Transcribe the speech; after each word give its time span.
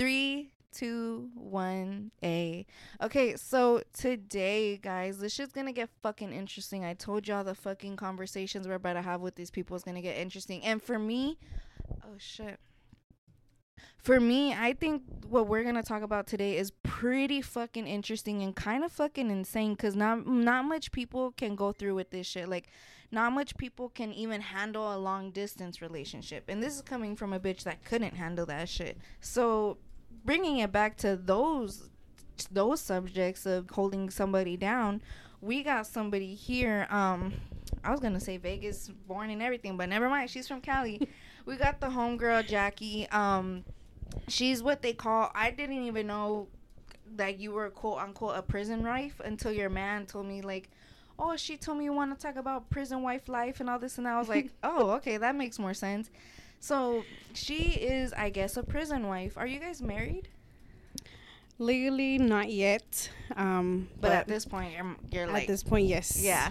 Three, 0.00 0.48
two, 0.72 1.28
one, 1.34 2.10
A. 2.24 2.64
Okay, 3.02 3.36
so 3.36 3.82
today, 3.92 4.78
guys, 4.78 5.18
this 5.18 5.34
shit's 5.34 5.52
gonna 5.52 5.74
get 5.74 5.90
fucking 6.02 6.32
interesting. 6.32 6.86
I 6.86 6.94
told 6.94 7.28
y'all 7.28 7.44
the 7.44 7.54
fucking 7.54 7.96
conversations 7.96 8.66
we're 8.66 8.76
about 8.76 8.94
to 8.94 9.02
have 9.02 9.20
with 9.20 9.34
these 9.34 9.50
people 9.50 9.76
is 9.76 9.82
gonna 9.82 10.00
get 10.00 10.16
interesting. 10.16 10.64
And 10.64 10.82
for 10.82 10.98
me, 10.98 11.36
oh 12.02 12.16
shit. 12.16 12.58
For 13.98 14.18
me, 14.18 14.54
I 14.54 14.72
think 14.72 15.02
what 15.28 15.48
we're 15.48 15.64
gonna 15.64 15.82
talk 15.82 16.02
about 16.02 16.26
today 16.26 16.56
is 16.56 16.72
pretty 16.82 17.42
fucking 17.42 17.86
interesting 17.86 18.42
and 18.42 18.56
kind 18.56 18.84
of 18.84 18.92
fucking 18.92 19.30
insane 19.30 19.74
because 19.74 19.94
not 19.94 20.26
not 20.26 20.64
much 20.64 20.92
people 20.92 21.32
can 21.32 21.54
go 21.54 21.72
through 21.72 21.94
with 21.94 22.08
this 22.08 22.26
shit. 22.26 22.48
Like, 22.48 22.68
not 23.10 23.34
much 23.34 23.54
people 23.58 23.90
can 23.90 24.14
even 24.14 24.40
handle 24.40 24.94
a 24.94 24.96
long 24.96 25.30
distance 25.30 25.82
relationship, 25.82 26.44
and 26.48 26.62
this 26.62 26.74
is 26.74 26.80
coming 26.80 27.16
from 27.16 27.34
a 27.34 27.40
bitch 27.40 27.64
that 27.64 27.84
couldn't 27.84 28.14
handle 28.14 28.46
that 28.46 28.66
shit. 28.66 28.96
So, 29.20 29.76
bringing 30.24 30.58
it 30.58 30.72
back 30.72 30.96
to 30.98 31.16
those 31.16 31.88
those 32.50 32.80
subjects 32.80 33.44
of 33.46 33.68
holding 33.70 34.08
somebody 34.10 34.56
down, 34.56 35.02
we 35.40 35.62
got 35.62 35.86
somebody 35.86 36.34
here. 36.34 36.86
Um, 36.90 37.34
I 37.84 37.90
was 37.90 38.00
gonna 38.00 38.20
say 38.20 38.36
Vegas 38.36 38.88
born 38.88 39.30
and 39.30 39.42
everything, 39.42 39.76
but 39.76 39.88
never 39.88 40.08
mind. 40.08 40.30
She's 40.30 40.48
from 40.48 40.60
Cali. 40.60 41.08
we 41.46 41.56
got 41.56 41.80
the 41.80 41.88
homegirl 41.88 42.46
Jackie. 42.46 43.08
Um, 43.10 43.64
she's 44.28 44.62
what 44.62 44.82
they 44.82 44.92
call. 44.92 45.30
I 45.34 45.50
didn't 45.50 45.82
even 45.84 46.06
know 46.06 46.48
that 47.16 47.38
you 47.38 47.52
were 47.52 47.70
quote 47.70 47.98
unquote 47.98 48.36
a 48.36 48.42
prison 48.42 48.84
wife 48.84 49.20
until 49.24 49.52
your 49.52 49.70
man 49.70 50.06
told 50.06 50.26
me 50.26 50.42
like. 50.42 50.70
Oh, 51.22 51.36
she 51.36 51.58
told 51.58 51.76
me 51.76 51.84
you 51.84 51.92
want 51.92 52.18
to 52.18 52.26
talk 52.26 52.36
about 52.36 52.70
prison 52.70 53.02
wife 53.02 53.28
life 53.28 53.60
and 53.60 53.68
all 53.68 53.78
this 53.78 53.98
and 53.98 54.06
that. 54.06 54.14
I 54.14 54.18
was 54.18 54.30
like, 54.30 54.52
oh, 54.62 54.92
okay, 54.92 55.18
that 55.18 55.36
makes 55.36 55.58
more 55.58 55.74
sense. 55.74 56.08
So 56.60 57.04
she 57.32 57.72
is, 57.74 58.12
I 58.12 58.28
guess, 58.30 58.56
a 58.56 58.62
prison 58.62 59.08
wife. 59.08 59.36
Are 59.36 59.46
you 59.46 59.58
guys 59.58 59.80
married? 59.80 60.28
Legally, 61.58 62.18
not 62.18 62.50
yet. 62.50 63.10
Um, 63.36 63.88
but, 64.00 64.08
but 64.08 64.12
at 64.12 64.28
this 64.28 64.44
point, 64.44 64.72
you're, 64.72 64.96
you're 65.10 65.24
at 65.24 65.32
like 65.32 65.46
this 65.46 65.62
point, 65.62 65.86
yes. 65.86 66.22
Yeah. 66.22 66.50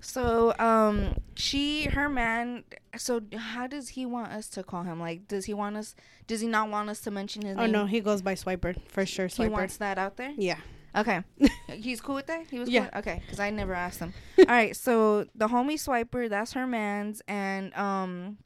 So 0.00 0.54
um, 0.58 1.14
she, 1.34 1.84
her 1.84 2.08
man. 2.08 2.64
So 2.96 3.22
how 3.36 3.66
does 3.66 3.88
he 3.90 4.06
want 4.06 4.32
us 4.32 4.48
to 4.50 4.62
call 4.62 4.82
him? 4.82 5.00
Like, 5.00 5.26
does 5.26 5.46
he 5.46 5.54
want 5.54 5.76
us? 5.76 5.94
Does 6.26 6.40
he 6.40 6.46
not 6.46 6.68
want 6.68 6.88
us 6.90 7.00
to 7.02 7.10
mention 7.10 7.42
his 7.42 7.56
name? 7.56 7.58
oh, 7.58 7.62
name? 7.66 7.72
no, 7.72 7.86
he 7.86 8.00
goes 8.00 8.22
by 8.22 8.34
Swiper 8.34 8.76
for 8.88 9.06
sure. 9.06 9.28
Swiper. 9.28 9.44
He 9.44 9.48
wants 9.48 9.76
that 9.78 9.98
out 9.98 10.16
there. 10.16 10.32
Yeah. 10.36 10.58
Okay. 10.96 11.22
He's 11.72 12.00
cool 12.00 12.14
with 12.16 12.26
that? 12.26 12.46
He 12.50 12.58
was 12.58 12.68
Yeah. 12.68 12.86
cool? 12.86 12.98
Okay, 13.00 13.20
because 13.24 13.40
I 13.40 13.50
never 13.50 13.74
asked 13.74 13.98
him. 13.98 14.14
All 14.38 14.44
right, 14.46 14.76
so 14.76 15.26
the 15.34 15.48
homie 15.48 15.74
Swiper, 15.74 16.28
that's 16.28 16.52
her 16.52 16.66
man's. 16.66 17.20
And 17.26 17.74
um, 17.74 18.38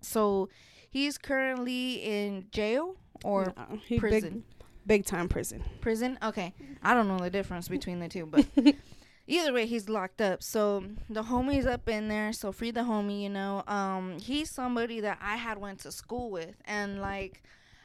so 0.00 0.48
he's 0.90 1.18
currently 1.18 1.94
in 2.02 2.46
jail 2.50 2.96
or 3.24 3.52
No, 3.56 3.78
he 3.86 3.98
prison? 3.98 4.44
big, 4.58 4.66
big 4.86 5.04
time 5.06 5.28
prison. 5.28 5.62
Prison? 5.80 6.18
Okay. 6.22 6.54
I 6.82 6.94
don't 6.94 7.08
know 7.08 7.18
the 7.18 7.30
difference 7.30 7.68
between 7.68 8.00
the 8.00 8.08
two, 8.08 8.26
but 8.26 8.46
either 9.26 9.52
way, 9.52 9.66
he's 9.66 9.88
locked 9.88 10.20
up. 10.20 10.42
So 10.42 10.84
the 11.08 11.22
homie's 11.24 11.66
up 11.66 11.88
in 11.88 12.08
there. 12.08 12.32
So 12.32 12.52
free 12.52 12.70
the 12.70 12.80
homie, 12.80 13.22
you 13.22 13.30
know. 13.30 13.62
Um, 13.66 14.18
he's 14.20 14.50
somebody 14.50 15.00
that 15.00 15.18
I 15.22 15.36
had 15.36 15.58
went 15.58 15.80
to 15.80 15.92
school 15.92 16.30
with, 16.30 16.56
and 16.66 17.00
like, 17.00 17.42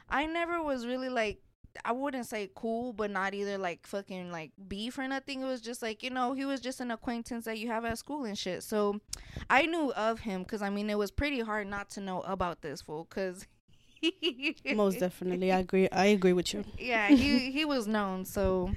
I 0.08 0.26
never 0.26 0.62
was 0.62 0.86
really 0.86 1.08
like. 1.08 1.40
I 1.84 1.92
wouldn't 1.92 2.26
say 2.26 2.50
cool, 2.54 2.92
but 2.92 3.10
not 3.10 3.34
either 3.34 3.58
like 3.58 3.86
fucking 3.86 4.30
like 4.30 4.52
beef 4.68 4.98
or 4.98 5.06
nothing. 5.08 5.42
It 5.42 5.46
was 5.46 5.60
just 5.60 5.82
like 5.82 6.02
you 6.02 6.10
know 6.10 6.32
he 6.34 6.44
was 6.44 6.60
just 6.60 6.80
an 6.80 6.90
acquaintance 6.90 7.44
that 7.44 7.58
you 7.58 7.68
have 7.68 7.84
at 7.84 7.98
school 7.98 8.24
and 8.24 8.36
shit. 8.36 8.62
So 8.62 9.00
I 9.48 9.66
knew 9.66 9.92
of 9.92 10.20
him 10.20 10.42
because 10.42 10.62
I 10.62 10.70
mean 10.70 10.90
it 10.90 10.98
was 10.98 11.10
pretty 11.10 11.40
hard 11.40 11.66
not 11.66 11.90
to 11.90 12.00
know 12.00 12.22
about 12.22 12.62
this 12.62 12.82
fool 12.82 13.06
because 13.08 13.46
Most 14.74 14.98
definitely, 14.98 15.52
I 15.52 15.58
agree. 15.58 15.88
I 15.90 16.06
agree 16.06 16.32
with 16.32 16.54
you. 16.54 16.64
yeah, 16.78 17.08
he 17.08 17.50
he 17.50 17.64
was 17.64 17.86
known. 17.86 18.24
So, 18.24 18.70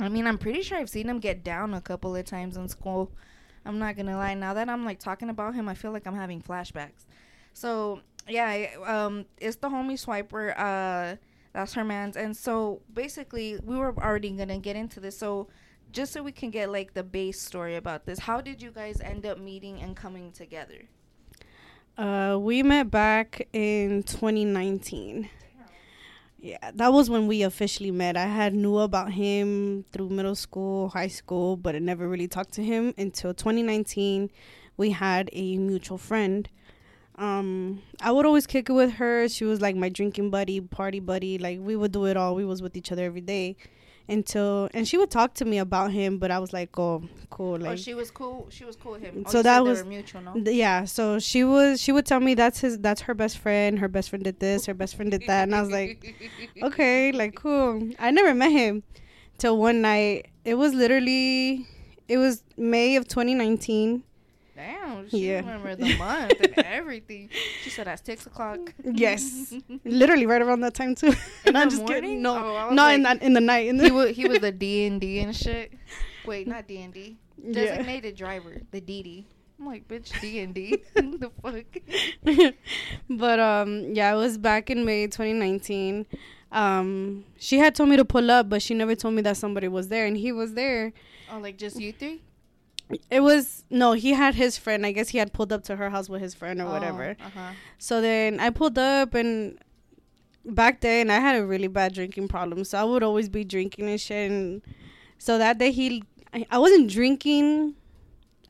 I 0.00 0.08
mean, 0.08 0.26
I'm 0.26 0.38
pretty 0.38 0.62
sure 0.62 0.78
I've 0.78 0.88
seen 0.90 1.08
him 1.08 1.18
get 1.18 1.44
down 1.44 1.74
a 1.74 1.80
couple 1.80 2.16
of 2.16 2.24
times 2.24 2.56
in 2.56 2.68
school. 2.68 3.12
I'm 3.64 3.78
not 3.78 3.96
gonna 3.96 4.16
lie. 4.16 4.34
Now 4.34 4.54
that 4.54 4.68
I'm 4.68 4.84
like 4.84 4.98
talking 4.98 5.28
about 5.28 5.54
him, 5.54 5.68
I 5.68 5.74
feel 5.74 5.92
like 5.92 6.06
I'm 6.06 6.14
having 6.16 6.40
flashbacks. 6.40 7.04
So 7.52 8.00
yeah, 8.28 8.68
um, 8.84 9.26
it's 9.38 9.56
the 9.56 9.68
homie 9.68 10.02
swiper. 10.02 10.54
Uh, 10.58 11.16
that's 11.56 11.72
her 11.72 11.84
man's. 11.84 12.18
And 12.18 12.36
so 12.36 12.82
basically, 12.92 13.58
we 13.64 13.76
were 13.76 13.96
already 13.96 14.28
gonna 14.30 14.58
get 14.58 14.76
into 14.76 15.00
this. 15.00 15.16
So 15.16 15.48
just 15.90 16.12
so 16.12 16.22
we 16.22 16.30
can 16.30 16.50
get 16.50 16.70
like 16.70 16.92
the 16.92 17.02
base 17.02 17.40
story 17.40 17.76
about 17.76 18.04
this, 18.04 18.18
how 18.18 18.42
did 18.42 18.60
you 18.60 18.70
guys 18.70 19.00
end 19.00 19.24
up 19.24 19.38
meeting 19.38 19.80
and 19.80 19.96
coming 19.96 20.32
together? 20.32 20.82
Uh, 21.96 22.36
we 22.38 22.62
met 22.62 22.90
back 22.90 23.48
in 23.54 24.02
2019. 24.02 25.30
Yeah, 26.38 26.58
that 26.74 26.92
was 26.92 27.08
when 27.08 27.26
we 27.26 27.42
officially 27.42 27.90
met. 27.90 28.18
I 28.18 28.26
had 28.26 28.54
knew 28.54 28.76
about 28.76 29.12
him 29.12 29.86
through 29.92 30.10
middle 30.10 30.34
school, 30.34 30.90
high 30.90 31.08
school, 31.08 31.56
but 31.56 31.74
I 31.74 31.78
never 31.78 32.06
really 32.06 32.28
talked 32.28 32.52
to 32.52 32.62
him 32.62 32.92
until 32.98 33.32
2019. 33.32 34.30
We 34.76 34.90
had 34.90 35.30
a 35.32 35.56
mutual 35.56 35.96
friend. 35.96 36.50
Um, 37.16 37.82
I 38.00 38.12
would 38.12 38.26
always 38.26 38.46
kick 38.46 38.68
it 38.68 38.72
with 38.72 38.92
her. 38.94 39.28
She 39.28 39.44
was 39.44 39.60
like 39.60 39.74
my 39.76 39.88
drinking 39.88 40.30
buddy, 40.30 40.60
party 40.60 41.00
buddy. 41.00 41.38
Like 41.38 41.58
we 41.60 41.74
would 41.76 41.92
do 41.92 42.04
it 42.06 42.16
all. 42.16 42.34
We 42.34 42.44
was 42.44 42.60
with 42.62 42.76
each 42.76 42.92
other 42.92 43.04
every 43.04 43.22
day 43.22 43.56
until 44.08 44.68
and 44.74 44.86
she 44.86 44.96
would 44.98 45.10
talk 45.10 45.34
to 45.34 45.44
me 45.44 45.58
about 45.58 45.90
him, 45.92 46.18
but 46.18 46.30
I 46.30 46.38
was 46.38 46.52
like, 46.52 46.78
"Oh, 46.78 47.02
cool." 47.30 47.58
Like 47.58 47.72
oh, 47.72 47.76
she 47.76 47.94
was 47.94 48.10
cool. 48.10 48.46
She 48.50 48.64
was 48.64 48.76
cool 48.76 48.92
with 48.92 49.02
him. 49.02 49.24
Oh, 49.26 49.30
So 49.30 49.42
that 49.42 49.64
was- 49.64 49.84
mutual, 49.84 50.20
no? 50.20 50.34
Th- 50.34 50.54
yeah 50.56 50.84
so 50.84 51.18
she 51.18 51.42
was 51.42 51.80
she 51.80 51.90
would 51.90 52.06
tell 52.06 52.20
me 52.20 52.34
that's 52.34 52.60
his 52.60 52.78
that's 52.78 53.00
her 53.02 53.14
best 53.14 53.38
friend 53.38 53.78
her 53.78 53.88
best 53.88 54.10
friend 54.10 54.22
did 54.22 54.38
this 54.38 54.66
her 54.66 54.74
best 54.74 54.94
friend 54.94 55.10
did 55.10 55.22
that 55.26 55.42
and 55.44 55.54
i 55.54 55.60
was 55.60 55.70
like 55.70 56.14
okay 56.62 57.12
like 57.12 57.34
cool 57.34 57.82
i 57.98 58.10
never 58.10 58.32
met 58.34 58.50
him 58.52 58.82
till 59.38 59.58
one 59.58 59.80
night 59.80 60.28
it 60.44 60.54
was 60.54 60.72
literally 60.72 61.66
it 62.08 62.18
was 62.18 62.44
may 62.56 62.94
of 62.96 63.08
2019 63.08 64.02
Damn, 64.02 64.02
she 65.10 65.18
Yeah. 65.28 65.36
remember 65.40 65.74
the 65.76 65.96
month 65.96 66.40
and 66.40 66.58
everything. 66.58 67.30
She 67.62 67.70
said 67.70 67.88
at 67.88 68.04
six 68.04 68.26
o'clock. 68.26 68.72
yes 68.84 69.54
literally 69.84 70.26
right 70.26 70.42
around 70.42 70.60
that 70.60 70.74
time 70.74 70.94
too 70.94 71.14
In 71.46 71.52
No, 71.54 71.60
I'm 71.60 71.68
the 71.70 71.76
just 71.76 71.86
kidding 71.86 72.22
morning? 72.22 72.22
no 72.22 72.36
Oh, 72.68 72.74
not 72.74 72.94
in 72.94 73.02
like- 73.02 73.20
that 73.20 73.26
in 73.26 73.32
the 73.34 73.40
night 73.40 73.66
in 73.66 73.78
he 73.80 73.88
the 73.88 73.94
was 73.94 74.16
he 74.16 74.26
was 74.28 74.38
the 74.40 74.52
D 74.52 74.86
and 74.86 75.00
D 75.00 75.18
and 75.20 75.34
shit. 75.34 75.72
Wait, 76.26 76.46
not 76.48 76.66
D 76.66 76.82
and 76.82 76.92
D. 76.92 77.16
yeah. 77.42 77.52
Designated 77.52 78.16
driver, 78.16 78.60
the 78.72 78.80
DD. 78.80 79.24
I'm 79.58 79.66
like, 79.66 79.86
bitch, 79.88 80.12
D 80.20 80.40
and 80.40 80.52
D. 80.54 80.82
The 80.94 81.30
fuck. 81.42 81.64
but 83.08 83.38
um 83.40 83.94
yeah 83.94 84.12
it 84.12 84.16
was 84.16 84.38
back 84.38 84.70
in 84.70 84.84
may 84.84 85.06
2019 85.06 86.06
um 86.52 87.24
she 87.38 87.58
had 87.58 87.74
told 87.74 87.88
me 87.88 87.96
to 87.96 88.04
pull 88.04 88.30
up 88.30 88.48
but 88.48 88.62
she 88.62 88.74
never 88.74 88.94
told 88.94 89.14
me 89.14 89.22
that 89.22 89.36
somebody 89.36 89.68
was 89.68 89.88
there 89.88 90.06
and 90.06 90.16
he 90.16 90.32
was 90.32 90.54
there 90.54 90.92
Oh, 91.32 91.38
like 91.38 91.58
just 91.58 91.80
you 91.80 91.92
three? 91.92 92.22
It 93.10 93.20
was 93.20 93.64
no, 93.70 93.92
he 93.92 94.12
had 94.12 94.34
his 94.36 94.56
friend. 94.58 94.86
I 94.86 94.92
guess 94.92 95.08
he 95.08 95.18
had 95.18 95.32
pulled 95.32 95.52
up 95.52 95.64
to 95.64 95.76
her 95.76 95.90
house 95.90 96.08
with 96.08 96.20
his 96.22 96.34
friend 96.34 96.60
or 96.60 96.66
whatever. 96.66 97.16
Uh 97.24 97.30
huh. 97.34 97.50
So 97.78 98.00
then 98.00 98.38
I 98.38 98.50
pulled 98.50 98.78
up 98.78 99.14
and 99.14 99.58
back 100.44 100.80
then 100.80 101.10
I 101.10 101.18
had 101.18 101.36
a 101.36 101.44
really 101.44 101.66
bad 101.66 101.94
drinking 101.94 102.28
problem. 102.28 102.62
So 102.64 102.78
I 102.78 102.84
would 102.84 103.02
always 103.02 103.28
be 103.28 103.42
drinking 103.44 103.88
and 103.88 104.00
shit 104.00 104.30
and 104.30 104.62
so 105.18 105.38
that 105.38 105.58
day 105.58 105.72
he 105.72 106.04
I, 106.32 106.46
I 106.50 106.58
wasn't 106.58 106.90
drinking 106.90 107.74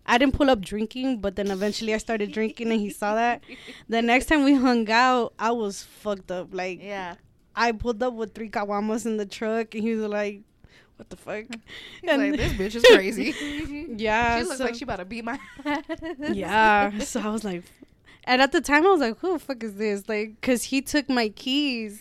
I 0.08 0.18
didn't 0.18 0.34
pull 0.34 0.50
up 0.50 0.60
drinking, 0.60 1.18
but 1.20 1.34
then 1.34 1.50
eventually 1.50 1.92
I 1.92 1.98
started 1.98 2.30
drinking 2.30 2.70
and 2.70 2.80
he 2.80 2.90
saw 2.90 3.14
that. 3.16 3.42
The 3.88 4.02
next 4.02 4.26
time 4.26 4.44
we 4.44 4.54
hung 4.54 4.88
out, 4.88 5.32
I 5.38 5.50
was 5.50 5.82
fucked 5.82 6.30
up. 6.30 6.48
Like 6.52 6.82
Yeah. 6.82 7.14
I 7.56 7.72
pulled 7.72 8.02
up 8.02 8.12
with 8.12 8.34
three 8.34 8.50
caguamas 8.50 9.06
in 9.06 9.16
the 9.16 9.26
truck 9.26 9.74
and 9.74 9.82
he 9.82 9.94
was 9.94 10.08
like, 10.10 10.42
What 10.96 11.10
the 11.10 11.16
fuck? 11.16 11.44
He's 12.02 12.10
like, 12.10 12.36
this 12.36 12.52
bitch 12.54 12.74
is 12.76 12.84
crazy. 12.94 13.34
Yeah. 13.98 14.38
she 14.38 14.44
looks 14.44 14.58
so- 14.58 14.64
like 14.64 14.74
she 14.74 14.84
about 14.84 14.96
to 14.96 15.04
beat 15.04 15.24
my 15.24 15.38
ass. 15.64 15.82
yeah 16.32 16.98
so 16.98 17.20
i 17.20 17.28
was 17.28 17.44
like 17.44 17.62
and 18.24 18.42
at 18.42 18.52
the 18.52 18.60
time 18.60 18.84
i 18.84 18.88
was 18.90 19.00
like 19.00 19.18
who 19.18 19.34
the 19.34 19.38
fuck 19.38 19.62
is 19.62 19.74
this 19.76 20.08
like 20.08 20.32
because 20.40 20.64
he 20.64 20.82
took 20.82 21.08
my 21.08 21.28
keys 21.30 22.00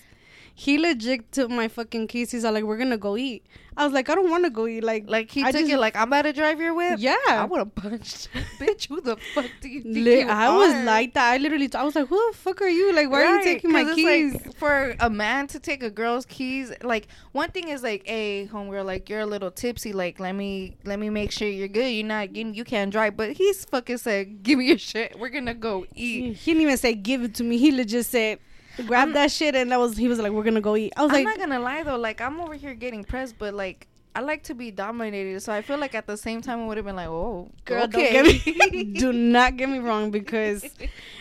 he 0.58 0.78
legit 0.78 1.32
took 1.34 1.50
my 1.52 1.68
fucking 1.68 2.08
keys 2.08 2.32
he's 2.32 2.46
like 2.46 2.64
we're 2.64 2.78
gonna 2.78 2.98
go 2.98 3.18
eat 3.18 3.46
i 3.76 3.84
was 3.84 3.92
like 3.92 4.10
i 4.10 4.16
don't 4.16 4.30
want 4.30 4.46
to 4.46 4.50
go 4.50 4.66
eat 4.68 4.86
like 4.86 5.04
Like 5.10 5.30
he 5.30 5.44
I 5.44 5.52
took 5.52 5.62
just- 5.62 5.72
it 5.74 5.78
like 5.78 5.98
I'm 5.98 6.08
about 6.08 6.22
to 6.22 6.32
drive 6.32 6.62
your 6.62 6.74
whip. 6.74 6.96
yeah 6.98 7.18
I 7.28 7.44
would 7.44 7.60
have 7.60 7.76
punched. 7.76 8.30
bitch, 8.60 8.88
who 8.88 9.02
the 9.02 9.18
fuck 9.34 9.50
do 9.60 9.68
you 9.68 9.82
think 9.84 9.96
Li- 9.98 10.20
you 10.22 10.28
I 10.30 10.50
was 10.56 10.74
like 10.86 11.14
that. 11.16 11.32
I 11.34 11.38
literally, 11.38 11.70
I 11.76 11.84
was 11.84 11.94
like, 11.96 12.08
"Who 12.08 12.32
the 12.32 12.38
fuck 12.38 12.62
are 12.62 12.70
you? 12.70 12.94
Like, 12.96 13.10
why 13.12 13.24
are 13.24 13.26
you 13.32 13.36
Right, 13.36 13.44
taking 13.44 13.72
my 13.74 13.84
keys?" 13.94 14.34
Like, 14.34 14.56
for 14.58 14.96
a 15.02 15.10
man 15.10 15.48
to 15.48 15.60
take 15.60 15.84
a 15.84 15.90
girl's 15.90 16.26
keys, 16.26 16.72
like 16.84 17.08
one 17.34 17.52
thing 17.52 17.68
is 17.68 17.84
like, 17.84 18.04
hey, 18.08 18.48
homegirl, 18.52 18.86
like 18.86 19.10
you're 19.10 19.20
a 19.22 19.26
little 19.26 19.52
tipsy. 19.52 19.92
Like, 19.92 20.20
let 20.22 20.36
me 20.36 20.78
let 20.86 20.98
me 21.00 21.10
make 21.10 21.32
sure 21.32 21.48
you're 21.50 21.68
good. 21.68 21.90
You're 21.90 22.08
not 22.08 22.34
you, 22.36 22.48
you 22.54 22.64
can't 22.64 22.92
drive. 22.92 23.18
But 23.18 23.32
he's 23.34 23.66
fucking 23.66 23.98
said, 23.98 24.42
give 24.44 24.58
me 24.60 24.68
your 24.68 24.78
shit. 24.78 25.20
We're 25.20 25.30
gonna 25.38 25.54
go 25.54 25.86
eat. 25.94 26.38
he 26.38 26.52
didn't 26.54 26.62
even 26.64 26.78
say 26.78 26.94
give 26.96 27.24
it 27.24 27.36
to 27.36 27.44
me. 27.44 27.58
He 27.58 27.72
legit 27.74 28.06
said, 28.06 28.40
"Grab 28.88 29.08
I'm- 29.08 29.14
that 29.14 29.32
shit," 29.32 29.56
and 29.56 29.72
that 29.72 29.80
was 29.80 29.98
he 29.98 30.08
was 30.08 30.20
like, 30.20 30.32
"We're 30.32 30.44
gonna 30.44 30.62
go 30.62 30.76
eat." 30.76 30.94
I 30.98 31.04
was 31.04 31.12
I'm 31.12 31.24
like, 31.24 31.38
not 31.38 31.48
gonna 31.48 31.60
lie 31.60 31.84
though. 31.84 31.98
Like 31.98 32.22
I'm 32.22 32.40
over 32.40 32.54
here 32.56 32.74
getting 32.74 33.04
pressed, 33.04 33.38
but 33.38 33.54
like 33.54 33.88
I 34.18 34.22
like 34.22 34.44
to 34.44 34.54
be 34.56 34.72
dominated, 34.72 35.42
so 35.42 35.52
I 35.52 35.62
feel 35.62 35.78
like 35.78 35.94
at 35.94 36.08
the 36.08 36.16
same 36.16 36.42
time 36.42 36.62
it 36.62 36.66
would 36.68 36.78
have 36.78 36.86
been 36.86 36.96
like, 36.96 37.10
oh, 37.10 37.50
Girl, 37.66 37.84
okay. 37.84 38.14
don't 38.14 38.46
get 38.46 38.72
me. 38.74 38.84
do 39.00 39.12
not 39.12 39.58
get 39.58 39.68
me 39.68 39.80
wrong 39.80 40.10
because 40.10 40.66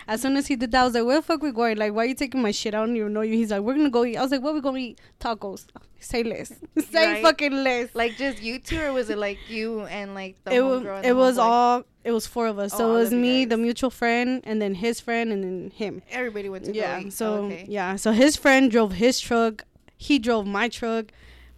as 0.06 0.22
soon 0.22 0.36
as 0.36 0.46
he 0.46 0.54
did 0.54 0.70
that, 0.70 0.82
I 0.82 0.84
was 0.84 0.94
like, 0.94 1.04
"Where 1.04 1.16
the 1.16 1.22
fuck 1.22 1.42
we 1.42 1.50
going? 1.50 1.76
Like, 1.76 1.92
why 1.92 2.04
are 2.04 2.06
you 2.06 2.14
taking 2.14 2.40
my 2.40 2.52
shit? 2.52 2.72
I 2.74 2.78
don't 2.78 2.96
even 2.96 3.12
know 3.12 3.22
you." 3.22 3.34
He's 3.34 3.50
like, 3.50 3.62
"We're 3.62 3.74
gonna 3.74 3.90
go 3.90 4.04
eat." 4.04 4.16
I 4.16 4.22
was 4.22 4.30
like, 4.30 4.42
"What 4.42 4.54
we 4.54 4.60
gonna 4.60 4.78
eat? 4.78 5.00
Tacos." 5.20 5.66
Say 5.98 6.22
less. 6.22 6.52
Say 6.90 7.14
Right. 7.14 7.22
fucking 7.22 7.64
less. 7.64 7.88
like 7.94 8.16
just 8.16 8.42
you 8.42 8.58
two, 8.60 8.80
or 8.80 8.92
was 8.92 9.10
it 9.10 9.18
like 9.18 9.38
you 9.48 9.80
and 9.86 10.14
like 10.14 10.36
the 10.44 10.52
it 10.54 10.60
was. 10.60 10.84
and 10.84 11.04
It 11.06 11.16
was 11.16 11.36
all. 11.38 11.82
It 12.04 12.12
was 12.12 12.26
four 12.26 12.46
of 12.46 12.58
us. 12.58 12.74
Oh, 12.74 12.78
so 12.78 12.90
it 12.90 12.98
was 12.98 13.12
me, 13.12 13.44
guys. 13.44 13.50
the 13.50 13.56
mutual 13.56 13.90
friend, 13.90 14.42
and 14.44 14.60
then 14.60 14.74
his 14.74 15.00
friend, 15.00 15.32
and 15.32 15.42
then 15.42 15.70
him. 15.74 16.02
Everybody 16.10 16.48
went 16.50 16.66
to 16.66 16.74
Yeah. 16.74 17.00
eat. 17.00 17.12
So 17.14 17.34
oh, 17.34 17.44
okay. 17.46 17.64
yeah. 17.68 17.96
So 17.96 18.12
his 18.12 18.36
friend 18.36 18.70
drove 18.70 18.92
his 18.92 19.18
truck. 19.20 19.64
He 19.96 20.18
drove 20.18 20.46
my 20.46 20.68
truck. 20.68 21.06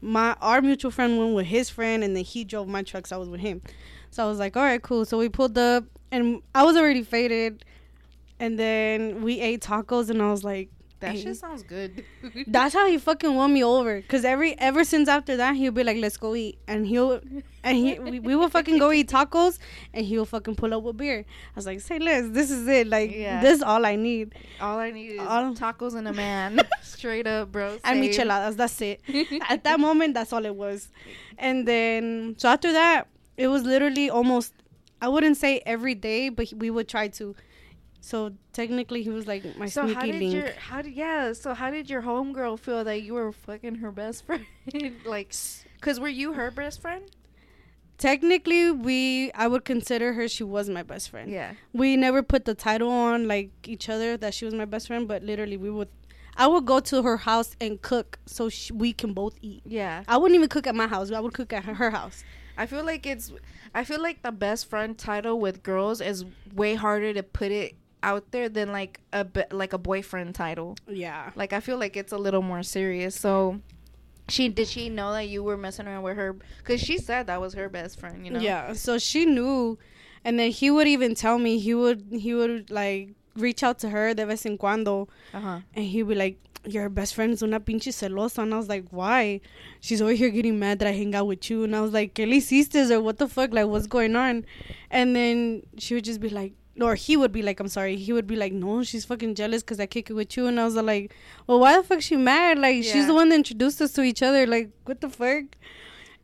My 0.00 0.36
our 0.40 0.62
mutual 0.62 0.90
friend 0.92 1.18
went 1.18 1.34
with 1.34 1.46
his 1.46 1.68
friend, 1.68 2.04
and 2.04 2.14
then 2.16 2.22
he 2.24 2.44
drove 2.44 2.68
my 2.68 2.82
truck. 2.82 3.06
So 3.08 3.16
I 3.16 3.18
was 3.18 3.28
with 3.28 3.40
him. 3.40 3.60
So 4.10 4.24
I 4.24 4.28
was 4.28 4.38
like, 4.38 4.56
all 4.56 4.62
right, 4.62 4.80
cool. 4.80 5.04
So 5.04 5.18
we 5.18 5.28
pulled 5.28 5.58
up, 5.58 5.84
and 6.12 6.40
I 6.54 6.62
was 6.62 6.76
already 6.76 7.02
faded. 7.02 7.64
And 8.38 8.58
then 8.58 9.22
we 9.22 9.40
ate 9.40 9.62
tacos, 9.62 10.10
and 10.10 10.20
I 10.22 10.30
was 10.30 10.44
like, 10.44 10.68
that 11.00 11.12
Hey. 11.16 11.22
shit 11.22 11.36
sounds 11.38 11.62
good. 11.62 12.04
that's 12.46 12.72
how 12.74 12.86
he 12.86 12.98
fucking 12.98 13.34
won 13.34 13.52
me 13.52 13.64
over. 13.64 14.00
Cause 14.02 14.24
every 14.24 14.58
ever 14.60 14.84
since 14.84 15.08
after 15.08 15.36
that, 15.38 15.56
he'll 15.56 15.72
be 15.72 15.82
like, 15.84 15.96
let's 15.98 16.16
go 16.18 16.34
eat, 16.36 16.58
and 16.68 16.86
he'll 16.86 17.20
and 17.66 17.76
he 17.76 17.98
we, 17.98 18.20
we 18.20 18.34
will 18.36 18.48
fucking 18.48 18.78
go 18.78 18.90
eat 18.92 19.08
tacos, 19.08 19.58
and 19.92 20.06
he'll 20.06 20.24
fucking 20.24 20.54
pull 20.56 20.72
up 20.72 20.82
with 20.82 20.96
beer. 20.96 21.24
I 21.28 21.54
was 21.54 21.66
like, 21.66 21.80
say 21.80 21.98
less, 21.98 22.24
this 22.30 22.50
is 22.50 22.66
it. 22.68 22.86
Like 22.86 23.10
Yeah. 23.12 23.40
this 23.42 23.56
is 23.56 23.62
all 23.62 23.84
I 23.84 23.96
need. 23.96 24.34
All 24.60 24.78
I 24.78 24.90
need 24.90 25.12
is 25.12 25.20
All- 25.20 25.54
tacos 25.54 25.94
and 25.94 26.06
a 26.08 26.12
man. 26.12 26.60
Straight 26.82 27.26
up, 27.26 27.52
bro. 27.52 27.78
and 27.84 28.02
Same. 28.02 28.04
micheladas. 28.04 28.56
That's 28.56 28.80
it. 28.80 29.00
At 29.50 29.64
that 29.64 29.78
moment, 29.80 30.14
that's 30.14 30.32
all 30.32 30.44
it 30.46 30.54
was. 30.54 30.88
And 31.38 31.66
then, 31.68 32.34
so 32.38 32.48
after 32.48 32.72
that, 32.72 33.08
it 33.36 33.48
was 33.48 33.62
literally 33.64 34.08
almost, 34.08 34.54
I 35.02 35.08
wouldn't 35.08 35.36
say 35.36 35.60
every 35.66 35.94
day, 35.94 36.30
but 36.30 36.52
we 36.56 36.70
would 36.70 36.88
try 36.88 37.08
to. 37.20 37.34
So 38.00 38.32
technically, 38.52 39.02
he 39.02 39.10
was 39.10 39.26
like 39.26 39.42
my 39.58 39.66
So 39.66 39.82
sneaky 39.82 39.94
how 39.94 40.06
did 40.06 40.14
link. 40.14 40.32
your 40.34 40.50
how 40.52 40.80
did 40.82 40.94
yeah? 40.94 41.32
So 41.32 41.54
how 41.54 41.70
did 41.72 41.90
your 41.90 42.02
homegirl 42.02 42.58
feel 42.60 42.84
that 42.84 43.02
you 43.02 43.14
were 43.14 43.32
fucking 43.32 43.76
her 43.76 43.90
best 43.90 44.24
friend? 44.26 44.46
like, 45.04 45.34
cause 45.80 45.98
were 45.98 46.08
you 46.22 46.32
her 46.34 46.50
best 46.52 46.80
friend? 46.80 47.02
Technically, 47.98 48.70
we 48.70 49.32
I 49.32 49.48
would 49.48 49.64
consider 49.64 50.12
her. 50.12 50.28
She 50.28 50.44
was 50.44 50.68
my 50.68 50.82
best 50.82 51.10
friend. 51.10 51.30
Yeah. 51.30 51.54
We 51.72 51.96
never 51.96 52.22
put 52.22 52.44
the 52.44 52.54
title 52.54 52.90
on 52.90 53.26
like 53.26 53.50
each 53.66 53.88
other 53.88 54.16
that 54.18 54.34
she 54.34 54.44
was 54.44 54.54
my 54.54 54.66
best 54.66 54.86
friend, 54.88 55.08
but 55.08 55.22
literally 55.22 55.56
we 55.56 55.70
would. 55.70 55.88
I 56.38 56.46
would 56.46 56.66
go 56.66 56.80
to 56.80 57.02
her 57.02 57.16
house 57.16 57.56
and 57.62 57.80
cook 57.80 58.18
so 58.26 58.50
sh 58.50 58.70
we 58.70 58.92
can 58.92 59.14
both 59.14 59.36
eat. 59.40 59.62
Yeah. 59.64 60.04
I 60.06 60.18
wouldn't 60.18 60.36
even 60.36 60.50
cook 60.50 60.66
at 60.66 60.74
my 60.74 60.86
house. 60.86 61.10
I 61.10 61.20
would 61.20 61.32
cook 61.32 61.52
at 61.54 61.64
her, 61.64 61.74
her 61.74 61.90
house. 61.90 62.22
I 62.58 62.66
feel 62.66 62.84
like 62.84 63.06
it's 63.06 63.32
I 63.74 63.84
feel 63.84 64.02
like 64.02 64.22
the 64.22 64.32
best 64.32 64.68
friend 64.68 64.96
title 64.96 65.40
with 65.40 65.62
girls 65.62 66.00
is 66.00 66.24
way 66.54 66.74
harder 66.74 67.14
to 67.14 67.22
put 67.22 67.50
it 67.52 67.76
out 68.02 68.30
there 68.30 68.48
than 68.48 68.72
like 68.72 69.00
a 69.12 69.26
like 69.50 69.72
a 69.72 69.78
boyfriend 69.78 70.34
title. 70.34 70.76
Yeah. 70.86 71.30
Like 71.34 71.54
I 71.54 71.60
feel 71.60 71.78
like 71.78 71.96
it's 71.96 72.12
a 72.12 72.18
little 72.18 72.42
more 72.42 72.62
serious. 72.62 73.18
So 73.18 73.60
she 74.28 74.48
did 74.48 74.66
she 74.68 74.88
know 74.88 75.12
that 75.12 75.28
you 75.28 75.42
were 75.42 75.56
messing 75.56 75.86
around 75.86 76.02
with 76.02 76.16
her 76.16 76.36
cuz 76.64 76.80
she 76.80 76.98
said 76.98 77.26
that 77.28 77.40
was 77.40 77.54
her 77.54 77.68
best 77.68 77.98
friend, 78.00 78.24
you 78.24 78.32
know. 78.32 78.40
Yeah, 78.40 78.72
so 78.72 78.98
she 78.98 79.24
knew, 79.26 79.78
and 80.24 80.38
then 80.38 80.50
he 80.50 80.70
would 80.70 80.88
even 80.88 81.14
tell 81.14 81.38
me 81.38 81.58
he 81.58 81.74
would 81.74 82.04
he 82.10 82.34
would 82.34 82.70
like 82.70 83.14
reach 83.36 83.62
out 83.62 83.78
to 83.80 83.90
her 83.90 84.14
de 84.14 84.24
vez 84.26 84.44
en 84.46 84.56
cuando, 84.58 85.08
Uh-huh. 85.34 85.60
and 85.74 85.84
he'd 85.84 86.08
be 86.08 86.14
like, 86.14 86.38
"Your 86.64 86.88
best 86.88 87.14
friend 87.14 87.32
is 87.32 87.42
una 87.42 87.60
pinche 87.60 87.92
celosa," 87.92 88.42
and 88.42 88.52
I 88.54 88.56
was 88.56 88.68
like, 88.68 88.86
"Why?" 88.90 89.40
She's 89.80 90.00
over 90.02 90.12
here 90.12 90.30
getting 90.30 90.58
mad 90.58 90.78
that 90.80 90.88
I 90.88 90.92
hang 90.92 91.14
out 91.14 91.26
with 91.28 91.48
you, 91.50 91.62
and 91.64 91.76
I 91.76 91.80
was 91.80 91.92
like, 91.92 92.14
"¿Qué 92.14 92.26
le 92.26 92.36
hiciste?" 92.36 92.90
or 92.90 93.00
"What 93.00 93.18
the 93.18 93.28
fuck? 93.28 93.52
Like, 93.52 93.66
what's 93.68 93.86
going 93.86 94.16
on?" 94.16 94.44
And 94.90 95.14
then 95.14 95.62
she 95.78 95.94
would 95.94 96.04
just 96.04 96.20
be 96.20 96.30
like. 96.30 96.54
Or 96.80 96.94
he 96.94 97.16
would 97.16 97.32
be 97.32 97.40
like, 97.42 97.58
I'm 97.58 97.68
sorry. 97.68 97.96
He 97.96 98.12
would 98.12 98.26
be 98.26 98.36
like, 98.36 98.52
no, 98.52 98.82
she's 98.82 99.04
fucking 99.06 99.34
jealous 99.34 99.62
because 99.62 99.80
I 99.80 99.86
kick 99.86 100.10
it 100.10 100.12
with 100.12 100.36
you. 100.36 100.46
And 100.46 100.60
I 100.60 100.64
was 100.64 100.74
like, 100.74 101.14
well, 101.46 101.58
why 101.60 101.76
the 101.76 101.82
fuck 101.82 102.02
she 102.02 102.16
mad? 102.16 102.58
Like, 102.58 102.84
she's 102.84 103.06
the 103.06 103.14
one 103.14 103.30
that 103.30 103.36
introduced 103.36 103.80
us 103.80 103.92
to 103.94 104.02
each 104.02 104.22
other. 104.22 104.46
Like, 104.46 104.70
what 104.84 105.00
the 105.00 105.08
fuck? 105.08 105.44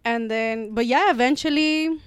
And 0.05 0.31
then, 0.31 0.75
but 0.75 0.85
yeah, 0.87 1.11
eventually 1.11 1.99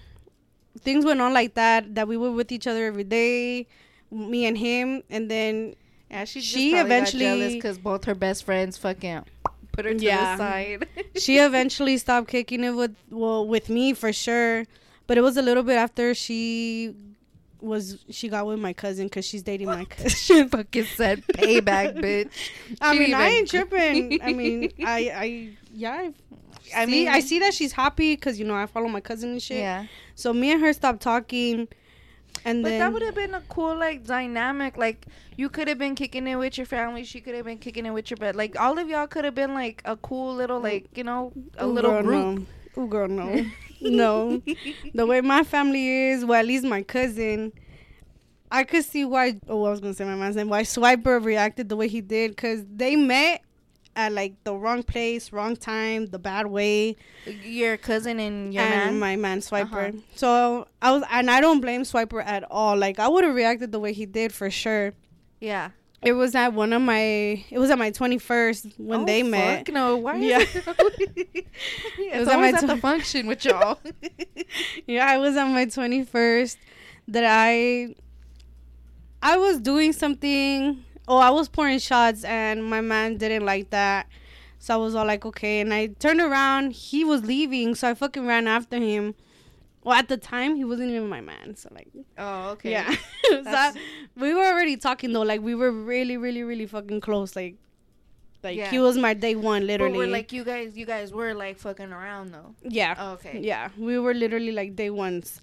things 0.82 1.06
went 1.06 1.22
on 1.22 1.34
like 1.34 1.56
that, 1.56 1.96
that 1.96 2.08
we 2.08 2.18
were 2.18 2.32
with 2.32 2.52
each 2.52 2.68
other 2.68 2.86
every 2.86 3.04
day, 3.06 3.66
me 4.12 4.46
and 4.46 4.58
him. 4.58 5.02
And 5.10 5.30
then, 5.32 5.76
Yeah, 6.12 6.26
she 6.26 6.42
She 6.42 6.76
eventually- 6.76 7.60
cuz 7.60 7.78
both 7.80 8.06
her 8.06 8.14
best 8.16 8.44
friends 8.44 8.78
fucking 8.78 9.24
put 9.72 9.86
her 9.86 9.94
to 9.96 10.04
Yeah. 10.04 10.36
the 10.36 10.38
side. 10.38 10.88
she 11.18 11.40
eventually 11.40 11.98
stopped 11.98 12.28
kicking 12.28 12.64
it 12.64 12.72
with, 12.72 12.96
well, 13.10 13.48
with 13.48 13.70
me 13.70 13.94
for 13.94 14.14
sure. 14.14 14.66
But 15.08 15.18
it 15.18 15.22
was 15.22 15.36
a 15.38 15.42
little 15.42 15.64
bit 15.64 15.78
after 15.78 16.14
she 16.14 16.94
was, 17.66 18.00
she 18.10 18.30
got 18.30 18.46
with 18.48 18.60
my 18.60 18.74
cousin 18.74 19.08
because 19.08 19.26
she's 19.26 19.44
dating 19.44 19.72
my 19.72 19.86
cousin. 19.86 20.10
she 20.26 20.48
fucking 20.48 20.86
said 20.86 21.24
payback, 21.34 22.00
bitch. 22.00 22.52
I 22.82 22.94
She 22.94 23.00
mean, 23.00 23.14
I 23.14 23.28
ain't 23.30 23.50
tripping. 23.50 24.18
I 24.22 24.34
mean, 24.34 24.72
I, 24.84 25.12
I, 25.16 25.58
yeah, 25.74 25.92
I, 25.94 26.14
I 26.76 26.86
mean, 26.86 27.08
I 27.08 27.20
see 27.20 27.40
that 27.40 27.54
she's 27.54 27.74
happy 27.74 28.16
because 28.16 28.40
you 28.40 28.46
know 28.46 28.56
I 28.56 28.66
follow 28.66 28.88
my 28.88 29.02
cousin 29.02 29.32
and 29.32 29.42
shit. 29.42 29.58
Yeah. 29.60 29.88
So 30.16 30.34
me 30.34 30.52
and 30.52 30.62
her 30.62 30.74
stopped 30.74 31.02
talking, 31.02 31.68
and 32.44 32.64
But 32.64 32.70
then 32.70 32.80
that 32.80 32.94
would 32.94 33.02
have 33.04 33.16
been 33.16 33.34
a 33.36 33.42
cool 33.42 33.76
like 33.78 34.04
dynamic. 34.06 34.78
Like 34.78 35.06
you 35.38 35.50
could 35.50 35.68
have 35.68 35.78
been 35.78 35.96
kicking 35.96 36.28
it 36.28 36.36
with 36.36 36.58
your 36.58 36.66
family. 36.66 37.04
She 37.04 37.22
could 37.22 37.36
have 37.36 37.46
been 37.46 37.60
kicking 37.60 37.86
it 37.86 37.92
with 37.92 38.10
your 38.10 38.18
but 38.18 38.36
like 38.36 38.60
all 38.60 38.78
of 38.80 38.90
y'all 38.90 39.08
could 39.08 39.26
have 39.26 39.36
been 39.36 39.54
like 39.54 39.82
a 39.86 39.96
cool 39.98 40.36
little 40.36 40.60
like 40.60 40.88
you 40.96 41.04
know 41.04 41.34
a 41.58 41.68
Ooh, 41.68 41.70
little 41.70 41.94
girl, 41.94 42.04
group. 42.04 42.30
No. 42.36 42.48
Ooh, 42.78 42.88
girl, 42.88 43.08
no, 43.08 43.46
no. 43.82 44.42
The 44.94 45.06
way 45.06 45.22
my 45.22 45.44
family 45.44 46.10
is, 46.10 46.26
well, 46.26 46.40
at 46.40 46.46
least 46.46 46.64
my 46.66 46.82
cousin, 46.84 47.52
I 48.52 48.64
could 48.64 48.86
see 48.86 49.04
why. 49.06 49.40
Oh, 49.48 49.66
I 49.66 49.70
was 49.72 49.80
gonna 49.82 49.94
say 49.94 50.06
my 50.06 50.16
man's 50.16 50.36
name. 50.36 50.50
Why 50.50 50.64
Swiper 50.64 51.24
reacted 51.24 51.70
the 51.70 51.76
way 51.76 51.88
he 51.88 52.02
did 52.02 52.32
because 52.32 52.64
they 52.74 52.96
met 52.96 53.42
at 53.98 54.12
like 54.12 54.36
the 54.44 54.54
wrong 54.54 54.84
place, 54.84 55.32
wrong 55.32 55.56
time, 55.56 56.06
the 56.08 56.20
bad 56.20 56.48
way, 56.48 56.96
Your 57.44 57.78
cousin 57.78 58.20
and 58.20 58.54
your 58.54 58.64
and 58.64 58.92
man. 58.92 59.00
my 59.00 59.16
man 59.16 59.40
Swiper. 59.40 59.90
Uh-huh. 59.90 59.98
So 60.16 60.68
I 60.82 60.92
was, 60.92 61.04
and 61.10 61.32
I 61.32 61.40
don't 61.42 61.62
blame 61.62 61.84
Swiper 61.84 62.24
at 62.26 62.44
all. 62.52 62.76
Like 62.78 63.00
I 63.00 63.08
would 63.08 63.24
have 63.24 63.34
reacted 63.36 63.72
the 63.72 63.80
way 63.80 63.94
he 63.94 64.06
did 64.06 64.34
for 64.34 64.50
sure. 64.52 64.94
yeah. 65.40 65.72
It 66.02 66.14
was 66.14 66.36
at 66.36 66.54
one 66.54 66.74
of 66.74 66.82
my. 66.82 67.00
It 67.50 67.58
was 67.58 67.70
at 67.72 67.78
my 67.80 67.90
twenty 67.90 68.18
first 68.18 68.68
when 68.78 69.02
Oh, 69.02 69.06
they 69.06 69.22
fuck 69.22 69.32
met. 69.32 69.68
No, 69.70 69.98
why? 69.98 70.18
Yeah. 70.18 70.40
It, 70.42 71.48
It 71.98 72.20
was 72.20 72.28
at 72.28 72.40
my 72.40 72.50
at 72.50 72.68
the 72.68 72.78
function 72.78 73.28
with 73.28 73.44
y'all. 73.46 73.80
yeah, 74.88 75.08
I 75.08 75.18
was 75.18 75.36
on 75.36 75.54
my 75.54 75.66
21st 75.66 76.58
that 77.08 77.24
I 77.26 77.96
I 79.22 79.38
was 79.38 79.60
doing 79.60 79.94
something. 79.94 80.84
Oh, 81.08 81.18
I 81.18 81.30
was 81.30 81.48
pouring 81.50 81.80
shots 81.80 82.24
and 82.24 82.64
my 82.64 82.82
man 82.82 83.18
didn't 83.18 83.46
like 83.46 83.70
that. 83.72 84.08
So 84.60 84.74
I 84.74 84.78
was 84.78 84.96
all 84.96 85.06
like, 85.06 85.26
okay. 85.26 85.60
And 85.62 85.74
I 85.74 85.88
turned 85.88 86.20
around. 86.22 86.72
He 86.74 87.04
was 87.04 87.24
leaving. 87.26 87.76
So 87.76 87.90
I 87.90 87.94
fucking 87.94 88.26
ran 88.26 88.48
after 88.48 88.78
him. 88.78 89.16
Well, 89.86 89.96
at 89.98 90.08
the 90.10 90.18
time, 90.18 90.56
he 90.56 90.66
wasn't 90.66 90.90
even 90.90 91.08
my 91.08 91.22
man. 91.22 91.56
So, 91.56 91.70
like, 91.72 91.88
oh, 92.18 92.50
okay. 92.54 92.72
yeah. 92.72 92.90
so 93.30 93.42
That's- 93.44 93.76
we 94.18 94.34
were 94.34 94.44
already 94.46 94.76
talking, 94.78 95.14
though. 95.14 95.22
Like, 95.22 95.42
we 95.42 95.56
were 95.56 95.72
really, 95.72 96.18
really, 96.18 96.44
really 96.44 96.66
fucking 96.66 97.00
close. 97.02 97.36
Like, 97.36 97.56
like 98.44 98.58
Yeah. 98.58 98.70
he 98.72 98.80
was 98.80 98.98
my 98.98 99.14
day 99.14 99.36
one, 99.36 99.62
But 99.62 99.68
literally. 99.68 99.98
we're 99.98 100.08
like 100.08 100.32
you 100.34 100.44
guys, 100.44 100.76
you 100.78 100.86
guys 100.86 101.12
were 101.14 101.34
like 101.34 101.58
fucking 101.60 101.92
around 101.92 102.32
though. 102.34 102.54
yeah. 102.64 102.94
Oh, 102.98 103.12
okay. 103.14 103.40
Yeah, 103.42 103.70
we 103.78 103.98
were 103.98 104.14
literally 104.14 104.52
like 104.52 104.76
day 104.76 104.90
ones. 104.92 105.42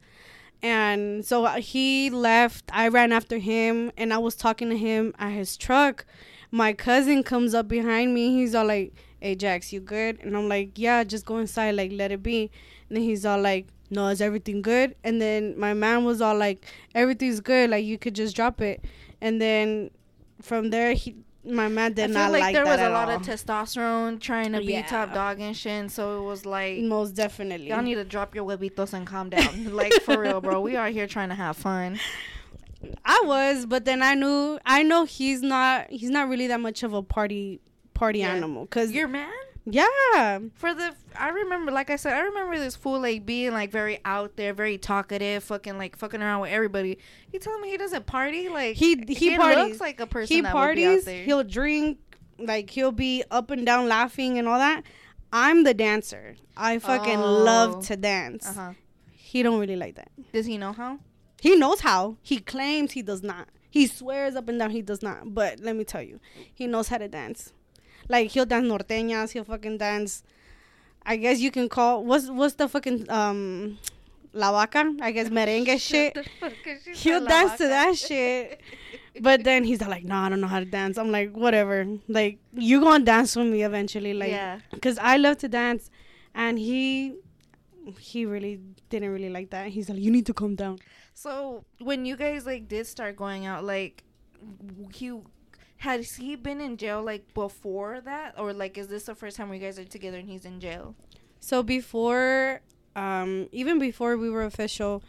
And 0.63 1.25
so 1.25 1.45
uh, 1.45 1.55
he 1.57 2.11
left. 2.11 2.65
I 2.73 2.89
ran 2.89 3.11
after 3.13 3.39
him 3.39 3.91
and 3.97 4.13
I 4.13 4.19
was 4.19 4.37
talking 4.37 4.71
to 4.71 4.77
him 4.79 5.13
at 5.19 5.31
his 5.33 5.57
truck. 5.57 6.05
My 6.53 6.73
cousin 6.73 7.23
comes 7.25 7.55
up 7.55 7.67
behind 7.67 8.15
me. 8.15 8.31
He's 8.35 8.55
all 8.55 8.67
like, 8.67 8.95
Hey, 9.21 9.35
Jax, 9.35 9.73
you 9.73 9.81
good? 9.81 10.19
And 10.23 10.37
I'm 10.37 10.49
like, 10.49 10.79
Yeah, 10.79 11.03
just 11.05 11.27
go 11.27 11.39
inside. 11.39 11.73
Like, 11.75 11.91
let 11.93 12.13
it 12.13 12.23
be. 12.23 12.51
And 12.89 12.97
then 12.99 13.03
he's 13.03 13.27
all 13.27 13.41
like, 13.41 13.67
No, 13.93 14.09
is 14.09 14.21
everything 14.21 14.63
good? 14.63 14.97
And 15.05 15.21
then 15.21 15.59
my 15.59 15.75
man 15.75 16.05
was 16.05 16.21
all 16.21 16.37
like, 16.37 16.65
Everything's 16.95 17.41
good. 17.41 17.71
Like, 17.71 17.85
you 17.85 17.99
could 17.99 18.15
just 18.15 18.35
drop 18.35 18.61
it. 18.61 18.85
And 19.21 19.41
then 19.41 19.91
from 20.41 20.71
there, 20.71 20.95
he. 20.95 21.15
My 21.45 21.67
man 21.67 21.93
did 21.93 22.05
I 22.05 22.07
feel 22.07 22.15
not 22.15 22.31
like, 22.31 22.41
like, 22.41 22.55
there 22.55 22.65
that 22.65 22.79
was 22.79 22.87
a 22.87 22.91
lot 22.91 23.09
all. 23.09 23.17
of 23.17 23.23
testosterone 23.23 24.21
trying 24.21 24.53
to 24.53 24.61
be 24.61 24.75
Yeah. 24.75 24.87
top 24.87 25.13
dog 25.13 25.41
and 25.41 25.57
shit. 25.57 25.73
And 25.73 25.91
so 25.91 26.23
it 26.23 26.25
was 26.25 26.47
like 26.47 26.79
Most 26.79 27.17
definitely. 27.17 27.67
y'all 27.69 27.83
need 27.83 27.97
to 27.97 28.05
drop 28.05 28.35
your 28.37 28.45
huevitos 28.47 28.93
and 28.93 29.05
calm 29.05 29.29
down. 29.29 29.75
like 29.81 29.93
for 30.03 30.21
real, 30.21 30.41
bro. 30.41 30.61
We 30.61 30.77
are 30.77 30.89
here 30.89 31.09
trying 31.09 31.31
to 31.31 31.35
have 31.35 31.57
fun. 31.57 31.99
I 33.05 33.23
was, 33.25 33.67
but 33.67 33.85
then 33.85 34.03
I 34.03 34.15
knew 34.15 34.59
I 34.65 34.85
know 34.85 35.05
he's 35.05 35.43
not 35.43 35.91
he's 35.91 36.11
not 36.11 36.29
really 36.29 36.47
that 36.47 36.61
much 36.61 36.83
of 36.85 36.93
a 36.95 37.03
party 37.03 37.61
party 37.93 38.21
Yeah. 38.21 38.35
animal 38.35 38.67
cuz 38.67 38.93
Your 38.93 39.09
man 39.09 39.33
yeah. 39.65 40.39
for 40.55 40.75
the 40.75 40.95
I 41.19 41.29
remember 41.31 41.71
like 41.71 41.91
I 41.91 41.97
said 41.97 42.13
I 42.15 42.21
remember 42.21 42.59
this 42.59 42.75
fool 42.77 43.01
like 43.01 43.25
being 43.27 43.53
like 43.53 43.71
very 43.71 43.99
out 44.05 44.37
there, 44.37 44.53
very 44.55 44.79
talkative, 44.79 45.45
fucking 45.45 45.79
like 45.79 45.97
fucking 45.97 46.21
around 46.23 46.41
with 46.41 46.51
everybody. 46.51 46.99
He 47.31 47.39
told 47.39 47.61
me 47.61 47.71
he 47.71 47.77
doesn't 47.77 48.07
party 48.07 48.49
like 48.49 48.77
He 48.77 48.97
he, 49.09 49.31
looks 49.37 49.43
parties. 49.43 49.81
like 49.81 50.01
a 50.01 50.07
person 50.07 50.35
he 50.37 50.41
that 50.43 50.55
would 50.55 50.75
be 50.77 50.85
out 50.85 50.89
parties, 50.89 51.05
there. 51.05 51.25
he'll 51.25 51.45
drink, 51.45 51.99
like 52.39 52.71
he'll 52.71 52.93
be 52.93 53.23
up 53.31 53.51
and 53.51 53.65
down 53.65 53.89
laughing 53.89 54.39
and 54.39 54.49
all 54.49 54.59
that. 54.59 54.83
I'm 55.33 55.65
the 55.65 55.75
dancer. 55.75 56.37
I 56.57 56.79
fucking 56.79 57.19
Oh. 57.21 57.43
love 57.45 57.87
to 57.87 57.97
dance. 57.97 58.47
Uh 58.49 58.53
huh. 58.53 58.73
He 59.13 59.43
don't 59.43 59.59
really 59.61 59.77
like 59.77 59.95
that. 59.95 60.11
Does 60.33 60.45
he 60.47 60.59
know 60.59 60.73
how? 60.73 60.99
He 61.41 61.57
knows 61.57 61.81
how. 61.81 62.17
He 62.23 62.39
claims 62.39 62.93
he 62.93 63.01
does 63.03 63.23
not. 63.23 63.49
He 63.71 63.87
swears 63.87 64.37
up 64.37 64.49
and 64.51 64.59
down 64.59 64.71
he 64.73 64.83
does 64.83 65.03
not. 65.03 65.33
But 65.35 65.61
let 65.61 65.75
me 65.75 65.85
tell 65.85 66.03
you, 66.03 66.21
he 66.53 66.67
knows 66.67 66.89
how 66.89 66.99
to 66.99 67.09
dance. 67.09 67.53
Like 68.09 68.31
he'll 68.31 68.47
dance 68.47 68.67
norteñas. 68.67 69.33
He'll 69.33 69.45
fucking 69.45 69.79
dance. 69.79 70.23
I 71.05 71.17
guess 71.17 71.41
you 71.41 71.51
can 71.51 71.69
call 71.69 72.05
what's 72.05 72.29
what's 72.29 72.55
the 72.55 72.69
fucking 72.69 73.11
um 73.11 73.79
la 74.33 74.53
vaca. 74.53 74.95
I 75.01 75.13
guess 75.13 75.29
merengue 75.29 75.81
shit. 75.89 76.17
He'll 76.95 77.25
dance 77.25 77.57
to 77.59 77.69
that 77.69 77.97
shit. 77.97 78.61
But 79.21 79.45
then 79.45 79.65
he's 79.65 79.81
like, 79.83 80.05
no, 80.05 80.17
I 80.17 80.29
don't 80.31 80.41
know 80.41 80.47
how 80.47 80.61
to 80.61 80.65
dance. 80.65 80.97
I'm 80.97 81.11
like, 81.11 81.33
whatever. 81.33 81.87
Like 82.09 82.39
you 82.55 82.81
gonna 82.81 83.05
dance 83.05 83.37
with 83.37 83.47
me 83.47 83.63
eventually. 83.63 84.15
Like, 84.15 84.31
yeah. 84.31 84.61
because 84.73 84.99
I 84.99 85.17
love 85.17 85.39
to 85.39 85.49
dance, 85.49 85.91
and 86.35 86.59
he 86.59 87.15
he 87.99 88.25
really 88.25 88.61
didn't 88.89 89.11
really 89.11 89.29
like 89.31 89.51
that. 89.51 89.69
He's 89.69 89.89
like, 89.89 89.99
you 89.99 90.11
need 90.11 90.27
to 90.27 90.35
calm 90.35 90.55
down. 90.55 90.79
So 91.15 91.65
when 91.79 92.07
you 92.07 92.17
guys 92.17 92.47
like 92.47 92.69
did 92.69 92.87
start 92.87 93.17
going 93.17 93.45
out, 93.47 93.65
like 93.65 94.05
he 94.93 95.13
has 95.83 96.15
he 96.15 96.37
been 96.37 96.61
in 96.61 96.77
jail 96.77 97.03
like 97.03 97.35
before 97.35 98.01
that, 98.03 98.39
or 98.39 98.53
like 98.53 98.79
is 98.79 98.87
this 98.87 99.05
the 99.05 99.15
first 99.17 99.37
time 99.37 99.53
you 99.53 99.59
guys 99.59 99.79
are 99.81 99.85
together 99.85 100.19
and 100.19 100.29
he's 100.29 100.45
in 100.45 100.61
jail? 100.61 100.95
So 101.41 101.65
before, 101.65 102.61
um, 102.95 103.49
even 103.51 103.81
before 103.81 104.17
we 104.17 104.31
were 104.31 104.45
official, 104.45 105.03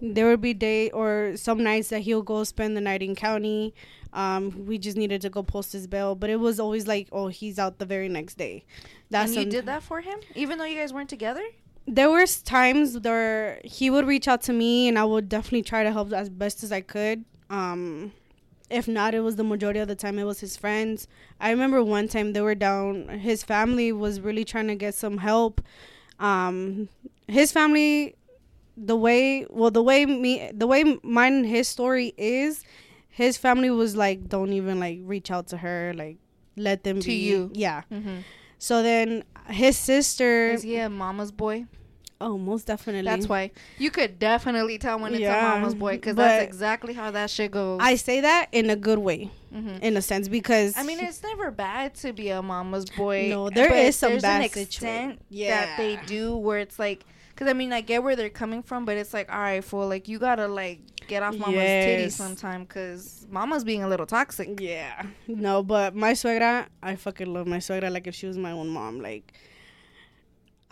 there 0.00 0.26
would 0.28 0.40
be 0.40 0.54
day 0.54 0.88
or 0.90 1.32
some 1.36 1.62
nights 1.62 1.88
that 1.90 2.00
he'll 2.00 2.22
go 2.22 2.42
spend 2.44 2.74
the 2.74 2.80
night 2.80 3.02
in 3.02 3.14
county. 3.14 3.74
Um, 4.14 4.64
we 4.64 4.78
just 4.78 4.96
needed 4.96 5.20
to 5.22 5.28
go 5.28 5.42
post 5.42 5.72
his 5.74 5.86
bail, 5.86 6.14
but 6.14 6.30
it 6.30 6.36
was 6.40 6.58
always 6.58 6.86
like, 6.86 7.08
oh, 7.12 7.28
he's 7.28 7.58
out 7.58 7.78
the 7.78 7.84
very 7.84 8.08
next 8.08 8.38
day. 8.38 8.64
That's 9.10 9.36
and 9.36 9.44
you 9.44 9.50
did 9.50 9.66
that 9.66 9.82
for 9.82 10.00
him, 10.00 10.20
even 10.34 10.56
though 10.56 10.64
you 10.64 10.76
guys 10.78 10.92
weren't 10.92 11.10
together. 11.10 11.44
there 11.86 12.08
was 12.10 12.40
times 12.40 12.98
where 13.00 13.60
he 13.62 13.90
would 13.90 14.06
reach 14.06 14.26
out 14.26 14.40
to 14.42 14.52
me 14.54 14.88
and 14.88 14.98
I 14.98 15.04
would 15.04 15.28
definitely 15.28 15.64
try 15.64 15.82
to 15.84 15.92
help 15.92 16.12
as 16.14 16.30
best 16.30 16.62
as 16.64 16.72
I 16.72 16.80
could. 16.80 17.26
Um, 17.50 18.12
if 18.74 18.86
not, 18.88 19.14
it 19.14 19.20
was 19.20 19.36
the 19.36 19.44
majority 19.44 19.80
of 19.80 19.88
the 19.88 19.94
time 19.94 20.18
it 20.18 20.24
was 20.24 20.40
his 20.40 20.56
friends. 20.56 21.06
I 21.40 21.50
remember 21.50 21.82
one 21.82 22.08
time 22.08 22.32
they 22.32 22.40
were 22.40 22.54
down. 22.54 23.08
His 23.08 23.42
family 23.42 23.92
was 23.92 24.20
really 24.20 24.44
trying 24.44 24.68
to 24.68 24.74
get 24.74 24.94
some 24.94 25.18
help. 25.18 25.60
Um, 26.18 26.88
his 27.28 27.52
family, 27.52 28.14
the 28.76 28.96
way 28.96 29.46
well 29.50 29.70
the 29.70 29.82
way 29.82 30.04
me 30.06 30.50
the 30.52 30.66
way 30.66 30.98
mine 31.02 31.44
his 31.44 31.68
story 31.68 32.12
is, 32.16 32.64
his 33.08 33.36
family 33.36 33.70
was 33.70 33.96
like, 33.96 34.28
don't 34.28 34.52
even 34.52 34.80
like 34.80 34.98
reach 35.02 35.30
out 35.30 35.46
to 35.48 35.56
her, 35.58 35.92
like 35.94 36.18
let 36.56 36.84
them 36.84 37.00
To 37.00 37.06
be. 37.06 37.14
you. 37.30 37.50
yeah. 37.54 37.82
Mm-hmm. 37.92 38.18
So 38.58 38.82
then 38.82 39.24
his 39.48 39.76
sister. 39.76 40.50
Is 40.50 40.62
he 40.62 40.76
a 40.78 40.88
mama's 40.88 41.32
boy? 41.32 41.66
Oh, 42.20 42.38
most 42.38 42.66
definitely. 42.66 43.02
That's 43.10 43.28
why 43.28 43.50
you 43.78 43.90
could 43.90 44.18
definitely 44.18 44.78
tell 44.78 44.98
when 44.98 45.12
it's 45.14 45.20
Yeah, 45.20 45.38
a 45.38 45.58
mama's 45.58 45.74
boy 45.74 45.96
because 45.96 46.16
that's 46.16 46.42
exactly 46.42 46.94
how 46.94 47.10
that 47.10 47.28
shit 47.28 47.50
goes. 47.50 47.80
I 47.82 47.96
say 47.96 48.20
that 48.20 48.48
in 48.52 48.70
a 48.70 48.76
good 48.76 48.98
way, 49.00 49.30
Mhm. 49.52 49.80
in 49.82 49.96
a 49.96 50.02
sense, 50.02 50.28
because 50.28 50.76
I 50.78 50.84
mean, 50.84 51.00
it's 51.00 51.22
never 51.22 51.50
bad 51.50 51.94
to 51.96 52.12
be 52.12 52.30
a 52.30 52.40
mama's 52.40 52.86
boy. 52.86 53.28
No, 53.30 53.50
there 53.50 53.72
is 53.74 53.96
some 53.96 54.12
there's 54.12 54.22
bad 54.22 54.36
an 54.36 54.42
extent 54.42 55.20
Yeah. 55.28 55.66
that 55.66 55.76
they 55.76 55.96
do 56.06 56.36
where 56.36 56.58
it's 56.60 56.78
like, 56.78 57.04
because 57.30 57.48
I 57.48 57.52
mean, 57.52 57.72
I 57.72 57.80
get 57.80 58.02
where 58.02 58.14
they're 58.16 58.30
coming 58.30 58.62
from, 58.62 58.84
but 58.84 58.96
it's 58.96 59.12
like, 59.12 59.30
all 59.30 59.38
right, 59.40 59.62
fool, 59.62 59.88
like 59.88 60.06
you 60.08 60.18
gotta 60.18 60.46
like 60.46 60.80
get 61.08 61.22
off 61.22 61.36
mama's 61.36 61.56
titties 61.58 61.98
Yes. 61.98 62.14
sometime 62.14 62.62
because 62.62 63.26
mama's 63.28 63.64
being 63.64 63.82
a 63.82 63.88
little 63.88 64.06
toxic. 64.06 64.60
yeah, 64.60 65.02
no, 65.26 65.62
but 65.62 65.94
my 65.94 66.12
suegra, 66.12 66.66
I 66.82 66.94
fucking 66.94 67.30
love 67.30 67.46
my 67.46 67.58
suegra 67.58 67.90
like 67.92 68.06
if 68.06 68.14
she 68.14 68.26
was 68.26 68.38
my 68.38 68.52
own 68.52 68.68
mom. 68.68 69.00
Like, 69.00 69.32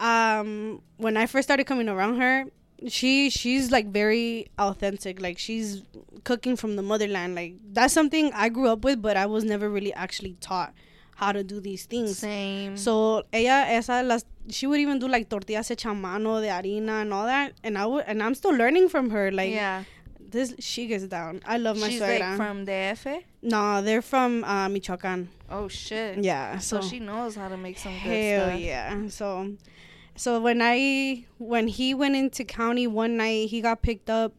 um, 0.02 0.82
when 0.96 1.16
I 1.16 1.26
first 1.26 1.46
started 1.46 1.64
coming 1.64 1.88
around 1.88 2.18
her, 2.20 2.44
she 2.88 3.30
she's 3.30 3.70
like 3.70 3.86
very 3.86 4.50
authentic. 4.58 5.20
Like 5.20 5.38
she's 5.38 5.82
cooking 6.24 6.56
from 6.56 6.76
the 6.76 6.82
motherland. 6.82 7.34
Like 7.36 7.54
that's 7.72 7.94
something 7.94 8.32
I 8.34 8.48
grew 8.48 8.68
up 8.68 8.84
with, 8.84 9.00
but 9.00 9.16
I 9.16 9.26
was 9.26 9.44
never 9.44 9.70
really 9.70 9.94
actually 9.94 10.36
taught 10.40 10.74
how 11.14 11.30
to 11.30 11.44
do 11.44 11.60
these 11.60 11.86
things. 11.86 12.18
Same. 12.18 12.76
So 12.76 13.22
ella 13.32 13.66
esa 13.68 14.02
las 14.02 14.24
she 14.48 14.66
would 14.66 14.80
even 14.80 14.98
do 14.98 15.06
like 15.06 15.28
tortillas 15.28 15.68
hecha 15.68 15.92
a 15.92 15.94
mano 15.94 16.40
de 16.40 16.48
harina 16.48 17.02
and 17.02 17.14
all 17.14 17.26
that, 17.26 17.52
and 17.62 17.78
I 17.78 17.86
would 17.86 18.04
and 18.08 18.22
I'm 18.22 18.34
still 18.34 18.54
learning 18.62 18.88
from 18.88 19.10
her. 19.10 19.30
Like 19.30 19.52
yeah, 19.52 19.84
this, 20.18 20.54
she 20.58 20.88
gets 20.88 21.04
down. 21.04 21.40
I 21.46 21.58
love 21.58 21.78
my 21.78 21.88
she's 21.88 22.00
suegra. 22.00 22.30
like 22.30 22.36
from 22.36 22.64
the 22.64 22.72
F. 22.72 23.06
no, 23.42 23.82
they're 23.82 24.02
from 24.02 24.42
uh, 24.42 24.68
Michoacan. 24.68 25.28
Oh 25.48 25.68
shit. 25.68 26.24
Yeah, 26.24 26.58
So, 26.58 26.80
so, 26.80 26.88
she 26.88 26.98
knows 26.98 27.36
how 27.36 27.48
to 27.48 27.56
make 27.56 27.78
some 27.78 27.92
good 27.92 28.00
hell 28.00 28.48
stuff. 28.48 28.60
yeah. 28.60 29.08
So 29.08 29.52
so 30.16 30.40
when 30.40 30.60
I 30.62 31.24
when 31.38 31.68
he 31.68 31.94
went 31.94 32.16
into 32.16 32.44
county 32.44 32.86
one 32.86 33.16
night, 33.16 33.48
he 33.48 33.60
got 33.60 33.82
picked 33.82 34.10
up. 34.10 34.34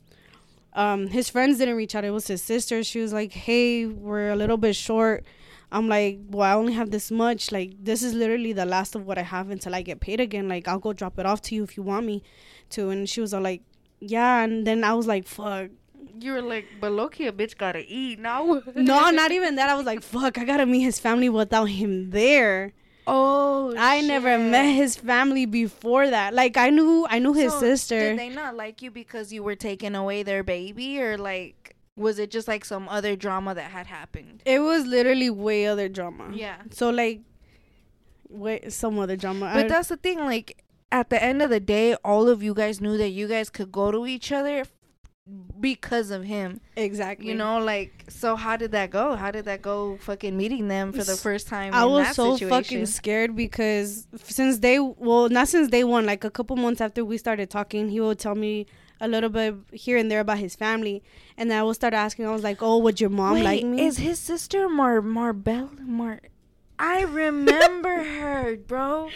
Um, 0.73 1.07
his 1.07 1.29
friends 1.29 1.57
didn't 1.59 1.75
reach 1.75 1.93
out. 1.95 2.03
It 2.03 2.11
was 2.11 2.27
his 2.27 2.41
sister. 2.41 2.83
She 2.83 2.99
was 2.99 3.13
like, 3.13 3.31
"Hey, 3.31 3.85
we're 3.85 4.29
a 4.31 4.35
little 4.35 4.57
bit 4.57 4.75
short." 4.75 5.23
I'm 5.71 5.87
like, 5.87 6.19
"Well, 6.29 6.43
I 6.43 6.53
only 6.53 6.73
have 6.73 6.91
this 6.91 7.09
much. 7.11 7.51
Like, 7.51 7.73
this 7.83 8.03
is 8.03 8.13
literally 8.13 8.53
the 8.53 8.65
last 8.65 8.95
of 8.95 9.05
what 9.05 9.17
I 9.17 9.23
have 9.23 9.49
until 9.49 9.73
I 9.73 9.81
get 9.81 9.99
paid 9.99 10.19
again. 10.19 10.47
Like, 10.47 10.67
I'll 10.67 10.79
go 10.79 10.93
drop 10.93 11.17
it 11.19 11.25
off 11.25 11.41
to 11.43 11.55
you 11.55 11.63
if 11.63 11.77
you 11.77 11.83
want 11.83 12.05
me 12.05 12.23
to." 12.71 12.89
And 12.89 13.09
she 13.09 13.21
was 13.21 13.33
all 13.33 13.41
like, 13.41 13.61
"Yeah." 13.99 14.43
And 14.43 14.65
then 14.65 14.83
I 14.83 14.93
was 14.93 15.07
like, 15.07 15.27
"Fuck." 15.27 15.69
You 16.19 16.33
were 16.33 16.41
like, 16.41 16.67
but 16.79 16.91
lowkey, 16.91 17.27
a 17.27 17.31
bitch 17.31 17.57
gotta 17.57 17.83
eat 17.87 18.19
now. 18.19 18.61
No, 18.75 19.09
not 19.21 19.31
even 19.31 19.55
that. 19.55 19.69
I 19.69 19.75
was 19.75 19.85
like, 19.85 20.01
"Fuck." 20.03 20.37
I 20.37 20.43
gotta 20.45 20.65
meet 20.65 20.81
his 20.81 20.99
family 20.99 21.29
without 21.29 21.65
him 21.65 22.11
there. 22.11 22.73
Oh, 23.07 23.73
I 23.77 24.01
never 24.01 24.37
met 24.37 24.65
his 24.71 24.95
family 24.95 25.45
before 25.45 26.09
that. 26.09 26.33
Like 26.33 26.57
I 26.57 26.69
knew 26.69 27.05
I 27.09 27.19
knew 27.19 27.33
his 27.33 27.51
So, 27.53 27.59
sister. 27.59 27.99
Did 27.99 28.19
they 28.19 28.29
not 28.29 28.55
like 28.55 28.81
you 28.81 28.91
because 28.91 29.33
you 29.33 29.43
were 29.43 29.55
taking 29.55 29.95
away 29.95 30.23
their 30.23 30.43
baby, 30.43 31.01
or 31.01 31.17
like 31.17 31.75
was 31.95 32.17
it 32.17 32.31
just 32.31 32.47
like 32.47 32.65
some 32.65 32.87
other 32.89 33.15
drama 33.15 33.53
that 33.53 33.71
had 33.71 33.87
happened? 33.87 34.41
it 34.45 34.59
was 34.59 34.85
literally 34.85 35.29
way 35.29 35.67
other 35.67 35.87
drama. 35.89 36.31
Yeah, 36.33 36.55
So 36.71 36.89
like 36.89 37.21
wait 38.29 38.71
some 38.73 38.97
other 38.99 39.15
drama. 39.15 39.51
but 39.53 39.65
I- 39.65 39.67
that's 39.67 39.89
the 39.89 39.97
thing. 39.97 40.19
Like 40.19 40.63
at 40.91 41.09
the 41.09 41.21
end 41.21 41.41
of 41.41 41.49
the 41.49 41.59
day, 41.59 41.95
all 42.03 42.27
of 42.29 42.41
you 42.43 42.53
guys 42.53 42.79
knew 42.81 42.97
that 42.97 43.09
you 43.09 43.27
guys 43.27 43.49
could 43.49 43.71
go 43.71 43.91
to 43.91 44.05
each 44.07 44.31
other 44.31 44.65
because 45.59 46.11
of 46.11 46.23
him. 46.25 46.59
exactly. 46.75 47.27
You 47.27 47.35
know, 47.35 47.59
like 47.59 48.05
so. 48.09 48.35
How 48.35 48.57
did 48.57 48.71
that 48.71 48.89
go? 48.89 49.15
How 49.15 49.31
did 49.31 49.45
that 49.45 49.61
go? 49.61 49.97
Fucking 50.01 50.35
meeting 50.35 50.67
them 50.67 50.91
for 50.91 51.03
the 51.03 51.15
first 51.15 51.47
time. 51.47 51.73
I 51.73 51.85
was 51.85 52.15
so 52.15 52.35
situation? 52.35 52.49
fucking 52.49 52.85
scared 52.87 53.35
because 53.35 54.07
since 54.23 54.57
day 54.57 54.79
well 54.79 55.29
not 55.29 55.47
since 55.47 55.69
day 55.69 55.83
one 55.83 56.05
like 56.05 56.23
a 56.23 56.29
couple 56.29 56.55
months 56.57 56.81
after 56.81 57.05
we 57.05 57.17
started 57.17 57.49
talking 57.49 57.89
he 57.89 57.99
would 58.01 58.19
tell 58.19 58.35
me 58.35 58.65
a 58.99 59.07
little 59.07 59.29
bit 59.29 59.55
here 59.71 59.97
and 59.97 60.11
there 60.11 60.19
about 60.19 60.37
his 60.37 60.55
family 60.55 61.01
and 61.37 61.49
then 61.49 61.57
I 61.59 61.63
would 61.63 61.75
start 61.75 61.93
asking 61.93 62.25
I 62.25 62.31
was 62.31 62.43
like 62.43 62.61
oh 62.61 62.77
would 62.79 62.99
your 63.01 63.09
mom 63.09 63.35
Wait, 63.35 63.43
like 63.43 63.63
me 63.63 63.85
is 63.85 63.97
his 63.97 64.19
sister 64.19 64.67
Mar 64.69 65.01
Marbell 65.01 65.69
Mar? 65.81 66.21
I 66.77 67.03
remember 67.03 68.03
her, 68.19 68.57
bro. 68.57 69.09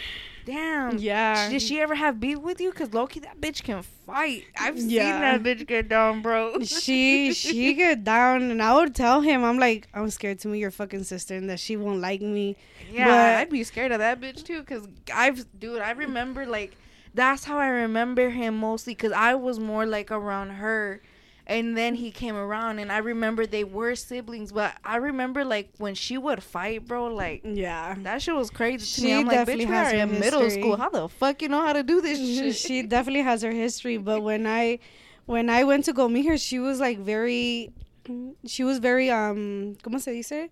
Damn. 0.48 0.96
yeah 0.96 1.50
Did 1.50 1.60
she 1.60 1.78
ever 1.78 1.94
have 1.94 2.18
beef 2.18 2.38
with 2.38 2.58
you? 2.58 2.72
Cause 2.72 2.88
lowkey, 2.88 3.20
that 3.22 3.38
bitch 3.38 3.62
can 3.62 3.82
fight. 3.82 4.44
I've 4.58 4.78
seen 4.78 4.96
that 4.96 5.42
bitch 5.42 5.66
get 5.66 5.88
down, 5.88 6.22
bro. 6.22 6.60
She 6.62 7.34
she 7.34 7.74
get 7.82 8.02
down, 8.02 8.50
and 8.50 8.62
I 8.62 8.74
would 8.74 8.94
tell 8.94 9.20
him, 9.20 9.44
I'm 9.44 9.58
like 9.58 9.88
I'm 9.92 10.08
scared 10.08 10.38
to 10.40 10.48
meet 10.48 10.60
your 10.60 10.70
fucking 10.70 11.04
sister 11.04 11.34
and 11.36 11.50
that 11.50 11.60
she 11.60 11.76
won't 11.76 12.00
like 12.00 12.22
me 12.22 12.56
yeah, 12.90 13.06
but- 13.06 13.40
I'd 13.40 13.50
be 13.50 13.62
scared 13.64 13.92
of 13.92 13.98
that 13.98 14.20
bitch 14.20 14.42
too. 14.42 14.62
Cause 14.64 14.88
I've, 15.12 15.44
dude, 15.58 15.80
I 15.82 15.90
remember 15.90 16.46
like 16.46 16.76
that's 17.14 17.44
how 17.44 17.58
I 17.58 17.68
remember 17.68 18.30
him 18.30 18.56
mostly. 18.58 18.94
Cause 18.94 19.12
I 19.12 19.34
was 19.34 19.58
more 19.58 19.84
like 19.84 20.10
around 20.10 20.50
her, 20.50 21.02
and 21.48 21.76
then 21.76 21.94
he 21.94 22.10
came 22.10 22.36
around, 22.36 22.78
and 22.78 22.92
I 22.92 22.98
remember 22.98 23.46
they 23.46 23.64
were 23.64 23.94
siblings. 23.94 24.52
But 24.52 24.74
I 24.84 24.96
remember 24.96 25.44
like 25.44 25.70
when 25.78 25.94
she 25.94 26.18
would 26.18 26.42
fight, 26.42 26.86
bro, 26.86 27.06
like. 27.06 27.40
yeah 27.44 27.96
That 28.02 28.20
shit 28.22 28.34
was 28.34 28.50
crazy 28.50 28.78
to 28.84 28.84
She 29.00 29.06
me. 29.06 29.14
I'm 29.14 29.26
like, 29.26 29.48
bitch, 29.48 29.56
we 29.58 29.64
has 29.64 29.92
are 29.92 29.96
in 29.96 30.20
middle 30.20 30.50
school. 30.50 30.76
How 30.76 30.90
the 30.90 31.08
fuck 31.08 31.40
you 31.42 31.48
know 31.48 31.62
how 31.64 31.72
to 31.72 31.82
do 31.82 32.00
this 32.00 32.18
shit? 32.18 32.54
she 32.56 32.82
definitely 32.82 33.22
has 33.22 33.40
her 33.42 33.50
history 33.52 33.96
but 33.98 34.22
when 34.22 34.46
i 34.46 34.78
when 35.26 35.48
i 35.50 35.64
went 35.64 35.84
to 35.86 35.92
go 35.92 36.08
meet 36.08 36.26
her 36.26 36.36
she 36.38 36.58
was 36.58 36.80
like 36.80 36.98
very 36.98 37.72
she 38.46 38.62
was 38.64 38.78
very 38.78 39.10
um 39.10 39.76
como 39.82 39.98
se 39.98 40.12
dice 40.20 40.48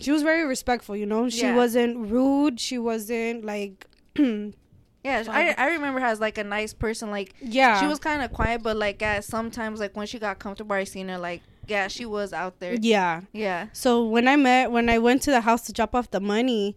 she 0.00 0.10
was 0.10 0.22
very 0.22 0.44
respectful 0.44 0.96
you 0.96 1.06
know 1.06 1.28
she 1.28 1.42
Yeah. 1.42 1.56
wasn't 1.56 2.10
rude 2.10 2.58
she 2.60 2.78
wasn't 2.78 3.44
like 3.44 3.86
yeah, 5.04 5.22
I, 5.28 5.54
I 5.56 5.66
remember 5.72 6.00
her 6.00 6.06
as 6.06 6.18
like 6.20 6.38
a 6.38 6.44
nice 6.44 6.72
person. 6.72 7.10
Like 7.10 7.34
yeah 7.40 7.80
she 7.80 7.86
was 7.86 7.98
kind 7.98 8.22
of 8.22 8.32
quiet, 8.32 8.62
but 8.62 8.76
like 8.76 9.02
at 9.02 9.24
sometimes 9.24 9.78
like 9.80 9.96
when 9.96 10.06
she 10.06 10.18
got 10.18 10.38
comfortable, 10.38 10.74
I 10.74 10.84
seen 10.84 11.08
her 11.08 11.18
like 11.18 11.42
yeah, 11.66 11.88
she 11.88 12.04
was 12.06 12.32
out 12.32 12.58
there. 12.60 12.74
yeah 12.80 13.22
Yeah. 13.32 13.68
so 13.72 14.04
when 14.06 14.28
i 14.28 14.36
met 14.36 14.70
when 14.70 14.88
i 14.90 14.98
went 14.98 15.22
to 15.22 15.30
the 15.30 15.40
house 15.40 15.62
to 15.62 15.72
drop 15.72 15.94
off 15.94 16.10
the 16.10 16.20
money 16.20 16.76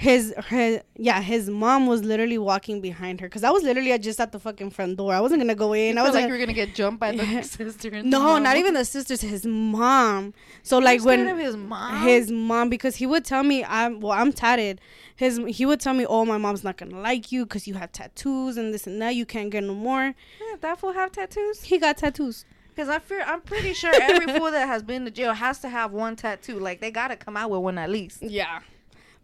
his 0.00 0.32
her 0.46 0.80
yeah 0.94 1.20
his 1.20 1.50
mom 1.50 1.88
was 1.88 2.04
literally 2.04 2.38
walking 2.38 2.80
behind 2.80 3.20
her 3.20 3.26
because 3.26 3.42
I 3.42 3.50
was 3.50 3.64
literally 3.64 3.98
just 3.98 4.20
at 4.20 4.30
the 4.30 4.38
fucking 4.38 4.70
front 4.70 4.96
door. 4.96 5.12
I 5.12 5.20
wasn't 5.20 5.40
gonna 5.40 5.56
go 5.56 5.72
in. 5.72 5.98
I 5.98 6.02
was 6.04 6.14
like 6.14 6.26
you 6.26 6.32
were 6.32 6.38
gonna 6.38 6.52
get 6.52 6.72
jumped 6.72 7.00
by 7.00 7.10
the 7.10 7.26
Yeah. 7.26 7.40
sister. 7.58 7.88
And 7.88 8.08
no, 8.08 8.20
mom. 8.20 8.44
not 8.44 8.56
even 8.56 8.74
the 8.74 8.84
sisters. 8.84 9.22
His 9.22 9.44
mom. 9.44 10.34
So 10.62 10.76
You're 10.76 10.84
like 10.84 11.04
when 11.04 11.26
of 11.26 11.36
his 11.38 11.56
mom. 11.56 12.02
his 12.02 12.30
mom 12.30 12.68
because 12.68 12.94
he 12.94 13.06
would 13.06 13.24
tell 13.24 13.42
me 13.42 13.64
I'm 13.64 13.98
well 13.98 14.12
I'm 14.12 14.32
tatted. 14.32 14.80
His 15.16 15.40
he 15.48 15.66
would 15.66 15.80
tell 15.80 15.94
me 15.94 16.06
oh 16.06 16.24
my 16.24 16.38
mom's 16.38 16.62
not 16.62 16.76
gonna 16.76 17.00
like 17.00 17.32
you 17.32 17.44
because 17.44 17.66
you 17.66 17.74
have 17.74 17.90
tattoos 17.90 18.56
and 18.56 18.72
this 18.72 18.86
and 18.86 19.02
that 19.02 19.16
you 19.16 19.26
can't 19.26 19.50
get 19.50 19.64
no 19.64 19.74
more. 19.74 20.04
Yeah, 20.40 20.56
that 20.60 20.78
fool 20.78 20.92
have 20.92 21.10
tattoos. 21.10 21.62
He 21.62 21.76
got 21.76 21.96
tattoos. 21.98 22.44
Because 22.68 22.88
I 22.88 23.00
fear, 23.00 23.24
I'm 23.26 23.40
pretty 23.40 23.72
sure 23.74 23.90
every 23.92 24.32
fool 24.38 24.52
that 24.52 24.68
has 24.68 24.84
been 24.84 25.04
to 25.06 25.10
jail 25.10 25.32
has 25.34 25.58
to 25.58 25.68
have 25.68 25.90
one 25.92 26.14
tattoo. 26.14 26.60
Like 26.60 26.80
they 26.80 26.92
gotta 26.92 27.16
come 27.16 27.36
out 27.36 27.50
with 27.50 27.62
one 27.62 27.78
at 27.78 27.90
least. 27.90 28.22
Yeah. 28.22 28.60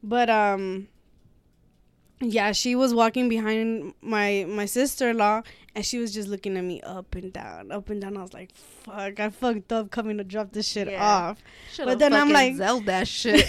But 0.06 0.28
um 0.30 0.88
yeah, 2.20 2.52
she 2.52 2.74
was 2.76 2.94
walking 2.94 3.28
behind 3.28 3.92
my 4.00 4.46
my 4.48 4.66
sister-in-law 4.66 5.42
and 5.74 5.84
she 5.84 5.98
was 5.98 6.14
just 6.14 6.28
looking 6.28 6.56
at 6.56 6.62
me 6.62 6.80
up 6.82 7.14
and 7.16 7.32
down, 7.32 7.72
up 7.72 7.90
and 7.90 8.00
down. 8.00 8.16
I 8.16 8.22
was 8.22 8.32
like, 8.32 8.54
"Fuck, 8.54 9.18
I 9.18 9.28
fucked 9.30 9.72
up 9.72 9.90
coming 9.90 10.18
to 10.18 10.24
drop 10.24 10.52
this 10.52 10.68
shit 10.68 10.88
Yeah. 10.88 11.04
off." 11.04 11.42
Should've 11.72 11.98
then 11.98 12.12
I'm 12.14 12.30
like- 12.30 12.54
Zelled 12.56 12.86
that 12.92 13.08
shit. 13.08 13.44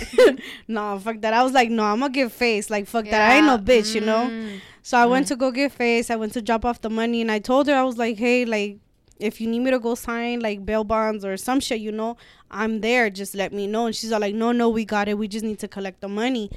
no, 0.67 0.97
fuck 0.99 1.21
that. 1.21 1.33
I 1.33 1.43
was 1.43 1.53
like, 1.53 1.69
"No, 1.69 1.83
I'm 1.83 1.99
going 1.99 2.11
to 2.11 2.15
give 2.15 2.33
face. 2.33 2.69
Like 2.71 2.87
fuck 2.87 3.05
that. 3.05 3.31
I 3.31 3.35
ain't 3.37 3.45
no 3.45 3.57
bitch, 3.59 3.93
you 3.93 4.01
know?" 4.01 4.27
Mm. 4.31 4.59
So 4.81 4.97
I 4.97 5.05
went 5.05 5.25
Mm. 5.25 5.29
to 5.29 5.35
go 5.35 5.51
get 5.51 5.71
face. 5.71 6.09
I 6.09 6.15
went 6.15 6.33
to 6.33 6.41
drop 6.41 6.65
off 6.65 6.81
the 6.81 6.89
money 6.89 7.21
and 7.21 7.31
I 7.31 7.39
told 7.39 7.67
her 7.67 7.75
I 7.75 7.83
was 7.83 7.97
like, 7.97 8.17
"Hey, 8.17 8.45
like 8.45 8.77
if 9.19 9.39
you 9.39 9.47
need 9.47 9.59
me 9.59 9.71
to 9.71 9.79
go 9.79 9.95
sign 9.95 10.39
like 10.41 10.65
bail 10.65 10.83
bonds 10.83 11.23
or 11.23 11.37
some 11.37 11.59
shit, 11.59 11.79
you 11.79 11.91
know, 11.91 12.17
I'm 12.51 12.81
there. 12.81 13.09
Just 13.09 13.35
let 13.35 13.53
me 13.53 13.67
know." 13.67 13.85
And 13.87 13.95
she's 13.95 14.11
all 14.11 14.19
like, 14.19 14.35
"No, 14.35 14.51
no, 14.51 14.69
we 14.69 14.85
got 14.85 15.07
it. 15.07 15.17
We 15.17 15.27
just 15.27 15.45
need 15.45 15.59
to 15.59 15.67
collect 15.67 16.01
the 16.01 16.07
money." 16.07 16.49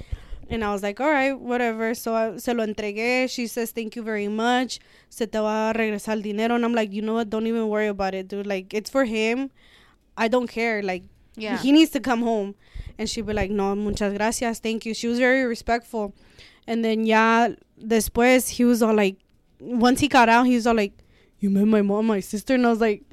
And 0.49 0.63
I 0.63 0.73
was 0.73 0.81
like, 0.81 0.99
"All 0.99 1.09
right, 1.09 1.33
whatever." 1.39 1.93
So 1.93 2.15
I 2.15 2.37
se 2.37 2.53
lo 2.53 2.65
entregué. 2.65 3.29
She 3.29 3.47
says, 3.47 3.71
"Thank 3.71 3.95
you 3.95 4.03
very 4.03 4.27
much. 4.27 4.79
Se 5.09 5.25
te 5.27 5.37
va 5.39 5.69
a 5.69 5.73
regresar 5.73 6.13
el 6.15 6.21
dinero." 6.21 6.55
And 6.55 6.65
I'm 6.65 6.73
like, 6.73 6.91
"You 6.91 7.01
know 7.01 7.13
what? 7.15 7.29
Don't 7.29 7.47
even 7.47 7.67
worry 7.69 7.87
about 7.87 8.13
it, 8.15 8.27
dude. 8.27 8.47
Like 8.47 8.73
it's 8.73 8.89
for 8.89 9.05
him. 9.05 9.51
I 10.17 10.27
don't 10.27 10.47
care. 10.47 10.81
Like 10.81 11.03
Yeah. 11.37 11.57
he 11.57 11.71
needs 11.71 11.91
to 11.91 11.99
come 11.99 12.21
home." 12.23 12.55
And 12.97 13.09
she'd 13.09 13.25
be 13.25 13.33
like, 13.33 13.51
"No, 13.51 13.75
muchas 13.75 14.13
gracias. 14.17 14.59
Thank 14.59 14.85
you." 14.85 14.93
She 14.93 15.07
was 15.07 15.19
very 15.19 15.45
respectful. 15.45 16.13
And 16.67 16.83
then 16.83 17.05
yeah, 17.05 17.49
después 17.81 18.49
he 18.49 18.65
was 18.65 18.81
all 18.83 18.93
like, 18.93 19.17
once 19.59 20.01
he 20.01 20.07
got 20.07 20.29
out, 20.29 20.45
he 20.45 20.55
was 20.55 20.67
all 20.67 20.75
like, 20.75 20.93
"You 21.39 21.49
met 21.49 21.67
my 21.67 21.81
mom, 21.81 22.07
my 22.07 22.19
sister," 22.19 22.55
and 22.55 22.65
I 22.65 22.69
was 22.69 22.81
like, 22.81 23.03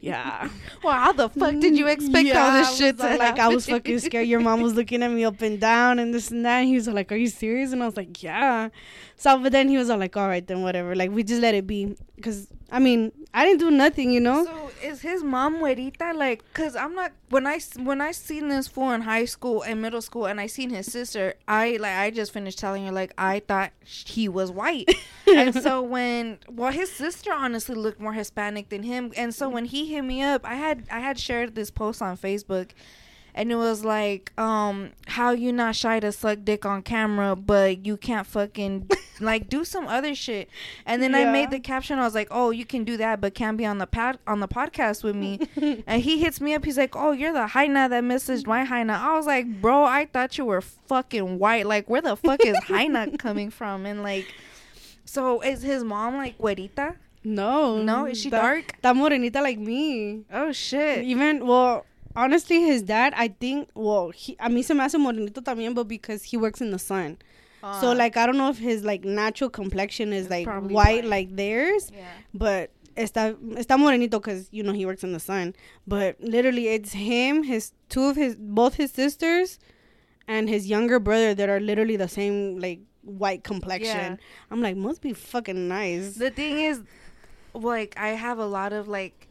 "Yeah." 0.00 0.48
well, 0.82 0.94
how 0.94 1.12
the 1.12 1.28
fuck 1.28 1.58
did 1.58 1.76
you 1.76 1.86
expect 1.86 2.16
all 2.16 2.22
Yeah, 2.24 2.58
this 2.58 2.68
I 2.68 2.74
shit 2.74 2.96
was 2.96 3.04
all 3.04 3.18
like 3.18 3.38
I 3.38 3.48
was 3.48 3.66
fucking 3.66 3.98
scared. 4.00 4.28
Your 4.28 4.40
mom 4.40 4.60
was 4.62 4.74
looking 4.80 5.02
at 5.02 5.10
me 5.10 5.24
up 5.24 5.40
and 5.42 5.60
down 5.60 5.98
and 5.98 6.12
this 6.12 6.30
and 6.30 6.44
that. 6.44 6.60
And 6.60 6.68
he 6.68 6.74
was 6.76 6.88
like, 6.88 7.12
"Are 7.12 7.16
you 7.16 7.28
serious?" 7.28 7.72
And 7.72 7.82
I 7.82 7.86
was 7.86 7.96
like, 7.96 8.22
"Yeah." 8.22 8.68
So, 9.16 9.38
but 9.38 9.52
then 9.52 9.68
he 9.68 9.76
was 9.76 9.90
all 9.90 9.98
like, 9.98 10.16
"All 10.16 10.28
right, 10.28 10.46
then 10.46 10.62
whatever." 10.62 10.94
Like 10.94 11.10
we 11.10 11.22
just 11.22 11.40
let 11.42 11.54
it 11.54 11.66
be, 11.66 11.96
cause 12.22 12.48
I 12.74 12.80
mean 12.80 13.12
I 13.32 13.44
didn't 13.44 13.60
do 13.60 13.70
nothing, 13.70 14.10
you 14.10 14.18
know. 14.18 14.44
So 14.44 14.70
is 14.82 15.00
his 15.00 15.22
mom 15.22 15.60
Juerita 15.60 16.12
like? 16.12 16.42
Cause 16.54 16.74
I'm 16.74 16.92
not 16.96 17.12
when 17.30 17.46
I 17.46 17.60
when 17.78 18.00
I 18.00 18.10
seen 18.10 18.48
this 18.48 18.66
fool 18.66 18.90
in 18.90 19.02
high 19.02 19.26
school 19.26 19.62
and 19.62 19.80
middle 19.80 20.02
school, 20.02 20.26
and 20.26 20.40
I 20.40 20.48
seen 20.48 20.70
his 20.70 20.90
sister. 20.90 21.34
I 21.46 21.78
like 21.80 21.92
I 21.92 22.10
just 22.10 22.32
finished 22.32 22.58
telling 22.58 22.84
her 22.86 22.92
like 22.92 23.12
I 23.16 23.42
thought 23.46 23.70
he 23.84 24.28
was 24.28 24.50
white, 24.50 24.90
and 25.28 25.54
so 25.54 25.82
when 25.82 26.38
well 26.50 26.72
his 26.72 26.90
sister 26.90 27.32
honestly 27.32 27.76
looked 27.76 28.00
more 28.00 28.12
Hispanic 28.12 28.70
than 28.70 28.82
him, 28.82 29.12
and 29.16 29.32
so 29.32 29.48
when 29.48 29.66
he 29.66 29.86
hit 29.86 30.02
me 30.02 30.20
up, 30.20 30.44
I 30.44 30.56
had 30.56 30.84
I 30.90 30.98
had 30.98 31.16
shared 31.16 31.54
this 31.54 31.70
post 31.70 32.02
on 32.02 32.16
Facebook. 32.16 32.70
And 33.36 33.50
it 33.50 33.56
was 33.56 33.84
like, 33.84 34.32
um, 34.38 34.90
how 35.08 35.32
you 35.32 35.52
not 35.52 35.74
shy 35.74 35.98
to 35.98 36.12
suck 36.12 36.38
dick 36.44 36.64
on 36.64 36.82
camera, 36.82 37.34
but 37.34 37.84
you 37.84 37.96
can't 37.96 38.26
fucking 38.26 38.88
like 39.20 39.48
do 39.48 39.64
some 39.64 39.88
other 39.88 40.14
shit. 40.14 40.48
And 40.86 41.02
then 41.02 41.14
I 41.16 41.24
made 41.24 41.50
the 41.50 41.58
caption. 41.58 41.98
I 41.98 42.02
was 42.04 42.14
like, 42.14 42.28
"Oh, 42.30 42.50
you 42.50 42.64
can 42.64 42.84
do 42.84 42.96
that, 42.98 43.20
but 43.20 43.34
can't 43.34 43.56
be 43.56 43.66
on 43.66 43.78
the 43.78 43.88
pad 43.88 44.18
on 44.28 44.38
the 44.38 44.46
podcast 44.46 45.02
with 45.02 45.16
me." 45.16 45.40
and 45.86 46.00
he 46.00 46.20
hits 46.20 46.40
me 46.40 46.54
up. 46.54 46.64
He's 46.64 46.78
like, 46.78 46.94
"Oh, 46.94 47.10
you're 47.10 47.32
the 47.32 47.46
Haina 47.46 47.90
that 47.90 48.04
messaged 48.04 48.46
my 48.46 48.64
Haina." 48.64 48.96
I 49.00 49.16
was 49.16 49.26
like, 49.26 49.60
"Bro, 49.60 49.82
I 49.82 50.06
thought 50.06 50.38
you 50.38 50.44
were 50.44 50.60
fucking 50.60 51.40
white. 51.40 51.66
Like, 51.66 51.90
where 51.90 52.02
the 52.02 52.14
fuck 52.16 52.44
is 52.44 52.56
Haina 52.68 53.18
coming 53.18 53.50
from?" 53.50 53.84
And 53.84 54.04
like, 54.04 54.26
so 55.04 55.40
is 55.40 55.62
his 55.62 55.82
mom 55.82 56.16
like 56.16 56.38
güerita? 56.38 56.96
no, 57.26 57.82
No, 57.82 58.04
is 58.06 58.20
she 58.20 58.30
that- 58.30 58.42
dark? 58.42 58.76
That 58.82 58.94
morenita 58.94 59.40
like 59.42 59.58
me. 59.58 60.24
Oh 60.32 60.52
shit. 60.52 61.04
Even 61.04 61.46
well, 61.46 61.84
honestly, 62.16 62.62
his 62.62 62.82
dad, 62.82 63.12
I 63.16 63.28
think, 63.28 63.68
well, 63.74 64.10
he, 64.10 64.36
a 64.40 64.48
mí 64.48 64.64
se 64.64 64.74
me 64.74 64.80
hace 64.80 64.94
morenito 64.94 65.42
también, 65.42 65.74
but 65.74 65.88
because 65.88 66.24
he 66.24 66.36
works 66.36 66.60
in 66.60 66.70
the 66.70 66.78
sun. 66.78 67.18
so 67.80 67.90
Uh, 67.90 67.94
like, 67.94 68.16
I 68.16 68.26
don't 68.26 68.36
know 68.36 68.50
if 68.50 68.58
his 68.58 68.84
like 68.84 69.04
natural 69.04 69.50
complexion 69.50 70.12
is 70.12 70.28
like 70.28 70.46
white, 70.46 70.70
white. 70.70 71.04
like 71.04 71.36
theirs, 71.36 71.90
yeah. 71.92 72.04
but 72.32 72.70
está 72.96 73.34
está 73.56 73.78
morenito 73.78 74.20
because 74.20 74.48
you 74.52 74.62
know 74.62 74.72
he 74.72 74.86
works 74.86 75.02
in 75.02 75.12
the 75.12 75.20
sun. 75.20 75.54
But 75.86 76.20
literally, 76.20 76.68
it's 76.68 76.92
him, 76.92 77.42
his 77.42 77.72
two 77.88 78.04
of 78.04 78.16
his, 78.16 78.36
both 78.36 78.74
his 78.74 78.92
sisters, 78.92 79.58
and 80.28 80.48
his 80.48 80.68
younger 80.68 80.98
brother 80.98 81.34
that 81.34 81.48
are 81.48 81.60
literally 81.60 81.96
the 81.96 82.08
same 82.08 82.58
like 82.58 82.80
white 83.02 83.44
complexion. 83.44 84.12
Yeah. 84.12 84.16
I'm 84.50 84.62
like, 84.62 84.76
must 84.76 85.00
be 85.00 85.12
fucking 85.12 85.68
nice. 85.68 86.14
The 86.14 86.30
thing 86.30 86.58
is, 86.58 86.82
like, 87.52 87.94
I 87.98 88.08
have 88.08 88.38
a 88.38 88.46
lot 88.46 88.72
of 88.72 88.88
like, 88.88 89.28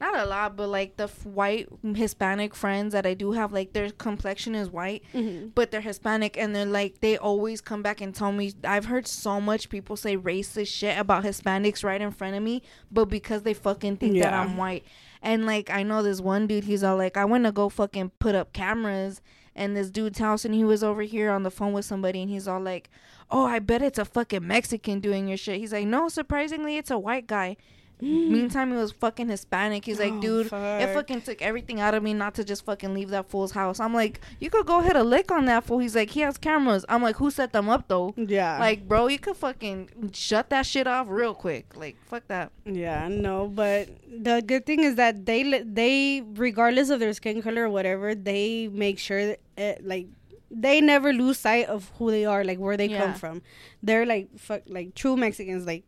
not 0.00 0.16
a 0.18 0.24
lot, 0.24 0.56
but 0.56 0.68
like 0.68 0.96
the 0.96 1.04
f- 1.04 1.26
white 1.26 1.68
Hispanic 1.94 2.54
friends 2.54 2.92
that 2.94 3.04
I 3.06 3.14
do 3.14 3.32
have, 3.32 3.52
like 3.52 3.72
their 3.74 3.90
complexion 3.90 4.54
is 4.54 4.70
white, 4.70 5.02
Mhm. 5.14 5.52
but 5.54 5.70
they're 5.70 5.80
Hispanic, 5.80 6.38
and 6.38 6.54
they're 6.56 6.64
like 6.66 7.00
they 7.00 7.18
always 7.18 7.60
come 7.60 7.82
back 7.82 8.00
and 8.00 8.14
tell 8.14 8.32
me. 8.32 8.52
I've 8.64 8.86
heard 8.86 9.06
so 9.06 9.40
much 9.40 9.68
people 9.68 9.96
say 9.96 10.16
racist 10.16 10.68
shit 10.68 10.98
about 10.98 11.24
Hispanics 11.24 11.84
right 11.84 12.00
in 12.00 12.10
front 12.12 12.34
of 12.36 12.42
me, 12.42 12.62
but 12.90 13.06
because 13.06 13.42
they 13.42 13.54
fucking 13.54 13.96
think 13.98 14.14
that 14.22 14.32
I'm 14.32 14.56
white. 14.56 14.84
And 15.22 15.44
like 15.44 15.68
I 15.70 15.82
know 15.82 16.02
this 16.02 16.20
one 16.20 16.46
dude, 16.46 16.64
he's 16.64 16.82
all 16.82 16.96
like, 16.96 17.16
I 17.16 17.24
want 17.26 17.44
to 17.44 17.52
go 17.52 17.68
fucking 17.68 18.12
put 18.18 18.34
up 18.34 18.52
cameras 18.54 19.20
in 19.54 19.74
this 19.74 19.90
dude's 19.90 20.18
house, 20.18 20.44
and 20.46 20.54
he 20.54 20.64
was 20.64 20.82
over 20.82 21.02
here 21.02 21.30
on 21.30 21.42
the 21.42 21.50
phone 21.50 21.72
with 21.74 21.84
somebody, 21.84 22.22
and 22.22 22.30
he's 22.30 22.48
all 22.48 22.60
like, 22.60 22.88
Oh, 23.32 23.44
I 23.46 23.58
bet 23.58 23.82
it's 23.82 23.98
a 23.98 24.04
fucking 24.04 24.46
Mexican 24.46 24.98
doing 25.00 25.28
your 25.28 25.36
shit. 25.36 25.58
He's 25.60 25.72
like, 25.72 25.86
No, 25.86 26.08
surprisingly, 26.08 26.78
it's 26.78 26.90
a 26.90 26.98
white 26.98 27.26
guy. 27.26 27.56
Mm-hmm. 28.02 28.32
Meantime, 28.32 28.70
he 28.70 28.76
was 28.76 28.92
fucking 28.92 29.28
Hispanic. 29.28 29.84
He's 29.84 29.98
like, 29.98 30.12
Oh, 30.14 30.20
dude, 30.20 30.46
it 30.46 30.94
fucking 30.94 31.22
took 31.22 31.42
everything 31.42 31.80
out 31.80 31.94
of 31.94 32.02
me 32.02 32.14
not 32.14 32.34
to 32.34 32.44
just 32.44 32.64
fucking 32.64 32.94
leave 32.94 33.10
that 33.10 33.28
fool's 33.28 33.52
house. 33.52 33.78
I'm 33.80 33.92
like, 33.94 34.20
you 34.40 34.50
could 34.50 34.66
go 34.66 34.80
hit 34.80 34.96
a 34.96 35.02
lick 35.02 35.30
on 35.30 35.44
that 35.46 35.64
fool. 35.64 35.78
He's 35.78 35.94
like, 35.94 36.10
he 36.10 36.20
has 36.20 36.38
cameras. 36.38 36.84
I'm 36.88 37.02
like, 37.02 37.16
who 37.16 37.30
set 37.30 37.52
them 37.52 37.68
up 37.68 37.88
though? 37.88 38.14
Yeah. 38.16 38.58
Like, 38.58 38.88
bro, 38.88 39.06
you 39.08 39.18
could 39.18 39.36
fucking 39.36 40.10
shut 40.12 40.50
that 40.50 40.66
shit 40.66 40.86
off 40.86 41.06
real 41.08 41.34
quick. 41.34 41.76
Like, 41.76 41.96
fuck 42.06 42.26
that. 42.28 42.52
Yeah, 42.64 43.08
no, 43.08 43.48
but 43.48 43.88
the 44.08 44.42
good 44.46 44.66
thing 44.66 44.80
is 44.84 44.94
that 44.96 45.26
they 45.26 45.62
they 45.62 46.22
regardless 46.34 46.90
of 46.90 47.00
their 47.00 47.12
skin 47.12 47.42
color 47.42 47.64
or 47.64 47.70
whatever, 47.70 48.14
they 48.14 48.68
make 48.68 48.98
sure 48.98 49.26
that 49.26 49.40
it, 49.56 49.84
like 49.86 50.06
they 50.52 50.80
never 50.80 51.12
lose 51.12 51.38
sight 51.38 51.66
of 51.66 51.92
who 51.98 52.10
they 52.10 52.24
are, 52.24 52.42
like 52.44 52.58
where 52.58 52.76
they 52.76 52.86
Yeah. 52.88 53.04
come 53.04 53.14
from. 53.14 53.42
They're 53.82 54.04
like 54.06 54.36
fuck 54.38 54.62
like 54.66 54.94
true 54.94 55.16
Mexicans, 55.16 55.66
like 55.66 55.84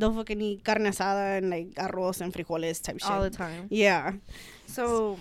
they'll 0.00 0.12
fucking 0.14 0.40
eat 0.40 0.64
carne 0.64 0.86
asada 0.86 1.38
and 1.38 1.50
like 1.50 1.74
arroz 1.74 2.20
and 2.20 2.32
frijoles 2.32 2.82
type 2.82 2.98
shit. 3.00 3.10
All 3.10 3.22
the 3.22 3.30
time. 3.30 3.66
yeah. 3.70 4.12
So, 4.66 5.18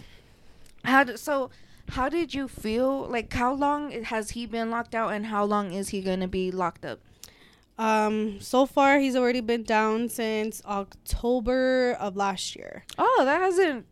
how 0.83 1.03
did, 1.03 1.19
so 1.19 1.49
how 1.89 2.07
did 2.09 2.33
you 2.33 2.47
feel? 2.47 3.07
Like, 3.07 3.33
how 3.33 3.53
long 3.53 3.91
has 4.03 4.31
he 4.31 4.45
been 4.45 4.69
locked 4.71 4.95
out, 4.95 5.13
and 5.13 5.25
how 5.27 5.43
long 5.45 5.73
is 5.73 5.89
he 5.89 6.01
gonna 6.01 6.27
be 6.27 6.51
locked 6.51 6.85
up? 6.85 6.99
Um 7.77 8.41
so 8.41 8.65
far 8.65 8.99
he's 8.99 9.15
already 9.15 9.39
been 9.41 9.63
down 9.63 10.09
since 10.09 10.61
October 10.65 11.93
of 11.99 12.15
last 12.17 12.55
year. 12.55 12.83
Oh, 12.97 13.21
that 13.25 13.39
hasn't. 13.41 13.85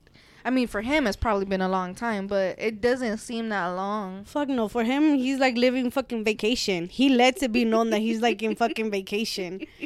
I 0.47 0.49
mean, 0.49 0.67
for 0.67 0.81
him, 0.81 1.07
it's 1.07 1.17
probably 1.17 1.43
been 1.43 1.59
a 1.59 1.67
long 1.67 1.93
time, 1.93 2.25
but 2.25 2.55
it 2.57 2.79
doesn't 2.79 3.17
seem 3.17 3.49
that 3.49 3.65
long. 3.65 4.23
Fuck 4.23 4.47
no, 4.47 4.69
for 4.69 4.85
him 4.85 5.15
he's 5.15 5.39
like 5.39 5.57
living 5.57 5.91
fucking 5.91 6.23
vacation. 6.23 6.87
He 6.87 7.09
lets 7.09 7.43
it 7.43 7.51
be 7.51 7.65
known 7.65 7.89
that 7.89 7.99
he's 7.99 8.21
like 8.21 8.41
in 8.41 8.55
fucking 8.55 8.89
vacation. 8.89 9.67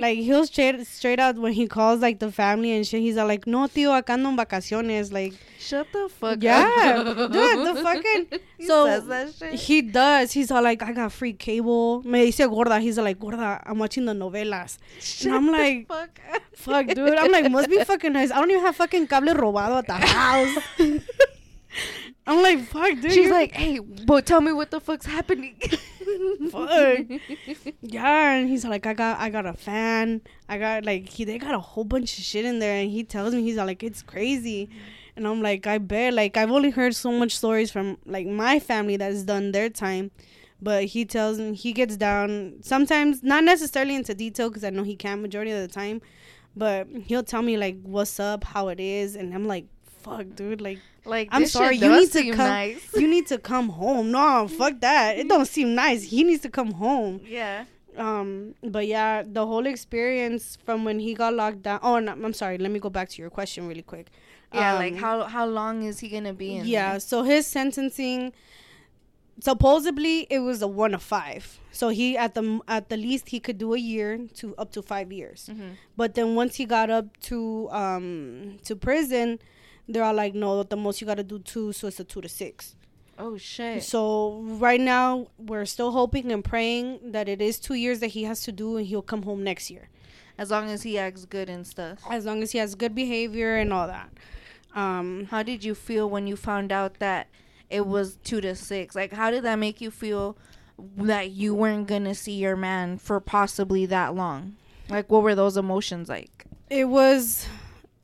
Like 0.00 0.18
he'll 0.18 0.46
straight 0.46 0.86
straight 0.86 1.18
out 1.18 1.36
when 1.36 1.52
he 1.52 1.66
calls 1.66 2.00
like 2.00 2.20
the 2.20 2.30
family 2.30 2.70
and 2.70 2.86
shit. 2.86 3.00
He's 3.00 3.16
all 3.16 3.26
like, 3.26 3.48
"No, 3.48 3.66
tío, 3.66 3.90
acá 4.00 4.14
ando 4.14 4.28
en 4.28 4.36
vacaciones." 4.36 5.12
Like, 5.12 5.34
Shut 5.58 5.88
the 5.92 6.08
fuck 6.08 6.40
yeah, 6.40 7.02
up. 7.04 7.16
dude, 7.32 7.66
the 7.66 7.74
fucking 7.82 8.26
He 8.58 8.66
so 8.66 8.86
says 8.86 9.06
that 9.08 9.34
shit. 9.34 9.54
he 9.54 9.82
does. 9.82 10.30
He's 10.30 10.52
all 10.52 10.62
like, 10.62 10.84
"I 10.84 10.92
got 10.92 11.10
free 11.10 11.32
cable." 11.32 12.04
Me 12.04 12.30
dice 12.30 12.46
gorda. 12.46 12.78
He's 12.78 12.96
all 12.96 13.06
like, 13.06 13.18
"Gorda, 13.18 13.60
I'm 13.66 13.80
watching 13.80 14.04
the 14.04 14.12
novelas." 14.12 14.78
Shut 15.00 15.32
I'm 15.32 15.46
the 15.46 15.52
like, 15.52 15.88
fuck, 15.88 16.20
Fuck, 16.54 16.86
dude. 16.88 17.14
I'm 17.14 17.32
like, 17.32 17.50
must 17.50 17.68
be 17.68 17.82
fucking 17.82 18.12
nice. 18.12 18.30
I 18.30 18.38
don't 18.38 18.50
even 18.50 18.62
have 18.62 18.76
fucking 18.76 19.08
cable 19.08 19.34
robado 19.34 19.78
at 19.78 19.86
the 19.88 19.94
house. 20.08 20.58
I'm 22.26 22.42
like, 22.42 22.66
fuck, 22.66 23.00
dude. 23.00 23.12
She's 23.12 23.30
like, 23.30 23.52
hey, 23.52 23.78
but 23.78 24.26
tell 24.26 24.40
me 24.40 24.52
what 24.52 24.70
the 24.70 24.80
fuck's 24.80 25.06
happening. 25.06 25.56
Fuck. 26.50 26.98
yeah, 27.80 28.32
and 28.32 28.48
he's 28.48 28.64
like, 28.64 28.86
I 28.86 28.92
got, 28.92 29.18
I 29.18 29.30
got 29.30 29.46
a 29.46 29.52
fan. 29.54 30.20
I 30.48 30.58
got 30.58 30.84
like, 30.84 31.08
he 31.08 31.24
they 31.24 31.38
got 31.38 31.54
a 31.54 31.58
whole 31.58 31.84
bunch 31.84 32.18
of 32.18 32.24
shit 32.24 32.44
in 32.44 32.58
there, 32.58 32.80
and 32.80 32.90
he 32.90 33.04
tells 33.04 33.34
me 33.34 33.42
he's 33.42 33.56
like, 33.56 33.82
it's 33.82 34.02
crazy, 34.02 34.68
and 35.16 35.26
I'm 35.26 35.40
like, 35.42 35.66
I 35.66 35.78
bet. 35.78 36.12
Like, 36.12 36.36
I've 36.36 36.50
only 36.50 36.70
heard 36.70 36.94
so 36.94 37.12
much 37.12 37.36
stories 37.36 37.70
from 37.70 37.98
like 38.04 38.26
my 38.26 38.58
family 38.58 38.96
that's 38.96 39.22
done 39.22 39.52
their 39.52 39.70
time, 39.70 40.10
but 40.60 40.84
he 40.84 41.04
tells 41.04 41.38
me 41.38 41.54
he 41.54 41.72
gets 41.72 41.96
down 41.96 42.54
sometimes 42.62 43.22
not 43.22 43.44
necessarily 43.44 43.94
into 43.94 44.14
detail 44.14 44.48
because 44.48 44.64
i 44.64 44.70
know 44.70 44.82
he 44.82 44.96
can 44.96 45.22
majority 45.22 45.50
of 45.50 45.60
the 45.60 45.68
time 45.68 46.00
but 46.56 46.86
he'll 47.06 47.22
tell 47.22 47.42
me 47.42 47.56
like 47.56 47.78
what's 47.82 48.18
up 48.18 48.44
how 48.44 48.68
it 48.68 48.80
is 48.80 49.14
and 49.14 49.34
i'm 49.34 49.46
like 49.46 49.66
fuck 49.98 50.26
dude 50.34 50.60
like 50.60 50.78
Like 51.04 51.28
i'm 51.32 51.46
sorry 51.46 51.76
you 51.76 51.88
need 52.00 52.10
to 52.12 52.22
come 52.38 52.46
nice. 52.62 52.82
you 52.94 53.08
need 53.08 53.26
to 53.28 53.38
come 53.38 53.68
home 53.70 54.10
no 54.10 54.48
fuck 54.48 54.74
that 54.80 55.18
it 55.18 55.26
don't 55.28 55.46
seem 55.56 55.74
nice 55.74 56.02
he 56.12 56.22
needs 56.24 56.42
to 56.42 56.50
come 56.58 56.72
home 56.72 57.20
yeah. 57.26 57.64
um 57.96 58.54
but 58.62 58.86
yeah 58.86 59.22
the 59.36 59.44
whole 59.50 59.66
experience 59.66 60.56
from 60.64 60.84
when 60.86 60.98
he 61.00 61.14
got 61.14 61.32
locked 61.34 61.62
down 61.62 61.78
oh 61.82 61.98
no, 61.98 62.12
i'm 62.12 62.32
sorry 62.42 62.56
let 62.58 62.70
me 62.70 62.78
go 62.78 62.90
back 62.90 63.08
to 63.08 63.16
your 63.22 63.30
question 63.38 63.66
really 63.70 63.82
quick 63.94 64.06
Yeah, 64.52 64.74
like 64.82 64.94
Um, 64.94 64.98
how 65.04 65.14
how 65.36 65.46
long 65.60 65.82
is 65.90 65.96
he 66.02 66.08
gonna 66.14 66.32
be 66.44 66.48
in? 66.56 66.62
yeah 66.66 66.90
there? 66.92 67.00
so 67.00 67.16
his 67.32 67.44
sentencing 67.46 68.32
supposedly 69.40 70.26
it 70.30 70.40
was 70.40 70.62
a 70.62 70.66
one 70.66 70.94
of 70.94 71.02
five 71.02 71.60
so 71.70 71.90
he 71.90 72.16
at 72.16 72.34
the 72.34 72.58
at 72.66 72.88
the 72.88 72.96
least 72.96 73.28
he 73.28 73.38
could 73.38 73.56
do 73.58 73.72
a 73.74 73.78
year 73.78 74.18
to 74.34 74.54
up 74.56 74.72
to 74.72 74.82
five 74.82 75.12
years 75.12 75.48
Mhm. 75.52 75.76
but 75.96 76.14
then 76.14 76.34
once 76.34 76.56
he 76.56 76.64
got 76.64 76.90
up 76.90 77.06
to 77.30 77.68
um 77.70 78.58
to 78.64 78.74
prison 78.74 79.38
they're 79.88 80.04
all 80.04 80.14
like 80.14 80.34
no 80.34 80.62
the 80.62 80.76
most 80.76 81.00
you 81.00 81.06
got 81.06 81.16
to 81.16 81.22
do 81.24 81.38
two 81.38 81.72
so 81.72 81.88
it's 81.88 81.98
a 82.00 82.04
two 82.04 82.20
to 82.20 82.28
six 82.28 82.74
Oh 83.20 83.36
shit. 83.36 83.82
so 83.82 84.42
right 84.60 84.80
now 84.80 85.26
we're 85.38 85.64
still 85.64 85.90
hoping 85.90 86.30
and 86.30 86.44
praying 86.44 87.10
that 87.12 87.28
it 87.28 87.42
is 87.42 87.58
two 87.58 87.74
years 87.74 87.98
that 88.00 88.08
he 88.08 88.22
has 88.24 88.42
to 88.42 88.52
do 88.52 88.76
and 88.76 88.86
he'll 88.86 89.02
come 89.02 89.22
home 89.22 89.42
next 89.42 89.70
year 89.70 89.88
As 90.38 90.50
long 90.52 90.70
as 90.70 90.82
he 90.82 90.98
acts 90.98 91.24
good 91.24 91.48
and 91.48 91.66
stuff. 91.66 91.98
as 92.10 92.24
long 92.26 92.42
as 92.44 92.52
he 92.52 92.58
has 92.58 92.74
good 92.76 92.94
behavior 92.94 93.56
and 93.56 93.72
all 93.72 93.88
that 93.88 94.10
um 94.74 95.26
How 95.30 95.42
did 95.42 95.64
you 95.64 95.74
feel 95.74 96.08
when 96.08 96.26
you 96.28 96.36
found 96.36 96.70
out 96.70 96.98
that 97.00 97.26
it 97.70 97.86
was 97.86 98.16
two 98.24 98.40
to 98.40 98.54
six? 98.54 98.94
Like, 98.94 99.12
how 99.12 99.30
did 99.30 99.42
that 99.44 99.56
make 99.58 99.80
you 99.80 99.90
feel 99.90 100.38
that 100.96 101.30
you 101.32 101.54
weren't 101.54 101.86
gonna 101.86 102.14
see 102.14 102.32
your 102.32 102.56
man 102.56 102.98
for 102.98 103.20
possibly 103.20 103.84
that 103.86 104.14
long? 104.14 104.56
Like, 104.88 105.10
what 105.10 105.22
were 105.22 105.34
those 105.34 105.56
emotions 105.58 106.08
like? 106.08 106.46
It 106.70 106.86
was 106.86 107.46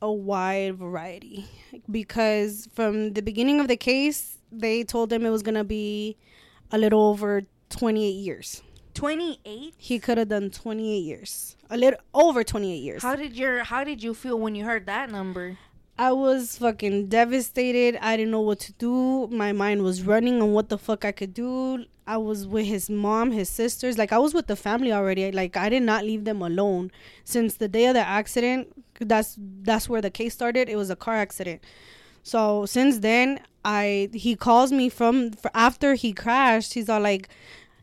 a 0.05 0.11
wide 0.11 0.75
variety 0.75 1.45
because 1.89 2.69
from 2.73 3.13
the 3.13 3.21
beginning 3.21 3.59
of 3.59 3.67
the 3.67 3.75
case, 3.77 4.37
they 4.51 4.83
told 4.83 5.11
him 5.11 5.25
it 5.25 5.31
was 5.31 5.41
going 5.41 5.55
to 5.55 5.63
be 5.63 6.15
a 6.71 6.77
little 6.77 7.01
over 7.01 7.43
28 7.69 8.09
years. 8.09 8.61
Twenty 8.93 9.41
eight. 9.43 9.73
He 9.77 9.99
could 9.99 10.17
have 10.17 10.29
done 10.29 10.49
28 10.51 10.99
years. 10.99 11.57
A 11.69 11.75
little 11.75 11.99
over 12.13 12.45
28 12.45 12.77
years. 12.77 13.01
How 13.01 13.17
did 13.17 13.35
your 13.35 13.65
How 13.65 13.83
did 13.83 14.01
you 14.01 14.13
feel 14.13 14.39
when 14.39 14.55
you 14.55 14.63
heard 14.63 14.85
that 14.85 15.11
number? 15.11 15.57
I 15.97 16.11
was 16.11 16.57
fucking 16.57 17.07
devastated. 17.07 17.97
I 18.01 18.17
didn't 18.17 18.31
know 18.31 18.41
what 18.41 18.59
to 18.61 18.73
do. 18.73 19.27
My 19.27 19.53
mind 19.53 19.81
was 19.81 20.03
running 20.03 20.41
on 20.41 20.51
what 20.51 20.67
the 20.67 20.77
fuck 20.77 21.05
I 21.05 21.13
could 21.13 21.33
do. 21.33 21.85
I 22.05 22.17
was 22.17 22.45
with 22.45 22.65
his 22.65 22.89
mom, 22.89 23.31
his 23.31 23.47
sisters. 23.47 23.97
Like 23.97 24.11
I 24.11 24.17
was 24.17 24.33
with 24.33 24.47
the 24.47 24.57
family 24.57 24.91
already. 24.91 25.31
Like 25.31 25.55
I 25.55 25.69
did 25.69 25.83
not 25.83 26.03
leave 26.03 26.25
them 26.25 26.41
alone 26.41 26.91
since 27.23 27.55
the 27.55 27.69
day 27.69 27.85
of 27.85 27.93
the 27.93 28.01
accident. 28.01 28.67
That's 28.99 29.37
that's 29.39 29.87
where 29.87 30.01
the 30.01 30.11
case 30.11 30.33
started. 30.33 30.67
It 30.67 30.75
was 30.75 30.89
a 30.89 30.97
car 30.97 31.15
accident. 31.15 31.63
So 32.23 32.65
since 32.65 32.99
then, 32.99 33.39
I 33.63 34.09
he 34.13 34.35
calls 34.35 34.73
me 34.73 34.89
from 34.89 35.31
after 35.53 35.95
he 35.95 36.11
crashed. 36.11 36.73
He's 36.73 36.89
all 36.89 36.99
like, 36.99 37.29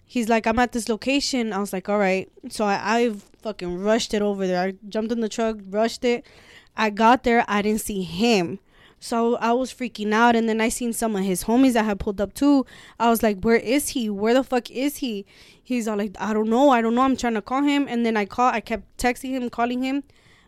he's 0.05 0.29
like, 0.29 0.47
I'm 0.47 0.59
at 0.59 0.73
this 0.73 0.91
location. 0.91 1.53
I 1.55 1.59
was 1.59 1.73
like, 1.73 1.89
all 1.89 1.99
right. 1.99 2.31
So 2.51 2.67
I, 2.67 2.81
I 2.85 3.15
fucking 3.41 3.83
rushed 3.83 4.13
it 4.13 4.21
over 4.21 4.47
there. 4.47 4.63
I 4.63 4.75
jumped 4.89 5.13
in 5.13 5.21
the 5.21 5.31
truck, 5.31 5.57
rushed 5.71 6.05
it. 6.05 6.27
I 6.77 6.91
got 6.91 7.23
there, 7.25 7.45
I 7.49 7.63
didn't 7.63 7.81
see 7.83 8.03
him. 8.03 8.59
So 8.99 9.37
I 9.39 9.53
was 9.53 9.73
freaking 9.75 10.13
out 10.13 10.37
and 10.37 10.49
then 10.49 10.61
I 10.61 10.69
seen 10.69 10.93
some 10.93 11.17
of 11.17 11.25
his 11.25 11.45
homies 11.45 11.73
that 11.73 11.85
had 11.85 11.99
pulled 11.99 12.21
up 12.21 12.35
too. 12.35 12.65
I 13.01 13.11
was 13.11 13.21
like, 13.23 13.41
Where 13.41 13.57
is 13.57 13.89
he? 13.91 14.09
Where 14.09 14.33
the 14.33 14.45
fuck 14.45 14.71
is 14.71 14.99
he? 14.99 15.27
He's 15.63 15.89
all 15.89 15.97
like, 15.97 16.15
I 16.21 16.33
don't 16.33 16.49
know, 16.49 16.71
I 16.71 16.81
don't 16.81 16.95
know. 16.95 17.03
I'm 17.03 17.17
trying 17.17 17.35
to 17.35 17.43
call 17.43 17.63
him 17.63 17.87
and 17.89 18.07
then 18.07 18.17
I 18.17 18.27
call 18.27 18.51
I 18.53 18.61
kept 18.61 18.97
texting 18.99 19.31
him, 19.31 19.51
calling 19.51 19.83
him. 19.83 20.05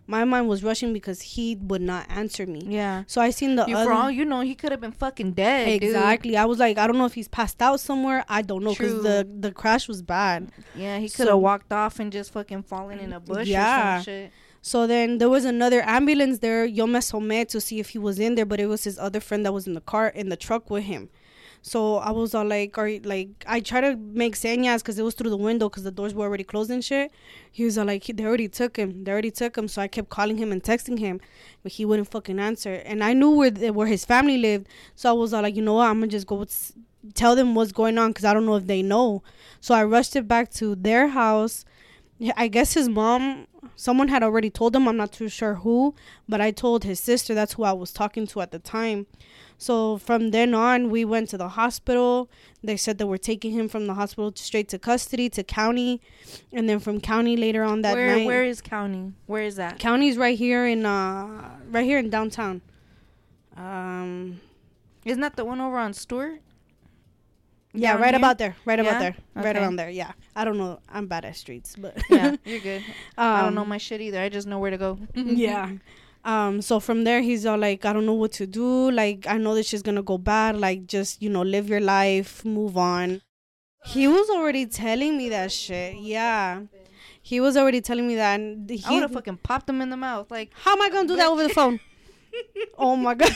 My 0.06 0.22
mind 0.24 0.48
was 0.48 0.62
rushing 0.62 0.92
because 0.92 1.20
he 1.22 1.56
would 1.56 1.80
not 1.80 2.04
answer 2.10 2.44
me. 2.46 2.62
Yeah. 2.66 3.04
So 3.06 3.22
I 3.22 3.30
seen 3.30 3.56
the 3.56 3.64
You, 3.66 3.74
other 3.76 3.86
for 3.86 3.92
all 3.92 4.10
you 4.10 4.24
know, 4.26 4.42
he 4.42 4.54
could 4.54 4.70
have 4.70 4.80
been 4.80 4.92
fucking 4.92 5.32
dead. 5.32 5.80
dude. 5.80 5.82
Exactly. 5.90 6.36
I 6.36 6.44
was 6.44 6.58
like, 6.58 6.76
I 6.78 6.86
don't 6.86 6.98
know 6.98 7.06
if 7.06 7.14
he's 7.14 7.26
passed 7.26 7.60
out 7.62 7.80
somewhere. 7.80 8.24
I 8.28 8.42
don't 8.42 8.62
know 8.62 8.70
because 8.70 9.02
the 9.02 9.26
the 9.40 9.50
crash 9.50 9.88
was 9.88 10.00
bad. 10.02 10.52
Yeah, 10.76 10.98
he 10.98 11.08
could 11.08 11.26
have 11.26 11.38
walked 11.38 11.72
off 11.72 11.98
and 11.98 12.12
just 12.12 12.32
fucking 12.32 12.64
fallen 12.64 12.98
in 13.00 13.12
a 13.14 13.18
bush 13.18 13.48
or 13.48 13.50
Yeah. 13.50 13.96
some 13.96 14.04
shit. 14.04 14.32
So 14.66 14.86
then 14.86 15.18
there 15.18 15.28
was 15.28 15.44
another 15.44 15.82
ambulance 15.82 16.38
there. 16.38 16.64
Yo 16.64 16.86
me 16.86 16.94
asomé 16.94 17.46
to 17.48 17.60
see 17.60 17.80
if 17.80 17.90
he 17.90 17.98
was 17.98 18.18
in 18.18 18.34
there, 18.34 18.46
but 18.46 18.58
it 18.58 18.66
was 18.66 18.84
his 18.84 18.98
other 18.98 19.20
friend 19.20 19.44
that 19.44 19.52
was 19.52 19.66
in 19.66 19.74
the 19.74 19.82
car 19.82 20.08
in 20.08 20.30
the 20.30 20.38
truck 20.38 20.70
with 20.70 20.84
him. 20.84 21.10
So 21.60 21.96
I 21.96 22.12
was 22.12 22.34
all 22.34 22.46
like, 22.46 22.78
are 22.78 22.90
like 23.04 23.44
I 23.46 23.60
try 23.60 23.82
to 23.82 23.94
make 23.94 24.36
señas 24.36 24.78
because 24.78 24.98
it 24.98 25.02
was 25.02 25.12
through 25.12 25.28
the 25.28 25.36
window 25.36 25.68
because 25.68 25.82
the 25.82 25.90
doors 25.90 26.14
were 26.14 26.24
already 26.24 26.44
closed 26.44 26.70
and 26.70 26.82
shit. 26.82 27.12
He 27.52 27.66
was 27.66 27.76
all 27.76 27.84
like, 27.84 28.06
they 28.06 28.24
already 28.24 28.48
took 28.48 28.78
him. 28.78 29.04
They 29.04 29.12
already 29.12 29.30
took 29.30 29.58
him. 29.58 29.68
So 29.68 29.82
I 29.82 29.86
kept 29.86 30.08
calling 30.08 30.38
him 30.38 30.50
and 30.50 30.62
texting 30.62 30.98
him, 30.98 31.20
but 31.62 31.72
he 31.72 31.84
wouldn't 31.84 32.10
fucking 32.10 32.38
answer. 32.38 32.72
And 32.86 33.04
I 33.04 33.12
knew 33.12 33.32
where 33.32 33.50
the, 33.50 33.70
where 33.70 33.86
his 33.86 34.06
family 34.06 34.38
lived, 34.38 34.66
so 34.94 35.10
I 35.10 35.12
was 35.12 35.34
all 35.34 35.42
like, 35.42 35.56
you 35.56 35.62
know 35.62 35.74
what, 35.74 35.90
I'm 35.90 36.00
gonna 36.00 36.06
just 36.06 36.26
go 36.26 36.42
tell 37.12 37.36
them 37.36 37.54
what's 37.54 37.72
going 37.72 37.98
on 37.98 38.12
because 38.12 38.24
I 38.24 38.32
don't 38.32 38.46
know 38.46 38.56
if 38.56 38.66
they 38.66 38.80
know. 38.80 39.22
So 39.60 39.74
I 39.74 39.84
rushed 39.84 40.16
it 40.16 40.26
back 40.26 40.50
to 40.52 40.74
their 40.74 41.08
house. 41.08 41.66
Yeah, 42.18 42.32
I 42.36 42.48
guess 42.48 42.74
his 42.74 42.88
mom, 42.88 43.46
someone 43.74 44.08
had 44.08 44.22
already 44.22 44.48
told 44.48 44.74
him. 44.76 44.86
I'm 44.86 44.96
not 44.96 45.12
too 45.12 45.28
sure 45.28 45.56
who, 45.56 45.94
but 46.28 46.40
I 46.40 46.52
told 46.52 46.84
his 46.84 47.00
sister. 47.00 47.34
That's 47.34 47.54
who 47.54 47.64
I 47.64 47.72
was 47.72 47.92
talking 47.92 48.26
to 48.28 48.40
at 48.40 48.52
the 48.52 48.60
time. 48.60 49.06
So 49.58 49.98
from 49.98 50.30
then 50.30 50.54
on, 50.54 50.90
we 50.90 51.04
went 51.04 51.28
to 51.30 51.38
the 51.38 51.48
hospital. 51.50 52.28
They 52.62 52.76
said 52.76 52.98
that 52.98 53.06
we're 53.06 53.16
taking 53.18 53.52
him 53.52 53.68
from 53.68 53.86
the 53.86 53.94
hospital 53.94 54.32
straight 54.36 54.68
to 54.70 54.78
custody 54.78 55.28
to 55.30 55.42
county, 55.42 56.00
and 56.52 56.68
then 56.68 56.78
from 56.80 57.00
county 57.00 57.36
later 57.36 57.62
on 57.64 57.82
that 57.82 57.94
where 57.94 58.16
night. 58.16 58.26
Where 58.26 58.44
is 58.44 58.60
county? 58.60 59.12
Where 59.26 59.42
is 59.42 59.56
that? 59.56 59.78
County's 59.78 60.16
right 60.16 60.38
here 60.38 60.66
in 60.66 60.86
uh 60.86 61.50
right 61.70 61.84
here 61.84 61.98
in 61.98 62.10
downtown. 62.10 62.62
Um 63.56 64.40
Isn't 65.04 65.20
that 65.20 65.36
the 65.36 65.44
one 65.44 65.60
over 65.60 65.78
on 65.78 65.92
Stewart? 65.94 66.40
Yeah, 67.74 67.94
right 67.96 68.10
here? 68.10 68.16
about 68.16 68.38
there. 68.38 68.56
Right 68.64 68.78
about 68.80 68.92
Yeah? 68.94 68.98
there. 68.98 69.16
Right 69.34 69.56
around 69.56 69.76
there. 69.76 69.90
Yeah. 69.90 70.12
I 70.36 70.44
don't 70.44 70.56
know. 70.58 70.80
I'm 70.88 71.06
bad 71.06 71.24
at 71.24 71.36
streets, 71.36 71.76
but 71.76 71.96
Yeah, 72.08 72.36
you're 72.44 72.60
good. 72.60 72.82
I 73.18 73.42
don't 73.42 73.54
know 73.54 73.62
Um, 73.62 73.68
my 73.68 73.78
shit 73.78 74.00
either. 74.00 74.20
I 74.20 74.28
just 74.28 74.46
know 74.46 74.58
where 74.58 74.70
to 74.70 74.78
go. 74.78 74.98
yeah. 75.14 75.72
Um, 76.24 76.62
so 76.62 76.80
from 76.80 77.04
there 77.04 77.20
he's 77.20 77.44
all 77.44 77.58
like, 77.58 77.84
I 77.84 77.92
don't 77.92 78.06
know 78.06 78.14
what 78.14 78.32
to 78.32 78.46
do. 78.46 78.90
Like, 78.90 79.26
I 79.26 79.36
know 79.36 79.54
this 79.54 79.68
shit's 79.68 79.82
gonna 79.82 80.02
go 80.02 80.16
bad. 80.18 80.56
Like, 80.56 80.86
just, 80.86 81.20
you 81.22 81.28
know, 81.28 81.42
live 81.42 81.68
your 81.68 81.80
life, 81.80 82.44
move 82.44 82.76
on. 82.78 83.20
He 83.84 84.08
was 84.08 84.30
already 84.30 84.64
telling 84.66 85.18
me 85.18 85.28
that 85.28 85.52
shit. 85.52 85.96
Yeah. 85.96 86.62
He 87.20 87.40
was 87.40 87.56
already 87.56 87.80
telling 87.82 88.06
me 88.08 88.14
that. 88.16 88.40
And 88.40 88.70
he, 88.70 88.82
I 88.86 88.92
would 88.92 89.02
have 89.02 89.12
fucking 89.12 89.38
popped 89.38 89.68
him 89.68 89.82
in 89.82 89.90
the 89.90 89.96
mouth. 89.96 90.30
Like, 90.30 90.50
how 90.54 90.72
am 90.72 90.80
I 90.82 90.88
gonna 90.90 91.08
do 91.08 91.16
that 91.16 91.28
over 91.28 91.42
the 91.42 91.48
phone? 91.50 91.80
oh 92.78 92.96
my 92.96 93.14
god. 93.14 93.34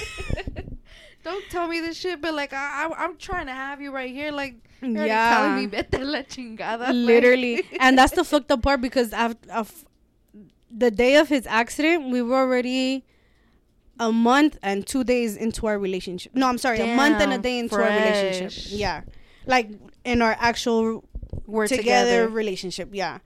Don't 1.29 1.45
tell 1.51 1.69
me 1.69 1.81
this 1.81 1.97
shit, 1.97 2.21
but 2.21 2.35
like, 2.35 2.53
I, 2.53 2.87
I 2.87 3.05
I'm 3.05 3.17
trying 3.17 3.47
to 3.47 3.53
have 3.53 3.81
you 3.81 3.93
right 3.93 4.11
here. 4.11 4.33
Like, 4.33 4.57
yeah. 4.83 5.35
telling 5.35 5.57
me 5.57 5.67
vete 5.67 6.01
la 6.01 6.23
chingada. 6.23 6.93
Literally. 6.93 7.65
and 7.81 7.99
that's 7.99 8.13
the 8.13 8.25
fucked 8.31 8.51
up 8.51 8.63
part 8.63 8.81
because 8.81 9.13
after, 9.13 9.49
af 9.51 9.85
the 10.71 10.91
day 10.91 11.17
of 11.17 11.29
his 11.29 11.47
accident, 11.47 12.11
we 12.11 12.23
were 12.23 12.37
already 12.37 13.05
a 14.01 14.13
month 14.13 14.59
and 14.63 14.87
two 14.87 15.05
days 15.05 15.37
into 15.37 15.67
our 15.67 15.79
relationship. 15.79 16.35
No, 16.35 16.47
I'm 16.49 16.59
sorry, 16.59 16.81
a 16.81 16.97
month 16.97 17.21
and 17.21 17.33
a 17.33 17.39
day 17.39 17.59
into 17.59 17.75
our 17.75 17.83
relationship. 17.83 18.53
Yeah. 18.69 19.03
Like 19.47 19.71
in 20.05 20.23
our 20.23 20.37
actual 20.39 21.05
we're 21.47 21.67
together, 21.67 21.83
together. 21.85 22.29
relationship. 22.29 22.91
Yeah. 22.93 23.19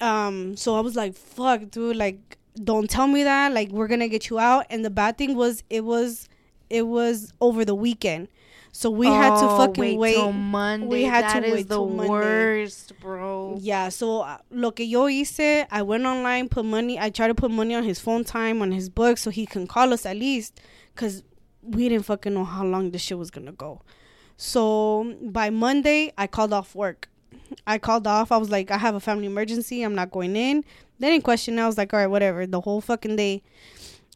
Um, 0.00 0.56
so 0.56 0.76
I 0.76 0.80
was 0.80 0.94
like, 0.94 1.14
fuck, 1.14 1.70
dude, 1.70 1.96
like 1.96 2.38
don't 2.62 2.88
tell 2.88 3.06
me 3.06 3.24
that. 3.24 3.52
Like 3.52 3.70
we're 3.70 3.88
gonna 3.88 4.08
get 4.08 4.30
you 4.30 4.38
out. 4.38 4.66
And 4.70 4.84
the 4.84 4.90
bad 4.90 5.18
thing 5.18 5.34
was 5.34 5.62
it 5.70 5.84
was 5.84 6.28
it 6.72 6.86
was 6.86 7.32
over 7.40 7.64
the 7.64 7.74
weekend. 7.74 8.28
So 8.74 8.88
we 8.90 9.06
had 9.06 9.36
to 9.36 9.44
Oh, 9.44 9.56
fucking 9.58 9.98
wait. 9.98 10.14
till 10.14 10.32
Monday. 10.32 10.86
We 10.86 11.02
had 11.04 11.28
to 11.34 11.40
That 11.40 11.44
is 11.46 11.52
wait 11.52 11.68
the 11.68 11.74
till 11.76 11.88
Monday. 11.90 12.08
worst, 12.08 12.98
bro. 13.00 13.58
Yeah, 13.60 13.90
so 13.90 14.22
uh, 14.22 14.38
lo 14.50 14.70
que 14.70 14.86
yo 14.86 15.06
hice, 15.08 15.66
I 15.70 15.82
went 15.82 16.06
online, 16.06 16.48
put 16.48 16.64
money. 16.64 16.98
I 16.98 17.10
tried 17.10 17.28
to 17.28 17.34
put 17.34 17.50
money 17.50 17.74
on 17.74 17.84
his 17.84 18.00
phone 18.00 18.24
time, 18.24 18.62
on 18.62 18.72
his 18.72 18.88
book, 18.88 19.18
so 19.18 19.30
he 19.30 19.44
can 19.44 19.66
call 19.66 19.92
us 19.92 20.06
at 20.06 20.16
least, 20.16 20.58
cause 20.96 21.22
we 21.60 21.88
didn't 21.90 22.06
fucking 22.06 22.32
know 22.32 22.44
how 22.44 22.64
long 22.64 22.90
this 22.92 23.02
shit 23.02 23.18
was 23.18 23.30
gonna 23.30 23.52
go. 23.52 23.82
So 24.38 25.14
by 25.20 25.50
Monday, 25.50 26.12
I 26.16 26.26
called 26.26 26.52
off 26.54 26.74
work. 26.74 27.10
I 27.66 27.76
called 27.76 28.06
off. 28.06 28.32
I 28.32 28.38
was 28.38 28.50
like, 28.50 28.70
I 28.70 28.78
have 28.78 28.94
a 28.94 29.00
family 29.00 29.26
emergency. 29.26 29.82
I'm 29.82 29.94
not 29.94 30.10
going 30.10 30.34
in. 30.34 30.64
They 30.98 31.10
didn't 31.10 31.24
question. 31.24 31.58
I 31.58 31.66
was 31.66 31.76
like, 31.76 31.92
all 31.92 32.00
right, 32.00 32.06
whatever. 32.06 32.46
The 32.46 32.62
whole 32.62 32.80
fucking 32.80 33.16
day, 33.16 33.42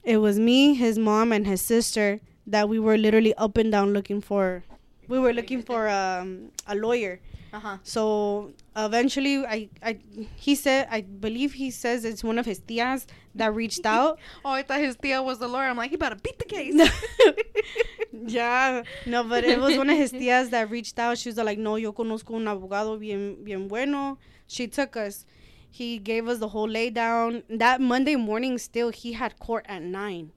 it 0.02 0.16
was 0.16 0.38
me, 0.38 0.74
his 0.74 0.98
mom, 0.98 1.30
and 1.32 1.46
his 1.46 1.60
sister 1.60 2.20
that 2.46 2.68
we 2.68 2.78
were 2.78 2.96
literally 2.96 3.34
up 3.34 3.56
and 3.56 3.70
down 3.72 3.92
looking 3.92 4.20
for. 4.20 4.64
We 5.08 5.18
were 5.18 5.32
looking 5.32 5.62
for 5.62 5.88
um, 5.88 6.50
a 6.66 6.74
lawyer. 6.74 7.20
Uh 7.52 7.60
huh. 7.60 7.76
So 7.84 8.52
eventually, 8.76 9.46
I, 9.46 9.68
I, 9.82 9.98
he 10.34 10.54
said, 10.54 10.88
I 10.90 11.00
believe 11.02 11.54
he 11.54 11.70
says 11.70 12.04
it's 12.04 12.24
one 12.24 12.38
of 12.38 12.44
his 12.44 12.60
tias 12.60 13.06
that 13.34 13.54
reached 13.54 13.86
out. 13.96 14.18
Oh, 14.44 14.50
I 14.50 14.62
thought 14.62 14.80
his 14.80 14.96
tia 14.96 15.22
was 15.22 15.38
the 15.38 15.48
lawyer. 15.48 15.68
I'm 15.68 15.76
like, 15.76 15.90
he 15.90 15.96
better 15.96 16.16
beat 16.16 16.38
the 16.38 16.44
case. 16.44 16.74
Yeah, 18.12 18.82
no, 19.04 19.24
but 19.24 19.44
it 19.44 19.60
was 19.60 19.76
one 19.76 19.90
of 19.90 19.96
his 19.96 20.12
tias 20.12 20.50
that 20.50 20.70
reached 20.70 20.98
out. 20.98 21.18
She 21.18 21.28
was 21.28 21.36
like, 21.36 21.58
"No, 21.58 21.76
yo 21.76 21.92
conozco 21.92 22.34
un 22.34 22.44
abogado 22.46 22.98
bien 22.98 23.44
bien 23.44 23.68
bueno." 23.68 24.18
She 24.46 24.66
took 24.68 24.96
us. 24.96 25.26
He 25.70 25.98
gave 25.98 26.26
us 26.26 26.38
the 26.38 26.48
whole 26.48 26.68
lay 26.68 26.88
down. 26.90 27.42
That 27.50 27.80
Monday 27.80 28.16
morning, 28.16 28.56
still 28.58 28.90
he 28.90 29.12
had 29.12 29.38
court 29.38 29.66
at 29.68 29.82
nine. 29.82 30.32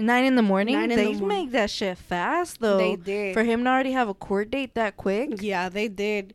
Nine 0.00 0.24
in 0.24 0.34
the 0.34 0.42
morning. 0.42 0.74
Nine 0.74 0.90
in 0.90 0.96
they 0.96 1.12
the 1.12 1.18
morning. 1.20 1.28
make 1.28 1.50
that 1.52 1.70
shit 1.70 1.98
fast 1.98 2.60
though. 2.60 2.78
They 2.78 2.96
did. 2.96 3.34
for 3.34 3.44
him 3.44 3.64
to 3.64 3.70
already 3.70 3.92
have 3.92 4.08
a 4.08 4.14
court 4.14 4.50
date 4.50 4.74
that 4.74 4.96
quick. 4.96 5.42
Yeah, 5.42 5.68
they 5.68 5.88
did. 5.88 6.34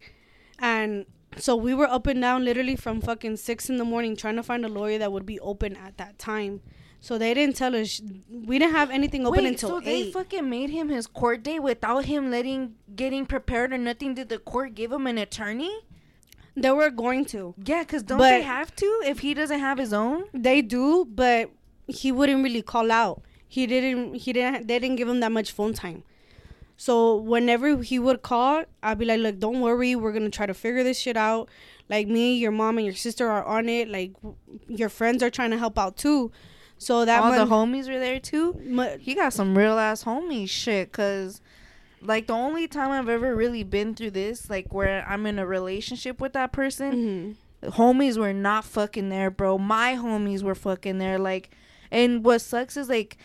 And 0.59 1.05
so 1.37 1.55
we 1.55 1.73
were 1.73 1.87
up 1.87 2.07
and 2.07 2.21
down 2.21 2.45
literally 2.45 2.75
from 2.75 3.01
fucking 3.01 3.37
six 3.37 3.69
in 3.69 3.77
the 3.77 3.85
morning 3.85 4.15
trying 4.15 4.35
to 4.35 4.43
find 4.43 4.63
a 4.65 4.69
lawyer 4.69 4.97
that 4.99 5.11
would 5.11 5.25
be 5.25 5.39
open 5.39 5.75
at 5.75 5.97
that 5.97 6.17
time. 6.17 6.61
So 7.01 7.17
they 7.17 7.33
didn't 7.33 7.55
tell 7.55 7.75
us. 7.75 8.01
We 8.29 8.57
didn't 8.57 8.73
have 8.73 8.89
anything 8.89 9.27
open 9.27 9.43
Wait, 9.43 9.49
until 9.49 9.69
so 9.69 9.79
they 9.79 10.11
fucking 10.11 10.49
made 10.49 10.69
him 10.71 10.89
his 10.89 11.05
court 11.07 11.43
date 11.43 11.59
without 11.59 12.05
him 12.05 12.31
letting 12.31 12.75
getting 12.95 13.25
prepared 13.25 13.73
or 13.73 13.77
nothing? 13.77 14.15
Did 14.15 14.29
the 14.29 14.39
court 14.39 14.73
give 14.75 14.91
him 14.91 15.05
an 15.07 15.17
attorney? 15.17 15.71
they 16.57 16.71
were 16.71 16.89
going 16.89 17.25
to. 17.25 17.53
Yeah, 17.63 17.81
because 17.81 18.03
don't 18.03 18.17
But- 18.17 18.29
they 18.29 18.41
have 18.41 18.75
to 18.77 18.85
if 19.05 19.19
he 19.19 19.33
doesn't 19.33 19.59
have 19.59 19.77
his 19.77 19.93
own? 19.93 20.25
They 20.33 20.61
do, 20.61 21.05
but 21.05 21.51
he 21.87 22.11
wouldn't 22.11 22.43
really 22.43 22.61
call 22.61 22.91
out. 22.91 23.21
He 23.55 23.65
didn't. 23.67 24.15
He 24.23 24.33
didn't. 24.33 24.67
They 24.67 24.79
didn't 24.79 24.97
give 24.97 25.07
him 25.07 25.19
that 25.21 25.31
much 25.31 25.51
phone 25.51 25.73
time. 25.73 26.03
So 26.77 27.15
whenever 27.15 27.81
he 27.81 27.97
would 27.99 28.21
call, 28.21 28.63
I'd 28.83 28.97
be 28.99 29.05
like, 29.05 29.21
"Look, 29.21 29.39
don't 29.39 29.61
worry. 29.61 29.95
We're 29.95 30.11
gonna 30.11 30.29
try 30.29 30.45
to 30.45 30.53
figure 30.53 30.83
this 30.83 30.99
shit 30.99 31.15
out. 31.15 31.47
Like 31.87 32.07
me, 32.07 32.35
your 32.35 32.51
mom, 32.51 32.77
and 32.77 32.85
your 32.85 32.95
sister 32.95 33.29
are 33.29 33.45
on 33.45 33.69
it. 33.69 33.87
Like 33.87 34.11
your 34.67 34.89
friends 34.89 35.23
are 35.23 35.29
trying 35.29 35.51
to 35.51 35.57
help 35.57 35.79
out 35.79 35.95
too. 35.95 36.31
So 36.77 37.05
that 37.05 37.23
All 37.23 37.31
the 37.31 37.45
homies 37.55 37.87
were 37.87 37.99
there 37.99 38.19
too. 38.19 38.59
mo- 38.65 38.97
He 38.99 39.15
got 39.15 39.31
some 39.31 39.57
real 39.57 39.79
ass 39.79 40.03
homie 40.03 40.49
shit. 40.49 40.91
Cause 40.91 41.39
like 42.01 42.27
the 42.27 42.33
only 42.33 42.67
time 42.67 42.91
I've 42.91 43.07
ever 43.07 43.33
really 43.33 43.63
been 43.63 43.95
through 43.95 44.11
this, 44.11 44.49
like 44.49 44.73
where 44.73 45.05
I'm 45.07 45.25
in 45.25 45.39
a 45.39 45.45
relationship 45.47 46.19
with 46.19 46.33
that 46.33 46.51
person, 46.51 47.37
Mhm. 47.63 47.71
homies 47.77 48.17
were 48.17 48.33
not 48.33 48.65
fucking 48.65 49.07
there, 49.07 49.31
bro. 49.31 49.57
My 49.57 49.95
homies 49.95 50.43
were 50.43 50.55
fucking 50.55 50.97
there. 50.97 51.17
Like, 51.17 51.51
and 51.89 52.25
what 52.25 52.41
sucks 52.41 52.75
is 52.75 52.89
like, 52.89 53.15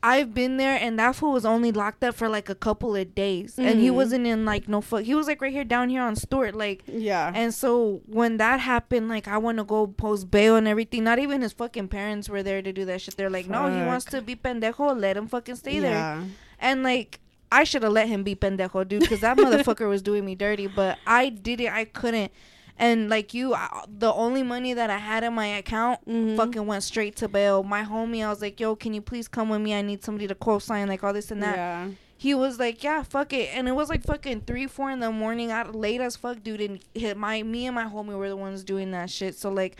I've 0.00 0.32
been 0.32 0.58
there, 0.58 0.78
and 0.80 0.96
that 1.00 1.16
fool 1.16 1.32
was 1.32 1.44
only 1.44 1.72
locked 1.72 2.04
up 2.04 2.14
for 2.14 2.28
like 2.28 2.48
a 2.48 2.54
couple 2.54 2.94
of 2.94 3.14
days, 3.16 3.58
and 3.58 3.80
he 3.80 3.88
Mhm. 3.88 3.94
wasn't 3.94 4.26
in 4.28 4.44
like 4.44 4.68
no 4.68 4.80
fuck. 4.80 5.02
He 5.02 5.14
was 5.14 5.26
like 5.26 5.42
right 5.42 5.52
here 5.52 5.64
down 5.64 5.88
here 5.88 6.02
on 6.02 6.14
Stewart, 6.14 6.54
like. 6.54 6.84
Yeah. 6.86 7.32
And 7.34 7.52
so 7.52 8.00
when 8.06 8.36
that 8.36 8.60
happened, 8.60 9.08
like 9.08 9.26
I 9.26 9.38
want 9.38 9.58
to 9.58 9.64
go 9.64 9.88
post 9.88 10.30
bail 10.30 10.54
and 10.54 10.68
everything. 10.68 11.02
Not 11.02 11.18
even 11.18 11.42
his 11.42 11.52
fucking 11.52 11.88
parents 11.88 12.28
were 12.28 12.44
there 12.44 12.62
to 12.62 12.72
do 12.72 12.84
that 12.84 13.00
shit. 13.00 13.16
They're 13.16 13.28
like, 13.30 13.48
no, 13.48 13.68
he 13.68 13.84
wants 13.84 14.04
to 14.06 14.22
be 14.22 14.36
pendejo. 14.36 14.96
Let 14.98 15.16
him 15.16 15.26
fucking 15.26 15.56
stay 15.56 15.80
there. 15.80 16.22
And 16.60 16.82
like 16.84 17.18
I 17.50 17.64
should 17.64 17.82
have 17.82 17.92
let 17.92 18.08
him 18.08 18.22
be 18.22 18.34
pendejo, 18.36 18.86
dude, 18.86 19.00
because 19.00 19.20
that 19.22 19.36
motherfucker 19.36 19.88
was 19.88 20.02
doing 20.02 20.24
me 20.24 20.34
dirty. 20.36 20.66
But 20.68 20.98
I 21.06 21.30
did 21.30 21.60
it. 21.60 21.72
I 21.72 21.86
couldn't. 21.86 22.30
And 22.78 23.08
like 23.10 23.34
you, 23.34 23.54
I, 23.54 23.84
the 23.88 24.12
only 24.12 24.42
money 24.42 24.72
that 24.72 24.88
I 24.88 24.98
had 24.98 25.24
in 25.24 25.32
my 25.34 25.46
account 25.46 26.06
Mhm. 26.06 26.36
fucking 26.36 26.64
went 26.66 26.82
straight 26.84 27.16
to 27.16 27.28
bail. 27.28 27.62
My 27.64 27.82
homie, 27.82 28.24
I 28.24 28.28
was 28.30 28.40
like, 28.40 28.60
yo, 28.60 28.76
can 28.76 28.94
you 28.94 29.00
please 29.02 29.26
come 29.28 29.48
with 29.48 29.60
me? 29.60 29.74
I 29.74 29.82
need 29.82 30.04
somebody 30.04 30.28
to 30.28 30.34
co-sign, 30.34 30.86
like 30.88 31.02
all 31.02 31.12
this 31.12 31.30
and 31.30 31.42
that. 31.42 31.56
Yeah. 31.56 31.88
He 32.16 32.34
was 32.34 32.58
like, 32.58 32.82
yeah, 32.84 33.02
fuck 33.02 33.32
it. 33.32 33.50
And 33.52 33.68
it 33.68 33.72
was 33.72 33.88
like 33.88 34.04
fucking 34.04 34.42
three, 34.46 34.66
four 34.66 34.90
in 34.90 35.00
the 35.00 35.10
morning, 35.10 35.50
out 35.50 35.74
late 35.74 36.00
as 36.00 36.16
fuck, 36.16 36.42
dude. 36.42 36.60
And 36.60 36.78
hit 36.94 37.16
my 37.16 37.42
me 37.42 37.66
and 37.66 37.74
my 37.74 37.84
homie 37.84 38.16
were 38.16 38.28
the 38.28 38.36
ones 38.36 38.62
doing 38.64 38.90
that 38.92 39.10
shit. 39.10 39.34
So 39.34 39.50
like. 39.50 39.76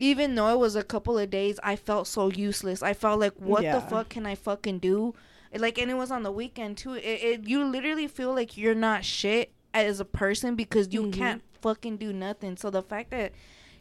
Even 0.00 0.34
though 0.34 0.48
it 0.52 0.58
was 0.58 0.74
a 0.74 0.82
couple 0.82 1.16
of 1.16 1.30
days, 1.30 1.60
I 1.62 1.76
felt 1.76 2.08
so 2.08 2.28
useless. 2.28 2.82
I 2.82 2.92
felt 2.92 3.20
like, 3.20 3.34
what 3.38 3.62
Yeah. 3.62 3.74
the 3.78 3.82
fuck 3.82 4.08
can 4.08 4.26
I 4.26 4.34
fucking 4.34 4.80
do? 4.80 5.14
like 5.54 5.76
and 5.78 5.90
it 5.90 5.94
was 5.94 6.10
on 6.10 6.22
the 6.22 6.32
weekend 6.32 6.78
too 6.78 6.94
it, 6.94 7.00
it 7.04 7.46
you 7.46 7.62
literally 7.62 8.08
feel 8.08 8.34
like 8.34 8.56
you're 8.56 8.74
not 8.74 9.04
shit 9.04 9.52
as 9.74 10.00
a 10.00 10.04
person 10.04 10.54
because 10.54 10.94
you 10.94 11.02
Mhm. 11.02 11.12
can't 11.12 11.42
fucking 11.62 11.96
do 11.96 12.12
nothing 12.12 12.56
so 12.56 12.68
the 12.70 12.82
fact 12.82 13.10
that 13.10 13.32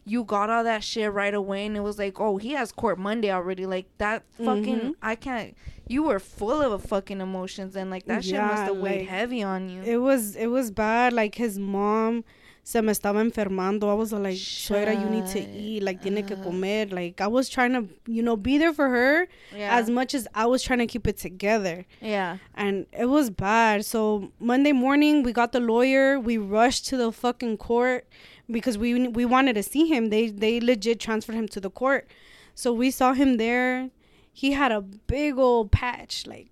you 0.06 0.24
got 0.24 0.50
all 0.50 0.64
that 0.64 0.84
shit 0.84 1.12
right 1.12 1.34
away 1.34 1.66
and 1.66 1.76
it 1.78 1.82
was 1.82 1.98
like 2.00 2.20
oh 2.20 2.38
he 2.38 2.52
has 2.54 2.72
court 2.72 2.98
monday 2.98 3.32
already 3.32 3.66
like 3.66 3.86
that 3.98 4.24
fucking 4.38 4.80
Mhm. 4.80 4.94
i 5.02 5.14
can't 5.16 5.56
you 5.88 6.04
were 6.04 6.20
full 6.20 6.62
of 6.62 6.82
fucking 6.84 7.20
emotions 7.22 7.76
and 7.76 7.92
like 7.92 8.06
that 8.06 8.24
shit 8.24 8.40
must 8.42 8.64
have 8.64 8.78
weighed 8.78 9.08
heavy 9.08 9.44
on 9.44 9.70
you 9.70 9.82
It 9.84 9.98
was 9.98 10.36
it 10.36 10.48
was 10.48 10.72
bad. 10.72 11.12
Like 11.14 11.36
his 11.36 11.60
mom 11.60 12.24
se 12.64 12.82
me 12.82 12.92
estaba 12.92 13.22
enfermando. 13.22 13.90
I 13.90 13.94
was 13.94 14.14
like, 14.14 14.36
suegra, 14.38 14.94
you 14.94 15.10
need 15.10 15.28
to 15.28 15.40
eat. 15.40 15.84
Like, 15.84 16.02
tiene 16.02 16.24
que 16.26 16.36
comer. 16.38 16.86
Like, 16.88 17.20
I 17.20 17.28
was 17.28 17.50
trying 17.50 17.74
to, 17.74 17.88
you 18.08 18.22
know, 18.22 18.36
be 18.38 18.58
there 18.58 18.74
for 18.74 18.88
her 18.90 19.28
yeah 19.56 19.76
as 19.78 19.90
much 19.90 20.14
as 20.14 20.28
I 20.36 20.46
was 20.46 20.62
trying 20.62 20.80
to 20.80 20.88
keep 20.88 21.08
it 21.08 21.18
together. 21.18 21.86
yeah 22.02 22.38
And 22.54 22.86
it 22.92 23.06
was 23.08 23.30
bad. 23.30 23.86
So 23.86 24.32
Monday 24.40 24.72
morning, 24.72 25.24
we 25.24 25.34
got 25.34 25.52
the 25.52 25.60
lawyer. 25.60 26.20
We 26.20 26.38
rushed 26.38 26.86
to 26.88 26.98
the 26.98 27.12
fucking 27.12 27.58
court 27.58 28.08
because 28.50 28.78
we 28.78 29.08
we 29.08 29.26
wanted 29.26 29.54
to 29.56 29.64
see 29.64 29.88
him. 29.88 30.10
They 30.10 30.30
they 30.30 30.60
legit 30.60 31.00
transferred 31.00 31.36
him 31.36 31.48
to 31.50 31.60
the 31.60 31.70
court. 31.70 32.08
So 32.54 32.72
we 32.74 32.92
saw 32.92 33.14
him 33.14 33.38
there. 33.38 33.90
He 34.34 34.52
had 34.52 34.72
a 34.72 34.82
big 34.82 35.38
old 35.38 35.72
patch 35.72 36.26
like 36.28 36.48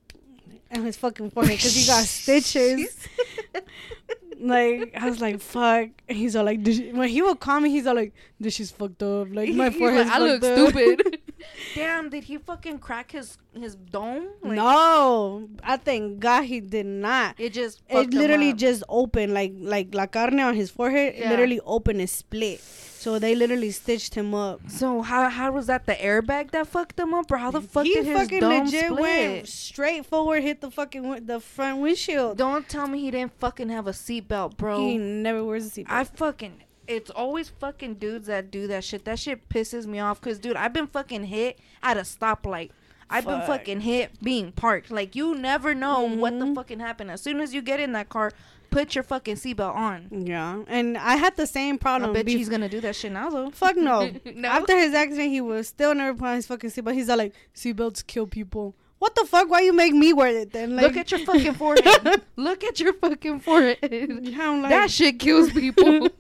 on 0.76 0.84
his 0.86 0.98
fucking 0.98 1.32
forehead 1.32 1.58
because 1.58 1.76
he 1.76 1.86
got 1.86 2.04
stitches. 2.20 3.08
like 4.40 4.94
I 4.96 5.10
was 5.10 5.20
like, 5.22 5.40
fuck. 5.40 5.90
And 6.08 6.18
he's 6.18 6.36
all 6.36 6.46
like, 6.46 6.64
"This 6.64 6.80
when 6.92 7.10
he 7.10 7.22
would 7.22 7.40
call 7.40 7.60
me, 7.60 7.70
he's 7.70 7.86
all 7.88 7.96
like, 7.96 8.14
this 8.40 8.56
shit's 8.56 8.72
fucked 8.72 9.04
up. 9.04 9.28
Like 9.32 9.50
my 9.54 9.70
He's 9.70 9.80
forehead's 9.80 10.10
like, 10.10 10.16
I 10.16 10.20
look 10.20 10.44
up." 10.44 10.70
stupid 10.74 11.20
damn 11.76 12.10
did 12.10 12.24
he 12.26 12.38
fucking 12.38 12.80
crack 12.80 13.12
his 13.12 13.38
his 13.54 13.76
dome 13.76 14.28
Like, 14.44 14.54
no, 14.56 15.48
I 15.64 15.78
thank 15.78 16.20
God 16.20 16.44
he 16.44 16.60
did 16.60 16.86
not. 16.86 17.36
it 17.38 17.54
just 17.54 17.82
it 17.90 18.14
literally 18.14 18.54
just 18.54 18.84
opened 18.90 19.34
like 19.34 19.54
like 19.60 19.94
la 19.94 20.06
carne 20.06 20.40
on 20.40 20.56
his 20.56 20.70
forehead 20.70 21.16
Yeah. 21.18 21.30
literally 21.30 21.60
opened 21.66 22.00
and 22.00 22.10
split 22.10 22.62
so 23.00 23.18
they 23.18 23.34
literally 23.34 23.72
stitched 23.72 24.14
him 24.16 24.34
up 24.36 24.60
So 24.70 25.02
how 25.02 25.30
how 25.30 25.52
was 25.52 25.68
that 25.68 25.86
the 25.86 25.94
airbag 25.96 26.52
that 26.52 26.68
fucked 26.68 27.00
him 27.00 27.14
up, 27.14 27.32
or 27.32 27.38
how 27.38 27.52
the 27.52 27.62
fuck 27.62 27.86
he 27.86 27.94
did 27.94 28.06
his 28.06 28.18
fucking 28.18 28.40
dome 28.42 28.66
legit 28.66 28.86
split? 28.86 29.00
went 29.00 29.48
straight 29.48 30.06
forward 30.06 30.42
hit 30.44 30.62
the 30.62 30.70
fucking 30.70 31.04
wi- 31.04 31.20
the 31.26 31.40
front 31.40 31.80
windshield 31.80 32.38
Don't 32.38 32.68
tell 32.68 32.88
me 32.88 33.00
he 33.00 33.12
didn't 33.12 33.34
fucking 33.40 33.70
have 33.70 33.88
a 33.88 33.92
seatbelt, 33.92 34.58
bro. 34.58 34.80
he 34.86 34.98
never 34.98 35.44
wears 35.44 35.66
a 35.66 35.70
seatbelt 35.70 35.86
I 35.90 36.04
fucking. 36.04 36.64
It's 36.88 37.12
always 37.12 37.50
fucking 37.50 37.96
dudes 37.96 38.26
that 38.28 38.50
do 38.50 38.66
that 38.68 38.84
shit. 38.84 39.06
That 39.06 39.20
shit 39.20 39.48
pisses 39.48 39.86
me 39.86 40.00
off. 40.00 40.20
Cause 40.22 40.40
dude, 40.40 40.56
I've 40.58 40.74
been 40.74 40.88
fucking 40.88 41.26
hit 41.26 41.60
at 41.84 41.98
a 41.98 42.02
stoplight. 42.02 42.72
I've 43.12 43.26
been 43.26 43.42
fucking 43.42 43.82
hit 43.82 44.22
being 44.24 44.52
parked. 44.52 44.90
Like 44.90 45.16
you 45.16 45.36
never 45.36 45.76
know 45.76 46.02
what 46.08 46.38
the 46.40 46.46
Mhm. 46.46 46.56
fucking 46.56 46.80
happened. 46.80 47.12
As 47.12 47.22
soon 47.22 47.40
as 47.42 47.54
you 47.54 47.62
get 47.62 47.80
in 47.80 47.92
that 47.94 48.10
car, 48.10 48.32
put 48.70 48.96
your 48.96 49.04
fucking 49.04 49.36
seatbelt 49.36 49.76
on. 49.76 50.08
yeah 50.26 50.62
and 50.68 50.98
i 50.98 51.16
had 51.16 51.36
the 51.38 51.48
same 51.48 51.76
I 51.76 51.78
problem 51.78 52.14
bet 52.14 52.26
bef- 52.26 52.38
he's 52.38 52.50
gonna 52.50 52.70
do 52.70 52.82
that 52.82 52.96
shit 52.96 53.12
now 53.12 53.30
though. 53.30 53.50
fuck 53.52 53.76
no. 53.76 54.12
No? 54.36 54.48
after 54.48 54.78
his 54.78 54.94
accident 54.94 55.30
he 55.32 55.42
was 55.42 55.68
still 55.68 55.94
never 55.96 56.18
put 56.18 56.28
on 56.28 56.36
his 56.36 56.48
fucking 56.48 56.70
seatbelt 56.70 56.94
he's 56.94 57.10
all 57.10 57.18
like 57.18 57.34
seatbelts 57.56 58.06
kill 58.06 58.28
people 58.28 58.76
what 59.00 59.16
the 59.16 59.26
fuck 59.26 59.50
why 59.50 59.62
you 59.62 59.72
make 59.72 59.94
me 59.94 60.12
wear 60.12 60.36
it 60.36 60.52
then 60.52 60.76
like 60.76 60.84
Look 60.88 60.98
at 60.98 61.12
your 61.12 61.22
fucking 61.22 61.54
forehead. 61.54 62.22
Look 62.36 62.64
at 62.66 62.82
your 62.82 62.92
fucking 62.94 63.40
forehead. 63.40 63.80
Yeah, 64.24 64.50
I'm 64.50 64.62
like, 64.62 64.72
that 64.72 64.92
shit 64.92 65.20
kills 65.20 65.52
people. 65.52 66.10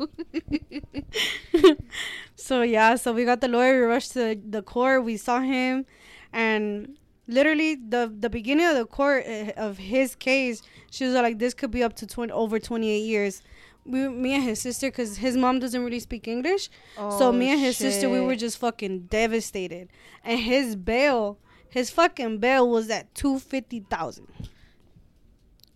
so 2.35 2.61
yeah, 2.61 2.95
so 2.95 3.13
we 3.13 3.25
got 3.25 3.41
the 3.41 3.47
lawyer. 3.47 3.81
We 3.81 3.85
rushed 3.87 4.13
to 4.13 4.39
the 4.47 4.61
court. 4.61 5.03
We 5.03 5.17
saw 5.17 5.41
him, 5.41 5.85
and 6.31 6.97
literally 7.29 7.75
the 7.75 8.11
the 8.19 8.29
beginning 8.29 8.65
of 8.65 8.75
the 8.75 8.85
court 8.85 9.25
uh, 9.25 9.53
of 9.55 9.77
his 9.77 10.15
case, 10.15 10.61
she 10.91 11.05
was 11.05 11.13
like, 11.13 11.39
"This 11.39 11.53
could 11.53 11.71
be 11.71 11.83
up 11.83 11.95
to 11.97 12.07
twenty 12.07 12.33
over 12.33 12.59
twenty 12.59 12.89
eight 12.89 13.05
years." 13.05 13.41
We, 13.85 14.07
me 14.09 14.33
and 14.35 14.43
his 14.43 14.59
sister, 14.61 14.87
because 14.87 15.17
his 15.17 15.37
mom 15.37 15.59
doesn't 15.59 15.83
really 15.83 16.01
speak 16.01 16.27
English, 16.27 16.69
so 16.95 17.29
Oh, 17.29 17.31
me 17.31 17.49
and 17.49 17.59
his 17.59 17.77
sister, 17.77 18.09
we 18.09 18.19
were 18.19 18.35
just 18.35 18.57
fucking 18.57 19.07
devastated. 19.09 19.89
And 20.23 20.39
his 20.39 20.75
bail, 20.75 21.39
his 21.69 21.89
fucking 21.89 22.37
bail 22.39 22.69
was 22.69 22.89
at 22.89 23.15
two 23.15 23.39
fifty 23.39 23.79
thousand. 23.79 24.27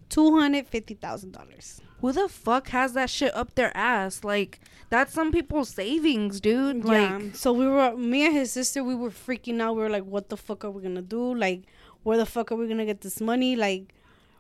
Two 0.10 0.38
hundred 0.38 0.68
fifty 0.68 0.94
thousand 0.94 1.32
dollars. 1.32 1.82
Who 2.02 2.12
the 2.12 2.28
fuck 2.28 2.68
has 2.70 2.94
that 2.94 3.10
shit 3.10 3.34
up 3.34 3.56
their 3.56 3.76
ass? 3.76 4.24
Like 4.24 4.60
that's 4.94 5.12
some 5.12 5.32
people's 5.32 5.70
savings, 5.70 6.40
dude. 6.40 6.86
yeah. 6.86 7.20
So 7.34 7.52
we 7.52 7.68
were 7.68 7.98
me 7.98 8.28
and 8.28 8.36
his 8.36 8.52
sister. 8.52 8.84
We 8.84 8.94
were 8.94 9.10
freaking 9.10 9.60
out. 9.60 9.76
We 9.76 9.82
were 9.82 9.90
like, 9.90 10.06
"What 10.06 10.30
the 10.30 10.38
fuck 10.38 10.64
are 10.64 10.70
we 10.70 10.84
gonna 10.84 11.02
do? 11.02 11.34
Like, 11.34 11.64
where 12.04 12.16
the 12.16 12.28
fuck 12.28 12.52
are 12.52 12.56
we 12.56 12.68
gonna 12.68 12.86
get 12.86 13.02
this 13.02 13.20
money? 13.20 13.56
Like, 13.56 13.96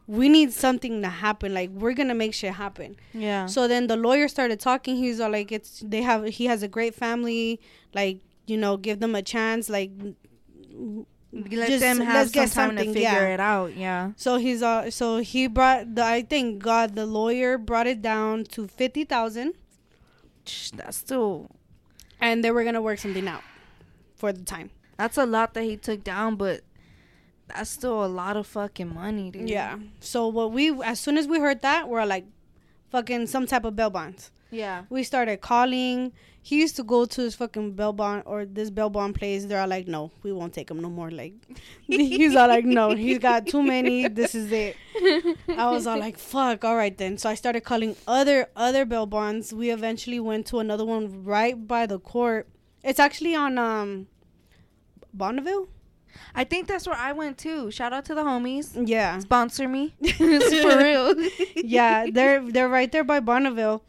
we 0.05 0.29
need 0.29 0.53
something 0.53 1.01
to 1.01 1.09
happen. 1.09 1.55
Like, 1.55 1.71
we're 1.71 1.93
gonna 1.93 2.13
make 2.13 2.35
shit 2.35 2.53
happen." 2.53 2.97
yeah. 3.13 3.47
So 3.47 3.67
then 3.67 3.87
the 3.87 3.97
lawyer 3.97 4.27
started 4.27 4.59
talking. 4.59 4.95
He's 4.95 5.19
all 5.19 5.31
like, 5.31 5.51
"It's 5.51 5.81
they 5.93 6.03
have 6.03 6.25
he 6.27 6.45
has 6.45 6.61
a 6.61 6.67
great 6.67 6.93
family. 6.93 7.59
Like, 7.95 8.19
you 8.45 8.57
know, 8.57 8.77
give 8.77 8.99
them 8.99 9.15
a 9.15 9.23
chance. 9.23 9.69
Like." 9.69 9.91
let 11.33 11.67
just- 11.67 11.79
them 11.79 11.99
have 11.99 12.15
let's 12.15 12.31
get 12.31 12.49
some 12.49 12.75
time 12.75 12.77
to 12.77 12.93
figure 12.93 13.01
yeah. 13.01 13.33
it 13.33 13.39
out. 13.39 13.75
Yeah. 13.75 14.11
So 14.17 14.37
he's 14.37 14.61
uh 14.61 14.91
so 14.91 15.17
he 15.17 15.47
brought 15.47 15.95
the 15.95 16.03
I 16.03 16.21
think 16.21 16.61
God 16.61 16.93
the 16.93 17.07
lawyer 17.07 17.57
brought 17.57 17.87
it 17.87 18.03
down 18.03 18.43
to 18.53 18.67
fifty 18.67 19.03
thousand 19.03 19.55
That's 20.75 20.97
still 20.97 21.49
and 22.19 22.43
they 22.43 22.51
were 22.51 22.63
gonna 22.63 22.81
work 22.81 22.99
something 22.99 23.27
out 23.27 23.43
for 24.15 24.31
the 24.33 24.43
time. 24.43 24.69
that's 24.97 25.17
a 25.17 25.25
lot 25.25 25.53
that 25.53 25.63
he 25.63 25.75
took 25.77 26.03
down, 26.03 26.35
but 26.35 26.61
That's 27.47 27.69
still 27.69 28.03
a 28.05 28.07
lot 28.07 28.37
of 28.37 28.47
fucking 28.47 28.93
money, 28.93 29.29
dude. 29.29 29.49
Yeah. 29.49 29.77
So 29.99 30.27
what 30.27 30.51
we 30.53 30.71
as 30.81 30.99
soon 30.99 31.17
as 31.17 31.27
we 31.27 31.39
heard 31.39 31.61
that, 31.61 31.89
we're 31.89 32.05
like, 32.05 32.25
fucking 32.89 33.27
some 33.27 33.45
type 33.45 33.65
of 33.65 33.75
bail 33.75 33.89
bonds. 33.89 34.31
Yeah. 34.53 34.83
We 34.89 35.03
started 35.03 35.41
calling. 35.41 36.13
He 36.41 36.59
used 36.59 36.75
to 36.75 36.83
go 36.83 37.05
to 37.05 37.21
his 37.21 37.35
fucking 37.35 37.71
bail 37.73 37.93
bond 37.93 38.23
or 38.25 38.45
this 38.45 38.69
bail 38.69 38.89
bond 38.89 39.15
place. 39.15 39.45
They're 39.45 39.61
all 39.61 39.67
like, 39.67 39.87
no, 39.87 40.11
we 40.23 40.33
won't 40.33 40.53
take 40.53 40.69
him 40.69 40.81
no 40.81 40.89
more. 40.89 41.09
Like, 41.09 41.33
he's 41.87 42.35
all 42.35 42.49
like, 42.49 42.65
no, 42.65 42.93
he's 42.95 43.19
got 43.19 43.47
too 43.47 43.63
many. 43.63 44.07
This 44.09 44.35
is 44.35 44.51
it. 44.51 44.75
I 45.57 45.69
was 45.71 45.87
all 45.87 45.97
like, 45.97 46.17
fuck. 46.17 46.65
All 46.65 46.75
right 46.75 46.97
then. 46.97 47.17
So 47.17 47.29
I 47.29 47.35
started 47.35 47.61
calling 47.61 47.95
other 48.07 48.47
other 48.55 48.85
bail 48.85 49.05
bonds. 49.05 49.53
We 49.53 49.69
eventually 49.71 50.19
went 50.19 50.45
to 50.47 50.59
another 50.59 50.85
one 50.85 51.23
right 51.23 51.67
by 51.67 51.85
the 51.85 51.99
court. 51.99 52.47
It's 52.83 52.99
actually 52.99 53.35
on 53.35 53.57
um 53.57 54.07
Bonneville. 55.13 55.69
I 56.35 56.43
think 56.43 56.67
that's 56.67 56.85
where 56.87 56.95
I 56.97 57.11
went 57.11 57.37
too. 57.37 57.71
Shout 57.71 57.93
out 57.93 58.05
to 58.05 58.15
the 58.15 58.23
homies. 58.23 58.87
Yeah. 58.87 59.19
Sponsor 59.19 59.67
me. 59.67 59.93
For 60.17 60.77
real. 60.77 61.15
yeah, 61.55 62.07
they're 62.11 62.51
they're 62.51 62.69
right 62.69 62.91
there 62.91 63.03
by 63.03 63.19
Bonneville. 63.19 63.83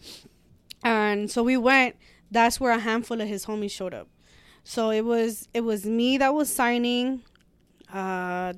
And 0.85 1.31
so 1.31 1.43
we 1.43 1.57
went. 1.57 1.97
That's 2.31 2.61
where 2.61 2.73
a 2.73 2.79
handful 2.79 3.21
of 3.21 3.29
his 3.29 3.47
homies 3.47 3.71
showed 3.71 3.95
up. 3.95 4.09
So 4.65 4.91
it 4.91 5.05
was 5.05 5.49
it 5.55 5.63
was 5.63 5.85
me 5.85 6.19
that 6.19 6.35
was 6.35 6.53
signing. 6.53 7.23
Uh 7.93 8.55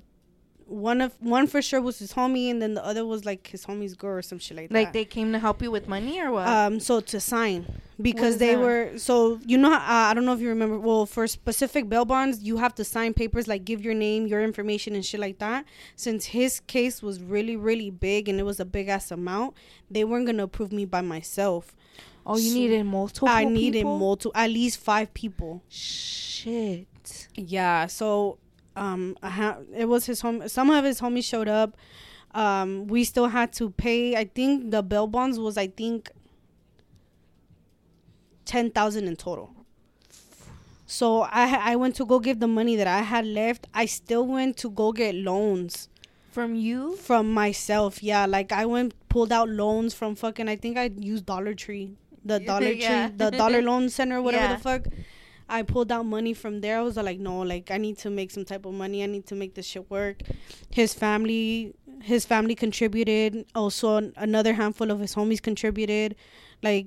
one 0.67 1.01
of 1.01 1.15
one 1.21 1.47
for 1.47 1.63
sure 1.63 1.81
was 1.81 2.01
his 2.01 2.15
homie 2.15 2.51
and 2.51 2.61
then 2.61 2.75
the 2.75 2.85
other 2.85 3.07
was 3.07 3.25
like 3.25 3.47
his 3.47 3.65
homie's 3.67 3.95
girl 3.95 4.19
or 4.19 4.23
some 4.23 4.39
shit 4.39 4.57
like, 4.57 4.65
like 4.65 4.71
that. 4.71 4.79
Like 4.87 4.93
they 4.93 5.05
came 5.05 5.33
to 5.33 5.39
help 5.39 5.63
you 5.63 5.71
with 5.71 5.87
money 5.87 6.21
or 6.21 6.33
what? 6.33 6.49
um 6.49 6.81
so 6.81 6.99
to 7.01 7.21
sign 7.21 7.81
because 8.03 8.39
they 8.39 8.57
that? 8.57 8.61
were 8.61 8.99
so 8.99 9.39
you 9.47 9.59
know 9.59 9.73
uh, 9.73 9.79
I 9.81 10.13
don't 10.13 10.25
know 10.25 10.33
if 10.33 10.41
you 10.41 10.49
remember 10.49 10.79
well 10.81 11.07
for 11.07 11.29
specific 11.29 11.89
bail 11.89 12.05
bonds 12.05 12.43
you 12.43 12.57
have 12.57 12.75
to 12.77 12.85
sign 12.85 13.15
papers 13.15 13.47
like 13.47 13.65
give 13.65 13.81
your 13.85 13.95
name 13.95 14.27
your 14.27 14.43
information 14.43 14.97
and 14.97 15.05
shit 15.05 15.21
like 15.21 15.39
that 15.39 15.67
since 15.95 16.27
his 16.27 16.59
case 16.59 17.01
was 17.01 17.23
really 17.23 17.55
really 17.57 17.91
big 17.91 18.29
and 18.29 18.41
it 18.41 18.43
was 18.43 18.59
a 18.59 18.65
big 18.65 18.89
ass 18.89 19.13
amount 19.13 19.55
they 19.89 20.03
weren't 20.03 20.27
gonna 20.27 20.43
approve 20.43 20.73
me 20.73 20.85
by 20.85 21.01
myself 21.01 21.76
oh, 22.27 22.37
you 22.37 22.51
so 22.51 22.55
needed 22.59 22.85
multiple. 22.85 23.29
I 23.29 23.45
needed 23.45 23.81
people? 23.81 23.99
multiple 23.99 24.33
at 24.35 24.51
least 24.51 24.79
five 24.79 25.13
people 25.15 25.63
Shit. 25.69 27.29
yeah 27.35 27.87
so 27.87 28.39
um 28.77 29.17
ha- 29.23 29.59
it 29.75 29.87
was 29.87 30.07
his 30.07 30.21
home 30.21 30.49
some 30.49 30.69
of 30.71 30.85
his 30.85 31.01
homies 31.01 31.25
showed 31.25 31.49
up 31.49 31.77
um 32.35 32.87
we 32.89 33.05
still 33.05 33.29
had 33.29 33.53
to 33.55 33.71
pay 33.71 34.17
i 34.17 34.25
think 34.25 34.71
the 34.71 34.83
bail 34.83 35.07
bonds 35.07 35.39
was 35.39 35.57
i 35.57 35.67
think 35.67 36.11
10000 38.45 39.07
in 39.09 39.17
total 39.17 39.51
so 40.87 41.23
i 41.23 41.73
i 41.73 41.77
went 41.77 41.95
to 41.97 42.05
go 42.07 42.21
give 42.21 42.39
the 42.39 42.47
money 42.47 42.77
that 42.77 42.87
i 42.87 43.01
had 43.01 43.25
left 43.27 43.67
i 43.75 43.85
still 43.87 44.27
went 44.27 44.57
to 44.57 44.71
go 44.71 44.93
get 44.93 45.15
loans 45.15 45.89
From 46.31 46.55
you? 46.55 46.97
from 46.97 47.33
myself 47.33 48.03
yeah 48.03 48.27
like 48.27 48.53
i 48.53 48.65
went 48.67 48.95
pulled 49.09 49.33
out 49.33 49.49
loans 49.49 49.95
from 49.95 50.15
fucking 50.15 50.49
i 50.49 50.55
think 50.57 50.77
i 50.77 50.91
used 50.99 51.27
dollar 51.27 51.55
tree 51.55 51.97
the 52.33 52.39
dollar 52.41 52.73
Yeah. 52.73 53.09
tree 53.09 53.17
the 53.23 53.31
dollar 53.43 53.61
loan 53.71 53.89
center 53.89 54.21
whatever 54.23 54.45
Yeah. 54.45 54.57
the 54.57 54.63
fuck 54.69 54.83
i 55.49 55.63
pulled 55.63 55.91
out 55.97 56.05
money 56.07 56.35
from 56.43 56.61
there 56.61 56.79
i 56.79 56.83
was 56.83 56.97
like 56.97 57.21
no 57.21 57.35
like 57.53 57.71
i 57.71 57.79
need 57.87 57.99
to 58.05 58.11
make 58.11 58.31
some 58.37 58.45
type 58.45 58.65
of 58.67 58.75
money 58.75 59.03
i 59.03 59.07
need 59.07 59.27
to 59.33 59.35
make 59.43 59.55
this 59.55 59.67
shit 59.67 59.89
work 59.91 60.23
his 60.81 60.93
family 60.95 61.73
his 62.03 62.25
family 62.33 62.55
contributed 62.55 63.45
also 63.55 63.97
an- 63.97 64.13
another 64.17 64.53
handful 64.55 64.91
of 64.91 64.99
his 65.01 65.15
homies 65.15 65.41
contributed 65.41 66.17
like 66.63 66.87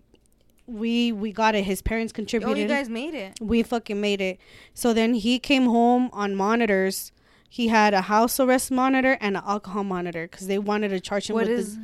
we 0.67 1.11
we 1.11 1.31
got 1.31 1.55
it 1.55 1.63
his 1.63 1.81
parents 1.81 2.13
contributed. 2.13 2.57
Oh, 2.57 2.61
you 2.61 2.67
guys 2.67 2.89
made 2.89 3.15
it. 3.15 3.33
we 3.41 3.63
fucking 3.63 3.99
made 3.99 4.21
it. 4.21 4.37
So 4.75 4.93
then 4.93 5.15
he 5.15 5.39
came 5.39 5.65
home 5.65 6.11
on 6.13 6.35
monitors. 6.35 7.11
He 7.49 7.69
had 7.69 7.95
a 7.95 8.01
house 8.01 8.39
arrest 8.39 8.69
monitor 8.69 9.17
and 9.19 9.35
an 9.35 9.41
alcohol 9.47 9.83
monitor 9.83 10.27
because 10.27 10.45
they 10.45 10.59
wanted 10.59 10.89
to 10.89 10.99
charge 10.99 11.27
him 11.27 11.33
What 11.33 11.47
with 11.47 11.57
is 11.59 11.77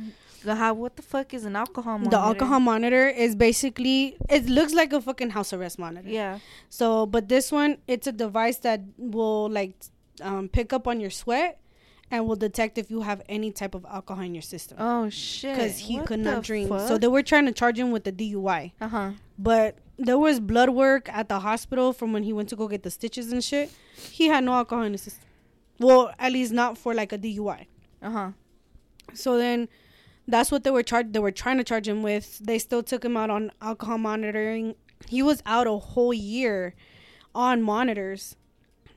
how? 0.54 0.74
What 0.74 0.96
the 0.96 1.02
fuck 1.02 1.34
is 1.34 1.44
an 1.44 1.56
alcohol 1.56 1.98
monitor? 1.98 2.10
the 2.16 2.22
alcohol 2.22 2.60
monitor 2.60 3.08
is 3.08 3.34
basically 3.34 4.16
it 4.28 4.48
looks 4.48 4.72
like 4.74 4.92
a 4.92 5.00
fucking 5.00 5.30
house 5.30 5.52
arrest 5.52 5.78
monitor. 5.78 6.08
Yeah. 6.08 6.38
So, 6.68 7.06
but 7.06 7.28
this 7.28 7.50
one, 7.50 7.78
it's 7.86 8.06
a 8.06 8.12
device 8.12 8.58
that 8.58 8.80
will 8.96 9.48
like 9.50 9.74
um, 10.22 10.48
pick 10.48 10.72
up 10.72 10.86
on 10.86 11.00
your 11.00 11.10
sweat 11.10 11.58
and 12.10 12.26
will 12.26 12.36
detect 12.36 12.78
if 12.78 12.90
you 12.90 13.00
have 13.02 13.22
any 13.28 13.50
type 13.50 13.74
of 13.74 13.84
alcohol 13.84 14.22
in 14.24 14.34
your 14.34 14.42
system. 14.42 14.78
Oh 14.80 15.10
shit. 15.10 15.56
Because 15.56 15.78
he 15.78 15.98
What 15.98 16.06
could 16.06 16.20
not 16.20 16.42
drink. 16.42 16.68
So 16.68 16.98
they 16.98 17.08
were 17.08 17.22
trying 17.22 17.46
to 17.46 17.52
charge 17.52 17.78
him 17.78 17.90
with 17.90 18.04
the 18.04 18.12
DUI. 18.12 18.72
Uh 18.80 18.88
huh. 18.88 19.10
But 19.38 19.78
there 19.98 20.18
was 20.18 20.40
blood 20.40 20.70
work 20.70 21.08
at 21.08 21.28
the 21.28 21.40
hospital 21.40 21.92
from 21.92 22.12
when 22.12 22.22
he 22.22 22.32
went 22.32 22.48
to 22.50 22.56
go 22.56 22.68
get 22.68 22.82
the 22.82 22.90
stitches 22.90 23.32
and 23.32 23.42
shit. 23.42 23.70
He 23.96 24.26
had 24.28 24.44
no 24.44 24.52
alcohol 24.52 24.84
in 24.84 24.92
his 24.92 25.02
system. 25.02 25.24
Well, 25.78 26.12
at 26.18 26.32
least 26.32 26.52
not 26.52 26.78
for 26.78 26.94
like 26.94 27.12
a 27.12 27.18
DUI. 27.18 27.66
Uh 28.02 28.10
huh. 28.10 28.30
So 29.14 29.38
then 29.38 29.68
that's 30.28 30.50
what 30.50 30.64
they 30.64 30.70
were 30.70 30.82
charged 30.82 31.12
they 31.12 31.18
were 31.20 31.30
trying 31.30 31.58
to 31.58 31.64
charge 31.64 31.86
him 31.88 32.02
with. 32.02 32.38
They 32.38 32.58
still 32.58 32.82
took 32.82 33.04
him 33.04 33.16
out 33.16 33.30
on 33.30 33.50
alcohol 33.62 33.98
monitoring. 33.98 34.74
He 35.08 35.22
was 35.22 35.42
out 35.46 35.66
a 35.66 35.76
whole 35.78 36.12
year 36.14 36.74
on 37.34 37.62
monitors. 37.62 38.36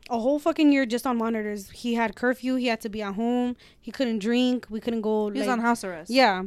A 0.10 0.18
whole 0.20 0.40
fucking 0.40 0.72
year 0.72 0.88
just 0.88 1.06
on 1.06 1.18
monitors. 1.18 1.70
He 1.70 1.94
had 1.94 2.16
curfew, 2.16 2.56
he 2.56 2.66
had 2.68 2.82
to 2.82 2.90
be 2.90 3.02
at 3.04 3.14
home, 3.14 3.56
he 3.80 3.92
couldn't 3.92 4.20
drink, 4.20 4.66
we 4.70 4.80
couldn't 4.80 5.02
go 5.02 5.30
He 5.30 5.38
was 5.40 5.48
like- 5.48 5.54
on 5.54 5.60
house 5.60 5.84
arrest. 5.84 6.10
yeah. 6.10 6.44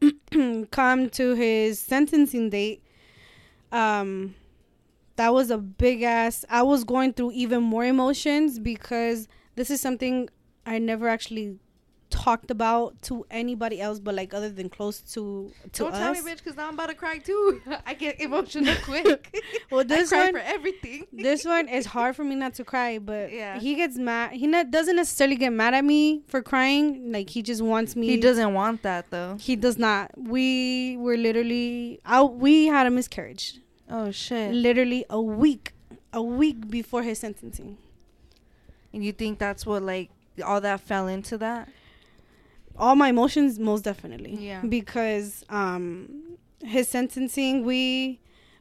Come 0.70 1.10
to 1.10 1.34
his 1.34 1.78
sentencing 1.78 2.50
date. 2.50 2.82
Um 3.72 4.34
that 5.16 5.32
was 5.32 5.50
a 5.50 5.56
big 5.58 6.02
ass 6.02 6.44
I 6.50 6.62
was 6.62 6.84
going 6.84 7.14
through 7.14 7.32
even 7.32 7.62
more 7.62 7.84
emotions 7.84 8.58
because 8.58 9.28
this 9.54 9.70
is 9.70 9.80
something 9.80 10.28
I 10.66 10.78
never 10.78 11.08
actually 11.08 11.58
talked 12.08 12.50
about 12.52 13.00
to 13.02 13.26
anybody 13.30 13.80
else 13.80 13.98
but 13.98 14.14
like 14.14 14.32
other 14.32 14.48
than 14.48 14.68
close 14.68 15.00
to 15.00 15.50
to 15.72 15.82
Don't 15.84 15.92
us. 15.92 15.98
tell 15.98 16.12
me, 16.12 16.20
bitch, 16.30 16.38
because 16.38 16.56
now 16.56 16.68
I'm 16.68 16.74
about 16.74 16.88
to 16.88 16.94
cry 16.94 17.18
too. 17.18 17.60
I 17.86 17.94
get 17.94 18.20
emotional 18.20 18.74
quick. 18.84 19.42
Well, 19.70 19.80
I 19.80 19.84
this 19.84 20.10
cry 20.10 20.24
one 20.26 20.32
for 20.34 20.38
everything. 20.38 21.06
this 21.12 21.44
one 21.44 21.68
is 21.68 21.86
hard 21.96 22.14
for 22.14 22.22
me 22.24 22.34
not 22.36 22.54
to 22.54 22.64
cry, 22.64 22.98
but 22.98 23.32
Yeah. 23.32 23.58
he 23.58 23.74
gets 23.74 23.96
mad. 23.98 24.32
He 24.32 24.46
not, 24.46 24.70
doesn't 24.70 24.94
necessarily 24.96 25.36
get 25.36 25.50
mad 25.50 25.74
at 25.74 25.84
me 25.84 26.22
for 26.28 26.42
crying. 26.42 27.10
Like 27.12 27.30
he 27.30 27.42
just 27.42 27.60
wants 27.62 27.96
me. 27.96 28.06
He 28.06 28.16
doesn't 28.18 28.54
want 28.54 28.82
that 28.82 29.10
though. 29.10 29.36
He 29.40 29.56
does 29.56 29.76
not. 29.76 30.12
We 30.16 30.96
were 30.98 31.16
literally 31.16 32.00
out. 32.06 32.34
We 32.36 32.66
had 32.66 32.86
a 32.86 32.90
miscarriage. 32.90 33.58
Oh 33.90 34.10
shit. 34.12 34.52
Literally 34.54 35.04
a 35.10 35.20
week, 35.20 35.72
a 36.12 36.22
week 36.22 36.68
before 36.70 37.02
his 37.02 37.18
sentencing. 37.18 37.78
And 38.92 39.04
you 39.04 39.12
think 39.12 39.38
that's 39.38 39.66
what 39.66 39.82
like 39.82 40.10
all 40.44 40.60
that 40.60 40.80
fell 40.80 41.06
into 41.08 41.36
that? 41.38 41.68
All 42.78 42.96
my 42.96 43.08
emotions, 43.08 43.58
most 43.58 43.82
definitely. 43.84 44.34
Yeah. 44.36 44.62
Because 44.62 45.44
um, 45.48 46.36
his 46.62 46.88
sentencing, 46.88 47.64
we 47.64 48.20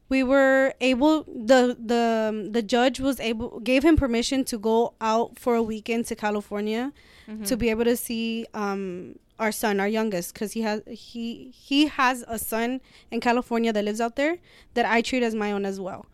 we 0.09 0.21
were 0.23 0.73
able 0.81 1.23
the 1.23 1.75
the 1.83 2.47
the 2.51 2.61
judge 2.61 2.99
was 2.99 3.19
able 3.19 3.59
gave 3.61 3.83
him 3.83 3.95
permission 3.97 4.43
to 4.45 4.57
go 4.57 4.93
out 5.01 5.39
for 5.39 5.55
a 5.55 5.63
weekend 5.63 6.05
to 6.07 6.15
California 6.15 6.91
Mm-hmm. 7.27 7.43
to 7.45 7.57
be 7.57 7.71
able 7.71 7.85
to 7.85 7.97
see 7.97 8.45
um 8.53 9.15
our 9.39 9.51
son, 9.51 9.79
our 9.79 9.87
youngest, 9.87 10.31
because 10.33 10.51
he 10.53 10.61
has 10.61 10.81
he 10.87 11.49
he 11.55 11.87
has 11.87 12.23
a 12.27 12.37
son 12.37 12.81
in 13.09 13.19
California 13.19 13.73
that 13.73 13.83
lives 13.83 13.99
out 13.99 14.15
there 14.15 14.37
that 14.75 14.85
I 14.85 15.01
treat 15.01 15.23
as 15.23 15.33
my 15.33 15.51
own 15.51 15.65
as 15.65 15.79
well. 15.79 16.05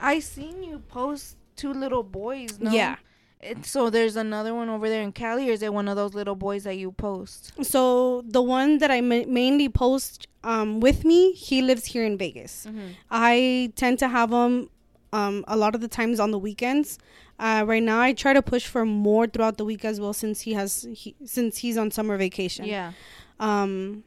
I 0.00 0.18
seen 0.18 0.64
you 0.64 0.80
post 0.88 1.36
two 1.54 1.72
little 1.72 2.02
boys. 2.02 2.58
No? 2.58 2.72
Yeah. 2.72 2.96
And 3.42 3.64
so 3.64 3.88
there's 3.88 4.16
another 4.16 4.54
one 4.54 4.68
over 4.68 4.88
there 4.88 5.02
in 5.02 5.12
Cali, 5.12 5.48
or 5.48 5.52
is 5.52 5.62
it 5.62 5.72
one 5.72 5.88
of 5.88 5.96
those 5.96 6.12
little 6.12 6.34
boys 6.36 6.64
that 6.64 6.76
you 6.76 6.92
post? 6.92 7.52
So 7.62 8.22
the 8.26 8.42
one 8.42 8.78
that 8.78 8.90
I 8.90 9.00
ma- 9.00 9.24
mainly 9.26 9.68
post 9.68 10.28
um 10.44 10.80
with 10.80 11.04
me, 11.04 11.32
he 11.32 11.62
lives 11.62 11.86
here 11.86 12.04
in 12.04 12.18
Vegas. 12.18 12.66
Mm-hmm. 12.68 12.88
I 13.10 13.72
tend 13.76 13.98
to 14.00 14.08
have 14.08 14.30
him 14.30 14.68
um 15.12 15.44
a 15.48 15.56
lot 15.56 15.74
of 15.74 15.80
the 15.80 15.88
times 15.88 16.20
on 16.20 16.30
the 16.30 16.38
weekends. 16.38 16.98
Uh, 17.38 17.64
right 17.66 17.82
now, 17.82 17.98
I 17.98 18.12
try 18.12 18.34
to 18.34 18.42
push 18.42 18.66
for 18.66 18.84
more 18.84 19.26
throughout 19.26 19.56
the 19.56 19.64
week 19.64 19.82
as 19.86 19.98
well, 19.98 20.12
since 20.12 20.42
he 20.42 20.52
has 20.52 20.86
he, 20.92 21.14
since 21.24 21.56
he's 21.58 21.78
on 21.78 21.90
summer 21.90 22.18
vacation. 22.18 22.66
Yeah. 22.66 22.92
Um, 23.38 24.04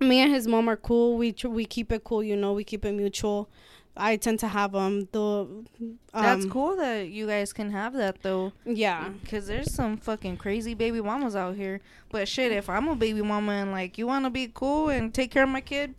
me 0.00 0.20
and 0.20 0.32
his 0.32 0.46
mom 0.48 0.68
are 0.68 0.76
cool. 0.76 1.18
We 1.18 1.32
tr- 1.32 1.48
we 1.48 1.66
keep 1.66 1.92
it 1.92 2.04
cool, 2.04 2.22
you 2.22 2.36
know. 2.36 2.54
We 2.54 2.64
keep 2.64 2.86
it 2.86 2.92
mutual. 2.92 3.50
I 3.96 4.16
tend 4.16 4.40
to 4.40 4.48
have 4.48 4.72
them. 4.72 5.08
the 5.12 5.20
um, 5.22 5.68
That's 6.12 6.44
cool 6.46 6.76
that 6.76 7.08
you 7.08 7.26
guys 7.26 7.52
can 7.52 7.70
have 7.70 7.92
that 7.94 8.22
though. 8.22 8.52
Yeah, 8.64 9.08
Because 9.22 9.46
there's 9.46 9.72
some 9.72 9.96
fucking 9.96 10.36
crazy 10.38 10.74
baby 10.74 11.00
mamas 11.00 11.36
out 11.36 11.54
here. 11.56 11.80
But 12.10 12.26
shit, 12.28 12.50
if 12.50 12.68
I'm 12.68 12.88
a 12.88 12.96
baby 12.96 13.22
mama 13.22 13.52
and 13.52 13.70
like 13.70 13.96
you 13.96 14.06
want 14.06 14.24
to 14.24 14.30
be 14.30 14.50
cool 14.52 14.88
and 14.88 15.14
take 15.14 15.30
care 15.30 15.44
of 15.44 15.48
my 15.48 15.60
kid, 15.60 15.94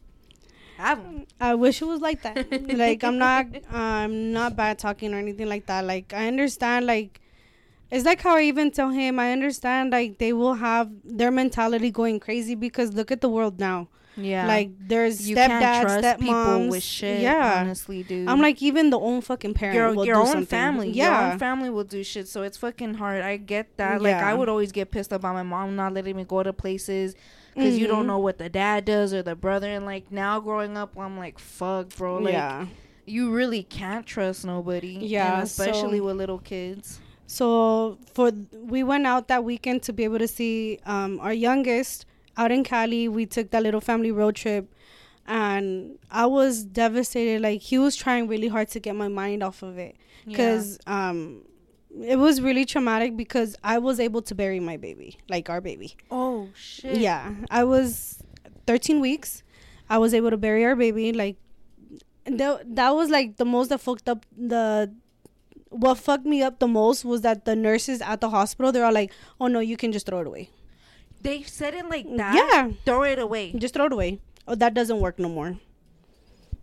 have 0.77 0.99
'em. 0.99 1.25
I 1.39 1.55
wish 1.55 1.81
it 1.81 1.86
was 1.86 2.01
like 2.01 2.21
that. 2.23 2.36
like 2.77 3.03
I'm 3.03 3.17
not 3.17 3.45
I'm 3.71 4.34
not 4.34 4.55
bad 4.58 4.77
talking 4.77 5.13
or 5.13 5.17
anything 5.17 5.47
like 5.47 5.65
that. 5.67 5.86
Like 5.86 6.13
I 6.13 6.27
understand 6.27 6.86
like 6.86 7.21
it's 7.91 8.03
like 8.03 8.21
how 8.21 8.36
I 8.36 8.41
even 8.41 8.71
tell 8.71 8.89
him 8.89 9.19
I 9.19 9.31
understand 9.31 9.91
like 9.91 10.17
they 10.17 10.33
will 10.33 10.56
have 10.56 10.89
their 11.06 11.31
mentality 11.31 11.91
going 11.91 12.19
crazy 12.19 12.56
because 12.56 12.93
look 12.93 13.10
at 13.10 13.21
the 13.21 13.29
world 13.29 13.58
now. 13.58 13.87
Yeah. 14.18 14.48
Like 14.48 14.72
there's 14.80 15.28
you 15.30 15.36
can't 15.36 15.52
stepdads, 15.52 15.82
trust 16.02 16.20
people 16.20 16.68
with 16.70 16.84
shit. 16.84 17.22
yeah. 17.22 17.60
Honestly, 17.62 18.04
dude. 18.04 18.28
I'm 18.30 18.42
like 18.42 18.62
even 18.62 18.90
the 18.90 19.00
own 19.00 19.22
fucking 19.22 19.54
parent 19.54 19.76
your, 19.76 19.94
will 19.94 20.06
your 20.06 20.16
do 20.16 20.22
own 20.22 20.28
something. 20.28 20.46
family. 20.46 20.90
Yeah. 20.92 21.24
Your 21.26 21.32
own 21.34 21.40
family 21.40 21.70
will 21.70 21.84
do 21.84 22.04
shit. 22.04 22.28
So 22.28 22.44
it's 22.44 22.58
fucking 22.58 22.94
hard. 22.96 23.22
I 23.22 23.38
get 23.38 23.76
that. 23.78 24.02
Like 24.02 24.12
Yeah. 24.12 24.30
I 24.30 24.34
would 24.34 24.48
always 24.50 24.72
get 24.72 24.92
pissed 24.92 25.12
about 25.12 25.34
my 25.34 25.44
mom 25.44 25.76
not 25.76 25.94
letting 25.94 26.16
me 26.16 26.24
go 26.24 26.44
to 26.44 26.54
places 26.54 27.16
because 27.54 27.78
you 27.78 27.88
don't 27.88 28.04
Mhm. 28.04 28.08
know 28.08 28.20
what 28.20 28.38
the 28.38 28.50
dad 28.50 28.86
does 28.86 29.13
or 29.13 29.22
the 29.24 29.36
brother. 29.36 29.70
And 29.70 29.86
like 29.86 30.12
now 30.12 30.40
growing 30.40 30.78
up, 30.78 30.98
I'm 30.98 31.18
like, 31.18 31.38
fuck, 31.40 31.90
bro. 31.98 32.18
Like 32.20 32.34
yeah. 32.34 32.66
you 33.06 33.32
really 33.32 33.63
can't 33.63 34.06
trust 34.06 34.46
nobody. 34.46 34.98
Yeah, 35.02 35.42
especially 35.42 35.98
so- 36.00 36.06
with 36.06 36.16
little 36.18 36.40
kids. 36.40 37.00
So 37.28 37.98
for 38.13 38.32
we 38.54 38.84
went 38.84 39.08
out 39.08 39.28
that 39.30 39.44
weekend 39.44 39.82
to 39.84 39.94
be 39.94 40.04
able 40.04 40.20
to 40.20 40.28
see 40.28 40.80
um, 40.86 41.20
our 41.22 41.34
youngest 41.34 42.06
out 42.38 42.52
in 42.52 42.63
Cali. 42.63 43.08
We 43.08 43.25
took 43.25 43.52
that 43.52 43.63
little 43.63 43.81
family 43.81 44.12
road 44.12 44.36
trip, 44.36 44.73
and 45.27 45.98
I 46.12 46.25
was 46.25 46.63
devastated. 46.63 47.42
Like 47.42 47.62
he 47.62 47.77
was 47.77 47.96
trying 47.96 48.27
really 48.27 48.48
hard 48.48 48.69
to 48.69 48.79
get 48.79 48.96
my 48.96 49.08
mind 49.08 49.44
off 49.44 49.63
of 49.63 49.77
it 49.77 49.96
because 50.25 50.77
um, 50.88 51.44
it 52.02 52.17
was 52.17 52.42
really 52.42 52.65
traumatic. 52.65 53.15
Because 53.17 53.56
I 53.63 53.77
was 53.79 54.00
able 54.00 54.21
to 54.23 54.36
bury 54.36 54.60
my 54.60 54.77
baby, 54.77 55.19
like 55.29 55.50
our 55.50 55.62
baby. 55.62 55.96
oh 56.12 56.50
shit. 56.56 56.98
Yeah, 56.98 57.33
I 57.50 57.63
was 57.63 58.21
13 58.67 59.00
weeks. 59.00 59.44
I 59.90 59.98
was 60.00 60.13
able 60.13 60.31
to 60.31 60.38
bury 60.38 60.65
our 60.65 60.75
baby. 60.75 61.13
Like 61.13 61.38
that, 62.25 62.75
that 62.75 62.90
was 62.96 63.10
like 63.10 63.38
the 63.38 63.46
most 63.46 63.69
that 63.69 63.79
fucked 63.79 64.10
up 64.10 64.25
the. 64.36 64.94
What 65.69 65.98
fucked 65.98 66.25
me 66.25 66.42
up 66.42 66.60
the 66.60 66.67
most 66.67 67.04
was 67.04 67.21
that 67.21 67.44
the 67.44 67.54
nurses 67.54 68.02
at 68.02 68.21
the 68.21 68.29
hospital 68.29 68.71
they're 68.71 68.86
all 68.86 68.94
like, 68.94 69.12
"Oh 69.42 69.48
no, 69.48 69.60
you 69.60 69.75
can 69.75 69.92
just 69.92 70.06
throw 70.06 70.21
it 70.21 70.27
away." 70.27 70.50
They 71.26 71.42
said 71.44 71.73
it 71.73 71.90
like 71.90 72.06
that. 72.17 72.36
Yeah, 72.36 72.71
Throw 72.86 73.04
it 73.04 73.19
away. 73.19 73.52
just 73.58 73.73
throw 73.73 73.86
it 73.86 73.94
away. 73.94 74.19
Oh, 74.48 74.56
that 74.56 74.73
doesn't 74.73 75.00
work 75.00 75.17
no 75.19 75.28
more. 75.30 75.58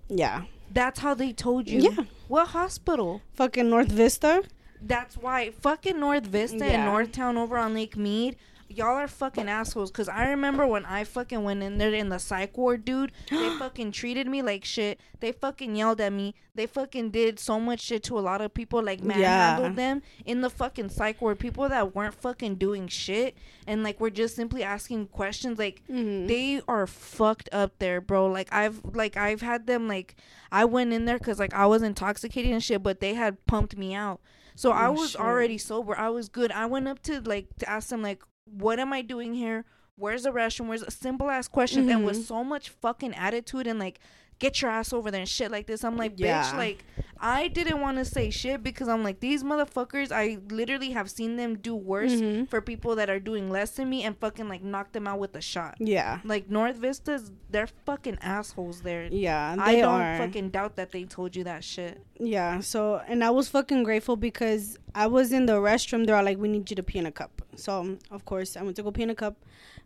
Yeah, 0.09 0.43
That's 0.73 1.01
how 1.01 1.15
they 1.15 1.33
told 1.33 1.69
you. 1.69 1.81
Yeah. 1.81 2.05
What 2.29 2.49
hospital? 2.49 3.21
fucking 3.35 3.69
North 3.69 3.91
Vista. 3.91 4.43
That's 4.81 5.17
why 5.17 5.51
fucking 5.51 5.99
North 6.01 6.27
Vista 6.27 6.59
Yeah. 6.59 6.73
and 6.79 6.83
Northtown 6.91 7.37
over 7.37 7.57
on 7.59 7.75
Lake 7.75 7.97
Mead, 7.97 8.37
y'all 8.77 8.97
are 8.97 9.09
fucking 9.09 9.49
assholes. 9.49 9.91
Cause 9.91 10.09
I 10.09 10.29
remember 10.31 10.67
when 10.67 10.85
I 10.85 11.05
fucking 11.05 11.43
went 11.43 11.63
in 11.63 11.79
there 11.79 11.93
in 11.93 12.09
the 12.09 12.19
psych 12.19 12.57
ward, 12.57 12.85
dude, 12.85 13.13
they 13.31 13.49
fucking 13.59 13.93
treated 13.93 14.27
me 14.27 14.43
like 14.43 14.65
shit. 14.65 15.01
They 15.21 15.33
fucking 15.33 15.77
yelled 15.77 16.01
at 16.01 16.13
me. 16.13 16.35
They 16.55 16.67
fucking 16.67 17.11
did 17.11 17.39
so 17.39 17.59
much 17.61 17.81
shit 17.81 18.03
to 18.05 18.19
a 18.19 18.21
lot 18.21 18.41
of 18.41 18.53
people, 18.53 18.83
like 18.83 19.03
manhandled 19.03 19.73
Yeah. 19.73 19.77
them 19.77 20.03
in 20.25 20.41
the 20.41 20.51
fucking 20.51 20.91
psych 20.91 21.21
ward. 21.23 21.39
People 21.39 21.69
that 21.69 21.95
weren't 21.95 22.15
fucking 22.15 22.57
doing 22.57 22.89
shit 22.89 23.37
and 23.67 23.83
like 23.83 24.01
were 24.01 24.11
just 24.11 24.37
simply 24.37 24.63
asking 24.63 25.07
questions. 25.09 25.59
Like 25.59 25.83
Mhm. 25.91 26.27
they 26.29 26.61
are 26.69 26.87
fucked 26.87 27.49
up 27.53 27.79
there, 27.79 28.01
bro. 28.01 28.27
Like 28.27 28.49
I've 28.53 28.81
like 28.95 29.17
I've 29.17 29.41
had 29.41 29.67
them 29.67 29.89
like 29.89 30.17
I 30.51 30.65
went 30.65 30.93
in 30.93 31.05
there 31.05 31.19
because 31.19 31.39
like 31.39 31.55
I 31.55 31.67
was 31.67 31.83
intoxicated 31.83 32.51
and 32.53 32.63
shit, 32.63 32.83
but 32.83 33.01
they 33.01 33.15
had 33.15 33.45
pumped 33.47 33.77
me 33.77 33.95
out. 33.95 34.21
So 34.55 34.71
I 34.71 34.89
Oh, 34.89 34.93
was 34.93 35.13
shit. 35.13 35.21
already 35.23 35.57
sober. 35.57 35.97
I 35.99 36.11
was 36.11 36.29
good. 36.29 36.53
I 36.53 36.67
went 36.67 36.87
up 36.87 37.01
to 37.05 37.23
like 37.23 37.47
to 37.61 37.71
ask 37.71 37.89
them 37.89 38.03
like, 38.03 38.23
what 38.45 38.79
am 38.79 38.93
I 38.93 39.03
doing 39.03 39.35
here? 39.35 39.65
Where's 39.97 40.23
the 40.23 40.31
restroom? 40.31 40.69
Where's 40.69 40.83
a 40.83 40.91
simple 40.91 41.31
ass 41.31 41.49
questions 41.49 41.89
and 41.89 41.99
mm-hmm. 41.99 42.07
with 42.07 42.27
so 42.27 42.43
much 42.43 42.71
fucking 42.71 43.15
attitude 43.15 43.67
and 43.67 43.79
like 43.79 44.01
get 44.43 44.61
your 44.61 44.71
ass 44.71 44.93
over 44.93 45.09
there 45.13 45.21
and 45.21 45.29
shit 45.29 45.51
like 45.51 45.67
this. 45.67 45.85
I'm 45.85 45.97
like, 45.97 46.17
bitch, 46.17 46.55
like 46.57 46.85
I 47.21 47.47
didn't 47.49 47.81
want 47.81 47.97
to 47.99 48.05
say 48.05 48.29
shit 48.31 48.63
because 48.65 48.89
I'm 48.89 49.03
like 49.05 49.21
these 49.21 49.43
motherfuckers. 49.45 50.11
I 50.11 50.39
literally 50.51 50.91
have 50.91 51.09
seen 51.09 51.37
them 51.37 51.57
do 51.69 51.75
worse 51.77 52.13
Mhm. 52.21 52.49
for 52.51 52.61
people 52.61 52.97
that 52.97 53.09
are 53.09 53.21
doing 53.21 53.49
less 53.49 53.71
than 53.77 53.89
me 53.89 54.03
and 54.03 54.19
fucking 54.19 54.49
like 54.49 54.63
knock 54.73 54.91
them 54.93 55.07
out 55.07 55.21
with 55.21 55.35
a 55.37 55.41
shot. 55.41 55.77
Yeah, 55.79 56.19
Like 56.25 56.51
North 56.51 56.77
Vistas, 56.77 57.31
they're 57.53 57.69
fucking 57.87 58.19
assholes 58.21 58.81
there. 58.83 59.05
yeah, 59.13 59.55
I 59.59 59.77
don't 59.77 60.01
are. 60.01 60.19
fucking 60.19 60.51
doubt 60.51 60.75
that 60.77 60.91
they 60.91 61.05
told 61.05 61.37
you 61.37 61.45
that 61.45 61.63
shit. 61.63 62.05
Yeah, 62.19 62.59
so 62.61 63.01
and 63.07 63.23
I 63.23 63.31
was 63.31 63.49
fucking 63.49 63.85
grateful 63.85 64.17
because 64.17 64.77
I 64.95 65.07
was 65.07 65.33
in 65.33 65.47
the 65.47 65.59
restroom. 65.71 66.05
They're 66.07 66.17
all 66.17 66.25
like, 66.31 66.39
"We 66.39 66.49
need 66.49 66.69
you 66.71 66.77
to 66.77 66.83
pee 66.83 66.99
in 66.99 67.07
a 67.07 67.13
cup." 67.13 67.31
So 67.55 67.97
of 68.11 68.25
course 68.25 68.57
I 68.57 68.63
went 68.63 68.75
to 68.77 68.83
go 68.83 68.91
pee 68.91 69.05
in 69.05 69.11
a 69.11 69.15
cup. 69.15 69.37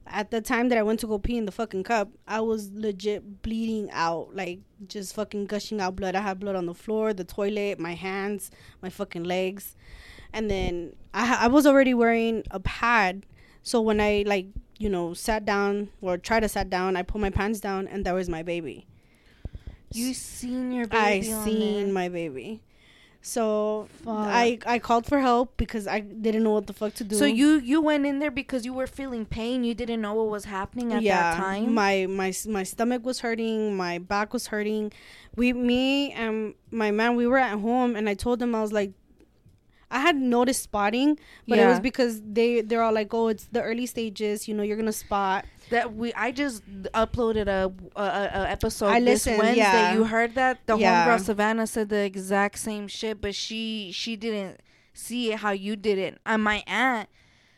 At 0.06 0.30
the 0.30 0.40
time 0.40 0.68
that 0.68 0.78
I 0.78 0.82
went 0.82 1.00
to 1.00 1.06
go 1.06 1.18
pee 1.18 1.36
in 1.36 1.46
the 1.46 1.52
fucking 1.52 1.82
cup, 1.82 2.10
I 2.26 2.40
was 2.40 2.70
legit 2.72 3.42
bleeding 3.42 3.90
out, 3.90 4.34
like 4.34 4.60
just 4.86 5.14
fucking 5.14 5.46
gushing 5.46 5.80
out 5.80 5.96
blood. 5.96 6.14
I 6.14 6.20
had 6.20 6.38
blood 6.40 6.56
on 6.56 6.66
the 6.66 6.74
floor, 6.74 7.12
the 7.12 7.24
toilet, 7.24 7.78
my 7.78 7.94
hands, 7.94 8.50
my 8.82 8.88
fucking 8.90 9.24
legs, 9.24 9.74
and 10.32 10.50
then 10.50 10.94
I 11.12 11.44
I 11.44 11.48
was 11.48 11.66
already 11.66 11.94
wearing 11.94 12.44
a 12.50 12.60
pad. 12.60 13.26
So 13.62 13.80
when 13.80 14.00
I 14.00 14.22
like 14.26 14.46
you 14.78 14.88
know 14.88 15.12
sat 15.14 15.44
down 15.44 15.90
or 16.00 16.18
tried 16.18 16.40
to 16.40 16.48
sat 16.48 16.70
down, 16.70 16.96
I 16.96 17.02
pulled 17.02 17.22
my 17.22 17.30
pants 17.30 17.60
down, 17.60 17.88
and 17.88 18.04
there 18.06 18.14
was 18.14 18.28
my 18.28 18.42
baby. 18.42 18.86
You 19.92 20.14
seen 20.14 20.72
your 20.72 20.86
I 20.90 21.20
baby 21.20 21.32
on 21.32 21.44
seen 21.44 21.84
there. 21.84 21.92
my 21.92 22.08
baby. 22.08 22.60
So 23.26 23.88
Fuck. 24.04 24.14
I 24.14 24.58
I 24.64 24.78
called 24.78 25.04
for 25.04 25.18
help 25.18 25.56
because 25.56 25.88
I 25.88 25.98
didn't 25.98 26.44
know 26.44 26.52
what 26.52 26.68
the 26.68 26.72
fuck 26.72 26.94
to 26.94 27.04
do. 27.04 27.16
So 27.16 27.24
you 27.24 27.58
you 27.58 27.82
went 27.82 28.06
in 28.06 28.20
there 28.20 28.30
because 28.30 28.64
you 28.64 28.72
were 28.72 28.86
feeling 28.86 29.26
pain. 29.26 29.64
You 29.64 29.74
didn't 29.74 30.00
know 30.00 30.14
what 30.14 30.28
was 30.28 30.44
happening 30.44 30.92
at 30.92 31.02
that 31.02 31.36
time. 31.36 31.74
My 31.74 32.06
my 32.06 32.32
my 32.46 32.62
stomach 32.62 33.04
was 33.04 33.18
hurting, 33.20 33.76
my 33.76 33.98
back 33.98 34.32
was 34.32 34.46
hurting. 34.46 34.92
We 35.34 35.52
me 35.52 36.12
and 36.12 36.54
my 36.70 36.92
man 36.92 37.16
we 37.16 37.26
were 37.26 37.38
at 37.38 37.58
home 37.58 37.96
and 37.96 38.08
I 38.08 38.14
told 38.14 38.40
him 38.40 38.54
I 38.54 38.62
was 38.62 38.72
like 38.72 38.92
I 39.90 40.00
had 40.00 40.16
noticed 40.16 40.62
spotting, 40.64 41.18
but 41.46 41.58
it 41.58 41.66
was 41.66 41.78
because 41.80 42.20
they 42.22 42.60
they're 42.60 42.82
all 42.82 42.92
like, 42.92 43.14
"Oh, 43.14 43.28
it's 43.28 43.44
the 43.44 43.62
early 43.62 43.86
stages. 43.86 44.48
You 44.48 44.54
know, 44.54 44.62
you're 44.62 44.76
gonna 44.76 44.92
spot." 44.92 45.44
that 45.70 45.94
we 45.94 46.14
I 46.14 46.30
just 46.30 46.62
uploaded 46.92 47.48
a 47.48 47.72
a, 48.00 48.02
a 48.02 48.48
episode 48.50 48.86
I 48.86 49.00
this 49.00 49.26
listened, 49.26 49.38
Wednesday. 49.38 49.58
yeah. 49.62 49.94
You 49.94 50.04
heard 50.04 50.34
that 50.36 50.58
the 50.66 50.76
Yeah. 50.76 51.06
homegirl 51.06 51.20
Savannah 51.24 51.66
said 51.66 51.88
the 51.88 52.04
exact 52.04 52.58
same 52.58 52.86
shit, 52.88 53.20
but 53.20 53.34
she 53.34 53.90
she 53.92 54.14
didn't 54.16 54.60
see 54.92 55.32
it 55.32 55.40
how 55.40 55.50
you 55.50 55.74
did 55.76 55.98
it. 55.98 56.18
And 56.24 56.42
my 56.44 56.62
aunt, 56.66 57.08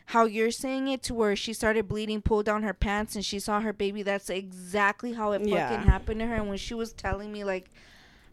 how 0.07 0.24
you're 0.24 0.51
saying 0.51 0.89
it 0.89 1.03
to 1.05 1.14
where 1.14 1.37
she 1.37 1.53
started 1.53 1.87
bleeding, 1.89 2.22
pulled 2.22 2.47
down 2.47 2.62
her 2.62 2.72
pants, 2.74 3.14
and 3.14 3.24
she 3.24 3.39
saw 3.39 3.61
her 3.61 3.72
baby. 3.74 4.03
That's 4.03 4.31
exactly 4.31 5.12
how 5.12 5.33
it 5.33 5.41
fucking 5.41 5.53
Yeah. 5.55 5.83
happened 5.83 6.20
to 6.20 6.26
her. 6.26 6.35
And 6.37 6.49
when 6.49 6.59
she 6.59 6.74
was 6.74 6.93
telling 6.93 7.31
me 7.33 7.45
like. 7.45 7.70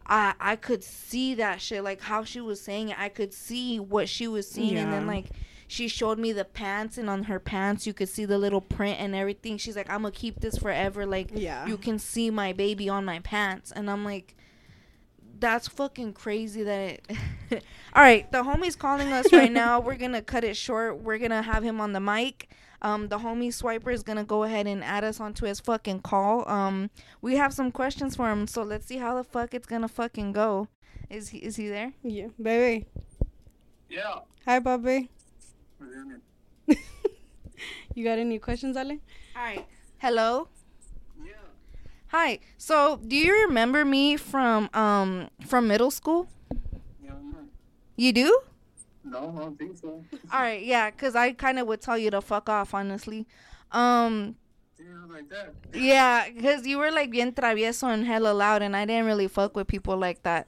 I 0.07 0.33
I 0.39 0.55
could 0.55 0.83
see 0.83 1.35
that 1.35 1.61
shit 1.61 1.83
like 1.83 2.01
how 2.01 2.23
she 2.23 2.41
was 2.41 2.61
saying 2.61 2.89
it. 2.89 2.99
I 2.99 3.09
could 3.09 3.33
see 3.33 3.79
what 3.79 4.07
she 4.09 4.27
was 4.27 4.49
seeing, 4.49 4.77
and 4.77 4.91
then 4.93 5.07
like 5.07 5.27
she 5.67 5.87
showed 5.87 6.19
me 6.19 6.31
the 6.31 6.45
pants, 6.45 6.97
and 6.97 7.09
on 7.09 7.23
her 7.23 7.39
pants 7.39 7.87
you 7.87 7.93
could 7.93 8.09
see 8.09 8.25
the 8.25 8.37
little 8.37 8.61
print 8.61 8.99
and 8.99 9.15
everything. 9.15 9.57
She's 9.57 9.75
like, 9.75 9.89
"I'm 9.89 10.01
gonna 10.03 10.11
keep 10.11 10.39
this 10.41 10.57
forever." 10.57 11.05
Like 11.05 11.31
Yeah. 11.33 11.65
you 11.65 11.77
can 11.77 11.97
see 11.99 12.29
my 12.29 12.53
baby 12.53 12.87
on 12.87 13.03
my 13.05 13.19
pants, 13.19 13.71
and 13.71 13.89
I'm 13.89 14.05
like, 14.05 14.35
"That's 15.39 15.67
fucking 15.67 16.13
crazy." 16.13 16.63
That 16.63 16.99
it. 17.49 17.63
All 17.93 18.03
right, 18.03 18.31
the 18.31 18.43
homie's 18.43 18.75
calling 18.75 19.11
us 19.11 19.31
right 19.33 19.51
now. 19.63 19.79
We're 19.79 19.95
gonna 19.95 20.21
cut 20.21 20.43
it 20.43 20.55
short. 20.55 20.99
We're 21.01 21.17
gonna 21.17 21.41
have 21.41 21.63
him 21.63 21.81
on 21.81 21.93
the 21.93 21.99
mic. 21.99 22.49
Um, 22.85 23.07
the 23.07 23.17
homie 23.17 23.47
swiper 23.47 23.91
is 23.91 24.03
gonna 24.03 24.23
go 24.23 24.43
ahead 24.43 24.67
and 24.67 24.83
add 24.83 25.03
us 25.03 25.19
onto 25.19 25.47
his 25.47 25.59
fucking 25.59 26.01
call. 26.01 26.47
Um, 26.47 26.91
we 27.19 27.35
have 27.35 27.51
some 27.51 27.71
questions 27.71 28.15
for 28.15 28.29
him, 28.31 28.45
so 28.45 28.61
let's 28.61 28.85
see 28.85 28.97
how 28.97 29.15
the 29.15 29.23
fuck 29.23 29.55
it's 29.55 29.65
gonna 29.65 29.87
fucking 29.87 30.33
go. 30.33 30.67
Is 31.09 31.29
he 31.29 31.39
is 31.39 31.55
he 31.55 31.67
there? 31.67 31.93
Yeah, 32.03 32.27
baby. 32.39 32.85
Yeah. 33.89 34.19
Hi, 34.45 34.59
Bobby. 34.59 35.09
You 37.95 38.03
got 38.03 38.19
any 38.19 38.39
questions, 38.39 38.75
Ale? 38.75 38.99
All 39.35 39.41
right. 39.41 39.65
Hello. 39.99 40.49
Yeah. 41.25 41.31
Hi. 42.07 42.39
So, 42.57 42.99
do 43.07 43.15
you 43.15 43.47
remember 43.47 43.85
me 43.85 44.17
from 44.17 44.69
um 44.73 45.29
from 45.47 45.67
middle 45.67 45.89
school? 45.91 46.27
Yeah, 47.01 47.11
no. 47.23 47.47
You 47.95 48.11
do? 48.11 48.39
No, 49.05 49.33
I 49.37 49.39
don't 49.41 49.57
think 49.57 49.77
so. 49.77 50.03
All 50.33 50.41
right. 50.41 50.63
Yeah, 50.63 50.89
cuz 50.91 51.15
I 51.15 51.31
kind 51.33 51.59
of 51.59 51.67
would 51.67 51.81
tell 51.81 51.97
you 51.97 52.11
to 52.11 52.21
fuck 52.21 52.49
off, 52.49 52.73
honestly. 52.73 53.25
Um 53.71 54.35
Yeah, 54.79 54.85
like 55.09 55.29
that. 55.29 55.53
yeah, 55.73 56.29
cuz 56.29 56.65
you 56.67 56.77
were 56.77 56.91
like 56.91 57.11
bien 57.11 57.31
travieso 57.33 57.87
and 57.93 58.05
hella 58.05 58.33
loud 58.33 58.61
and 58.61 58.75
I 58.75 58.85
didn't 58.85 59.05
really 59.05 59.27
fuck 59.27 59.55
with 59.55 59.67
people 59.67 59.97
like 59.97 60.23
that. 60.23 60.47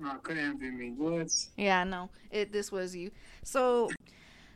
No, 0.00 0.14
couldn't 0.22 0.58
be 0.58 0.70
me. 0.70 0.90
What? 0.90 1.30
Yeah, 1.56 1.84
no. 1.84 2.10
It 2.30 2.52
this 2.52 2.72
was 2.72 2.96
you. 2.96 3.10
So 3.42 3.90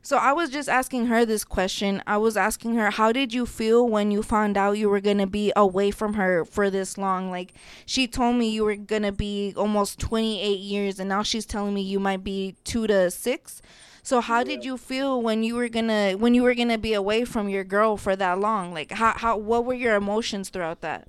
so 0.03 0.16
I 0.16 0.32
was 0.32 0.51
just 0.51 0.68
asking 0.68 1.07
her 1.07 1.24
this 1.24 1.44
question. 1.44 2.03
I 2.07 2.16
was 2.16 2.36
asking 2.36 2.74
her 2.76 2.90
how 2.90 3.12
did 3.12 3.32
you 3.32 3.46
feel 3.46 3.86
when 3.86 4.11
you 4.11 4.22
found 4.22 4.57
out 4.57 4.78
you 4.78 4.88
were 4.88 5.01
going 5.01 5.18
to 5.18 5.26
be 5.26 5.53
away 5.57 5.90
from 5.90 6.14
her 6.14 6.44
for 6.44 6.70
this 6.70 6.96
long? 6.96 7.30
Like 7.30 7.55
she 7.84 8.07
told 8.07 8.36
me 8.36 8.49
you 8.49 8.64
were 8.64 8.76
going 8.76 9.03
to 9.03 9.12
be 9.12 9.53
almost 9.57 9.99
28 9.99 10.59
years 10.59 10.99
and 10.99 11.09
now 11.09 11.22
she's 11.22 11.46
telling 11.46 11.74
me 11.74 11.82
you 11.82 12.01
might 12.01 12.24
be 12.24 12.55
2 12.64 12.86
to 12.86 13.11
6. 13.11 13.62
So 14.03 14.20
how 14.20 14.42
did 14.42 14.64
you 14.64 14.78
feel 14.78 15.20
when 15.20 15.42
you 15.42 15.55
were 15.55 15.68
to 15.68 16.14
when 16.14 16.32
you 16.32 16.42
were 16.42 16.55
to 16.55 16.78
be 16.78 16.94
away 16.94 17.24
from 17.24 17.49
your 17.49 17.64
girl 17.64 17.96
for 17.96 18.16
that 18.16 18.38
long? 18.38 18.72
Like 18.72 18.92
how 18.92 19.12
how 19.16 19.36
what 19.36 19.64
were 19.64 19.74
your 19.74 19.96
emotions 19.96 20.49
throughout 20.49 20.80
that? 20.80 21.09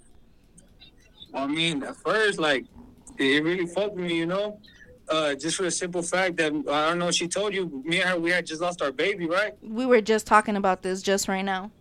I 1.34 1.48
mean, 1.48 1.84
at 1.84 1.96
first, 1.96 2.40
like, 2.40 2.66
it 3.18 3.44
really 3.44 3.68
fucked 3.68 3.96
me, 3.96 4.18
you 4.18 4.26
know? 4.26 4.60
Uh, 5.10 5.34
just 5.34 5.58
for 5.58 5.64
the 5.64 5.72
simple 5.72 6.04
fact 6.04 6.38
that, 6.38 6.54
I 6.54 6.90
don't 6.90 7.00
know 7.00 7.10
she 7.10 7.28
told 7.28 7.54
you, 7.54 7.82
me 7.84 8.02
and 8.02 8.10
her, 8.10 8.20
we 8.20 8.30
had 8.30 8.46
just 8.46 8.62
lost 8.62 8.82
our 8.82 8.92
baby, 8.92 9.26
right? 9.28 9.54
We 9.62 9.86
were 9.86 10.02
just 10.02 10.28
talking 10.28 10.56
about 10.56 10.84
this 10.84 11.02
just 11.02 11.28
right 11.28 11.42
now. 11.42 11.72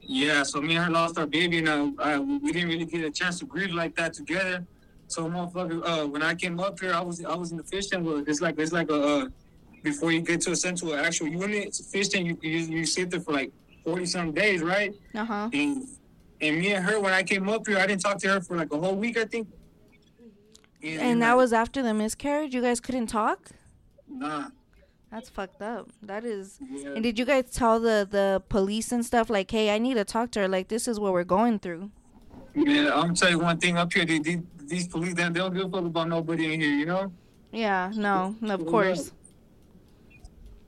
Yeah, 0.00 0.42
so 0.42 0.60
me 0.60 0.76
and 0.76 0.84
her 0.86 0.90
lost 0.90 1.18
our 1.18 1.26
baby, 1.26 1.58
and 1.58 1.68
uh, 1.68 2.02
uh, 2.02 2.20
we 2.20 2.52
didn't 2.52 2.68
really 2.68 2.84
get 2.84 3.04
a 3.04 3.10
chance 3.10 3.38
to 3.40 3.46
grieve 3.46 3.72
like 3.72 3.94
that 3.96 4.14
together. 4.14 4.66
So, 5.08 5.28
motherfucker, 5.28 5.82
uh, 5.86 6.06
when 6.06 6.22
I 6.22 6.34
came 6.34 6.58
up 6.60 6.80
here, 6.80 6.94
I 6.94 7.00
was 7.00 7.24
I 7.24 7.34
was 7.34 7.52
in 7.52 7.58
the 7.58 7.64
fish 7.64 7.88
tank. 7.88 8.06
It's 8.26 8.40
like 8.40 8.58
it's 8.58 8.72
like 8.72 8.90
a 8.90 9.02
uh, 9.02 9.28
before 9.82 10.12
you 10.12 10.20
get 10.20 10.40
to 10.42 10.52
a 10.52 10.56
central 10.56 10.94
actual 10.94 11.28
unit, 11.28 11.74
fish 11.90 12.08
tank. 12.08 12.26
You, 12.42 12.50
you 12.50 12.58
you 12.78 12.86
sit 12.86 13.10
there 13.10 13.20
for 13.20 13.32
like 13.32 13.52
forty 13.84 14.06
some 14.06 14.32
days, 14.32 14.62
right? 14.62 14.92
Uh 15.14 15.24
huh. 15.24 15.50
And 15.52 15.86
and 16.40 16.58
me 16.58 16.72
and 16.72 16.84
her, 16.84 17.00
when 17.00 17.12
I 17.12 17.22
came 17.22 17.48
up 17.48 17.66
here, 17.66 17.78
I 17.78 17.86
didn't 17.86 18.02
talk 18.02 18.18
to 18.18 18.28
her 18.28 18.40
for 18.40 18.56
like 18.56 18.72
a 18.72 18.78
whole 18.78 18.96
week, 18.96 19.16
I 19.18 19.24
think. 19.24 19.48
And 20.84 21.22
that 21.22 21.36
was 21.36 21.52
after 21.52 21.82
the 21.82 21.94
miscarriage. 21.94 22.54
You 22.54 22.62
guys 22.62 22.80
couldn't 22.80 23.06
talk. 23.06 23.50
nah. 24.08 24.48
That's 25.10 25.28
fucked 25.28 25.62
up. 25.62 25.90
That 26.02 26.24
is. 26.24 26.58
Yeah. 26.60 26.88
And 26.94 27.02
did 27.04 27.20
you 27.20 27.24
guys 27.24 27.44
tell 27.52 27.78
the 27.78 28.04
the 28.10 28.42
police 28.48 28.90
and 28.90 29.06
stuff 29.06 29.30
like, 29.30 29.48
hey, 29.48 29.72
I 29.72 29.78
need 29.78 29.94
to 29.94 30.04
talk 30.04 30.32
to 30.32 30.40
her. 30.40 30.48
Like 30.48 30.66
this 30.66 30.88
is 30.88 30.98
what 30.98 31.12
we're 31.12 31.22
going 31.22 31.60
through. 31.60 31.92
Yeah, 32.56 32.92
I'm 32.92 33.02
gonna 33.02 33.14
tell 33.14 33.30
you 33.30 33.38
one 33.38 33.58
thing 33.58 33.76
up 33.76 33.92
here. 33.92 34.04
These, 34.04 34.22
these, 34.22 34.40
these 34.64 34.88
police, 34.88 35.14
they, 35.14 35.22
they 35.22 35.30
don't 35.30 35.54
give 35.54 35.66
a 35.66 35.70
fuck 35.70 35.84
about 35.84 36.08
nobody 36.08 36.52
in 36.54 36.60
here, 36.60 36.72
you 36.72 36.86
know? 36.86 37.12
Yeah. 37.52 37.92
No. 37.94 38.34
Of 38.42 38.66
course. 38.66 39.12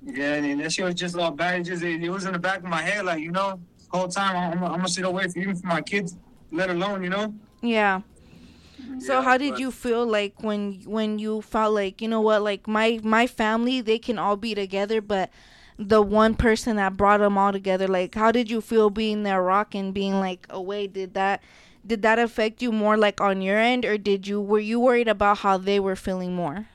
Yeah, 0.04 0.34
and 0.34 0.60
that 0.60 0.72
shit 0.72 0.84
was 0.84 0.94
just 0.94 1.16
all 1.16 1.32
bad. 1.32 1.60
It 1.60 1.64
just 1.64 1.82
it, 1.82 2.00
it 2.04 2.08
was 2.10 2.24
in 2.24 2.32
the 2.32 2.38
back 2.38 2.58
of 2.58 2.66
my 2.66 2.82
head, 2.82 3.04
like 3.04 3.20
you 3.20 3.32
know, 3.32 3.58
whole 3.88 4.06
time 4.06 4.36
I'm, 4.36 4.58
I'm, 4.58 4.64
I'm 4.64 4.76
gonna 4.76 4.88
sit 4.88 5.04
away 5.04 5.26
from 5.26 5.42
even 5.42 5.56
for 5.56 5.66
my 5.66 5.80
kids, 5.80 6.16
let 6.52 6.70
alone 6.70 7.02
you 7.02 7.10
know. 7.10 7.34
Yeah. 7.62 8.02
Mm-hmm. 8.86 9.00
So 9.00 9.14
Yeah, 9.18 9.22
how 9.22 9.36
did 9.38 9.52
but- 9.52 9.60
you 9.60 9.70
feel 9.70 10.06
like 10.06 10.42
when 10.42 10.82
when 10.84 11.18
you 11.18 11.42
felt 11.42 11.74
like 11.74 12.00
you 12.00 12.08
know 12.08 12.20
what 12.20 12.42
like 12.42 12.66
my 12.68 13.00
my 13.02 13.26
family 13.26 13.80
they 13.80 13.98
can 13.98 14.18
all 14.18 14.36
be 14.36 14.54
together 14.54 15.00
but 15.00 15.30
the 15.78 16.00
one 16.00 16.34
person 16.34 16.76
that 16.76 16.96
brought 16.96 17.18
them 17.20 17.36
all 17.36 17.52
together 17.52 17.86
like 17.88 18.14
how 18.14 18.32
did 18.32 18.50
you 18.50 18.60
feel 18.60 18.88
being 18.90 19.22
there 19.24 19.50
and 19.74 19.92
being 19.92 20.14
like 20.20 20.46
oh, 20.50 20.58
away 20.58 20.86
did 20.86 21.14
that 21.14 21.42
did 21.86 22.02
that 22.02 22.18
affect 22.18 22.62
you 22.62 22.72
more 22.72 22.96
like 22.96 23.20
on 23.20 23.42
your 23.42 23.58
end 23.58 23.84
or 23.84 23.98
did 23.98 24.26
you 24.26 24.40
were 24.40 24.58
you 24.60 24.80
worried 24.80 25.08
about 25.08 25.38
how 25.38 25.58
they 25.58 25.78
were 25.78 25.96
feeling 25.96 26.34
more 26.34 26.66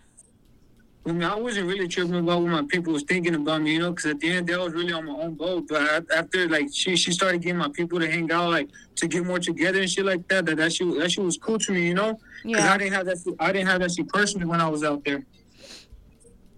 I 1.03 1.11
mean, 1.11 1.23
I 1.23 1.35
wasn't 1.35 1.67
really 1.67 1.87
tripping 1.87 2.13
about 2.15 2.41
what 2.43 2.51
my 2.51 2.61
people 2.67 2.93
was 2.93 3.01
thinking 3.03 3.33
about 3.33 3.63
me, 3.63 3.73
you 3.73 3.79
know, 3.79 3.89
because 3.91 4.11
at 4.11 4.19
the 4.19 4.29
end, 4.31 4.45
they 4.47 4.55
was 4.55 4.71
really 4.73 4.93
on 4.93 5.05
my 5.05 5.13
own 5.13 5.33
boat. 5.33 5.65
But 5.67 6.05
after, 6.13 6.47
like, 6.47 6.67
she 6.71 6.95
she 6.95 7.11
started 7.11 7.41
getting 7.41 7.57
my 7.57 7.69
people 7.69 7.99
to 7.99 8.09
hang 8.09 8.31
out, 8.31 8.51
like, 8.51 8.69
to 8.97 9.07
get 9.07 9.25
more 9.25 9.39
together 9.39 9.79
and 9.81 9.89
shit 9.89 10.05
like 10.05 10.27
that. 10.27 10.45
That 10.45 10.57
that 10.57 10.71
shit, 10.73 10.87
that 10.99 11.11
shit 11.11 11.23
was 11.23 11.37
cool 11.37 11.57
to 11.57 11.71
me, 11.71 11.87
you 11.87 11.95
know, 11.95 12.19
because 12.43 12.63
yeah 12.65 12.73
I 12.73 12.77
didn't 12.77 12.93
have 12.93 13.05
that. 13.07 13.17
shit- 13.23 13.35
I 13.39 13.51
didn't 13.51 13.67
have 13.67 13.79
that 13.81 13.91
shit 13.91 14.07
personally 14.09 14.45
when 14.45 14.61
I 14.61 14.69
was 14.69 14.83
out 14.83 15.03
there. 15.03 15.25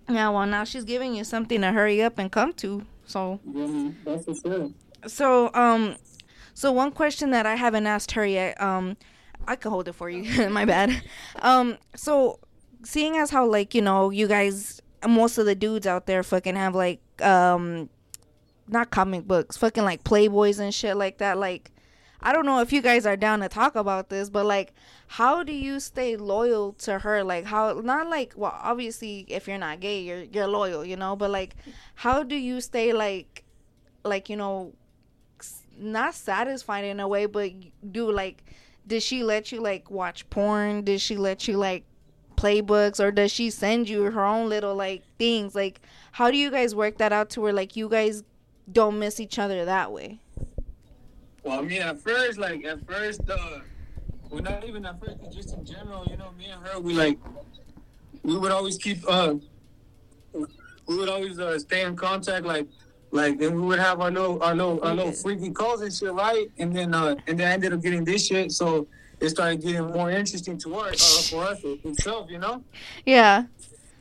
yeah 0.10 0.28
well 0.30 0.46
now 0.46 0.66
she's 0.66 0.84
giving 0.84 1.16
you 1.16 1.24
something 1.24 1.62
to 1.62 1.72
hurry 1.72 2.02
up 2.04 2.20
and 2.20 2.30
come 2.30 2.52
to 2.54 2.86
so 3.06 3.40
Yeah, 3.50 3.92
that's 4.06 4.26
for 4.26 4.36
sure. 4.36 4.70
So, 5.08 5.54
um, 5.54 5.96
so 6.54 6.72
one 6.72 6.92
question 6.92 7.32
that 7.32 7.46
I 7.46 7.56
haven't 7.56 7.88
asked 7.88 8.12
her 8.12 8.26
yet, 8.26 8.62
um, 8.62 8.96
I 9.48 9.56
could 9.58 9.70
hold 9.70 9.88
it 9.88 9.94
for 9.96 10.10
you. 10.10 10.50
My 10.60 10.66
bad. 10.66 11.02
Um, 11.42 11.78
so 11.96 12.40
seeing 12.84 13.18
as 13.18 13.30
how 13.30 13.46
like 13.46 13.74
you 13.74 13.82
know 13.82 14.10
you 14.10 14.28
guys, 14.28 14.82
most 15.08 15.38
of 15.38 15.46
the 15.46 15.56
dudes 15.56 15.88
out 15.88 16.06
there 16.06 16.24
fucking 16.24 16.56
have 16.56 16.76
like 16.76 17.02
um, 17.22 17.90
not 18.68 18.92
comic 18.92 19.28
books, 19.28 19.58
fucking 19.58 19.84
like 19.84 20.04
Playboys 20.04 20.60
and 20.60 20.74
shit 20.74 20.98
like 20.98 21.18
that. 21.18 21.38
Like, 21.38 21.72
I 22.22 22.34
don't 22.34 22.46
know 22.46 22.60
if 22.60 22.72
you 22.72 22.82
guys 22.82 23.06
are 23.06 23.18
down 23.18 23.40
to 23.42 23.50
talk 23.50 23.76
about 23.76 24.10
this, 24.10 24.30
but 24.30 24.46
like, 24.46 24.74
how 25.08 25.44
do 25.44 25.54
you 25.54 25.80
stay 25.80 26.16
loyal 26.16 26.74
to 26.74 27.00
her? 27.00 27.24
Like, 27.24 27.46
how 27.46 27.82
not 27.84 28.10
like 28.10 28.34
well, 28.36 28.58
obviously 28.62 29.26
if 29.28 29.48
you're 29.48 29.58
not 29.58 29.80
gay, 29.80 30.02
you're 30.02 30.24
you're 30.24 30.48
loyal, 30.48 30.86
you 30.86 30.96
know, 30.96 31.16
but 31.16 31.32
like, 31.32 31.56
how 31.96 32.24
do 32.24 32.36
you 32.36 32.62
stay 32.62 32.94
like, 32.94 33.44
like 34.04 34.30
you 34.30 34.36
know 34.36 34.74
not 35.78 36.14
satisfied 36.14 36.86
in 36.86 37.00
a 37.00 37.08
way, 37.08 37.26
but 37.26 37.52
do 37.92 38.12
like, 38.12 38.44
did 38.86 39.02
she 39.02 39.24
let 39.24 39.52
you 39.52 39.60
like 39.62 39.90
watch 39.90 40.30
porn? 40.30 40.84
Did 40.84 41.02
she 41.02 41.18
let 41.18 41.48
you 41.48 41.58
like 41.58 41.84
play 42.44 42.60
books, 42.60 43.00
or 43.00 43.10
does 43.10 43.32
she 43.32 43.50
send 43.50 43.88
you 43.88 44.12
her 44.12 44.26
own 44.26 44.50
little 44.50 44.76
like 44.76 45.02
things? 45.18 45.56
Like, 45.56 45.80
how 46.12 46.30
do 46.30 46.36
you 46.36 46.52
guys 46.52 46.76
work 46.76 46.98
that 46.98 47.14
out 47.14 47.30
to 47.32 47.42
where 47.42 47.54
like 47.54 47.78
you 47.78 47.88
guys 47.88 48.22
don't 48.70 49.00
miss 49.00 49.22
each 49.22 49.40
other 49.40 49.64
that 49.64 49.94
way? 49.94 50.20
Well, 51.44 51.60
I 51.60 51.62
mean, 51.62 51.82
at 51.82 52.02
first, 52.02 52.38
like 52.38 52.66
at 52.66 52.86
first, 52.86 53.22
uh, 53.30 53.60
well, 54.30 54.42
not 54.42 54.66
even 54.66 54.86
at 54.86 55.00
first, 55.00 55.20
just 55.32 55.54
in 55.54 55.64
general, 55.64 56.06
you 56.12 56.18
know, 56.18 56.32
me 56.38 56.48
and 56.48 56.62
her, 56.68 56.82
we 56.82 56.92
like, 56.94 57.18
we 58.24 58.36
would 58.38 58.52
always 58.52 58.78
keep, 58.78 58.98
uh, 59.08 59.36
we 60.34 60.98
would 60.98 61.08
always 61.08 61.40
uh, 61.40 61.58
stay 61.58 61.84
in 61.84 61.96
contact, 61.96 62.46
like, 62.46 62.68
like 63.12 63.40
then 63.40 63.56
we 63.56 63.62
would 63.62 63.80
have 63.80 64.02
our 64.02 64.12
little, 64.12 64.44
our 64.44 64.54
little, 64.54 64.84
our 64.84 64.94
little 64.94 65.14
freaky 65.14 65.50
calls 65.50 65.82
and 65.82 65.94
shit, 65.94 66.12
right? 66.12 66.48
And 66.58 66.76
then, 66.76 66.94
uh, 66.94 67.16
and 67.26 67.40
then 67.40 67.48
I 67.48 67.54
ended 67.54 67.72
up 67.72 67.82
getting 67.82 68.04
this 68.04 68.28
shit, 68.28 68.52
so 68.52 68.86
it 69.24 69.30
started 69.30 69.62
getting 69.62 69.86
more 69.86 70.12
interesting 70.12 70.58
to 70.60 70.76
us, 70.76 71.34
uh, 71.34 71.36
for 71.36 71.44
us 71.46 71.60
itself, 71.64 72.30
you 72.30 72.40
know. 72.40 72.64
Yeah, 73.06 73.46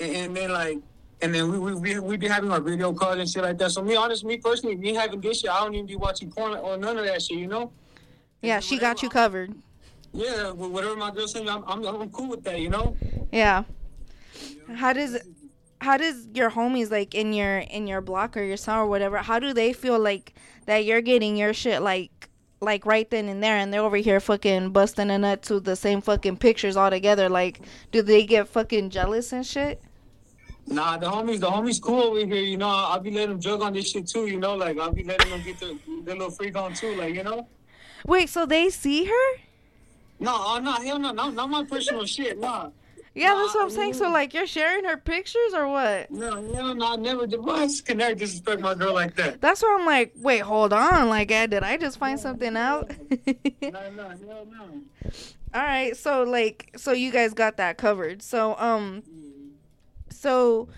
And, 0.00 0.16
and 0.16 0.36
then 0.36 0.50
like, 0.50 0.78
and 1.20 1.32
then 1.32 1.50
we 1.50 1.58
we 1.58 1.74
we 1.74 2.00
we 2.00 2.16
be 2.16 2.26
having 2.26 2.50
our 2.50 2.60
video 2.60 2.92
calls 2.92 3.18
and 3.18 3.28
shit 3.28 3.42
like 3.42 3.58
that. 3.58 3.70
So 3.70 3.82
me, 3.82 3.94
honest, 3.94 4.24
me 4.24 4.36
personally, 4.38 4.76
me 4.76 4.94
having 4.94 5.20
this 5.20 5.40
shit, 5.40 5.50
I 5.50 5.60
don't 5.60 5.74
even 5.74 5.86
be 5.86 5.96
watching 5.96 6.30
porn 6.30 6.54
or 6.54 6.76
none 6.76 6.98
of 6.98 7.04
that 7.04 7.22
shit, 7.22 7.38
you 7.38 7.46
know. 7.46 7.72
yeah, 8.42 8.58
she 8.58 8.78
got 8.78 9.02
you 9.02 9.08
covered. 9.08 9.54
Yeah, 10.12 10.50
wh- 10.50 10.72
whatever 10.72 10.96
my 10.96 11.10
girl 11.10 11.26
me, 11.34 11.48
I'm, 11.48 11.64
I'm 11.66 11.84
I'm 11.84 12.10
cool 12.10 12.28
with 12.28 12.42
that, 12.44 12.58
you 12.60 12.68
know. 12.68 12.96
Yeah. 13.30 13.64
How 14.74 14.92
does 14.92 15.18
how 15.80 15.96
does 15.96 16.26
your 16.34 16.50
homies 16.50 16.90
like 16.90 17.14
in 17.14 17.32
your 17.32 17.58
in 17.58 17.86
your 17.86 18.00
block 18.00 18.36
or 18.36 18.42
your 18.42 18.56
son 18.56 18.78
or 18.78 18.86
whatever? 18.86 19.18
How 19.18 19.38
do 19.38 19.52
they 19.52 19.72
feel 19.72 19.98
like 19.98 20.34
that 20.66 20.84
you're 20.84 21.00
getting 21.00 21.36
your 21.36 21.54
shit 21.54 21.80
like 21.82 22.28
like 22.62 22.86
right 22.86 23.10
then 23.10 23.28
and 23.28 23.42
there, 23.42 23.56
and 23.56 23.72
they're 23.72 23.82
over 23.82 23.96
here 23.96 24.20
fucking 24.20 24.70
busting 24.70 25.10
a 25.10 25.18
nut 25.18 25.42
to 25.42 25.60
the 25.60 25.76
same 25.76 26.00
fucking 26.00 26.36
pictures 26.36 26.76
all 26.76 26.90
together? 26.90 27.28
Like, 27.28 27.60
do 27.90 28.02
they 28.02 28.24
get 28.24 28.48
fucking 28.48 28.90
jealous 28.90 29.32
and 29.32 29.44
shit? 29.44 29.82
Nah, 30.68 30.96
the 30.96 31.06
homies, 31.06 31.40
the 31.40 31.50
homies 31.50 31.82
cool 31.82 32.02
over 32.02 32.24
here, 32.24 32.36
you 32.36 32.56
know. 32.56 32.68
I'll 32.68 33.00
be 33.00 33.10
letting 33.10 33.30
them 33.30 33.40
jug 33.40 33.62
on 33.62 33.72
this 33.72 33.90
shit 33.90 34.06
too, 34.06 34.26
you 34.28 34.38
know. 34.38 34.54
Like 34.54 34.78
I'll 34.78 34.92
be 34.92 35.02
letting 35.02 35.30
them 35.30 35.42
get 35.44 35.58
their, 35.58 35.74
their 36.04 36.14
little 36.14 36.30
freak 36.30 36.56
on 36.56 36.72
too, 36.72 36.94
like 36.94 37.14
you 37.14 37.24
know. 37.24 37.48
Wait, 38.06 38.28
so 38.28 38.46
they 38.46 38.70
see 38.70 39.04
her? 39.04 39.38
No, 40.20 40.32
oh, 40.34 40.60
no, 40.62 40.72
hell 40.72 41.00
no, 41.00 41.10
not, 41.10 41.34
not 41.34 41.50
my 41.50 41.64
personal 41.64 42.06
shit, 42.06 42.38
nah. 42.38 42.70
Yeah, 43.14 43.34
that's 43.34 43.54
what 43.54 43.64
I'm 43.64 43.70
saying. 43.70 43.94
So 43.94 44.10
like, 44.10 44.32
you're 44.32 44.46
sharing 44.46 44.84
her 44.84 44.96
pictures 44.96 45.52
or 45.54 45.68
what? 45.68 46.10
No, 46.10 46.40
no, 46.40 46.72
no, 46.72 46.92
I 46.92 46.96
never 46.96 47.26
did. 47.26 47.40
Why 47.40 47.68
can 47.84 47.98
never 47.98 48.14
disrespect 48.14 48.60
my 48.60 48.74
girl 48.74 48.94
like 48.94 49.16
that? 49.16 49.40
That's 49.40 49.62
why 49.62 49.76
I'm 49.78 49.86
like, 49.86 50.14
wait, 50.16 50.38
hold 50.40 50.72
on. 50.72 51.08
Like, 51.08 51.28
did 51.28 51.62
I 51.62 51.76
just 51.76 51.98
find 51.98 52.18
something 52.18 52.56
out? 52.56 52.90
No, 53.60 53.90
no, 53.90 54.08
hell 54.08 54.46
no. 54.50 54.82
All 55.54 55.62
right, 55.62 55.94
so 55.94 56.22
like, 56.22 56.72
so 56.78 56.92
you 56.92 57.12
guys 57.12 57.34
got 57.34 57.58
that 57.58 57.76
covered. 57.76 58.22
So 58.22 58.56
um, 58.56 59.02
so 60.08 60.68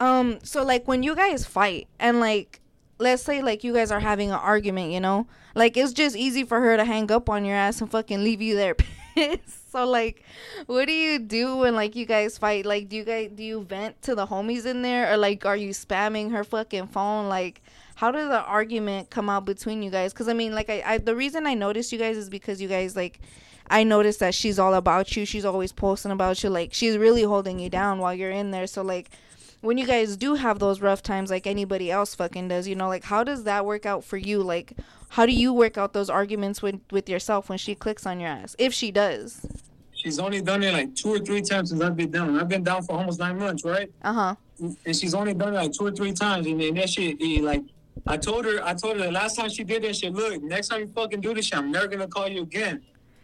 um, 0.00 0.38
so 0.42 0.64
like 0.64 0.88
when 0.88 1.02
you 1.02 1.14
guys 1.14 1.44
fight 1.44 1.88
and 1.98 2.20
like, 2.20 2.60
let's 2.98 3.22
say 3.22 3.42
like 3.42 3.64
you 3.64 3.74
guys 3.74 3.90
are 3.90 4.00
having 4.00 4.30
an 4.30 4.36
argument, 4.38 4.92
you 4.92 5.00
know, 5.00 5.26
like 5.54 5.76
it's 5.76 5.92
just 5.92 6.16
easy 6.16 6.44
for 6.44 6.60
her 6.60 6.76
to 6.76 6.84
hang 6.84 7.10
up 7.10 7.28
on 7.28 7.44
your 7.44 7.56
ass 7.56 7.80
and 7.80 7.90
fucking 7.90 8.22
leave 8.24 8.40
you 8.40 8.56
there 8.56 8.74
pissed. 9.14 9.55
So 9.76 9.84
like, 9.84 10.24
what 10.64 10.86
do 10.86 10.92
you 10.94 11.18
do 11.18 11.58
when 11.58 11.74
like 11.74 11.96
you 11.96 12.06
guys 12.06 12.38
fight? 12.38 12.64
Like, 12.64 12.88
do 12.88 12.96
you 12.96 13.04
guys 13.04 13.30
do 13.34 13.42
you 13.42 13.62
vent 13.62 14.00
to 14.02 14.14
the 14.14 14.26
homies 14.26 14.64
in 14.64 14.80
there 14.80 15.12
or 15.12 15.18
like 15.18 15.44
are 15.44 15.56
you 15.56 15.70
spamming 15.70 16.30
her 16.30 16.44
fucking 16.44 16.86
phone? 16.86 17.28
Like, 17.28 17.60
how 17.94 18.10
did 18.10 18.30
the 18.30 18.40
argument 18.40 19.10
come 19.10 19.28
out 19.28 19.44
between 19.44 19.82
you 19.82 19.90
guys? 19.90 20.14
Because 20.14 20.28
I 20.28 20.32
mean, 20.32 20.54
like, 20.54 20.70
I, 20.70 20.82
I 20.86 20.96
the 20.96 21.14
reason 21.14 21.46
I 21.46 21.52
noticed 21.52 21.92
you 21.92 21.98
guys 21.98 22.16
is 22.16 22.30
because 22.30 22.58
you 22.60 22.68
guys 22.68 22.96
like. 22.96 23.20
I 23.68 23.82
noticed 23.82 24.20
that 24.20 24.32
she's 24.32 24.60
all 24.60 24.74
about 24.74 25.16
you. 25.16 25.26
She's 25.26 25.44
always 25.44 25.72
posting 25.72 26.12
about 26.12 26.40
you. 26.44 26.50
Like 26.50 26.72
she's 26.72 26.96
really 26.96 27.24
holding 27.24 27.58
you 27.58 27.68
down 27.68 27.98
while 27.98 28.14
you're 28.14 28.30
in 28.30 28.52
there. 28.52 28.68
So 28.68 28.80
like 28.80 29.10
when 29.60 29.76
you 29.76 29.84
guys 29.84 30.16
do 30.16 30.36
have 30.36 30.60
those 30.60 30.80
rough 30.80 31.02
times 31.02 31.30
like 31.30 31.48
anybody 31.48 31.90
else 31.90 32.14
fucking 32.14 32.46
does, 32.46 32.68
you 32.68 32.76
know, 32.76 32.86
like 32.86 33.02
how 33.02 33.24
does 33.24 33.42
that 33.42 33.66
work 33.66 33.84
out 33.84 34.04
for 34.04 34.16
you? 34.16 34.40
Like 34.40 34.74
how 35.08 35.26
do 35.26 35.32
you 35.32 35.52
work 35.52 35.78
out 35.78 35.92
those 35.92 36.10
arguments 36.10 36.62
with 36.62 36.80
with 36.90 37.08
yourself 37.08 37.48
when 37.48 37.58
she 37.58 37.74
clicks 37.74 38.06
on 38.06 38.20
your 38.20 38.30
ass? 38.30 38.56
If 38.58 38.72
she 38.72 38.90
does. 38.90 39.46
She's 39.92 40.18
only 40.18 40.40
done 40.42 40.62
it 40.62 40.72
like 40.72 40.94
two 40.94 41.08
or 41.08 41.18
three 41.18 41.40
times 41.40 41.70
since 41.70 41.82
I've 41.82 41.96
been 41.96 42.10
down. 42.10 42.38
I've 42.38 42.48
been 42.48 42.62
down 42.62 42.82
for 42.82 42.96
almost 42.96 43.18
nine 43.18 43.38
months, 43.38 43.64
right? 43.64 43.90
Uh-huh. 44.02 44.34
and 44.60 44.94
she's 44.94 45.14
only 45.14 45.34
done 45.34 45.54
it 45.54 45.56
like 45.56 45.72
two 45.72 45.86
or 45.86 45.90
three 45.90 46.12
times, 46.12 46.46
and 46.46 46.60
then 46.60 46.74
that 46.74 46.90
shit, 46.90 47.16
eh, 47.20 47.40
like, 47.42 47.62
I 48.06 48.16
told 48.16 48.44
her, 48.44 48.62
I 48.62 48.74
told 48.74 48.98
her 48.98 49.04
the 49.04 49.10
last 49.10 49.36
time 49.36 49.48
she 49.48 49.64
did 49.64 49.82
that 49.84 49.96
shit, 49.96 50.12
look, 50.12 50.42
next 50.42 50.68
time 50.68 50.80
you 50.80 50.86
fucking 50.88 51.22
do 51.22 51.34
this 51.34 51.46
shit, 51.46 51.58
I'm 51.58 51.72
never 51.72 51.88
gonna 51.88 52.06
call 52.06 52.28
you 52.28 52.42
again. 52.42 52.82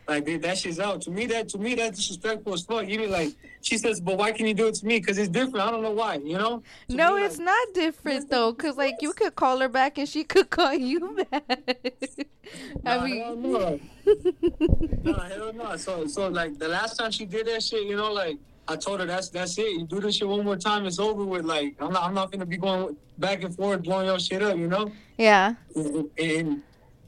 Like 0.08 0.24
dude, 0.26 0.42
that 0.42 0.58
shit's 0.58 0.80
out. 0.80 1.00
To 1.02 1.10
me, 1.10 1.26
that 1.26 1.48
to 1.50 1.58
me 1.58 1.74
that's 1.76 1.96
disrespectful 1.98 2.54
as 2.54 2.62
fuck. 2.62 2.86
Even 2.88 3.10
like 3.10 3.30
she 3.60 3.78
says, 3.78 4.00
but 4.00 4.18
why 4.18 4.32
can 4.32 4.46
you 4.46 4.54
do 4.54 4.66
it 4.66 4.74
to 4.76 4.86
me? 4.86 4.98
Because 4.98 5.16
it's 5.16 5.28
different. 5.28 5.60
I 5.60 5.70
don't 5.70 5.82
know 5.82 5.92
why. 5.92 6.16
You 6.16 6.36
know? 6.38 6.62
To 6.88 6.96
No, 6.96 7.14
me, 7.14 7.22
it's 7.24 7.38
like, 7.38 7.44
not 7.46 7.68
different 7.74 8.28
though, 8.28 8.52
cause 8.52 8.76
like 8.76 8.96
you 9.00 9.12
could 9.12 9.36
call 9.36 9.60
her 9.60 9.68
back 9.68 9.98
and 9.98 10.08
she 10.08 10.24
could 10.32 10.50
call 10.50 10.74
you 10.74 11.24
back. 11.30 11.44
I 12.84 12.96
Nah, 12.96 13.04
mean, 13.04 13.42
no. 13.52 13.80
Nah, 15.04 15.20
hell 15.28 15.52
no. 15.52 15.76
So, 15.76 16.06
so 16.06 16.28
like 16.28 16.58
the 16.58 16.68
last 16.68 16.96
time 16.96 17.10
she 17.12 17.24
did 17.24 17.46
that 17.46 17.62
shit, 17.62 17.86
you 17.86 17.96
know, 17.96 18.12
like 18.12 18.38
I 18.68 18.76
told 18.76 19.00
her 19.00 19.06
that's 19.06 19.28
that's 19.28 19.56
it. 19.58 19.70
You 19.70 19.86
do 19.86 20.00
this 20.00 20.16
shit 20.16 20.28
one 20.28 20.44
more 20.44 20.56
time, 20.56 20.84
it's 20.86 20.98
over 20.98 21.24
with. 21.24 21.44
Like 21.44 21.76
I'm 21.80 21.92
not 21.92 22.02
I'm 22.02 22.14
not 22.14 22.32
gonna 22.32 22.46
be 22.46 22.56
going 22.56 22.96
back 23.18 23.44
and 23.44 23.54
forth 23.54 23.82
blowing 23.84 24.06
your 24.06 24.18
shit 24.18 24.42
up. 24.42 24.56
You 24.56 24.66
know? 24.68 24.90
yeah, 25.16 25.54
and 26.18 26.62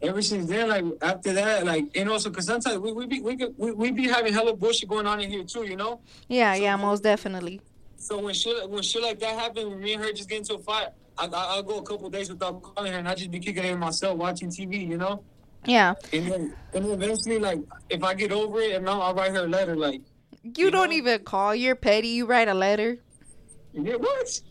ever 0.05 0.23
since 0.23 0.47
then, 0.49 0.69
like 0.69 0.85
after 1.03 1.33
that, 1.33 1.65
like 1.65 1.87
and 1.95 2.09
also 2.11 2.31
because 2.31 2.47
sometimes 2.47 2.79
we 2.79 2.93
we 2.93 3.07
be 3.07 3.21
we, 3.21 3.37
could, 3.37 3.55
we 3.59 3.73
we 3.73 3.91
be 3.91 4.09
having 4.09 4.33
hella 4.33 4.55
bullshit 4.55 4.89
going 4.89 5.07
on 5.07 5.21
in 5.21 5.31
here 5.31 5.45
too, 5.45 5.65
you 5.65 5.77
know. 5.77 6.01
Yeah, 6.29 6.55
So- 6.55 6.63
yeah, 6.63 6.77
most 6.77 7.03
definitely. 7.03 7.61
So 7.97 8.19
when 8.21 8.35
shit 8.35 8.69
when 8.69 8.83
shit 8.83 9.03
like 9.03 9.19
that 9.21 9.35
happened, 9.39 9.71
when 9.71 9.81
me 9.81 9.95
and 9.95 10.05
her 10.05 10.13
just 10.13 10.29
get 10.29 10.39
into 10.39 10.55
a 10.55 10.59
fight, 10.59 10.89
I, 11.17 11.25
I 11.27 11.31
I'll 11.55 11.63
go 11.63 11.79
a 11.79 11.83
couple 11.83 12.11
days 12.11 12.29
without 12.29 12.61
calling 12.63 12.93
her, 12.93 12.99
and 12.99 13.09
I 13.09 13.15
just 13.15 13.31
be 13.31 13.39
kicking 13.41 13.65
it 13.65 13.77
myself, 13.79 14.19
watching 14.19 14.51
TV, 14.51 14.87
you 14.87 14.99
know. 14.99 15.23
Yeah. 15.65 15.95
And 16.13 16.27
then 16.31 16.55
and 16.75 16.85
then 16.85 16.93
eventually, 16.93 17.39
like 17.39 17.61
if 17.89 18.03
I 18.05 18.13
get 18.15 18.31
over 18.33 18.61
it, 18.61 18.73
and 18.77 18.85
now 18.85 19.01
I'll 19.01 19.15
write 19.15 19.31
her 19.33 19.45
a 19.45 19.49
letter, 19.49 19.75
like, 19.75 20.03
You 20.43 20.71
don't 20.71 20.91
know? 20.91 20.97
even 20.97 21.21
call. 21.25 21.55
You're 21.55 21.77
petty. 21.77 22.09
You 22.09 22.27
write 22.27 22.49
a 22.49 22.55
letter. 22.55 22.99
yeah, 23.73 23.95
what? 23.97 24.41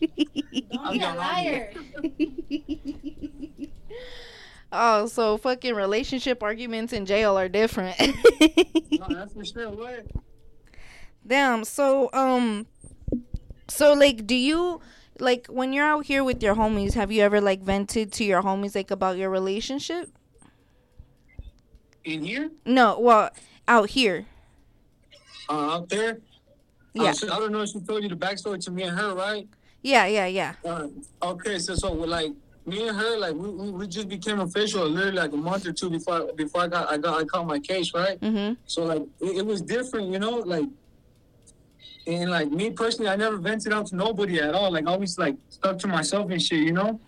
Don't 0.72 0.92
be 0.92 1.00
a 1.00 1.14
liar. 1.14 1.72
Oh, 4.76 5.06
so 5.06 5.36
fucking 5.36 5.74
relationship 5.74 6.42
arguments 6.42 6.92
in 6.92 7.06
jail 7.06 7.38
are 7.38 7.48
different. 7.48 7.96
no, 8.00 9.06
that's 9.08 9.32
for 9.32 9.44
sure. 9.44 9.70
What? 9.70 10.06
Damn. 11.26 11.64
So, 11.64 12.10
um, 12.12 12.66
so 13.68 13.92
like, 13.92 14.26
do 14.26 14.34
you 14.34 14.80
like 15.20 15.46
when 15.46 15.72
you're 15.72 15.86
out 15.86 16.06
here 16.06 16.24
with 16.24 16.42
your 16.42 16.56
homies? 16.56 16.94
Have 16.94 17.12
you 17.12 17.22
ever 17.22 17.40
like 17.40 17.62
vented 17.62 18.12
to 18.14 18.24
your 18.24 18.42
homies 18.42 18.74
like 18.74 18.90
about 18.90 19.16
your 19.16 19.30
relationship? 19.30 20.10
In 22.04 22.24
here? 22.24 22.50
No, 22.66 22.98
well, 22.98 23.30
out 23.68 23.90
here. 23.90 24.26
Uh, 25.48 25.76
out 25.76 25.88
there? 25.88 26.18
Yeah. 26.92 27.10
Uh, 27.10 27.12
so 27.12 27.32
I 27.32 27.38
don't 27.38 27.52
know 27.52 27.62
if 27.62 27.70
she 27.70 27.80
told 27.80 28.02
you 28.02 28.08
the 28.08 28.16
backstory 28.16 28.62
to 28.64 28.70
me 28.70 28.82
and 28.82 28.98
her, 28.98 29.14
right? 29.14 29.48
Yeah, 29.82 30.06
yeah, 30.06 30.26
yeah. 30.26 30.54
Uh, 30.64 30.88
okay, 31.22 31.58
so 31.58 31.74
so 31.74 31.92
with, 31.92 32.08
like 32.08 32.32
me 32.66 32.88
and 32.88 32.96
her, 32.96 33.18
like 33.18 33.34
we, 33.34 33.48
we, 33.50 33.70
we 33.70 33.86
just 33.86 34.08
became 34.08 34.40
official 34.40 34.86
literally 34.88 35.16
like 35.16 35.32
a 35.32 35.36
month 35.36 35.66
or 35.66 35.72
two 35.72 35.90
before 35.90 36.32
before 36.34 36.62
I 36.62 36.68
got 36.68 36.90
I 36.90 36.96
got 36.96 37.20
I 37.20 37.24
caught 37.24 37.46
my 37.46 37.58
case, 37.58 37.92
right? 37.94 38.18
Mhm. 38.20 38.56
So 38.66 38.84
like 38.84 39.02
it, 39.20 39.38
it 39.38 39.46
was 39.46 39.60
different, 39.60 40.08
you 40.12 40.18
know, 40.18 40.36
like 40.38 40.66
and 42.06 42.30
like 42.30 42.50
me 42.50 42.70
personally, 42.70 43.10
I 43.10 43.16
never 43.16 43.36
vented 43.38 43.72
out 43.72 43.86
to 43.88 43.96
nobody 43.96 44.40
at 44.40 44.54
all. 44.54 44.70
Like 44.72 44.86
I 44.86 44.92
always 44.92 45.18
like 45.18 45.36
stuck 45.48 45.78
to 45.80 45.86
myself 45.88 46.30
and 46.30 46.40
shit, 46.42 46.60
you 46.60 46.72
know. 46.72 47.00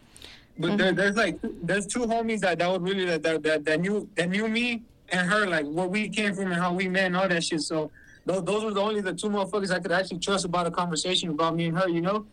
But 0.58 0.78
there, 0.78 0.92
there's 0.92 1.16
like 1.16 1.38
there's 1.62 1.86
two 1.86 2.00
homies 2.00 2.40
that 2.40 2.58
that 2.60 2.70
would 2.70 2.82
really 2.82 3.04
that, 3.04 3.22
that 3.22 3.42
that 3.42 3.64
that 3.66 3.80
knew 3.80 4.08
that 4.16 4.28
knew 4.30 4.48
me 4.48 4.82
and 5.10 5.28
her 5.28 5.46
like 5.46 5.66
where 5.66 5.86
we 5.86 6.08
came 6.08 6.34
from 6.34 6.46
and 6.52 6.54
how 6.60 6.72
we 6.72 6.88
met 6.88 7.06
and 7.06 7.16
all 7.16 7.28
that 7.28 7.44
shit. 7.44 7.60
So 7.62 7.90
those 8.24 8.42
those 8.44 8.64
were 8.64 8.72
the 8.72 8.80
only 8.80 9.00
the 9.02 9.12
two 9.12 9.28
motherfuckers 9.28 9.70
I 9.70 9.80
could 9.80 9.92
actually 9.92 10.18
trust 10.18 10.44
about 10.46 10.66
a 10.66 10.70
conversation 10.70 11.28
about 11.30 11.54
me 11.56 11.66
and 11.66 11.78
her, 11.78 11.88
you 11.88 12.00
know. 12.00 12.26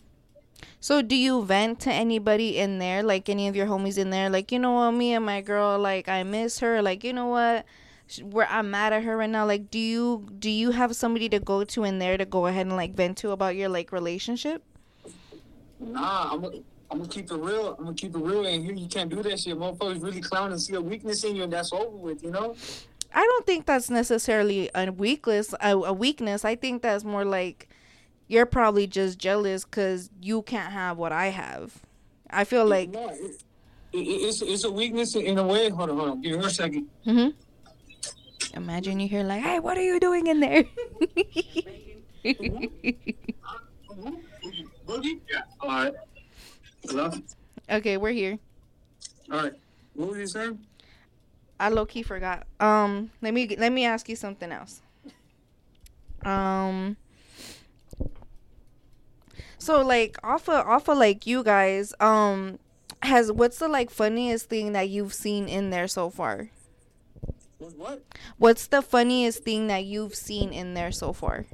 So, 0.79 1.01
do 1.01 1.15
you 1.15 1.43
vent 1.43 1.79
to 1.81 1.91
anybody 1.91 2.57
in 2.57 2.79
there, 2.79 3.03
like 3.03 3.29
any 3.29 3.47
of 3.47 3.55
your 3.55 3.67
homies 3.67 3.97
in 3.97 4.09
there, 4.09 4.29
like 4.29 4.51
you 4.51 4.59
know 4.59 4.73
what, 4.73 4.91
me 4.91 5.13
and 5.13 5.25
my 5.25 5.41
girl, 5.41 5.79
like 5.79 6.07
I 6.09 6.23
miss 6.23 6.59
her, 6.59 6.81
like 6.81 7.03
you 7.03 7.13
know 7.13 7.27
what, 7.27 7.65
where 8.21 8.47
I'm 8.49 8.69
mad 8.71 8.93
at 8.93 9.03
her 9.03 9.17
right 9.17 9.29
now. 9.29 9.45
Like, 9.45 9.71
do 9.71 9.79
you 9.79 10.27
do 10.39 10.49
you 10.49 10.71
have 10.71 10.95
somebody 10.95 11.29
to 11.29 11.39
go 11.39 11.63
to 11.63 11.83
in 11.83 11.99
there 11.99 12.17
to 12.17 12.25
go 12.25 12.47
ahead 12.47 12.67
and 12.67 12.75
like 12.75 12.93
vent 12.95 13.17
to 13.19 13.31
about 13.31 13.55
your 13.55 13.69
like 13.69 13.91
relationship? 13.91 14.63
Nah, 15.79 16.33
I'm 16.33 16.41
gonna 16.41 16.57
I'm 16.91 16.99
gonna 16.99 17.09
keep 17.09 17.31
it 17.31 17.35
real. 17.35 17.75
I'm 17.77 17.85
gonna 17.85 17.95
keep 17.95 18.15
it 18.15 18.19
real, 18.19 18.45
and 18.45 18.63
here 18.63 18.73
you 18.73 18.87
can't 18.87 19.09
do 19.09 19.23
that 19.23 19.39
shit. 19.39 19.57
Motherfuckers 19.57 20.03
really 20.03 20.21
clown 20.21 20.51
and 20.51 20.61
see 20.61 20.75
a 20.75 20.81
weakness 20.81 21.23
in 21.23 21.35
you, 21.35 21.43
and 21.43 21.51
that's 21.51 21.73
over 21.73 21.97
with, 21.97 22.23
you 22.23 22.31
know. 22.31 22.55
I 23.13 23.21
don't 23.21 23.45
think 23.45 23.65
that's 23.65 23.89
necessarily 23.89 24.69
a 24.75 24.91
weakness. 24.91 25.53
A, 25.61 25.71
a 25.71 25.93
weakness. 25.93 26.45
I 26.45 26.55
think 26.55 26.81
that's 26.81 27.03
more 27.03 27.25
like 27.25 27.69
you're 28.33 28.45
probably 28.47 28.87
just 28.87 29.19
jealous 29.19 29.63
because 29.63 30.09
you 30.19 30.41
can't 30.41 30.73
have 30.73 30.97
what 30.97 31.11
I 31.11 31.27
have. 31.27 31.83
I 32.29 32.43
feel 32.43 32.65
like. 32.65 32.89
No, 32.89 33.09
it, 33.09 33.43
it, 33.93 33.97
it's 33.99 34.41
it's 34.41 34.63
a 34.63 34.71
weakness 34.71 35.15
in 35.15 35.37
a 35.37 35.43
way. 35.45 35.69
Hold 35.69 35.91
on, 35.91 35.97
hold 35.97 36.09
on. 36.09 36.21
Give 36.21 36.31
me 36.33 36.37
one 36.39 36.49
second. 36.49 36.87
hmm 37.05 37.27
Imagine 38.55 38.99
you 38.99 39.07
hear 39.07 39.23
like, 39.23 39.41
"Hey, 39.43 39.59
what 39.59 39.77
are 39.77 39.83
you 39.83 39.99
doing 39.99 40.27
in 40.27 40.39
there?" 40.39 40.65
All 45.61 45.69
right. 45.69 45.93
Hello. 46.87 47.11
okay, 47.69 47.97
we're 47.97 48.11
here. 48.11 48.39
All 49.31 49.43
right. 49.43 49.53
What 49.93 50.09
was 50.09 50.17
you 50.17 50.27
saying? 50.27 50.59
I 51.59 51.69
lowkey 51.69 52.03
forgot. 52.03 52.45
Um, 52.59 53.11
let 53.21 53.33
me 53.33 53.55
let 53.57 53.71
me 53.71 53.85
ask 53.85 54.09
you 54.09 54.15
something 54.15 54.51
else. 54.51 54.81
Um. 56.25 56.97
So 59.63 59.81
like 59.81 60.17
off 60.25 60.49
of 60.49 60.67
off 60.67 60.89
of 60.89 60.97
like 60.97 61.25
you 61.25 61.41
guys, 61.41 61.93
um, 62.01 62.59
has 63.01 63.31
what's 63.31 63.59
the 63.59 63.69
like 63.69 63.89
funniest 63.89 64.49
thing 64.49 64.73
that 64.73 64.89
you've 64.89 65.13
seen 65.13 65.47
in 65.47 65.69
there 65.69 65.87
so 65.87 66.09
far? 66.09 66.49
What? 67.59 67.77
What? 67.77 68.03
What's 68.37 68.67
the 68.67 68.81
funniest 68.81 69.45
thing 69.45 69.67
that 69.67 69.85
you've 69.85 70.15
seen 70.15 70.51
in 70.51 70.73
there 70.73 70.91
so 70.91 71.13
far? 71.13 71.45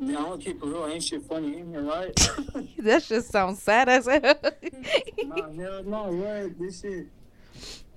Yeah, 0.00 0.16
I'm 0.18 0.24
gonna 0.24 0.38
keep 0.38 0.60
it 0.60 0.66
real. 0.66 0.84
Ain't 0.84 1.04
shit 1.04 1.22
funny 1.22 1.58
in 1.58 1.70
here, 1.70 1.82
right? 1.82 2.12
that 2.78 3.04
just 3.04 3.30
sounds 3.30 3.62
sad 3.62 3.88
as 3.88 4.06
hell. 4.06 4.20
nah, 5.26 5.52
hell 5.52 5.84
no. 5.84 6.10
What? 6.10 6.58
This 6.58 6.80
shit. 6.80 7.06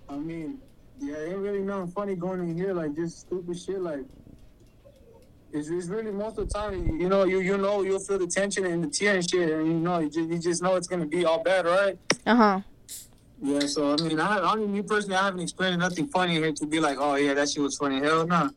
I 0.08 0.18
mean, 0.18 0.60
yeah, 1.00 1.18
ain't 1.18 1.38
really 1.38 1.62
nothing 1.62 1.88
funny 1.88 2.14
going 2.14 2.42
in 2.42 2.56
here. 2.56 2.76
Like 2.76 2.94
just 2.94 3.22
stupid 3.22 3.58
shit. 3.58 3.82
Like. 3.82 4.06
It's, 5.54 5.70
it's 5.70 5.88
really 5.88 6.12
most 6.12 6.38
of 6.40 6.48
the 6.48 6.54
time, 6.54 7.00
you 7.00 7.08
know, 7.08 7.26
you 7.26 7.40
you 7.40 7.58
know, 7.58 7.84
you'll 7.84 8.00
feel 8.00 8.18
the 8.18 8.28
tension 8.28 8.66
and 8.66 8.84
the 8.84 8.88
tear 8.88 9.16
and 9.16 9.30
shit, 9.30 9.50
and 9.50 9.68
you 9.68 9.74
know, 9.74 10.00
you 10.00 10.10
just, 10.10 10.30
you 10.30 10.40
just 10.40 10.64
know 10.64 10.76
it's 10.76 10.88
gonna 10.88 11.06
be 11.06 11.26
all 11.26 11.44
bad, 11.44 11.66
right? 11.66 11.98
uh 12.26 12.36
huh. 12.36 12.62
Yeah, 13.42 13.60
so 13.60 13.94
I 13.94 13.98
mean, 13.98 14.20
I, 14.20 14.40
I 14.40 14.56
mean, 14.56 14.72
me 14.72 14.82
personally, 14.82 15.18
I 15.18 15.26
haven't 15.26 15.42
experienced 15.42 15.80
nothing 15.80 16.08
funny 16.08 16.36
here 16.36 16.54
to 16.54 16.66
be 16.66 16.80
like, 16.80 16.98
oh 17.00 17.16
yeah, 17.16 17.34
that 17.34 17.50
shit 17.50 17.62
was 17.62 17.78
funny. 17.78 18.00
Hell 18.00 18.26
no. 18.26 18.50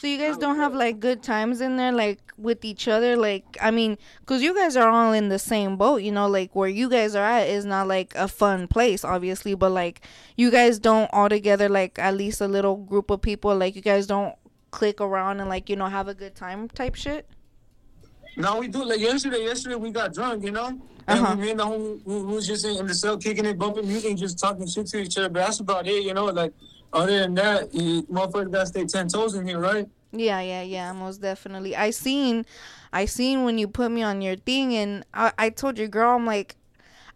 So 0.00 0.08
you 0.08 0.18
guys 0.18 0.36
don't 0.36 0.56
have 0.56 0.74
like 0.74 1.00
good 1.00 1.22
times 1.22 1.60
in 1.60 1.76
there, 1.76 1.92
like 1.92 2.20
with 2.36 2.64
each 2.64 2.88
other. 2.88 3.16
Like 3.16 3.56
I 3.60 3.70
mean, 3.70 3.96
cause 4.26 4.42
you 4.42 4.54
guys 4.54 4.76
are 4.76 4.88
all 4.88 5.12
in 5.12 5.28
the 5.28 5.38
same 5.38 5.76
boat, 5.76 6.02
you 6.02 6.10
know. 6.12 6.26
Like 6.26 6.54
where 6.54 6.68
you 6.68 6.90
guys 6.90 7.14
are 7.14 7.24
at 7.24 7.48
is 7.48 7.64
not 7.64 7.86
like 7.86 8.12
a 8.16 8.28
fun 8.28 8.66
place, 8.66 9.04
obviously, 9.04 9.54
but 9.54 9.70
like 9.70 10.00
you 10.36 10.50
guys 10.50 10.78
don't 10.78 11.08
all 11.12 11.28
together, 11.28 11.68
like 11.68 11.98
at 11.98 12.16
least 12.16 12.40
a 12.40 12.48
little 12.48 12.76
group 12.76 13.10
of 13.10 13.22
people. 13.22 13.56
Like 13.56 13.76
you 13.76 13.82
guys 13.82 14.06
don't 14.06 14.34
click 14.74 15.00
around 15.00 15.38
and 15.38 15.48
like 15.48 15.70
you 15.70 15.76
know 15.76 15.86
have 15.86 16.08
a 16.08 16.14
good 16.14 16.34
time 16.34 16.68
type 16.68 16.96
shit. 16.96 17.28
No, 18.36 18.58
we 18.58 18.66
do. 18.66 18.84
Like 18.84 18.98
yesterday, 18.98 19.44
yesterday 19.44 19.76
we 19.76 19.92
got 19.92 20.12
drunk, 20.12 20.44
you 20.44 20.50
know. 20.50 20.80
Uh-huh. 21.06 21.26
And 21.32 21.40
me 21.40 21.50
and 21.50 21.60
the 21.60 21.64
homie, 21.64 22.00
we, 22.04 22.16
we 22.16 22.34
was 22.34 22.46
just 22.46 22.64
in, 22.64 22.76
in 22.78 22.86
the 22.86 22.94
cell, 22.94 23.16
kicking 23.16 23.46
it, 23.46 23.56
bumping 23.56 23.86
music, 23.86 24.10
and 24.10 24.18
just 24.18 24.36
talking 24.36 24.66
shit 24.66 24.86
to 24.88 24.98
each 24.98 25.16
other. 25.16 25.28
But 25.28 25.46
that's 25.46 25.60
about 25.60 25.86
it, 25.86 26.02
you 26.02 26.12
know. 26.12 26.24
Like 26.24 26.52
other 26.92 27.20
than 27.20 27.34
that, 27.34 27.72
you 27.72 28.02
motherfuckers 28.04 28.50
gotta 28.50 28.66
stay 28.66 28.84
ten 28.84 29.06
toes 29.06 29.34
in 29.34 29.46
here, 29.46 29.60
right? 29.60 29.86
Yeah, 30.10 30.40
yeah, 30.40 30.62
yeah, 30.62 30.92
most 30.92 31.20
definitely. 31.20 31.76
I 31.76 31.90
seen, 31.90 32.44
I 32.92 33.04
seen 33.04 33.44
when 33.44 33.58
you 33.58 33.68
put 33.68 33.92
me 33.92 34.02
on 34.02 34.22
your 34.22 34.36
thing, 34.36 34.74
and 34.74 35.04
I, 35.14 35.32
I 35.38 35.50
told 35.50 35.78
your 35.78 35.88
girl, 35.88 36.16
I'm 36.16 36.26
like, 36.26 36.56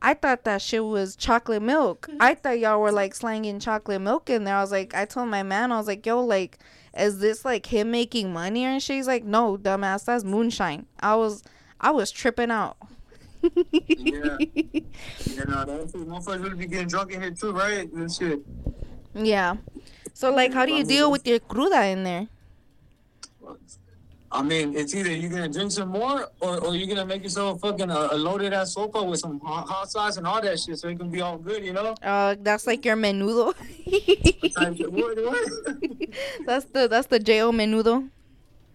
I 0.01 0.15
thought 0.15 0.45
that 0.45 0.63
shit 0.63 0.85
was 0.85 1.17
chocolate 1.17 1.63
milk. 1.63 2.09
I 2.21 2.35
thought 2.35 2.61
y'all 2.61 2.81
were 2.81 2.93
like 2.93 3.15
slanging 3.15 3.59
chocolate 3.59 4.01
milk 4.01 4.31
in 4.31 4.45
there. 4.45 4.57
I 4.57 4.61
was 4.61 4.71
like, 4.71 4.95
I 4.95 5.05
told 5.07 5.29
my 5.29 5.43
man, 5.43 5.73
I 5.73 5.77
was 5.77 5.89
like, 5.89 6.07
yo, 6.07 6.25
like, 6.25 6.59
is 6.99 7.19
this 7.21 7.45
like 7.45 7.67
him 7.67 7.91
making 7.91 8.33
money 8.33 8.65
and 8.65 8.83
shit? 8.83 8.97
He's 8.97 9.07
like, 9.07 9.25
no, 9.25 9.57
dumbass, 9.57 10.05
that's 10.05 10.25
moonshine. 10.25 10.87
I 11.01 11.15
was, 11.17 11.43
I 11.81 11.91
was 11.91 12.11
tripping 12.11 12.51
out. 12.51 12.77
Yeah. 13.43 14.37
You 14.41 15.45
know, 15.47 15.65
that's 15.65 15.93
motherfuckers 15.93 16.43
really 16.43 16.57
be 16.57 16.67
getting 16.67 16.89
drunk 16.89 17.13
in 17.13 17.23
here 17.23 17.31
too, 17.31 17.53
right? 17.53 17.91
And 17.93 18.13
shit. 18.13 18.41
Yeah. 19.15 19.57
So 20.13 20.33
like, 20.35 20.53
how 20.53 20.67
do 20.67 20.73
you 20.73 20.85
deal 20.85 21.11
with 21.11 21.27
your 21.27 21.39
cruda 21.39 21.93
in 21.93 22.03
there? 22.05 22.29
I 24.31 24.43
mean, 24.43 24.77
it's 24.77 24.95
either 24.95 25.11
you're 25.11 25.31
gonna 25.31 25.49
drink 25.49 25.73
some 25.73 25.89
more, 25.89 26.29
or, 26.41 26.59
or 26.61 26.77
you're 26.77 26.87
gonna 26.87 27.07
make 27.07 27.23
yourself 27.23 27.61
fucking 27.61 27.91
a, 27.91 28.09
a 28.13 28.17
loaded 28.17 28.53
ass 28.53 28.75
sopa 28.75 29.07
with 29.09 29.21
some 29.21 29.41
hot, 29.41 29.67
hot 29.67 29.91
sauce 29.91 30.19
and 30.19 30.27
all 30.27 30.43
that 30.43 30.61
shit, 30.61 30.79
so 30.79 30.89
it 30.89 30.99
can 30.99 31.11
be 31.11 31.23
all 31.23 31.39
good, 31.39 31.65
you 31.65 31.73
know. 31.73 31.95
Uh, 32.03 32.37
that's 32.41 32.67
like 32.67 32.85
your 32.85 32.97
menudo. 32.97 33.55
What, 34.59 35.17
what? 35.25 35.49
that's 36.47 36.65
the 36.67 36.89
that's 36.89 37.07
the 37.07 37.19
Jo 37.19 37.53
menudo. 37.53 38.09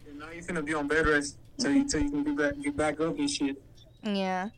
And 0.07 0.19
now 0.19 0.31
you're 0.31 0.43
gonna 0.43 0.63
be 0.63 0.73
on 0.73 0.87
bed 0.87 1.05
rest 1.05 1.37
till 1.59 1.71
you 1.71 1.87
till 1.87 2.01
you 2.01 2.09
can 2.09 2.23
get 2.23 2.35
back 2.35 2.53
get 2.63 2.77
back 2.77 2.99
up 2.99 3.17
and 3.19 3.29
shit. 3.29 3.61
Yeah. 4.03 4.49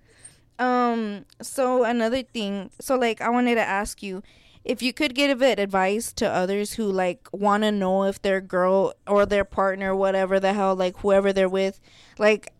Um 0.59 1.25
so 1.41 1.83
another 1.83 2.23
thing, 2.23 2.69
so 2.79 2.95
like 2.95 3.19
I 3.19 3.29
wanted 3.29 3.55
to 3.55 3.61
ask 3.67 4.01
you 4.01 4.23
if 4.65 4.81
you 4.81 4.91
could 4.91 5.13
give 5.13 5.41
it 5.41 5.59
advice 5.59 6.11
to 6.11 6.27
others 6.27 6.73
who 6.73 6.91
like 6.91 7.27
want 7.31 7.63
to 7.63 7.71
know 7.71 8.03
if 8.03 8.21
their 8.21 8.41
girl 8.41 8.93
or 9.07 9.25
their 9.25 9.45
partner 9.45 9.95
whatever 9.95 10.39
the 10.39 10.53
hell 10.53 10.75
like 10.75 10.97
whoever 10.97 11.31
they're 11.31 11.47
with 11.47 11.79
like 12.17 12.51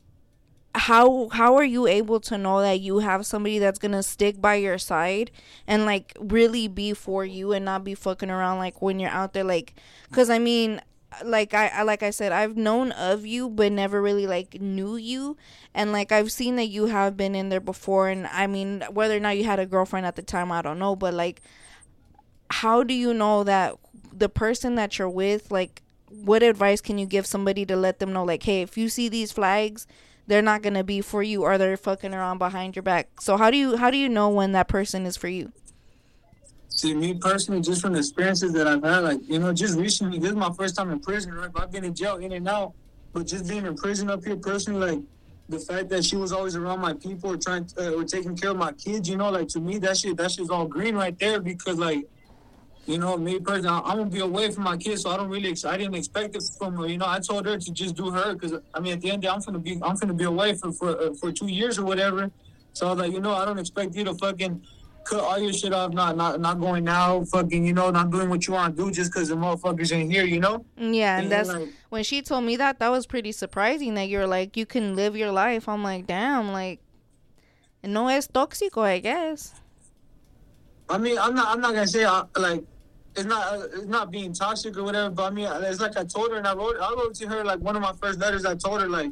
how 0.76 1.30
how 1.30 1.56
are 1.56 1.64
you 1.64 1.88
able 1.88 2.20
to 2.20 2.38
know 2.38 2.62
that 2.62 2.82
you 2.82 3.00
have 3.00 3.26
somebody 3.26 3.60
that's 3.60 3.80
to 3.80 4.04
stick 4.04 4.42
by 4.42 4.56
your 4.56 4.78
side 4.78 5.32
and 5.68 5.86
like 5.86 6.16
really 6.20 6.68
be 6.68 6.94
for 6.94 7.24
you 7.24 7.54
and 7.54 7.64
not 7.64 7.84
be 7.84 7.96
fucking 7.96 8.30
around 8.30 8.60
like 8.60 8.82
when 8.82 9.00
you're 9.00 9.10
out 9.10 9.34
there? 9.34 9.44
Like 9.44 9.74
cuz 10.12 10.30
I 10.30 10.38
mean 10.38 10.82
like 11.24 11.54
I, 11.54 11.68
I 11.68 11.84
like 11.84 12.04
I 12.04 12.10
said 12.10 12.34
I've 12.34 12.58
known 12.58 12.92
of 12.92 13.26
you 13.26 13.50
but 13.50 13.72
never 13.72 14.02
really 14.02 14.28
like 14.28 14.60
knew 14.60 14.98
you. 14.98 15.38
And 15.74 15.94
like 15.94 16.12
I've 16.12 16.32
seen 16.32 16.58
that 16.58 16.68
you 16.68 16.88
have 16.88 17.16
been 17.16 17.36
in 17.36 17.50
there 17.50 17.62
before. 17.62 18.10
And 18.10 18.28
I 18.28 18.48
mean 18.48 18.84
whether 18.92 19.16
or 19.16 19.22
not 19.22 19.38
you 19.38 19.46
had 19.46 19.60
a 19.60 19.66
girlfriend 19.66 20.06
at 20.06 20.18
the 20.18 20.22
time 20.24 20.52
I 20.52 20.62
don't 20.62 20.80
know. 20.80 20.96
But 20.96 21.14
like 21.14 21.42
how 22.50 22.84
do 22.84 22.94
you 22.94 23.14
know 23.14 23.44
that 23.44 23.76
the 24.14 24.30
person 24.30 24.76
that 24.76 24.98
you're 24.98 25.10
with 25.10 25.52
like 25.52 25.82
what 26.10 26.44
advice 26.44 26.80
can 26.82 26.98
you 26.98 27.06
give 27.06 27.26
somebody 27.26 27.66
to 27.66 27.76
let 27.76 28.00
them 28.00 28.14
know 28.14 28.24
like 28.24 28.44
hey 28.44 28.62
if 28.62 28.78
you 28.78 28.88
see 28.88 29.10
these 29.10 29.32
flags 29.32 29.88
they're 30.28 30.42
not 30.42 30.62
gonna 30.62 30.84
be 30.84 31.02
for 31.02 31.22
you 31.22 31.44
or 31.44 31.58
they're 31.58 31.78
fucking 31.78 32.14
around 32.14 32.38
behind 32.38 32.76
your 32.76 32.84
back 32.84 33.20
so 33.20 33.38
how 33.38 33.52
do 33.52 33.58
you 33.58 33.78
how 33.78 33.92
do 33.92 33.98
you 33.98 34.08
know 34.08 34.30
when 34.30 34.52
that 34.54 34.68
person 34.68 35.06
is 35.06 35.18
for 35.18 35.28
you 35.28 35.52
See, 36.76 36.94
me 36.94 37.14
personally, 37.14 37.62
just 37.62 37.82
from 37.82 37.94
the 37.94 38.00
experiences 38.00 38.52
that 38.52 38.68
I've 38.68 38.84
had, 38.84 39.00
like, 39.00 39.20
you 39.30 39.40
know, 39.40 39.54
just 39.54 39.78
recently, 39.78 40.20
this 40.20 40.32
is 40.32 40.36
my 40.36 40.52
first 40.52 40.76
time 40.76 40.92
in 40.92 41.00
prison, 41.00 41.34
right? 41.34 41.50
I've 41.56 41.72
been 41.72 41.86
in 41.86 41.96
jail 41.96 42.18
in 42.18 42.34
and 42.34 42.48
out, 42.50 42.74
but 43.14 43.26
just 43.26 43.48
being 43.48 43.66
in 43.66 43.78
prison 43.78 44.10
up 44.10 44.26
here 44.26 44.36
personally, 44.36 44.92
like, 44.92 45.04
the 45.48 45.60
fact 45.60 45.88
that 45.90 46.04
she 46.04 46.18
was 46.18 46.34
always 46.34 46.58
around 46.58 46.82
my 46.82 46.94
people 46.94 47.32
or 47.32 47.38
trying 47.38 47.66
to, 47.68 47.94
uh, 47.94 48.02
or 48.02 48.04
taking 48.04 48.36
care 48.36 48.52
of 48.52 48.58
my 48.58 48.74
kids, 48.74 49.08
you 49.08 49.16
know, 49.16 49.30
like, 49.30 49.48
to 49.50 49.62
me, 49.62 49.78
that 49.78 49.96
shit, 49.96 50.18
that 50.18 50.32
shit's 50.32 50.50
all 50.50 50.68
green 50.68 50.96
right 50.96 51.18
there 51.18 51.40
because, 51.40 51.78
like, 51.78 52.10
you 52.86 52.98
know, 52.98 53.18
me 53.18 53.40
personally, 53.40 53.70
I- 53.70 53.80
I'm 53.90 53.98
gonna 53.98 54.10
be 54.10 54.20
away 54.20 54.52
from 54.52 54.64
my 54.64 54.78
kids, 54.78 55.02
so 55.04 55.10
I 55.10 55.18
don't 55.18 55.30
really, 55.30 55.50
ex- 55.50 55.66
I 55.66 55.76
didn't 55.78 55.96
expect 55.96 56.36
it 56.36 56.44
from 56.58 56.76
her. 56.78 56.88
You 56.88 56.98
know, 56.98 57.08
I 57.08 57.20
told 57.20 57.46
her 57.46 57.58
to 57.58 57.72
just 57.72 57.96
do 57.96 58.12
her 58.12 58.34
because, 58.34 58.54
I 58.74 58.80
mean, 58.80 58.94
at 58.94 59.02
the 59.02 59.10
end 59.12 59.16
of 59.18 59.22
the 59.22 59.28
day, 59.28 59.34
I'm 59.34 59.42
gonna 59.42 59.60
be, 59.60 59.74
I'm 59.84 59.96
gonna 59.96 60.14
be 60.14 60.26
away 60.26 60.54
for 60.56 60.72
for 60.72 60.90
uh, 60.90 61.14
for 61.20 61.32
two 61.32 61.48
years 61.48 61.80
or 61.80 61.86
whatever. 61.86 62.30
So 62.74 62.88
I 62.88 62.90
was 62.92 63.00
like, 63.00 63.12
you 63.14 63.22
know, 63.22 63.34
I 63.34 63.46
don't 63.46 63.58
expect 63.60 63.96
you 63.96 64.04
to 64.04 64.14
fucking 64.16 64.62
cut 65.06 65.20
all 65.20 65.38
your 65.40 65.54
shit 65.54 65.72
off, 65.74 65.94
not 65.94 66.18
not 66.18 66.40
not 66.42 66.60
going 66.60 66.84
now, 66.84 67.24
fucking, 67.26 67.66
you 67.66 67.74
know, 67.74 67.90
not 67.92 68.10
doing 68.12 68.30
what 68.30 68.46
you 68.48 68.54
want 68.54 68.76
to 68.76 68.84
do 68.84 68.92
just 68.92 69.12
because 69.14 69.30
the 69.30 69.36
motherfuckers 69.36 69.92
ain't 69.96 70.12
here, 70.12 70.26
you 70.26 70.40
know. 70.40 70.66
yeah 70.78 71.18
and 71.18 71.24
And, 71.26 71.32
that's 71.32 71.50
like, 71.50 71.70
when 71.90 72.04
she 72.04 72.22
told 72.22 72.44
me 72.44 72.56
that 72.58 72.80
that 72.80 72.90
was 72.90 73.06
pretty 73.08 73.32
surprising 73.32 73.94
that 73.96 74.10
you're 74.10 74.28
like 74.28 74.58
you 74.58 74.66
can 74.66 74.96
live 74.96 75.16
your 75.16 75.32
life 75.32 75.70
i'm 75.70 75.82
like 75.84 76.06
damn 76.08 76.52
like 76.52 76.80
no 77.84 78.08
es 78.10 78.28
tóxico 78.28 78.82
i 78.82 79.00
guess 79.00 79.54
I 80.90 80.98
mean, 81.00 81.18
I'm 81.18 81.34
not 81.34 81.48
I'm 81.52 81.62
not 81.62 81.74
gonna 81.74 81.88
say 81.88 82.04
uh, 82.04 82.26
like. 82.38 82.64
It's 83.16 83.26
not 83.26 83.60
it's 83.74 83.86
not 83.86 84.12
being 84.12 84.34
toxic 84.34 84.78
or 84.78 84.84
whatever, 84.84 85.10
but 85.10 85.24
I 85.24 85.30
mean, 85.30 85.48
it's 85.64 85.80
like 85.80 85.96
I 85.98 86.04
told 86.04 86.32
her, 86.32 86.38
and 86.38 86.48
I 86.48 86.54
wrote 86.54 86.76
I 86.82 86.90
wrote 86.94 87.16
to 87.16 87.28
her 87.28 87.44
like 87.46 87.60
one 87.60 87.76
of 87.76 87.82
my 87.82 87.94
first 88.02 88.20
letters. 88.20 88.46
I 88.46 88.56
told 88.56 88.82
her 88.82 88.90
like, 88.90 89.12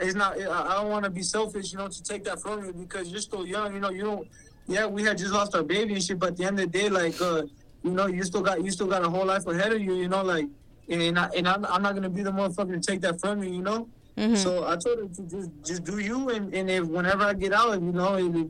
it's 0.00 0.14
not 0.16 0.32
I 0.40 0.74
don't 0.74 0.90
want 0.90 1.04
to 1.04 1.10
be 1.10 1.22
selfish, 1.22 1.72
you 1.72 1.78
know, 1.78 1.88
to 1.88 2.02
take 2.02 2.24
that 2.24 2.40
from 2.40 2.64
you 2.64 2.72
because 2.72 3.10
you're 3.10 3.20
still 3.20 3.46
young, 3.46 3.74
you 3.74 3.80
know. 3.80 3.90
You 3.90 4.02
don't. 4.02 4.28
Yeah, 4.66 4.86
we 4.86 5.04
had 5.04 5.18
just 5.18 5.32
lost 5.32 5.54
our 5.54 5.62
baby 5.62 5.94
and 5.94 6.02
shit, 6.02 6.18
but 6.18 6.30
at 6.30 6.36
the 6.38 6.44
end 6.44 6.58
of 6.58 6.72
the 6.72 6.78
day, 6.78 6.88
like, 6.88 7.20
uh, 7.20 7.42
you 7.82 7.90
know, 7.90 8.06
you 8.06 8.22
still 8.24 8.40
got 8.40 8.64
you 8.64 8.70
still 8.70 8.86
got 8.86 9.04
a 9.04 9.10
whole 9.10 9.26
life 9.26 9.46
ahead 9.46 9.72
of 9.72 9.80
you, 9.80 9.94
you 9.94 10.08
know, 10.08 10.22
like, 10.22 10.46
and 10.88 11.18
I, 11.18 11.28
and 11.36 11.46
I'm, 11.46 11.64
I'm 11.66 11.82
not 11.82 11.94
gonna 11.94 12.10
be 12.10 12.22
the 12.22 12.32
motherfucker 12.32 12.72
to 12.72 12.80
take 12.80 13.02
that 13.02 13.20
from 13.20 13.42
you, 13.44 13.52
you 13.52 13.62
know. 13.62 13.88
hmm 14.18 14.34
So 14.34 14.66
I 14.66 14.76
told 14.76 14.98
her 14.98 15.06
to 15.16 15.22
just 15.30 15.50
just 15.64 15.84
do 15.84 15.98
you, 15.98 16.30
and, 16.30 16.52
and 16.54 16.68
if 16.70 16.84
whenever 16.86 17.22
I 17.24 17.34
get 17.34 17.52
out, 17.52 17.74
you 17.80 17.92
know, 17.92 18.16
if, 18.16 18.46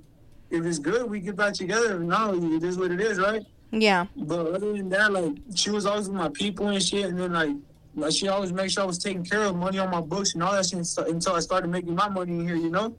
if 0.50 0.64
it's 0.64 0.78
good, 0.78 1.10
we 1.10 1.20
get 1.20 1.36
back 1.36 1.52
together. 1.54 1.98
Not, 1.98 2.34
it 2.36 2.62
is 2.62 2.78
what 2.78 2.90
it 2.92 3.00
is, 3.00 3.18
right? 3.18 3.42
Yeah 3.80 4.06
But 4.16 4.46
other 4.54 4.72
than 4.72 4.88
that, 4.90 5.12
like 5.12 5.32
she 5.54 5.70
was 5.70 5.84
always 5.86 6.08
with 6.08 6.16
my 6.16 6.28
people 6.28 6.68
and 6.68 6.82
shit, 6.82 7.06
and 7.06 7.18
then 7.18 7.32
like 7.32 7.50
like 7.96 8.12
she 8.12 8.28
always 8.28 8.52
make 8.52 8.70
sure 8.70 8.82
I 8.82 8.86
was 8.86 8.98
taking 8.98 9.24
care 9.24 9.42
of 9.42 9.56
money 9.56 9.78
on 9.78 9.90
my 9.90 10.00
books 10.00 10.34
and 10.34 10.42
all 10.42 10.52
that 10.52 10.66
shit 10.66 10.78
until- 11.08 11.34
I 11.34 11.40
started 11.40 11.68
making 11.68 11.94
my 11.94 12.08
money 12.08 12.32
in 12.32 12.46
here, 12.48 12.56
you 12.56 12.70
know. 12.70 12.96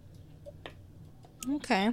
Okay. 1.56 1.92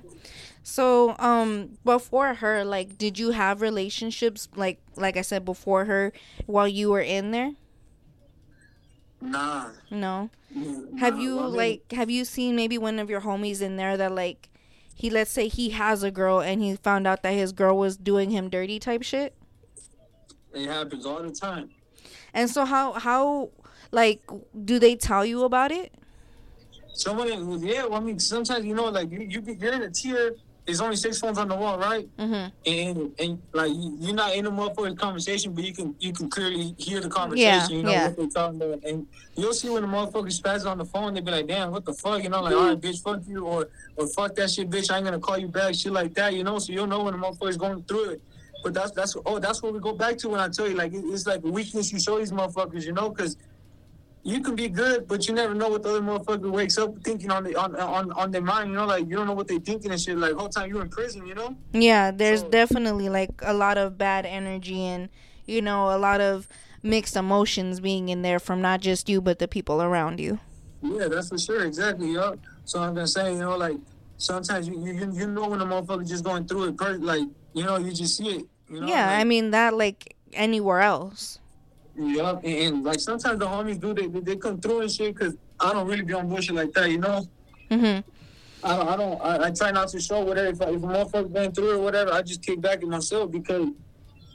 So, 0.63 1.17
um, 1.19 1.71
before 1.85 2.35
her, 2.35 2.65
like, 2.65 2.97
did 2.97 3.19
you 3.19 3.33
have 3.33 3.61
relationships, 3.61 4.49
like, 4.55 4.81
like 4.95 5.17
I 5.17 5.23
said 5.23 5.45
before 5.45 5.87
her, 5.87 6.13
while 6.47 6.69
you 6.69 6.91
were 6.91 7.01
in 7.01 7.33
there? 7.33 7.53
Nah. 9.21 9.71
No. 9.91 10.31
Have 10.99 11.19
you 11.19 11.41
like, 11.41 11.91
have 11.93 12.11
you 12.11 12.25
seen 12.25 12.55
maybe 12.57 12.79
one 12.79 12.99
of 12.99 13.11
your 13.11 13.23
homies 13.23 13.61
in 13.63 13.77
there 13.77 13.97
that 13.97 14.13
like, 14.13 14.49
he 14.95 15.11
let's 15.11 15.31
say 15.31 15.49
he 15.49 15.71
has 15.71 16.03
a 16.03 16.11
girl 16.11 16.41
and 16.41 16.63
he 16.63 16.77
found 16.77 17.07
out 17.07 17.23
that 17.23 17.33
his 17.33 17.53
girl 17.53 17.77
was 17.77 17.97
doing 17.97 18.31
him 18.31 18.49
dirty 18.49 18.79
type 18.79 19.03
shit? 19.03 19.35
It 20.55 20.67
happens 20.67 21.07
all 21.07 21.23
the 21.23 21.33
time. 21.33 21.71
And 22.35 22.49
so 22.49 22.65
how 22.65 22.93
how 22.93 23.51
like 23.91 24.23
do 24.65 24.79
they 24.79 24.97
tell 24.97 25.25
you 25.25 25.45
about 25.45 25.73
it? 25.73 25.93
Someone, 26.95 27.29
yeah. 27.63 27.87
Well, 27.87 27.95
I 27.95 28.01
mean, 28.01 28.19
sometimes 28.19 28.65
you 28.67 28.75
know, 28.75 28.85
like 28.85 29.11
you, 29.11 29.21
you 29.21 29.41
be- 29.41 29.53
in 29.53 29.83
a 29.83 29.91
tier. 29.91 30.37
There's 30.65 30.81
only 30.81 30.95
six 30.95 31.19
phones 31.19 31.39
on 31.39 31.49
the 31.49 31.57
wall, 31.57 31.77
right? 31.77 32.09
Mm-hmm. 32.19 32.49
and 32.67 33.13
and 33.19 33.43
like 33.53 33.71
you- 33.71 33.97
you're 33.99 34.15
not 34.15 34.33
in 34.35 34.45
the 34.45 34.51
motherfucking 34.51 34.97
conversation, 34.97 35.53
but 35.55 35.65
you 35.65 35.73
can 35.75 35.95
you 35.99 36.13
can 36.13 36.31
clearly 36.31 36.75
hear 36.79 37.01
the 37.01 37.09
conversation. 37.09 37.71
Yeah, 37.71 37.77
you 37.77 37.83
know 37.83 37.91
yeah. 37.91 38.07
what 38.07 38.17
they're 38.17 38.27
talking 38.29 38.63
about, 38.63 38.85
and 38.85 39.07
you'll 39.35 39.55
see 39.55 39.69
when 39.71 39.83
the 39.83 39.89
motherfucker 39.89 40.31
spazzes 40.41 40.67
on 40.71 40.79
the 40.79 40.85
phone, 40.85 41.15
they 41.15 41.21
be 41.21 41.33
like, 41.33 41.49
"Damn, 41.49 41.73
what 41.73 41.85
the 41.85 41.93
fuck?" 41.93 42.23
You 42.23 42.29
know, 42.29 42.41
like, 42.43 42.55
"All 42.55 42.69
right, 42.69 42.81
bitch, 42.81 43.03
fuck 43.03 43.23
you," 43.27 43.45
or 43.45 43.69
or 43.97 44.07
"Fuck 44.07 44.37
that 44.37 44.51
shit, 44.53 44.71
bitch, 44.71 44.89
I 44.93 44.97
ain't 44.99 45.05
gonna 45.05 45.19
call 45.19 45.37
you 45.37 45.49
back," 45.49 45.75
shit 45.75 45.93
like 45.93 46.15
that. 46.15 46.33
You 46.35 46.45
know, 46.45 46.61
so 46.61 46.73
you'll 46.73 46.87
know 46.87 47.03
when 47.03 47.15
the 47.15 47.27
motherfucker's 47.27 47.57
going 47.57 47.83
through 47.83 48.11
it. 48.11 48.23
But 48.63 48.73
that's 48.75 48.93
that's 48.93 49.17
oh 49.27 49.41
that's 49.41 49.61
what 49.65 49.73
we 49.75 49.81
go 49.81 49.93
back 49.95 50.17
to 50.19 50.29
when 50.29 50.39
I 50.39 50.49
tell 50.49 50.69
you 50.69 50.77
like 50.77 50.93
it- 50.95 51.05
it's 51.07 51.27
like 51.27 51.43
weakness 51.43 51.91
you 51.93 51.99
show 51.99 52.19
these 52.21 52.31
motherfuckers, 52.31 52.85
you 52.85 52.93
know, 52.93 53.09
because. 53.09 53.37
You 54.25 54.41
can 54.41 54.55
be 54.55 54.69
good, 54.69 55.09
but 55.09 55.27
you 55.27 55.35
never 55.35 55.53
know 55.53 55.69
what 55.69 55.83
the 55.83 55.89
other 55.91 56.01
motherfucker 56.01 56.49
wakes 56.51 56.79
up 56.79 56.95
thinking 57.03 57.31
on 57.33 57.43
the 57.43 57.57
on 57.57 57.75
on 57.77 58.13
on 58.13 58.31
their 58.31 58.41
mind. 58.41 58.71
You 58.71 58.77
know, 58.77 58.87
like 58.87 59.09
you 59.09 59.17
don't 59.17 59.27
know 59.27 59.33
what 59.33 59.49
they're 59.49 59.59
thinking 59.59 59.91
and 59.91 60.01
shit. 60.01 60.17
Like 60.17 60.35
whole 60.35 60.49
time 60.49 60.71
you're 60.71 60.83
in 60.83 60.89
prison, 60.91 61.27
you 61.27 61.35
know. 61.35 61.57
Yeah, 61.73 62.13
there's 62.13 62.41
So- 62.41 62.49
definitely 62.51 63.09
like 63.09 63.31
a 63.43 63.53
lot 63.53 63.79
of 63.79 63.99
bad 63.99 64.25
energy 64.25 64.81
and 64.85 65.09
you 65.45 65.61
know 65.61 65.95
a 65.95 65.99
lot 65.99 66.21
of 66.21 66.47
mixed 66.85 67.17
emotions 67.17 67.81
being 67.81 68.09
in 68.11 68.23
there 68.23 68.39
from 68.39 68.61
not 68.61 68.81
just 68.81 69.09
you 69.09 69.21
but 69.21 69.39
the 69.41 69.49
people 69.49 69.83
around 69.83 70.21
you. 70.21 70.39
Yeah, 70.83 71.09
that's 71.09 71.29
for 71.29 71.39
sure. 71.39 71.65
Exactly, 71.65 72.13
yo. 72.13 72.37
So 72.65 72.81
I'm 72.81 72.95
gonna 72.95 73.09
say, 73.09 73.33
you 73.33 73.39
know, 73.41 73.57
like 73.57 73.77
sometimes 74.19 74.69
you 74.69 74.79
you, 74.85 75.11
you 75.13 75.27
know 75.27 75.49
when 75.49 75.61
a 75.61 75.67
motherfucker 75.67 76.07
just 76.07 76.23
going 76.23 76.47
through 76.47 76.69
it, 76.69 76.77
per- 76.77 76.97
like 76.99 77.27
you 77.55 77.65
know, 77.65 77.77
you 77.77 77.91
just 77.93 78.17
see 78.19 78.29
it. 78.29 78.45
You 78.69 78.81
know, 78.83 78.87
yeah, 78.87 79.11
I 79.19 79.25
mean 79.25 79.51
that 79.51 79.75
like 79.75 80.15
anywhere 80.33 80.81
else. 80.81 81.41
Yeah, 81.97 82.31
and, 82.31 82.45
and, 82.45 82.85
like 82.85 83.01
sometimes 83.01 83.39
the 83.39 83.47
homies 83.47 83.81
do 83.81 83.93
they 83.93 84.07
they, 84.07 84.37
come 84.37 84.61
through 84.61 84.81
and 84.81 84.91
shit 84.91 85.15
because 85.15 85.37
I 85.61 85.73
don't 85.73 85.87
really 85.87 86.03
be 86.03 86.15
on 86.15 86.29
bullshit 86.29 86.55
like 86.55 86.73
that, 86.73 86.91
you 86.91 86.99
know. 86.99 87.27
Mhm. 87.71 88.03
I 88.65 88.77
don't, 88.77 88.89
I 88.89 88.97
don't, 88.97 89.21
I, 89.21 89.47
I 89.47 89.51
try 89.51 89.73
not 89.73 89.89
to 89.89 90.01
show 90.01 90.21
whatever. 90.21 90.49
If, 90.49 90.63
I, 90.63 90.67
if 90.67 90.77
a 90.77 90.87
motherfucker 90.87 91.33
going 91.33 91.53
through 91.53 91.73
or 91.73 91.79
whatever, 91.79 92.13
I 92.13 92.23
just 92.23 92.43
kick 92.43 92.61
back 92.61 92.83
at 92.83 92.89
myself 92.89 93.31
because 93.31 93.69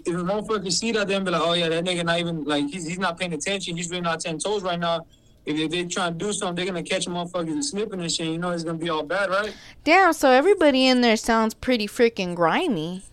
if 0.05 0.14
a 0.14 0.18
motherfucker 0.18 0.72
see 0.72 0.91
that, 0.91 1.08
then 1.08 1.24
be 1.24 1.32
like, 1.32 1.41
oh 1.41 1.53
yeah, 1.53 1.70
that 1.70 1.84
nigga 1.84 2.05
not 2.05 2.20
even 2.20 2.43
like 2.43 2.66
he's 2.66 2.86
he's 2.86 2.99
not 2.99 3.18
paying 3.18 3.34
attention. 3.34 3.78
He's 3.78 3.89
really 3.89 4.01
not 4.01 4.20
ten 4.20 4.38
toes 4.38 4.64
right 4.64 4.80
now. 4.80 5.05
If 5.45 5.55
they, 5.55 5.68
they 5.68 5.86
trying 5.86 6.18
to 6.18 6.26
do 6.26 6.34
something, 6.34 6.55
they're 6.55 6.74
gonna 6.74 6.84
catch 6.84 7.08
a 7.08 7.10
motherfucker 7.10 7.64
slipping 7.64 8.01
and 8.01 8.12
shit. 8.12 8.28
You 8.28 8.38
know, 8.38 8.51
it's 8.51 8.64
gonna 8.64 8.78
be 8.78 8.89
all 8.89 9.03
bad, 9.03 9.30
right? 9.30 9.55
Damn, 9.84 10.14
so 10.14 10.30
everybody 10.30 10.88
in 10.88 11.01
there 11.01 11.16
sounds 11.16 11.53
pretty 11.53 11.88
freaking 11.88 12.36
grimy. 12.36 13.03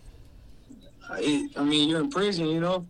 I, 1.09 1.47
I 1.55 1.63
mean, 1.63 1.89
you're 1.89 2.01
in 2.01 2.09
prison, 2.09 2.47
you 2.47 2.59
know. 2.59 2.85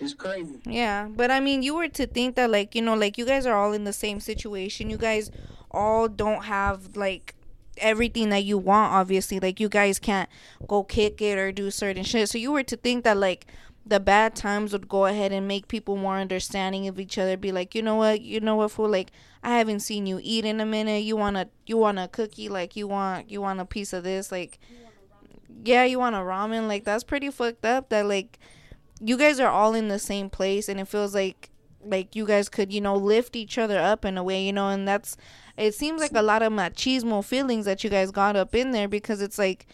It's 0.00 0.14
crazy. 0.14 0.58
Yeah, 0.64 1.08
but 1.08 1.30
I 1.30 1.40
mean, 1.40 1.62
you 1.62 1.74
were 1.74 1.88
to 1.88 2.06
think 2.06 2.36
that 2.36 2.50
like, 2.50 2.74
you 2.74 2.82
know, 2.82 2.94
like 2.94 3.18
you 3.18 3.26
guys 3.26 3.44
are 3.46 3.54
all 3.54 3.72
in 3.72 3.84
the 3.84 3.92
same 3.92 4.18
situation. 4.18 4.88
You 4.88 4.96
guys 4.96 5.30
all 5.70 6.08
don't 6.08 6.44
have 6.44 6.96
like 6.96 7.34
everything 7.78 8.30
that 8.30 8.44
you 8.44 8.58
want 8.58 8.92
obviously. 8.92 9.40
Like 9.40 9.60
you 9.60 9.68
guys 9.68 9.98
can't 9.98 10.28
go 10.66 10.82
kick 10.84 11.20
it 11.20 11.38
or 11.38 11.52
do 11.52 11.70
certain 11.70 12.04
shit. 12.04 12.28
So 12.28 12.38
you 12.38 12.52
were 12.52 12.62
to 12.64 12.76
think 12.76 13.04
that 13.04 13.16
like 13.16 13.46
the 13.86 14.00
bad 14.00 14.36
times 14.36 14.72
would 14.72 14.88
go 14.88 15.06
ahead 15.06 15.32
and 15.32 15.48
make 15.48 15.68
people 15.68 15.96
more 15.96 16.16
understanding 16.16 16.86
of 16.86 17.00
each 17.00 17.18
other. 17.18 17.36
Be 17.36 17.52
like, 17.52 17.74
you 17.74 17.82
know 17.82 17.96
what, 17.96 18.20
you 18.20 18.40
know 18.40 18.56
what, 18.56 18.70
fool. 18.70 18.88
Like 18.88 19.10
I 19.42 19.56
haven't 19.58 19.80
seen 19.80 20.06
you 20.06 20.20
eat 20.22 20.44
in 20.44 20.60
a 20.60 20.66
minute. 20.66 21.02
You 21.02 21.16
want 21.16 21.36
a 21.36 21.48
you 21.66 21.76
want 21.76 21.98
a 21.98 22.08
cookie? 22.08 22.48
Like 22.48 22.76
you 22.76 22.86
want 22.88 23.30
you 23.30 23.40
want 23.40 23.60
a 23.60 23.64
piece 23.64 23.92
of 23.92 24.04
this? 24.04 24.30
Like 24.30 24.58
yeah, 25.64 25.84
you 25.84 25.98
want 25.98 26.16
a 26.16 26.20
ramen? 26.20 26.68
Like 26.68 26.84
that's 26.84 27.04
pretty 27.04 27.30
fucked 27.30 27.64
up. 27.64 27.88
That 27.88 28.06
like 28.06 28.38
you 29.00 29.16
guys 29.16 29.40
are 29.40 29.50
all 29.50 29.74
in 29.74 29.88
the 29.88 29.98
same 29.98 30.30
place, 30.30 30.68
and 30.68 30.80
it 30.80 30.88
feels 30.88 31.14
like 31.14 31.50
like 31.82 32.14
you 32.14 32.26
guys 32.26 32.50
could 32.50 32.72
you 32.72 32.80
know 32.80 32.94
lift 32.94 33.34
each 33.34 33.56
other 33.58 33.78
up 33.78 34.04
in 34.04 34.18
a 34.18 34.22
way, 34.22 34.44
you 34.44 34.52
know, 34.52 34.68
and 34.68 34.86
that's 34.86 35.16
it 35.56 35.74
seems 35.74 36.00
like 36.00 36.12
a 36.14 36.22
lot 36.22 36.42
of 36.42 36.52
machismo 36.52 37.24
feelings 37.24 37.64
that 37.64 37.82
you 37.82 37.90
guys 37.90 38.10
got 38.10 38.36
up 38.36 38.54
in 38.54 38.70
there 38.70 38.88
because 38.88 39.20
it's 39.20 39.38
like 39.38 39.66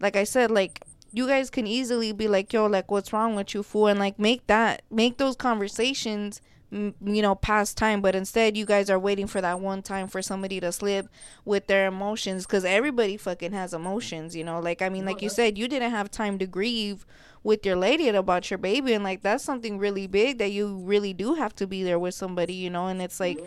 like 0.00 0.16
I 0.16 0.24
said 0.24 0.50
like 0.50 0.82
you 1.16 1.26
guys 1.26 1.48
can 1.48 1.66
easily 1.66 2.12
be 2.12 2.28
like, 2.28 2.52
yo, 2.52 2.66
like, 2.66 2.90
what's 2.90 3.10
wrong 3.10 3.34
with 3.34 3.54
you, 3.54 3.62
fool? 3.62 3.86
And 3.86 3.98
like, 3.98 4.18
make 4.18 4.46
that, 4.48 4.82
make 4.90 5.16
those 5.16 5.34
conversations, 5.34 6.42
you 6.70 6.94
know, 7.22 7.34
past 7.34 7.76
time. 7.76 8.00
But 8.00 8.14
instead, 8.14 8.56
you 8.56 8.66
guys 8.66 8.90
are 8.90 8.98
waiting 8.98 9.26
for 9.26 9.40
that 9.40 9.60
one 9.60 9.82
time 9.82 10.08
for 10.08 10.20
somebody 10.22 10.60
to 10.60 10.72
slip 10.72 11.08
with 11.44 11.66
their 11.66 11.86
emotions 11.86 12.46
because 12.46 12.64
everybody 12.64 13.16
fucking 13.16 13.52
has 13.52 13.72
emotions, 13.72 14.34
you 14.34 14.44
know. 14.44 14.60
Like, 14.60 14.82
I 14.82 14.88
mean, 14.88 15.04
like 15.04 15.22
you 15.22 15.28
said, 15.28 15.56
you 15.56 15.68
didn't 15.68 15.90
have 15.90 16.10
time 16.10 16.38
to 16.38 16.46
grieve 16.46 17.06
with 17.42 17.64
your 17.64 17.76
lady 17.76 18.08
about 18.08 18.50
your 18.50 18.58
baby, 18.58 18.92
and 18.92 19.04
like, 19.04 19.22
that's 19.22 19.44
something 19.44 19.78
really 19.78 20.08
big 20.08 20.38
that 20.38 20.50
you 20.50 20.76
really 20.78 21.12
do 21.12 21.34
have 21.34 21.54
to 21.56 21.66
be 21.66 21.84
there 21.84 21.98
with 21.98 22.14
somebody, 22.14 22.54
you 22.54 22.70
know. 22.70 22.88
And 22.88 23.00
it's 23.00 23.20
like, 23.20 23.38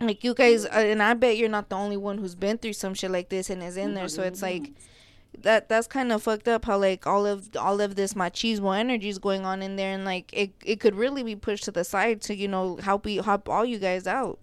like 0.00 0.24
you 0.24 0.34
guys, 0.34 0.64
uh, 0.64 0.70
and 0.72 1.02
I 1.02 1.14
bet 1.14 1.36
you're 1.36 1.48
not 1.48 1.68
the 1.68 1.76
only 1.76 1.96
one 1.96 2.18
who's 2.18 2.34
been 2.34 2.58
through 2.58 2.74
some 2.74 2.94
shit 2.94 3.10
like 3.10 3.28
this 3.28 3.50
and 3.50 3.62
is 3.62 3.76
in 3.76 3.94
there. 3.94 4.08
So 4.08 4.22
it's 4.22 4.42
like 4.42 4.72
that 5.42 5.68
that's 5.68 5.86
kind 5.86 6.12
of 6.12 6.22
fucked 6.22 6.48
up 6.48 6.64
how 6.64 6.78
like 6.78 7.06
all 7.06 7.26
of 7.26 7.48
all 7.56 7.80
of 7.80 7.94
this 7.94 8.14
machismo 8.14 8.76
energy 8.76 9.08
is 9.08 9.18
going 9.18 9.44
on 9.44 9.62
in 9.62 9.76
there 9.76 9.92
and 9.92 10.04
like 10.04 10.32
it 10.32 10.50
it 10.64 10.80
could 10.80 10.94
really 10.94 11.22
be 11.22 11.36
pushed 11.36 11.64
to 11.64 11.70
the 11.70 11.84
side 11.84 12.20
to 12.22 12.34
you 12.34 12.48
know 12.48 12.76
help 12.76 13.06
you 13.06 13.22
help 13.22 13.48
all 13.48 13.64
you 13.64 13.78
guys 13.78 14.06
out 14.06 14.38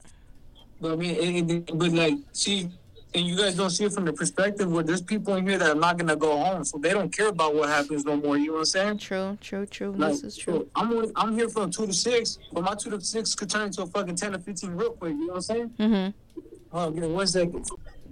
But 0.82 0.94
I 0.94 0.96
mean, 0.96 1.16
it, 1.16 1.52
it, 1.52 1.78
but 1.78 1.92
like, 1.92 2.16
see, 2.34 2.70
and 3.16 3.26
you 3.26 3.38
guys 3.38 3.56
don't 3.56 3.70
see 3.70 3.86
it 3.86 3.94
from 3.94 4.06
the 4.06 4.12
perspective 4.12 4.70
where 4.70 4.84
there's 4.84 5.02
people 5.02 5.36
in 5.36 5.48
here 5.48 5.58
that 5.58 5.70
are 5.70 5.80
not 5.80 5.98
gonna 5.98 6.16
go 6.16 6.36
home, 6.38 6.66
so 6.66 6.78
they 6.78 6.90
don't 6.92 7.10
care 7.16 7.30
about 7.30 7.56
what 7.56 7.70
happens 7.70 8.04
no 8.04 8.18
more. 8.18 8.38
You 8.38 8.48
know 8.48 8.54
what 8.54 8.60
I'm 8.60 8.66
saying? 8.66 8.98
True, 8.98 9.38
true, 9.40 9.66
true. 9.66 9.92
Like, 9.94 10.12
this 10.12 10.24
is 10.24 10.36
true. 10.36 10.68
I'm 10.76 10.92
only, 10.92 11.12
I'm 11.16 11.34
here 11.38 11.48
from 11.48 11.72
two 11.72 11.86
to 11.88 11.94
six, 11.94 12.38
but 12.52 12.64
my 12.64 12.76
two 12.76 12.90
to 12.90 13.00
six 13.00 13.34
could 13.34 13.50
turn 13.50 13.68
into 13.68 13.84
a 13.84 13.88
fucking 13.88 14.16
ten 14.16 14.34
to 14.34 14.40
fifteen 14.40 14.72
real 14.72 14.92
quick. 14.92 15.14
You 15.14 15.28
know 15.28 15.34
what 15.34 15.36
I'm 15.36 15.42
saying? 15.42 15.70
Mm-hmm. 15.80 16.40
Oh, 16.74 16.92
give 16.92 17.04
me 17.04 17.10
one 17.10 17.28
second. 17.28 17.66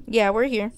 Yeah, 0.07 0.29
we're 0.29 0.45
here. 0.45 0.71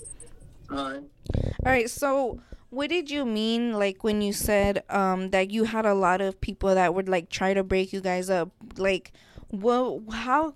All 0.72 0.89
right. 0.89 1.04
All 1.36 1.71
right, 1.71 1.89
so 1.89 2.39
what 2.69 2.89
did 2.89 3.11
you 3.11 3.25
mean 3.25 3.73
like 3.73 4.03
when 4.03 4.21
you 4.21 4.34
said 4.34 4.84
um 4.89 5.29
that 5.29 5.51
you 5.51 5.65
had 5.65 5.86
a 5.86 5.93
lot 5.93 6.21
of 6.21 6.41
people 6.41 6.73
that 6.73 6.95
would 6.95 7.07
like 7.07 7.29
try 7.29 7.53
to 7.53 7.63
break 7.63 7.93
you 7.93 8.01
guys 8.01 8.29
up? 8.29 8.49
Like 8.77 9.11
well 9.51 10.01
how 10.11 10.55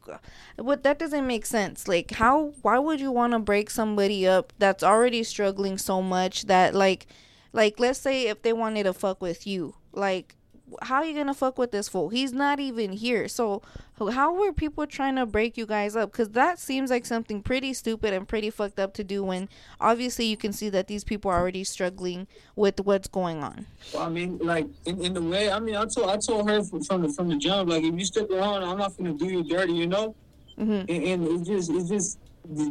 what 0.58 0.84
that 0.84 1.00
doesn't 1.00 1.28
make 1.28 1.46
sense. 1.46 1.88
Like 1.88 2.12
how 2.12 2.54
why 2.62 2.80
would 2.80 3.00
you 3.00 3.12
want 3.12 3.34
to 3.34 3.40
break 3.40 3.70
somebody 3.70 4.28
up 4.28 4.54
that's 4.58 4.84
already 4.84 5.24
struggling 5.24 5.78
so 5.78 6.02
much 6.02 6.46
that 6.48 6.74
like 6.74 7.08
like 7.54 7.80
let's 7.80 8.00
say 8.00 8.28
if 8.28 8.42
they 8.42 8.54
wanted 8.54 8.84
to 8.84 8.94
fuck 8.94 9.22
with 9.22 9.46
you, 9.46 9.76
like 9.94 10.36
how 10.82 10.98
are 10.98 11.06
you 11.06 11.16
gonna 11.16 11.34
fuck 11.34 11.58
with 11.58 11.72
this 11.72 11.88
fool? 11.88 12.10
He's 12.10 12.34
not 12.34 12.60
even 12.60 12.92
here. 12.92 13.28
So 13.28 13.62
how 14.00 14.34
were 14.34 14.52
people 14.52 14.86
trying 14.86 15.16
to 15.16 15.26
break 15.26 15.58
you 15.58 15.66
guys 15.66 15.96
up? 15.96 16.12
Because 16.12 16.30
that 16.30 16.60
seems 16.60 16.90
like 16.90 17.06
something 17.06 17.42
pretty 17.42 17.74
stupid 17.74 18.14
and 18.14 18.28
pretty 18.28 18.50
fucked 18.50 18.80
up 18.80 18.94
to 18.96 19.04
do. 19.04 19.24
When 19.24 19.50
obviously 19.80 20.26
you 20.26 20.38
can 20.38 20.54
see 20.54 20.70
that 20.70 20.88
these 20.88 21.04
people 21.04 21.32
are 21.32 21.40
already 21.40 21.64
struggling 21.64 22.28
with 22.56 22.80
what's 22.82 23.08
going 23.08 23.44
on. 23.44 23.66
Well, 23.94 24.04
I 24.04 24.10
mean, 24.10 24.38
like 24.40 24.68
in, 24.86 25.02
in 25.04 25.14
the 25.14 25.22
way, 25.22 25.52
I 25.52 25.60
mean, 25.60 25.76
I 25.76 25.86
told 25.86 26.10
I 26.10 26.18
told 26.18 26.50
her 26.50 26.64
from, 26.64 26.84
from 26.84 27.02
the 27.04 27.10
from 27.10 27.30
the 27.30 27.38
jump, 27.38 27.70
like 27.70 27.84
if 27.84 27.94
you 27.98 28.06
stick 28.06 28.30
around, 28.30 28.64
I'm 28.64 28.78
not 28.78 28.96
gonna 28.98 29.14
do 29.14 29.26
you 29.26 29.44
dirty, 29.44 29.74
you 29.74 29.88
know. 29.88 30.16
Mm-hmm. 30.60 30.72
And, 30.72 30.90
and 30.90 31.28
it's 31.28 31.48
just 31.48 31.72
it's 31.72 31.90
just 31.90 32.20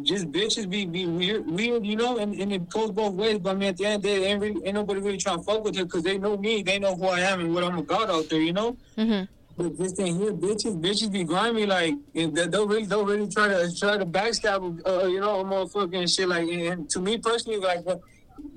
just 0.03 0.31
bitches 0.31 0.69
be 0.69 0.85
be 0.85 1.05
weird, 1.05 1.49
weird, 1.49 1.85
you 1.85 1.95
know, 1.95 2.17
and, 2.17 2.33
and 2.35 2.51
it 2.51 2.69
goes 2.69 2.91
both 2.91 3.13
ways. 3.13 3.37
But 3.39 3.51
I 3.51 3.53
mean, 3.53 3.69
at 3.69 3.77
the 3.77 3.85
end 3.85 3.95
of 3.97 4.01
the 4.03 4.07
day, 4.09 4.25
ain't, 4.25 4.41
really, 4.41 4.65
ain't 4.65 4.75
nobody 4.75 4.99
really 4.99 5.17
trying 5.17 5.37
to 5.37 5.43
fuck 5.43 5.63
with 5.63 5.75
her 5.75 5.85
because 5.85 6.03
they 6.03 6.17
know 6.17 6.37
me, 6.37 6.63
they 6.63 6.79
know 6.79 6.95
who 6.95 7.05
I 7.05 7.19
am 7.21 7.41
and 7.41 7.53
what 7.53 7.63
I'm 7.63 7.77
about 7.77 8.09
out 8.09 8.29
there, 8.29 8.41
you 8.41 8.53
know. 8.53 8.77
Mm-hmm. 8.97 9.25
But 9.57 9.77
this 9.77 9.93
thing 9.93 10.19
here, 10.19 10.33
bitches, 10.33 10.79
bitches 10.79 11.11
be 11.11 11.23
grimy, 11.23 11.65
like 11.65 11.95
they'll 12.13 12.67
really, 12.67 12.85
they'll 12.85 13.05
really 13.05 13.27
try 13.27 13.47
to 13.47 13.75
try 13.75 13.97
to 13.97 14.05
backstab, 14.05 14.79
uh, 14.87 15.07
you 15.07 15.19
know, 15.19 15.39
a 15.39 15.43
motherfucker 15.43 15.97
and 15.97 16.09
shit. 16.09 16.27
Like, 16.27 16.47
and 16.47 16.89
to 16.91 16.99
me 16.99 17.17
personally, 17.17 17.59
like, 17.59 17.85
what 17.85 18.01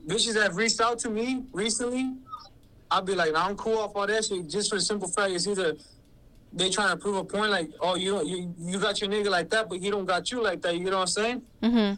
bitches 0.07 0.41
have 0.41 0.57
reached 0.57 0.81
out 0.81 0.99
to 1.01 1.11
me 1.11 1.45
recently, 1.53 2.15
I'll 2.91 3.03
be 3.03 3.15
like, 3.15 3.33
nah, 3.33 3.47
I'm 3.47 3.57
cool 3.57 3.79
off 3.79 3.93
all 3.95 4.07
that 4.07 4.25
shit. 4.25 4.49
Just 4.49 4.71
for 4.71 4.77
the 4.77 4.83
simple 4.83 5.09
fact, 5.09 5.33
it's 5.33 5.47
either 5.47 5.75
they 6.53 6.71
trying 6.71 6.91
to 6.91 6.97
prove 6.97 7.17
a 7.17 7.25
point, 7.25 7.51
like, 7.51 7.71
oh, 7.81 7.95
you 7.95 8.25
you 8.25 8.55
you 8.59 8.79
got 8.79 9.01
your 9.01 9.11
nigga 9.11 9.31
like 9.31 9.51
that, 9.51 9.69
but 9.69 9.79
he 9.79 9.91
don't 9.91 10.05
got 10.05 10.31
you 10.31 10.43
like 10.43 10.63
that. 10.63 10.77
You 10.77 10.85
know 10.85 10.99
what 10.99 11.03
I'm 11.03 11.07
saying? 11.07 11.43
Mm-hmm. 11.63 11.95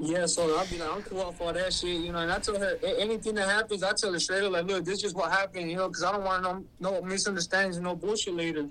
Yeah, 0.00 0.26
so 0.26 0.56
I'll 0.56 0.66
be 0.66 0.78
like, 0.78 0.90
I'm 0.92 1.02
cool 1.02 1.22
off 1.22 1.40
all 1.40 1.52
that 1.52 1.72
shit, 1.72 2.00
you 2.00 2.12
know. 2.12 2.18
And 2.18 2.30
I 2.30 2.38
tell 2.38 2.58
her 2.58 2.78
anything 2.98 3.34
that 3.34 3.48
happens, 3.48 3.82
I 3.82 3.92
tell 3.92 4.12
her 4.12 4.20
straight 4.20 4.44
up, 4.44 4.52
like, 4.52 4.66
look, 4.66 4.84
this 4.84 5.02
is 5.02 5.12
what 5.12 5.32
happened, 5.32 5.70
you 5.70 5.76
know, 5.76 5.88
because 5.88 6.04
I 6.04 6.12
don't 6.12 6.24
want 6.24 6.42
no 6.42 6.64
no 6.80 7.02
misunderstandings 7.02 7.78
no 7.78 7.96
bullshit 7.96 8.34
later. 8.34 8.68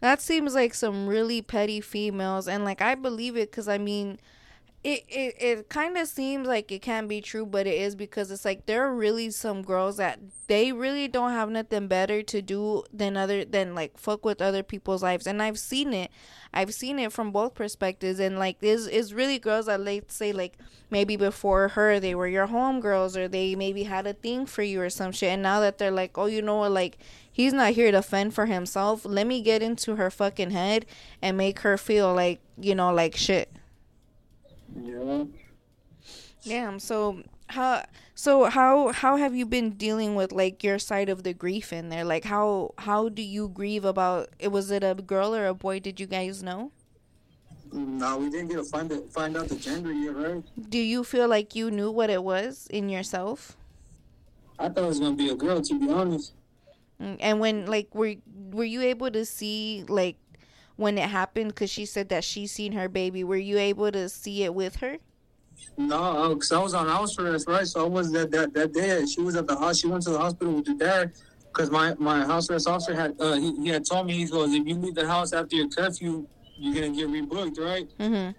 That 0.00 0.20
seems 0.20 0.54
like 0.54 0.74
some 0.74 1.06
really 1.06 1.42
petty 1.42 1.80
females, 1.80 2.48
and 2.48 2.64
like 2.64 2.82
I 2.82 2.94
believe 2.94 3.36
it 3.36 3.50
because 3.50 3.68
I 3.68 3.78
mean, 3.78 4.18
it 4.84 5.04
it, 5.08 5.34
it 5.40 5.68
kind 5.68 5.96
of 5.96 6.08
seems 6.08 6.48
like 6.48 6.72
it 6.72 6.82
can 6.82 7.06
be 7.06 7.20
true, 7.20 7.46
but 7.46 7.68
it 7.68 7.74
is 7.74 7.94
because 7.94 8.32
it's 8.32 8.44
like 8.44 8.66
there 8.66 8.82
are 8.84 8.92
really 8.94 9.30
some 9.30 9.62
girls 9.62 9.96
that 9.98 10.18
they 10.48 10.72
really 10.72 11.06
don't 11.06 11.30
have 11.30 11.50
nothing 11.50 11.86
better 11.86 12.20
to 12.24 12.42
do 12.42 12.82
than 12.92 13.16
other 13.16 13.44
than 13.44 13.76
like 13.76 13.96
fuck 13.96 14.24
with 14.24 14.42
other 14.42 14.64
people's 14.64 15.02
lives, 15.02 15.26
and 15.26 15.40
I've 15.40 15.58
seen 15.58 15.92
it. 15.92 16.10
I've 16.52 16.74
seen 16.74 16.98
it 16.98 17.12
from 17.12 17.30
both 17.30 17.54
perspectives, 17.54 18.18
and 18.18 18.40
like 18.40 18.56
is 18.60 18.88
is 18.88 19.14
really 19.14 19.38
girls 19.38 19.66
that 19.66 19.80
let's 19.80 20.16
say 20.16 20.32
like 20.32 20.58
maybe 20.90 21.14
before 21.14 21.68
her 21.68 22.00
they 22.00 22.14
were 22.16 22.26
your 22.26 22.48
homegirls 22.48 23.16
or 23.16 23.28
they 23.28 23.54
maybe 23.54 23.84
had 23.84 24.06
a 24.08 24.12
thing 24.14 24.46
for 24.46 24.62
you 24.62 24.82
or 24.82 24.90
some 24.90 25.12
shit, 25.12 25.30
and 25.30 25.42
now 25.42 25.60
that 25.60 25.78
they're 25.78 25.92
like, 25.92 26.18
oh, 26.18 26.26
you 26.26 26.42
know 26.42 26.56
what, 26.56 26.72
like 26.72 26.98
he's 27.30 27.52
not 27.52 27.72
here 27.74 27.92
to 27.92 28.02
fend 28.02 28.34
for 28.34 28.46
himself. 28.46 29.04
Let 29.04 29.28
me 29.28 29.42
get 29.42 29.62
into 29.62 29.94
her 29.94 30.10
fucking 30.10 30.50
head 30.50 30.86
and 31.22 31.36
make 31.36 31.60
her 31.60 31.78
feel 31.78 32.12
like 32.12 32.40
you 32.58 32.74
know 32.74 32.92
like 32.92 33.14
shit. 33.14 33.48
Yeah. 34.74 35.24
Damn. 36.44 36.78
So 36.78 37.22
how 37.48 37.84
so 38.14 38.44
how 38.44 38.92
how 38.92 39.16
have 39.16 39.34
you 39.34 39.46
been 39.46 39.70
dealing 39.72 40.14
with 40.14 40.32
like 40.32 40.62
your 40.64 40.78
side 40.78 41.08
of 41.08 41.22
the 41.22 41.32
grief 41.34 41.72
in 41.72 41.88
there? 41.88 42.04
Like 42.04 42.24
how 42.24 42.74
how 42.78 43.08
do 43.08 43.22
you 43.22 43.48
grieve 43.48 43.84
about 43.84 44.30
it? 44.38 44.48
Was 44.48 44.70
it 44.70 44.82
a 44.82 44.94
girl 44.94 45.34
or 45.34 45.46
a 45.46 45.54
boy? 45.54 45.80
Did 45.80 46.00
you 46.00 46.06
guys 46.06 46.42
know? 46.42 46.72
No, 47.72 48.18
we 48.18 48.28
didn't 48.28 48.48
get 48.48 48.56
to 48.56 48.64
find 48.64 48.92
it, 48.92 49.10
find 49.10 49.36
out 49.36 49.48
the 49.48 49.56
gender 49.56 49.92
yet, 49.92 50.14
right? 50.14 50.44
Do 50.68 50.78
you 50.78 51.04
feel 51.04 51.26
like 51.26 51.54
you 51.54 51.70
knew 51.70 51.90
what 51.90 52.10
it 52.10 52.22
was 52.22 52.66
in 52.70 52.90
yourself? 52.90 53.56
I 54.58 54.68
thought 54.68 54.84
it 54.84 54.88
was 54.88 55.00
gonna 55.00 55.16
be 55.16 55.30
a 55.30 55.34
girl, 55.34 55.60
to 55.62 55.78
be 55.78 55.88
honest. 55.88 56.32
Mm, 57.00 57.16
And 57.20 57.40
when 57.40 57.66
like 57.66 57.94
were 57.94 58.14
were 58.50 58.64
you 58.64 58.82
able 58.82 59.10
to 59.10 59.24
see 59.24 59.84
like 59.88 60.16
when 60.82 60.98
it 60.98 61.08
happened? 61.08 61.48
Because 61.54 61.70
she 61.70 61.86
said 61.86 62.10
that 62.10 62.24
she 62.24 62.46
seen 62.46 62.72
her 62.72 62.88
baby. 62.88 63.24
Were 63.24 63.36
you 63.36 63.56
able 63.58 63.90
to 63.92 64.08
see 64.10 64.44
it 64.44 64.54
with 64.54 64.76
her? 64.76 64.98
No, 65.78 66.34
because 66.34 66.52
I 66.52 66.58
was 66.58 66.74
on 66.74 66.86
house 66.86 67.18
arrest, 67.18 67.48
right? 67.48 67.66
So 67.66 67.84
I 67.86 67.88
was 67.88 68.12
that 68.12 68.30
that 68.32 68.52
that 68.52 68.72
day. 68.74 69.06
She 69.06 69.20
was 69.22 69.36
at 69.36 69.46
the 69.46 69.56
house. 69.58 69.78
She 69.78 69.86
went 69.88 70.02
to 70.04 70.10
the 70.10 70.18
hospital 70.18 70.54
with 70.54 70.66
her 70.66 70.74
dad. 70.74 71.12
Because 71.52 71.70
my, 71.70 71.94
my 71.98 72.24
house 72.24 72.48
arrest 72.50 72.66
officer 72.66 72.94
had 72.94 73.14
uh, 73.20 73.34
he, 73.34 73.54
he 73.62 73.68
had 73.68 73.84
told 73.84 74.06
me 74.06 74.14
he 74.14 74.24
goes 74.24 74.52
if 74.54 74.66
you 74.66 74.74
leave 74.74 74.94
the 74.94 75.06
house 75.06 75.32
after 75.34 75.54
your 75.56 75.68
curfew 75.68 76.26
you're 76.56 76.74
gonna 76.74 76.96
get 76.96 77.08
rebooked 77.08 77.58
right 77.58 77.86
Mm-hmm. 77.98 78.30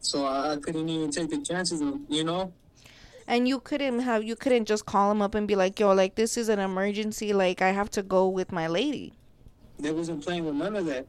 so 0.00 0.24
I, 0.24 0.54
I 0.54 0.56
couldn't 0.56 0.88
even 0.88 1.12
take 1.12 1.30
the 1.30 1.38
chances 1.42 1.80
of 1.80 1.94
you 2.08 2.24
know 2.24 2.52
And 3.28 3.46
you 3.46 3.60
couldn't 3.60 4.00
have 4.00 4.24
you 4.24 4.34
couldn't 4.34 4.64
just 4.66 4.84
call 4.84 5.12
him 5.12 5.22
up 5.22 5.36
and 5.36 5.46
be 5.46 5.54
like, 5.54 5.78
"Yo, 5.78 5.92
like 5.94 6.16
this 6.16 6.36
is 6.36 6.48
an 6.48 6.58
emergency. 6.58 7.32
Like 7.32 7.62
I 7.62 7.70
have 7.70 7.88
to 7.90 8.02
go 8.02 8.28
with 8.28 8.50
my 8.50 8.66
lady." 8.66 9.12
they 9.78 9.92
wasn't 9.92 10.24
playing 10.24 10.44
with 10.44 10.54
none 10.56 10.74
of 10.74 10.86
that 10.86 11.06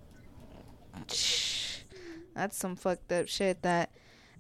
That's 2.35 2.57
some 2.57 2.75
fucked 2.75 3.11
up 3.11 3.27
shit 3.27 3.61
that 3.63 3.91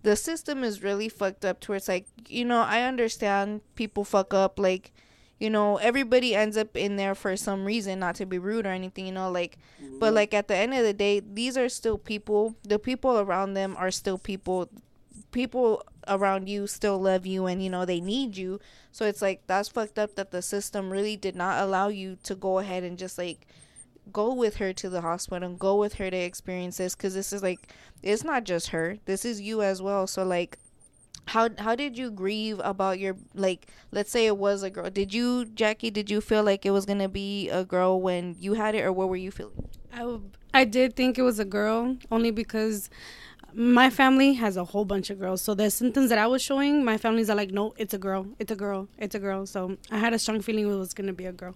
the 0.03 0.15
system 0.15 0.63
is 0.63 0.83
really 0.83 1.09
fucked 1.09 1.43
up 1.43 1.59
to 1.61 1.71
where 1.71 1.77
it's 1.77 1.87
like, 1.87 2.07
you 2.27 2.45
know, 2.45 2.61
I 2.61 2.83
understand 2.83 3.61
people 3.75 4.03
fuck 4.03 4.33
up 4.33 4.59
like 4.59 4.91
you 5.39 5.51
know, 5.51 5.77
everybody 5.77 6.33
ends 6.33 6.57
up 6.57 6.75
in 6.75 6.95
there 6.95 7.13
for 7.13 7.37
some 7.37 7.63
reason, 7.63 7.99
not 7.99 8.15
to 8.15 8.25
be 8.25 8.39
rude 8.39 8.65
or 8.65 8.71
anything, 8.71 9.05
you 9.05 9.11
know, 9.11 9.29
like 9.29 9.57
but 9.99 10.07
mm-hmm. 10.07 10.15
like 10.15 10.33
at 10.33 10.47
the 10.47 10.55
end 10.55 10.73
of 10.73 10.83
the 10.83 10.93
day, 10.93 11.19
these 11.19 11.57
are 11.57 11.69
still 11.69 11.97
people. 11.97 12.55
The 12.63 12.79
people 12.79 13.19
around 13.19 13.53
them 13.53 13.75
are 13.77 13.91
still 13.91 14.17
people. 14.17 14.69
People 15.31 15.83
around 16.07 16.47
you 16.47 16.65
still 16.67 16.97
love 16.99 17.25
you 17.25 17.45
and 17.45 17.61
you 17.61 17.69
know 17.69 17.85
they 17.85 17.99
need 17.99 18.37
you. 18.37 18.59
So 18.91 19.05
it's 19.05 19.21
like 19.21 19.41
that's 19.45 19.69
fucked 19.69 19.99
up 19.99 20.15
that 20.15 20.31
the 20.31 20.41
system 20.41 20.89
really 20.89 21.15
did 21.15 21.35
not 21.35 21.61
allow 21.61 21.89
you 21.89 22.17
to 22.23 22.33
go 22.33 22.59
ahead 22.59 22.83
and 22.83 22.97
just 22.97 23.17
like 23.17 23.45
go 24.11 24.33
with 24.33 24.57
her 24.57 24.73
to 24.73 24.89
the 24.89 25.01
hospital 25.01 25.47
and 25.47 25.59
go 25.59 25.75
with 25.75 25.95
her 25.95 26.09
to 26.09 26.17
experience 26.17 26.77
this 26.77 26.95
because 26.95 27.13
this 27.13 27.33
is 27.33 27.43
like 27.43 27.73
it's 28.03 28.23
not 28.23 28.43
just 28.43 28.69
her 28.69 28.97
this 29.05 29.25
is 29.25 29.41
you 29.41 29.61
as 29.61 29.81
well 29.81 30.07
so 30.07 30.23
like 30.23 30.57
how 31.27 31.49
how 31.59 31.75
did 31.75 31.97
you 31.97 32.09
grieve 32.09 32.59
about 32.63 32.99
your 32.99 33.15
like 33.33 33.67
let's 33.91 34.11
say 34.11 34.25
it 34.25 34.37
was 34.37 34.63
a 34.63 34.69
girl 34.69 34.89
did 34.89 35.13
you 35.13 35.45
jackie 35.45 35.91
did 35.91 36.09
you 36.09 36.21
feel 36.21 36.43
like 36.43 36.65
it 36.65 36.71
was 36.71 36.85
gonna 36.85 37.09
be 37.09 37.49
a 37.49 37.65
girl 37.65 38.01
when 38.01 38.35
you 38.39 38.53
had 38.53 38.75
it 38.75 38.83
or 38.83 38.91
what 38.91 39.09
were 39.09 39.17
you 39.17 39.31
feeling 39.31 39.67
i 39.93 40.17
i 40.53 40.63
did 40.63 40.95
think 40.95 41.17
it 41.17 41.23
was 41.23 41.39
a 41.39 41.45
girl 41.45 41.97
only 42.11 42.31
because 42.31 42.89
my 43.53 43.89
family 43.89 44.33
has 44.33 44.55
a 44.55 44.63
whole 44.63 44.85
bunch 44.85 45.09
of 45.09 45.19
girls. 45.19 45.41
So 45.41 45.55
the 45.55 45.71
symptoms 45.71 46.09
that 46.09 46.19
I 46.19 46.27
was 46.27 46.43
showing, 46.43 46.85
my 46.85 46.97
families 46.97 47.27
are 47.27 47.35
like, 47.35 47.49
no, 47.49 47.73
it's 47.77 47.93
a 47.93 47.97
girl, 47.97 48.27
it's 48.37 48.51
a 48.51 48.55
girl, 48.55 48.87
it's 48.99 49.15
a 49.15 49.19
girl. 49.19 49.47
So 49.47 49.77
I 49.89 49.97
had 49.97 50.13
a 50.13 50.19
strong 50.19 50.41
feeling 50.41 50.69
it 50.69 50.75
was 50.75 50.93
gonna 50.93 51.13
be 51.13 51.25
a 51.25 51.31
girl. 51.31 51.55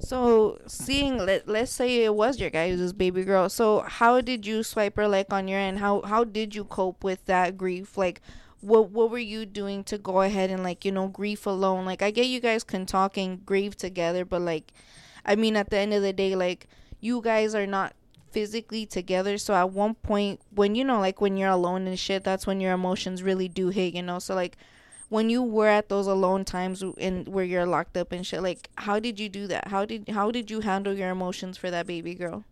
So 0.00 0.60
seeing 0.66 1.18
let, 1.18 1.48
let's 1.48 1.72
say 1.72 2.04
it 2.04 2.14
was 2.14 2.38
your 2.38 2.50
guy 2.50 2.74
this 2.74 2.92
baby 2.92 3.24
girl 3.24 3.48
so 3.48 3.80
how 3.80 4.20
did 4.20 4.46
you 4.46 4.60
Swiper 4.60 5.10
like 5.10 5.32
on 5.32 5.48
your 5.48 5.58
end? 5.58 5.80
How 5.80 6.02
how 6.02 6.24
did 6.24 6.54
you 6.54 6.64
cope 6.64 7.02
with 7.02 7.24
that 7.26 7.58
grief? 7.58 7.98
Like 7.98 8.20
what 8.60 8.90
what 8.90 9.10
were 9.10 9.18
you 9.18 9.44
doing 9.44 9.82
to 9.84 9.98
go 9.98 10.22
ahead 10.22 10.50
and 10.50 10.62
like 10.62 10.84
you 10.84 10.92
know 10.92 11.08
grief 11.08 11.46
alone? 11.46 11.84
Like 11.84 12.02
i 12.02 12.10
get 12.12 12.26
you 12.26 12.40
guys 12.40 12.62
can 12.62 12.86
talk 12.86 13.16
and 13.16 13.44
grieve 13.44 13.76
together 13.76 14.24
but 14.24 14.40
like 14.40 14.72
i 15.24 15.34
mean 15.34 15.56
at 15.56 15.70
the 15.70 15.78
end 15.78 15.92
of 15.92 16.02
the 16.02 16.12
day 16.12 16.36
like 16.36 16.68
you 17.00 17.20
guys 17.20 17.54
are 17.54 17.66
not 17.66 17.94
physically 18.30 18.84
together 18.86 19.38
so 19.38 19.54
at 19.54 19.70
one 19.70 19.94
point 19.94 20.40
when 20.54 20.74
you 20.74 20.84
know 20.84 21.00
like 21.00 21.20
when 21.20 21.36
you're 21.36 21.48
alone 21.48 21.86
and 21.86 21.98
shit 21.98 22.22
that's 22.24 22.46
when 22.46 22.60
your 22.60 22.72
emotions 22.72 23.22
really 23.22 23.48
do 23.48 23.68
hit 23.68 23.94
you 23.94 24.02
know? 24.02 24.18
So 24.18 24.34
like 24.34 24.56
when 25.10 25.30
you 25.30 25.42
were 25.42 25.66
at 25.68 25.88
those 25.88 26.06
alone 26.06 26.44
times 26.44 26.82
and 26.98 27.26
where 27.28 27.44
you're 27.44 27.64
locked 27.66 27.96
up 27.96 28.12
and 28.12 28.26
shit 28.26 28.42
like 28.42 28.68
how 28.76 28.98
did 29.00 29.18
you 29.18 29.28
do 29.28 29.46
that 29.46 29.68
how 29.68 29.84
did 29.84 30.08
how 30.10 30.30
did 30.30 30.50
you 30.50 30.60
handle 30.60 30.92
your 30.94 31.10
emotions 31.10 31.56
for 31.56 31.70
that 31.70 31.86
baby 31.86 32.14
girl 32.14 32.44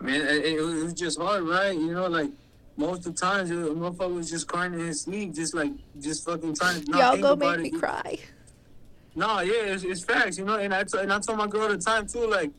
man 0.00 0.20
it, 0.20 0.44
it, 0.44 0.60
was- 0.60 0.94
just 0.94 1.18
hard 1.20 1.42
right 1.44 1.74
you 1.74 1.92
know 1.92 2.06
like 2.06 2.30
most 2.76 3.06
of 3.06 3.14
the 3.14 3.20
times 3.20 3.50
a 3.50 3.54
motherfucker 3.54 4.14
was 4.14 4.28
just 4.30 4.46
crying 4.48 4.74
in 4.74 4.80
his 4.80 5.02
sleep 5.02 5.32
just 5.34 5.54
like 5.54 5.70
just 6.00 6.24
fucking 6.24 6.54
trying 6.54 6.82
to 6.82 6.90
not 6.90 6.98
y'all 7.00 7.10
think 7.12 7.22
go 7.22 7.32
about 7.32 7.58
make 7.60 7.68
it. 7.68 7.72
me 7.74 7.78
cry 7.78 8.18
No, 9.16 9.40
yeah, 9.40 9.72
it's, 9.74 9.84
it's 9.84 10.02
facts, 10.02 10.38
you 10.38 10.44
know. 10.44 10.56
And 10.58 10.74
I, 10.74 10.82
t- 10.82 10.98
and 10.98 11.12
I 11.12 11.20
told 11.20 11.38
my 11.38 11.46
girl 11.46 11.70
at 11.70 11.78
the 11.78 11.78
time 11.78 12.04
too, 12.04 12.26
like, 12.26 12.50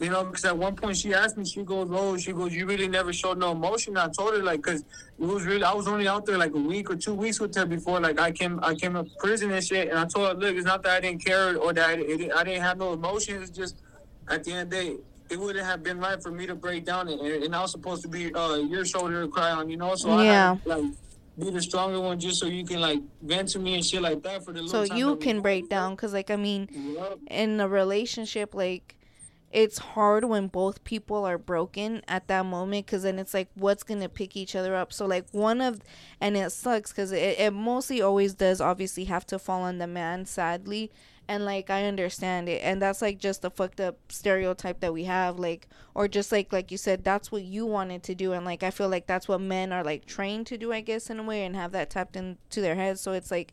you 0.00 0.08
know, 0.08 0.24
because 0.24 0.44
at 0.46 0.56
one 0.56 0.74
point 0.74 0.96
she 0.96 1.12
asked 1.12 1.36
me, 1.36 1.44
she 1.44 1.62
goes, 1.62 1.88
"Oh, 1.90 2.16
she 2.16 2.32
goes, 2.32 2.54
you 2.54 2.66
really 2.66 2.88
never 2.88 3.12
showed 3.12 3.38
no 3.38 3.52
emotion." 3.52 3.96
I 3.96 4.08
told 4.08 4.34
her 4.34 4.42
like, 4.42 4.62
cause 4.62 4.80
it 5.18 5.24
was 5.24 5.44
really, 5.44 5.62
I 5.62 5.74
was 5.74 5.86
only 5.86 6.08
out 6.08 6.24
there 6.24 6.38
like 6.38 6.54
a 6.54 6.58
week 6.58 6.90
or 6.90 6.96
two 6.96 7.14
weeks 7.14 7.38
with 7.38 7.54
her 7.54 7.66
before, 7.66 8.00
like 8.00 8.18
I 8.18 8.30
came, 8.32 8.58
I 8.62 8.74
came 8.74 8.94
to 8.94 9.04
prison 9.18 9.50
and 9.50 9.62
shit, 9.62 9.88
and 9.90 9.98
I 9.98 10.06
told 10.06 10.28
her, 10.28 10.34
look, 10.34 10.56
it's 10.56 10.64
not 10.66 10.82
that 10.84 10.92
I 10.92 11.00
didn't 11.00 11.24
care 11.24 11.56
or 11.58 11.72
that 11.74 11.88
I, 11.90 11.92
it, 11.94 12.32
I 12.34 12.44
didn't 12.44 12.62
have 12.62 12.78
no 12.78 12.94
emotions. 12.94 13.48
It's 13.50 13.58
just 13.58 13.76
at 14.28 14.44
the 14.44 14.52
end 14.52 14.60
of 14.62 14.70
the 14.70 14.76
day, 14.76 14.96
it 15.30 15.38
wouldn't 15.38 15.64
have 15.64 15.82
been 15.82 16.00
right 16.00 16.20
for 16.20 16.30
me 16.30 16.46
to 16.46 16.54
break 16.54 16.84
down, 16.86 17.08
and, 17.08 17.20
and 17.20 17.54
I 17.54 17.60
was 17.60 17.70
supposed 17.72 18.02
to 18.02 18.08
be 18.08 18.34
uh, 18.34 18.54
your 18.56 18.84
shoulder 18.84 19.22
to 19.22 19.28
cry 19.28 19.50
on, 19.50 19.68
you 19.68 19.76
know. 19.76 19.94
So 19.96 20.08
Yeah. 20.08 20.52
I 20.52 20.54
had, 20.54 20.66
like 20.66 20.84
be 21.38 21.50
the 21.50 21.62
stronger 21.62 22.00
one, 22.00 22.18
just 22.18 22.38
so 22.40 22.46
you 22.46 22.64
can 22.64 22.80
like 22.80 23.00
vent 23.22 23.48
to 23.50 23.58
me 23.58 23.74
and 23.74 23.84
shit 23.84 24.02
like 24.02 24.22
that 24.22 24.44
for 24.44 24.52
the. 24.52 24.66
so 24.68 24.84
time 24.86 24.96
you 24.96 25.16
can 25.16 25.40
break 25.40 25.68
down 25.68 25.94
because 25.94 26.12
like 26.12 26.30
i 26.30 26.36
mean 26.36 26.68
Yup. 26.72 27.18
in 27.30 27.60
a 27.60 27.68
relationship 27.68 28.54
like 28.54 28.96
it's 29.50 29.78
hard 29.78 30.24
when 30.24 30.46
both 30.46 30.84
people 30.84 31.24
are 31.24 31.38
broken 31.38 32.02
at 32.06 32.28
that 32.28 32.46
moment 32.46 32.86
because 32.86 33.02
then 33.02 33.18
it's 33.18 33.34
like 33.34 33.48
what's 33.54 33.82
gonna 33.82 34.08
pick 34.08 34.36
each 34.36 34.54
other 34.54 34.76
up? 34.76 34.92
So 34.92 35.06
like 35.06 35.26
one 35.32 35.60
of 35.60 35.80
and 36.20 36.36
it 36.36 36.52
sucks 36.52 36.92
because 36.92 37.10
it, 37.12 37.38
it 37.38 37.52
mostly 37.52 38.00
always 38.00 38.34
does 38.34 38.60
obviously 38.60 39.04
have 39.04 39.26
to 39.26 39.38
fall 39.38 39.62
on 39.62 39.78
the 39.78 39.86
man 39.86 40.26
sadly. 40.26 40.90
And 41.28 41.44
like 41.44 41.70
i 41.70 41.84
understand 41.84 42.48
it 42.48 42.60
and 42.60 42.82
that's 42.82 43.00
like 43.00 43.20
just 43.20 43.42
the 43.42 43.50
fucked 43.52 43.80
up 43.80 43.98
stereotype 44.08 44.80
that 44.80 44.92
we 44.92 45.04
have 45.04 45.38
like 45.38 45.68
or 45.94 46.08
just 46.08 46.32
like 46.32 46.52
like 46.52 46.72
you 46.72 46.76
said 46.76 47.04
that's 47.04 47.30
what 47.30 47.44
you 47.44 47.64
wanted 47.66 48.02
to 48.02 48.16
do 48.16 48.32
and 48.32 48.44
like 48.44 48.64
i 48.64 48.72
feel 48.72 48.88
like 48.88 49.06
that's 49.06 49.28
what 49.28 49.40
men 49.40 49.72
are 49.72 49.84
like 49.84 50.06
trained 50.06 50.48
to 50.48 50.58
do 50.58 50.72
i 50.72 50.80
guess 50.80 51.08
in 51.08 51.20
a 51.20 51.22
way 51.22 51.44
and 51.44 51.54
have 51.54 51.70
that 51.70 51.88
tapped 51.88 52.16
into 52.16 52.60
their 52.60 52.74
heads. 52.74 53.00
So 53.00 53.12
it's 53.12 53.30
like 53.30 53.52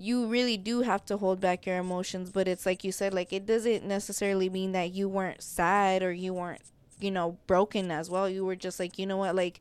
you 0.00 0.26
really 0.26 0.56
do 0.56 0.82
have 0.82 1.04
to 1.04 1.16
hold 1.16 1.40
back 1.40 1.66
your 1.66 1.76
emotions 1.76 2.30
but 2.30 2.46
it's 2.46 2.64
like 2.64 2.84
you 2.84 2.92
said 2.92 3.12
like 3.12 3.32
it 3.32 3.44
doesn't 3.44 3.84
necessarily 3.84 4.48
mean 4.48 4.72
that 4.72 4.92
you 4.94 5.08
weren't 5.08 5.42
sad 5.42 6.02
or 6.02 6.12
you 6.12 6.32
weren't 6.32 6.62
you 7.00 7.10
know 7.10 7.38
broken 7.46 7.90
as 7.90 8.10
well. 8.10 8.28
You 8.28 8.44
were 8.44 8.56
just 8.56 8.78
like 8.78 8.98
you 8.98 9.06
know 9.06 9.16
what 9.16 9.34
like 9.34 9.60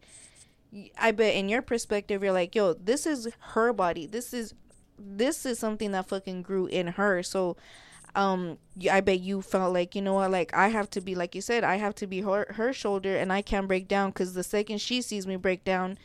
i 0.99 1.11
bet 1.11 1.33
in 1.33 1.47
your 1.47 1.61
perspective 1.61 2.21
you're 2.21 2.33
like 2.33 2.53
yo 2.53 2.73
this 2.73 3.05
is 3.05 3.27
her 3.39 3.73
body. 3.73 4.05
This 4.05 4.33
is 4.33 4.53
this 4.99 5.45
is 5.45 5.59
something 5.59 5.91
that 5.91 6.07
fucking 6.07 6.41
grew 6.41 6.65
in 6.67 6.87
her. 6.87 7.23
So 7.23 7.57
um 8.15 8.57
i 8.91 8.99
bet 9.01 9.19
you 9.19 9.41
felt 9.41 9.73
like 9.73 9.93
you 9.93 10.01
know 10.01 10.15
what 10.15 10.31
like 10.31 10.51
i 10.53 10.69
have 10.69 10.89
to 10.89 11.01
be 11.01 11.13
like 11.13 11.35
you 11.35 11.41
said 11.41 11.63
i 11.63 11.75
have 11.75 11.93
to 11.93 12.07
be 12.07 12.21
her 12.21 12.47
her 12.51 12.73
shoulder 12.73 13.15
and 13.15 13.31
i 13.31 13.41
can't 13.41 13.67
break 13.67 13.87
down 13.87 14.09
because 14.09 14.33
the 14.33 14.43
second 14.43 14.79
she 14.79 15.01
sees 15.01 15.27
me 15.27 15.35
break 15.35 15.63
down 15.63 15.97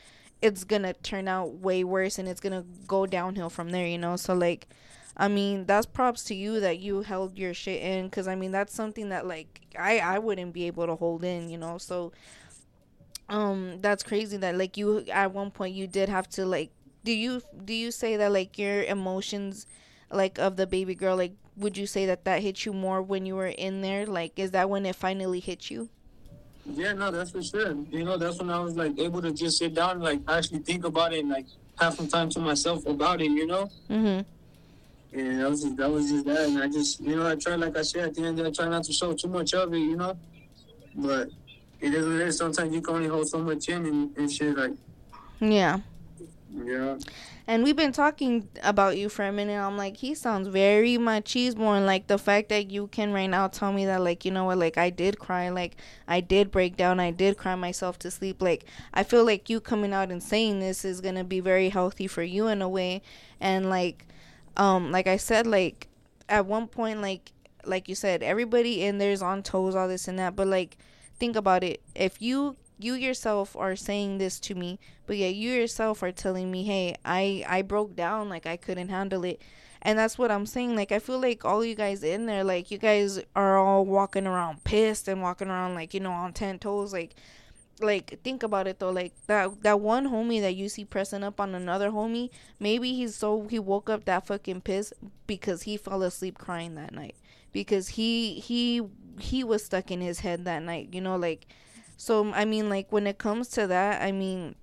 it's 0.42 0.64
gonna 0.64 0.92
turn 0.92 1.28
out 1.28 1.54
way 1.54 1.84
worse 1.84 2.18
and 2.18 2.28
it's 2.28 2.40
gonna 2.40 2.64
go 2.86 3.06
downhill 3.06 3.50
from 3.50 3.70
there 3.70 3.86
you 3.86 3.98
know? 3.98 4.16
So 4.16 4.34
like 4.34 4.68
i 5.16 5.28
mean 5.28 5.66
that's 5.66 5.86
props 5.86 6.24
to 6.24 6.34
you 6.34 6.60
that 6.60 6.78
you 6.78 7.02
held 7.02 7.38
your 7.38 7.52
shit 7.52 7.82
in 7.82 8.06
because 8.06 8.26
i 8.26 8.34
mean 8.34 8.50
that's 8.50 8.74
something 8.74 9.10
that 9.10 9.26
like 9.26 9.60
i 9.78 9.98
i 9.98 10.18
wouldn't 10.18 10.54
be 10.54 10.66
able 10.66 10.86
to 10.86 10.94
hold 10.94 11.24
in 11.24 11.48
you 11.48 11.58
know? 11.58 11.78
So 11.78 12.12
um 13.28 13.80
that's 13.80 14.02
crazy 14.02 14.36
that 14.38 14.56
like 14.56 14.76
you 14.76 15.04
at 15.12 15.32
one 15.32 15.50
point 15.50 15.74
you 15.74 15.86
did 15.86 16.08
have 16.08 16.28
to 16.30 16.44
like 16.44 16.70
do 17.04 17.12
you 17.12 17.42
do 17.64 17.72
you 17.72 17.90
say 17.90 18.16
that 18.16 18.32
like 18.32 18.58
your 18.58 18.82
emotions 18.84 19.66
like 20.10 20.38
of 20.38 20.56
the 20.56 20.66
baby 20.66 20.94
girl 20.94 21.16
like 21.16 21.32
would 21.56 21.76
you 21.76 21.86
say 21.86 22.06
that 22.06 22.24
that 22.24 22.42
hit 22.42 22.64
you 22.64 22.72
more 22.72 23.02
when 23.02 23.26
you 23.26 23.36
were 23.36 23.46
in 23.46 23.82
there? 23.82 24.06
Like 24.06 24.38
is 24.38 24.52
that 24.52 24.70
when 24.70 24.86
it 24.86 24.96
finally 24.96 25.40
hit 25.40 25.70
you 25.70 25.88
Yeah, 26.64 26.92
no, 26.92 27.10
that's 27.10 27.32
for 27.32 27.42
sure. 27.42 27.74
You 27.90 28.04
know, 28.04 28.16
that's 28.16 28.38
when 28.38 28.50
I 28.50 28.60
was 28.60 28.76
like 28.76 28.98
able 28.98 29.20
to 29.22 29.32
just 29.32 29.58
sit 29.58 29.74
down 29.74 29.96
and 29.96 30.02
like 30.02 30.20
actually 30.28 30.60
think 30.60 30.84
about 30.84 31.12
it 31.12 31.20
and 31.20 31.30
like 31.30 31.46
have 31.80 31.94
some 31.94 32.08
time 32.08 32.30
to 32.30 32.40
myself 32.40 32.86
about 32.86 33.20
it. 33.20 33.30
You 33.30 33.46
know, 33.46 33.70
mm-hmm 33.90 34.28
and 35.14 35.40
that 35.40 35.50
was 35.50 35.62
just, 35.62 35.76
that 35.76 35.90
was 35.90 36.10
just 36.10 36.24
that. 36.24 36.48
And 36.48 36.62
I 36.62 36.68
just, 36.68 37.00
you 37.00 37.16
know, 37.16 37.26
I 37.26 37.34
try 37.34 37.54
like 37.56 37.76
I 37.76 37.82
said 37.82 38.08
at 38.08 38.14
the 38.14 38.22
end, 38.22 38.40
I 38.40 38.50
try 38.50 38.68
not 38.68 38.84
to 38.84 38.92
show 38.92 39.12
too 39.12 39.28
much 39.28 39.52
of 39.54 39.72
it. 39.74 39.78
You 39.78 39.96
know, 39.96 40.16
but 40.94 41.28
it 41.80 41.92
is 41.94 42.06
what 42.06 42.14
it 42.14 42.28
is. 42.28 42.38
Sometimes 42.38 42.74
you 42.74 42.80
can 42.80 42.94
only 42.94 43.08
hold 43.08 43.28
so 43.28 43.38
much 43.38 43.68
in 43.68 43.84
and, 43.86 44.16
and 44.16 44.32
shit. 44.32 44.56
Like, 44.56 44.72
yeah 45.40 45.80
yeah, 46.54 46.96
And 47.46 47.64
we've 47.64 47.76
been 47.76 47.92
talking 47.92 48.48
about 48.62 48.96
you 48.96 49.08
for 49.08 49.24
a 49.24 49.32
minute. 49.32 49.58
I'm 49.58 49.76
like, 49.76 49.96
he 49.96 50.14
sounds 50.14 50.46
very 50.48 50.96
machismo, 50.96 51.76
and 51.76 51.86
like 51.86 52.06
the 52.06 52.18
fact 52.18 52.50
that 52.50 52.70
you 52.70 52.86
can 52.86 53.12
right 53.12 53.26
now 53.26 53.48
tell 53.48 53.72
me 53.72 53.84
that, 53.86 54.00
like, 54.00 54.24
you 54.24 54.30
know 54.30 54.44
what, 54.44 54.58
like 54.58 54.78
I 54.78 54.90
did 54.90 55.18
cry, 55.18 55.48
like 55.48 55.76
I 56.06 56.20
did 56.20 56.50
break 56.52 56.76
down, 56.76 57.00
I 57.00 57.10
did 57.10 57.36
cry 57.36 57.54
myself 57.56 57.98
to 58.00 58.10
sleep. 58.10 58.40
Like 58.40 58.64
I 58.94 59.02
feel 59.02 59.24
like 59.24 59.50
you 59.50 59.60
coming 59.60 59.92
out 59.92 60.10
and 60.10 60.22
saying 60.22 60.60
this 60.60 60.84
is 60.84 61.00
gonna 61.00 61.24
be 61.24 61.40
very 61.40 61.68
healthy 61.68 62.06
for 62.06 62.22
you 62.22 62.46
in 62.46 62.62
a 62.62 62.68
way, 62.68 63.02
and 63.40 63.68
like, 63.68 64.06
um, 64.56 64.92
like 64.92 65.08
I 65.08 65.16
said, 65.16 65.46
like 65.46 65.88
at 66.28 66.46
one 66.46 66.68
point, 66.68 67.02
like 67.02 67.32
like 67.64 67.88
you 67.88 67.94
said, 67.94 68.22
everybody 68.22 68.84
in 68.84 68.98
there's 68.98 69.22
on 69.22 69.42
toes, 69.42 69.74
all 69.74 69.88
this 69.88 70.06
and 70.06 70.18
that, 70.18 70.36
but 70.36 70.46
like 70.46 70.76
think 71.18 71.36
about 71.36 71.64
it, 71.64 71.80
if 71.94 72.20
you 72.22 72.56
you 72.78 72.94
yourself 72.94 73.56
are 73.56 73.76
saying 73.76 74.18
this 74.18 74.40
to 74.40 74.54
me 74.54 74.78
but 75.06 75.16
yet 75.16 75.34
you 75.34 75.50
yourself 75.52 76.02
are 76.02 76.12
telling 76.12 76.50
me 76.50 76.64
hey 76.64 76.94
i 77.04 77.44
i 77.48 77.62
broke 77.62 77.94
down 77.94 78.28
like 78.28 78.46
i 78.46 78.56
couldn't 78.56 78.88
handle 78.88 79.24
it. 79.24 79.40
And 79.84 79.98
that's 79.98 80.16
what 80.16 80.30
i'm 80.30 80.46
saying 80.46 80.76
like 80.76 80.92
i 80.92 81.00
feel 81.00 81.20
like 81.20 81.44
all 81.44 81.64
you 81.64 81.74
guys 81.74 82.04
in 82.04 82.26
there 82.26 82.44
like 82.44 82.70
you 82.70 82.78
guys 82.78 83.20
are 83.34 83.58
all 83.58 83.84
walking 83.84 84.28
around 84.28 84.62
pissed 84.62 85.08
and 85.08 85.20
walking 85.20 85.48
around 85.48 85.74
like 85.74 85.92
you 85.92 85.98
know 85.98 86.12
on 86.12 86.32
10 86.32 86.60
toes 86.60 86.92
like 86.92 87.16
like 87.80 88.20
think 88.22 88.42
about 88.42 88.68
it 88.68 88.78
though 88.78 88.90
like 88.90 89.12
that 89.26 89.62
that 89.62 89.80
one 89.80 90.08
homie 90.08 90.40
that 90.40 90.54
you 90.54 90.68
see 90.68 90.84
pressing 90.84 91.24
up 91.24 91.40
on 91.40 91.54
another 91.54 91.90
homie 91.90 92.30
maybe 92.60 92.94
he's 92.94 93.16
so 93.16 93.46
he 93.48 93.58
woke 93.58 93.90
up 93.90 94.04
that 94.04 94.26
fucking 94.26 94.60
pissed 94.60 94.92
because 95.26 95.62
he 95.62 95.76
fell 95.76 96.02
asleep 96.02 96.36
crying 96.38 96.74
that 96.74 96.92
night. 96.92 97.16
Because 97.52 97.88
he 97.88 98.40
he 98.40 98.82
he 99.18 99.44
was 99.44 99.64
stuck 99.64 99.90
in 99.90 100.00
his 100.00 100.20
head 100.20 100.44
that 100.44 100.62
night 100.62 100.88
you 100.92 101.00
know 101.00 101.16
like 101.16 101.46
so 102.02 102.32
I 102.32 102.46
mean, 102.46 102.68
like 102.68 102.90
when 102.90 103.06
it 103.06 103.18
comes 103.18 103.46
to 103.50 103.68
that, 103.68 104.02
I 104.02 104.10
mean, 104.10 104.56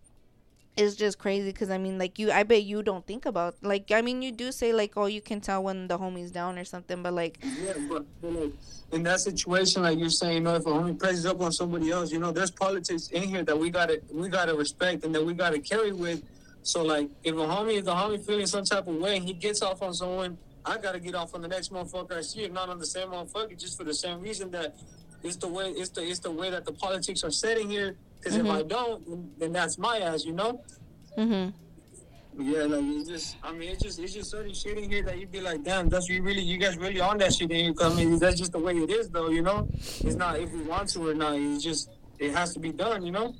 it's 0.76 0.98
just 0.98 1.20
crazy 1.20 1.54
because 1.54 1.70
I 1.70 1.78
mean, 1.78 1.98
like 1.98 2.20
you, 2.20 2.34
I 2.34 2.44
bet 2.44 2.64
you 2.64 2.84
don't 2.84 3.08
think 3.08 3.26
about 3.26 3.56
like 3.62 3.92
I 3.92 4.02
mean, 4.02 4.22
you 4.22 4.34
do 4.34 4.52
say 4.52 4.74
like, 4.74 4.98
oh, 4.98 5.06
you 5.06 5.22
can 5.22 5.40
tell 5.40 5.64
when 5.64 5.88
the 5.88 5.98
homie's 5.98 6.32
down 6.32 6.60
or 6.60 6.66
something, 6.66 7.02
but 7.02 7.14
like, 7.14 7.40
yeah. 7.42 7.76
But, 7.88 8.06
like 8.22 8.52
in 8.92 9.04
that 9.04 9.22
situation, 9.22 9.84
like 9.84 9.98
you're 9.98 10.10
saying, 10.10 10.34
you 10.34 10.40
know, 10.42 10.56
if 10.56 10.66
a 10.66 10.70
homie 10.70 11.00
presses 11.00 11.26
up 11.26 11.40
on 11.40 11.54
somebody 11.54 11.92
else, 11.92 12.12
you 12.12 12.20
know, 12.20 12.34
there's 12.34 12.52
politics 12.52 13.08
in 13.08 13.24
here 13.24 13.44
that 13.44 13.58
we 13.58 13.70
gotta 13.70 14.02
we 14.12 14.28
gotta 14.28 14.54
respect 14.54 15.06
and 15.06 15.16
that 15.16 15.26
we 15.26 15.34
gotta 15.34 15.60
carry 15.60 15.94
with. 15.94 16.22
So 16.64 16.84
like, 16.84 17.10
if 17.24 17.36
a 17.36 17.38
homie, 17.38 17.78
if 17.78 17.86
the 17.86 17.94
homie 17.94 18.22
feeling 18.22 18.48
some 18.48 18.66
type 18.66 18.86
of 18.86 18.96
way, 18.96 19.22
he 19.22 19.32
gets 19.32 19.62
off 19.62 19.82
on 19.82 19.94
someone. 19.94 20.38
I 20.66 20.78
gotta 20.78 21.00
get 21.00 21.16
off 21.16 21.34
on 21.34 21.42
the 21.42 21.48
next 21.48 21.72
motherfucker 21.72 22.18
I 22.18 22.22
see, 22.22 22.42
if 22.42 22.52
not 22.52 22.68
on 22.68 22.80
the 22.80 22.86
same 22.86 23.08
motherfucker, 23.08 23.58
just 23.58 23.78
for 23.78 23.86
the 23.86 23.94
same 23.94 24.20
reason 24.20 24.52
that 24.52 24.76
it's 25.24 25.38
the 25.38 25.48
way 25.48 25.70
it's 25.70 25.90
the 25.90 26.02
it's 26.02 26.20
the 26.20 26.32
way 26.32 26.50
that 26.50 26.66
the 26.66 26.74
politics 26.74 27.24
are 27.24 27.32
setting 27.32 27.70
here. 27.70 27.96
Because 28.20 28.36
if 28.36 28.46
I 28.48 28.64
don't, 28.64 29.06
then, 29.08 29.32
then 29.38 29.54
that's 29.54 29.78
my 29.78 30.00
ass, 30.00 30.26
you 30.26 30.34
know. 30.34 30.62
Mm-hmm. 31.18 31.52
Yeah, 32.42 32.64
like 32.64 32.84
it's 32.84 33.10
just, 33.10 33.38
I 33.44 33.52
mean, 33.52 33.70
it's 33.72 33.82
just, 33.84 34.00
it's 34.00 34.14
just 34.14 34.32
certain 34.32 34.54
shit 34.54 34.78
in 34.78 34.90
here 34.90 35.04
that 35.04 35.18
you'd 35.18 35.32
be 35.32 35.42
like, 35.42 35.64
damn, 35.64 35.90
that's 35.90 36.08
you 36.08 36.22
really, 36.22 36.42
you 36.42 36.58
guys 36.58 36.78
really 36.78 37.02
on 37.02 37.18
that 37.18 37.34
shit. 37.34 37.52
And 37.52 37.60
you, 37.60 37.76
I 37.82 37.94
mean, 37.94 38.18
that's 38.20 38.38
just 38.38 38.52
the 38.52 38.60
way 38.60 38.78
it 38.78 38.90
is, 38.90 39.10
though, 39.10 39.30
you 39.30 39.42
know. 39.42 39.68
It's 39.74 40.16
not 40.16 40.40
if 40.40 40.52
we 40.52 40.62
want 40.64 40.90
to 40.90 41.10
or 41.10 41.14
not. 41.14 41.36
It's 41.36 41.64
just, 41.64 41.90
it 42.18 42.34
has 42.34 42.54
to 42.54 42.60
be 42.60 42.72
done, 42.72 43.06
you 43.06 43.12
know. 43.12 43.34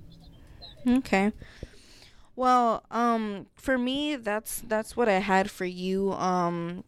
okay. 0.88 1.32
Well, 2.36 2.84
um, 2.90 3.48
for 3.56 3.78
me, 3.78 4.16
that's 4.16 4.62
that's 4.62 4.96
what 4.96 5.10
I 5.10 5.20
had 5.20 5.52
for 5.52 5.66
you. 5.66 6.14
Um, 6.14 6.86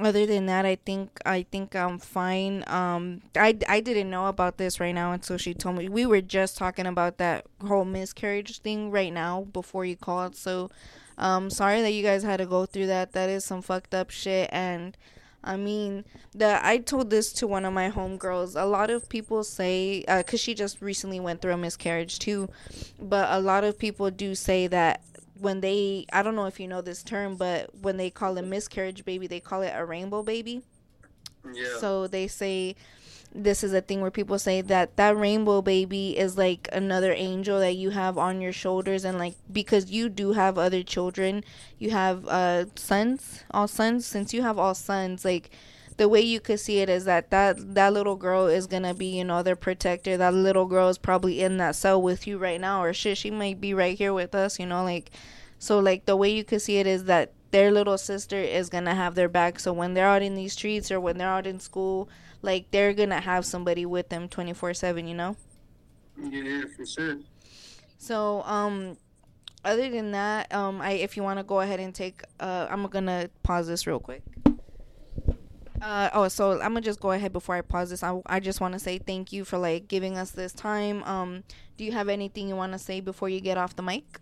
other 0.00 0.26
than 0.26 0.46
that, 0.46 0.64
I 0.64 0.76
think 0.76 1.20
I 1.24 1.42
think 1.42 1.74
I'm 1.74 1.98
fine. 1.98 2.64
Um, 2.66 3.22
I 3.36 3.56
I 3.68 3.80
didn't 3.80 4.10
know 4.10 4.26
about 4.26 4.58
this 4.58 4.80
right 4.80 4.94
now 4.94 5.12
until 5.12 5.36
she 5.36 5.54
told 5.54 5.76
me. 5.76 5.88
We 5.88 6.06
were 6.06 6.20
just 6.20 6.56
talking 6.56 6.86
about 6.86 7.18
that 7.18 7.46
whole 7.66 7.84
miscarriage 7.84 8.60
thing 8.60 8.90
right 8.90 9.12
now 9.12 9.42
before 9.52 9.84
you 9.84 9.96
called. 9.96 10.36
So, 10.36 10.70
um, 11.18 11.50
sorry 11.50 11.82
that 11.82 11.92
you 11.92 12.02
guys 12.02 12.22
had 12.22 12.38
to 12.38 12.46
go 12.46 12.66
through 12.66 12.86
that. 12.88 13.12
That 13.12 13.28
is 13.28 13.44
some 13.44 13.62
fucked 13.62 13.94
up 13.94 14.10
shit. 14.10 14.48
And 14.52 14.96
I 15.42 15.56
mean, 15.56 16.04
the 16.34 16.64
I 16.66 16.78
told 16.78 17.10
this 17.10 17.32
to 17.34 17.46
one 17.46 17.64
of 17.64 17.72
my 17.72 17.90
homegirls. 17.90 18.60
A 18.60 18.66
lot 18.66 18.90
of 18.90 19.08
people 19.08 19.44
say, 19.44 20.04
uh, 20.08 20.22
cause 20.22 20.40
she 20.40 20.54
just 20.54 20.82
recently 20.82 21.20
went 21.20 21.40
through 21.40 21.52
a 21.52 21.56
miscarriage 21.56 22.18
too, 22.18 22.48
but 23.00 23.28
a 23.30 23.40
lot 23.40 23.64
of 23.64 23.78
people 23.78 24.10
do 24.10 24.34
say 24.34 24.66
that 24.66 25.02
when 25.40 25.60
they 25.60 26.06
I 26.12 26.22
don't 26.22 26.36
know 26.36 26.46
if 26.46 26.58
you 26.60 26.68
know 26.68 26.80
this 26.80 27.02
term, 27.02 27.36
but 27.36 27.70
when 27.82 27.96
they 27.96 28.10
call 28.10 28.36
a 28.38 28.42
miscarriage 28.42 29.04
baby, 29.04 29.26
they 29.26 29.40
call 29.40 29.62
it 29.62 29.72
a 29.74 29.84
rainbow 29.84 30.22
baby. 30.22 30.62
Yeah. 31.52 31.78
So 31.78 32.06
they 32.06 32.26
say 32.26 32.76
this 33.34 33.62
is 33.62 33.72
a 33.72 33.80
thing 33.80 34.00
where 34.00 34.10
people 34.10 34.38
say 34.38 34.60
that 34.62 34.96
that 34.96 35.16
rainbow 35.16 35.60
baby 35.60 36.16
is 36.16 36.38
like 36.38 36.68
another 36.72 37.12
angel 37.12 37.60
that 37.60 37.74
you 37.74 37.90
have 37.90 38.16
on 38.16 38.40
your 38.40 38.52
shoulders 38.52 39.04
and 39.04 39.18
like 39.18 39.34
because 39.52 39.90
you 39.90 40.08
do 40.08 40.32
have 40.32 40.56
other 40.58 40.82
children, 40.82 41.44
you 41.78 41.90
have 41.90 42.26
uh 42.26 42.64
sons, 42.76 43.44
all 43.50 43.68
sons 43.68 44.06
since 44.06 44.32
you 44.32 44.42
have 44.42 44.58
all 44.58 44.74
sons 44.74 45.24
like 45.24 45.50
the 45.96 46.08
way 46.08 46.20
you 46.20 46.40
could 46.40 46.60
see 46.60 46.78
it 46.80 46.88
is 46.88 47.04
that 47.04 47.30
that 47.30 47.74
that 47.74 47.92
little 47.92 48.16
girl 48.16 48.46
is 48.46 48.66
gonna 48.66 48.94
be 48.94 49.06
you 49.06 49.24
know 49.24 49.42
their 49.42 49.56
protector 49.56 50.16
that 50.16 50.34
little 50.34 50.66
girl 50.66 50.88
is 50.88 50.98
probably 50.98 51.42
in 51.42 51.56
that 51.56 51.74
cell 51.74 52.00
with 52.00 52.26
you 52.26 52.36
right 52.38 52.60
now 52.60 52.82
or 52.82 52.92
shit 52.92 53.16
she 53.16 53.30
might 53.30 53.60
be 53.60 53.72
right 53.72 53.96
here 53.96 54.12
with 54.12 54.34
us 54.34 54.58
you 54.58 54.66
know 54.66 54.84
like 54.84 55.10
so 55.58 55.78
like 55.78 56.04
the 56.04 56.16
way 56.16 56.28
you 56.28 56.44
could 56.44 56.60
see 56.60 56.78
it 56.78 56.86
is 56.86 57.04
that 57.04 57.32
their 57.50 57.70
little 57.70 57.96
sister 57.96 58.36
is 58.36 58.68
gonna 58.68 58.94
have 58.94 59.14
their 59.14 59.28
back. 59.28 59.58
So 59.58 59.72
when 59.72 59.94
they're 59.94 60.06
out 60.06 60.22
in 60.22 60.34
these 60.34 60.52
streets 60.52 60.90
or 60.90 61.00
when 61.00 61.18
they're 61.18 61.28
out 61.28 61.46
in 61.46 61.60
school, 61.60 62.08
like 62.42 62.70
they're 62.70 62.92
gonna 62.92 63.20
have 63.20 63.46
somebody 63.46 63.86
with 63.86 64.08
them 64.08 64.28
twenty 64.28 64.52
four 64.52 64.74
seven. 64.74 65.06
You 65.08 65.14
know. 65.14 65.36
Yeah, 66.22 66.62
for 66.76 66.84
sure. 66.84 67.18
So 67.98 68.42
um, 68.42 68.98
other 69.64 69.88
than 69.90 70.12
that, 70.12 70.52
um, 70.54 70.80
I 70.80 70.92
if 70.92 71.16
you 71.16 71.22
want 71.22 71.38
to 71.38 71.44
go 71.44 71.60
ahead 71.60 71.80
and 71.80 71.94
take, 71.94 72.22
uh, 72.40 72.66
I'm 72.68 72.86
gonna 72.88 73.30
pause 73.42 73.66
this 73.66 73.86
real 73.86 74.00
quick. 74.00 74.22
Uh, 75.86 76.10
oh, 76.14 76.26
so 76.26 76.54
I'm 76.54 76.72
gonna 76.72 76.80
just 76.80 76.98
go 76.98 77.12
ahead 77.12 77.32
before 77.32 77.54
I 77.54 77.60
pause 77.60 77.90
this. 77.90 78.02
I, 78.02 78.20
I 78.26 78.40
just 78.40 78.60
want 78.60 78.74
to 78.74 78.80
say 78.80 78.98
thank 78.98 79.32
you 79.32 79.44
for 79.44 79.56
like 79.56 79.86
giving 79.86 80.18
us 80.18 80.32
this 80.32 80.52
time. 80.52 81.04
Um, 81.04 81.44
do 81.76 81.84
you 81.84 81.92
have 81.92 82.08
anything 82.08 82.48
you 82.48 82.56
want 82.56 82.72
to 82.72 82.78
say 82.78 83.00
before 83.00 83.28
you 83.28 83.40
get 83.40 83.56
off 83.56 83.76
the 83.76 83.84
mic? 83.84 84.18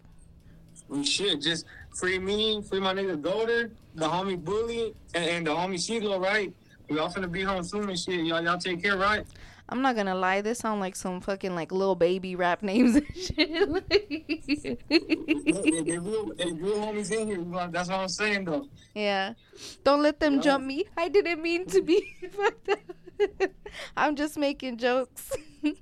Shit, 1.03 1.41
just 1.41 1.65
free 1.97 2.19
me, 2.19 2.61
free 2.61 2.81
my 2.81 2.93
nigga 2.93 3.19
Golder, 3.19 3.71
the 3.95 4.07
homie 4.07 4.39
Bully, 4.39 4.95
and, 5.15 5.25
and 5.25 5.47
the 5.47 5.53
homie 5.53 5.81
Siglo, 5.81 6.21
right? 6.21 6.53
We 6.91 6.99
all 6.99 7.09
finna 7.09 7.33
be 7.33 7.41
home 7.41 7.65
soon 7.65 7.89
and 7.89 7.99
shit. 7.99 8.27
Y'all, 8.27 8.45
y'all 8.45 8.59
take 8.59 8.83
care, 8.83 8.99
right? 8.99 9.25
I'm 9.69 9.81
not 9.81 9.97
gonna 9.97 10.15
lie, 10.15 10.41
this 10.43 10.59
sound 10.59 10.81
like 10.81 10.95
some 10.95 11.21
fucking 11.21 11.55
like 11.55 11.73
little 11.73 11.95
baby 11.97 12.37
rap 12.37 12.63
names 12.63 12.97
and 12.97 13.07
shit. 13.17 13.39
real, 13.51 13.83
real 16.03 16.79
homies 16.81 17.11
in 17.11 17.27
here. 17.29 17.69
That's 17.71 17.89
what 17.89 18.01
I'm 18.01 18.09
saying, 18.09 18.45
though. 18.45 18.69
yeah, 18.95 19.35
don't 19.83 20.03
let 20.03 20.21
them 20.21 20.35
Yeah. 20.35 20.41
jump 20.41 20.65
me. 20.67 20.85
I 20.97 21.09
didn't 21.09 21.43
mean 21.43 21.67
to 21.67 21.81
be. 21.83 22.15
I'm 23.97 24.17
just 24.17 24.37
making 24.37 24.79
jokes. 24.79 25.33
All 25.65 25.73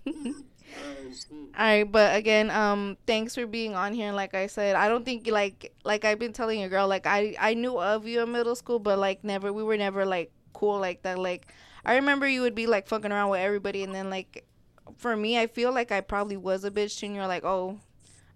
right, 1.59 1.85
but 1.85 2.17
again, 2.17 2.51
um, 2.51 2.97
thanks 3.07 3.35
for 3.35 3.47
being 3.47 3.75
on 3.75 3.93
here. 3.93 4.13
Like 4.13 4.33
I 4.35 4.47
said, 4.47 4.75
I 4.77 4.89
don't 4.89 5.05
think 5.05 5.27
like 5.29 5.73
like 5.85 6.05
I've 6.05 6.19
been 6.19 6.33
telling 6.33 6.61
your 6.61 6.69
girl, 6.71 6.89
like 6.89 7.07
I 7.07 7.35
I 7.39 7.55
knew 7.55 7.79
of 7.79 8.07
you 8.07 8.23
in 8.23 8.33
middle 8.33 8.55
school, 8.55 8.79
but 8.79 8.99
like 8.99 9.23
never 9.25 9.53
we 9.53 9.63
were 9.63 9.77
never 9.77 10.07
like 10.07 10.31
cool 10.55 10.79
like 10.79 11.03
that. 11.03 11.19
Like 11.19 11.53
I 11.85 11.97
remember 11.97 12.29
you 12.29 12.43
would 12.43 12.55
be 12.55 12.67
like 12.67 12.87
fucking 12.87 13.13
around 13.13 13.31
with 13.31 13.41
everybody, 13.41 13.83
and 13.83 13.95
then 13.95 14.11
like 14.11 14.45
for 14.97 15.17
me, 15.17 15.39
I 15.39 15.47
feel 15.47 15.73
like 15.73 15.91
I 15.93 16.01
probably 16.01 16.37
was 16.37 16.65
a 16.65 16.71
bitch. 16.71 17.03
And 17.03 17.15
you're 17.15 17.27
like, 17.27 17.45
oh, 17.45 17.81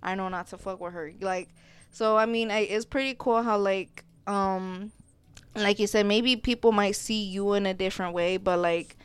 I 0.02 0.14
know 0.14 0.28
not 0.28 0.48
to 0.48 0.58
fuck 0.58 0.80
with 0.80 0.92
her. 0.92 1.12
Like, 1.20 1.48
so 1.90 2.16
I 2.16 2.26
mean, 2.26 2.50
I, 2.50 2.60
it's 2.60 2.84
pretty 2.84 3.14
cool 3.18 3.42
how 3.42 3.58
like 3.58 4.04
um, 4.26 4.92
like 5.54 5.78
you 5.78 5.86
said, 5.86 6.06
maybe 6.06 6.36
people 6.36 6.72
might 6.72 6.96
see 6.96 7.22
you 7.22 7.54
in 7.54 7.66
a 7.66 7.74
different 7.74 8.14
way, 8.14 8.36
but 8.36 8.58
like 8.58 8.96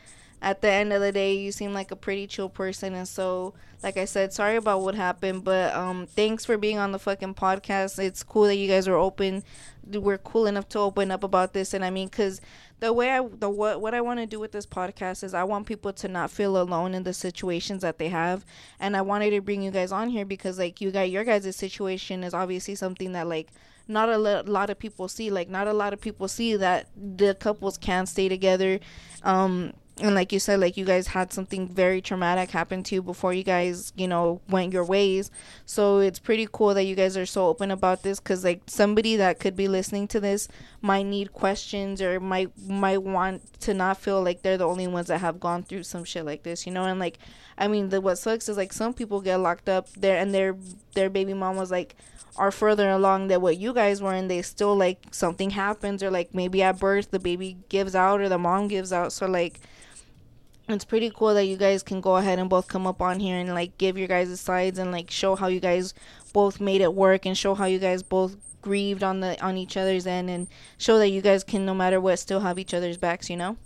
at 0.42 0.60
the 0.60 0.68
end 0.68 0.92
of 0.92 1.00
the 1.00 1.12
day 1.12 1.34
you 1.34 1.52
seem 1.52 1.72
like 1.72 1.92
a 1.92 1.96
pretty 1.96 2.26
chill 2.26 2.48
person 2.48 2.94
and 2.94 3.06
so 3.06 3.54
like 3.82 3.96
i 3.96 4.04
said 4.04 4.32
sorry 4.32 4.56
about 4.56 4.82
what 4.82 4.96
happened 4.96 5.44
but 5.44 5.72
um 5.72 6.04
thanks 6.04 6.44
for 6.44 6.58
being 6.58 6.78
on 6.78 6.90
the 6.90 6.98
fucking 6.98 7.32
podcast 7.32 7.98
it's 7.98 8.24
cool 8.24 8.42
that 8.42 8.56
you 8.56 8.68
guys 8.68 8.88
are 8.88 8.96
open 8.96 9.44
we're 9.86 10.18
cool 10.18 10.46
enough 10.46 10.68
to 10.68 10.80
open 10.80 11.12
up 11.12 11.22
about 11.22 11.52
this 11.52 11.72
and 11.72 11.84
i 11.84 11.90
mean 11.90 12.08
because 12.08 12.40
the 12.82 12.92
way 12.92 13.12
i 13.12 13.24
the 13.38 13.48
what 13.48 13.80
what 13.80 13.94
i 13.94 14.00
want 14.00 14.18
to 14.18 14.26
do 14.26 14.40
with 14.40 14.50
this 14.50 14.66
podcast 14.66 15.22
is 15.22 15.34
i 15.34 15.44
want 15.44 15.66
people 15.66 15.92
to 15.92 16.08
not 16.08 16.32
feel 16.32 16.60
alone 16.60 16.94
in 16.94 17.04
the 17.04 17.14
situations 17.14 17.80
that 17.82 17.98
they 17.98 18.08
have. 18.08 18.44
And 18.80 18.96
i 18.96 19.02
wanted 19.02 19.30
to 19.30 19.40
bring 19.40 19.62
you 19.62 19.70
guys 19.70 19.92
on 19.92 20.08
here 20.08 20.24
because 20.24 20.58
like 20.58 20.80
you 20.80 20.90
got 20.90 21.08
your 21.08 21.22
guys' 21.22 21.54
situation 21.54 22.24
is 22.24 22.34
obviously 22.34 22.74
something 22.74 23.12
that 23.12 23.28
like 23.28 23.52
not 23.86 24.08
a 24.08 24.18
lot 24.18 24.70
of 24.70 24.78
people 24.78 25.06
see. 25.08 25.30
Like 25.30 25.48
not 25.48 25.68
a 25.68 25.72
lot 25.72 25.92
of 25.92 26.00
people 26.00 26.26
see 26.26 26.56
that 26.56 26.88
the 26.96 27.34
couples 27.34 27.78
can 27.78 28.06
stay 28.06 28.28
together. 28.28 28.80
Um 29.22 29.74
and 29.98 30.14
like 30.14 30.32
you 30.32 30.38
said 30.38 30.58
like 30.58 30.76
you 30.76 30.84
guys 30.84 31.08
had 31.08 31.32
something 31.32 31.68
very 31.68 32.00
traumatic 32.00 32.50
happen 32.50 32.82
to 32.82 32.94
you 32.94 33.02
before 33.02 33.34
you 33.34 33.42
guys 33.42 33.92
you 33.96 34.08
know 34.08 34.40
went 34.48 34.72
your 34.72 34.84
ways. 34.84 35.30
So 35.66 35.98
it's 35.98 36.18
pretty 36.18 36.48
cool 36.50 36.74
that 36.74 36.84
you 36.84 36.94
guys 36.94 37.16
are 37.16 37.26
so 37.26 37.46
open 37.46 37.70
about 37.70 38.02
this 38.02 38.18
because 38.18 38.44
like 38.44 38.62
somebody 38.66 39.16
that 39.16 39.38
could 39.38 39.54
be 39.54 39.68
listening 39.68 40.08
to 40.08 40.20
this 40.20 40.48
might 40.80 41.04
need 41.04 41.32
questions 41.32 42.00
or 42.00 42.20
might 42.20 42.50
might 42.66 43.02
want 43.02 43.60
to 43.60 43.74
not 43.74 43.98
feel 43.98 44.22
like 44.22 44.42
they're 44.42 44.58
the 44.58 44.66
only 44.66 44.86
ones 44.86 45.08
that 45.08 45.18
have 45.18 45.38
gone 45.38 45.62
through 45.62 45.82
some 45.82 46.04
shit 46.04 46.24
like 46.24 46.42
this 46.42 46.66
you 46.66 46.72
know? 46.72 46.84
And 46.84 46.98
like 46.98 47.18
i 47.58 47.68
mean 47.68 47.90
the 47.90 48.00
what 48.00 48.16
sucks 48.16 48.48
is 48.48 48.56
like 48.56 48.72
some 48.72 48.94
people 48.94 49.20
get 49.20 49.36
locked 49.36 49.68
up 49.68 49.88
there 49.92 50.16
and 50.18 50.34
their 50.34 50.56
their 50.94 51.10
baby 51.10 51.34
mom 51.34 51.56
was 51.56 51.70
like 51.70 51.96
are 52.36 52.50
further 52.50 52.90
along 52.90 53.28
than 53.28 53.40
what 53.40 53.56
you 53.58 53.72
guys 53.74 54.00
were 54.00 54.14
and 54.14 54.30
they 54.30 54.40
still 54.40 54.74
like 54.74 54.98
something 55.10 55.50
happens 55.50 56.02
or 56.02 56.10
like 56.10 56.34
maybe 56.34 56.62
at 56.62 56.78
birth 56.78 57.10
the 57.10 57.18
baby 57.18 57.56
gives 57.68 57.94
out 57.94 58.20
or 58.20 58.28
the 58.28 58.38
mom 58.38 58.68
gives 58.68 58.92
out 58.92 59.12
so 59.12 59.26
like 59.26 59.60
it's 60.68 60.84
pretty 60.84 61.10
cool 61.14 61.34
that 61.34 61.44
you 61.44 61.56
guys 61.56 61.82
can 61.82 62.00
go 62.00 62.16
ahead 62.16 62.38
and 62.38 62.48
both 62.48 62.68
come 62.68 62.86
up 62.86 63.02
on 63.02 63.20
here 63.20 63.36
and 63.36 63.52
like 63.52 63.76
give 63.78 63.98
your 63.98 64.08
guys' 64.08 64.40
sides 64.40 64.78
and 64.78 64.92
like 64.92 65.10
show 65.10 65.34
how 65.36 65.48
you 65.48 65.60
guys 65.60 65.92
both 66.32 66.60
made 66.60 66.80
it 66.80 66.94
work 66.94 67.26
and 67.26 67.36
show 67.36 67.54
how 67.54 67.66
you 67.66 67.78
guys 67.78 68.02
both 68.02 68.36
grieved 68.62 69.02
on 69.02 69.20
the 69.20 69.38
on 69.44 69.56
each 69.56 69.76
other's 69.76 70.06
end 70.06 70.30
and 70.30 70.46
show 70.78 70.98
that 70.98 71.08
you 71.08 71.20
guys 71.20 71.42
can 71.42 71.66
no 71.66 71.74
matter 71.74 72.00
what 72.00 72.16
still 72.18 72.40
have 72.40 72.58
each 72.58 72.72
other's 72.72 72.96
backs 72.96 73.28
you 73.28 73.36
know 73.36 73.56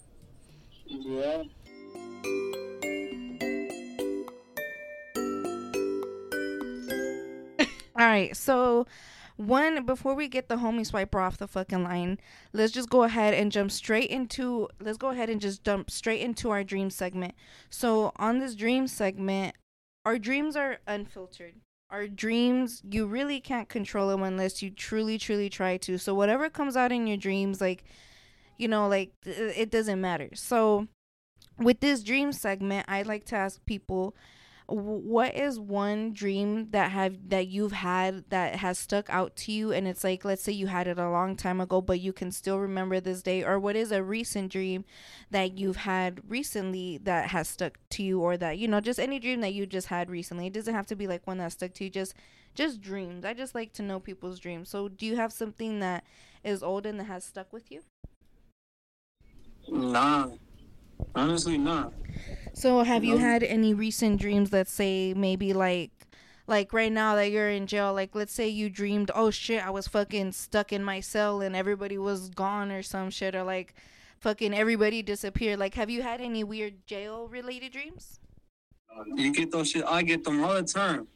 Yeah. 0.87 1.43
All 8.07 8.12
right, 8.12 8.36
so 8.36 8.86
one 9.34 9.84
before 9.84 10.14
we 10.14 10.28
get 10.28 10.48
the 10.48 10.59
homie 10.59 10.88
swiper 10.88 11.20
off 11.20 11.38
the 11.38 11.48
fucking 11.48 11.82
line, 11.82 12.20
let's 12.52 12.72
just 12.72 12.88
go 12.88 13.02
ahead 13.02 13.34
and 13.34 13.50
jump 13.50 13.72
straight 13.72 14.11
into 14.11 14.68
let's 14.80 14.96
go 14.96 15.09
ahead 15.09 15.28
and 15.28 15.40
just 15.40 15.64
jump 15.64 15.90
straight 15.90 16.20
into 16.20 16.50
our 16.50 16.62
dream 16.62 16.88
segment. 16.88 17.34
So 17.68 18.12
on 18.14 18.38
this 18.38 18.54
dream 18.54 18.86
segment, 18.86 19.57
our 20.04 20.20
dreams 20.20 20.54
are 20.54 20.78
unfiltered. 20.86 21.54
Our 21.90 22.07
dreams, 22.07 22.80
you 22.88 23.07
really 23.07 23.40
can't 23.40 23.68
control 23.68 24.11
them 24.11 24.22
unless 24.22 24.62
you 24.62 24.70
truly, 24.70 25.18
truly 25.18 25.50
try 25.50 25.76
to. 25.78 25.98
So 25.98 26.14
whatever 26.14 26.48
comes 26.48 26.76
out 26.76 26.92
in 26.92 27.09
your 27.09 27.16
dreams, 27.16 27.61
like 27.61 27.82
you 28.57 28.68
know, 28.68 28.86
like 28.86 29.11
it 29.24 29.72
doesn't 29.72 30.00
matter. 30.00 30.28
So 30.34 30.86
with 31.59 31.80
this 31.80 32.04
dream 32.04 32.30
segment, 32.30 32.86
I 32.86 33.02
like 33.02 33.24
to 33.24 33.34
ask 33.34 33.66
people 33.66 34.14
what 34.69 35.37
is 35.37 35.61
one 35.61 36.12
dream 36.12 36.71
that 36.71 36.91
have 36.91 37.29
that 37.29 37.47
you've 37.47 37.73
had 37.73 38.25
that 38.31 38.57
has 38.57 38.79
stuck 38.79 39.09
out 39.09 39.37
to 39.37 39.53
you? 39.53 39.73
And 39.73 39.87
it's 39.87 40.03
like 40.03 40.25
let's 40.25 40.43
say 40.43 40.53
you 40.53 40.67
had 40.67 40.89
it 40.89 40.99
a 40.99 41.09
long 41.09 41.37
time 41.37 41.61
ago 41.61 41.81
but 41.81 42.01
you 42.01 42.12
can 42.12 42.33
still 42.33 42.59
remember 42.59 42.99
this 42.99 43.23
day. 43.23 43.45
Or 43.45 43.61
what 43.61 43.77
is 43.77 43.93
a 43.93 44.03
recent 44.03 44.51
dream 44.51 44.85
that 45.31 45.57
you've 45.57 45.77
had 45.77 46.21
recently 46.29 46.99
that 46.99 47.31
has 47.31 47.49
stuck 47.49 47.79
to 47.91 48.03
you? 48.03 48.21
Or 48.21 48.37
that 48.37 48.59
you 48.59 48.67
know 48.67 48.81
just 48.81 48.99
any 48.99 49.21
dream 49.21 49.41
that 49.43 49.55
you 49.55 49.67
just 49.67 49.87
had 49.89 50.11
recently. 50.11 50.49
It 50.49 50.53
doesn't 50.53 50.75
have 50.75 50.87
to 50.87 50.97
be 50.97 51.07
like 51.07 51.27
one 51.27 51.39
that 51.39 51.53
stuck 51.53 51.73
to 51.75 51.85
you. 51.85 51.91
Just 51.91 52.14
just 52.55 52.81
dreams. 52.81 53.25
I 53.25 53.35
just 53.35 53.55
like 53.55 53.73
to 53.75 53.83
know 53.83 54.01
people's 54.01 54.41
dreams. 54.41 54.69
So 54.69 54.89
do 54.89 55.07
you 55.07 55.17
have 55.17 55.33
something 55.33 55.79
that 55.81 56.05
is 56.43 56.62
old 56.62 56.87
and 56.87 56.99
that 56.99 57.05
has 57.05 57.25
stuck 57.25 57.53
with 57.53 57.71
you? 57.71 57.83
Nah. 59.69 60.31
Honestly, 61.14 61.59
not. 61.59 61.92
So 62.55 62.82
have 62.82 63.05
you 63.05 63.14
No. 63.14 63.20
had 63.20 63.42
any 63.42 63.74
recent 63.74 64.20
dreams 64.20 64.53
let's 64.53 64.72
say 64.72 65.12
maybe 65.14 65.53
like 65.53 65.90
like 66.47 66.72
right 66.72 66.92
now 66.92 67.14
that 67.16 67.30
you're 67.30 67.51
in 67.51 67.66
jail 67.66 67.92
like 67.92 68.14
let's 68.14 68.32
say 68.32 68.49
you 68.49 68.70
dreamed 68.70 69.11
oh 69.14 69.30
shit 69.30 69.64
I 69.66 69.70
was 69.70 69.88
fucking 69.88 70.32
stuck 70.32 70.72
in 70.72 70.82
my 70.82 71.01
cell 71.01 71.40
and 71.42 71.55
everybody 71.57 71.99
was 71.99 72.30
gone 72.30 72.70
or 72.72 72.82
some 72.82 73.11
shit 73.11 73.34
or 73.34 73.42
like 73.42 73.74
fucking 74.20 74.55
everybody 74.55 75.03
disappeared 75.03 75.59
like 75.59 75.74
have 75.74 75.90
you 75.90 76.03
had 76.03 76.20
any 76.20 76.44
weird 76.44 76.86
jail 76.86 77.28
related 77.28 77.72
dreams? 77.72 78.20
You 79.14 79.32
get 79.32 79.51
those 79.53 79.70
shit. 79.70 79.84
I 79.84 80.03
get 80.03 80.24
them 80.24 80.42
all 80.42 80.55
the 80.55 80.62
time. 80.62 81.09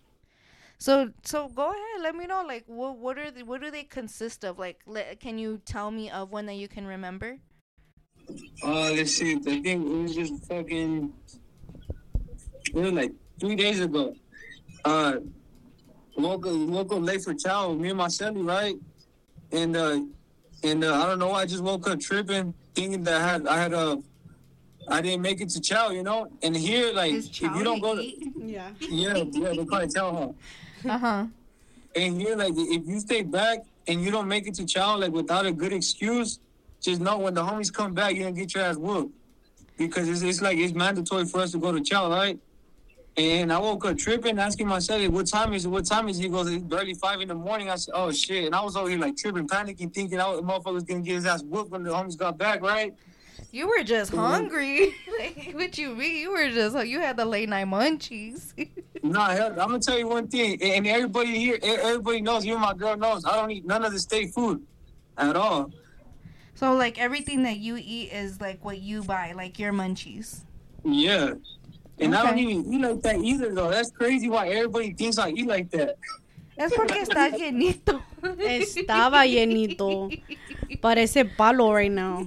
So 0.78 1.11
so 1.24 1.49
go 1.49 1.70
ahead 1.70 2.03
let 2.03 2.14
me 2.14 2.26
know 2.26 2.45
like 2.47 2.64
what 2.66 2.99
what 2.99 3.18
are 3.18 3.31
the, 3.31 3.43
what 3.45 3.61
do 3.62 3.70
they 3.70 3.85
consist 3.85 4.45
of 4.45 4.59
like 4.59 4.81
le- 4.87 5.16
can 5.16 5.39
you 5.39 5.61
tell 5.64 5.91
me 5.91 6.11
of 6.11 6.31
one 6.33 6.45
that 6.47 6.55
you 6.57 6.68
can 6.68 6.87
remember? 6.87 7.39
Uh, 8.62 8.91
let's 8.93 9.14
see. 9.14 9.37
I 9.37 9.39
think 9.41 9.66
it 9.66 9.78
was 9.78 10.14
just 10.14 10.45
fucking. 10.47 11.12
It 12.66 12.74
was 12.74 12.93
like 12.93 13.12
three 13.39 13.57
days 13.57 13.81
ago. 13.81 14.14
Uh, 14.85 15.14
woke 16.16 16.47
up, 16.47 16.55
woke 16.55 16.93
up 16.93 17.03
late 17.03 17.22
for 17.22 17.35
chow. 17.35 17.72
Me 17.72 17.89
and 17.91 17.99
my 17.99 18.07
celly, 18.07 18.47
right? 18.47 18.76
And 19.53 19.76
uh, 19.76 20.01
and 20.62 20.85
uh, 20.85 21.03
I 21.03 21.07
don't 21.07 21.18
know. 21.18 21.33
I 21.33 21.47
just 21.47 21.62
woke 21.62 21.89
up 21.89 22.01
tripping, 22.01 22.55
thinking 22.74 23.03
that 23.05 23.20
I 23.20 23.26
had 23.33 23.47
I 23.47 23.57
had 23.59 23.74
uh, 23.74 23.97
I 24.89 25.01
didn't 25.01 25.22
make 25.22 25.41
it 25.41 25.49
to 25.51 25.61
chow, 25.61 25.91
you 25.91 26.03
know. 26.03 26.31
And 26.43 26.57
here, 26.57 26.93
like, 26.93 27.12
if 27.12 27.41
you 27.41 27.62
don't 27.64 27.81
go, 27.81 27.97
to, 27.97 28.03
Yeah. 28.37 28.70
yeah, 28.81 29.24
yeah, 29.33 29.53
they 29.55 29.64
call 29.64 29.81
it 29.81 29.95
chow 29.95 30.11
hall. 30.11 30.37
Uh-huh. 30.89 31.26
And 31.95 32.21
here, 32.21 32.37
like, 32.37 32.55
if 32.57 32.87
you 32.87 32.99
stay 33.00 33.22
back 33.22 33.59
and 33.87 34.03
you 34.03 34.11
don't 34.11 34.26
make 34.26 34.46
it 34.49 34.55
to 34.55 34.67
chow, 34.67 34.96
like, 34.96 35.13
without 35.13 35.46
a 35.46 35.53
good 35.53 35.72
excuse, 35.72 36.41
just 36.81 37.01
know 37.01 37.19
when 37.19 37.35
the 37.35 37.43
homies 37.43 37.73
come 37.73 37.95
back, 37.95 38.15
you're 38.15 38.25
gonna 38.25 38.37
get 38.41 38.55
your 38.55 38.65
ass 38.65 38.77
whooped. 38.77 39.15
Because 39.77 40.09
it's, 40.09 40.23
it's 40.23 40.43
like, 40.43 40.59
it's 40.59 40.75
mandatory 40.75 41.25
for 41.25 41.41
us 41.41 41.53
to 41.53 41.59
go 41.59 41.73
to 41.73 41.81
chow, 41.81 42.11
right? 42.11 42.39
And 43.17 43.53
I 43.53 43.59
woke 43.59 43.85
up 43.85 43.99
tripping, 43.99 44.39
asking 44.39 44.69
myself, 44.69 45.07
what 45.09 45.27
time 45.27 45.53
is 45.53 45.65
it? 45.65 45.69
What 45.69 45.85
time 45.85 46.09
is 46.09 46.19
it? 46.19 46.23
He 46.23 46.29
goes, 46.29 46.51
it's 46.51 46.63
barely 46.63 46.95
five 46.95 47.21
in 47.21 47.29
the 47.29 47.35
morning. 47.35 47.71
I 47.71 47.77
said, 47.77 47.93
oh 47.95 48.13
shit. 48.13 48.45
And 48.45 48.55
I 48.55 48.63
was 48.63 48.77
over 48.77 48.89
here, 48.89 48.99
like, 48.99 49.17
tripping, 49.17 49.47
panicking, 49.49 49.93
thinking 49.93 50.21
I 50.21 50.29
was, 50.29 50.41
motherfucker's 50.41 50.85
gonna 50.85 51.01
get 51.01 51.17
his 51.17 51.27
ass 51.27 51.43
whooped 51.43 51.71
when 51.71 51.83
the 51.83 51.91
homies 51.91 52.17
got 52.17 52.39
back, 52.39 52.63
right? 52.63 52.95
You 53.53 53.69
were 53.69 53.83
just 53.83 54.15
hungry. 54.15 54.95
like, 55.19 55.51
what 55.55 55.77
you 55.77 55.95
mean? 55.95 56.17
You 56.17 56.31
were 56.31 56.51
just 56.51 56.87
you 56.87 57.01
had 57.01 57.17
the 57.17 57.25
late 57.25 57.49
night 57.49 57.67
munchies. 57.67 58.53
Nah, 59.03 59.31
hell, 59.31 59.53
I'm 59.53 59.57
gonna 59.57 59.79
tell 59.79 59.99
you 59.99 60.07
one 60.07 60.29
thing, 60.29 60.63
and 60.63 60.87
everybody 60.87 61.39
here, 61.39 61.59
everybody 61.63 62.21
knows, 62.21 62.45
even 62.45 62.61
my 62.61 62.75
girl 62.75 62.99
knows, 62.99 63.25
I 63.25 63.35
don't 63.37 63.51
eat 63.51 63.65
none 63.65 63.83
of 63.83 63.93
the 63.93 63.99
state 63.99 64.35
food. 64.35 64.63
at 65.17 65.37
all. 65.37 65.73
So 66.61 66.74
like 66.74 67.00
everything 67.00 67.45
that 67.45 67.57
you 67.57 67.78
eat 67.80 68.12
is 68.12 68.38
like 68.38 68.62
what 68.62 68.82
you 68.82 69.03
buy, 69.03 69.32
like 69.32 69.58
your 69.58 69.72
munchies. 69.72 70.45
Yeah. 70.84 71.32
And 71.99 72.14
I 72.14 72.22
don't 72.22 72.37
even 72.37 72.70
eat 72.70 72.82
like 72.82 73.00
that 73.00 73.16
either, 73.16 73.54
though. 73.54 73.70
That's 73.70 73.91
crazy 73.91 74.28
why 74.28 74.49
everybody 74.49 74.92
thinks 74.92 75.16
I 75.16 75.30
eat 75.30 75.46
like 75.46 75.70
that. 75.70 75.96
Es 76.58 76.70
porque 76.74 77.00
está 77.00 77.30
llenito. 77.32 78.03
Estaba 78.20 79.24
llenito. 79.24 80.12
Parece 80.82 81.24
palo 81.34 81.72
right 81.72 81.91
now. 81.91 82.26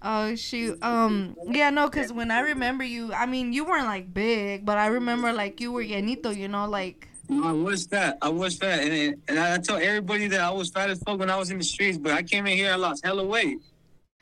Oh 0.00 0.36
shoot. 0.36 0.78
Um 0.84 1.34
yeah, 1.50 1.70
no, 1.70 1.90
cuz 1.90 2.12
when 2.12 2.30
I 2.30 2.38
remember 2.54 2.84
you, 2.84 3.12
I 3.12 3.26
mean, 3.26 3.52
you 3.52 3.64
weren't 3.64 3.86
like 3.86 4.14
big, 4.14 4.64
but 4.64 4.78
I 4.78 4.86
remember 4.86 5.32
like 5.32 5.60
you 5.60 5.72
were 5.72 5.82
llenito, 5.82 6.30
you 6.30 6.46
know, 6.46 6.68
like 6.68 7.08
No, 7.15 7.15
I 7.30 7.52
was 7.52 7.86
fat. 7.86 8.18
I 8.22 8.28
was 8.28 8.56
fat. 8.56 8.80
And, 8.80 9.20
and 9.28 9.38
I 9.38 9.58
tell 9.58 9.76
everybody 9.76 10.28
that 10.28 10.40
I 10.40 10.50
was 10.50 10.70
fat 10.70 10.90
as 10.90 11.02
fuck 11.02 11.18
when 11.18 11.30
I 11.30 11.36
was 11.36 11.50
in 11.50 11.58
the 11.58 11.64
streets, 11.64 11.98
but 11.98 12.12
I 12.12 12.22
came 12.22 12.46
in 12.46 12.56
here, 12.56 12.72
I 12.72 12.76
lost 12.76 13.04
hella 13.04 13.24
weight. 13.24 13.58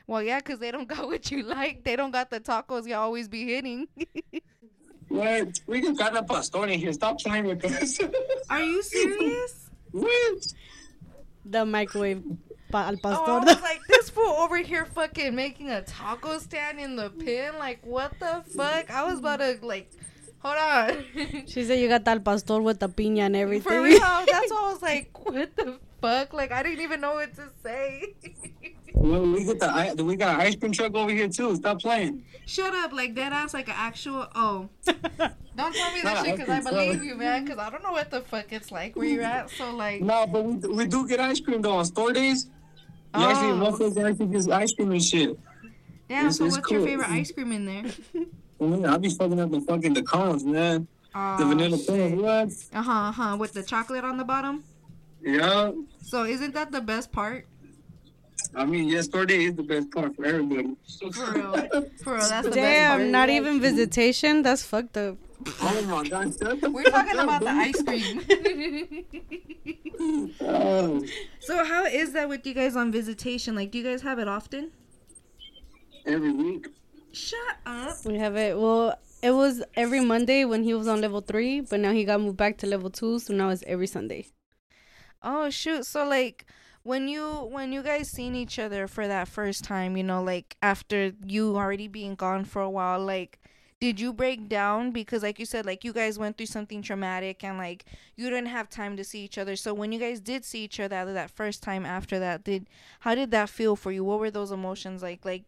well, 0.06 0.22
yeah, 0.22 0.40
cuz 0.40 0.58
they 0.58 0.70
don't 0.70 0.88
got 0.94 1.06
what 1.06 1.30
you 1.30 1.42
like. 1.42 1.84
They 1.84 1.96
don't 1.96 2.10
got 2.10 2.30
the 2.30 2.40
tacos 2.40 2.86
you 2.88 2.94
always 2.94 3.28
be 3.28 3.44
hitting. 3.44 3.88
What? 5.08 5.60
We 5.66 5.80
just 5.80 5.98
got 5.98 6.16
a 6.16 6.22
pastor 6.24 6.66
in 6.66 6.78
here. 6.78 6.92
Stop 6.92 7.20
playing 7.20 7.44
with 7.44 7.64
us. 7.64 8.00
Are 8.50 8.60
you 8.60 8.82
serious? 8.82 9.70
what? 9.92 10.42
The 11.44 11.64
microwave 11.64 12.22
pa- 12.72 12.86
al 12.88 12.94
Oh, 13.04 13.10
I 13.10 13.14
pastor. 13.14 13.32
was 13.52 13.62
like, 13.62 13.80
this 13.88 14.10
fool 14.10 14.24
over 14.44 14.56
here 14.56 14.86
fucking 14.86 15.34
making 15.34 15.70
a 15.70 15.82
taco 15.82 16.38
stand 16.38 16.80
in 16.80 16.96
the 16.96 17.10
pen. 17.10 17.58
Like, 17.58 17.84
what 17.84 18.18
the 18.18 18.42
fuck? 18.56 18.90
I 18.90 19.04
was 19.04 19.18
about 19.20 19.36
to, 19.40 19.58
like, 19.62 19.90
hold 20.44 20.56
on. 20.58 21.04
she 21.46 21.64
said 21.64 21.78
you 21.80 21.88
got 21.88 22.06
al 22.06 22.20
pastor 22.20 22.60
with 22.60 22.78
the 22.80 22.88
piña 22.88 23.20
and 23.26 23.36
everything. 23.36 23.72
For 23.72 23.82
real, 23.82 23.98
that's 23.98 24.50
why 24.50 24.60
I 24.60 24.72
was 24.72 24.82
like, 24.82 25.08
what 25.26 25.56
the 25.56 25.78
fuck? 26.00 26.32
Like, 26.32 26.52
I 26.52 26.62
didn't 26.62 26.80
even 26.82 27.00
know 27.00 27.14
what 27.14 27.34
to 27.36 27.48
say. 27.62 28.14
Well, 28.96 29.22
we 29.26 29.44
get 29.44 29.58
the 29.58 30.04
we 30.04 30.14
got 30.16 30.36
an 30.36 30.40
ice 30.46 30.54
cream 30.56 30.72
truck 30.72 30.94
over 30.94 31.10
here 31.10 31.28
too. 31.28 31.56
Stop 31.56 31.80
playing. 31.80 32.24
Shut 32.46 32.72
up, 32.74 32.92
like 32.92 33.14
that 33.16 33.32
ass, 33.32 33.52
like 33.52 33.68
an 33.68 33.74
actual. 33.76 34.26
Oh, 34.34 34.68
don't 34.86 35.74
tell 35.74 35.92
me 35.92 36.02
Nah, 36.02 36.14
that 36.14 36.24
shit 36.24 36.36
because 36.36 36.48
I 36.48 36.58
I 36.58 36.60
think 36.60 36.62
so. 36.62 36.70
believe 36.70 37.02
you, 37.04 37.14
man. 37.16 37.44
Because 37.44 37.58
I 37.58 37.68
don't 37.70 37.82
know 37.82 37.90
what 37.92 38.10
the 38.10 38.20
fuck 38.22 38.46
it's 38.52 38.70
like 38.70 38.94
where 38.96 39.04
you're 39.06 39.24
at. 39.24 39.50
So 39.50 39.74
like, 39.74 40.00
No, 40.00 40.26
but 40.28 40.44
we, 40.44 40.54
we 40.68 40.86
do 40.86 41.06
get 41.08 41.18
ice 41.20 41.40
cream 41.40 41.60
though 41.60 41.74
on 41.76 41.84
store 41.84 42.12
days. 42.12 42.46
You 43.16 43.24
actually, 43.24 43.50
Oh. 43.50 43.72
motherfuckers 43.72 44.10
actually 44.10 44.26
get 44.28 44.48
ice 44.52 44.72
cream 44.72 44.92
and 44.92 45.04
shit. 45.04 45.38
damn. 46.08 46.26
This 46.26 46.36
So 46.38 46.44
is 46.46 46.56
what's 46.56 46.70
your 46.70 46.86
favorite 46.86 47.10
ice 47.10 47.32
cream 47.32 47.50
in 47.52 47.66
there? 47.66 47.84
Mm, 48.60 48.88
I 48.88 48.96
be 48.98 49.10
fucking 49.10 49.40
up 49.40 49.50
the 49.50 49.60
fucking 49.60 49.94
the 49.94 50.02
cones, 50.02 50.44
man. 50.44 50.86
Uh, 51.14 51.36
The 51.38 51.44
vanilla 51.46 51.78
cones, 51.86 52.20
what? 52.20 52.78
Uh 52.78 52.82
huh. 52.82 52.92
Uh 52.92 53.12
huh. 53.12 53.36
With 53.38 53.52
the 53.52 53.62
chocolate 53.62 54.04
on 54.04 54.16
the 54.16 54.24
bottom. 54.24 54.64
Yeah. 55.22 55.72
So 56.02 56.24
isn't 56.24 56.54
that 56.54 56.70
the 56.72 56.80
best 56.80 57.10
part? 57.12 57.46
I 58.54 58.64
mean, 58.64 58.88
yes, 58.88 59.06
store 59.06 59.24
is 59.24 59.54
the 59.54 59.62
best 59.62 59.90
part 59.90 60.14
for 60.14 60.24
everybody. 60.26 60.76
For 60.98 61.06
real. 61.32 61.52
For 62.02 62.14
real, 62.14 62.28
that's 62.28 62.46
the 62.46 62.50
best 62.50 62.54
Damn, 62.54 62.98
part. 62.98 63.10
not 63.10 63.30
even 63.30 63.60
visitation. 63.60 64.42
That's 64.42 64.62
fucked 64.62 64.96
up. 64.96 65.16
Oh 65.60 65.82
my 65.88 66.08
god. 66.08 66.32
shut 66.38 66.60
We're 66.72 66.84
talking 66.84 67.18
about 67.18 67.40
the 67.42 67.50
ice 67.50 67.82
cream. 67.82 68.24
Oh, 70.40 71.04
so 71.40 71.64
how 71.64 71.84
is 71.86 72.12
that 72.12 72.28
with 72.28 72.46
you 72.46 72.54
guys 72.54 72.76
on 72.76 72.92
visitation? 72.92 73.54
Like, 73.54 73.70
do 73.70 73.78
you 73.78 73.84
guys 73.84 74.02
have 74.02 74.18
it 74.18 74.28
often? 74.28 74.70
every 76.06 76.32
week. 76.32 76.68
Shut 77.14 77.56
up. 77.64 78.04
We 78.04 78.18
have 78.18 78.36
it. 78.36 78.58
Well, 78.58 78.98
it 79.22 79.30
was 79.30 79.62
every 79.74 80.00
Monday 80.00 80.44
when 80.44 80.64
he 80.64 80.74
was 80.74 80.88
on 80.88 81.00
level 81.00 81.20
three, 81.20 81.60
but 81.60 81.78
now 81.78 81.92
he 81.92 82.04
got 82.04 82.20
moved 82.20 82.36
back 82.36 82.58
to 82.58 82.66
level 82.66 82.90
two, 82.90 83.20
so 83.20 83.32
now 83.32 83.50
it's 83.50 83.62
every 83.66 83.86
Sunday. 83.86 84.26
Oh 85.22 85.48
shoot! 85.48 85.86
So 85.86 86.06
like, 86.06 86.44
when 86.82 87.06
you 87.08 87.24
when 87.50 87.72
you 87.72 87.82
guys 87.82 88.10
seen 88.10 88.34
each 88.34 88.58
other 88.58 88.88
for 88.88 89.06
that 89.06 89.28
first 89.28 89.62
time, 89.62 89.96
you 89.96 90.02
know, 90.02 90.22
like 90.22 90.56
after 90.60 91.12
you 91.24 91.56
already 91.56 91.88
being 91.88 92.16
gone 92.16 92.44
for 92.44 92.62
a 92.62 92.70
while, 92.70 93.00
like. 93.00 93.38
Did 93.80 94.00
you 94.00 94.14
break 94.14 94.48
down 94.48 94.92
because 94.92 95.22
like 95.22 95.38
you 95.38 95.44
said 95.44 95.66
like 95.66 95.84
you 95.84 95.92
guys 95.92 96.18
went 96.18 96.38
through 96.38 96.46
something 96.46 96.80
traumatic 96.80 97.44
and 97.44 97.58
like 97.58 97.84
you 98.16 98.30
didn't 98.30 98.46
have 98.46 98.70
time 98.70 98.96
to 98.96 99.04
see 99.04 99.22
each 99.22 99.36
other. 99.36 99.56
So 99.56 99.74
when 99.74 99.92
you 99.92 99.98
guys 99.98 100.20
did 100.20 100.42
see 100.42 100.64
each 100.64 100.80
other 100.80 101.12
that 101.12 101.30
first 101.30 101.62
time 101.62 101.84
after 101.84 102.18
that, 102.18 102.44
did 102.44 102.70
how 103.00 103.14
did 103.14 103.30
that 103.32 103.50
feel 103.50 103.76
for 103.76 103.92
you? 103.92 104.02
What 104.02 104.20
were 104.20 104.30
those 104.30 104.52
emotions 104.52 105.02
like? 105.02 105.26
Like 105.26 105.44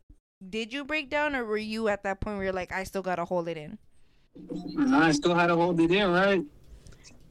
did 0.49 0.73
you 0.73 0.85
break 0.85 1.11
down 1.11 1.35
or 1.35 1.45
were 1.45 1.57
you 1.57 1.89
at 1.89 2.03
that 2.03 2.21
point 2.21 2.37
where 2.37 2.45
you're 2.45 2.53
like 2.53 2.73
I 2.73 2.85
still 2.85 3.03
got 3.03 3.17
to 3.17 3.25
hold 3.25 3.49
it 3.49 3.57
in? 3.57 3.79
I 4.93 5.13
still 5.13 5.35
had 5.35 5.47
to 5.47 5.57
hold 5.57 5.81
it 5.81 5.91
in, 5.91 6.11
right? 6.11 6.43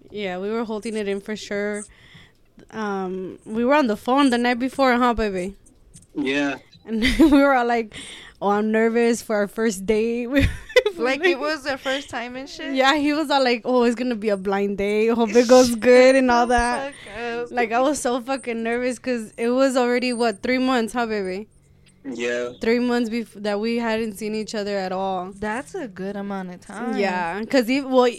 Yeah, 0.10 0.38
we 0.40 0.49
were 0.49 0.64
holding 0.64 0.95
it 0.95 1.07
in 1.07 1.22
for 1.22 1.36
sure. 1.36 1.84
Um, 2.72 3.38
we 3.45 3.65
were 3.65 3.76
on 3.76 3.88
the 3.88 3.98
phone 3.98 4.30
the 4.30 4.38
night 4.38 4.60
before, 4.60 4.94
huh, 4.98 5.14
baby? 5.14 5.56
Yeah. 6.15 6.57
And 6.86 7.02
we 7.19 7.41
were 7.41 7.53
all 7.53 7.65
like, 7.65 7.94
"Oh, 8.41 8.49
I'm 8.49 8.72
nervous 8.72 9.22
for 9.22 9.36
our 9.36 9.48
first 9.48 9.86
date." 9.86 10.27
Like 10.98 11.26
it 11.26 11.38
was 11.38 11.64
the 11.64 11.77
first 11.77 12.10
time 12.10 12.38
and 12.38 12.49
shit. 12.49 12.73
Yeah, 12.73 12.95
he 12.95 13.11
was 13.11 13.30
all 13.30 13.44
like, 13.44 13.64
"Oh, 13.65 13.84
it's 13.84 13.95
gonna 13.95 14.15
be 14.15 14.30
a 14.30 14.38
blind 14.38 14.77
date. 14.77 15.10
Hope 15.10 15.36
it 15.36 15.45
goes 15.49 15.76
good 15.76 16.15
and 16.15 16.32
all 16.32 16.48
that." 16.48 16.94
Like 17.52 17.73
I 17.73 17.82
was 17.82 17.99
so 17.99 18.22
fucking 18.22 18.64
nervous 18.64 18.95
because 18.95 19.34
it 19.38 19.49
was 19.49 19.76
already 19.76 20.14
what 20.14 20.41
three 20.41 20.57
months, 20.57 20.94
huh, 20.94 21.06
baby? 21.06 21.49
Yeah. 22.06 22.53
Three 22.61 22.80
months 22.80 23.10
before 23.10 23.41
that 23.41 23.60
we 23.60 23.77
hadn't 23.77 24.14
seen 24.14 24.36
each 24.36 24.56
other 24.56 24.77
at 24.77 24.91
all. 24.91 25.32
That's 25.32 25.76
a 25.76 25.88
good 25.88 26.15
amount 26.15 26.53
of 26.53 26.61
time. 26.61 26.98
Yeah, 26.98 27.40
because 27.40 27.68
he 27.68 27.82
well, 27.82 28.10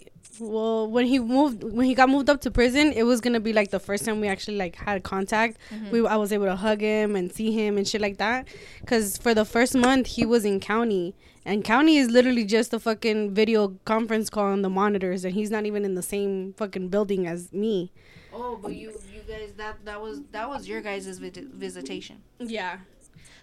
well 0.40 0.90
when 0.90 1.06
he 1.06 1.18
moved 1.18 1.62
when 1.62 1.86
he 1.86 1.94
got 1.94 2.08
moved 2.08 2.28
up 2.28 2.40
to 2.42 2.50
prison, 2.50 2.92
it 2.92 3.04
was 3.04 3.20
gonna 3.20 3.40
be 3.40 3.52
like 3.52 3.70
the 3.70 3.80
first 3.80 4.04
time 4.04 4.20
we 4.20 4.28
actually 4.28 4.56
like 4.56 4.76
had 4.76 5.02
contact. 5.02 5.58
Mm-hmm. 5.70 5.90
We 5.90 6.06
I 6.06 6.16
was 6.16 6.32
able 6.32 6.46
to 6.46 6.56
hug 6.56 6.80
him 6.80 7.14
and 7.14 7.32
see 7.32 7.52
him 7.52 7.76
and 7.76 7.86
shit 7.86 8.00
like 8.00 8.18
that. 8.18 8.48
Because 8.80 9.16
for 9.18 9.34
the 9.34 9.44
first 9.44 9.76
month 9.76 10.08
he 10.08 10.26
was 10.26 10.44
in 10.44 10.58
county, 10.58 11.14
and 11.44 11.64
county 11.64 11.96
is 11.96 12.10
literally 12.10 12.44
just 12.44 12.74
a 12.74 12.80
fucking 12.80 13.34
video 13.34 13.76
conference 13.84 14.28
call 14.30 14.46
on 14.46 14.62
the 14.62 14.70
monitors, 14.70 15.24
and 15.24 15.34
he's 15.34 15.50
not 15.50 15.64
even 15.64 15.84
in 15.84 15.94
the 15.94 16.02
same 16.02 16.54
fucking 16.54 16.88
building 16.88 17.26
as 17.26 17.52
me. 17.52 17.92
Oh, 18.32 18.58
but 18.60 18.74
you 18.74 18.92
you 19.14 19.22
guys 19.26 19.52
that 19.56 19.84
that 19.84 20.02
was 20.02 20.20
that 20.32 20.48
was 20.48 20.68
your 20.68 20.80
guys' 20.80 21.18
visitation. 21.18 22.22
Yeah. 22.38 22.78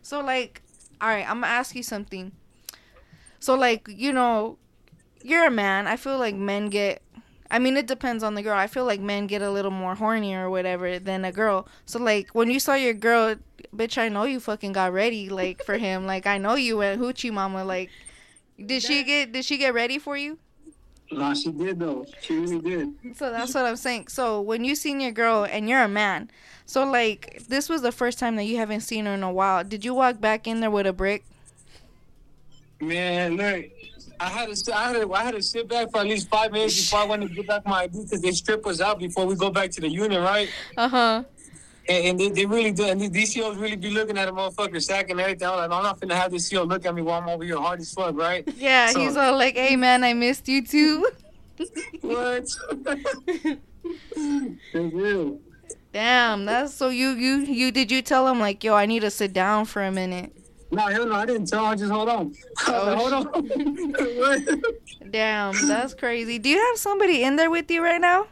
So 0.04 0.22
like, 0.22 0.62
all 1.02 1.10
right, 1.10 1.28
I'm 1.28 1.42
gonna 1.42 1.48
ask 1.48 1.76
you 1.76 1.82
something. 1.82 2.34
So 3.40 3.56
like, 3.56 3.88
you 3.90 4.14
know, 4.14 4.58
you're 5.24 5.48
a 5.48 5.52
man. 5.52 5.88
I 5.88 5.98
feel 5.98 6.20
like 6.20 6.36
men 6.36 6.70
get. 6.70 7.02
I 7.50 7.60
mean, 7.60 7.78
it 7.78 7.88
depends 7.88 8.24
on 8.24 8.36
the 8.36 8.42
girl. 8.42 8.58
I 8.58 8.68
feel 8.68 8.86
like 8.86 9.00
men 9.00 9.28
get 9.28 9.42
a 9.42 9.52
little 9.52 9.72
more 9.72 9.96
horny 9.96 10.34
or 10.34 10.50
whatever 10.50 10.98
than 11.00 11.24
a 11.24 11.32
girl. 11.32 11.68
So 11.86 12.00
like, 12.00 12.30
when 12.32 12.50
you 12.50 12.60
saw 12.60 12.74
your 12.74 12.94
girl, 12.94 13.36
bitch, 13.76 13.98
I 13.98 14.10
know 14.10 14.24
you 14.24 14.40
fucking 14.40 14.74
got 14.74 14.92
ready 14.92 15.30
like 15.30 15.64
for 15.64 15.78
him. 15.78 16.06
Like 16.06 16.28
I 16.28 16.38
know 16.38 16.56
you 16.56 16.78
went 16.78 17.02
hoochie 17.02 17.32
mama. 17.32 17.64
Like, 17.64 17.90
did 18.64 18.84
she 18.84 19.04
get 19.04 19.32
did 19.32 19.46
she 19.46 19.58
get 19.58 19.74
ready 19.74 20.00
for 20.00 20.18
you? 20.18 20.38
Nah, 21.14 21.34
she 21.34 21.52
did 21.52 21.80
though. 21.80 22.06
She 22.22 22.38
really 22.38 22.60
did. 22.60 23.18
So 23.18 23.32
that's 23.32 23.54
what 23.54 23.66
I'm 23.66 23.76
saying. 23.76 24.08
So 24.08 24.42
when 24.42 24.64
you 24.64 24.76
seen 24.76 25.00
your 25.00 25.12
girl 25.12 25.46
and 25.46 25.70
you're 25.70 25.82
a 25.84 25.88
man, 25.88 26.30
so 26.66 26.84
like 26.86 27.44
this 27.48 27.70
was 27.70 27.82
the 27.82 27.92
first 27.92 28.20
time 28.20 28.36
that 28.38 28.44
you 28.44 28.58
haven't 28.58 28.82
seen 28.82 29.06
her 29.06 29.14
in 29.14 29.24
a 29.24 29.32
while. 29.32 29.64
Did 29.64 29.86
you 29.86 29.94
walk 29.94 30.20
back 30.20 30.48
in 30.48 30.60
there 30.60 30.72
with 30.72 30.88
a 30.88 30.94
brick? 30.94 31.24
Man, 32.80 33.38
look, 33.38 33.66
I 34.20 34.30
had 34.30 34.50
to, 34.50 34.56
sit- 34.56 34.74
I 34.76 34.88
had 34.92 35.02
to, 35.02 35.14
I 35.14 35.24
had 35.24 35.36
to 35.36 35.42
sit 35.42 35.68
back 35.70 35.92
for 35.92 36.00
at 36.00 36.06
least 36.06 36.28
five 36.30 36.52
minutes 36.52 36.76
before 36.82 37.00
I 37.00 37.06
went 37.06 37.22
to 37.22 37.30
get 37.30 37.48
back 37.48 37.66
my 37.66 37.84
ID 37.84 38.04
because 38.04 38.22
they 38.22 38.32
strip 38.32 38.66
us 38.68 38.82
out 38.82 39.00
before 39.00 39.26
we 39.26 39.36
go 39.36 39.50
back 39.50 39.72
to 39.72 39.82
the 39.82 39.90
unit, 39.90 40.20
right? 40.22 40.50
Uh 40.78 40.90
huh. 40.90 41.24
And, 41.90 42.06
and 42.08 42.20
they, 42.20 42.30
they 42.30 42.46
really 42.46 42.72
do, 42.72 42.86
and 42.86 43.00
these 43.02 43.34
COs 43.36 43.58
really 43.58 43.76
be 43.76 43.90
looking 43.90 44.18
at 44.18 44.28
a 44.30 44.32
motherfucker 44.32 44.82
sack 44.82 45.10
and 45.10 45.20
everything. 45.20 45.48
I'm 45.48 45.58
like, 45.58 45.72
I'm 45.72 45.84
not 45.84 46.00
finna 46.00 46.14
have 46.16 46.32
this 46.32 46.50
CO 46.50 46.64
look 46.64 46.86
at 46.86 46.96
me 46.96 47.02
while 47.02 47.22
I'm 47.22 47.28
over 47.28 47.44
here 47.44 47.58
hard 47.60 47.82
as 47.82 47.94
fuck, 47.94 48.16
right? 48.16 48.48
Yeah, 48.58 48.88
So- 48.92 49.00
he's 49.00 49.18
all 49.18 49.38
like, 49.38 49.56
"Hey 49.56 49.76
man, 49.76 50.04
I 50.04 50.14
missed 50.14 50.48
you 50.48 50.66
too." 50.66 51.10
What? 52.02 52.48
Real. 54.74 55.40
Damn, 55.92 56.46
that's 56.46 56.74
so 56.74 56.90
you 56.90 57.10
you 57.12 57.38
you 57.40 57.72
did 57.72 57.92
you 57.92 58.02
tell 58.02 58.28
him 58.28 58.40
like, 58.40 58.64
"Yo, 58.64 58.74
I 58.74 58.86
need 58.86 59.02
to 59.02 59.12
sit 59.12 59.34
down 59.34 59.66
for 59.66 59.84
a 59.84 59.92
minute." 59.92 60.32
No, 60.72 60.88
hell 60.88 61.06
no, 61.06 61.14
I 61.16 61.26
didn't 61.26 61.46
tell. 61.46 61.66
I 61.66 61.76
just 61.76 61.92
hold 61.92 62.10
on. 62.10 62.34
Like, 62.68 62.98
hold 62.98 63.14
on. 63.14 63.28
Oh, 63.36 64.06
what? 64.18 64.42
Damn, 65.12 65.68
that's 65.68 65.94
crazy. 65.94 66.40
Do 66.40 66.50
you 66.50 66.58
have 66.58 66.78
somebody 66.80 67.22
in 67.24 67.36
there 67.36 67.52
with 67.52 67.70
you 67.70 67.84
right 67.84 68.02
now? 68.02 68.26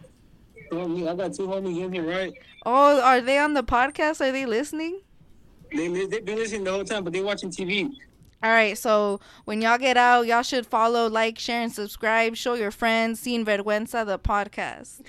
Oh, 0.71 0.87
me, 0.87 1.07
I 1.07 1.15
got 1.15 1.33
two 1.33 1.47
homies 1.47 1.83
in 1.83 1.93
here, 1.93 2.07
right? 2.07 2.33
Oh, 2.65 3.01
are 3.01 3.19
they 3.21 3.37
on 3.37 3.53
the 3.53 3.63
podcast? 3.63 4.21
Are 4.21 4.31
they 4.31 4.45
listening? 4.45 5.01
They 5.71 5.87
they've 5.87 6.25
been 6.25 6.37
listening 6.37 6.63
the 6.63 6.71
whole 6.71 6.83
time, 6.83 7.03
but 7.03 7.13
they're 7.13 7.23
watching 7.23 7.49
TV. 7.49 7.89
All 8.43 8.49
right, 8.49 8.77
so 8.77 9.19
when 9.45 9.61
y'all 9.61 9.77
get 9.77 9.97
out, 9.97 10.25
y'all 10.25 10.41
should 10.41 10.65
follow, 10.65 11.07
like, 11.07 11.37
share, 11.37 11.61
and 11.61 11.71
subscribe. 11.71 12.35
Show 12.35 12.55
your 12.55 12.71
friends. 12.71 13.19
Sin 13.19 13.45
Vergüenza, 13.45 14.05
the 14.05 14.17
podcast. 14.17 15.01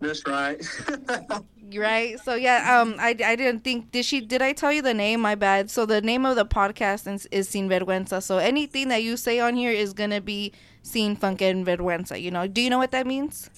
That's 0.00 0.26
right. 0.26 0.60
Right? 1.74 2.20
So 2.20 2.34
yeah, 2.34 2.80
um, 2.80 2.96
I, 2.98 3.16
I 3.24 3.34
didn't 3.34 3.60
think 3.60 3.92
did 3.92 4.04
she 4.04 4.20
did 4.20 4.42
I 4.42 4.52
tell 4.52 4.70
you 4.70 4.82
the 4.82 4.92
name? 4.92 5.20
My 5.20 5.34
bad. 5.34 5.70
So 5.70 5.86
the 5.86 6.02
name 6.02 6.26
of 6.26 6.36
the 6.36 6.44
podcast 6.44 7.10
is, 7.10 7.26
is 7.30 7.48
Sin 7.48 7.66
Vergüenza. 7.66 8.22
So 8.22 8.36
anything 8.36 8.88
that 8.88 9.02
you 9.02 9.16
say 9.16 9.40
on 9.40 9.54
here 9.54 9.70
is 9.70 9.94
gonna 9.94 10.20
be 10.20 10.52
Sin 10.82 11.16
Funkin 11.16 11.64
Vergüenza. 11.64 12.20
You 12.20 12.30
know? 12.30 12.46
Do 12.46 12.60
you 12.60 12.68
know 12.68 12.76
what 12.76 12.90
that 12.90 13.06
means? 13.06 13.48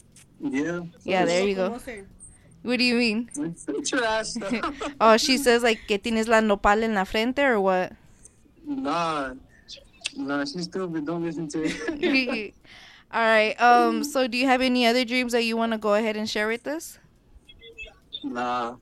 Yeah. 0.45 0.81
Yeah, 1.03 1.25
there 1.25 1.47
you 1.47 1.55
go. 1.55 1.79
What 2.63 2.79
do 2.79 2.85
you 2.85 2.95
mean? 2.95 3.31
It's 3.69 3.93
your 3.93 4.05
ass. 4.05 4.39
Oh, 5.01 5.17
she 5.17 5.37
says 5.37 5.63
like 5.63 5.81
que 5.87 5.99
tienes 5.99 6.29
la 6.29 6.41
nopal 6.41 6.83
en 6.83 6.95
la 6.95 7.05
frente 7.05 7.41
or 7.41 7.61
what? 7.61 7.93
nah. 8.65 9.35
Nah, 10.17 10.45
she's 10.45 10.65
stupid. 10.65 11.05
Don't 11.07 11.25
listen 11.25 11.49
to 11.49 11.65
it. 11.65 12.55
All 13.13 13.21
right. 13.21 13.61
Um. 13.61 14.05
So, 14.05 14.29
do 14.29 14.39
you 14.39 14.47
have 14.47 14.61
any 14.61 14.87
other 14.87 15.05
dreams 15.05 15.33
that 15.33 15.43
you 15.43 15.57
want 15.57 15.73
to 15.73 15.79
go 15.79 15.95
ahead 15.95 16.17
and 16.17 16.29
share 16.31 16.49
with 16.49 16.67
us? 16.67 16.99
nah. 18.23 18.77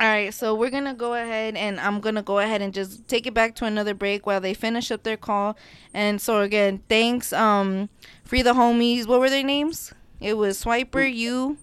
All 0.00 0.08
right, 0.08 0.34
so 0.34 0.56
we're 0.56 0.70
gonna 0.70 0.94
go 0.94 1.14
ahead 1.14 1.54
and 1.56 1.78
I'm 1.78 2.00
gonna 2.00 2.22
go 2.22 2.40
ahead 2.40 2.60
and 2.60 2.74
just 2.74 3.06
take 3.06 3.28
it 3.28 3.34
back 3.34 3.54
to 3.56 3.64
another 3.64 3.94
break 3.94 4.26
while 4.26 4.40
they 4.40 4.52
finish 4.52 4.90
up 4.90 5.04
their 5.04 5.16
call. 5.16 5.56
And 5.92 6.20
so 6.20 6.40
again, 6.40 6.82
thanks, 6.88 7.32
um, 7.32 7.88
free 8.24 8.42
the 8.42 8.54
homies. 8.54 9.06
What 9.06 9.20
were 9.20 9.30
their 9.30 9.44
names? 9.44 9.94
It 10.24 10.38
was 10.38 10.64
Swiper, 10.64 11.04
mm. 11.04 11.14
you, 11.14 11.58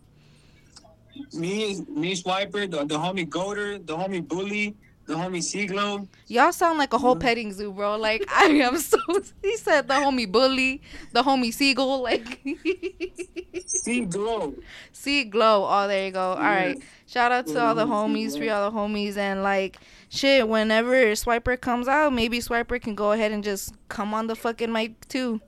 Me, 1.34 1.84
me, 1.90 2.16
Swiper, 2.16 2.70
the, 2.70 2.86
the 2.86 2.96
homie 2.96 3.28
Goater, 3.28 3.84
the 3.84 3.98
homie 3.98 4.26
Bully, 4.26 4.76
the 5.08 5.16
homie 5.16 5.42
Siglo. 5.42 6.08
y'all 6.28 6.52
sound 6.52 6.78
like 6.78 6.94
a 6.94 7.00
whole 7.00 7.16
mm. 7.16 7.22
petting 7.22 7.52
zoo, 7.52 7.72
bro. 7.72 7.98
Like 7.98 8.24
I 8.32 8.46
am 8.46 8.78
so. 8.78 9.00
He 9.42 9.58
said 9.58 9.88
the 9.88 9.96
homie 9.96 10.32
bully, 10.32 10.84
the 11.12 11.24
homie 11.24 11.52
seagull, 11.52 12.04
like 12.04 12.40
Siglo. 13.66 14.54
see 14.92 15.24
glow. 15.24 15.66
Oh, 15.68 15.88
there 15.88 16.06
you 16.06 16.12
go. 16.12 16.34
All 16.34 16.38
right, 16.38 16.78
shout 17.08 17.32
out 17.32 17.48
to 17.48 17.60
all 17.60 17.74
the 17.74 17.86
mm-hmm. 17.86 18.16
homies, 18.16 18.34
see 18.34 18.38
free 18.42 18.50
all 18.50 18.70
the 18.70 18.78
homies, 18.78 19.18
and 19.18 19.42
like 19.42 19.80
shit. 20.10 20.48
Whenever 20.48 20.94
Swiper 21.14 21.60
comes 21.60 21.88
out, 21.88 22.14
maybe 22.14 22.38
Swiper 22.38 22.80
can 22.80 22.94
go 22.94 23.12
ahead 23.12 23.32
and 23.32 23.44
just 23.44 23.74
come 23.90 24.14
on 24.14 24.28
the 24.28 24.36
fucking 24.36 24.72
mic 24.72 25.08
too. 25.08 25.42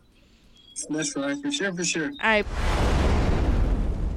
That's 0.90 1.16
right. 1.16 1.38
For 1.41 1.52
sure, 1.52 1.74
for 1.74 1.84
sure. 1.84 2.06
All 2.06 2.30
right. 2.30 2.45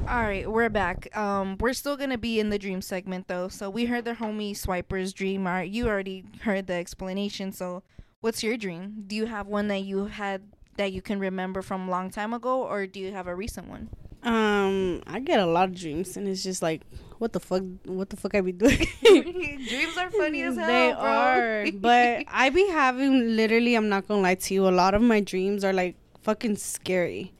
All 0.09 0.23
right, 0.23 0.49
we're 0.51 0.69
back. 0.69 1.15
Um, 1.16 1.57
we're 1.59 1.73
still 1.73 1.97
gonna 1.97 2.16
be 2.19 2.39
in 2.39 2.49
the 2.51 2.59
dream 2.59 2.81
segment 2.81 3.27
though. 3.27 3.49
So 3.49 3.69
we 3.69 3.87
heard 3.87 4.05
the 4.05 4.12
homie 4.12 4.57
Swiper's 4.57 5.12
dream. 5.12 5.47
All 5.49 5.53
right, 5.55 5.69
you 5.70 5.89
already 5.89 6.24
heard 6.43 6.69
the 6.69 6.74
explanation. 6.74 7.51
So, 7.53 7.83
what's 8.20 8.43
your 8.43 8.57
dream? 8.57 9.03
Do 9.09 9.16
you 9.16 9.27
have 9.27 9.49
one 9.49 9.66
that 9.69 9.81
you 9.83 10.07
had 10.07 10.43
that 10.77 10.93
you 10.93 11.03
can 11.03 11.19
remember 11.19 11.61
from 11.61 11.89
a 11.89 11.91
long 11.91 12.11
time 12.11 12.33
ago, 12.33 12.62
or 12.62 12.87
do 12.87 13.01
you 13.01 13.12
have 13.12 13.27
a 13.27 13.35
recent 13.35 13.69
one? 13.69 13.89
Um, 14.23 15.03
I 15.09 15.19
get 15.20 15.41
a 15.41 15.47
lot 15.47 15.70
of 15.70 15.74
dreams, 15.77 16.16
and 16.16 16.28
it's 16.28 16.43
just 16.45 16.62
like, 16.62 16.83
what 17.19 17.33
the 17.33 17.41
fuck? 17.41 17.62
What 17.85 18.11
the 18.11 18.16
fuck 18.16 18.35
I 18.37 18.41
be 18.43 18.53
doing? 18.53 18.78
Dreams 19.03 19.97
are 19.97 20.11
funny 20.11 20.43
as 20.43 20.57
hell, 20.57 20.66
they 20.66 20.93
bro. 20.93 21.01
are, 21.01 21.66
but 21.74 22.24
I 22.28 22.51
be 22.51 22.66
having 22.69 23.35
literally. 23.37 23.74
I'm 23.74 23.89
not 23.89 24.07
gonna 24.07 24.23
lie 24.23 24.35
to 24.37 24.55
you. 24.55 24.69
A 24.69 24.70
lot 24.70 24.95
of 24.95 25.03
my 25.03 25.19
dreams 25.20 25.65
are 25.65 25.73
like 25.73 25.97
fucking 26.27 26.57
scary. 26.57 27.32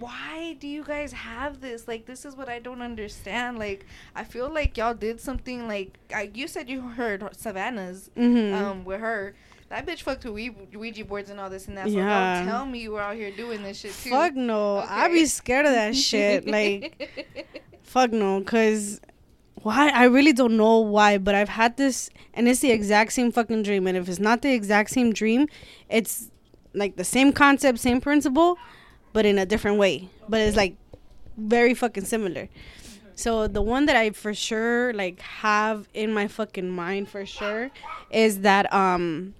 why 0.00 0.56
do 0.58 0.66
you 0.66 0.82
guys 0.82 1.12
have 1.12 1.60
this? 1.60 1.86
Like, 1.86 2.06
this 2.06 2.24
is 2.24 2.34
what 2.34 2.48
I 2.48 2.58
don't 2.58 2.82
understand. 2.82 3.56
Like, 3.66 3.86
I 4.16 4.24
feel 4.24 4.48
like 4.52 4.76
y'all 4.76 4.94
did 4.94 5.20
something 5.20 5.68
like 5.68 5.90
I, 6.12 6.22
you 6.34 6.48
said 6.48 6.68
you 6.68 6.80
heard 7.00 7.20
Savannah's 7.36 8.10
Mm-hmm. 8.16 8.54
um 8.60 8.84
with 8.84 9.00
her. 9.00 9.34
That 9.68 9.86
bitch 9.86 10.02
fucked 10.02 10.24
with 10.24 10.34
Ouija, 10.34 10.78
Ouija 10.78 11.04
boards 11.04 11.28
and 11.30 11.38
all 11.40 11.50
this 11.50 11.66
and 11.68 11.76
that. 11.78 11.86
So 11.88 11.98
Yeah. 11.98 12.14
don't 12.36 12.46
tell 12.52 12.66
me 12.66 12.80
you 12.80 12.92
were 12.94 13.00
out 13.08 13.14
here 13.16 13.30
doing 13.42 13.62
this 13.62 13.78
shit 13.80 13.94
too. 14.02 14.10
Fuck 14.10 14.34
no. 14.34 14.78
I 14.78 15.06
Okay. 15.06 15.14
be 15.14 15.26
scared 15.26 15.66
of 15.66 15.72
that 15.72 15.94
shit. 16.08 16.46
Like, 16.56 16.80
fuck 17.82 18.10
no. 18.12 18.40
Cause 18.42 19.00
why? 19.62 19.88
I 20.02 20.04
really 20.16 20.32
don't 20.32 20.56
know 20.56 20.78
why, 20.80 21.18
but 21.18 21.34
I've 21.34 21.48
had 21.62 21.76
this, 21.76 22.08
and 22.34 22.46
it's 22.48 22.60
the 22.60 22.70
exact 22.70 23.12
same 23.12 23.30
fucking 23.32 23.62
dream. 23.64 23.86
And 23.88 23.96
if 23.96 24.08
it's 24.08 24.20
not 24.20 24.42
the 24.42 24.52
exact 24.52 24.90
same 24.90 25.12
dream, 25.12 25.46
it's 25.88 26.30
like 26.76 26.96
the 26.96 27.04
same 27.04 27.32
concept, 27.32 27.78
same 27.80 28.00
principle, 28.00 28.58
but 29.12 29.26
in 29.26 29.38
a 29.38 29.46
different 29.46 29.78
way. 29.78 30.08
But 30.28 30.40
it's 30.40 30.56
like 30.56 30.76
very 31.36 31.74
fucking 31.74 32.04
similar. 32.04 32.48
So 33.14 33.48
the 33.48 33.62
one 33.62 33.86
that 33.86 33.96
I 33.96 34.10
for 34.10 34.34
sure 34.34 34.92
like 34.92 35.20
have 35.20 35.88
in 35.94 36.12
my 36.12 36.28
fucking 36.28 36.70
mind 36.70 37.08
for 37.08 37.24
sure 37.26 37.70
is 38.10 38.40
that 38.42 38.72
um 38.72 39.34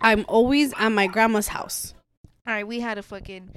I'm 0.00 0.24
always 0.28 0.72
at 0.76 0.88
my 0.90 1.06
grandma's 1.06 1.48
house. 1.48 1.94
all 2.46 2.54
right, 2.54 2.66
we 2.66 2.80
had 2.80 2.94
to 2.94 3.02
fucking 3.02 3.50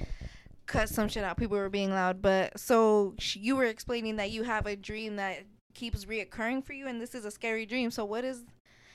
cut 0.65 0.89
some 0.89 1.07
shit 1.07 1.23
out. 1.23 1.37
People 1.37 1.57
were 1.57 1.69
being 1.69 1.89
loud, 1.89 2.21
but 2.21 2.59
so 2.59 3.15
sh- 3.17 3.37
you 3.37 3.55
were 3.55 3.65
explaining 3.65 4.17
that 4.17 4.31
you 4.31 4.43
have 4.43 4.65
a 4.65 4.75
dream 4.75 5.15
that 5.15 5.39
keeps 5.73 6.05
reoccurring 6.05 6.63
for 6.63 6.73
you, 6.73 6.87
and 6.87 7.01
this 7.01 7.15
is 7.15 7.25
a 7.25 7.31
scary 7.31 7.65
dream. 7.65 7.89
So 7.91 8.05
what 8.05 8.23
is 8.23 8.43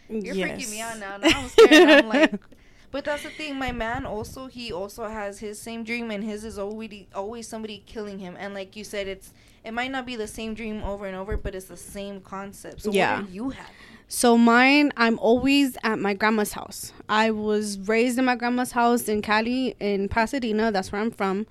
You're 0.09 0.35
freaking 0.35 0.71
me 0.71 0.81
out 0.81 0.99
now. 0.99 1.17
Now 1.17 1.31
I'm 1.35 1.49
scared. 1.49 1.89
I'm 2.05 2.09
like, 2.09 2.41
but 2.91 3.05
that's 3.05 3.23
the 3.23 3.31
thing. 3.31 3.57
My 3.57 3.73
man 3.73 4.07
also, 4.07 4.47
he 4.47 4.73
also 4.73 5.07
has 5.09 5.39
his 5.39 5.61
same 5.61 5.85
dream, 5.85 6.11
and 6.11 6.23
his 6.25 6.45
is 6.45 6.59
always 6.59 7.07
always 7.15 7.47
somebody 7.49 7.83
killing 7.87 8.19
him. 8.19 8.37
And 8.39 8.55
like 8.55 8.77
you 8.77 8.85
said, 8.85 9.07
it's 9.09 9.33
it 9.65 9.73
might 9.73 9.91
not 9.91 10.07
be 10.07 10.17
the 10.17 10.27
same 10.29 10.55
dream 10.55 10.83
over 10.85 11.07
and 11.07 11.17
over, 11.17 11.37
but 11.37 11.55
it's 11.55 11.67
the 11.67 11.77
same 11.77 12.21
concept. 12.21 12.83
So 12.83 12.93
Yeah. 12.93 13.21
what 13.21 13.29
are 13.29 13.33
you 13.33 13.51
having? 13.51 13.73
So 14.11 14.39
mine, 14.39 14.91
I'm 14.97 15.19
always 15.19 15.77
at 15.83 15.99
my 15.99 16.15
grandma's 16.15 16.53
house. 16.53 16.93
I 17.11 17.31
was 17.31 17.79
raised 17.79 18.19
in 18.19 18.25
my 18.25 18.37
grandma's 18.37 18.73
house 18.73 19.07
in 19.07 19.21
Cali, 19.21 19.77
in 19.81 20.09
Pasadena. 20.09 20.73
That's 20.73 20.91
where 20.91 21.01
I'm 21.03 21.11
from. 21.11 21.47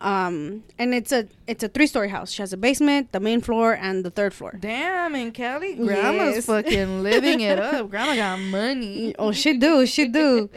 Um, 0.00 0.62
and 0.78 0.94
it's 0.94 1.10
a 1.10 1.26
it's 1.48 1.64
a 1.64 1.68
three 1.68 1.88
story 1.88 2.08
house. 2.08 2.30
She 2.30 2.40
has 2.42 2.52
a 2.52 2.56
basement, 2.56 3.10
the 3.10 3.18
main 3.18 3.40
floor, 3.40 3.72
and 3.74 4.04
the 4.04 4.10
third 4.10 4.32
floor. 4.32 4.56
Damn, 4.60 5.14
and 5.16 5.34
Cali, 5.34 5.74
grandma's 5.74 6.36
Yes. 6.36 6.46
fucking 6.46 7.02
living 7.02 7.40
it 7.40 7.58
up. 7.58 7.90
Grandma 7.90 8.14
got 8.14 8.38
money. 8.38 9.14
Oh, 9.18 9.32
she 9.32 9.58
do, 9.58 9.86
she 9.86 10.06
do. 10.06 10.50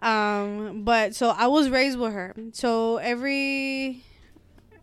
Um, 0.00 0.84
but 0.84 1.14
so 1.14 1.30
I 1.30 1.48
was 1.48 1.68
raised 1.68 1.98
with 1.98 2.12
her. 2.14 2.34
So 2.52 2.96
every, 2.98 4.04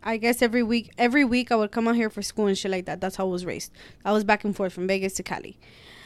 I 0.04 0.18
guess 0.18 0.40
every 0.40 0.62
week, 0.62 0.92
every 0.98 1.24
week 1.24 1.50
I 1.50 1.56
would 1.56 1.72
come 1.72 1.88
out 1.88 1.96
here 1.96 2.10
for 2.10 2.22
school 2.22 2.46
and 2.46 2.56
shit 2.56 2.70
like 2.70 2.86
that. 2.86 3.00
That's 3.00 3.16
how 3.16 3.26
I 3.26 3.30
was 3.30 3.44
raised. 3.44 3.72
I 4.04 4.12
was 4.12 4.22
back 4.22 4.44
and 4.44 4.54
forth 4.54 4.72
from 4.72 4.86
Vegas 4.86 5.14
to 5.14 5.22
Cali. 5.24 5.58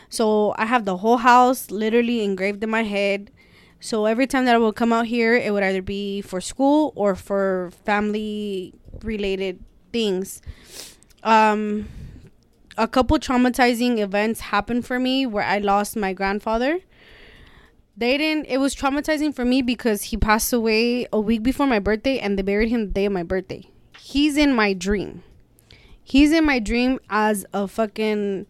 So 0.09 0.55
I 0.57 0.65
have 0.65 0.87
the 0.87 0.97
whole 0.99 1.19
house 1.19 1.71
literally 1.71 2.25
engraved 2.25 2.65
in 2.65 2.71
my 2.71 2.83
head. 2.83 3.31
So 3.81 4.05
every 4.05 4.27
time 4.27 4.45
that 4.45 4.55
I 4.55 4.59
would 4.59 4.77
come 4.77 4.93
out 4.93 5.07
here, 5.07 5.35
it 5.35 5.53
would 5.53 5.63
either 5.63 5.81
be 5.83 6.21
for 6.21 6.41
school 6.41 6.93
or 6.95 7.15
for 7.15 7.71
family 7.85 8.75
related 9.03 9.59
things. 9.91 10.43
Um, 11.23 11.89
a 12.77 12.87
couple 12.87 13.19
traumatizing 13.19 13.99
events 13.99 14.41
happened 14.41 14.87
for 14.87 14.99
me 14.99 15.27
where 15.27 15.45
I 15.45 15.59
lost 15.59 15.97
my 15.97 16.13
grandfather. 16.13 16.81
They 17.97 18.17
didn't. 18.17 18.47
It 18.47 18.59
was 18.59 18.75
traumatizing 18.75 19.35
for 19.35 19.45
me 19.45 19.63
because 19.63 20.05
he 20.05 20.17
passed 20.17 20.53
away 20.53 21.07
a 21.13 21.21
week 21.21 21.43
before 21.43 21.67
my 21.67 21.79
birthday, 21.79 22.19
and 22.19 22.39
they 22.39 22.43
buried 22.43 22.69
him 22.69 22.87
the 22.87 22.93
day 22.93 23.07
of 23.07 23.13
my 23.13 23.23
birthday. 23.23 23.69
He's 23.99 24.37
in 24.37 24.55
my 24.55 24.73
dream. 24.73 25.23
He's 26.03 26.33
in 26.33 26.45
my 26.45 26.59
dream 26.59 26.99
as 27.09 27.45
a 27.53 27.69
fucking 27.69 28.47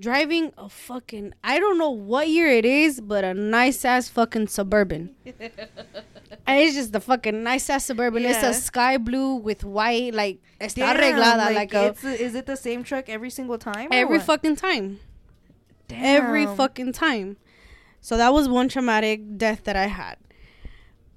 driving 0.00 0.52
a 0.58 0.68
fucking 0.68 1.32
I 1.42 1.58
don't 1.58 1.78
know 1.78 1.90
what 1.90 2.28
year 2.28 2.48
it 2.48 2.64
is, 2.64 3.00
but 3.00 3.24
a 3.24 3.34
nice 3.34 3.84
ass 3.84 4.08
fucking 4.08 4.48
suburban. 4.48 5.14
and 5.24 6.60
it's 6.60 6.74
just 6.74 6.92
the 6.92 7.00
fucking 7.00 7.42
nice 7.42 7.68
ass 7.70 7.86
suburban. 7.86 8.24
It's 8.24 8.42
a 8.42 8.54
sky 8.54 8.98
blue 8.98 9.36
with 9.36 9.64
white, 9.64 10.14
like 10.14 10.38
está 10.60 10.76
Damn, 10.76 10.96
arreglada, 10.96 11.54
like, 11.54 11.74
a 11.74 11.86
it's 11.86 12.04
is 12.04 12.34
it 12.34 12.46
the 12.46 12.56
same 12.56 12.82
truck 12.82 13.08
every 13.08 13.30
single 13.30 13.58
time? 13.58 13.88
every 13.90 14.20
fucking 14.20 14.56
time. 14.56 15.00
Every 15.90 16.46
fucking 16.46 16.92
time. 16.92 17.36
So 18.00 18.16
that 18.16 18.32
was 18.32 18.48
one 18.48 18.68
traumatic 18.68 19.36
death 19.36 19.64
that 19.64 19.76
I 19.76 19.86
had. 19.86 20.16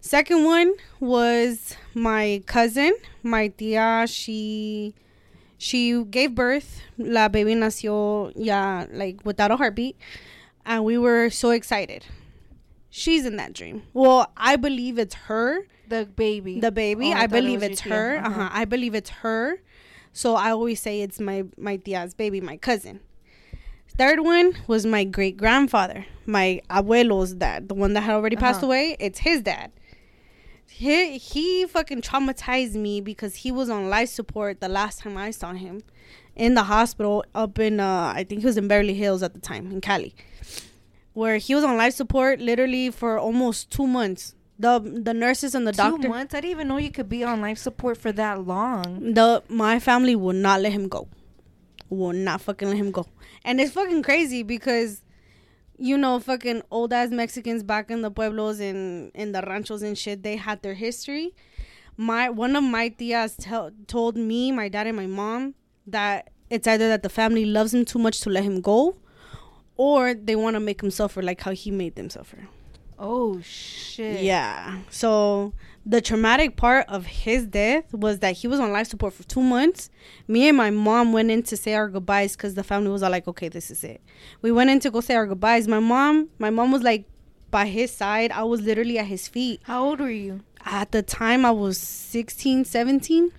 Second 0.02 0.46
one 0.46 0.74
was 1.00 1.76
my 1.94 2.42
cousin, 2.46 2.94
my 3.22 3.50
tia. 3.50 4.06
She 4.08 4.96
she 5.60 6.04
gave 6.06 6.34
birth. 6.34 6.82
La 6.98 7.28
baby 7.28 7.54
nació 7.54 8.32
ya 8.36 8.86
like 8.92 9.24
without 9.24 9.52
a 9.52 9.58
heartbeat, 9.58 9.96
and 10.66 10.84
we 10.84 10.98
were 10.98 11.30
so 11.30 11.52
excited. 11.52 12.06
She's 12.90 13.26
in 13.26 13.36
that 13.38 13.54
dream. 13.54 13.84
Well, 13.94 14.32
I 14.36 14.56
believe 14.56 14.98
it's 14.98 15.14
her, 15.30 15.68
the 15.88 16.08
baby. 16.08 16.60
the 16.60 16.72
baby. 16.72 17.10
Oh, 17.10 17.12
I 17.12 17.14
I, 17.14 17.28
thought 17.28 17.38
it 17.38 17.42
believe 17.44 17.62
it's 17.64 17.82
her. 17.82 18.18
Uh 18.18 18.28
Uh-huh. 18.30 18.50
I 18.52 18.66
believe 18.66 18.96
it's 18.96 19.12
her. 19.22 19.62
So 20.12 20.34
I 20.36 20.50
always 20.52 20.82
say 20.82 21.02
it's 21.02 21.20
my 21.20 21.44
my 21.58 21.78
tia's 21.78 22.16
baby, 22.16 22.42
my 22.42 22.58
cousin. 22.58 23.02
Third 23.98 24.22
one 24.22 24.56
was 24.66 24.86
my 24.86 25.04
great 25.04 25.36
grandfather, 25.38 26.06
my 26.26 26.62
abuelo's 26.70 27.34
dad, 27.34 27.68
the 27.68 27.76
one 27.76 27.94
that 27.94 28.02
had 28.02 28.16
already 28.16 28.38
passed 28.38 28.60
Uh-huh. 28.64 28.68
away. 28.68 28.96
It's 29.00 29.20
his 29.20 29.42
dad. 29.44 29.72
He 30.80 31.18
he 31.18 31.66
fucking 31.66 32.02
traumatized 32.02 32.76
me 32.76 33.02
because 33.02 33.36
he 33.36 33.52
was 33.52 33.70
on 33.70 33.90
life 33.90 34.08
support 34.10 34.62
the 34.62 34.70
last 34.70 35.00
time 35.00 35.18
I 35.18 35.32
saw 35.32 35.52
him 35.52 35.82
in 36.38 36.54
the 36.54 36.64
hospital 36.64 37.26
up 37.36 37.60
in 37.60 37.82
uh 37.82 38.14
I 38.16 38.24
think 38.24 38.40
he 38.42 38.48
was 38.48 38.56
in 38.56 38.70
Beverly 38.70 38.94
Hills 38.94 39.22
at 39.22 39.34
the 39.34 39.42
time 39.42 39.72
in 39.74 39.82
Cali. 39.82 40.16
Where 41.14 41.38
he 41.38 41.54
was 41.54 41.66
on 41.66 41.76
life 41.76 41.94
support 41.96 42.40
literally 42.40 42.92
for 42.92 43.20
almost 43.20 43.72
two 43.72 43.88
months. 43.88 44.36
The 44.58 44.80
the 44.80 45.14
nurses 45.14 45.54
and 45.54 45.68
the 45.68 45.74
Two 45.74 45.84
doctor 45.84 46.08
months. 46.08 46.34
I 46.34 46.40
didn't 46.40 46.52
even 46.52 46.68
know 46.70 46.78
you 46.78 46.92
could 46.92 47.10
be 47.10 47.26
on 47.26 47.42
life 47.42 47.58
support 47.58 47.98
for 47.98 48.14
that 48.14 48.46
long. 48.46 49.14
the 49.16 49.44
my 49.50 49.80
family 49.80 50.16
would 50.16 50.38
not 50.38 50.62
let 50.62 50.72
him 50.72 50.88
go. 50.88 51.10
Will 51.90 52.14
not 52.14 52.40
fucking 52.40 52.70
let 52.70 52.78
him 52.78 52.92
go. 52.92 53.06
And 53.44 53.60
it's 53.60 53.74
fucking 53.74 54.04
crazy 54.04 54.44
because 54.44 55.02
you 55.80 55.98
know 55.98 56.20
fucking 56.20 56.62
old 56.70 56.94
ass 56.94 57.10
Mexicans 57.10 57.64
back 57.64 57.90
in 57.90 58.02
the 58.02 58.12
pueblos 58.12 58.60
and 58.60 59.12
in 59.16 59.32
the 59.32 59.42
ranchos 59.42 59.82
and 59.82 59.98
shit, 59.98 60.24
they 60.24 60.36
had 60.36 60.62
their 60.62 60.74
history. 60.74 61.34
My 61.98 62.30
one 62.30 62.56
of 62.56 62.64
my 62.64 62.90
tias 62.90 63.36
tell, 63.40 63.72
told 63.88 64.16
me, 64.16 64.52
my 64.52 64.70
dad 64.70 64.88
and 64.88 64.98
my 64.98 65.08
mom 65.08 65.56
that 65.88 66.30
it's 66.50 66.68
either 66.68 66.88
that 66.90 67.04
the 67.04 67.10
family 67.10 67.46
loves 67.46 67.74
him 67.74 67.86
too 67.86 68.00
much 68.00 68.22
to 68.22 68.30
let 68.30 68.44
him 68.44 68.62
go, 68.62 68.98
or 69.78 70.14
they 70.14 70.36
want 70.36 70.56
to 70.56 70.60
make 70.60 70.82
him 70.82 70.92
suffer 70.92 71.22
like 71.22 71.42
how 71.42 71.52
he 71.52 71.72
made 71.72 71.96
them 71.96 72.10
suffer. 72.10 72.48
Oh 73.00 73.40
shit. 73.42 74.24
Yeah. 74.24 74.80
So 74.90 75.54
the 75.86 76.02
traumatic 76.02 76.58
part 76.58 76.86
of 76.90 77.06
his 77.06 77.48
death 77.48 77.94
was 77.94 78.20
that 78.20 78.36
he 78.36 78.48
was 78.48 78.60
on 78.60 78.74
life 78.74 78.88
support 78.88 79.14
for 79.14 79.24
two 79.24 79.42
months. 79.42 79.90
Me 80.28 80.50
and 80.50 80.58
my 80.58 80.70
mom 80.70 81.14
went 81.14 81.32
in 81.32 81.42
to 81.44 81.56
say 81.56 81.76
our 81.76 81.88
goodbyes 81.88 82.36
because 82.36 82.56
the 82.56 82.64
family 82.64 82.90
was 82.90 83.02
all 83.02 83.10
like, 83.10 83.28
"Okay, 83.28 83.48
this 83.48 83.72
is 83.72 83.86
it." 83.86 84.02
We 84.42 84.52
went 84.52 84.70
in 84.70 84.82
to 84.82 84.92
go 84.92 85.00
say 85.00 85.16
our 85.16 85.26
goodbyes. 85.26 85.68
My 85.68 85.80
mom, 85.80 86.30
my 86.40 86.50
mom 86.50 86.74
was 86.74 86.84
like 86.84 87.06
by 87.50 87.68
his 87.68 87.90
side. 87.90 88.32
I 88.32 88.44
was 88.44 88.62
literally 88.62 89.00
at 89.00 89.06
his 89.06 89.30
feet. 89.30 89.62
How 89.64 89.86
old 89.86 90.02
were 90.02 90.12
you? 90.12 90.42
At 90.66 90.92
the 90.92 91.02
time, 91.02 91.46
I 91.46 91.52
was 91.52 91.78
16, 91.78 92.66
17. 92.66 93.32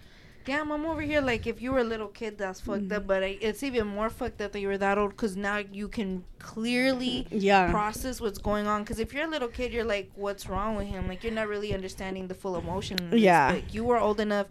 Damn, 0.45 0.73
I'm 0.73 0.87
over 0.87 1.03
here 1.03 1.21
like 1.21 1.47
if 1.47 1.61
you 1.61 1.73
were 1.73 1.81
a 1.81 1.85
little 1.85 2.09
kid, 2.09 2.39
that's 2.39 2.61
fucked 2.61 2.83
Mm-hmm. 2.85 2.93
up. 2.97 3.07
But 3.07 3.23
I, 3.23 3.39
it's 3.41 3.63
even 3.63 3.87
more 3.87 4.09
fucked 4.11 4.41
up 4.41 4.53
that 4.53 4.61
you 4.61 4.69
were 4.69 4.79
that 4.79 4.97
old 4.99 5.11
because 5.11 5.37
now 5.37 5.59
you 5.59 5.87
can 5.89 6.25
clearly 6.39 7.27
Yeah. 7.31 7.71
process 7.71 8.21
what's 8.21 8.39
going 8.39 8.67
on. 8.67 8.83
Because 8.83 8.99
if 9.01 9.13
you're 9.13 9.25
a 9.27 9.31
little 9.31 9.49
kid, 9.49 9.73
you're 9.73 9.85
like, 9.85 10.11
what's 10.15 10.49
wrong 10.49 10.77
with 10.77 10.87
him? 10.87 11.07
Like 11.09 11.23
you're 11.23 11.33
not 11.33 11.49
really 11.49 11.75
understanding 11.75 12.27
the 12.29 12.35
full 12.35 12.57
emotion. 12.57 12.97
Yeah. 13.13 13.53
but 13.53 13.75
you 13.75 13.85
were 13.85 13.99
old 13.99 14.19
enough 14.21 14.47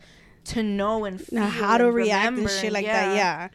to 0.45 0.63
know 0.63 1.05
and 1.05 1.19
feel 1.19 1.39
Now, 1.39 1.49
how 1.49 1.77
to 1.77 1.85
and 1.87 1.93
react 1.95 2.37
and 2.37 2.49
shit 2.49 2.71
like 2.71 2.85
that. 2.85 3.15
Yeah. 3.15 3.49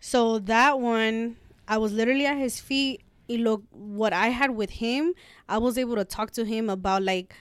So 0.00 0.38
that 0.40 0.80
one, 0.80 1.36
I 1.68 1.76
was 1.78 1.92
literally 1.92 2.26
at 2.26 2.36
his 2.38 2.60
feet. 2.60 3.02
Y 3.28 3.36
lo, 3.36 3.62
what 3.70 4.12
I 4.12 4.28
had 4.28 4.50
with 4.56 4.70
him, 4.70 5.14
I 5.48 5.58
was 5.58 5.76
able 5.78 5.94
to 5.96 6.04
talk 6.04 6.30
to 6.32 6.44
him 6.44 6.68
about 6.70 7.02
like. 7.02 7.34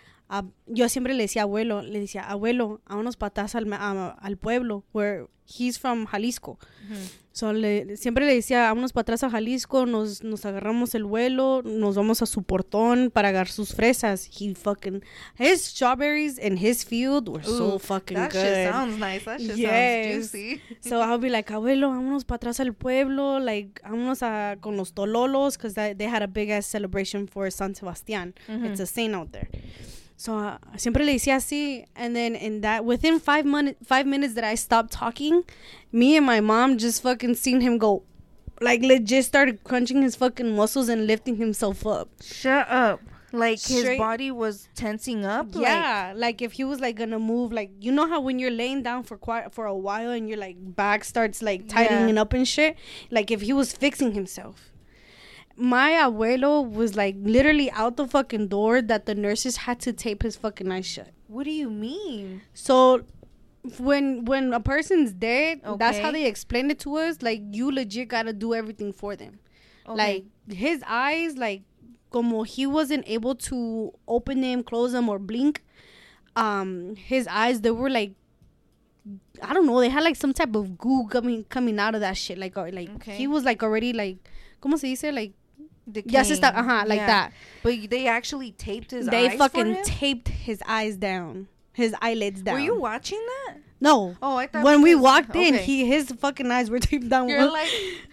Yo 0.67 0.89
siempre 0.89 1.13
le 1.13 1.23
decía 1.23 1.41
abuelo, 1.43 1.81
le 1.81 1.99
decía 2.01 2.21
abuelo, 2.29 2.81
vámonos 2.87 3.17
para 3.17 3.29
atrás 3.29 3.55
al, 3.55 3.71
a- 3.73 4.09
al 4.11 4.37
pueblo, 4.37 4.83
where 4.93 5.25
he's 5.47 5.79
from 5.79 6.05
Jalisco. 6.05 6.59
So 7.31 7.53
le, 7.53 7.95
siempre 7.95 8.25
le 8.25 8.33
decía, 8.35 8.63
vámonos 8.63 8.91
para 8.91 9.01
atrás 9.03 9.23
a 9.23 9.29
Jalisco, 9.29 9.85
nos, 9.85 10.23
nos 10.23 10.45
agarramos 10.45 10.93
el 10.93 11.05
vuelo, 11.05 11.61
nos 11.63 11.95
vamos 11.95 12.21
a 12.21 12.25
su 12.25 12.43
portón 12.43 13.09
para 13.11 13.29
agarrar 13.29 13.47
sus 13.49 13.73
fresas. 13.73 14.27
He 14.27 14.53
fucking, 14.53 15.01
his 15.39 15.63
strawberries 15.65 16.37
in 16.37 16.57
his 16.57 16.83
field 16.85 17.29
were 17.29 17.43
so 17.43 17.79
fucking 17.79 18.17
That 18.17 18.31
good. 18.31 18.41
shit 18.41 18.69
sounds 18.71 18.99
nice. 18.99 19.23
That 19.25 19.39
shit 19.39 19.55
Yes. 19.57 20.31
sounds 20.31 20.31
juicy. 20.31 20.61
So 20.81 21.01
I'll 21.01 21.17
be 21.19 21.29
like, 21.29 21.51
abuelo, 21.53 21.89
vámonos 21.89 22.25
para 22.25 22.35
atrás 22.37 22.59
al 22.59 22.73
pueblo, 22.73 23.39
like, 23.39 23.81
vámonos 23.83 24.21
a, 24.21 24.57
con 24.59 24.75
los 24.77 24.93
tololos, 24.93 25.57
because 25.57 25.73
they 25.75 26.07
had 26.07 26.21
a 26.21 26.27
big 26.27 26.49
ass 26.51 26.65
celebration 26.67 27.27
for 27.27 27.49
San 27.51 27.73
Sebastian. 27.73 28.35
It's 28.47 28.79
a 28.81 28.85
saint 28.85 29.15
out 29.15 29.31
there. 29.31 29.49
So 30.19 30.37
uh, 30.37 30.57
siempre 30.75 31.05
le 31.05 31.13
decía 31.13 31.37
así, 31.37 31.85
and 31.95 32.13
then 32.13 32.35
in 32.35 32.59
that 32.59 32.83
within 32.83 33.21
five 33.21 33.45
minutes, 33.45 33.79
five 33.87 34.05
minutes 34.05 34.33
that 34.33 34.43
I 34.43 34.55
stopped 34.55 34.91
talking, 34.91 35.45
me 35.93 36.17
and 36.17 36.25
my 36.25 36.41
mom 36.41 36.77
just 36.77 37.01
fucking 37.03 37.35
seen 37.35 37.61
him 37.61 37.77
go, 37.77 38.03
like 38.59 38.81
legit 38.81 39.23
started 39.23 39.63
crunching 39.63 40.01
his 40.01 40.17
fucking 40.17 40.53
muscles 40.53 40.89
and 40.89 41.07
lifting 41.07 41.37
himself 41.37 41.87
up. 41.87 42.09
Shut 42.21 42.67
up. 42.67 42.99
Like 43.31 43.61
his 43.61 43.97
body 43.97 44.29
was 44.29 44.67
tensing 44.75 45.23
up. 45.23 45.55
Yeah, 45.55 46.11
like 46.13 46.41
if 46.41 46.51
he 46.51 46.65
was 46.65 46.81
like 46.81 46.97
gonna 46.97 47.17
move, 47.19 47.53
like 47.53 47.71
you 47.79 47.93
know 47.93 48.05
how 48.05 48.19
when 48.19 48.39
you're 48.39 48.51
laying 48.51 48.83
down 48.83 49.03
for 49.03 49.17
quite 49.17 49.53
for 49.53 49.67
a 49.67 49.73
while 49.73 50.11
and 50.11 50.27
your 50.27 50.37
like 50.37 50.57
back 50.59 51.05
starts 51.05 51.41
like 51.41 51.69
tightening 51.69 52.17
up 52.17 52.33
and 52.33 52.45
shit. 52.45 52.75
Like 53.09 53.31
if 53.31 53.39
he 53.39 53.53
was 53.53 53.71
fixing 53.71 54.11
himself. 54.11 54.65
My 55.61 55.91
abuelo 55.91 56.67
was 56.69 56.95
like 56.95 57.15
literally 57.19 57.69
out 57.71 57.97
the 57.97 58.07
fucking 58.07 58.47
door 58.47 58.81
that 58.81 59.05
the 59.05 59.13
nurses 59.13 59.57
had 59.57 59.81
to 59.81 59.91
tape 59.91 60.23
his 60.23 60.37
fucking 60.37 60.71
eyes 60.71 60.85
shut. 60.85 61.09
What 61.27 61.43
do 61.43 61.51
you 61.51 61.69
mean? 61.69 62.41
So 62.53 63.03
when 63.77 64.23
when 64.23 64.53
a 64.53 64.61
person's 64.61 65.11
dead, 65.11 65.59
that's 65.77 65.97
how 65.97 66.11
they 66.11 66.25
explain 66.27 66.71
it 66.71 66.79
to 66.79 66.95
us. 66.95 67.21
Like 67.21 67.41
you 67.51 67.71
legit 67.71 68.07
gotta 68.07 68.31
do 68.31 68.53
everything 68.53 68.93
for 68.93 69.17
them. 69.17 69.39
Okay. 69.85 69.97
Like 70.47 70.57
his 70.57 70.81
eyes, 70.87 71.35
like 71.37 71.63
como 72.09 72.43
he 72.43 72.65
wasn't 72.65 73.03
able 73.07 73.35
to 73.35 73.91
open 74.07 74.39
them, 74.39 74.63
close 74.63 74.93
them, 74.93 75.09
or 75.09 75.19
blink. 75.19 75.63
Um, 76.37 76.95
his 76.95 77.27
eyes 77.27 77.59
they 77.61 77.71
were 77.71 77.89
like, 77.89 78.13
I 79.43 79.53
don't 79.53 79.65
know, 79.65 79.81
they 79.81 79.89
had 79.89 80.03
like 80.03 80.15
some 80.15 80.31
type 80.33 80.55
of 80.55 80.77
goo 80.77 81.05
coming 81.09 81.43
coming 81.49 81.79
out 81.79 81.95
of 81.95 82.01
that 82.01 82.15
shit. 82.15 82.37
Like, 82.37 82.57
or, 82.57 82.71
like 82.71 82.89
Okay. 82.95 83.15
he 83.17 83.27
was 83.27 83.43
like 83.43 83.61
already 83.61 83.91
like, 83.91 84.19
como 84.61 84.77
se 84.77 84.95
dice 84.95 85.11
like. 85.13 85.33
Decaying. 85.91 86.21
it's 86.21 86.29
está, 86.39 86.53
ajá, 86.55 86.87
like 86.87 86.97
Yeah. 86.99 87.07
that. 87.07 87.33
But 87.63 87.89
they 87.89 88.07
actually 88.07 88.51
taped 88.51 88.91
his 88.91 89.07
They 89.07 89.29
eyes 89.29 89.37
fucking 89.37 89.83
taped 89.83 90.27
his 90.29 90.61
eyes 90.67 90.95
down, 90.97 91.47
his 91.73 91.95
eyelids 92.01 92.41
down. 92.41 92.53
Were 92.55 92.59
you 92.59 92.79
watching 92.79 93.19
that? 93.47 93.57
No. 93.81 94.15
Oh, 94.21 94.35
I 94.35 94.47
thought 94.47 94.63
when 94.63 94.81
we 94.81 94.91
because- 94.91 95.03
walked 95.03 95.35
in, 95.35 95.55
okay. 95.55 95.63
he 95.63 95.85
his 95.85 96.11
fucking 96.11 96.51
eyes 96.51 96.69
were 96.69 96.79
taped 96.79 97.09
down. 97.09 97.29
You're 97.29 97.49
like, 97.51 97.69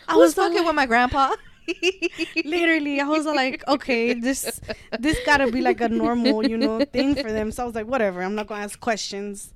I 0.08 0.14
was 0.16 0.28
was 0.28 0.34
fucking 0.34 0.58
like- 0.58 0.66
with 0.66 0.74
my 0.76 0.86
grandpa. 0.86 1.34
literally, 2.44 3.00
I 3.00 3.08
was 3.08 3.26
like, 3.26 3.64
okay, 3.68 4.14
this 4.14 4.60
this 5.00 5.18
gotta 5.26 5.50
be 5.50 5.60
like 5.60 5.80
a 5.80 5.88
normal, 5.88 6.46
you 6.46 6.56
know, 6.56 6.84
thing 6.84 7.14
for 7.16 7.30
them. 7.32 7.50
So 7.50 7.62
I 7.64 7.66
was 7.66 7.74
like, 7.74 7.86
whatever, 7.88 8.22
I'm 8.22 8.34
not 8.36 8.46
gonna 8.46 8.62
ask 8.62 8.78
questions. 8.78 9.52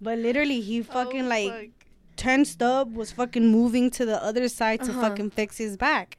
But 0.00 0.18
literally, 0.18 0.60
he 0.60 0.82
fucking 0.82 1.24
Oh, 1.24 1.28
like 1.28 1.50
fuck. 1.52 1.70
tensed 2.16 2.62
up, 2.62 2.92
was 2.92 3.10
fucking 3.12 3.46
moving 3.50 3.90
to 3.90 4.04
the 4.04 4.22
other 4.22 4.48
side 4.48 4.82
to 4.84 4.90
Uh-huh. 4.92 5.00
fucking 5.00 5.30
fix 5.30 5.58
his 5.58 5.76
back. 5.76 6.18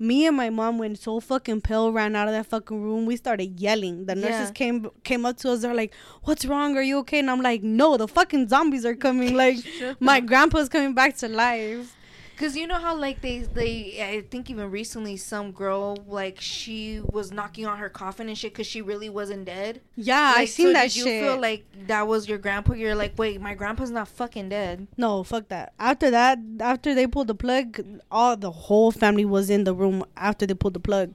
Me 0.00 0.26
and 0.26 0.34
my 0.36 0.48
mom 0.48 0.78
went 0.78 0.98
so 0.98 1.20
fucking 1.20 1.60
pale, 1.60 1.92
ran 1.92 2.16
out 2.16 2.26
of 2.26 2.32
that 2.32 2.46
fucking 2.46 2.82
room. 2.82 3.04
We 3.04 3.16
started 3.16 3.60
yelling. 3.60 4.06
The 4.06 4.14
nurses 4.14 4.48
Yeah. 4.48 4.50
came 4.52 4.90
came 5.04 5.26
up 5.26 5.36
to 5.38 5.50
us. 5.52 5.60
They're 5.60 5.74
like, 5.74 5.92
"What's 6.24 6.46
wrong? 6.46 6.74
Are 6.78 6.82
you 6.82 6.98
okay?" 7.00 7.18
And 7.18 7.30
I'm 7.30 7.42
like, 7.42 7.62
"No, 7.62 7.96
the 7.98 8.08
fucking 8.08 8.48
zombies 8.48 8.86
are 8.86 8.96
coming. 8.96 9.34
Like, 9.44 9.58
my 10.00 10.20
grandpa's 10.20 10.68
coming 10.70 10.94
back 10.94 11.16
to 11.18 11.28
life." 11.28 11.94
Cause 12.40 12.56
you 12.56 12.66
know 12.66 12.78
how 12.78 12.96
like 12.96 13.20
they 13.20 13.40
they 13.40 14.02
I 14.02 14.22
think 14.30 14.48
even 14.48 14.70
recently 14.70 15.18
some 15.18 15.52
girl 15.52 15.98
like 16.08 16.40
she 16.40 17.02
was 17.12 17.30
knocking 17.30 17.66
on 17.66 17.76
her 17.76 17.90
coffin 17.90 18.28
and 18.30 18.38
shit 18.38 18.54
because 18.54 18.66
she 18.66 18.80
really 18.80 19.10
wasn't 19.10 19.44
dead. 19.44 19.82
Yeah, 19.94 20.32
I 20.34 20.40
Like, 20.40 20.48
seen 20.48 20.68
so 20.68 20.72
that 20.72 20.82
did 20.84 20.92
shit. 20.92 21.06
You 21.06 21.20
feel 21.20 21.38
like 21.38 21.66
that 21.86 22.08
was 22.08 22.26
your 22.30 22.38
grandpa? 22.38 22.72
You're 22.72 22.94
like, 22.94 23.12
wait, 23.18 23.42
my 23.42 23.52
grandpa's 23.52 23.90
not 23.90 24.08
fucking 24.08 24.48
dead. 24.48 24.86
No, 24.96 25.22
fuck 25.22 25.48
that. 25.48 25.74
After 25.78 26.10
that, 26.10 26.38
after 26.60 26.94
they 26.94 27.06
pulled 27.06 27.26
the 27.26 27.34
plug, 27.34 27.84
all 28.10 28.38
the 28.38 28.50
whole 28.50 28.90
family 28.90 29.26
was 29.26 29.50
in 29.50 29.64
the 29.64 29.74
room 29.74 30.02
after 30.16 30.46
they 30.46 30.54
pulled 30.54 30.72
the 30.74 30.80
plug. 30.80 31.12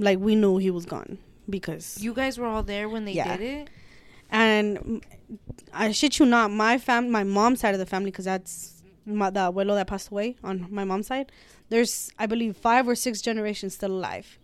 Like 0.00 0.18
we 0.18 0.34
knew 0.34 0.56
he 0.58 0.72
was 0.72 0.86
gone 0.86 1.18
because 1.48 1.98
You 2.00 2.12
guys 2.14 2.36
were 2.36 2.46
all 2.46 2.64
there 2.64 2.88
when 2.88 3.04
they 3.04 3.12
Yeah. 3.12 3.36
did 3.36 3.40
it. 3.60 3.70
and 4.28 4.78
mm, 4.78 5.02
I 5.72 5.92
shit 5.92 6.18
you 6.18 6.26
not, 6.26 6.50
my 6.50 6.78
fam, 6.78 7.12
my 7.12 7.22
mom's 7.22 7.60
side 7.60 7.74
of 7.74 7.78
the 7.78 7.86
family, 7.86 8.10
because 8.10 8.24
that's 8.24 8.73
my, 9.06 9.30
the 9.30 9.40
abuelo 9.40 9.74
that 9.74 9.86
passed 9.86 10.08
away 10.10 10.36
on 10.42 10.66
my 10.70 10.84
mom's 10.84 11.06
side. 11.08 11.30
There's, 11.68 12.10
I 12.18 12.26
believe, 12.26 12.56
five 12.56 12.86
or 12.88 12.94
six 12.94 13.20
generations 13.22 13.74
still 13.74 13.92
alive. 13.92 14.38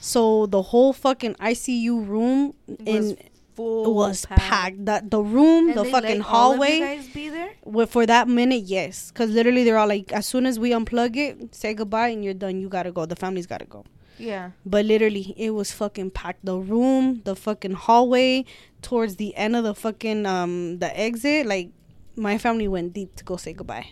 So 0.00 0.46
the 0.46 0.62
whole 0.62 0.92
fucking 0.92 1.34
ICU 1.34 2.06
room 2.08 2.54
Was 2.66 2.78
in 2.86 3.18
Full 3.54 3.94
was 3.94 4.26
packed. 4.26 4.84
That 4.84 5.10
the 5.10 5.22
room, 5.22 5.68
And 5.68 5.78
the 5.78 5.84
fucking 5.84 6.18
let 6.18 6.26
all 6.26 6.52
of 6.52 6.56
you 6.58 6.62
hallway. 6.64 6.78
guys 6.80 7.08
be 7.08 7.28
there. 7.28 7.50
Well, 7.64 7.86
for 7.86 8.04
that 8.04 8.26
minute, 8.28 8.64
yes, 8.64 9.10
because 9.12 9.30
literally 9.30 9.62
they're 9.62 9.78
all 9.78 9.86
like, 9.86 10.12
as 10.12 10.26
soon 10.26 10.44
as 10.46 10.58
we 10.58 10.70
unplug 10.70 11.16
it, 11.16 11.54
say 11.54 11.72
goodbye, 11.72 12.08
and 12.08 12.24
you're 12.24 12.34
done. 12.34 12.60
You 12.60 12.68
gotta 12.68 12.90
go. 12.90 13.06
The 13.06 13.14
family's 13.14 13.46
gotta 13.46 13.66
go. 13.66 13.84
Yeah. 14.18 14.50
But 14.66 14.84
literally, 14.86 15.34
it 15.36 15.50
was 15.50 15.70
fucking 15.72 16.10
packed. 16.10 16.44
The 16.44 16.56
room, 16.56 17.22
the 17.24 17.36
fucking 17.36 17.72
hallway, 17.72 18.44
towards 18.82 19.16
the 19.16 19.34
end 19.36 19.54
of 19.54 19.62
the 19.64 19.74
fucking 19.74 20.26
um 20.26 20.78
the 20.80 20.98
exit, 20.98 21.46
like 21.46 21.70
my 22.16 22.38
family 22.38 22.68
went 22.68 22.92
deep 22.92 23.16
to 23.16 23.24
go 23.24 23.36
say 23.36 23.52
goodbye. 23.52 23.88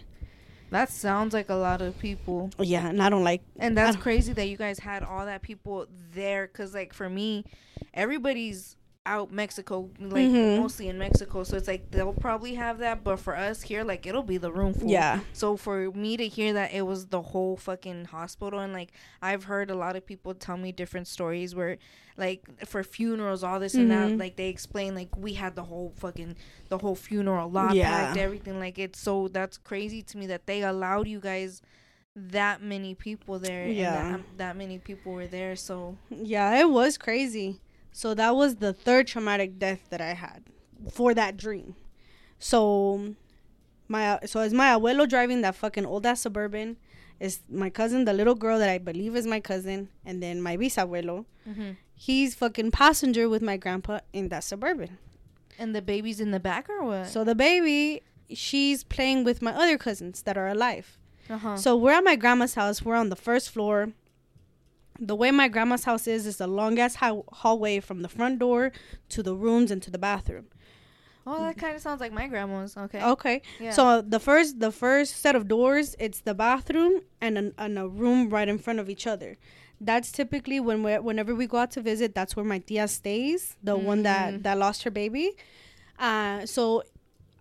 That 0.70 0.88
sounds 0.88 1.34
like 1.34 1.50
a 1.50 1.54
lot 1.54 1.82
of 1.82 1.98
people. 1.98 2.50
Yeah, 2.58 2.88
and 2.88 3.02
I 3.02 3.10
don't 3.10 3.24
like. 3.24 3.42
And 3.58 3.76
that's 3.76 3.96
crazy 3.96 4.32
that 4.32 4.46
you 4.46 4.56
guys 4.56 4.78
had 4.78 5.02
all 5.02 5.26
that 5.26 5.42
people 5.42 5.86
there. 6.14 6.46
Cause 6.46 6.72
like 6.72 6.94
for 6.94 7.10
me, 7.10 7.44
everybody's 7.92 8.76
out 9.04 9.32
Mexico, 9.32 9.90
like 9.98 10.28
Mhm. 10.28 10.58
mostly 10.60 10.88
in 10.88 10.96
Mexico. 10.96 11.42
So 11.42 11.56
it's 11.56 11.66
like 11.66 11.90
they'll 11.90 12.12
probably 12.12 12.54
have 12.54 12.78
that, 12.78 13.02
but 13.02 13.18
for 13.18 13.36
us 13.36 13.62
here, 13.62 13.82
like 13.82 14.06
it'll 14.06 14.22
be 14.22 14.36
the 14.38 14.52
room 14.52 14.74
full. 14.74 14.88
Yeah. 14.88 15.20
So 15.32 15.56
for 15.56 15.90
me 15.90 16.16
to 16.16 16.28
hear 16.28 16.52
that 16.52 16.72
it 16.72 16.82
was 16.86 17.06
the 17.06 17.20
whole 17.20 17.56
fucking 17.56 18.06
hospital, 18.06 18.60
and 18.60 18.72
like 18.72 18.92
I've 19.20 19.44
heard 19.44 19.70
a 19.70 19.74
lot 19.74 19.96
of 19.96 20.06
people 20.06 20.34
tell 20.34 20.56
me 20.56 20.70
different 20.70 21.08
stories 21.08 21.52
where, 21.54 21.78
like 22.16 22.42
for 22.64 22.84
funerals, 22.84 23.42
all 23.42 23.58
this 23.58 23.74
and 23.74 23.90
that, 23.90 24.10
Mhm. 24.12 24.20
like 24.20 24.36
they 24.36 24.48
explain 24.48 24.94
like 24.94 25.16
we 25.16 25.32
had 25.32 25.56
the 25.56 25.64
whole 25.64 25.92
fucking 25.96 26.36
the 26.68 26.78
whole 26.78 26.94
funeral 26.94 27.50
lot 27.50 27.74
Yeah. 27.74 27.90
packed, 27.90 28.18
everything. 28.18 28.60
Like 28.60 28.78
it's 28.78 29.00
so 29.00 29.26
that's 29.26 29.58
crazy 29.58 30.02
to 30.02 30.18
me 30.18 30.26
that 30.26 30.46
they 30.46 30.62
allowed 30.62 31.08
you 31.08 31.18
guys 31.18 31.60
that 32.14 32.62
many 32.62 32.94
people 32.94 33.40
there. 33.40 33.66
Yeah. 33.66 34.04
And 34.06 34.14
that, 34.14 34.38
that 34.38 34.56
many 34.56 34.78
people 34.78 35.12
were 35.12 35.26
there. 35.26 35.56
So 35.56 35.96
Yeah, 36.08 36.56
it 36.60 36.70
was 36.70 36.96
crazy. 36.98 37.58
So 37.92 38.14
that 38.14 38.34
was 38.34 38.56
the 38.56 38.72
third 38.72 39.06
traumatic 39.06 39.58
death 39.58 39.80
that 39.90 40.00
I 40.00 40.14
had 40.14 40.44
for 40.90 41.14
that 41.14 41.36
dream. 41.36 41.74
So 42.38 43.14
my 43.88 44.18
so 44.26 44.40
it's 44.40 44.54
my 44.54 44.68
abuelo 44.70 45.08
driving 45.08 45.42
that 45.42 45.54
fucking 45.54 45.86
old 45.86 46.06
ass 46.06 46.20
suburban. 46.22 46.76
Is 47.20 47.40
my 47.48 47.70
cousin, 47.70 48.04
the 48.04 48.12
little 48.12 48.34
girl 48.34 48.58
that 48.58 48.68
I 48.68 48.78
believe 48.78 49.14
is 49.14 49.26
my 49.28 49.38
cousin, 49.38 49.90
and 50.04 50.20
then 50.20 50.42
my 50.42 50.56
bisabuelo. 50.56 51.24
He's 51.94 52.34
fucking 52.34 52.72
passenger 52.72 53.28
with 53.28 53.42
my 53.42 53.56
grandpa 53.56 54.00
in 54.12 54.28
that 54.30 54.42
suburban. 54.42 54.98
and 55.58 55.72
the 55.76 55.82
baby's 55.82 56.18
in 56.18 56.32
the 56.32 56.40
back 56.40 56.68
or 56.68 56.82
what? 56.82 57.06
So 57.06 57.22
the 57.22 57.36
baby, 57.36 58.02
she's 58.30 58.82
playing 58.82 59.22
with 59.22 59.40
my 59.40 59.52
other 59.54 59.78
cousins 59.78 60.22
that 60.22 60.36
are 60.36 60.48
alive. 60.48 60.98
Uh-huh. 61.30 61.56
So 61.56 61.76
we're 61.76 61.92
at 61.92 62.02
my 62.02 62.16
grandma's 62.16 62.54
house. 62.54 62.82
We're 62.82 62.96
on 62.96 63.10
the 63.10 63.14
first 63.28 63.50
floor. 63.50 63.92
The 65.00 65.14
way 65.16 65.30
my 65.30 65.48
grandma's 65.48 65.84
house 65.84 66.06
is 66.06 66.26
is 66.26 66.40
a 66.40 66.46
long 66.46 66.78
ass 66.78 66.96
ha- 66.96 67.22
hallway 67.32 67.80
from 67.80 68.02
the 68.02 68.08
front 68.08 68.38
door 68.38 68.72
to 69.10 69.22
the 69.22 69.34
rooms 69.34 69.70
and 69.70 69.82
to 69.82 69.90
the 69.90 69.98
bathroom. 69.98 70.46
oh, 71.26 71.40
that 71.44 71.56
kind 71.56 71.74
of 71.76 71.80
sounds 71.82 72.00
like 72.00 72.12
my 72.12 72.26
grandma's. 72.26 72.76
Okay. 72.76 73.02
Okay. 73.02 73.42
Yeah. 73.60 73.70
So 73.72 74.02
the 74.02 74.18
first 74.20 74.58
the 74.60 74.72
first 74.72 75.16
set 75.16 75.34
of 75.36 75.48
doors, 75.48 75.94
it's 75.98 76.20
the 76.20 76.34
bathroom 76.34 77.02
and 77.20 77.38
a, 77.38 77.52
and 77.58 77.78
a 77.78 77.86
room 77.88 78.28
right 78.30 78.48
in 78.48 78.58
front 78.58 78.78
of 78.80 78.88
each 78.90 79.06
other. 79.06 79.36
That's 79.80 80.12
typically 80.12 80.60
when 80.60 80.82
we 80.82 80.94
whenever 80.98 81.34
we 81.34 81.46
go 81.46 81.58
out 81.58 81.70
to 81.72 81.80
visit, 81.80 82.14
that's 82.14 82.34
where 82.36 82.44
my 82.44 82.58
tia 82.58 82.86
stays, 82.88 83.56
the 83.62 83.76
one 83.76 84.02
that 84.04 84.34
Mm. 84.34 84.42
that 84.44 84.58
lost 84.58 84.82
her 84.84 84.90
baby. 84.90 85.32
Uh, 85.98 86.46
so 86.46 86.82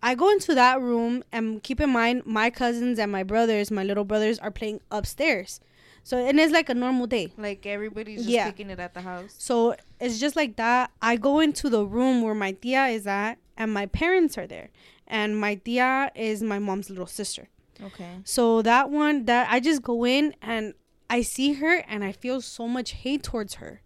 I 0.02 0.14
go 0.14 0.30
into 0.30 0.54
that 0.54 0.80
room 0.80 1.22
and 1.32 1.62
keep 1.62 1.80
in 1.80 1.90
mind 1.90 2.22
my 2.26 2.50
cousins 2.50 2.98
and 2.98 3.10
my 3.12 3.22
brothers, 3.22 3.70
my 3.70 3.84
little 3.84 4.04
brothers, 4.04 4.38
are 4.40 4.50
playing 4.50 4.80
upstairs. 4.90 5.60
So 6.04 6.16
and 6.18 6.38
it's 6.40 6.52
like 6.52 6.68
a 6.68 6.74
normal 6.74 7.06
day. 7.06 7.32
like 7.38 7.64
everybody's 7.66 8.20
just 8.20 8.28
Yeah. 8.30 8.46
kicking 8.50 8.70
it 8.70 8.80
at 8.80 8.92
the 8.94 9.02
house. 9.02 9.34
So 9.38 9.76
it's 10.00 10.18
just 10.18 10.34
like 10.36 10.56
that. 10.56 10.90
I 11.00 11.16
go 11.16 11.40
into 11.40 11.68
the 11.70 11.84
room 11.86 12.22
where 12.22 12.34
my 12.34 12.52
tia 12.52 12.86
is 12.86 13.06
at, 13.06 13.38
and 13.56 13.72
my 13.72 13.86
parents 13.86 14.36
are 14.36 14.46
there. 14.46 14.70
And 15.06 15.38
my 15.38 15.54
tia 15.56 16.10
is 16.14 16.42
my 16.42 16.58
mom's 16.58 16.88
little 16.90 17.06
sister. 17.06 17.48
Okay. 17.82 18.18
So 18.24 18.62
that 18.62 18.90
one, 18.90 19.24
that 19.26 19.48
I 19.50 19.60
just 19.60 19.82
go 19.82 20.04
in 20.06 20.34
and 20.42 20.74
I 21.10 21.22
see 21.22 21.54
her, 21.54 21.84
and 21.88 22.02
I 22.02 22.12
feel 22.12 22.40
so 22.40 22.66
much 22.66 22.92
hate 22.92 23.22
towards 23.22 23.54
her. 23.54 23.82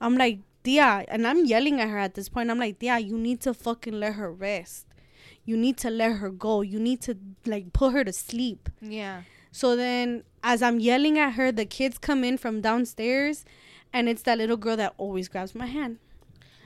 I'm 0.00 0.16
like, 0.16 0.38
tia, 0.62 1.04
and 1.08 1.26
I'm 1.26 1.44
yelling 1.44 1.80
at 1.80 1.88
her 1.88 1.98
at 1.98 2.14
this 2.14 2.28
point. 2.28 2.50
I'm 2.50 2.58
like, 2.58 2.78
tia, 2.78 2.98
you 2.98 3.18
need 3.18 3.40
to 3.42 3.52
fucking 3.52 3.98
let 3.98 4.14
her 4.14 4.30
rest. 4.32 4.86
You 5.44 5.56
need 5.56 5.76
to 5.78 5.90
let 5.90 6.12
her 6.18 6.30
go. 6.30 6.60
You 6.62 6.78
need 6.78 7.00
to 7.02 7.16
like 7.46 7.72
put 7.72 7.92
her 7.94 8.04
to 8.04 8.12
sleep. 8.12 8.68
Yeah. 8.80 9.22
So 9.52 9.76
then, 9.76 10.24
as 10.42 10.62
I'm 10.62 10.78
yelling 10.80 11.18
at 11.18 11.32
her, 11.34 11.50
the 11.52 11.64
kids 11.64 11.98
come 11.98 12.24
in 12.24 12.38
from 12.38 12.60
downstairs, 12.60 13.44
and 13.92 14.08
it's 14.08 14.22
that 14.22 14.38
little 14.38 14.56
girl 14.56 14.76
that 14.76 14.94
always 14.98 15.28
grabs 15.28 15.54
my 15.54 15.66
hand. 15.66 15.98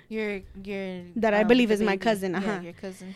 Your 0.09 0.43
your 0.63 1.03
That 1.17 1.33
I 1.35 1.43
um, 1.43 1.49
believe 1.49 1.69
the 1.69 1.75
is 1.75 1.81
my 1.81 1.97
cousin, 1.97 2.35
uh-huh. 2.35 2.61
your 2.63 2.75
cousin. 2.75 3.15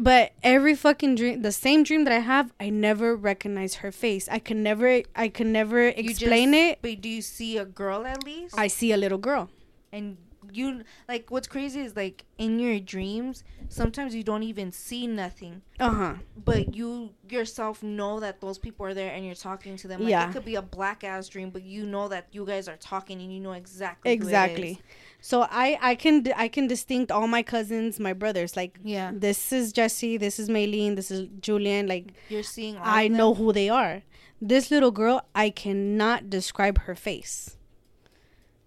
But 0.00 0.32
every 0.42 0.74
fucking 0.74 1.16
dream, 1.16 1.42
the 1.42 1.52
same 1.52 1.84
dream 1.84 2.04
that 2.04 2.12
I 2.14 2.20
have, 2.20 2.52
I 2.58 2.70
never 2.70 3.14
recognize 3.14 3.76
her 3.76 3.92
face. 3.92 4.26
I 4.30 4.38
can 4.38 4.62
never, 4.62 5.02
I 5.14 5.28
can 5.28 5.52
never 5.52 5.88
explain 5.88 6.52
just- 6.52 6.72
it. 6.72 6.78
But 6.80 7.00
do 7.02 7.08
you 7.10 7.20
see 7.22 7.58
a 7.58 7.66
girl 7.66 8.06
at 8.06 8.24
least? 8.24 8.58
I 8.58 8.68
see 8.68 8.92
a 8.92 8.96
little 8.96 9.18
girl. 9.18 9.50
and 9.92 10.16
you 10.56 10.82
like 11.08 11.30
what's 11.30 11.46
crazy 11.48 11.80
is 11.80 11.94
like 11.96 12.24
in 12.38 12.58
your 12.58 12.78
dreams 12.78 13.44
sometimes 13.68 14.14
you 14.14 14.22
don't 14.22 14.42
even 14.42 14.70
see 14.72 15.06
nothing 15.06 15.62
Uh 15.80 15.90
huh. 15.90 16.14
but 16.44 16.74
you 16.74 17.10
yourself 17.28 17.82
know 17.82 18.20
that 18.20 18.40
those 18.40 18.58
people 18.58 18.84
are 18.86 18.94
there 18.94 19.12
and 19.12 19.24
you're 19.24 19.34
talking 19.34 19.76
to 19.76 19.88
them 19.88 20.00
like 20.02 20.10
Yeah. 20.10 20.28
it 20.28 20.32
could 20.32 20.44
be 20.44 20.56
a 20.56 20.62
black 20.62 21.04
ass 21.04 21.28
dream 21.28 21.50
but 21.50 21.62
you 21.62 21.86
know 21.86 22.08
that 22.08 22.26
you 22.32 22.44
guys 22.44 22.68
are 22.68 22.76
talking 22.76 23.20
and 23.22 23.32
you 23.32 23.40
know 23.40 23.52
exactly 23.52 24.12
Exactly. 24.12 24.80
So 25.20 25.46
I, 25.50 25.78
I 25.80 25.94
can, 25.94 26.26
I 26.36 26.48
can 26.48 26.66
distinct 26.66 27.12
all 27.12 27.28
my 27.28 27.42
cousins, 27.44 28.00
my 28.00 28.12
brothers. 28.12 28.56
Like, 28.56 28.78
yeah 28.82 29.12
this 29.14 29.52
is 29.52 29.72
Jesse, 29.72 30.16
this 30.16 30.40
is 30.40 30.48
Maylene, 30.48 30.96
this 30.96 31.10
is 31.10 31.28
Julian. 31.40 31.86
Like, 31.86 32.12
you're 32.28 32.42
seeing 32.42 32.76
all 32.76 32.82
I 32.84 33.06
know 33.08 33.32
who 33.34 33.52
they 33.52 33.68
are. 33.68 34.02
This 34.40 34.72
little 34.72 34.90
girl, 34.90 35.24
I 35.34 35.50
cannot 35.50 36.28
describe 36.28 36.78
her 36.80 36.96
face 36.96 37.56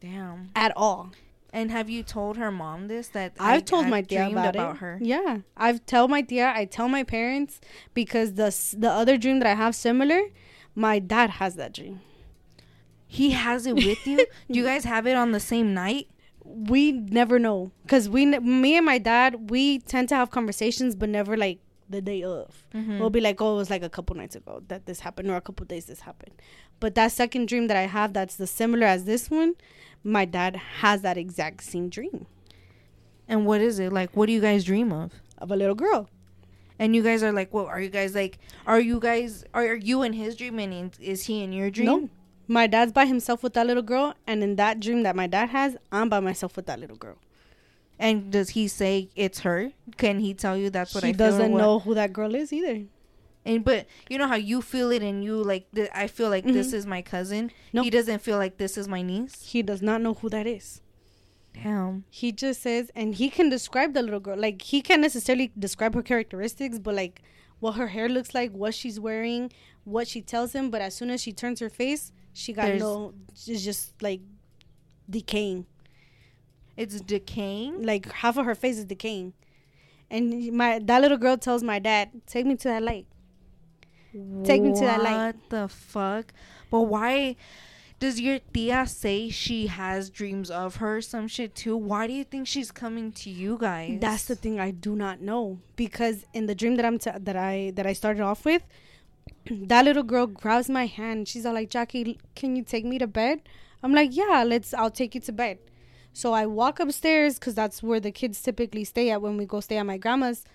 damn 0.01 0.49
at 0.55 0.71
all. 0.75 1.11
And 1.59 1.71
have 1.71 1.89
you 1.95 2.01
told 2.03 2.37
her 2.43 2.51
mom 2.51 2.79
this 2.93 3.07
that 3.17 3.33
I've 3.39 3.61
I- 3.63 3.69
told 3.71 3.85
I 3.85 3.89
my 3.95 4.01
dreamed 4.01 4.33
about, 4.33 4.55
about 4.55 4.77
her 4.83 4.93
Yeah, 5.13 5.39
I've 5.65 5.79
tell 5.93 6.07
my 6.15 6.21
tia. 6.21 6.47
I 6.61 6.65
tell 6.77 6.89
my 6.97 7.03
parents 7.17 7.59
because 8.01 8.33
the 8.41 8.49
the 8.85 8.91
other 9.01 9.15
dream 9.23 9.37
that 9.39 9.47
I 9.53 9.55
have 9.63 9.73
similar, 9.87 10.21
my 10.87 10.95
dad 11.13 11.29
has 11.41 11.55
that 11.61 11.71
dream. 11.79 11.95
he 13.07 13.31
has 13.31 13.65
it 13.65 13.75
with 13.75 14.05
you 14.07 14.17
do 14.51 14.59
you 14.59 14.63
guys 14.65 14.83
have 14.83 15.05
it 15.07 15.15
on 15.15 15.31
the 15.31 15.39
same 15.53 15.69
night 15.85 16.07
We 16.71 16.81
never 16.91 17.37
know 17.39 17.59
because 17.83 18.05
we, 18.15 18.23
me 18.63 18.71
and 18.79 18.85
my 18.85 18.97
dad, 19.11 19.49
we 19.53 19.63
tend 19.93 20.09
to 20.09 20.15
have 20.19 20.29
conversations, 20.39 20.91
but 21.01 21.09
never 21.09 21.33
like 21.43 21.57
the 21.93 22.01
day 22.09 22.21
of. 22.23 22.49
Mhm. 22.79 22.99
We'll 22.99 23.09
be 23.15 23.23
like, 23.27 23.41
oh, 23.45 23.49
it 23.53 23.57
was 23.63 23.71
like 23.73 23.85
a 23.87 23.89
couple 23.97 24.15
nights 24.21 24.35
ago 24.41 24.53
that 24.71 24.81
this 24.89 24.99
happened, 25.07 25.31
or 25.31 25.37
a 25.41 25.45
couple 25.47 25.65
days 25.73 25.85
this 25.91 26.01
happened. 26.09 26.35
But 26.83 26.93
that 26.99 27.11
second 27.21 27.47
dream 27.51 27.65
that 27.71 27.77
I 27.85 27.87
have, 27.97 28.13
that's 28.19 28.35
the 28.43 28.49
similar 28.61 28.87
as 28.95 29.01
this 29.11 29.23
one. 29.39 29.51
My 30.05 30.23
dad 30.23 30.55
has 30.55 31.01
that 31.01 31.17
exact 31.17 31.63
same 31.63 31.89
dream 31.89 32.27
and 33.27 33.45
what 33.45 33.59
is 33.59 33.79
it 33.79 33.91
like 33.91 34.15
what 34.15 34.27
do 34.27 34.33
you 34.33 34.39
guys 34.39 34.63
dream 34.63 34.93
of 34.93 35.11
of 35.37 35.51
a 35.51 35.55
little 35.55 35.75
girl. 35.75 36.09
And 36.77 36.95
you 36.95 37.03
guys 37.03 37.23
are 37.23 37.31
like, 37.31 37.53
well, 37.53 37.67
are 37.67 37.79
you 37.79 37.89
guys 37.89 38.13
like, 38.15 38.37
are 38.67 38.79
you 38.79 38.99
guys, 38.99 39.45
are 39.53 39.75
you 39.75 40.03
in 40.03 40.13
his 40.13 40.35
dream 40.35 40.59
and 40.59 40.91
is 40.99 41.25
he 41.25 41.41
in 41.41 41.53
your 41.53 41.69
dream? 41.69 41.85
No. 41.85 42.09
My 42.47 42.67
dad's 42.67 42.91
by 42.91 43.05
himself 43.05 43.41
with 43.43 43.53
that 43.53 43.65
little 43.65 43.81
girl, 43.81 44.13
and 44.27 44.43
in 44.43 44.55
that 44.57 44.79
dream 44.79 45.03
that 45.03 45.15
my 45.15 45.25
dad 45.25 45.49
has, 45.49 45.77
I'm 45.91 46.09
by 46.09 46.19
myself 46.19 46.55
with 46.55 46.67
that 46.67 46.79
little 46.79 46.97
girl. 46.97 47.17
And 47.97 48.31
does 48.31 48.49
he 48.49 48.67
say 48.67 49.09
it's 49.15 49.39
her? 49.39 49.71
Can 49.97 50.19
he 50.19 50.33
tell 50.33 50.55
you 50.57 50.69
that's 50.69 50.93
what 50.93 51.03
he 51.03 51.09
I 51.09 51.13
doesn't 51.13 51.53
what? 51.53 51.57
know 51.57 51.79
who 51.79 51.93
that 51.95 52.13
girl 52.13 52.35
is 52.35 52.51
either. 52.53 52.83
And 53.45 53.63
but 53.63 53.85
you 54.09 54.17
know 54.17 54.27
how 54.27 54.35
you 54.35 54.61
feel 54.61 54.91
it, 54.91 55.03
and 55.03 55.23
you 55.23 55.41
like, 55.43 55.67
th- 55.73 55.89
I 55.93 56.07
feel 56.07 56.29
like 56.29 56.45
this 56.45 56.67
mm-hmm. 56.67 56.75
is 56.77 56.85
my 56.87 57.01
cousin. 57.03 57.51
No. 57.73 57.83
He 57.83 57.91
doesn't 57.91 58.19
feel 58.19 58.37
like 58.37 58.57
this 58.57 58.75
is 58.77 58.87
my 58.87 59.03
niece. 59.03 59.43
He 59.43 59.61
does 59.61 59.83
not 59.83 60.01
know 60.01 60.15
who 60.15 60.29
that 60.29 60.47
is. 60.47 60.81
Damn. 61.53 62.05
He 62.09 62.31
just 62.31 62.61
says, 62.61 62.91
and 62.95 63.15
he 63.15 63.29
can 63.29 63.49
describe 63.49 63.93
the 63.93 64.01
little 64.01 64.19
girl. 64.19 64.37
Like 64.37 64.61
he 64.61 64.81
can't 64.81 65.01
necessarily 65.01 65.51
describe 65.57 65.93
her 65.93 66.01
characteristics, 66.01 66.79
but 66.79 66.95
like 66.95 67.21
what 67.59 67.73
her 67.73 67.87
hair 67.87 68.09
looks 68.09 68.33
like, 68.33 68.51
what 68.51 68.73
she's 68.73 68.99
wearing, 68.99 69.51
what 69.83 70.07
she 70.07 70.21
tells 70.21 70.53
him. 70.53 70.71
But 70.71 70.81
as 70.81 70.95
soon 70.95 71.11
as 71.11 71.21
she 71.21 71.31
turns 71.31 71.59
her 71.59 71.69
face, 71.69 72.11
she 72.33 72.51
got 72.51 72.65
There's- 72.65 72.81
no. 72.81 73.13
She's 73.35 73.63
just 73.63 74.01
like 74.01 74.21
decaying. 75.09 75.67
It's 76.75 76.99
decaying. 76.99 77.83
Like 77.83 78.11
half 78.11 78.37
of 78.37 78.45
her 78.45 78.55
face 78.55 78.77
is 78.77 78.85
decaying. 78.85 79.33
And 80.09 80.51
my 80.51 80.79
that 80.79 81.01
little 81.01 81.17
girl 81.17 81.37
tells 81.37 81.63
my 81.63 81.79
dad, 81.79 82.09
"Take 82.27 82.45
me 82.45 82.55
to 82.57 82.67
that 82.67 82.83
light." 82.83 83.07
Take 84.43 84.61
me 84.61 84.73
to 84.73 84.81
that 84.81 85.01
light. 85.01 85.25
What 85.25 85.49
the 85.49 85.67
fuck? 85.67 86.33
But 86.69 86.81
why 86.81 87.35
does 87.99 88.19
your 88.19 88.39
tia 88.53 88.85
say 88.87 89.29
she 89.29 89.67
has 89.67 90.09
dreams 90.09 90.49
of 90.51 90.77
her 90.77 91.01
some 91.01 91.27
shit 91.27 91.55
too? 91.55 91.75
Why 91.77 92.07
do 92.07 92.13
you 92.13 92.23
think 92.23 92.47
she's 92.47 92.71
coming 92.71 93.11
to 93.13 93.29
you 93.29 93.57
guys? 93.59 93.97
That's 93.99 94.25
the 94.25 94.35
thing 94.35 94.59
I 94.59 94.71
do 94.71 94.95
not 94.95 95.21
know 95.21 95.59
because 95.75 96.25
in 96.33 96.45
the 96.45 96.55
dream 96.55 96.75
that 96.75 96.85
I'm 96.85 96.99
t- 96.99 97.11
that 97.17 97.35
I 97.35 97.71
that 97.75 97.85
I 97.85 97.93
started 97.93 98.21
off 98.21 98.45
with, 98.45 98.63
that 99.51 99.85
little 99.85 100.03
girl 100.03 100.27
grabs 100.27 100.69
my 100.69 100.85
hand. 100.85 101.27
She's 101.27 101.45
all 101.45 101.53
like, 101.53 101.69
"Jackie, 101.69 102.19
can 102.35 102.55
you 102.55 102.63
take 102.63 102.85
me 102.85 102.97
to 102.99 103.07
bed?" 103.07 103.41
I'm 103.83 103.93
like, 103.93 104.15
"Yeah, 104.15 104.43
let's. 104.45 104.73
I'll 104.73 104.91
take 104.91 105.15
you 105.15 105.21
to 105.21 105.31
bed." 105.31 105.59
So 106.13 106.31
I 106.31 106.45
walk 106.45 106.79
upstairs 106.79 107.37
because 107.37 107.55
that's 107.55 107.83
where 107.83 107.99
the 107.99 108.11
kids 108.11 108.41
typically 108.41 108.85
stay 108.85 109.11
at 109.11 109.21
when 109.21 109.35
we 109.35 109.45
go 109.45 109.59
stay 109.59 109.77
at 109.77 109.85
my 109.85 109.97
grandma's. 109.97 110.45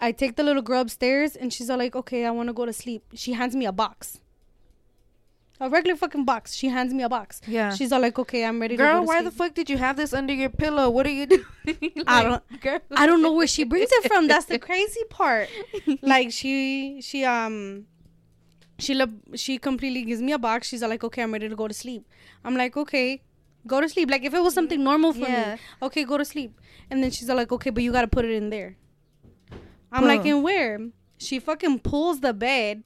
I 0.00 0.12
take 0.12 0.36
the 0.36 0.42
little 0.42 0.62
girl 0.62 0.80
upstairs 0.82 1.36
and 1.36 1.52
she's 1.52 1.70
all 1.70 1.78
like, 1.78 1.94
"Okay, 1.96 2.24
I 2.26 2.30
want 2.30 2.48
to 2.48 2.52
go 2.52 2.66
to 2.66 2.72
sleep." 2.72 3.04
She 3.14 3.32
hands 3.32 3.54
me 3.56 3.64
a 3.66 3.72
box. 3.72 4.20
A 5.60 5.70
regular 5.70 5.96
fucking 5.96 6.24
box. 6.24 6.54
She 6.56 6.68
hands 6.68 6.92
me 6.92 7.04
a 7.04 7.08
box. 7.08 7.40
Yeah. 7.46 7.72
She's 7.72 7.92
all 7.92 8.00
like, 8.00 8.18
"Okay, 8.18 8.44
I'm 8.44 8.60
ready 8.60 8.76
to 8.76 8.82
Girl, 8.82 8.94
go 8.94 9.00
to 9.00 9.06
sleep. 9.06 9.06
Girl, 9.06 9.14
why 9.14 9.20
sleep." 9.20 9.32
the 9.32 9.36
fuck 9.38 9.54
did 9.54 9.70
you 9.70 9.78
have 9.78 9.96
this 9.96 10.12
under 10.12 10.34
your 10.34 10.48
pillow? 10.50 10.90
What 10.90 11.06
are 11.06 11.10
you 11.10 11.26
doing? 11.32 11.44
I 12.08 12.22
don't- 12.24 12.60
Girl. 12.60 12.80
I 12.96 13.06
don't 13.06 13.22
know 13.22 13.32
where 13.32 13.46
she 13.46 13.62
brings 13.64 13.88
it 13.92 14.08
from. 14.08 14.26
That's 14.26 14.46
the 14.46 14.58
crazy 14.58 15.04
part. 15.10 15.48
Like 16.02 16.32
she 16.32 17.00
she 17.02 17.24
um 17.24 17.86
she 18.78 18.94
le- 18.94 19.36
she 19.36 19.58
completely 19.58 20.02
gives 20.02 20.20
me 20.20 20.32
a 20.32 20.38
box. 20.38 20.68
She's 20.68 20.82
all 20.82 20.88
like, 20.90 21.04
okay, 21.04 21.22
I'm 21.22 21.32
ready 21.32 21.48
to 21.48 21.56
go 21.56 21.68
to 21.68 21.74
sleep. 21.74 22.04
I'm 22.44 22.56
like, 22.56 22.76
okay, 22.76 23.22
go 23.64 23.80
to 23.80 23.88
sleep. 23.88 24.10
Like 24.10 24.24
if 24.24 24.34
it 24.34 24.42
was 24.42 24.54
something 24.54 24.82
normal 24.82 25.12
for 25.12 25.20
Yeah. 25.20 25.54
me, 25.54 25.60
okay, 25.82 26.04
go 26.04 26.18
to 26.18 26.24
sleep. 26.24 26.60
And 26.90 27.00
then 27.02 27.12
she's 27.12 27.30
all 27.30 27.36
like, 27.36 27.52
okay, 27.52 27.70
but 27.70 27.82
you 27.84 27.92
gotta 27.92 28.08
put 28.08 28.24
it 28.24 28.32
in 28.32 28.50
there. 28.50 28.76
I'm 29.94 30.04
like, 30.04 30.24
in 30.26 30.42
where? 30.42 30.78
She 31.18 31.38
fucking 31.38 31.78
pulls 31.80 32.20
the 32.20 32.34
bed. 32.34 32.82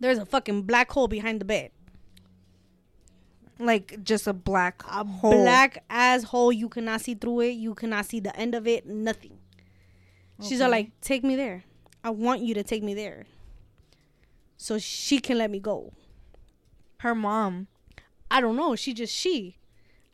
There's 0.00 0.18
a 0.18 0.26
fucking 0.26 0.62
black 0.62 0.90
hole 0.90 1.08
behind 1.08 1.40
the 1.40 1.44
bed. 1.44 1.70
like 3.58 4.02
just 4.02 4.26
a 4.26 4.32
black 4.32 4.82
A 4.90 5.04
hole. 5.04 5.42
black 5.42 5.84
ass 5.88 6.24
hole. 6.24 6.52
You 6.52 6.68
cannot 6.68 7.00
see 7.00 7.14
through 7.14 7.40
it. 7.40 7.50
You 7.52 7.74
cannot 7.74 8.06
see 8.06 8.20
the 8.20 8.34
end 8.36 8.54
of 8.54 8.66
it. 8.66 8.86
Nothing. 8.86 9.38
She's 10.42 10.60
all 10.60 10.70
like, 10.70 10.90
take 11.00 11.22
me 11.22 11.36
there. 11.36 11.64
I 12.02 12.10
want 12.10 12.40
you 12.42 12.52
to 12.54 12.62
take 12.64 12.82
me 12.82 12.92
there. 12.92 13.26
So 14.56 14.78
she 14.78 15.20
can 15.20 15.38
let 15.38 15.50
me 15.50 15.60
go. 15.60 15.92
Her 16.98 17.14
mom. 17.14 17.68
I 18.30 18.40
don't 18.40 18.56
know. 18.56 18.74
She 18.74 18.92
just 18.92 19.14
she. 19.14 19.56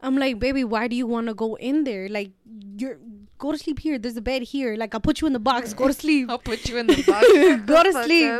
I'm 0.02 0.16
like, 0.18 0.38
baby, 0.38 0.62
why 0.64 0.88
do 0.88 0.96
you 0.96 1.06
want 1.06 1.28
to 1.28 1.34
go 1.34 1.56
in 1.56 1.84
there? 1.84 2.08
Like, 2.08 2.32
you're 2.76 2.98
go 3.40 3.50
to 3.52 3.58
sleep 3.58 3.78
here. 3.80 3.98
There's 3.98 4.16
a 4.16 4.20
bed 4.32 4.42
here. 4.54 4.76
Like, 4.76 4.94
I'll 4.94 5.00
put 5.08 5.20
you 5.20 5.26
in 5.26 5.32
the 5.32 5.40
box. 5.50 5.74
Go 5.74 5.88
to 5.88 5.92
sleep. 6.04 6.30
I'll 6.30 6.38
put 6.50 6.68
you 6.68 6.76
in 6.78 6.86
the 6.86 7.02
box. 7.02 7.26
Go 7.72 7.82
to 7.82 7.92
sleep. 8.04 8.32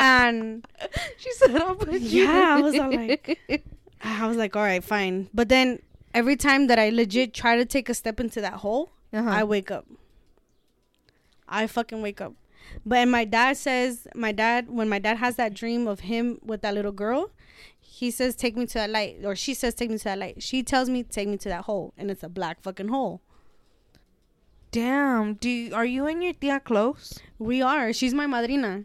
And 0.00 0.66
She 1.18 1.30
said, 1.34 1.54
"I'll 1.56 1.76
put 1.76 2.00
you." 2.00 2.24
Yeah, 2.24 2.56
I 2.56 2.60
was 2.60 2.74
like- 2.74 3.38
I 4.04 4.26
was 4.26 4.36
like, 4.36 4.56
all 4.56 4.62
right, 4.62 4.82
fine. 4.82 5.28
But 5.32 5.48
then 5.48 5.78
every 6.12 6.34
time 6.36 6.66
that 6.66 6.78
I 6.78 6.88
legit 6.90 7.32
try 7.34 7.56
to 7.56 7.64
take 7.64 7.88
a 7.88 7.94
step 7.94 8.18
into 8.18 8.40
that 8.40 8.54
hole, 8.64 8.90
Uh-huh. 9.12 9.30
I 9.30 9.44
wake 9.44 9.70
up. 9.70 9.86
I 11.48 11.66
fucking 11.66 12.02
wake 12.02 12.20
up. 12.20 12.34
But 12.86 12.98
and 12.98 13.10
my 13.12 13.24
dad 13.24 13.56
says 13.56 14.08
my 14.14 14.32
dad 14.32 14.68
when 14.70 14.88
my 14.88 14.98
dad 14.98 15.18
has 15.18 15.36
that 15.36 15.52
dream 15.54 15.86
of 15.86 16.00
him 16.00 16.38
with 16.42 16.62
that 16.62 16.74
little 16.74 16.92
girl, 17.04 17.30
he 17.80 18.10
says 18.10 18.34
take 18.34 18.56
me 18.56 18.66
to 18.66 18.74
that 18.74 18.90
light 18.90 19.18
or 19.24 19.36
she 19.36 19.52
says 19.54 19.74
take 19.74 19.90
me 19.90 19.98
to 19.98 20.04
that 20.04 20.18
light. 20.18 20.42
She 20.42 20.62
tells 20.62 20.88
me 20.88 21.02
take 21.02 21.28
me 21.28 21.36
to 21.38 21.48
that 21.50 21.64
hole 21.64 21.92
and 21.98 22.10
it's 22.10 22.22
a 22.22 22.28
black 22.28 22.62
fucking 22.62 22.88
hole. 22.88 23.20
Damn. 24.72 25.34
Do 25.34 25.48
you, 25.48 25.74
are 25.74 25.84
you 25.84 26.06
and 26.06 26.22
your 26.24 26.32
tia 26.32 26.58
close? 26.60 27.18
We 27.38 27.62
are. 27.62 27.92
She's 27.92 28.12
my 28.14 28.26
madrina. 28.26 28.84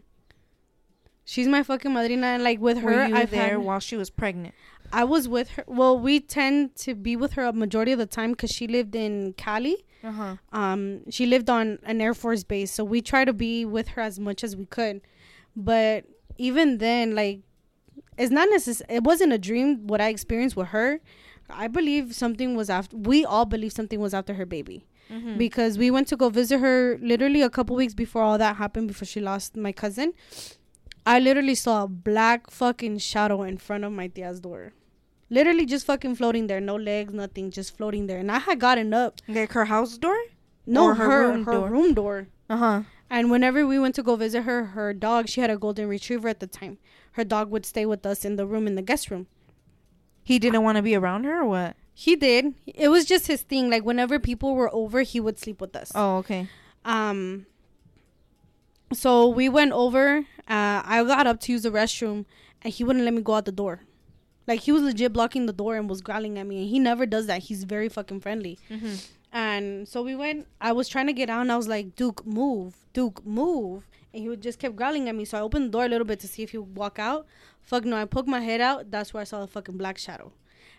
She's 1.24 1.48
my 1.48 1.62
fucking 1.62 1.92
madrina 1.92 2.26
and 2.28 2.44
like 2.44 2.60
with 2.60 2.78
her 2.78 3.00
I've 3.00 3.30
there 3.30 3.50
had, 3.50 3.58
while 3.58 3.80
she 3.80 3.96
was 3.96 4.08
pregnant? 4.10 4.54
I 4.92 5.04
was 5.04 5.28
with 5.28 5.50
her. 5.50 5.64
Well, 5.66 5.98
we 5.98 6.20
tend 6.20 6.76
to 6.76 6.94
be 6.94 7.16
with 7.16 7.32
her 7.32 7.44
a 7.44 7.52
majority 7.52 7.92
of 7.92 7.98
the 7.98 8.06
time 8.06 8.34
cuz 8.34 8.50
she 8.50 8.66
lived 8.66 8.94
in 8.94 9.34
Cali. 9.34 9.76
Uh 10.04 10.12
huh. 10.12 10.36
um 10.52 11.10
she 11.10 11.26
lived 11.26 11.50
on 11.50 11.80
an 11.82 12.00
air 12.00 12.14
force 12.14 12.44
base 12.44 12.70
so 12.70 12.84
we 12.84 13.02
try 13.02 13.24
to 13.24 13.32
be 13.32 13.64
with 13.64 13.88
her 13.88 14.02
as 14.02 14.20
much 14.20 14.44
as 14.44 14.54
we 14.54 14.64
could 14.64 15.00
but 15.56 16.04
even 16.36 16.78
then 16.78 17.16
like 17.16 17.40
it's 18.16 18.30
not 18.30 18.48
necessary 18.48 18.94
it 18.94 19.02
wasn't 19.02 19.32
a 19.32 19.38
dream 19.38 19.88
what 19.88 20.00
i 20.00 20.08
experienced 20.08 20.54
with 20.54 20.68
her 20.68 21.00
i 21.50 21.66
believe 21.66 22.14
something 22.14 22.54
was 22.54 22.70
after 22.70 22.96
we 22.96 23.24
all 23.24 23.44
believe 23.44 23.72
something 23.72 23.98
was 23.98 24.14
after 24.14 24.34
her 24.34 24.46
baby 24.46 24.84
Mm-hmm. 25.10 25.38
because 25.38 25.78
we 25.78 25.90
went 25.90 26.06
to 26.08 26.16
go 26.16 26.28
visit 26.28 26.58
her 26.60 26.98
literally 27.00 27.40
a 27.42 27.48
couple 27.50 27.74
weeks 27.76 27.94
before 27.94 28.22
all 28.22 28.36
that 28.38 28.56
happened 28.56 28.88
before 28.88 29.06
she 29.06 29.20
lost 29.20 29.56
my 29.56 29.72
cousin 29.72 30.12
i 31.06 31.18
literally 31.18 31.54
saw 31.54 31.84
a 31.84 31.88
black 31.88 32.50
fucking 32.50 32.98
shadow 32.98 33.42
in 33.42 33.56
front 33.56 33.84
of 33.84 33.92
my 33.92 34.06
tia's 34.08 34.40
door 34.40 34.72
literally 35.30 35.64
just 35.66 35.86
fucking 35.86 36.14
floating 36.14 36.46
there 36.46 36.60
no 36.60 36.76
legs 36.76 37.12
nothing 37.14 37.50
just 37.50 37.76
floating 37.76 38.06
there 38.06 38.18
and 38.18 38.30
i 38.30 38.38
had 38.38 38.58
gotten 38.60 38.92
up 38.92 39.20
like 39.28 39.52
her 39.52 39.64
house 39.66 39.96
door. 39.98 40.18
no, 40.66 40.84
Or 40.84 40.94
her 40.94 41.04
her 41.04 41.10
her 41.10 41.28
room 41.28 41.44
room 41.44 41.94
door. 41.94 41.94
door. 41.94 42.28
Uh 42.50 42.56
huh. 42.56 42.82
And 43.10 43.30
whenever 43.30 43.66
we 43.66 43.78
went 43.78 43.94
to 43.94 44.02
go 44.02 44.16
visit 44.16 44.42
her, 44.42 44.58
her 44.76 44.92
dog, 44.92 45.28
she 45.30 45.40
had 45.40 45.48
a 45.48 45.56
golden 45.56 45.88
retriever 45.88 46.28
at 46.28 46.40
the 46.40 46.46
time. 46.46 46.76
Her 47.12 47.24
dog 47.24 47.50
would 47.50 47.64
stay 47.64 47.86
with 47.86 48.04
us 48.04 48.22
in 48.22 48.36
the 48.36 48.46
room 48.46 48.66
in 48.66 48.74
the 48.74 48.82
guest 48.82 49.10
room. 49.10 49.26
He 50.22 50.38
didn't 50.38 50.62
want 50.62 50.76
to 50.76 50.82
be 50.82 50.94
around 50.94 51.24
her 51.24 51.40
or 51.40 51.46
what? 51.46 51.76
He 52.00 52.14
did. 52.14 52.54
It 52.64 52.90
was 52.90 53.04
just 53.04 53.26
his 53.26 53.42
thing. 53.42 53.70
Like 53.70 53.84
whenever 53.84 54.20
people 54.20 54.54
were 54.54 54.72
over, 54.72 55.02
he 55.02 55.18
would 55.18 55.36
sleep 55.36 55.60
with 55.60 55.74
us. 55.74 55.90
Oh, 55.96 56.18
okay. 56.18 56.46
Um. 56.84 57.46
So 58.92 59.26
we 59.26 59.48
went 59.48 59.72
over. 59.72 60.18
Uh, 60.46 60.80
I 60.84 61.02
got 61.04 61.26
up 61.26 61.40
to 61.40 61.52
use 61.52 61.62
the 61.62 61.72
restroom, 61.72 62.24
and 62.62 62.72
he 62.72 62.84
wouldn't 62.84 63.04
let 63.04 63.14
me 63.14 63.20
go 63.20 63.34
out 63.34 63.46
the 63.46 63.50
door. 63.50 63.80
Like 64.46 64.60
he 64.60 64.70
was 64.70 64.82
legit 64.82 65.12
blocking 65.12 65.46
the 65.46 65.52
door 65.52 65.74
and 65.74 65.90
was 65.90 66.00
growling 66.00 66.38
at 66.38 66.46
me. 66.46 66.60
And 66.60 66.68
he 66.68 66.78
never 66.78 67.04
does 67.04 67.26
that. 67.26 67.42
He's 67.42 67.64
very 67.64 67.88
fucking 67.88 68.20
friendly. 68.20 68.60
Mm-hmm. 68.70 68.94
And 69.32 69.88
so 69.88 70.00
we 70.04 70.14
went. 70.14 70.46
I 70.60 70.70
was 70.70 70.88
trying 70.88 71.08
to 71.08 71.12
get 71.12 71.28
out, 71.28 71.40
and 71.40 71.50
I 71.50 71.56
was 71.56 71.66
like, 71.66 71.96
"Duke, 71.96 72.24
move, 72.24 72.76
Duke, 72.92 73.26
move." 73.26 73.88
And 74.14 74.22
he 74.22 74.28
would 74.28 74.40
just 74.40 74.60
kept 74.60 74.76
growling 74.76 75.08
at 75.08 75.16
me. 75.16 75.24
So 75.24 75.36
I 75.36 75.40
opened 75.40 75.66
the 75.66 75.70
door 75.70 75.84
a 75.84 75.88
little 75.88 76.06
bit 76.06 76.20
to 76.20 76.28
see 76.28 76.44
if 76.44 76.52
he 76.52 76.58
would 76.58 76.76
walk 76.76 77.00
out. 77.00 77.26
Fuck 77.60 77.84
no! 77.84 77.96
I 77.96 78.04
poked 78.04 78.28
my 78.28 78.40
head 78.40 78.60
out. 78.60 78.92
That's 78.92 79.12
where 79.12 79.20
I 79.20 79.24
saw 79.24 79.40
the 79.40 79.48
fucking 79.48 79.76
black 79.76 79.98
shadow, 79.98 80.30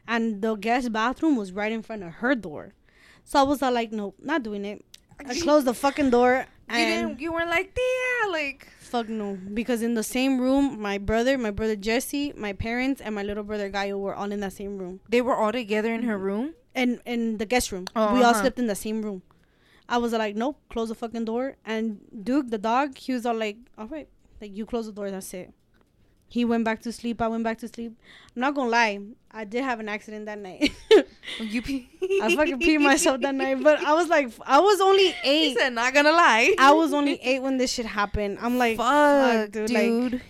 and 0.07 0.41
the 0.41 0.55
guest 0.55 0.91
bathroom 0.91 1.35
was 1.35 1.51
right 1.51 1.71
in 1.71 1.81
front 1.81 2.03
of 2.03 2.13
her 2.13 2.35
door. 2.35 2.73
So 3.23 3.39
I 3.39 3.43
was 3.43 3.61
all 3.61 3.71
like, 3.71 3.91
"Nope, 3.91 4.15
not 4.21 4.43
doing 4.43 4.65
it." 4.65 4.83
I 5.25 5.37
closed 5.39 5.65
the 5.67 5.73
fucking 5.73 6.09
door 6.11 6.45
You 6.69 6.75
and 6.75 7.07
didn't. 7.09 7.19
You 7.19 7.33
weren't 7.33 7.49
like, 7.49 7.77
yeah, 7.77 8.31
like. 8.31 8.67
fuck 8.79 9.09
no, 9.09 9.37
because 9.53 9.81
in 9.81 9.93
the 9.95 10.03
same 10.03 10.39
room, 10.39 10.79
my 10.81 10.97
brother, 10.97 11.37
my 11.37 11.51
brother 11.51 11.75
Jesse, 11.75 12.31
my 12.37 12.53
parents, 12.53 13.01
and 13.01 13.13
my 13.13 13.21
little 13.23 13.43
brother 13.43 13.69
Gaio 13.69 13.99
were 13.99 14.15
all 14.15 14.31
in 14.31 14.39
that 14.39 14.53
same 14.53 14.77
room, 14.77 15.01
They 15.09 15.21
were 15.21 15.35
all 15.35 15.51
together 15.51 15.93
in 15.93 16.03
her 16.03 16.17
room. 16.17 16.53
and 16.73 17.01
in 17.05 17.37
the 17.37 17.45
guest 17.45 17.71
room, 17.73 17.85
Oh, 17.95 18.13
we 18.13 18.19
all 18.23 18.31
uh-huh. 18.31 18.41
slept 18.41 18.59
in 18.59 18.67
the 18.67 18.75
same 18.75 19.01
room. 19.01 19.21
I 19.89 19.97
was 19.97 20.13
like, 20.13 20.35
nope, 20.35 20.57
close 20.69 20.87
the 20.89 20.95
fucking 20.95 21.25
door. 21.25 21.57
And 21.65 21.99
Duke, 22.23 22.49
the 22.49 22.57
dog, 22.57 22.97
he 22.97 23.11
was 23.11 23.25
all 23.25 23.35
like, 23.35 23.57
all 23.77 23.87
right, 23.87 24.07
like 24.39 24.55
you 24.55 24.65
close 24.65 24.85
the 24.85 24.93
door, 24.93 25.11
that's 25.11 25.33
it. 25.33 25.51
He 26.29 26.45
went 26.45 26.63
back 26.63 26.81
to 26.83 26.91
sleep. 26.91 27.21
I 27.21 27.27
went 27.27 27.43
back 27.43 27.57
to 27.59 27.67
sleep. 27.67 27.93
I'm 28.35 28.39
not 28.41 28.53
gonna 28.55 28.69
lie, 28.69 28.99
I 29.31 29.43
did 29.45 29.63
have 29.63 29.79
an 29.79 29.89
accident 29.89 30.25
that 30.27 30.37
night. 30.37 30.71
You 31.39 31.61
pee. 31.61 31.89
I 32.23 32.35
fucking 32.35 32.59
peed 32.59 32.79
myself 32.81 33.19
that 33.21 33.33
night, 33.35 33.63
but 33.63 33.79
I 33.83 33.93
was 33.93 34.07
like, 34.09 34.31
I 34.45 34.59
was 34.59 34.79
only 34.79 35.07
eight. 35.23 35.49
He 35.49 35.55
said, 35.55 35.73
"Not 35.73 35.93
gonna 35.93 36.11
lie." 36.11 36.53
I 36.59 36.71
was 36.71 36.93
only 36.93 37.19
eight 37.29 37.41
when 37.41 37.57
this 37.57 37.73
shit 37.73 37.85
happened. 37.87 38.37
I'm 38.41 38.57
like, 38.59 38.77
Fuck, 38.77 39.51
dude, 39.51 39.67
dude. 39.67 40.13
like- 40.13 40.21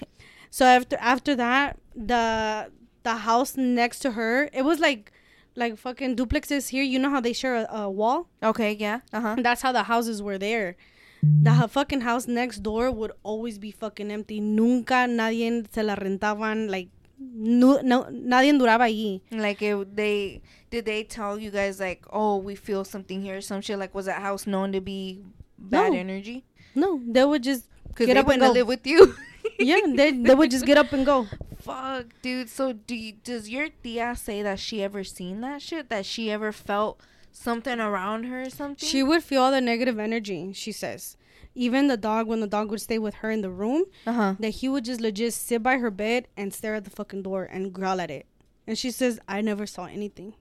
So 0.51 0.65
after 0.65 0.97
after 0.99 1.35
that, 1.35 1.77
the 1.95 2.71
the 3.03 3.15
house 3.17 3.55
next 3.57 3.99
to 3.99 4.11
her, 4.11 4.49
it 4.53 4.63
was 4.63 4.79
like 4.79 5.11
like 5.55 5.77
fucking 5.77 6.15
duplexes 6.15 6.69
here. 6.69 6.83
You 6.83 6.99
know 6.99 7.09
how 7.09 7.19
they 7.19 7.33
share 7.33 7.55
a, 7.55 7.67
a 7.83 7.89
wall? 7.89 8.27
okay, 8.41 8.71
yeah. 8.71 9.01
Uh 9.11 9.21
huh. 9.21 9.35
That's 9.39 9.61
how 9.61 9.71
the 9.73 9.83
houses 9.83 10.21
were 10.21 10.37
there. 10.37 10.75
Mm-hmm. 11.25 11.43
The 11.43 11.51
ha- 11.51 11.67
fucking 11.67 12.01
house 12.01 12.27
next 12.27 12.59
door 12.63 12.91
would 12.91 13.11
always 13.23 13.57
be 13.57 13.71
fucking 13.71 14.09
empty. 14.11 14.39
Nunca 14.39 15.05
nadie 15.07 15.65
se 15.73 15.83
la 15.83 15.95
rentaban. 15.95 16.69
Like 16.69 16.89
no, 17.19 17.81
no 17.81 18.05
nadie 18.09 18.53
duraba 18.57 18.87
allí. 18.87 19.21
Like 19.31 19.61
it, 19.61 19.95
they 19.95 20.41
did 20.69 20.85
they 20.85 21.03
tell 21.03 21.37
you 21.37 21.51
guys 21.51 21.79
like, 21.79 22.05
oh, 22.13 22.37
we 22.37 22.55
feel 22.55 22.85
something 22.85 23.21
here, 23.21 23.37
or 23.37 23.41
some 23.41 23.59
shit. 23.61 23.77
Like, 23.77 23.93
was 23.93 24.05
that 24.05 24.21
house 24.21 24.47
known 24.47 24.71
to 24.71 24.79
be 24.81 25.21
bad 25.57 25.91
No. 25.93 25.97
energy? 25.99 26.45
No, 26.75 27.01
they 27.05 27.25
would 27.25 27.43
just 27.43 27.65
Get 27.97 28.15
up 28.15 28.29
and 28.29 28.39
go. 28.39 28.51
live 28.51 28.67
with 28.67 28.85
you. 28.87 29.15
yeah, 29.59 29.79
they 29.93 30.11
they 30.11 30.35
would 30.35 30.51
just 30.51 30.65
get 30.65 30.77
up 30.77 30.93
and 30.93 31.05
go. 31.05 31.27
Fuck, 31.59 32.05
dude. 32.21 32.47
So, 32.49 32.71
do 32.71 32.95
you, 32.95 33.13
does 33.23 33.49
your 33.49 33.67
tia 33.83 34.15
say 34.15 34.41
that 34.43 34.59
she 34.59 34.81
ever 34.81 35.03
seen 35.03 35.41
that 35.41 35.61
shit? 35.61 35.89
That 35.89 36.05
she 36.05 36.31
ever 36.31 36.53
felt 36.53 37.01
something 37.31 37.79
around 37.79 38.23
her 38.25 38.43
or 38.43 38.49
something? 38.49 38.87
She 38.87 39.03
would 39.03 39.23
feel 39.23 39.43
all 39.43 39.51
the 39.51 39.61
negative 39.61 39.99
energy. 39.99 40.53
She 40.53 40.71
says, 40.71 41.17
even 41.55 41.87
the 41.87 41.97
dog 41.97 42.27
when 42.27 42.39
the 42.39 42.47
dog 42.47 42.69
would 42.71 42.81
stay 42.81 42.99
with 42.99 43.15
her 43.15 43.31
in 43.31 43.41
the 43.41 43.49
room, 43.49 43.85
uh 44.05 44.13
huh. 44.13 44.35
that 44.39 44.49
he 44.49 44.69
would 44.69 44.85
just 44.85 45.01
legit 45.01 45.33
sit 45.33 45.63
by 45.63 45.77
her 45.77 45.91
bed 45.91 46.27
and 46.37 46.53
stare 46.53 46.75
at 46.75 46.83
the 46.83 46.89
fucking 46.89 47.23
door 47.23 47.43
and 47.43 47.73
growl 47.73 47.99
at 47.99 48.11
it. 48.11 48.25
And 48.67 48.77
she 48.77 48.91
says, 48.91 49.19
I 49.27 49.41
never 49.41 49.65
saw 49.65 49.85
anything. 49.85 50.35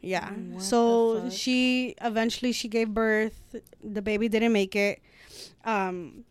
Yeah. 0.00 0.30
What 0.30 0.62
so 0.62 1.30
she 1.30 1.94
eventually 2.00 2.52
she 2.52 2.68
gave 2.68 2.90
birth. 2.90 3.40
The 3.82 4.02
baby 4.02 4.28
didn't 4.28 4.52
make 4.52 4.76
it. 4.76 5.00
Um 5.64 6.24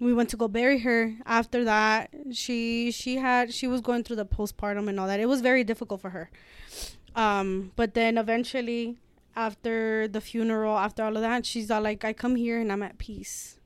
we 0.00 0.12
went 0.12 0.30
to 0.30 0.36
go 0.36 0.48
bury 0.48 0.80
her. 0.80 1.14
After 1.26 1.64
that, 1.64 2.10
she 2.32 2.90
she 2.90 3.16
had 3.16 3.54
she 3.54 3.68
was 3.68 3.80
going 3.80 4.02
through 4.02 4.16
the 4.16 4.26
postpartum 4.26 4.88
and 4.88 4.98
all 4.98 5.06
that. 5.06 5.20
It 5.20 5.26
was 5.26 5.40
very 5.40 5.62
difficult 5.62 6.00
for 6.00 6.10
her. 6.10 6.30
Um 7.14 7.72
but 7.76 7.94
then 7.94 8.16
eventually 8.18 8.98
after 9.34 10.06
the 10.08 10.20
funeral, 10.20 10.76
after 10.76 11.02
all 11.04 11.16
of 11.16 11.22
that, 11.22 11.46
she's 11.46 11.70
all 11.70 11.82
like 11.82 12.04
I 12.04 12.12
come 12.12 12.36
here 12.36 12.60
and 12.60 12.70
I'm 12.72 12.82
at 12.82 12.98
peace 12.98 13.58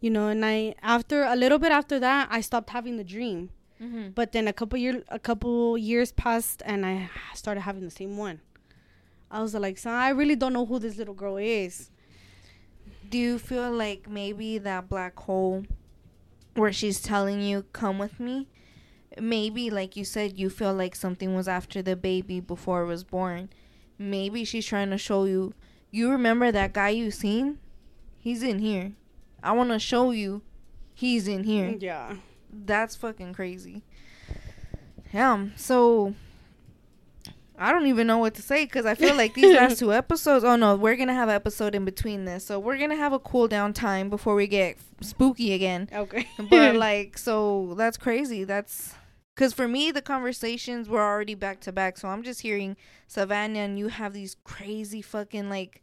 you 0.00 0.10
know 0.10 0.28
and 0.28 0.44
i 0.44 0.74
after 0.82 1.22
a 1.22 1.34
little 1.34 1.58
bit 1.58 1.72
after 1.72 1.98
that 1.98 2.28
i 2.30 2.38
stopped 2.42 2.70
having 2.70 2.96
the 2.98 3.04
dream 3.04 3.48
Mm-hmm. 3.82 4.10
but 4.14 4.32
then 4.32 4.46
a 4.46 4.52
couple 4.52 4.78
year 4.78 5.02
a 5.08 5.18
couple 5.18 5.78
years 5.78 6.12
passed 6.12 6.62
and 6.66 6.84
i 6.84 7.08
started 7.34 7.62
having 7.62 7.82
the 7.84 7.90
same 7.90 8.16
one 8.18 8.40
i 9.30 9.40
was 9.40 9.54
like 9.54 9.78
son 9.78 9.94
i 9.94 10.10
really 10.10 10.36
don't 10.36 10.52
know 10.52 10.66
who 10.66 10.78
this 10.78 10.96
little 10.98 11.14
girl 11.14 11.38
is 11.38 11.90
Do 13.10 13.18
you 13.18 13.38
feel 13.38 13.70
like 13.72 14.08
maybe 14.08 14.58
that 14.58 14.88
black 14.88 15.18
hole 15.18 15.64
where 16.54 16.72
she's 16.72 17.00
telling 17.00 17.40
you, 17.42 17.64
come 17.72 17.98
with 17.98 18.20
me? 18.20 18.46
Maybe, 19.20 19.70
like 19.70 19.96
you 19.96 20.04
said, 20.04 20.38
you 20.38 20.50
feel 20.50 20.74
like 20.74 20.94
something 20.96 21.34
was 21.34 21.48
after 21.48 21.82
the 21.82 21.96
baby 21.96 22.40
before 22.40 22.82
it 22.82 22.86
was 22.86 23.04
born. 23.04 23.48
Maybe 23.98 24.44
she's 24.44 24.66
trying 24.66 24.90
to 24.90 24.98
show 24.98 25.24
you, 25.24 25.54
you 25.90 26.10
remember 26.10 26.50
that 26.50 26.72
guy 26.72 26.88
you 26.90 27.10
seen? 27.10 27.58
He's 28.18 28.42
in 28.42 28.58
here. 28.58 28.92
I 29.42 29.52
want 29.52 29.70
to 29.70 29.78
show 29.78 30.10
you 30.10 30.42
he's 30.94 31.28
in 31.28 31.44
here. 31.44 31.76
yeah 31.78 32.16
That's 32.52 32.96
fucking 32.96 33.34
crazy. 33.34 33.82
Yeah. 35.12 35.46
So 35.56 36.14
I 37.56 37.70
don't 37.70 37.86
even 37.86 38.06
know 38.06 38.18
what 38.18 38.34
to 38.34 38.42
say 38.42 38.64
because 38.64 38.84
I 38.84 38.94
feel 38.94 39.14
like 39.14 39.34
these 39.34 39.54
last 39.56 39.78
two 39.78 39.92
episodes. 39.92 40.44
Oh 40.44 40.56
no, 40.56 40.74
we're 40.74 40.96
gonna 40.96 41.14
have 41.14 41.28
an 41.28 41.34
episode 41.36 41.74
in 41.74 41.84
between 41.84 42.24
this, 42.24 42.44
so 42.44 42.58
we're 42.58 42.78
gonna 42.78 42.96
have 42.96 43.12
a 43.12 43.18
cool 43.20 43.46
down 43.46 43.72
time 43.72 44.10
before 44.10 44.34
we 44.34 44.46
get 44.48 44.76
spooky 45.00 45.52
again. 45.52 45.88
okay 45.92 46.26
But 46.50 46.74
like, 46.88 47.16
so 47.16 47.74
that's 47.76 47.96
crazy. 47.96 48.42
That's 48.44 48.94
because 49.34 49.52
for 49.52 49.66
me 49.66 49.90
the 49.90 50.02
conversations 50.02 50.88
were 50.88 51.02
already 51.02 51.34
back 51.34 51.60
to 51.60 51.72
back. 51.72 51.98
So 51.98 52.08
I'm 52.08 52.22
just 52.22 52.42
hearing 52.42 52.76
Savannah 53.06 53.60
and 53.60 53.78
you 53.78 53.88
have 53.88 54.12
these 54.12 54.36
crazy 54.44 55.02
fucking 55.02 55.48
like 55.48 55.82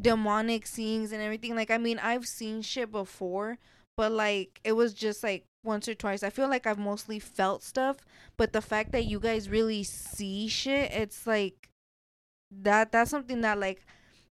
demonic 0.00 0.66
scenes 0.66 1.12
and 1.12 1.22
everything. 1.22 1.54
Like 1.54 1.70
I 1.70 1.78
mean, 1.78 1.98
I've 1.98 2.26
seen 2.26 2.62
shit 2.62 2.90
before, 2.90 3.58
but 3.96 4.12
like 4.12 4.60
it 4.64 4.72
was 4.72 4.94
just 4.94 5.22
like 5.22 5.44
once 5.64 5.88
or 5.88 5.94
twice. 5.94 6.22
I 6.22 6.30
feel 6.30 6.48
like 6.48 6.66
I've 6.66 6.78
mostly 6.78 7.18
felt 7.18 7.62
stuff, 7.62 7.98
but 8.36 8.52
the 8.52 8.62
fact 8.62 8.92
that 8.92 9.04
you 9.04 9.20
guys 9.20 9.48
really 9.48 9.82
see 9.82 10.48
shit, 10.48 10.92
it's 10.92 11.26
like 11.26 11.68
that 12.50 12.92
that's 12.92 13.10
something 13.10 13.40
that 13.42 13.58
like 13.58 13.86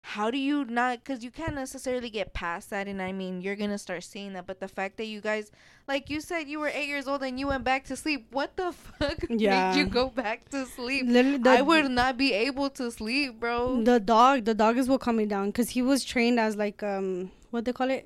how 0.06 0.30
do 0.30 0.38
you 0.38 0.66
not 0.66 1.00
because 1.02 1.24
you 1.24 1.32
can't 1.32 1.56
necessarily 1.56 2.10
get 2.10 2.34
past 2.34 2.70
that 2.70 2.88
and 2.90 3.02
i 3.02 3.12
mean 3.14 3.42
you're 3.42 3.56
gonna 3.56 3.78
start 3.78 4.04
seeing 4.04 4.34
that 4.34 4.46
but 4.46 4.60
the 4.60 4.68
fact 4.68 4.98
that 4.98 5.06
you 5.06 5.22
guys 5.22 5.50
like 5.88 6.10
you 6.10 6.20
said 6.20 6.42
you 6.48 6.60
were 6.60 6.68
eight 6.68 6.88
years 6.90 7.08
old 7.08 7.24
and 7.24 7.40
you 7.40 7.48
went 7.48 7.64
back 7.64 7.86
to 7.86 7.96
sleep 7.96 8.28
what 8.32 8.56
the 8.58 8.72
fuck 9.00 9.18
Yeah. 9.30 9.72
made 9.72 9.80
you 9.80 9.86
go 9.86 10.10
back 10.10 10.50
to 10.50 10.66
sleep 10.66 11.06
Literally, 11.08 11.38
the, 11.38 11.50
i 11.50 11.62
would 11.62 11.90
not 11.90 12.18
be 12.18 12.34
able 12.34 12.70
to 12.72 12.92
sleep 12.92 13.40
bro 13.40 13.82
the 13.82 14.00
dog 14.00 14.44
the 14.44 14.54
dog 14.54 14.78
is 14.78 14.90
what 14.90 15.00
calmed 15.00 15.20
me 15.20 15.26
down 15.26 15.48
because 15.48 15.70
he 15.70 15.82
was 15.82 16.04
trained 16.04 16.38
as 16.38 16.58
like 16.58 16.84
um 16.84 17.32
what 17.52 17.66
they 17.66 17.72
call 17.72 17.90
it? 17.92 18.06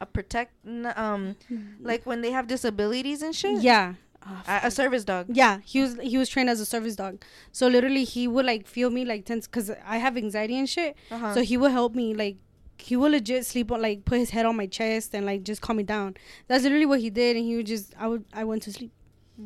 A 0.00 0.06
protect, 0.06 0.52
um, 0.96 1.36
like 1.78 2.04
when 2.06 2.22
they 2.22 2.30
have 2.32 2.46
disabilities 2.48 3.20
and 3.22 3.36
shit. 3.36 3.62
Yeah. 3.62 3.94
Oh, 4.26 4.42
A, 4.46 4.60
a 4.64 4.70
service 4.70 5.04
dog. 5.04 5.26
Yeah, 5.30 5.58
he 5.64 5.80
was 5.80 5.98
he 6.00 6.16
was 6.16 6.28
trained 6.28 6.48
as 6.48 6.60
a 6.60 6.66
service 6.66 6.96
dog. 6.96 7.22
So 7.50 7.66
literally, 7.66 8.04
he 8.04 8.28
would 8.28 8.46
like 8.46 8.66
feel 8.66 8.90
me 8.90 9.04
like 9.04 9.24
tense 9.24 9.46
because 9.46 9.70
I 9.86 9.98
have 9.98 10.16
anxiety 10.16 10.58
and 10.58 10.68
shit. 10.68 10.96
Uh-huh. 11.10 11.34
So 11.34 11.42
he 11.42 11.56
would 11.56 11.72
help 11.72 11.94
me 11.94 12.14
like 12.14 12.36
he 12.78 12.96
would 12.96 13.12
legit 13.12 13.46
sleep 13.46 13.70
on 13.70 13.82
like 13.82 14.04
put 14.04 14.18
his 14.18 14.30
head 14.30 14.46
on 14.46 14.56
my 14.56 14.66
chest 14.66 15.14
and 15.14 15.26
like 15.26 15.42
just 15.42 15.60
calm 15.60 15.76
me 15.76 15.82
down. 15.82 16.16
That's 16.48 16.62
literally 16.64 16.86
what 16.86 17.00
he 17.00 17.10
did, 17.10 17.36
and 17.36 17.44
he 17.44 17.56
would 17.56 17.66
just 17.66 17.94
I 17.98 18.06
would 18.06 18.24
I 18.32 18.44
went 18.44 18.62
to 18.62 18.72
sleep. 18.72 18.92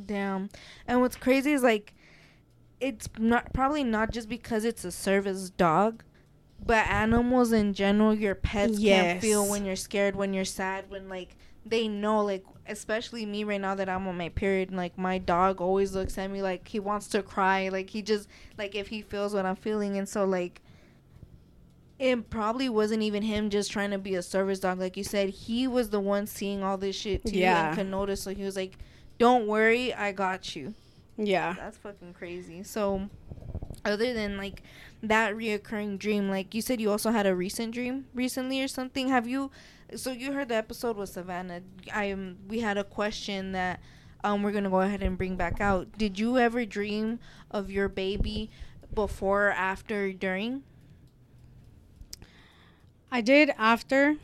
Damn. 0.05 0.51
And 0.87 1.01
what's 1.01 1.17
crazy 1.17 1.53
is 1.53 1.63
like 1.63 1.95
it's 2.81 3.09
not 3.19 3.53
probably 3.55 3.85
not 3.85 4.11
just 4.11 4.29
because 4.29 4.65
it's 4.65 4.85
a 4.85 4.93
service 4.93 5.51
dog, 5.51 6.05
but 6.65 6.87
animals 6.89 7.53
in 7.53 7.73
general, 7.73 8.15
your 8.15 8.35
pets 8.35 8.79
can't 8.79 9.21
feel 9.21 9.49
when 9.49 9.65
you're 9.65 9.77
scared, 9.77 10.17
when 10.17 10.35
you're 10.35 10.45
sad, 10.45 10.91
when 10.91 11.09
like 11.09 11.37
they 11.65 11.89
know 11.89 12.23
like 12.23 12.45
especially 12.69 13.25
me 13.27 13.45
right 13.45 13.61
now 13.61 13.75
that 13.75 13.89
I'm 13.89 14.07
on 14.09 14.17
my 14.17 14.29
period, 14.31 14.69
and 14.69 14.77
like 14.77 14.97
my 14.99 15.19
dog 15.19 15.61
always 15.61 15.95
looks 15.95 16.17
at 16.19 16.31
me 16.31 16.43
like 16.43 16.67
he 16.69 16.79
wants 16.81 17.09
to 17.09 17.23
cry, 17.23 17.69
like 17.69 17.91
he 17.91 18.03
just 18.03 18.29
like 18.59 18.75
if 18.75 18.89
he 18.89 19.03
feels 19.03 19.35
what 19.35 19.47
I'm 19.47 19.57
feeling 19.57 19.97
and 19.99 20.09
so 20.09 20.25
like 20.25 20.61
it 21.99 22.29
probably 22.29 22.69
wasn't 22.69 23.03
even 23.03 23.23
him 23.23 23.49
just 23.49 23.71
trying 23.71 23.91
to 23.91 23.99
be 23.99 24.15
a 24.17 24.23
service 24.23 24.61
dog 24.61 24.79
like 24.79 24.97
you 24.99 25.05
said 25.05 25.31
he 25.31 25.67
was 25.67 25.89
the 25.89 26.01
one 26.01 26.27
seeing 26.27 26.63
all 26.63 26.77
this 26.77 26.95
shit 26.95 27.25
too 27.25 27.39
Yeah. 27.39 27.69
and 27.69 27.77
could 27.77 27.87
notice 27.87 28.23
so 28.23 28.35
he 28.35 28.45
was 28.45 28.55
like 28.57 28.77
don't 29.19 29.47
worry, 29.47 29.95
I 29.95 30.13
got 30.13 30.55
you. 30.55 30.75
Yeah. 31.17 31.55
That's 31.57 31.79
fucking 31.79 32.13
crazy. 32.13 32.63
So, 32.63 33.09
other 33.83 34.13
than 34.13 34.37
like 34.37 34.63
that 35.03 35.35
reoccurring 35.35 35.99
dream, 35.99 36.29
like 36.29 36.55
you 36.55 36.61
said, 36.61 36.83
you 36.83 36.91
also 36.91 37.11
had 37.13 37.25
a 37.27 37.35
recent 37.35 37.73
dream 37.73 38.09
recently 38.15 38.61
or 38.61 38.69
something. 38.69 39.09
Have 39.09 39.27
you? 39.27 39.51
So 39.95 40.11
you 40.11 40.33
heard 40.33 40.49
the 40.49 40.57
episode 40.57 40.97
with 40.97 41.11
Savannah. 41.11 41.63
I 41.93 42.11
um, 42.11 42.39
we 42.49 42.61
had 42.61 42.77
a 42.77 42.85
question 42.85 43.53
that 43.53 43.81
um 44.25 44.43
we're 44.43 44.53
gonna 44.53 44.71
go 44.71 44.81
ahead 44.81 45.03
and 45.03 45.17
bring 45.17 45.37
back 45.37 45.61
out. 45.61 45.97
Did 45.97 46.19
you 46.19 46.39
ever 46.39 46.65
dream 46.65 47.21
of 47.51 47.71
your 47.71 47.89
baby 47.89 48.51
before, 48.93 49.51
after, 49.51 50.13
during? 50.13 50.63
I 53.11 53.21
did 53.21 53.51
after. 53.57 54.17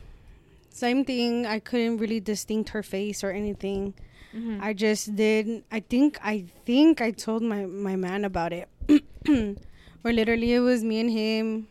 Same 0.69 1.05
thing. 1.05 1.45
I 1.45 1.59
couldn't 1.59 1.97
really 1.97 2.19
distinct 2.19 2.69
her 2.69 2.83
face 2.83 3.23
or 3.23 3.31
anything. 3.31 3.93
Mm-hmm. 4.35 4.59
I 4.61 4.73
just 4.73 5.15
did. 5.15 5.63
I 5.71 5.79
think. 5.79 6.19
I 6.23 6.45
think 6.65 6.99
I 6.99 7.11
told 7.11 7.43
my 7.43 7.65
my 7.65 7.95
man 7.95 8.25
about 8.25 8.51
it. 8.51 8.67
Where 10.01 10.13
literally 10.13 10.53
it 10.53 10.59
was 10.59 10.83
me 10.83 10.99
and 10.99 11.09
him, 11.09 11.67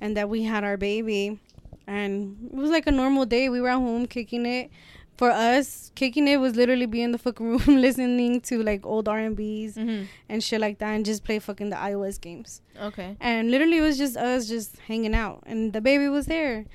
and 0.00 0.16
that 0.16 0.28
we 0.28 0.44
had 0.44 0.64
our 0.64 0.76
baby, 0.76 1.40
and 1.86 2.36
it 2.52 2.56
was 2.56 2.70
like 2.70 2.86
a 2.86 2.90
normal 2.92 3.26
day. 3.26 3.48
We 3.48 3.60
were 3.60 3.68
at 3.68 3.76
home 3.78 4.06
kicking 4.06 4.46
it. 4.46 4.70
For 5.16 5.30
us, 5.30 5.90
kicking 5.94 6.28
it 6.28 6.36
was 6.36 6.56
literally 6.56 6.84
being 6.84 7.04
in 7.04 7.12
the 7.12 7.16
fucking 7.18 7.46
room 7.46 7.62
listening 7.80 8.42
to 8.42 8.62
like 8.62 8.84
old 8.84 9.08
R 9.08 9.18
and 9.18 9.34
B's 9.34 9.76
mm-hmm. 9.76 10.04
and 10.28 10.44
shit 10.44 10.60
like 10.60 10.76
that, 10.80 10.90
and 10.90 11.06
just 11.06 11.24
play 11.24 11.38
fucking 11.38 11.70
the 11.70 11.76
iOS 11.76 12.20
games. 12.20 12.60
Okay. 12.78 13.16
and 13.18 13.50
literally 13.50 13.78
it 13.78 13.80
was 13.80 13.96
just 13.96 14.18
us 14.18 14.46
just 14.46 14.76
hanging 14.80 15.14
out 15.14 15.42
and 15.46 15.72
the 15.72 15.80
baby 15.80 16.08
was 16.10 16.26
there 16.26 16.66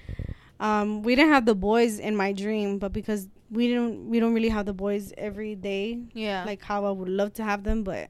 um 0.60 1.04
we 1.04 1.14
didn't 1.16 1.32
have 1.32 1.46
the 1.46 1.54
boys 1.54 2.00
in 2.00 2.16
my 2.16 2.32
dream 2.32 2.80
but 2.80 2.92
because 2.92 3.28
we 3.52 3.68
didn't 3.68 4.10
we 4.10 4.20
don't 4.20 4.34
really 4.34 4.50
have 4.50 4.66
the 4.66 4.74
boys 4.74 5.14
every 5.16 5.54
day 5.54 6.00
Yeah. 6.16 6.44
like 6.44 6.64
how 6.64 6.86
i 6.86 6.90
would 6.90 7.08
love 7.10 7.34
to 7.36 7.44
have 7.44 7.64
them 7.64 7.84
but 7.84 8.10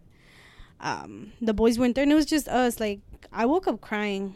um 0.80 1.34
the 1.42 1.54
boys 1.54 1.78
weren't 1.78 1.96
there 1.96 2.04
and 2.04 2.12
it 2.12 2.16
was 2.16 2.26
just 2.26 2.48
us 2.48 2.80
like 2.80 3.00
i 3.34 3.46
woke 3.46 3.68
up 3.68 3.82
crying 3.82 4.36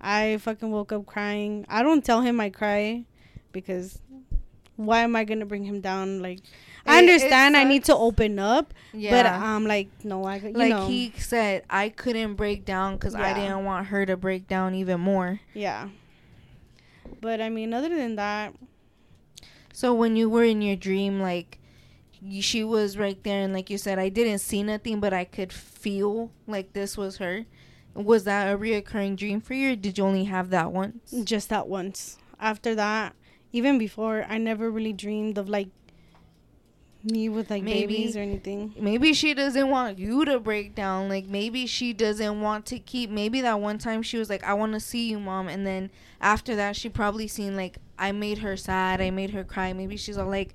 i 0.00 0.36
fucking 0.38 0.70
woke 0.70 0.92
up 0.92 1.06
crying 1.06 1.64
i 1.68 1.82
don't 1.82 2.04
tell 2.04 2.20
him 2.20 2.38
i 2.40 2.50
cry 2.50 3.04
because 3.52 3.98
why 4.76 5.00
am 5.00 5.16
i 5.16 5.24
gonna 5.24 5.46
bring 5.46 5.64
him 5.64 5.80
down 5.80 6.20
like 6.20 6.40
i 6.86 6.96
It- 6.96 7.04
it 7.04 7.08
understand 7.10 7.56
i 7.56 7.64
need 7.64 7.84
to 7.84 7.96
open 7.96 8.38
up 8.38 8.74
yeah. 8.92 9.10
but 9.10 9.26
I'm 9.26 9.42
um 9.42 9.64
like 9.66 9.88
no 10.04 10.24
i 10.24 10.36
you 10.36 10.52
like 10.52 10.70
know 10.70 10.86
he 10.86 11.12
said, 11.16 11.64
I 11.70 11.88
couldn't 11.88 12.34
break 12.34 12.64
down 12.64 12.94
because 12.96 13.14
I 13.14 13.32
didn't 13.32 13.64
want 13.64 13.86
her 13.88 14.04
to 14.06 14.16
break 14.16 14.46
down 14.48 14.74
even 14.74 15.00
more. 15.00 15.40
Yeah. 15.54 15.88
But 17.20 17.40
I 17.40 17.48
mean, 17.48 17.72
other 17.74 17.88
than 17.88 18.16
that, 18.16 18.54
So 19.72 19.92
when 19.94 20.16
you 20.16 20.28
were 20.30 20.44
in 20.44 20.62
your 20.62 20.76
dream, 20.76 21.20
like 21.20 21.58
you, 22.22 22.40
she 22.42 22.64
was 22.64 22.96
right 22.96 23.22
there, 23.24 23.42
and 23.42 23.52
like 23.52 23.68
you 23.70 23.78
said, 23.78 23.98
I 23.98 24.08
didn't 24.08 24.38
see 24.38 24.62
nothing, 24.62 25.00
but 25.00 25.12
I 25.12 25.24
could 25.24 25.52
feel 25.52 26.30
like 26.46 26.72
this 26.72 26.96
was 26.96 27.18
her. 27.18 27.44
Was 27.96 28.24
that 28.24 28.52
a 28.52 28.58
reoccurring 28.58 29.16
dream 29.16 29.40
for 29.40 29.54
you, 29.54 29.72
or 29.72 29.76
did 29.76 29.98
you 29.98 30.04
only 30.04 30.24
have 30.24 30.50
that 30.50 30.72
once? 30.72 31.12
just 31.24 31.48
that 31.48 31.66
once. 31.68 32.18
After 32.38 32.74
that, 32.74 33.14
even 33.52 33.78
before, 33.78 34.24
I 34.28 34.38
never 34.38 34.70
really 34.70 34.92
dreamed 34.92 35.38
of 35.38 35.48
like 35.48 35.68
me 37.02 37.28
with 37.28 37.50
like 37.50 37.62
Maybe. 37.62 37.94
babies 37.94 38.16
or 38.16 38.20
anything. 38.20 38.74
Maybe 38.78 39.12
she 39.12 39.32
doesn't 39.32 39.68
want 39.68 39.98
you 39.98 40.24
to 40.24 40.40
break 40.40 40.74
down. 40.74 41.08
Like 41.08 41.26
maybe 41.26 41.66
she 41.66 41.92
doesn't 41.92 42.40
want 42.40 42.66
to 42.66 42.78
keep. 42.78 43.10
Maybe 43.10 43.40
that 43.42 43.60
one 43.60 43.78
time 43.78 44.02
she 44.02 44.18
was 44.18 44.28
like, 44.28 44.42
"I 44.44 44.54
want 44.54 44.72
to 44.72 44.80
see 44.80 45.08
you, 45.08 45.20
mom," 45.20 45.48
and 45.48 45.66
then 45.66 45.90
after 46.20 46.56
that, 46.56 46.76
she 46.76 46.88
probably 46.88 47.28
seen 47.28 47.56
like 47.56 47.78
I 47.98 48.12
made 48.12 48.38
her 48.38 48.56
sad. 48.56 49.00
I 49.00 49.10
made 49.10 49.30
her 49.30 49.44
cry. 49.44 49.72
Maybe 49.72 49.96
she's 49.96 50.18
all 50.18 50.28
like. 50.28 50.54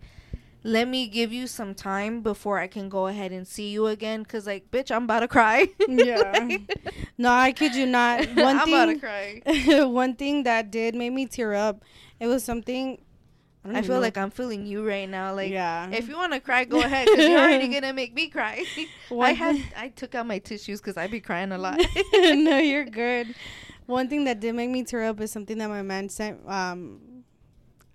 Let 0.63 0.87
me 0.87 1.07
give 1.07 1.33
you 1.33 1.47
some 1.47 1.73
time 1.73 2.21
before 2.21 2.59
I 2.59 2.67
can 2.67 2.87
go 2.87 3.07
ahead 3.07 3.31
and 3.31 3.47
see 3.47 3.69
you 3.69 3.87
again. 3.87 4.23
Cause 4.25 4.45
like, 4.45 4.69
bitch, 4.69 4.91
I'm 4.95 5.05
about 5.05 5.21
to 5.21 5.27
cry. 5.27 5.69
Yeah. 5.87 6.57
No, 7.17 7.31
I 7.31 7.51
kid 7.51 7.75
you 7.75 7.85
not. 7.85 8.27
One 8.29 8.57
I'm 8.59 8.67
about 8.67 8.85
to 8.85 8.97
thing, 8.97 8.99
cry. 8.99 9.83
one 9.85 10.15
thing 10.15 10.41
that 10.43 10.71
did 10.71 10.95
make 10.95 11.13
me 11.13 11.27
tear 11.27 11.53
up. 11.53 11.83
It 12.19 12.25
was 12.25 12.43
something. 12.43 12.99
don't 13.63 13.75
I 13.75 13.83
feel 13.83 13.95
know. 13.95 14.01
like 14.01 14.17
I'm 14.17 14.31
feeling 14.31 14.65
you 14.65 14.87
right 14.87 15.07
now. 15.07 15.35
Like, 15.35 15.51
yeah. 15.51 15.87
if 15.91 16.09
you 16.09 16.15
want 16.17 16.33
to 16.33 16.39
cry, 16.39 16.63
go 16.63 16.79
ahead, 16.79 17.07
cause 17.07 17.19
you're 17.19 17.37
already 17.39 17.67
gonna 17.73 17.93
make 17.93 18.15
me 18.15 18.27
cry. 18.27 18.65
I 19.11 19.33
had 19.33 19.61
I 19.77 19.89
took 19.89 20.15
out 20.15 20.25
my 20.25 20.39
tissues 20.39 20.81
because 20.81 20.97
I'd 20.97 21.11
be 21.11 21.19
crying 21.19 21.51
a 21.51 21.59
lot. 21.59 21.79
no, 22.13 22.57
you're 22.57 22.85
good. 22.85 23.35
One 23.85 24.07
thing 24.07 24.23
that 24.23 24.39
did 24.39 24.55
make 24.55 24.71
me 24.71 24.83
tear 24.83 25.03
up 25.03 25.19
is 25.21 25.31
something 25.31 25.59
that 25.59 25.69
my 25.69 25.83
man 25.83 26.09
sent. 26.09 26.39
Um, 26.49 27.01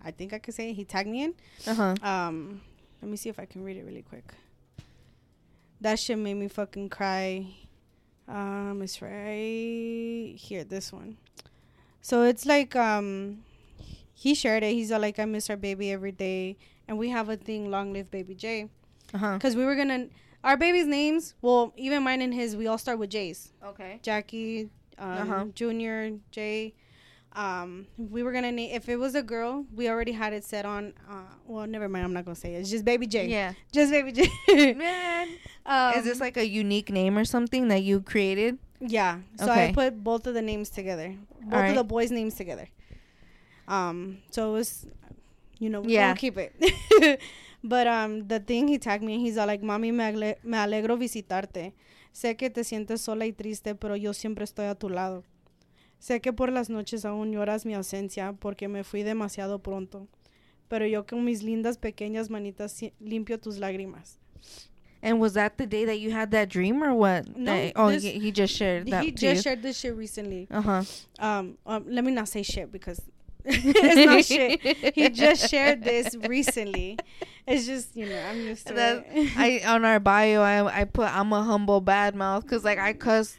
I 0.06 0.12
think 0.12 0.32
I 0.32 0.38
could 0.38 0.54
say 0.54 0.72
he 0.72 0.84
tagged 0.84 1.08
me 1.08 1.24
in. 1.24 1.34
uh 1.66 1.74
huh. 1.74 1.94
Um, 2.02 2.60
let 3.02 3.10
me 3.10 3.16
see 3.16 3.28
if 3.28 3.38
I 3.38 3.44
can 3.44 3.64
read 3.64 3.76
it 3.76 3.84
really 3.84 4.02
quick. 4.02 4.32
That 5.80 5.98
shit 5.98 6.16
made 6.18 6.34
me 6.34 6.48
fucking 6.48 6.88
cry. 6.88 7.46
Um, 8.28 8.80
it's 8.82 9.02
right 9.02 10.34
here. 10.38 10.64
This 10.64 10.92
one. 10.92 11.16
So 12.00 12.22
it's 12.22 12.46
like 12.46 12.74
um, 12.76 13.42
he 14.14 14.34
shared 14.34 14.62
it. 14.62 14.72
He's 14.72 14.90
all 14.92 15.00
like, 15.00 15.18
I 15.18 15.24
miss 15.24 15.50
our 15.50 15.56
baby 15.56 15.90
every 15.92 16.12
day, 16.12 16.56
and 16.88 16.98
we 16.98 17.10
have 17.10 17.28
a 17.28 17.36
thing. 17.36 17.70
Long 17.70 17.92
live 17.92 18.10
baby 18.10 18.34
J. 18.34 18.68
Uh 19.12 19.18
huh. 19.18 19.34
Because 19.34 19.54
we 19.56 19.64
were 19.64 19.76
gonna 19.76 20.06
our 20.42 20.56
baby's 20.56 20.86
names. 20.86 21.34
Well, 21.42 21.72
even 21.76 22.02
mine 22.02 22.22
and 22.22 22.32
his, 22.32 22.56
we 22.56 22.66
all 22.68 22.78
start 22.78 22.98
with 22.98 23.10
J's. 23.10 23.52
Okay. 23.64 23.98
Jackie, 24.02 24.70
um, 24.98 25.10
Uh-huh. 25.30 25.44
Junior, 25.54 26.12
Jay. 26.30 26.74
Um, 27.36 27.86
we 27.98 28.22
were 28.22 28.32
gonna 28.32 28.50
name 28.50 28.70
if 28.74 28.88
it 28.88 28.96
was 28.96 29.14
a 29.14 29.22
girl, 29.22 29.66
we 29.74 29.90
already 29.90 30.12
had 30.12 30.32
it 30.32 30.42
set 30.42 30.64
on. 30.64 30.94
Uh, 31.08 31.20
well, 31.46 31.66
never 31.66 31.86
mind. 31.88 32.04
I'm 32.06 32.14
not 32.14 32.24
gonna 32.24 32.34
say 32.34 32.54
it. 32.54 32.60
It's 32.60 32.70
just 32.70 32.84
Baby 32.84 33.06
J. 33.06 33.26
Yeah. 33.28 33.52
Just 33.72 33.92
Baby 33.92 34.12
J. 34.12 34.72
Man. 34.74 35.28
um, 35.66 35.92
Is 35.98 36.04
this 36.04 36.18
like 36.18 36.38
a 36.38 36.46
unique 36.46 36.90
name 36.90 37.18
or 37.18 37.26
something 37.26 37.68
that 37.68 37.82
you 37.82 38.00
created? 38.00 38.58
Yeah. 38.80 39.20
So 39.38 39.50
Okay. 39.50 39.68
I 39.68 39.72
put 39.72 40.02
both 40.02 40.26
of 40.26 40.32
the 40.34 40.40
names 40.40 40.70
together. 40.70 41.14
Both 41.42 41.52
Alright. 41.52 41.70
of 41.70 41.76
the 41.76 41.84
boys' 41.84 42.10
names 42.10 42.34
together. 42.34 42.68
Um. 43.68 44.18
So 44.30 44.50
it 44.50 44.52
was, 44.52 44.86
you 45.58 45.68
know, 45.68 45.82
we 45.82 45.92
Yeah. 45.94 46.14
keep 46.14 46.38
it. 46.38 46.54
but 47.64 47.86
um, 47.86 48.26
the 48.28 48.40
thing 48.40 48.66
he 48.68 48.78
tagged 48.78 49.04
me, 49.04 49.18
he's 49.20 49.36
all 49.36 49.46
like, 49.46 49.60
"Mami, 49.62 49.92
me 49.92 50.56
alegro 50.56 50.96
visitarte. 50.96 51.72
Sé 52.14 52.34
que 52.38 52.48
te 52.48 52.62
sientes 52.64 53.00
sola 53.00 53.26
y 53.26 53.32
triste, 53.32 53.74
pero 53.74 53.94
yo 53.94 54.12
siempre 54.14 54.44
estoy 54.44 54.66
a 54.70 54.74
tu 54.74 54.88
lado. 54.88 55.22
Sé 56.01 56.20
que 56.20 56.32
por 56.32 56.51
las 56.52 56.68
noches 56.68 57.05
aún 57.05 57.32
lloras 57.32 57.64
mi 57.64 57.74
ausencia 57.74 58.32
porque 58.39 58.68
me 58.68 58.85
fui 58.85 59.02
demasiado 59.02 59.59
pronto. 59.62 60.06
Pero 60.68 60.85
yo 60.86 61.05
con 61.06 61.24
mis 61.24 61.43
lindas 61.43 61.78
pequeñas 61.78 62.28
manitas 62.31 62.81
limpio 63.01 63.39
tus 63.39 63.59
lágrimas. 63.59 64.18
And 65.02 65.20
was 65.20 65.35
that 65.35 65.56
the 65.59 65.66
day 65.66 65.85
that 65.85 65.98
you 66.01 66.10
had 66.10 66.31
that 66.32 66.48
dream 66.48 66.82
or 66.82 66.93
what? 66.94 67.36
No, 67.36 67.52
That- 67.55 67.73
oh, 67.77 67.90
this- 67.90 68.02
he, 68.02 68.18
he 68.18 68.32
just 68.32 68.55
shared 68.55 68.89
that. 68.89 69.05
he 69.05 69.12
just 69.12 69.36
you. 69.36 69.43
shared 69.43 69.62
this 69.62 69.78
shit 69.78 69.94
recently. 69.94 70.48
Uh 70.51 70.60
huh. 70.62 70.82
um, 71.18 71.56
um 71.66 71.85
let 71.89 72.05
me 72.05 72.10
not 72.12 72.28
say 72.28 72.43
shit 72.43 72.73
because 72.73 73.01
it's 73.44 74.06
not 74.06 74.24
shit. 74.24 74.60
He 74.94 75.09
just 75.10 75.48
shared 75.48 75.85
this 75.85 76.16
recently. 76.28 76.98
It's 77.47 77.64
just 77.66 77.94
you 77.94 78.09
know 78.09 78.18
I'm 78.28 78.40
used 78.40 78.66
to 78.66 78.74
That- 78.74 79.06
it. 79.12 79.31
I 79.36 79.60
on 79.73 79.85
our 79.85 80.01
bio, 80.01 80.43
I 80.43 80.81
I 80.81 80.85
put 80.85 81.06
I'm 81.06 81.32
a 81.32 81.43
humble 81.44 81.81
bad 81.81 82.16
mouth 82.16 82.43
because 82.43 82.64
like 82.64 82.78
I 82.78 82.93
cuss 82.93 83.36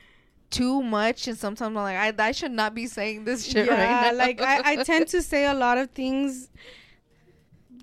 too 0.49 0.81
much, 0.81 1.27
and 1.27 1.37
sometimes 1.37 1.61
I'm 1.67 1.75
like 1.75 1.97
I 1.97 2.27
I 2.27 2.31
should 2.31 2.51
not 2.51 2.73
be 2.73 2.87
saying 2.87 3.25
this 3.25 3.45
shit 3.45 3.67
yeah, 3.67 3.73
right 3.73 4.11
now. 4.11 4.17
like 4.17 4.41
I, 4.41 4.61
I 4.73 4.83
tend 4.83 5.07
to 5.09 5.21
say 5.31 5.45
a 5.45 5.53
lot 5.53 5.77
of 5.77 5.91
things 5.91 6.49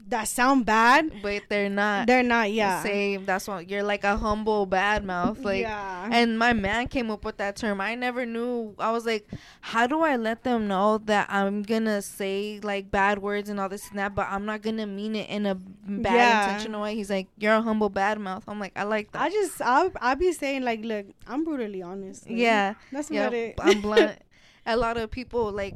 that 0.08 0.28
sound 0.28 0.66
bad, 0.66 1.10
but 1.22 1.42
they're 1.48 1.68
not. 1.70 2.06
they're 2.06 2.22
not. 2.22 2.52
Yeah. 2.52 2.82
Same. 2.82 3.24
That's 3.24 3.48
why 3.48 3.60
you're 3.60 3.82
like 3.82 4.04
a 4.04 4.16
humble 4.16 4.66
bad 4.66 5.04
mouth. 5.04 5.38
Like 5.44 5.62
yeah. 5.62 6.08
and 6.12 6.38
my 6.38 6.52
man 6.52 6.88
came 6.88 7.10
up 7.10 7.24
with 7.24 7.38
that 7.38 7.56
term. 7.56 7.80
I 7.80 7.94
never 7.94 8.26
knew. 8.26 8.74
I 8.78 8.90
was 8.92 9.06
like, 9.06 9.26
how 9.60 9.86
do 9.86 10.02
I 10.02 10.16
let 10.16 10.44
them 10.44 10.68
know 10.68 10.98
that 11.06 11.28
I'm 11.30 11.62
gonna 11.62 12.02
say 12.02 12.60
like 12.62 12.90
bad 12.90 13.18
words 13.20 13.48
and 13.48 13.58
all 13.58 13.68
this 13.68 13.88
and 13.90 13.98
that, 13.98 14.14
but 14.14 14.26
I'm 14.28 14.44
not 14.44 14.62
gonna 14.62 14.86
mean 14.86 15.16
it 15.16 15.28
in 15.30 15.46
a 15.46 15.54
bad 15.54 16.14
Yeah. 16.14 16.44
intentional 16.44 16.82
way? 16.82 16.94
He's 16.94 17.10
like, 17.10 17.28
you're 17.38 17.54
a 17.54 17.62
humble 17.62 17.88
bad 17.88 18.18
mouth. 18.20 18.44
I'm 18.46 18.60
like, 18.60 18.72
I 18.76 18.82
like 18.82 19.12
that. 19.12 19.22
I 19.22 19.30
just 19.30 19.60
I'll 19.62 19.90
I'll 20.00 20.16
be 20.16 20.32
saying 20.32 20.62
like, 20.62 20.84
look, 20.84 21.06
I'm 21.26 21.44
brutally 21.44 21.82
honest. 21.82 22.26
Like, 22.28 22.36
yeah. 22.38 22.74
That's 22.92 23.10
Yeah, 23.10 23.22
about 23.22 23.34
it. 23.34 23.54
I'm 23.58 23.80
blunt. 23.80 24.18
a 24.66 24.76
lot 24.76 24.96
of 24.96 25.10
people 25.10 25.50
like 25.52 25.74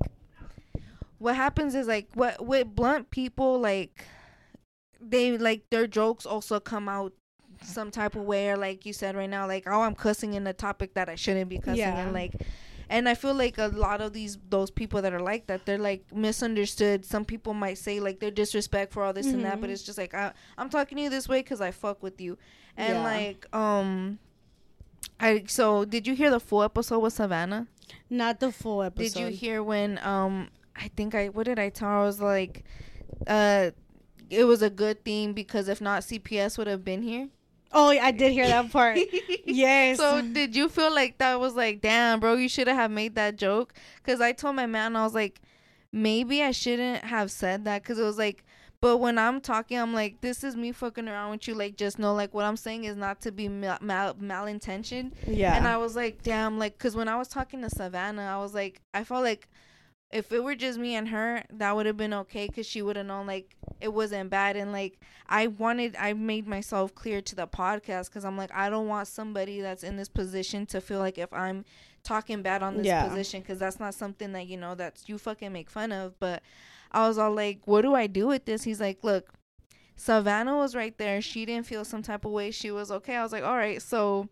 what 1.19 1.35
happens 1.35 1.75
is 1.75 1.87
like 1.87 2.07
what 2.15 2.45
with 2.45 2.75
blunt 2.75 3.11
people 3.11 3.59
like 3.59 4.05
they 5.01 5.37
like 5.39 5.69
their 5.70 5.87
jokes 5.87 6.27
also 6.27 6.59
come 6.61 6.89
out 6.89 7.12
some 7.62 7.91
type 7.91 8.15
of 8.15 8.23
way 8.23 8.51
or 8.51 8.57
like 8.57 8.87
you 8.87 8.93
said 8.93 9.16
right 9.16 9.29
now 9.31 9.47
like 9.47 9.65
oh 9.66 9.81
I'm 9.83 9.95
cussing 9.95 10.35
in 10.35 10.47
a 10.47 10.53
topic 10.53 10.95
that 10.95 11.09
I 11.09 11.16
shouldn't 11.16 11.49
be 11.51 11.59
cussing 11.59 11.79
Yeah. 11.79 11.99
and 11.99 12.12
like 12.12 12.35
and 12.91 13.09
I 13.09 13.15
feel 13.15 13.35
like 13.35 13.59
a 13.59 13.66
lot 13.66 14.01
of 14.01 14.12
these 14.12 14.39
those 14.49 14.70
people 14.70 15.03
that 15.03 15.12
are 15.12 15.20
like 15.20 15.47
that 15.49 15.66
they're 15.66 15.77
like 15.77 16.05
misunderstood. 16.15 17.05
Some 17.05 17.25
people 17.25 17.53
might 17.55 17.79
say 17.79 18.01
like 18.01 18.19
they're 18.20 18.31
disrespectful 18.31 19.03
for 19.03 19.07
all 19.07 19.12
this 19.12 19.27
and 19.27 19.45
that, 19.45 19.61
but 19.61 19.69
Mhm. 19.69 19.73
it's 19.75 19.83
just 19.83 19.99
like 19.99 20.15
I, 20.15 20.33
I'm 20.57 20.70
talking 20.70 20.97
to 20.97 21.03
you 21.03 21.11
this 21.11 21.29
way 21.29 21.41
because 21.41 21.61
I 21.61 21.70
fuck 21.70 22.03
with 22.03 22.19
you, 22.20 22.39
and 22.79 22.95
Yeah. 22.95 23.05
like 23.05 23.55
um, 23.55 24.19
I 25.20 25.45
so 25.49 25.85
did 25.85 26.07
you 26.07 26.15
hear 26.15 26.31
the 26.31 26.41
full 26.41 26.62
episode 26.62 27.01
with 27.01 27.12
Savannah? 27.12 27.66
Not 28.09 28.41
the 28.41 28.53
full 28.53 28.83
episode. 28.83 29.15
Did 29.15 29.20
you 29.20 29.27
hear 29.37 29.62
when 29.62 29.99
um 30.03 30.49
I 30.77 30.89
think 30.89 31.15
I 31.15 31.29
what 31.29 31.45
did 31.45 31.59
I 31.59 31.69
tell 31.70 31.89
her? 31.89 31.97
I 31.97 32.05
was 32.05 32.20
like 32.20 32.65
uh 33.27 33.73
it 34.31 34.45
was 34.45 34.63
a 34.63 34.71
good 34.71 35.05
thing 35.05 35.33
because 35.33 35.69
if 35.69 35.81
not 35.81 36.03
CPS 36.03 36.59
would 36.59 36.67
have 36.67 36.85
been 36.85 37.03
here. 37.03 37.29
Oh, 37.73 37.91
I 37.91 38.11
did 38.13 38.33
hear 38.33 38.47
that 38.47 38.73
part. 38.73 38.99
yes. 39.45 39.99
So 39.99 40.23
did 40.23 40.57
you 40.57 40.69
feel 40.69 40.95
like 40.95 41.19
that 41.19 41.39
was 41.39 41.55
like 41.55 41.81
damn 41.81 42.21
bro 42.21 42.35
you 42.35 42.49
should 42.49 42.67
have 42.67 42.91
made 42.91 43.15
that 43.17 43.37
joke 43.37 43.75
cuz 44.03 44.21
I 44.21 44.33
told 44.33 44.57
my 44.57 44.67
man 44.67 44.97
I 44.97 45.05
was 45.05 45.15
like 45.15 45.41
maybe 45.93 46.43
I 46.43 46.51
shouldn't 46.51 47.05
have 47.05 47.31
said 47.31 47.65
that 47.65 47.85
cuz 47.85 47.99
it 47.99 48.05
was 48.05 48.19
like 48.19 48.45
but 48.81 48.99
when 48.99 49.19
I'm 49.19 49.41
talking 49.41 49.79
I'm 49.79 49.93
like 49.93 50.21
this 50.21 50.45
is 50.45 50.57
me 50.57 50.73
fucking 50.73 51.09
around 51.09 51.33
with 51.33 51.49
you 51.49 51.55
like 51.55 51.77
just 51.77 51.99
know 51.99 52.15
like 52.15 52.33
what 52.33 52.45
I'm 52.45 52.57
saying 52.57 52.85
is 52.85 52.97
not 52.97 53.21
to 53.23 53.33
be 53.33 53.49
mal- 53.49 53.79
mal- 53.83 54.15
malintentioned 54.15 55.13
yeah. 55.27 55.57
and 55.57 55.67
I 55.67 55.77
was 55.77 55.97
like, 55.97 56.23
damn, 56.23 56.59
like, 56.59 56.79
cause 56.79 56.95
when 56.97 57.09
I 57.09 57.17
was 57.17 57.29
talking 57.29 57.61
to 57.63 57.71
Savannah, 57.71 58.23
I 58.23 58.39
was 58.39 58.55
like, 58.55 58.81
I 58.95 59.05
felt 59.05 59.25
like 59.25 59.49
if 60.10 60.32
it 60.32 60.43
were 60.43 60.55
just 60.55 60.78
me 60.78 60.94
and 60.94 61.09
her, 61.09 61.43
that 61.52 61.76
would 61.76 61.86
have 61.86 61.97
been 61.97 62.14
okay, 62.14 62.48
cause 62.48 62.66
she 62.66 62.80
would 62.80 62.97
have 62.97 63.06
known 63.06 63.26
like 63.26 63.55
it 63.80 63.93
wasn't 63.93 64.30
bad, 64.30 64.56
and 64.56 64.72
like 64.72 64.98
I 65.28 65.48
wanted, 65.48 65.97
I 65.97 66.14
made 66.14 66.47
myself 66.47 66.94
clear 66.94 67.20
to 67.20 67.35
the 67.35 67.47
podcast, 67.47 68.10
cause 68.10 68.24
I'm 68.24 68.36
like, 68.36 68.51
I 68.55 68.70
don't 68.70 68.89
want 68.89 69.09
somebody 69.09 69.60
that's 69.60 69.82
in 69.82 69.97
this 69.97 70.09
position 70.09 70.64
to 70.66 70.80
feel 70.80 70.98
like 70.98 71.18
if 71.18 71.32
I'm 71.32 71.64
talking 72.02 72.40
bad 72.43 72.62
on 72.62 72.76
this 72.78 72.86
Yeah. 72.86 73.06
position, 73.06 73.43
cause 73.43 73.59
that's 73.59 73.78
not 73.78 73.93
something 73.94 74.32
that 74.32 74.47
you 74.47 74.56
know 74.56 74.74
that's 74.74 75.09
you 75.09 75.18
fucking 75.18 75.52
make 75.52 75.68
fun 75.68 75.93
of, 75.93 76.18
but 76.18 76.43
I 76.90 77.06
was 77.06 77.18
all 77.18 77.35
like, 77.35 77.60
what 77.66 77.82
do 77.82 77.94
I 77.94 78.06
do 78.06 78.26
with 78.26 78.44
this? 78.47 78.64
He's 78.64 78.80
like, 78.80 79.05
look. 79.05 79.30
Savannah 80.01 80.56
was 80.56 80.76
right 80.76 80.97
there. 80.97 81.20
She 81.20 81.44
didn't 81.44 81.66
feel 81.66 81.85
some 81.85 82.02
type 82.02 82.24
of 82.24 82.30
way. 82.30 82.52
She 82.52 82.70
was 82.70 82.89
okay. 82.93 83.16
I 83.16 83.22
was 83.24 83.32
like, 83.32 83.43
all 83.43 83.56
right. 83.56 83.82
So 83.82 84.28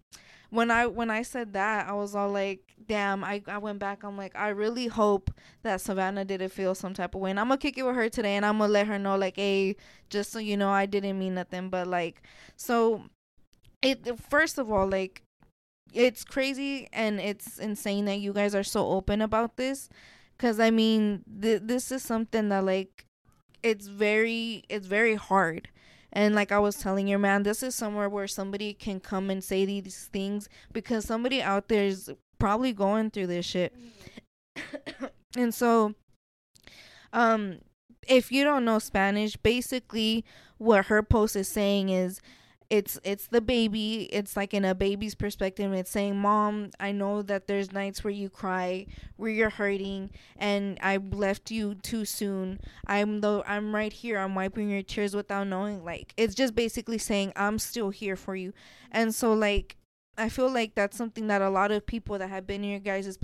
when 0.51 0.71
I 0.71 0.87
when 0.87 1.11
I 1.11 1.23
said 1.23 1.53
that, 1.55 1.89
I 1.89 1.93
was 1.93 2.15
all 2.15 2.31
like, 2.31 2.61
damn. 2.87 3.25
I, 3.25 3.43
I 3.47 3.59
went 3.59 3.79
back. 3.79 4.03
I'm 4.03 4.17
like, 4.17 4.37
I 4.37 4.49
really 4.49 4.87
hope 4.87 5.31
that 5.63 5.81
Savannah 5.81 6.25
didn't 6.25 6.51
feel 6.51 6.75
some 6.75 6.95
type 6.95 7.15
of 7.15 7.21
way. 7.21 7.31
And 7.31 7.41
I'm 7.41 7.49
gonna 7.49 7.59
kick 7.59 7.79
it 7.79 7.83
with 7.85 7.97
her 7.97 8.09
today, 8.09 8.37
and 8.37 8.47
I'm 8.47 8.59
gonna 8.59 8.73
let 8.73 8.87
her 8.87 8.99
know, 8.99 9.17
like, 9.17 9.37
hey, 9.37 9.77
just 10.11 10.33
so 10.33 10.39
you 10.39 10.57
know, 10.57 10.71
I 10.71 10.87
didn't 10.87 11.19
mean 11.19 11.35
nothing. 11.35 11.69
But 11.69 11.87
like, 11.87 12.23
so 12.57 13.05
it 13.83 14.21
first 14.31 14.59
of 14.59 14.71
all, 14.71 14.89
like, 14.89 15.23
it's 15.93 16.25
crazy 16.25 16.89
and 16.93 17.21
it's 17.21 17.59
insane 17.59 18.05
that 18.07 18.19
you 18.19 18.33
guys 18.33 18.55
are 18.55 18.65
so 18.65 18.87
open 18.89 19.23
about 19.23 19.57
this. 19.57 19.89
Cause 20.39 20.61
I 20.61 20.71
mean, 20.71 21.25
th- 21.41 21.63
this 21.65 21.91
is 21.91 22.03
something 22.03 22.51
that 22.51 22.65
like 22.65 23.07
it's 23.63 23.87
very 23.87 24.65
it's 24.69 24.87
very 24.87 25.15
hard 25.15 25.69
and 26.17 26.35
like 26.35 26.51
i 26.51 26.59
was 26.59 26.77
telling 26.77 27.07
your 27.07 27.19
man 27.19 27.43
this 27.43 27.63
is 27.63 27.75
somewhere 27.75 28.09
where 28.09 28.27
somebody 28.27 28.73
can 28.73 28.99
come 28.99 29.29
and 29.29 29.45
say 29.45 29.67
these 29.67 30.09
things 30.15 30.49
because 30.73 31.05
somebody 31.05 31.43
out 31.43 31.69
there 31.69 31.85
is 31.85 32.11
probably 32.39 32.73
going 32.73 33.11
through 33.11 33.27
this 33.27 33.47
shit. 33.47 33.75
And 35.37 35.55
so 35.55 35.95
um 37.13 37.59
if 38.09 38.33
you 38.33 38.43
don't 38.45 38.65
know 38.65 38.79
spanish 38.79 39.37
basically 39.37 40.25
what 40.57 40.87
her 40.87 41.03
post 41.03 41.37
is 41.37 41.49
saying 41.49 41.91
is 41.91 42.21
it's 42.71 42.99
it's 43.05 43.29
the 43.29 43.41
baby. 43.41 44.09
It's 44.13 44.37
like 44.37 44.53
in 44.53 44.65
a 44.65 44.75
baby's 44.75 45.15
perspective 45.15 45.73
it's 45.73 45.91
saying 45.91 46.17
mom 46.17 46.71
i 46.81 46.93
know 46.93 47.23
that 47.23 47.47
there's 47.47 47.73
nights 47.73 48.03
where 48.03 48.13
you 48.13 48.29
cry 48.29 48.87
where 49.17 49.31
you're 49.31 49.51
hurting 49.51 50.11
and 50.37 50.79
i 50.83 50.97
left 50.97 51.51
you 51.51 51.75
too 51.75 52.05
soon. 52.05 52.61
I'm 52.87 53.21
though 53.21 53.43
i'm 53.47 53.75
right 53.75 53.93
here. 53.93 54.19
I'm 54.19 54.35
wiping 54.35 54.71
your 54.71 54.83
tears 54.83 55.15
without 55.15 55.47
knowing. 55.47 55.85
Like 55.85 56.13
it's 56.17 56.35
just 56.35 56.55
basically 56.55 56.99
saying 56.99 57.33
i'm 57.37 57.59
still 57.59 57.91
here 57.91 58.17
for 58.17 58.37
you. 58.37 58.53
And 58.91 59.15
so 59.15 59.33
like 59.33 59.77
i 60.19 60.29
feel 60.29 60.51
like 60.51 60.75
that's 60.75 60.97
something 60.97 61.27
that 61.27 61.43
a 61.43 61.51
lot 61.51 61.71
of 61.71 61.87
people 61.87 62.19
that 62.19 62.31
have 62.31 62.47
been 62.47 62.65
in 62.65 62.71
your 62.71 62.81
guys' 62.81 63.19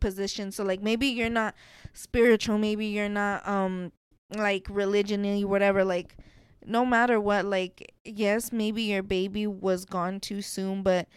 position 0.00 0.50
so 0.50 0.64
like 0.64 0.82
maybe 0.82 1.06
you're 1.06 1.28
not 1.28 1.54
spiritual 1.92 2.56
maybe 2.56 2.86
you're 2.86 3.08
not 3.08 3.46
um 3.46 3.92
like 4.36 4.64
religionally 4.64 5.44
whatever 5.44 5.84
like 5.84 6.16
no 6.68 6.84
matter 6.84 7.20
what 7.20 7.44
like 7.44 7.94
yes 8.04 8.52
maybe 8.52 8.82
your 8.82 9.02
baby 9.02 9.46
was 9.46 9.84
gone 9.84 10.20
too 10.20 10.42
soon 10.42 10.82
but 10.82 11.08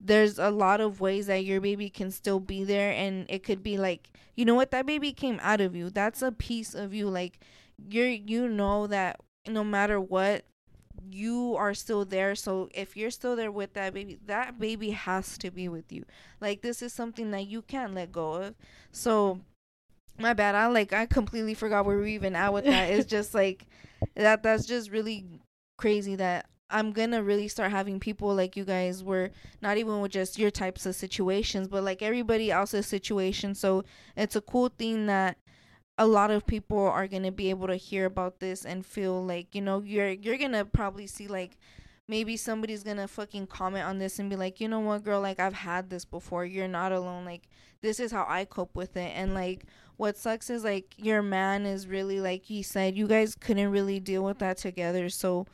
there's 0.00 0.38
a 0.38 0.50
lot 0.50 0.80
of 0.80 1.00
ways 1.00 1.26
that 1.26 1.44
your 1.44 1.60
baby 1.60 1.90
can 1.90 2.10
still 2.10 2.40
be 2.40 2.64
there 2.64 2.92
and 2.92 3.26
it 3.28 3.42
could 3.42 3.62
be 3.62 3.76
like 3.76 4.10
you 4.34 4.46
know 4.46 4.54
what 4.54 4.70
that 4.70 4.86
baby 4.86 5.12
came 5.12 5.38
out 5.42 5.60
of 5.60 5.76
you. 5.76 5.90
That's 5.90 6.22
a 6.22 6.32
piece 6.32 6.74
of 6.74 6.94
you 6.94 7.10
like 7.10 7.40
you're 7.90 8.08
you 8.08 8.48
know 8.48 8.86
that 8.86 9.20
no 9.46 9.62
matter 9.62 10.00
what 10.00 10.46
you 11.10 11.56
are 11.56 11.74
still 11.74 12.06
there. 12.06 12.34
So 12.34 12.70
if 12.74 12.96
you're 12.96 13.10
still 13.10 13.36
there 13.36 13.52
with 13.52 13.74
that 13.74 13.92
baby 13.92 14.18
that 14.26 14.58
baby 14.58 14.90
has 14.90 15.36
to 15.38 15.50
be 15.50 15.68
with 15.68 15.92
you. 15.92 16.04
Like 16.40 16.62
this 16.62 16.80
is 16.80 16.94
something 16.94 17.30
that 17.32 17.48
you 17.48 17.60
can't 17.60 17.94
let 17.94 18.12
go 18.12 18.34
of. 18.34 18.54
So 18.92 19.40
my 20.20 20.32
bad 20.34 20.54
i 20.54 20.66
like 20.66 20.92
i 20.92 21.06
completely 21.06 21.54
forgot 21.54 21.84
where 21.84 21.98
we 21.98 22.14
even 22.14 22.36
at 22.36 22.52
with 22.52 22.64
that. 22.64 22.90
It's 22.90 23.06
just 23.06 23.34
like 23.34 23.66
that 24.16 24.42
that's 24.42 24.66
just 24.66 24.90
really 24.90 25.24
crazy 25.78 26.14
that 26.16 26.46
i'm 26.68 26.92
gonna 26.92 27.22
really 27.22 27.48
start 27.48 27.70
having 27.70 27.98
people 27.98 28.34
like 28.34 28.56
you 28.56 28.64
guys 28.64 29.02
where 29.02 29.30
not 29.60 29.76
even 29.76 30.00
with 30.00 30.12
just 30.12 30.38
your 30.38 30.50
types 30.50 30.86
of 30.86 30.94
situations 30.94 31.68
but 31.68 31.82
like 31.82 32.02
everybody 32.02 32.50
else's 32.50 32.86
situation. 32.86 33.54
So 33.54 33.84
it's 34.16 34.36
a 34.36 34.40
cool 34.40 34.68
thing 34.68 35.06
that 35.06 35.38
a 35.98 36.06
lot 36.06 36.30
of 36.30 36.46
people 36.46 36.78
are 36.78 37.06
to 37.24 37.30
be 37.30 37.50
able 37.50 37.66
to 37.66 37.76
hear 37.76 38.06
about 38.06 38.40
this 38.40 38.64
and 38.64 38.86
feel 38.86 39.22
like 39.22 39.54
you 39.54 39.60
know 39.60 39.82
you're 39.82 40.08
you're 40.08 40.38
to 40.52 40.64
probably 40.64 41.06
see 41.06 41.28
like 41.28 41.58
maybe 42.08 42.36
somebody's 42.36 42.82
to 42.96 43.06
fucking 43.06 43.46
comment 43.46 43.84
on 43.84 43.98
this 43.98 44.18
and 44.18 44.30
be 44.30 44.36
like 44.36 44.60
you 44.60 44.68
know 44.68 44.80
what 44.80 45.04
girl? 45.04 45.20
Like 45.20 45.38
I've 45.38 45.52
had 45.52 45.90
this 45.90 46.06
before. 46.06 46.46
You're 46.46 46.68
not 46.68 46.92
alone. 46.92 47.26
Like 47.26 47.48
this 47.82 48.00
is 48.00 48.12
how 48.12 48.24
I 48.28 48.46
cope 48.46 48.74
with 48.74 48.96
it. 48.96 49.12
And 49.14 49.34
like 49.34 49.64
what 50.00 50.16
sucks 50.16 50.48
is 50.48 50.64
like 50.64 50.94
your 50.96 51.20
man 51.20 51.66
is 51.66 51.86
really 51.86 52.20
like 52.20 52.42
he 52.44 52.62
said 52.62 52.96
you 52.96 53.06
guys 53.06 53.34
couldn't 53.34 53.70
really 53.70 54.00
deal 54.00 54.24
with 54.24 54.38
that 54.38 54.56
together. 54.56 55.10
So 55.10 55.46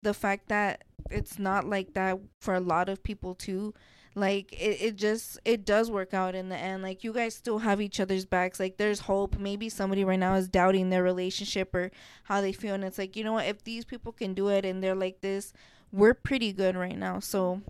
the 0.00 0.14
fact 0.14 0.46
that 0.46 0.84
it's 1.10 1.40
not 1.40 1.66
like 1.66 1.94
that 1.94 2.20
for 2.40 2.54
a 2.54 2.60
lot 2.60 2.88
of 2.88 3.02
people 3.02 3.34
too 3.34 3.74
like 4.14 4.52
it, 4.52 4.80
it 4.80 4.96
just 4.96 5.40
it 5.44 5.64
does 5.64 5.90
work 5.90 6.14
out 6.14 6.36
in 6.36 6.50
the 6.50 6.56
end. 6.56 6.84
Like 6.84 7.02
you 7.02 7.12
guys 7.12 7.34
still 7.34 7.58
have 7.58 7.80
each 7.80 7.98
other's 7.98 8.24
backs. 8.24 8.60
Like 8.60 8.76
there's 8.76 9.00
hope. 9.00 9.36
Maybe 9.36 9.68
somebody 9.68 10.04
right 10.04 10.20
now 10.20 10.34
is 10.34 10.48
doubting 10.48 10.90
their 10.90 11.02
relationship 11.02 11.74
or 11.74 11.90
how 12.22 12.40
they 12.40 12.52
feel. 12.52 12.74
And 12.74 12.84
it's 12.84 12.98
like 12.98 13.16
you 13.16 13.24
know 13.24 13.32
what? 13.32 13.46
If 13.46 13.64
these 13.64 13.84
people 13.84 14.12
can 14.12 14.34
do 14.34 14.46
it 14.50 14.64
and 14.64 14.84
they're 14.84 14.94
like 14.94 15.20
this 15.20 15.52
we're 15.92 16.14
pretty 16.14 16.52
good 16.52 16.76
right 16.76 16.96
now. 16.96 17.18
So 17.18 17.60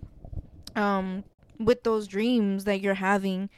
um 0.77 1.25
with 1.59 1.83
those 1.83 2.07
dreams 2.07 2.65
that 2.65 2.83
you're 2.83 2.95
having 2.95 3.49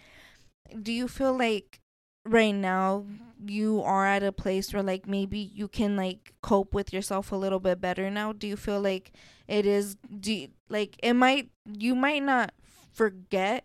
do 0.81 0.93
you 0.93 1.09
feel 1.09 1.37
like 1.37 1.82
right 2.25 2.53
now 2.55 3.05
you 3.45 3.83
are 3.83 4.07
at 4.07 4.23
a 4.23 4.31
place 4.31 4.73
where 4.73 4.83
like 4.83 5.07
maybe 5.07 5.39
you 5.39 5.67
can 5.67 5.97
like 5.97 6.33
cope 6.43 6.73
with 6.73 6.93
yourself 6.93 7.33
a 7.33 7.37
little 7.37 7.59
bit 7.59 7.81
better 7.81 8.09
now 8.11 8.33
do 8.33 8.47
you 8.47 8.57
feel 8.57 8.81
like 8.81 9.11
it 9.49 9.67
is 9.67 9.97
do 10.21 10.33
you, 10.33 10.49
like 10.69 10.97
it 11.03 11.15
might 11.15 11.51
you 11.67 11.95
might 11.97 12.23
not 12.23 12.53
forget 12.93 13.65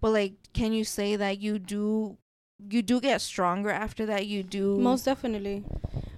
but 0.00 0.10
like 0.12 0.34
can 0.52 0.72
you 0.72 0.84
say 0.84 1.16
that 1.16 1.40
you 1.40 1.58
do 1.58 2.16
you 2.70 2.82
do 2.82 3.00
get 3.00 3.20
stronger 3.20 3.70
after 3.70 4.06
that 4.06 4.26
you 4.26 4.42
do 4.42 4.78
Most 4.78 5.04
definitely, 5.04 5.64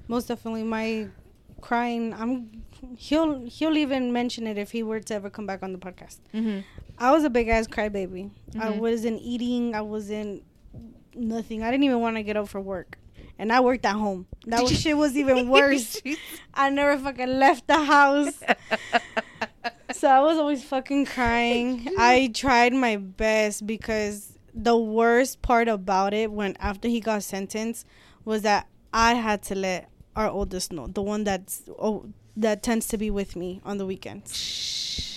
most 0.06 0.28
definitely. 0.28 0.62
My 0.62 1.08
crying. 1.60 2.14
I'm. 2.14 2.62
He'll 2.96 3.40
he'll 3.46 3.76
even 3.76 4.12
mention 4.12 4.46
it 4.46 4.56
if 4.56 4.70
he 4.70 4.84
were 4.84 5.00
to 5.00 5.14
ever 5.14 5.30
come 5.30 5.46
back 5.46 5.64
on 5.64 5.72
the 5.72 5.78
podcast. 5.78 6.18
mm-hmm. 6.32 6.60
I 6.96 7.10
was 7.10 7.24
a 7.24 7.30
big 7.30 7.48
ass 7.48 7.66
crybaby. 7.66 8.30
I 8.54 8.68
Mhm. 8.68 8.78
wasn't 8.78 9.20
eating. 9.20 9.74
I 9.74 9.80
wasn't 9.80 10.44
nothing. 11.14 11.62
I 11.62 11.70
didn't 11.70 11.84
even 11.84 12.00
want 12.00 12.16
to 12.16 12.22
get 12.22 12.36
up 12.36 12.48
for 12.48 12.60
work. 12.60 12.98
and 13.38 13.52
I 13.52 13.60
worked 13.60 13.84
at 13.86 13.94
home. 13.94 14.26
That 14.46 14.62
was, 14.62 14.80
shit 14.80 14.96
was 14.96 15.16
even 15.16 15.48
worse. 15.58 16.00
I 16.54 16.70
never 16.70 16.96
fucking 16.98 17.38
left 17.38 17.66
the 17.66 17.84
house. 17.84 18.42
so 19.92 20.08
I 20.08 20.20
was 20.20 20.38
always 20.38 20.64
fucking 20.64 21.06
crying. 21.06 21.86
I 21.98 22.30
tried 22.34 22.72
my 22.72 22.96
best 22.96 23.66
because 23.66 24.38
the 24.54 24.76
worst 24.76 25.42
part 25.42 25.68
about 25.68 26.14
it 26.14 26.32
when 26.32 26.56
after 26.58 26.88
he 26.88 27.00
got 27.00 27.22
sentenced 27.22 27.86
was 28.24 28.42
that 28.42 28.66
I 28.92 29.14
had 29.14 29.42
to 29.44 29.54
let 29.54 29.90
our 30.16 30.28
oldest 30.28 30.72
know, 30.72 30.86
the 30.88 31.02
one 31.02 31.24
that's 31.24 31.62
oh 31.78 32.06
that 32.36 32.62
tends 32.62 32.88
to 32.88 32.96
be 32.98 33.10
with 33.10 33.36
me 33.36 33.60
on 33.64 33.78
the 33.78 33.86
weekends. 33.86 34.32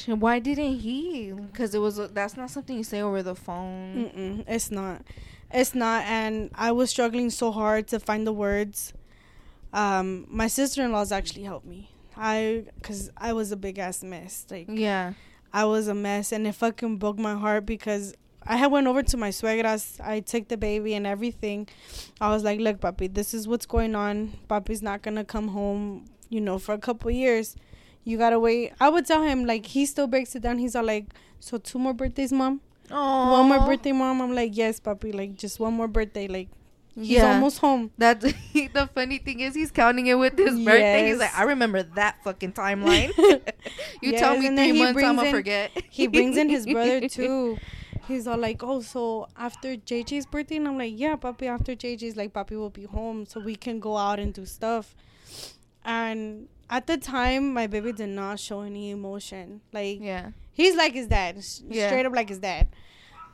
Why 0.07 0.39
didn't 0.39 0.79
he? 0.79 1.31
Because 1.31 1.73
it 1.75 1.79
was 1.79 1.97
that's 2.13 2.37
not 2.37 2.49
something 2.49 2.77
you 2.77 2.83
say 2.83 3.01
over 3.01 3.21
the 3.23 3.35
phone. 3.35 4.11
Mm-mm, 4.13 4.43
it's 4.47 4.71
not. 4.71 5.01
It's 5.53 5.75
not, 5.75 6.05
and 6.05 6.49
I 6.55 6.71
was 6.71 6.89
struggling 6.89 7.29
so 7.29 7.51
hard 7.51 7.87
to 7.89 7.99
find 7.99 8.25
the 8.25 8.31
words. 8.31 8.93
Um, 9.73 10.25
my 10.29 10.47
sister 10.47 10.83
in 10.83 10.91
laws 10.91 11.11
actually 11.11 11.43
helped 11.43 11.65
me. 11.65 11.89
I, 12.15 12.65
cause 12.81 13.09
I 13.17 13.33
was 13.33 13.51
a 13.51 13.57
big 13.57 13.77
ass 13.79 14.03
mess. 14.03 14.45
Like, 14.49 14.67
Yeah. 14.69 15.13
I 15.53 15.65
was 15.65 15.87
a 15.89 15.93
mess, 15.93 16.31
and 16.31 16.47
it 16.47 16.53
fucking 16.55 16.97
broke 16.97 17.19
my 17.19 17.35
heart 17.35 17.65
because 17.65 18.13
I 18.47 18.55
had 18.55 18.71
went 18.71 18.87
over 18.87 19.03
to 19.03 19.17
my 19.17 19.29
suegras. 19.29 19.99
I 19.99 20.21
took 20.21 20.47
the 20.47 20.55
baby 20.57 20.93
and 20.93 21.05
everything. 21.05 21.67
I 22.21 22.29
was 22.29 22.43
like, 22.43 22.59
"Look, 22.61 22.79
papi, 22.79 23.13
this 23.13 23.33
is 23.33 23.47
what's 23.47 23.65
going 23.65 23.93
on. 23.93 24.31
Papi's 24.49 24.81
not 24.81 25.01
gonna 25.01 25.25
come 25.25 25.49
home, 25.49 26.05
you 26.29 26.39
know, 26.39 26.57
for 26.57 26.73
a 26.73 26.77
couple 26.79 27.11
years. 27.11 27.55
You 28.03 28.17
gotta 28.17 28.39
wait." 28.39 28.73
I 28.79 28.89
would 28.89 29.05
tell 29.05 29.23
him 29.23 29.45
like 29.45 29.65
he 29.67 29.85
still 29.85 30.07
breaks 30.07 30.35
it 30.35 30.41
down. 30.41 30.57
He's 30.57 30.75
all 30.75 30.83
like, 30.85 31.05
"So 31.39 31.57
two 31.57 31.79
more 31.79 31.93
birthdays, 31.93 32.31
mom? 32.33 32.61
Oh. 32.89 33.31
One 33.33 33.47
more 33.47 33.65
birthday, 33.65 33.91
mom?" 33.91 34.21
I'm 34.21 34.33
like, 34.33 34.55
"Yes, 34.57 34.79
papi. 34.79 35.13
Like 35.13 35.35
just 35.37 35.59
one 35.59 35.73
more 35.73 35.87
birthday. 35.87 36.27
Like 36.27 36.49
he's 36.95 37.09
Yeah. 37.09 37.33
almost 37.35 37.59
home." 37.59 37.91
That's 37.97 38.23
the 38.53 38.89
funny 38.95 39.19
thing 39.19 39.39
is 39.41 39.53
he's 39.55 39.71
counting 39.71 40.07
it 40.07 40.15
with 40.15 40.37
his 40.37 40.59
birthday. 40.59 41.07
He's 41.09 41.19
like, 41.19 41.33
I 41.37 41.43
remember 41.43 41.83
that 41.83 42.23
fucking 42.23 42.53
timeline. 42.53 43.11
you 44.01 44.13
tell 44.17 44.37
me 44.37 44.47
three 44.49 44.71
months, 44.73 45.03
I'ma 45.03 45.21
in- 45.23 45.31
forget. 45.31 45.71
he 45.89 46.07
brings 46.07 46.37
in 46.37 46.49
his 46.49 46.65
brother 46.65 47.07
too. 47.17 47.57
He's 48.07 48.25
all 48.27 48.37
like, 48.37 48.63
"Oh, 48.63 48.81
so 48.81 49.27
after 49.37 49.75
JJ's 49.77 50.25
birthday?" 50.25 50.57
And 50.57 50.67
I'm 50.67 50.77
like, 50.77 50.93
"Yeah, 50.95 51.15
papi. 51.17 51.45
After 51.47 51.75
JJ's, 51.75 52.15
like, 52.17 52.33
papi 52.33 52.57
will 52.57 52.71
be 52.71 52.83
home, 52.85 53.25
so 53.27 53.39
we 53.39 53.55
can 53.55 53.79
go 53.79 53.95
out 53.95 54.19
and 54.19 54.33
do 54.33 54.43
stuff." 54.45 54.95
And 55.85 56.47
at 56.71 56.87
the 56.87 56.97
time, 56.97 57.53
my 57.53 57.67
baby 57.67 57.91
did 57.91 58.09
not 58.09 58.39
show 58.39 58.61
any 58.61 58.89
emotion. 58.91 59.61
Like, 59.73 59.99
Yeah. 60.01 60.31
he's 60.53 60.75
like 60.75 60.93
his 60.93 61.07
dad, 61.07 61.35
Yeah. 61.69 61.87
straight 61.87 62.05
up 62.05 62.13
like 62.15 62.29
his 62.29 62.39
dad. 62.39 62.69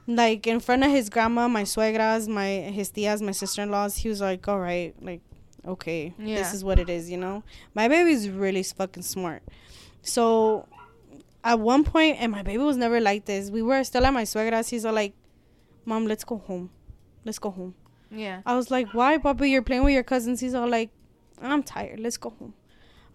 Like 0.07 0.47
in 0.47 0.59
front 0.59 0.83
of 0.83 0.91
his 0.91 1.09
grandma, 1.09 1.47
my 1.47 1.63
suegras, 1.63 2.27
my 2.27 2.47
his 2.47 2.89
tias, 2.91 3.21
my 3.21 3.31
sister 3.33 3.61
in 3.61 3.69
laws, 3.71 3.97
he 3.97 4.09
was 4.09 4.21
like, 4.21 4.47
"All 4.47 4.59
right, 4.59 4.95
like, 5.01 5.21
okay, 5.67 6.13
Yeah. 6.17 6.37
this 6.37 6.53
is 6.53 6.63
what 6.63 6.79
it 6.79 6.89
is," 6.89 7.09
you 7.11 7.17
know. 7.17 7.43
My 7.75 7.87
baby's 7.89 8.29
really 8.29 8.63
fucking 8.63 9.03
smart. 9.03 9.43
So, 10.01 10.65
at 11.43 11.59
one 11.59 11.83
point, 11.83 12.17
and 12.21 12.31
my 12.31 12.41
baby 12.41 12.59
was 12.63 12.77
never 12.77 12.99
like 13.01 13.25
this. 13.25 13.51
We 13.51 13.61
were 13.61 13.83
still 13.83 14.05
at 14.05 14.13
my 14.13 14.23
suegras. 14.23 14.69
He's 14.69 14.85
all 14.85 14.93
like, 14.93 15.13
"Mom, 15.85 16.05
let's 16.05 16.23
go 16.23 16.37
home. 16.37 16.69
Let's 17.25 17.39
go 17.39 17.51
home." 17.51 17.75
Yeah. 18.09 18.41
I 18.45 18.55
was 18.55 18.71
like, 18.71 18.93
"Why, 18.93 19.17
Papa? 19.17 19.45
You're 19.47 19.61
playing 19.61 19.83
with 19.83 19.93
your 19.93 20.03
cousins." 20.03 20.39
He's 20.39 20.53
all 20.55 20.69
like, 20.69 20.89
"I'm 21.41 21.63
tired. 21.63 21.99
Let's 21.99 22.17
go 22.17 22.29
home." 22.39 22.53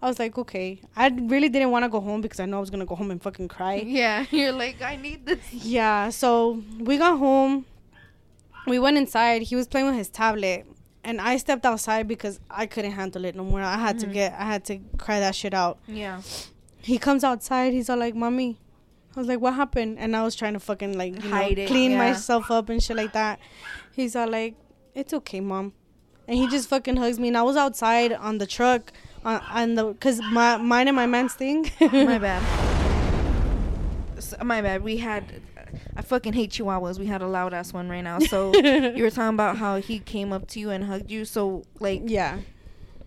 I 0.03 0.07
was 0.07 0.19
like, 0.19 0.37
"Okay." 0.37 0.81
I 0.97 1.07
really 1.33 1.47
didn't 1.49 1.71
want 1.71 1.83
to 1.85 1.89
go 1.89 2.01
home 2.01 2.19
because 2.21 2.39
I 2.39 2.45
know 2.45 2.57
I 2.57 2.59
was 2.59 2.69
gonna 2.69 2.85
go 2.85 2.95
home 2.95 3.09
and 3.11 3.21
fucking 3.21 3.47
cry. 3.47 3.75
Yeah. 4.01 4.25
You're 4.31 4.51
like, 4.51 4.81
I 4.81 4.95
need 4.97 5.25
this. 5.25 5.39
Yeah, 5.51 6.09
so 6.09 6.61
we 6.79 6.97
got 6.97 7.17
home. 7.17 7.65
We 8.67 8.79
went 8.79 8.97
inside. 8.97 9.43
He 9.43 9.55
was 9.55 9.67
playing 9.67 9.87
with 9.87 9.95
his 9.95 10.09
tablet, 10.09 10.65
and 11.03 11.19
I 11.21 11.37
stepped 11.37 11.65
outside 11.65 12.07
because 12.07 12.39
I 12.49 12.65
couldn't 12.65 12.91
handle 12.91 13.23
it 13.25 13.35
no 13.35 13.43
more. 13.43 13.61
I 13.61 13.77
had 13.77 13.97
to 13.99 14.07
Mhm. 14.07 14.13
get, 14.13 14.33
I 14.37 14.45
had 14.45 14.63
to 14.65 14.79
cry 14.97 15.19
that 15.21 15.35
shit 15.35 15.53
out. 15.53 15.79
Yeah. 15.87 16.21
He 16.81 16.97
comes 16.97 17.23
outside. 17.23 17.71
He's 17.73 17.89
all 17.89 17.97
like, 17.97 18.15
"Mommy," 18.15 18.59
I 19.15 19.19
was 19.19 19.27
like, 19.27 19.39
"What 19.39 19.53
happened?" 19.53 19.99
And 19.99 20.15
I 20.15 20.23
was 20.23 20.35
trying 20.35 20.53
to 20.53 20.59
fucking 20.59 20.97
like 20.97 21.13
you 21.23 21.29
Hide 21.29 21.57
know, 21.57 21.63
it, 21.63 21.67
clean 21.67 21.91
yeah. 21.91 21.97
myself 21.97 22.51
up 22.51 22.67
and 22.69 22.83
shit 22.83 22.97
like 22.97 23.13
that. 23.13 23.39
He's 23.93 24.15
all 24.17 24.27
like, 24.29 24.55
"It's 24.93 25.13
okay, 25.13 25.39
mom," 25.39 25.71
and 26.27 26.35
he 26.37 26.47
just 26.47 26.67
fucking 26.67 26.97
hugs 26.97 27.19
me. 27.19 27.29
And 27.29 27.37
I 27.37 27.43
was 27.43 27.55
outside 27.55 28.11
on 28.11 28.37
the 28.37 28.47
truck, 28.47 28.91
on, 29.25 29.41
on 29.51 29.75
the 29.75 29.93
cause 29.95 30.21
my 30.31 30.57
mine 30.57 30.87
and 30.87 30.95
my 30.95 31.05
man's 31.05 31.33
thing. 31.33 31.69
My 31.81 32.17
bad. 32.19 32.41
S- 34.17 34.35
my 34.43 34.61
bad. 34.61 34.83
We 34.83 34.97
had. 34.97 35.41
I 35.95 36.01
fucking 36.01 36.33
hate 36.33 36.51
chihuahuas. 36.51 36.97
We 36.99 37.05
had 37.05 37.21
a 37.21 37.27
loud 37.27 37.53
ass 37.53 37.73
one 37.73 37.89
right 37.89 38.01
now. 38.03 38.19
So 38.19 38.53
you 38.95 39.03
were 39.03 39.09
talking 39.11 39.33
about 39.35 39.57
how 39.57 39.77
he 39.77 39.99
came 39.99 40.31
up 40.33 40.47
to 40.49 40.59
you 40.59 40.69
and 40.71 40.83
hugged 40.85 41.09
you. 41.11 41.25
So 41.25 41.63
like, 41.79 42.01
yeah. 42.05 42.39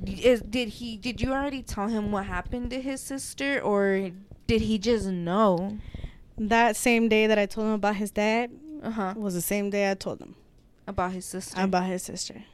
is 0.06 0.40
did 0.40 0.68
he? 0.68 0.96
Did 0.96 1.20
you 1.20 1.32
already 1.32 1.62
tell 1.62 1.88
him 1.88 2.12
what 2.12 2.26
happened 2.26 2.70
to 2.70 2.80
his 2.80 3.00
sister, 3.00 3.60
or 3.60 4.10
did 4.46 4.62
he 4.62 4.78
just 4.78 5.06
know? 5.08 5.78
That 6.38 6.76
same 6.76 7.08
day 7.08 7.26
that 7.26 7.38
I 7.38 7.46
told 7.46 7.66
him 7.68 7.72
about 7.72 7.96
his 7.96 8.10
dad 8.10 8.50
Uh 8.82 8.90
huh. 8.90 9.14
was 9.16 9.32
the 9.32 9.40
same 9.40 9.70
day 9.70 9.90
I 9.90 9.94
told 9.94 10.20
him 10.20 10.34
About 10.86 11.12
his 11.12 11.24
sister. 11.24 11.58
about 11.60 11.86
his 11.86 12.02
sister. 12.02 12.44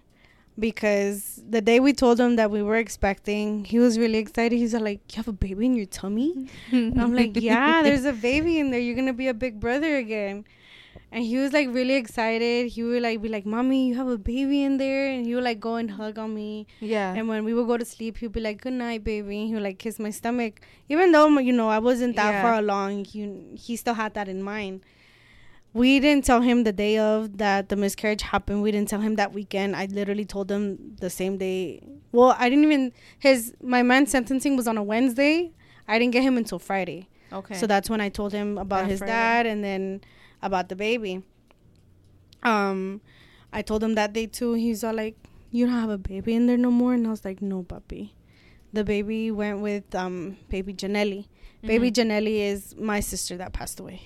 Because 0.59 1.41
the 1.49 1.61
day 1.61 1.81
we 1.81 1.93
told 1.93 2.21
him 2.21 2.37
that 2.37 2.51
we 2.51 2.63
were 2.63 2.77
expecting, 2.77 3.65
he 3.65 3.79
was 3.79 3.99
really 3.99 4.19
excited. 4.19 4.57
He's 4.57 4.75
like, 4.75 5.01
You 5.13 5.17
have 5.17 5.29
a 5.29 5.33
baby 5.33 5.67
in 5.67 5.75
your 5.77 5.87
tummy? 5.87 6.49
And 6.71 7.01
I'm 7.01 7.15
like, 7.15 7.33
Yeah, 7.41 7.83
there's 7.83 8.05
a 8.05 8.13
baby 8.13 8.59
in 8.59 8.71
there. 8.71 8.81
You're 8.81 8.95
going 8.95 9.07
to 9.07 9.13
be 9.15 9.29
a 9.29 9.35
big 9.35 9.59
brother 9.61 9.97
again. 9.97 10.45
And 11.11 11.25
he 11.25 11.37
was 11.39 11.53
like 11.53 11.69
really 11.73 11.95
excited. 11.95 12.69
He 12.73 12.83
would 12.83 13.03
like 13.03 13.21
be 13.23 13.29
like, 13.29 13.47
Mommy, 13.47 13.89
you 13.89 13.95
have 13.97 14.09
a 14.09 14.19
baby 14.19 14.63
in 14.63 14.77
there. 14.77 15.11
And 15.11 15.25
he 15.27 15.35
would 15.35 15.45
like 15.45 15.61
go 15.61 15.77
and 15.77 15.91
hug 15.91 16.19
on 16.19 16.35
me. 16.35 16.67
yeah. 16.81 17.15
And 17.15 17.29
when 17.29 17.45
we 17.45 17.55
would 17.55 17.67
go 17.67 17.77
to 17.79 17.85
sleep, 17.85 18.19
he'd 18.19 18.33
be 18.33 18.41
like, 18.41 18.61
"Good 18.63 18.73
night, 18.75 19.05
baby." 19.05 19.47
He 19.47 19.53
would 19.55 19.63
like 19.63 19.79
kiss 19.79 19.99
my 19.99 20.09
stomach, 20.11 20.61
even 20.89 21.13
though 21.13 21.29
you 21.39 21.53
know 21.53 21.69
I 21.69 21.79
wasn't 21.81 22.17
that 22.17 22.31
Yeah. 22.31 22.43
far 22.43 22.55
along. 22.55 23.05
He 23.07 23.21
he 23.57 23.77
still 23.77 23.95
had 23.95 24.15
that 24.15 24.29
in 24.29 24.43
mind. 24.43 24.81
We 25.75 26.01
didn't 26.01 26.25
tell 26.27 26.43
him 26.43 26.65
the 26.65 26.73
day 26.73 26.99
of 26.99 27.39
that 27.39 27.69
the 27.71 27.77
miscarriage 27.77 28.23
happened. 28.23 28.63
We 28.63 28.71
didn't 28.73 28.89
tell 28.91 29.01
him 29.01 29.15
that 29.17 29.33
weekend. 29.33 29.75
I 29.75 29.87
literally 29.87 30.27
told 30.27 30.51
him 30.51 30.97
the 31.01 31.09
same 31.09 31.39
day. 31.39 31.81
Well, 32.13 32.37
I 32.39 32.49
didn't 32.51 32.65
even 32.65 32.93
his 33.19 33.55
my 33.63 33.83
man's 33.83 34.11
sentencing 34.11 34.57
was 34.57 34.69
on 34.69 34.77
a 34.77 34.83
Wednesday. 34.83 35.53
I 35.89 35.99
didn't 35.99 36.13
get 36.13 36.23
him 36.23 36.37
until 36.37 36.59
Friday. 36.59 37.09
okay. 37.33 37.55
So 37.55 37.67
that's 37.67 37.89
when 37.89 38.01
I 38.03 38.09
told 38.11 38.33
him 38.33 38.59
about 38.59 38.83
That 38.83 38.91
his 38.91 38.99
Friday. 38.99 39.13
dad 39.13 39.47
and 39.47 39.65
then 39.65 40.03
about 40.43 40.69
the 40.69 40.77
baby. 40.77 41.23
Um, 42.43 43.01
I 43.53 43.63
told 43.63 43.83
him 43.83 43.95
that 43.95 44.13
day 44.13 44.27
too. 44.27 44.55
He's 44.55 44.83
all 44.85 44.95
like, 44.95 45.17
"You 45.51 45.67
don't 45.67 45.75
have 45.75 45.91
a 45.91 45.99
baby 45.99 46.35
in 46.35 46.47
there 46.47 46.57
no 46.59 46.71
more," 46.71 46.93
and 46.95 47.07
I 47.07 47.11
was 47.11 47.25
like, 47.25 47.41
"No, 47.41 47.63
puppy." 47.63 48.15
The 48.73 48.85
baby 48.85 49.31
went 49.31 49.61
with 49.61 49.95
um 49.95 50.37
baby 50.49 50.75
Janelli. 50.75 51.27
Baby 51.63 51.91
Mhm. 51.91 51.95
Janelli 51.95 52.37
is 52.41 52.75
my 52.77 53.01
sister 53.01 53.37
that 53.37 53.53
passed 53.53 53.79
away. 53.81 54.01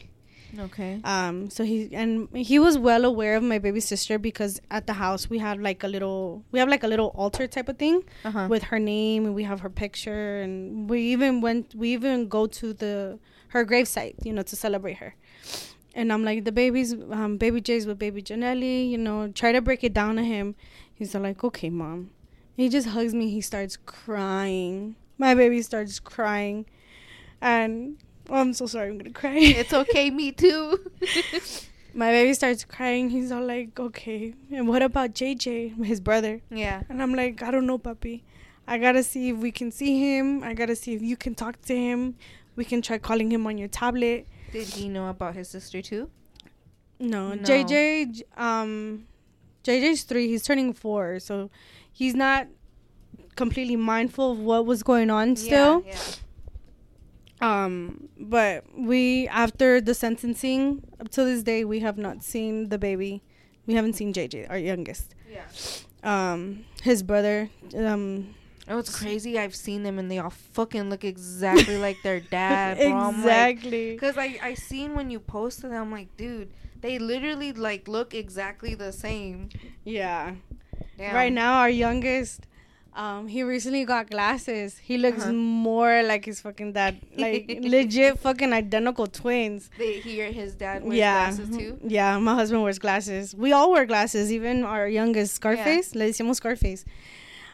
Okay. 0.59 1.01
Um, 1.05 1.51
so 1.51 1.65
he 1.65 1.89
and 1.93 2.29
he 2.35 2.59
was 2.59 2.79
well 2.79 3.05
aware 3.05 3.37
of 3.37 3.43
my 3.43 3.59
baby 3.59 3.81
sister 3.81 4.19
because 4.19 4.61
at 4.71 4.87
the 4.87 4.95
house 4.95 5.29
we 5.31 5.39
had 5.39 5.61
like 5.61 5.83
a 5.85 5.89
little 5.89 6.43
we 6.53 6.59
have 6.59 6.69
like 6.69 6.83
a 6.83 6.89
little 6.89 7.09
altar 7.15 7.47
type 7.47 7.69
of 7.69 7.79
thing 7.79 8.03
Uh 8.25 8.31
huh. 8.31 8.47
with 8.49 8.65
her 8.65 8.79
name 8.79 9.27
and 9.27 9.35
we 9.35 9.45
have 9.45 9.61
her 9.61 9.71
picture 9.71 10.41
and 10.43 10.89
we 10.89 11.01
even 11.13 11.41
went 11.41 11.75
we 11.75 11.93
even 11.93 12.29
go 12.29 12.47
to 12.47 12.73
the 12.73 13.19
her 13.49 13.65
gravesite 13.65 14.15
you 14.25 14.33
know 14.33 14.43
to 14.43 14.57
celebrate 14.57 14.99
her. 14.99 15.15
And 15.95 16.13
i'm 16.13 16.25
like 16.25 16.45
the 16.45 16.53
baby's 16.53 16.93
um 17.11 17.37
baby 17.39 17.61
jay's 17.61 17.87
with 17.87 17.99
baby 17.99 18.23
janelli 18.23 18.89
you 18.91 18.99
know 18.99 19.29
try 19.29 19.53
to 19.53 19.61
break 19.61 19.83
it 19.85 19.95
down 19.95 20.17
to 20.17 20.23
him. 20.23 20.55
He's 20.95 21.15
like 21.15 21.43
okay 21.45 21.71
mom. 21.71 22.11
He 22.57 22.69
just 22.71 22.89
hugs 22.89 23.13
me. 23.15 23.29
He 23.31 23.41
starts 23.43 23.77
crying. 23.85 24.97
My 25.19 25.35
baby 25.35 25.61
starts 25.63 25.99
crying. 26.01 26.65
And 27.41 27.99
oh, 28.31 28.41
i'm 28.41 28.53
so 28.53 28.67
sorry 28.67 28.91
i'm 28.91 28.99
gonna 28.99 29.11
cry 29.11 29.37
it's 29.39 29.73
okay. 29.73 30.11
Me 30.11 30.33
too. 30.33 30.79
my 31.95 32.11
baby 32.11 32.35
starts 32.35 32.65
crying 32.65 33.09
he's 33.09 33.33
all 33.33 33.45
like 33.45 33.79
okay 33.81 34.35
and 34.51 34.69
what 34.69 34.83
about 34.83 35.15
jj 35.15 35.73
his 35.85 36.01
brother 36.01 36.43
yeah. 36.51 36.83
and 36.89 37.03
I'm 37.03 37.15
like, 37.15 37.43
I 37.43 37.51
don't 37.51 37.67
know, 37.67 37.79
puppy. 37.79 38.25
I 38.69 38.79
gotta 38.79 39.03
see 39.03 39.31
if 39.31 39.37
we 39.37 39.53
can 39.53 39.71
see 39.71 39.99
him. 40.01 40.43
I 40.43 40.53
gotta 40.55 40.75
see 40.75 40.95
if 40.95 41.03
you 41.03 41.17
can 41.17 41.35
talk 41.35 41.61
to 41.63 41.77
him. 41.77 42.17
We 42.57 42.65
can 42.65 42.83
try 42.83 42.99
calling 42.99 43.31
him 43.31 43.47
on 43.47 43.59
your 43.59 43.69
tablet. 43.69 44.27
Did 44.53 44.67
he 44.69 44.89
know 44.89 45.09
about 45.09 45.35
his 45.35 45.49
sister 45.49 45.81
too? 45.83 46.11
No, 46.99 47.35
No. 47.35 47.43
JJ, 47.43 48.23
um, 48.37 49.07
JJ's 49.63 50.03
three. 50.03 50.29
He's 50.29 50.43
turning 50.43 50.73
four, 50.73 51.21
so 51.21 51.51
he's 51.93 52.15
not 52.15 52.49
completely 53.37 53.77
mindful 53.77 54.33
of 54.33 54.39
what 54.39 54.67
was 54.67 54.83
going 54.83 55.11
on 55.11 55.37
still. 55.37 55.85
Yeah. 55.87 55.97
Um, 57.47 58.09
but 58.19 58.65
we 58.77 59.29
after 59.29 59.81
the 59.81 59.95
sentencing 59.95 60.83
up 61.01 61.09
to 61.11 61.25
this 61.25 61.43
day, 61.43 61.65
we 61.65 61.81
have 61.81 61.99
not 61.99 62.23
seen 62.23 62.69
the 62.69 62.79
baby. 62.79 63.23
We 63.67 63.75
haven't 63.75 63.95
seen 63.95 64.13
JJ, 64.13 64.49
our 64.51 64.59
youngest. 64.59 65.15
Yeah. 65.31 65.45
Um, 66.03 66.65
his 66.83 67.03
brother, 67.03 67.51
um, 67.77 68.35
Oh, 68.69 68.79
it's 68.79 68.97
crazy. 68.99 69.39
I've 69.39 69.55
seen 69.55 69.85
them 69.85 69.97
and 69.99 70.11
they 70.11 70.19
all 70.19 70.31
fucking 70.31 70.91
look 70.91 71.05
exactly 71.05 71.79
like 71.87 71.99
their 72.03 72.19
dad, 72.19 72.79
bro. 72.79 72.87
I'm 72.87 73.25
like, 73.25 73.59
exactly. 73.59 73.97
Cause 73.97 74.19
I 74.19 74.39
I 74.43 74.55
seen 74.55 74.95
when 74.95 75.09
you 75.11 75.21
posted, 75.21 75.71
them, 75.71 75.83
I'm 75.83 75.93
like, 75.93 76.17
dude, 76.17 76.51
they 76.81 76.99
literally 76.99 77.53
like 77.53 77.87
look 77.87 78.13
exactly 78.15 78.75
the 78.75 78.93
same. 78.93 79.51
Yeah. 79.85 80.35
Damn. 80.99 81.15
Right 81.15 81.33
now, 81.33 81.59
our 81.61 81.71
youngest, 81.71 82.47
um, 82.97 83.29
he 83.29 83.43
recently 83.43 83.85
got 83.85 84.09
glasses. 84.11 84.79
He 84.79 84.97
looks 84.99 85.23
Uh-huh. 85.23 85.33
more 85.33 86.03
like 86.03 86.25
his 86.25 86.41
fucking 86.41 86.73
dad, 86.73 86.97
like 87.17 87.45
legit 87.63 88.19
fucking 88.19 88.53
identical 88.53 89.07
twins. 89.07 89.71
They 89.79 90.01
hear 90.01 90.33
his 90.33 90.55
dad 90.55 90.83
wears 90.83 90.97
yeah, 90.99 91.31
glasses 91.31 91.57
too. 91.57 91.79
yeah. 91.87 92.19
My 92.19 92.35
husband 92.35 92.63
wears 92.63 92.79
glasses. 92.79 93.35
We 93.37 93.53
all 93.53 93.71
wear 93.71 93.85
glasses. 93.87 94.33
Even 94.33 94.65
our 94.65 94.89
youngest, 94.89 95.35
Scarface. 95.35 95.95
Le 95.95 96.07
decimos 96.07 96.37
Scarface. 96.37 96.85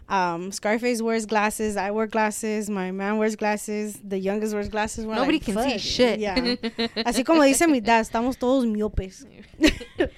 Um, 0.08 0.52
Scarface 0.52 1.00
wears 1.02 1.26
glasses. 1.26 1.76
I 1.76 1.90
wear 1.90 2.06
glasses. 2.06 2.68
My 2.70 2.90
man 2.92 3.18
wears 3.18 3.34
glasses. 3.36 3.98
The 4.04 4.18
youngest 4.18 4.52
wears 4.54 4.68
glasses. 4.68 5.06
We're 5.06 5.14
Nobody 5.16 5.38
like, 5.38 5.44
can 5.44 5.70
see 5.70 5.78
shit. 5.78 6.18
Yeah. 6.20 6.36
Así 7.06 7.24
como 7.24 7.42
dice 7.42 7.66
mi 7.68 7.80
dad, 7.80 8.00
estamos 8.06 8.38
todos 8.38 8.64
miopes. 8.66 9.24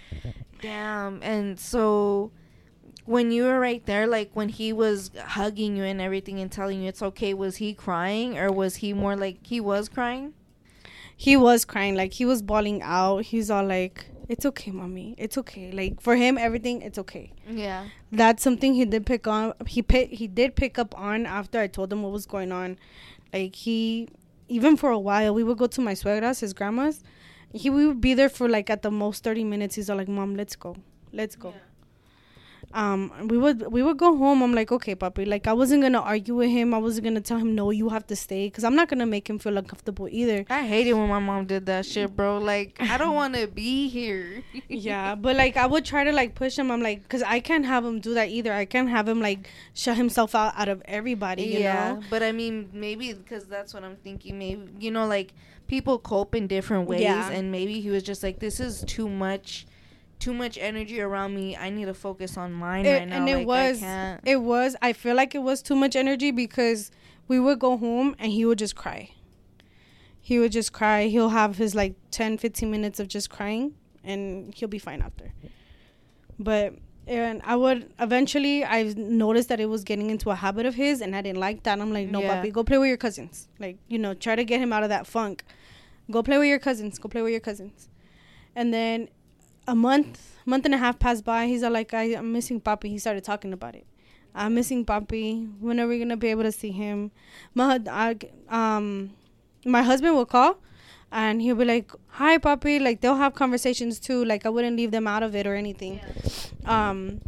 Damn. 0.60 1.22
And 1.22 1.58
so 1.60 2.30
when 3.04 3.30
you 3.30 3.44
were 3.44 3.60
right 3.60 3.84
there, 3.86 4.06
like 4.06 4.30
when 4.34 4.48
he 4.48 4.72
was 4.72 5.10
hugging 5.18 5.76
you 5.76 5.84
and 5.84 6.00
everything 6.00 6.40
and 6.40 6.50
telling 6.50 6.82
you 6.82 6.88
it's 6.88 7.02
okay, 7.02 7.34
was 7.34 7.56
he 7.56 7.74
crying 7.74 8.38
or 8.38 8.50
was 8.50 8.76
he 8.76 8.92
more 8.92 9.16
like 9.16 9.46
he 9.46 9.60
was 9.60 9.88
crying? 9.88 10.34
he 11.16 11.36
was 11.36 11.64
crying 11.64 11.94
like 11.94 12.12
he 12.12 12.24
was 12.24 12.42
bawling 12.42 12.82
out. 12.82 13.24
He's 13.24 13.50
all 13.50 13.64
like 13.64 14.06
it's 14.28 14.44
okay 14.46 14.70
mommy. 14.70 15.14
It's 15.18 15.38
okay. 15.38 15.70
Like 15.70 16.00
for 16.00 16.16
him 16.16 16.38
everything 16.38 16.82
it's 16.82 16.98
okay. 16.98 17.32
Yeah. 17.48 17.86
that's 18.10 18.42
something 18.42 18.74
he 18.74 18.84
did 18.84 19.06
pick 19.06 19.26
on 19.26 19.54
he 19.66 19.82
pick, 19.82 20.10
he 20.10 20.26
did 20.26 20.56
pick 20.56 20.78
up 20.78 20.98
on 20.98 21.26
after 21.26 21.58
i 21.60 21.66
told 21.66 21.92
him 21.92 22.02
what 22.02 22.12
was 22.12 22.26
going 22.26 22.52
on. 22.52 22.78
Like 23.32 23.54
he 23.54 24.08
even 24.48 24.76
for 24.76 24.90
a 24.90 24.98
while 24.98 25.34
we 25.34 25.42
would 25.44 25.58
go 25.58 25.66
to 25.66 25.80
my 25.80 25.92
suegras 25.94 26.40
his 26.40 26.52
grandma's. 26.52 27.02
He 27.52 27.70
we 27.70 27.86
would 27.86 28.00
be 28.00 28.14
there 28.14 28.28
for 28.28 28.48
like 28.48 28.68
at 28.68 28.82
the 28.82 28.90
most 28.90 29.22
30 29.22 29.44
minutes. 29.44 29.76
He's 29.76 29.88
all 29.88 29.96
like 29.96 30.08
mom 30.08 30.34
let's 30.34 30.56
go. 30.56 30.76
Let's 31.12 31.36
go 31.36 31.54
um 32.74 33.10
we 33.28 33.38
would 33.38 33.66
we 33.72 33.82
would 33.82 33.96
go 33.96 34.16
home 34.16 34.42
i'm 34.42 34.52
like 34.52 34.70
okay 34.72 34.94
puppy. 34.94 35.24
like 35.24 35.46
i 35.46 35.52
wasn't 35.52 35.80
gonna 35.80 36.00
argue 36.00 36.34
with 36.34 36.50
him 36.50 36.74
i 36.74 36.78
wasn't 36.78 37.04
gonna 37.04 37.20
tell 37.20 37.38
him 37.38 37.54
no 37.54 37.70
you 37.70 37.88
have 37.88 38.06
to 38.06 38.16
stay 38.16 38.46
because 38.46 38.64
i'm 38.64 38.74
not 38.74 38.88
gonna 38.88 39.06
make 39.06 39.28
him 39.30 39.38
feel 39.38 39.56
uncomfortable 39.56 40.08
either 40.10 40.44
I 40.50 40.66
hate 40.66 40.86
it 40.86 40.94
when 40.94 41.08
my 41.08 41.18
mom 41.20 41.46
did 41.46 41.66
that 41.66 41.86
shit, 41.86 42.14
bro. 42.16 42.38
Like, 42.38 42.76
I 42.80 42.96
don't 42.98 43.14
want 43.14 43.34
to 43.36 43.46
be 43.46 43.88
here. 43.88 44.42
yeah 44.68 45.14
but 45.14 45.36
like 45.36 45.56
i 45.56 45.66
would 45.66 45.84
try 45.84 46.04
to 46.04 46.12
like 46.12 46.34
push 46.34 46.58
him 46.58 46.70
i'm 46.70 46.82
like 46.82 47.02
because 47.02 47.22
i 47.22 47.38
can't 47.40 47.64
have 47.64 47.84
him 47.84 48.00
do 48.00 48.14
that 48.14 48.28
either 48.28 48.52
i 48.52 48.64
can't 48.64 48.88
have 48.88 49.08
him 49.08 49.20
like 49.20 49.48
shut 49.72 49.96
himself 49.96 50.34
out 50.34 50.52
out 50.56 50.68
of 50.68 50.82
everybody 50.86 51.44
you 51.44 51.60
yeah, 51.60 51.92
know 51.94 52.02
but 52.10 52.22
I 52.22 52.32
mean, 52.32 52.70
maybe 52.72 53.12
because 53.12 53.46
that's 53.46 53.72
what 53.74 53.84
I'm 53.84 53.96
thinking. 53.96 54.38
Maybe 54.38 54.68
you 54.80 54.90
know, 54.90 55.06
like 55.06 55.32
people 55.66 55.98
cope 55.98 56.34
in 56.34 56.46
different 56.46 56.88
ways, 56.88 57.00
Yeah. 57.00 57.30
and 57.30 57.50
maybe 57.50 57.80
he 57.80 57.90
was 57.90 58.02
just 58.02 58.22
like, 58.22 58.38
"This 58.40 58.60
is 58.60 58.84
too 58.86 59.08
much, 59.08 59.66
too 60.18 60.32
much 60.34 60.56
energy 60.58 61.00
around 61.00 61.34
me. 61.34 61.56
I 61.56 61.70
need 61.70 61.86
to 61.86 61.94
focus 61.94 62.36
on 62.36 62.52
mine 62.52 62.86
It- 62.86 62.92
right 62.98 63.08
now." 63.08 63.16
and 63.16 63.28
it 63.28 63.36
like, 63.38 63.46
was 63.46 63.82
it 64.24 64.36
was 64.40 64.76
i 64.82 64.92
feel 64.92 65.14
like 65.14 65.34
it 65.34 65.42
was 65.42 65.62
too 65.62 65.74
much 65.74 65.94
energy 65.96 66.30
because 66.30 66.90
we 67.28 67.38
would 67.40 67.58
go 67.58 67.76
home 67.76 68.14
and 68.18 68.32
he 68.32 68.44
would 68.44 68.58
just 68.58 68.76
cry. 68.76 69.10
He 70.20 70.38
would 70.38 70.52
just 70.52 70.72
cry. 70.72 71.06
He'll 71.06 71.30
have 71.30 71.56
his 71.56 71.74
like 71.74 71.94
10 72.10 72.38
15 72.38 72.70
minutes 72.70 72.98
of 73.00 73.08
just 73.08 73.28
crying 73.30 73.74
and 74.02 74.54
he'll 74.54 74.68
be 74.68 74.78
fine 74.78 75.02
after. 75.02 75.32
But 76.38 76.74
and 77.06 77.42
i 77.44 77.54
would 77.54 77.92
eventually 78.00 78.64
i 78.64 78.82
noticed 78.96 79.50
that 79.50 79.60
it 79.60 79.66
was 79.66 79.84
getting 79.84 80.08
into 80.08 80.30
a 80.30 80.34
habit 80.34 80.64
of 80.64 80.74
his 80.74 81.02
and 81.02 81.14
i 81.14 81.20
didn't 81.20 81.38
like 81.38 81.62
that. 81.64 81.78
I'm 81.80 81.92
like 81.92 82.08
no 82.08 82.22
Yeah. 82.22 82.42
papi 82.42 82.50
go 82.52 82.64
play 82.64 82.78
with 82.78 82.88
your 82.88 82.96
cousins. 82.96 83.48
Like 83.58 83.76
you 83.88 83.98
know 83.98 84.14
try 84.14 84.34
to 84.36 84.44
get 84.44 84.58
him 84.60 84.72
out 84.72 84.82
of 84.82 84.88
that 84.88 85.06
funk. 85.06 85.44
Go 86.10 86.22
play 86.22 86.38
with 86.38 86.48
your 86.48 86.58
cousins. 86.58 86.98
Go 86.98 87.08
play 87.08 87.22
with 87.22 87.30
your 87.32 87.40
cousins. 87.40 87.88
And 88.56 88.72
then 88.72 89.08
a 89.66 89.74
month 89.74 90.34
month 90.46 90.64
and 90.64 90.74
a 90.74 90.78
half 90.78 90.98
passed 90.98 91.24
by. 91.24 91.46
He's 91.46 91.62
all 91.62 91.70
like 91.70 91.94
I, 91.94 92.14
i'm 92.16 92.32
missing 92.32 92.60
papi. 92.60 92.88
He 92.88 92.98
started 92.98 93.24
talking 93.24 93.52
about 93.52 93.74
it. 93.74 93.86
I'm 94.34 94.54
missing 94.54 94.84
papi. 94.84 95.48
When 95.60 95.80
are 95.80 95.86
we 95.86 95.98
gonna 95.98 96.16
be 96.16 96.28
able 96.28 96.42
to 96.42 96.52
see 96.52 96.70
him? 96.70 97.10
My 97.54 97.80
I, 97.88 98.16
um 98.48 99.12
my 99.64 99.82
husband 99.82 100.14
will 100.14 100.26
call 100.26 100.58
and 101.10 101.40
he'll 101.40 101.56
be 101.56 101.64
like 101.64 101.92
hi 102.08 102.38
papi. 102.38 102.80
Like 102.80 103.00
they'll 103.00 103.16
have 103.16 103.34
conversations 103.34 103.98
too. 103.98 104.24
Like 104.24 104.44
i 104.44 104.48
wouldn't 104.48 104.76
leave 104.76 104.90
them 104.90 105.06
out 105.06 105.22
of 105.22 105.34
it 105.34 105.46
or 105.46 105.54
anything. 105.54 106.00
Um 106.66 107.20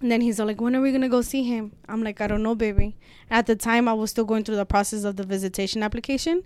and 0.00 0.10
then 0.10 0.22
he's 0.22 0.40
all 0.40 0.46
like 0.46 0.60
when 0.60 0.74
are 0.76 0.80
we 0.80 0.92
gonna 0.92 1.08
go 1.08 1.20
see 1.20 1.42
him? 1.42 1.72
I'm 1.88 2.02
like 2.02 2.20
i 2.20 2.26
don't 2.26 2.42
know 2.42 2.54
baby. 2.54 2.96
At 3.30 3.46
the 3.46 3.56
time 3.56 3.88
i 3.88 3.92
was 3.92 4.10
still 4.10 4.24
going 4.24 4.44
through 4.44 4.56
the 4.56 4.66
process 4.66 5.04
of 5.04 5.16
the 5.16 5.24
visitation 5.24 5.82
application. 5.82 6.42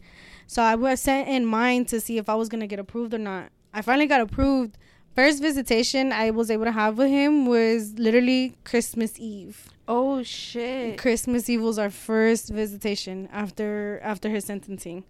So 0.47 0.63
i 0.63 0.75
was 0.75 1.01
sent 1.01 1.29
in 1.29 1.45
mind 1.45 1.89
to 1.89 2.01
see 2.01 2.17
if 2.17 2.29
i 2.29 2.35
was 2.35 2.49
gonna 2.49 2.67
get 2.67 2.79
approved 2.79 3.13
or 3.13 3.19
not. 3.19 3.51
I 3.73 3.83
finally 3.83 4.07
got 4.07 4.21
approved 4.21 4.79
first 5.15 5.41
visitation 5.41 6.13
i 6.13 6.31
was 6.31 6.51
able 6.51 6.65
to 6.65 6.73
have 6.73 6.99
with 6.99 7.09
him 7.09 7.47
was 7.47 7.95
literally 7.99 8.55
christmas 8.65 9.19
eve 9.19 9.69
Oh 9.87 10.23
shit! 10.23 10.97
christmas 10.99 11.49
eve 11.49 11.61
was 11.61 11.79
our 11.79 11.91
first 11.91 12.49
visitation 12.49 13.29
after 13.33 14.01
after 14.03 14.29
his 14.31 14.45
sentencing 14.45 15.05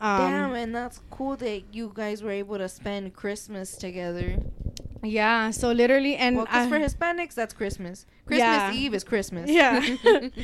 um, 0.00 0.18
Damn, 0.30 0.54
and 0.54 0.74
that's 0.74 1.00
cool 1.10 1.36
that 1.36 1.62
you 1.72 1.90
guys 1.94 2.22
were 2.22 2.30
able 2.30 2.58
to 2.58 2.68
spend 2.68 3.14
Christmas 3.14 3.76
together. 3.76 4.38
yeah 5.02 5.50
so 5.52 5.70
literally 5.70 6.16
and 6.16 6.36
well, 6.36 6.46
because 6.46 6.68
for 6.68 6.78
Hispanics, 6.78 7.34
that's 7.34 7.54
Christmas. 7.54 8.06
Christmas 8.26 8.40
Yeah. 8.40 8.72
Eve 8.72 8.94
is 8.94 9.04
Christmas. 9.04 9.48
Yeah. 9.58 9.80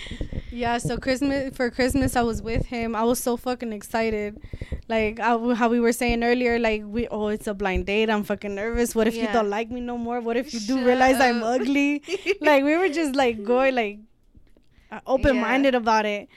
yeah, 0.51 0.79
so 0.79 0.97
Christmas 0.97 1.57
for 1.57 1.71
Christmas 1.71 2.17
I 2.17 2.23
was 2.23 2.41
with 2.43 2.67
him. 2.67 2.95
I 2.95 3.03
was 3.05 3.19
so 3.19 3.37
fucking 3.37 3.73
excited. 3.73 4.41
Like 4.89 5.19
I, 5.21 5.37
how 5.55 5.69
we 5.69 5.81
were 5.81 5.93
saying 5.93 6.23
earlier 6.25 6.59
like 6.59 6.83
we 6.85 7.09
oh 7.09 7.29
it's 7.29 7.47
a 7.47 7.55
blind 7.55 7.87
date. 7.87 8.11
I'm 8.11 8.23
fucking 8.25 8.55
nervous. 8.55 8.95
What 8.95 9.07
if 9.07 9.15
you 9.15 9.29
don't 9.33 9.51
like 9.51 9.71
me 9.71 9.81
no 9.81 9.99
more? 9.99 10.21
What 10.21 10.37
if 10.37 10.55
you 10.55 10.61
do 10.61 10.77
Shut 10.77 10.87
realize 10.87 11.21
I'm 11.21 11.43
ugly? 11.43 12.03
like 12.41 12.65
we 12.65 12.77
were 12.77 12.89
just 12.89 13.15
like 13.17 13.43
going 13.45 13.75
like 13.75 13.99
uh, 14.93 15.01
open-minded 15.07 15.75
about 15.75 16.07
it. 16.07 16.29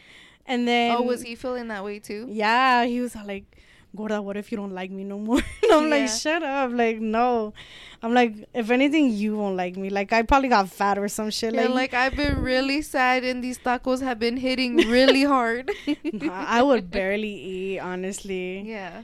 And 0.47 0.67
then 0.67 0.95
oh, 0.97 1.01
was 1.01 1.21
he 1.21 1.35
feeling 1.35 1.67
that 1.67 1.83
way 1.83 1.99
too? 1.99 2.27
Yeah, 2.29 2.85
he 2.85 3.01
was 3.01 3.15
like 3.15 3.57
Gorda, 3.95 4.21
what 4.21 4.37
if 4.37 4.51
you 4.51 4.57
don't 4.57 4.73
like 4.73 4.91
me 4.91 5.03
no 5.03 5.17
more? 5.17 5.39
and 5.63 5.71
I'm 5.71 5.89
like, 5.89 6.09
shut 6.09 6.43
up. 6.43 6.71
Like, 6.71 6.99
no. 6.99 7.53
I'm 8.03 8.13
like, 8.13 8.35
if 8.53 8.69
anything, 8.69 9.11
you 9.11 9.37
won't 9.37 9.55
like 9.55 9.75
me. 9.75 9.89
Like, 9.89 10.13
I 10.13 10.21
probably 10.21 10.49
got 10.49 10.69
fat 10.69 10.97
or 10.97 11.07
some 11.07 11.31
shit. 11.31 11.53
Yeah, 11.53 11.61
like, 11.63 11.91
like 11.91 11.93
I've 11.93 12.15
been 12.15 12.41
really 12.41 12.81
sad, 12.81 13.23
and 13.23 13.43
these 13.43 13.57
tacos 13.57 14.01
have 14.01 14.19
been 14.19 14.37
hitting 14.37 14.77
really 14.77 15.23
hard. 15.35 15.71
Nah, 16.13 16.45
I 16.47 16.61
would 16.61 16.91
barely 16.91 17.33
eat, 17.33 17.79
honestly. 17.79 18.61
Yeah. 18.61 19.01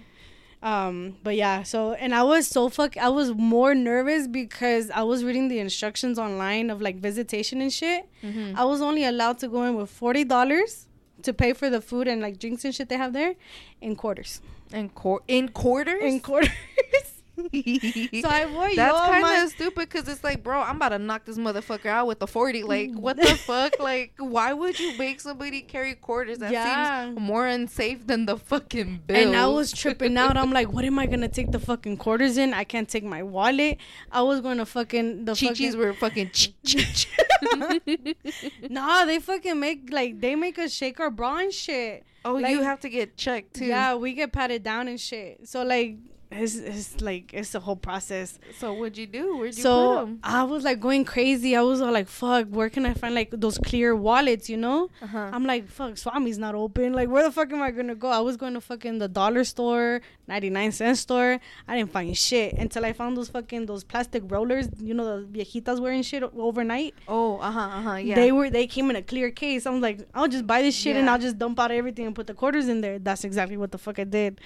Um, 0.62 1.18
but 1.24 1.36
yeah, 1.36 1.64
so 1.64 1.92
and 1.92 2.16
I 2.16 2.24
was 2.24 2.48
so 2.48 2.70
fuck 2.70 2.96
I 2.96 3.10
was 3.10 3.34
more 3.34 3.76
nervous 3.76 4.30
because 4.30 4.90
I 4.92 5.04
was 5.04 5.22
reading 5.26 5.50
the 5.50 5.60
instructions 5.60 6.18
online 6.18 6.70
of 6.70 6.82
like 6.82 6.96
visitation 6.96 7.60
and 7.60 7.74
shit. 7.74 8.08
Mm-hmm. 8.24 8.58
I 8.58 8.64
was 8.64 8.80
only 8.82 9.04
allowed 9.04 9.40
to 9.40 9.50
go 9.50 9.64
in 9.64 9.76
with 9.76 9.90
forty 9.90 10.24
dollars 10.24 10.88
to 11.24 11.34
pay 11.34 11.54
for 11.54 11.70
the 11.70 11.82
food 11.82 12.08
and 12.08 12.22
like 12.22 12.40
drinks 12.40 12.64
and 12.66 12.74
shit 12.74 12.90
they 12.90 12.98
have 12.98 13.14
there 13.14 13.36
in 13.82 13.96
quarters. 13.96 14.42
In 14.72 14.90
quar- 14.90 15.22
in 15.28 15.50
quarters. 15.50 16.02
In 16.04 16.20
quarters. 16.20 16.50
so 17.36 18.30
I 18.30 18.46
wore 18.46 18.70
That's 18.76 19.00
kind 19.10 19.22
my- 19.24 19.42
of 19.44 19.50
stupid 19.50 19.90
because 19.90 20.08
it's 20.08 20.24
like, 20.24 20.44
bro, 20.44 20.62
I'm 20.62 20.76
about 20.76 20.90
to 20.90 21.00
knock 21.00 21.26
this 21.26 21.38
motherfucker 21.38 21.88
out 21.88 22.06
with 22.06 22.20
the 22.20 22.28
40. 22.28 22.62
Like, 22.64 22.92
what 22.96 23.18
the 23.18 23.36
fuck? 23.36 23.80
Like, 23.80 24.14
why 24.20 24.54
would 24.54 24.80
you 24.80 24.96
make 25.00 25.20
somebody 25.20 25.62
carry 25.62 25.96
quarters? 25.96 26.38
That 26.40 26.52
Yeah. 26.52 27.06
seems 27.06 27.20
more 27.20 27.48
unsafe 27.48 28.06
than 28.06 28.28
the 28.28 28.38
fucking 28.38 29.02
bill. 29.08 29.18
And 29.18 29.36
I 29.36 29.48
was 29.48 29.72
tripping 29.72 30.16
out. 30.18 30.38
I'm 30.38 30.52
like, 30.52 30.72
what 30.72 30.86
am 30.86 31.00
I 31.00 31.08
gonna 31.08 31.28
take 31.28 31.52
the 31.52 31.60
fucking 31.60 31.98
quarters 31.98 32.38
in? 32.38 32.54
I 32.54 32.64
can't 32.66 32.88
take 32.88 33.04
my 33.04 33.24
wallet. 33.24 33.78
I 34.12 34.22
was 34.22 34.42
gonna 34.42 34.66
fucking 34.66 35.26
the 35.26 35.34
Chi-Chis 35.34 35.74
fucking 35.74 35.78
were 35.80 35.94
fucking. 35.94 36.30
nah, 38.70 39.06
they 39.06 39.20
fucking 39.20 39.60
make 39.60 39.90
like 39.92 40.20
they 40.20 40.36
make 40.36 40.58
us 40.60 40.72
shake 40.74 41.00
our 41.00 41.10
bra 41.10 41.38
and 41.38 41.54
shit. 41.54 42.04
oh, 42.26 42.34
Like- 42.36 42.52
you 42.52 42.62
have 42.62 42.80
to 42.82 42.90
get 42.90 43.18
checked 43.18 43.56
too. 43.56 43.66
Yeah, 43.66 43.96
we 43.96 44.14
get 44.14 44.32
patted 44.32 44.64
down 44.64 44.88
and 44.88 45.00
shit. 45.00 45.48
So 45.48 45.64
like 45.64 45.98
it's, 46.36 46.56
it's 46.56 47.02
like 47.02 47.34
it's 47.34 47.52
the 47.52 47.60
whole 47.60 47.76
process. 47.76 48.40
So 48.60 48.74
what'd 48.74 48.98
you 48.98 49.08
do? 49.08 49.38
Where'd 49.38 49.52
you 49.58 49.64
put 49.64 49.70
So 49.70 50.00
'em? 50.00 50.20
I 50.24 50.44
was 50.44 50.64
like 50.64 50.80
going 50.80 51.06
crazy. 51.06 51.56
I 51.56 51.62
was 51.62 51.82
all 51.82 51.92
like, 51.92 52.08
"Fuck, 52.08 52.48
where 52.50 52.70
can 52.70 52.86
I 52.86 52.94
find 52.94 53.14
like 53.16 53.30
those 53.32 53.58
clear 53.58 53.96
wallets?" 53.96 54.50
You 54.50 54.58
know? 54.58 54.90
Uh-huh. 55.02 55.30
I'm 55.34 55.46
like, 55.46 55.68
"Fuck, 55.70 55.98
Swami's 55.98 56.38
not 56.38 56.56
open. 56.56 56.94
Like, 56.94 57.10
where 57.10 57.24
the 57.24 57.32
fuck 57.32 57.52
am 57.54 57.62
I 57.62 57.72
gonna 57.72 57.96
go?" 57.96 58.10
I 58.10 58.20
was 58.20 58.38
going 58.38 58.54
to 58.54 58.62
fucking 58.62 58.98
the 59.00 59.08
dollar 59.08 59.44
store, 59.44 60.02
ninety 60.28 60.50
nine 60.50 60.72
cent 60.72 60.98
store. 60.98 61.40
I 61.68 61.78
didn't 61.78 61.92
find 61.92 62.16
shit 62.18 62.54
until 62.54 62.86
I 62.86 62.94
found 62.94 63.18
those 63.18 63.30
fucking 63.30 63.66
those 63.66 63.84
plastic 63.84 64.24
rollers. 64.28 64.68
You 64.80 64.94
know, 64.94 65.22
the 65.22 65.28
viejitas 65.28 65.80
wearing 65.80 66.02
shit 66.04 66.24
overnight. 66.24 66.94
Oh, 67.08 67.38
uh 67.38 67.52
huh, 67.52 67.60
uh 67.60 67.82
huh. 67.82 67.96
Yeah. 67.96 68.16
They 68.16 68.32
were 68.32 68.50
they 68.50 68.68
came 68.68 68.90
in 68.90 68.96
a 68.96 69.02
clear 69.02 69.30
case. 69.32 69.66
I'm 69.66 69.82
like, 69.82 70.08
I'll 70.14 70.28
just 70.28 70.46
buy 70.48 70.62
this 70.62 70.76
shit 70.76 70.96
and 70.96 71.10
I'll 71.10 71.20
just 71.20 71.38
dump 71.38 71.60
out 71.60 71.72
everything 71.72 72.06
and 72.06 72.16
put 72.16 72.28
the 72.28 72.34
quarters 72.34 72.68
in 72.68 72.82
there. 72.82 73.00
That's 73.00 73.24
exactly 73.24 73.58
what 73.58 73.72
the 73.72 73.78
fuck 73.78 74.00
I 74.00 74.04
did. 74.04 74.40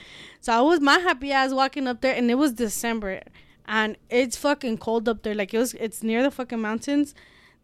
So 0.47 0.53
I 0.53 0.61
was 0.61 0.79
my 0.79 0.99
happy 0.99 1.33
ass 1.33 1.51
walking 1.51 1.87
up 1.89 1.99
there 1.99 2.15
and 2.15 2.31
it 2.31 2.35
was 2.35 2.53
December 2.53 3.21
and 3.67 3.97
it's 4.09 4.37
fucking 4.37 4.77
cold 4.77 5.09
up 5.09 5.23
there. 5.23 5.35
Like 5.35 5.53
it 5.53 5.57
was 5.57 5.73
it's 5.73 6.01
near 6.01 6.23
the 6.23 6.31
fucking 6.31 6.61
mountains. 6.61 7.13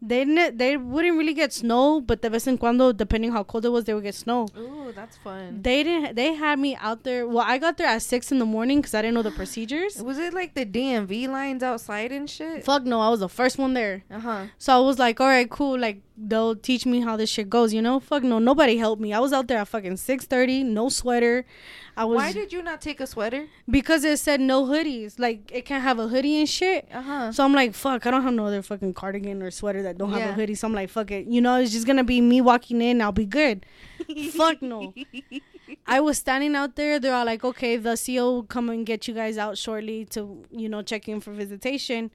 they 0.02 0.24
didn't, 0.24 0.58
they 0.58 0.76
wouldn't 0.76 1.16
really 1.16 1.32
get 1.32 1.50
snow, 1.50 2.00
but 2.00 2.20
de 2.20 2.28
vez 2.28 2.46
en 2.46 2.58
cuando, 2.58 2.92
depending 2.92 3.32
how 3.32 3.42
cold 3.42 3.64
it 3.64 3.70
was, 3.70 3.84
they 3.84 3.94
would 3.94 4.02
get 4.02 4.14
snow. 4.14 4.48
Ooh, 4.58 4.92
that's 4.94 5.16
fun. 5.16 5.62
They 5.62 5.82
didn't. 5.82 6.14
They 6.14 6.34
had 6.34 6.58
me 6.58 6.76
out 6.76 7.04
there. 7.04 7.26
Well, 7.26 7.44
I 7.46 7.56
got 7.56 7.78
there 7.78 7.86
at 7.86 8.02
six 8.02 8.30
in 8.30 8.38
the 8.38 8.44
morning 8.44 8.82
because 8.82 8.92
I 8.92 9.00
didn't 9.00 9.14
know 9.14 9.22
the 9.22 9.30
procedures. 9.30 10.02
Was 10.02 10.18
it 10.18 10.34
like 10.34 10.52
the 10.52 10.66
DMV 10.66 11.28
lines 11.28 11.62
outside 11.62 12.12
and 12.12 12.28
shit? 12.28 12.64
Fuck 12.64 12.84
no, 12.84 13.00
I 13.00 13.08
was 13.08 13.20
the 13.20 13.30
first 13.30 13.56
one 13.56 13.72
there. 13.72 14.04
Uh 14.10 14.20
huh. 14.20 14.46
So 14.58 14.74
I 14.74 14.80
was 14.80 14.98
like, 14.98 15.20
all 15.22 15.28
right, 15.28 15.48
cool. 15.48 15.78
Like 15.78 16.02
they'll 16.18 16.54
teach 16.54 16.84
me 16.84 17.00
how 17.00 17.16
this 17.16 17.30
shit 17.30 17.48
goes, 17.48 17.72
you 17.72 17.80
know? 17.80 17.98
Fuck 17.98 18.24
no, 18.24 18.38
nobody 18.38 18.76
helped 18.76 19.00
me. 19.00 19.14
I 19.14 19.20
was 19.20 19.32
out 19.32 19.48
there 19.48 19.58
at 19.58 19.68
fucking 19.68 19.96
six 19.96 20.26
thirty, 20.26 20.62
no 20.62 20.90
sweater. 20.90 21.46
I 21.96 22.04
was 22.04 22.16
Why 22.16 22.32
did 22.32 22.52
you 22.52 22.60
not 22.62 22.80
take 22.80 23.00
a 23.00 23.06
sweater? 23.06 23.46
because 23.70 24.02
it 24.04 24.18
said 24.18 24.40
no 24.40 24.64
hoodies. 24.66 25.18
Like 25.18 25.50
it 25.52 25.64
can't 25.64 25.82
have 25.82 25.98
a 26.00 26.08
hoodie 26.08 26.38
and 26.40 26.48
shit. 26.48 26.88
Uh 26.92 27.02
huh. 27.02 27.32
So 27.32 27.44
I'm 27.44 27.52
like, 27.52 27.74
fuck, 27.74 28.04
I 28.06 28.10
don't 28.10 28.22
have 28.22 28.32
no 28.34 28.46
other 28.46 28.62
fucking 28.62 28.94
cardigan 28.94 29.42
or 29.42 29.50
sweater 29.50 29.82
that 29.82 29.96
don't 29.98 30.10
have 30.12 30.30
a 30.30 30.32
hoodie. 30.32 30.54
So 30.56 30.66
I'm 30.66 30.74
like, 30.74 30.90
fuck 30.90 31.10
it. 31.10 31.26
You 31.26 31.40
know, 31.40 31.56
it's 31.56 31.72
just 31.72 31.86
gonna 31.86 32.02
be 32.04 32.20
me 32.20 32.40
walking 32.40 32.82
in, 32.82 33.00
I'll 33.00 33.12
be 33.12 33.26
good. 33.26 33.64
fuck 34.32 34.60
no. 34.60 34.92
I 35.86 36.00
was 36.00 36.18
standing 36.18 36.54
out 36.56 36.76
there. 36.76 36.98
They're 36.98 37.14
all 37.14 37.24
like, 37.26 37.44
okay, 37.44 37.76
the 37.76 37.96
CO 37.96 38.30
will 38.32 38.42
come 38.42 38.68
and 38.70 38.84
get 38.84 39.06
you 39.08 39.14
guys 39.14 39.38
out 39.38 39.56
shortly 39.58 40.04
to, 40.06 40.44
you 40.50 40.68
know, 40.68 40.82
check 40.82 41.08
in 41.08 41.20
for 41.20 41.32
visitation. 41.32 42.10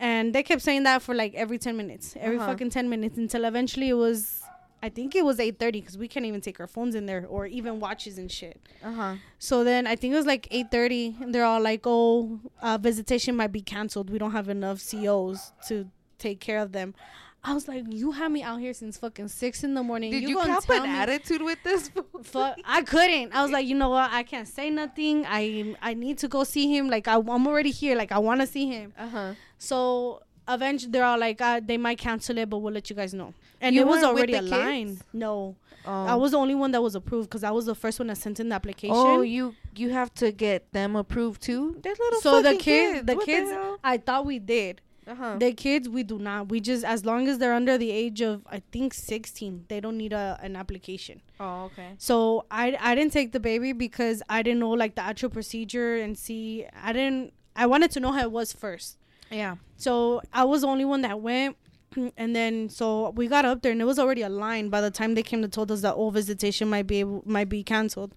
And 0.00 0.32
they 0.34 0.42
kept 0.44 0.62
saying 0.62 0.84
that 0.84 1.02
for 1.02 1.14
like 1.14 1.34
every 1.34 1.58
10 1.58 1.76
minutes, 1.76 2.14
every 2.20 2.36
Uh-huh. 2.38 2.46
fucking 2.46 2.70
10 2.70 2.88
minutes 2.88 3.18
until 3.18 3.44
eventually 3.44 3.88
it 3.88 3.94
was, 3.94 4.42
I 4.82 4.88
think 4.88 5.14
it 5.16 5.24
was 5.24 5.38
8.30 5.38 5.72
because 5.72 5.98
we 5.98 6.06
can't 6.08 6.24
even 6.24 6.40
take 6.40 6.60
our 6.60 6.66
phones 6.66 6.94
in 6.94 7.06
there 7.06 7.26
or 7.28 7.46
even 7.46 7.80
watches 7.80 8.16
and 8.18 8.30
shit. 8.30 8.60
Uh 8.84 8.92
huh. 8.92 9.14
So 9.38 9.64
then 9.64 9.86
I 9.86 9.96
think 9.96 10.12
it 10.14 10.16
was 10.16 10.26
like 10.26 10.48
8.30 10.50 11.20
and 11.22 11.34
they're 11.34 11.44
all 11.44 11.60
like, 11.60 11.82
oh, 11.84 12.40
uh, 12.62 12.78
visitation 12.78 13.34
might 13.36 13.52
be 13.52 13.60
canceled. 13.60 14.08
We 14.10 14.18
don't 14.18 14.32
have 14.32 14.48
enough 14.48 14.80
COs 14.88 15.52
to 15.68 15.90
take 16.18 16.40
care 16.40 16.60
of 16.60 16.72
them. 16.72 16.94
I 17.42 17.54
was 17.54 17.68
like, 17.68 17.84
you 17.88 18.12
had 18.12 18.30
me 18.32 18.42
out 18.42 18.58
here 18.60 18.74
since 18.74 18.98
fucking 18.98 19.28
6 19.28 19.64
in 19.64 19.74
the 19.74 19.82
morning. 19.82 20.10
Did 20.10 20.24
you, 20.24 20.34
gonna 20.34 20.60
cap 20.60 20.68
an 20.70 20.82
me- 20.82 20.88
attitude 20.88 21.40
with 21.42 21.58
this? 21.62 21.90
Fuck, 22.22 22.58
I 22.64 22.82
couldn't. 22.82 23.32
I 23.34 23.42
was 23.42 23.50
like, 23.52 23.66
you 23.66 23.74
know 23.76 23.90
what? 23.90 24.10
I 24.12 24.22
can't 24.24 24.48
say 24.48 24.70
nothing. 24.70 25.24
I 25.26 25.76
I 25.80 25.94
need 25.94 26.18
to 26.18 26.28
go 26.28 26.42
see 26.44 26.74
him. 26.76 26.88
Like 26.88 27.06
I, 27.06 27.14
I'm 27.14 27.46
already 27.46 27.70
here. 27.70 27.96
Like 27.96 28.10
I 28.12 28.18
want 28.18 28.40
to 28.40 28.46
see 28.46 28.66
him. 28.66 28.92
Uh 28.98 29.08
huh. 29.08 29.34
So 29.56 30.22
eventually, 30.48 30.90
they're 30.90 31.04
all 31.04 31.18
like, 31.18 31.40
uh, 31.40 31.60
they 31.64 31.78
might 31.78 31.98
cancel 31.98 32.36
it, 32.38 32.50
but 32.50 32.58
we'll 32.58 32.72
let 32.74 32.90
you 32.90 32.96
guys 32.96 33.14
know. 33.14 33.32
And 33.60 33.74
You 33.74 33.82
it 33.82 33.86
was 33.86 34.02
already 34.04 34.34
a 34.34 34.42
line. 34.42 35.00
No, 35.12 35.56
Oh. 35.86 36.04
I 36.04 36.16
was 36.16 36.32
the 36.32 36.36
only 36.36 36.54
one 36.54 36.72
that 36.72 36.82
was 36.82 36.94
approved 36.94 37.30
because 37.30 37.42
I 37.44 37.50
was 37.50 37.64
the 37.64 37.74
first 37.74 37.98
one 37.98 38.08
that 38.08 38.18
sent 38.18 38.40
in 38.40 38.50
the 38.50 38.54
application. 38.54 38.94
Oh, 38.94 39.22
you 39.22 39.54
you 39.74 39.90
have 39.90 40.12
to 40.14 40.32
get 40.32 40.70
them 40.72 40.94
approved 40.96 41.40
too. 41.40 41.78
They're 41.82 41.94
little 41.98 42.20
so 42.20 42.42
the 42.42 42.56
kids, 42.56 43.06
the 43.06 43.14
What 43.16 43.24
kids, 43.24 43.50
hell? 43.50 43.78
I 43.82 43.96
thought 43.96 44.26
we 44.26 44.38
did. 44.38 44.82
uh-huh. 45.06 45.36
The 45.38 45.52
kids, 45.54 45.88
we 45.88 46.02
do 46.02 46.18
not. 46.18 46.50
We 46.50 46.60
just 46.60 46.84
as 46.84 47.06
long 47.06 47.26
as 47.26 47.38
they're 47.38 47.54
under 47.54 47.78
the 47.78 47.90
age 47.90 48.20
of 48.20 48.42
I 48.50 48.60
think 48.70 48.92
16, 48.92 49.64
they 49.68 49.80
don't 49.80 49.96
need 49.96 50.12
a 50.12 50.38
an 50.42 50.56
application. 50.56 51.22
oh, 51.40 51.64
okay. 51.72 51.94
So 51.96 52.44
I 52.50 52.76
I 52.78 52.94
didn't 52.94 53.12
take 53.14 53.32
the 53.32 53.40
baby 53.40 53.72
because 53.72 54.22
I 54.28 54.42
didn't 54.42 54.60
know 54.60 54.70
like 54.84 54.94
the 54.94 55.02
actual 55.02 55.30
procedure 55.30 55.96
and 55.96 56.18
see 56.18 56.66
I 56.82 56.92
didn't 56.92 57.32
I 57.56 57.64
wanted 57.66 57.92
to 57.92 58.00
know 58.00 58.12
how 58.12 58.20
it 58.22 58.32
was 58.32 58.52
first. 58.52 58.98
Yeah. 59.30 59.56
So 59.76 60.20
I 60.34 60.44
was 60.44 60.60
the 60.62 60.66
only 60.68 60.84
one 60.84 61.00
that 61.02 61.18
went 61.20 61.56
and 62.16 62.34
then 62.34 62.68
so 62.68 63.10
we 63.10 63.26
got 63.26 63.44
up 63.44 63.62
there 63.62 63.72
and 63.72 63.80
it 63.80 63.84
was 63.84 63.98
already 63.98 64.22
a 64.22 64.28
line 64.28 64.68
by 64.68 64.80
the 64.80 64.90
time 64.90 65.14
they 65.14 65.22
came 65.22 65.42
to 65.42 65.48
told 65.48 65.70
us 65.70 65.80
that 65.82 65.94
all 65.94 66.10
visitation 66.10 66.68
might 66.68 66.86
be 66.86 67.00
able, 67.00 67.22
might 67.26 67.48
be 67.48 67.62
canceled. 67.62 68.14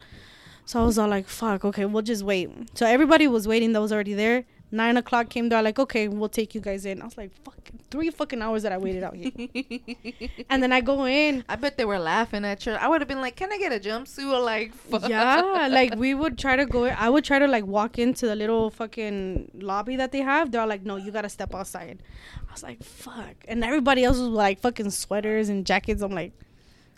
So 0.66 0.82
I 0.82 0.86
was 0.86 0.98
all 0.98 1.10
like, 1.10 1.28
fuck, 1.28 1.66
okay, 1.66 1.86
we'll 1.86 2.04
just 2.04 2.24
wait. 2.24 2.50
So 2.78 2.86
everybody 2.86 3.28
was 3.28 3.48
waiting 3.48 3.74
that 3.74 3.82
was 3.82 3.92
already 3.92 4.14
there. 4.14 4.46
Nine 4.72 4.96
o'clock 4.98 5.30
came, 5.30 5.50
they're 5.50 5.62
like, 5.62 5.80
okay, 5.80 6.08
we'll 6.08 6.30
take 6.30 6.56
you 6.56 6.62
guys 6.62 6.86
in. 6.86 7.02
I 7.02 7.06
was 7.06 7.18
like, 7.18 7.32
fuck, 7.44 7.58
three 7.90 8.10
fucking 8.10 8.42
hours 8.42 8.64
that 8.64 8.72
I 8.72 8.78
waited 8.78 9.04
out 9.04 9.16
here. 9.16 9.32
and 10.50 10.64
then 10.64 10.72
I 10.72 10.80
go 10.80 11.06
in. 11.06 11.44
I 11.50 11.58
bet 11.58 11.78
they 11.78 11.84
were 11.86 12.00
laughing 12.00 12.46
at 12.46 12.66
you. 12.66 12.72
I 12.72 12.88
would 12.88 13.02
have 13.02 13.08
been 13.08 13.20
like, 13.20 13.36
"Can 13.36 13.52
I 13.52 13.58
get 13.58 13.74
a 13.74 13.80
jumpsuit?" 13.80 14.32
Or 14.32 14.40
like, 14.40 14.74
fuck. 14.90 15.10
Yeah, 15.10 15.68
like 15.70 15.96
we 15.96 16.14
would 16.14 16.38
try 16.38 16.56
to 16.56 16.66
go. 16.66 16.86
I 16.86 17.10
would 17.10 17.26
try 17.26 17.40
to 17.40 17.48
like 17.48 17.66
walk 17.66 18.00
into 18.00 18.26
the 18.28 18.36
little 18.36 18.70
fucking 18.70 19.52
lobby 19.56 19.98
that 19.98 20.12
they 20.12 20.22
have. 20.22 20.52
They're 20.52 20.66
like, 20.66 20.84
no, 20.84 20.96
you 20.96 21.12
gotta 21.12 21.30
step 21.30 21.54
outside. 21.54 22.02
I 22.48 22.52
was 22.52 22.64
like, 22.64 22.82
fuck, 22.82 23.36
and 23.48 23.64
everybody 23.64 24.04
else 24.04 24.18
was 24.18 24.30
like 24.30 24.60
fucking 24.60 24.92
sweaters 24.92 25.50
and 25.50 25.66
jackets. 25.66 26.02
I'm 26.02 26.14
like, 26.14 26.34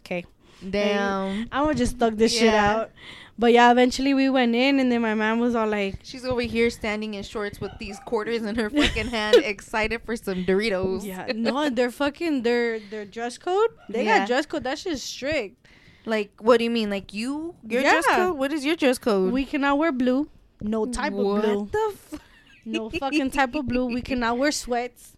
okay, 0.02 0.26
Damn. 0.70 1.48
I'm 1.52 1.66
gonna 1.66 1.76
just 1.76 1.98
thug 1.98 2.18
this 2.18 2.38
shit 2.38 2.54
out. 2.54 2.92
But 3.38 3.52
yeah, 3.52 3.72
eventually 3.72 4.14
we 4.14 4.30
went 4.30 4.54
in, 4.54 4.80
and 4.80 4.92
then 4.92 5.02
my 5.02 5.16
mom 5.16 5.40
was 5.40 5.56
all 5.56 5.68
like, 5.68 5.96
She's 6.04 6.24
over 6.24 6.42
here 6.42 6.70
standing 6.70 7.16
in 7.16 7.24
shorts 7.24 7.60
with 7.60 7.72
these 7.80 8.00
quarters 8.06 8.44
in 8.44 8.56
her 8.56 8.70
fucking 8.80 9.08
hand, 9.08 9.38
excited 9.38 10.02
for 10.06 10.16
some 10.16 10.46
Doritos. 10.46 11.04
yeah, 11.04 11.32
no, 11.36 11.70
they're 11.70 11.90
fucking 11.92 12.44
their 12.44 12.80
their 12.80 13.06
dress 13.06 13.38
code. 13.40 13.72
They 13.90 14.06
Yeah. 14.06 14.20
got 14.20 14.28
dress 14.28 14.46
code. 14.46 14.64
That's 14.64 14.84
just 14.84 15.06
strict. 15.06 15.68
Like, 16.06 16.32
what 16.40 16.58
do 16.58 16.66
you 16.66 16.70
mean? 16.70 16.90
Like 16.92 17.14
you? 17.14 17.56
Your 17.68 17.82
dress 17.82 18.06
code? 18.06 18.38
What 18.38 18.52
is 18.54 18.64
your 18.66 18.76
dress 18.76 18.98
code? 19.00 19.32
We 19.34 19.46
cannot 19.46 19.78
wear 19.80 19.92
blue. 19.92 20.30
No 20.62 20.86
type 20.86 21.14
what 21.14 21.24
of 21.38 21.44
blue. 21.44 21.60
What 21.62 21.72
the 21.72 21.94
f- 22.14 22.20
No 22.66 22.90
fucking 22.90 23.32
type 23.32 23.56
of 23.56 23.68
blue. 23.68 23.88
We 23.88 24.02
cannot 24.12 24.38
wear 24.38 24.52
sweats. 24.52 25.18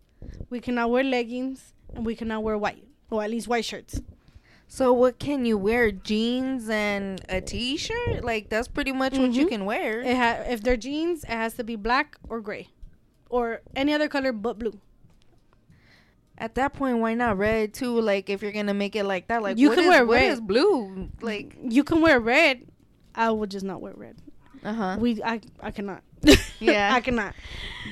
We 0.49 0.59
cannot 0.61 0.89
wear 0.89 1.03
leggings. 1.03 1.73
And 1.93 2.05
we 2.05 2.15
cannot 2.15 2.43
wear 2.43 2.57
white. 2.57 2.83
Or 3.11 3.23
at 3.23 3.29
least 3.29 3.47
white 3.47 3.65
shirts. 3.65 3.99
So 4.67 4.91
what 4.91 5.19
can 5.19 5.45
you 5.45 5.57
wear? 5.57 5.91
Jeans 5.91 6.67
and 6.69 7.21
a 7.29 7.39
t-shirt? 7.39 8.23
Like 8.23 8.49
that's 8.49 8.67
pretty 8.67 8.91
much 8.91 9.17
what 9.17 9.31
you 9.33 9.45
Mhm. 9.45 9.49
can 9.49 9.65
wear. 9.65 10.01
It 10.01 10.17
ha- 10.17 10.43
if 10.49 10.61
they're 10.61 10.75
jeans, 10.77 11.23
it 11.23 11.29
has 11.29 11.53
to 11.55 11.63
be 11.63 11.75
black 11.75 12.17
or 12.27 12.41
gray. 12.41 12.69
Or 13.29 13.61
any 13.75 13.93
other 13.93 14.07
color 14.07 14.31
but 14.33 14.59
blue. 14.59 14.79
At 16.37 16.55
that 16.55 16.73
point, 16.73 16.97
why 16.99 17.13
not 17.13 17.37
red 17.37 17.73
too? 17.73 17.99
Like 18.01 18.29
if 18.29 18.41
you're 18.41 18.51
gonna 18.51 18.73
make 18.73 18.95
it 18.95 19.05
like 19.05 19.27
that, 19.27 19.41
like 19.41 19.57
You 19.57 19.69
what 19.69 19.75
can 19.75 19.83
is- 19.85 19.89
wear 19.89 20.05
what 20.05 20.15
red. 20.15 20.31
is 20.31 20.41
blue? 20.41 21.09
Like 21.21 21.55
You 21.63 21.83
can 21.83 22.01
wear 22.01 22.19
red. 22.19 22.65
I 23.13 23.31
would 23.31 23.51
just 23.51 23.65
not 23.65 23.81
wear 23.81 23.93
red. 23.95 24.17
uh 24.63 24.73
huh. 24.73 24.97
We 24.99 25.21
I 25.23 25.39
I 25.61 25.71
cannot. 25.71 26.01
Yeah. 26.59 26.91
I 26.93 27.01
cannot. 27.01 27.35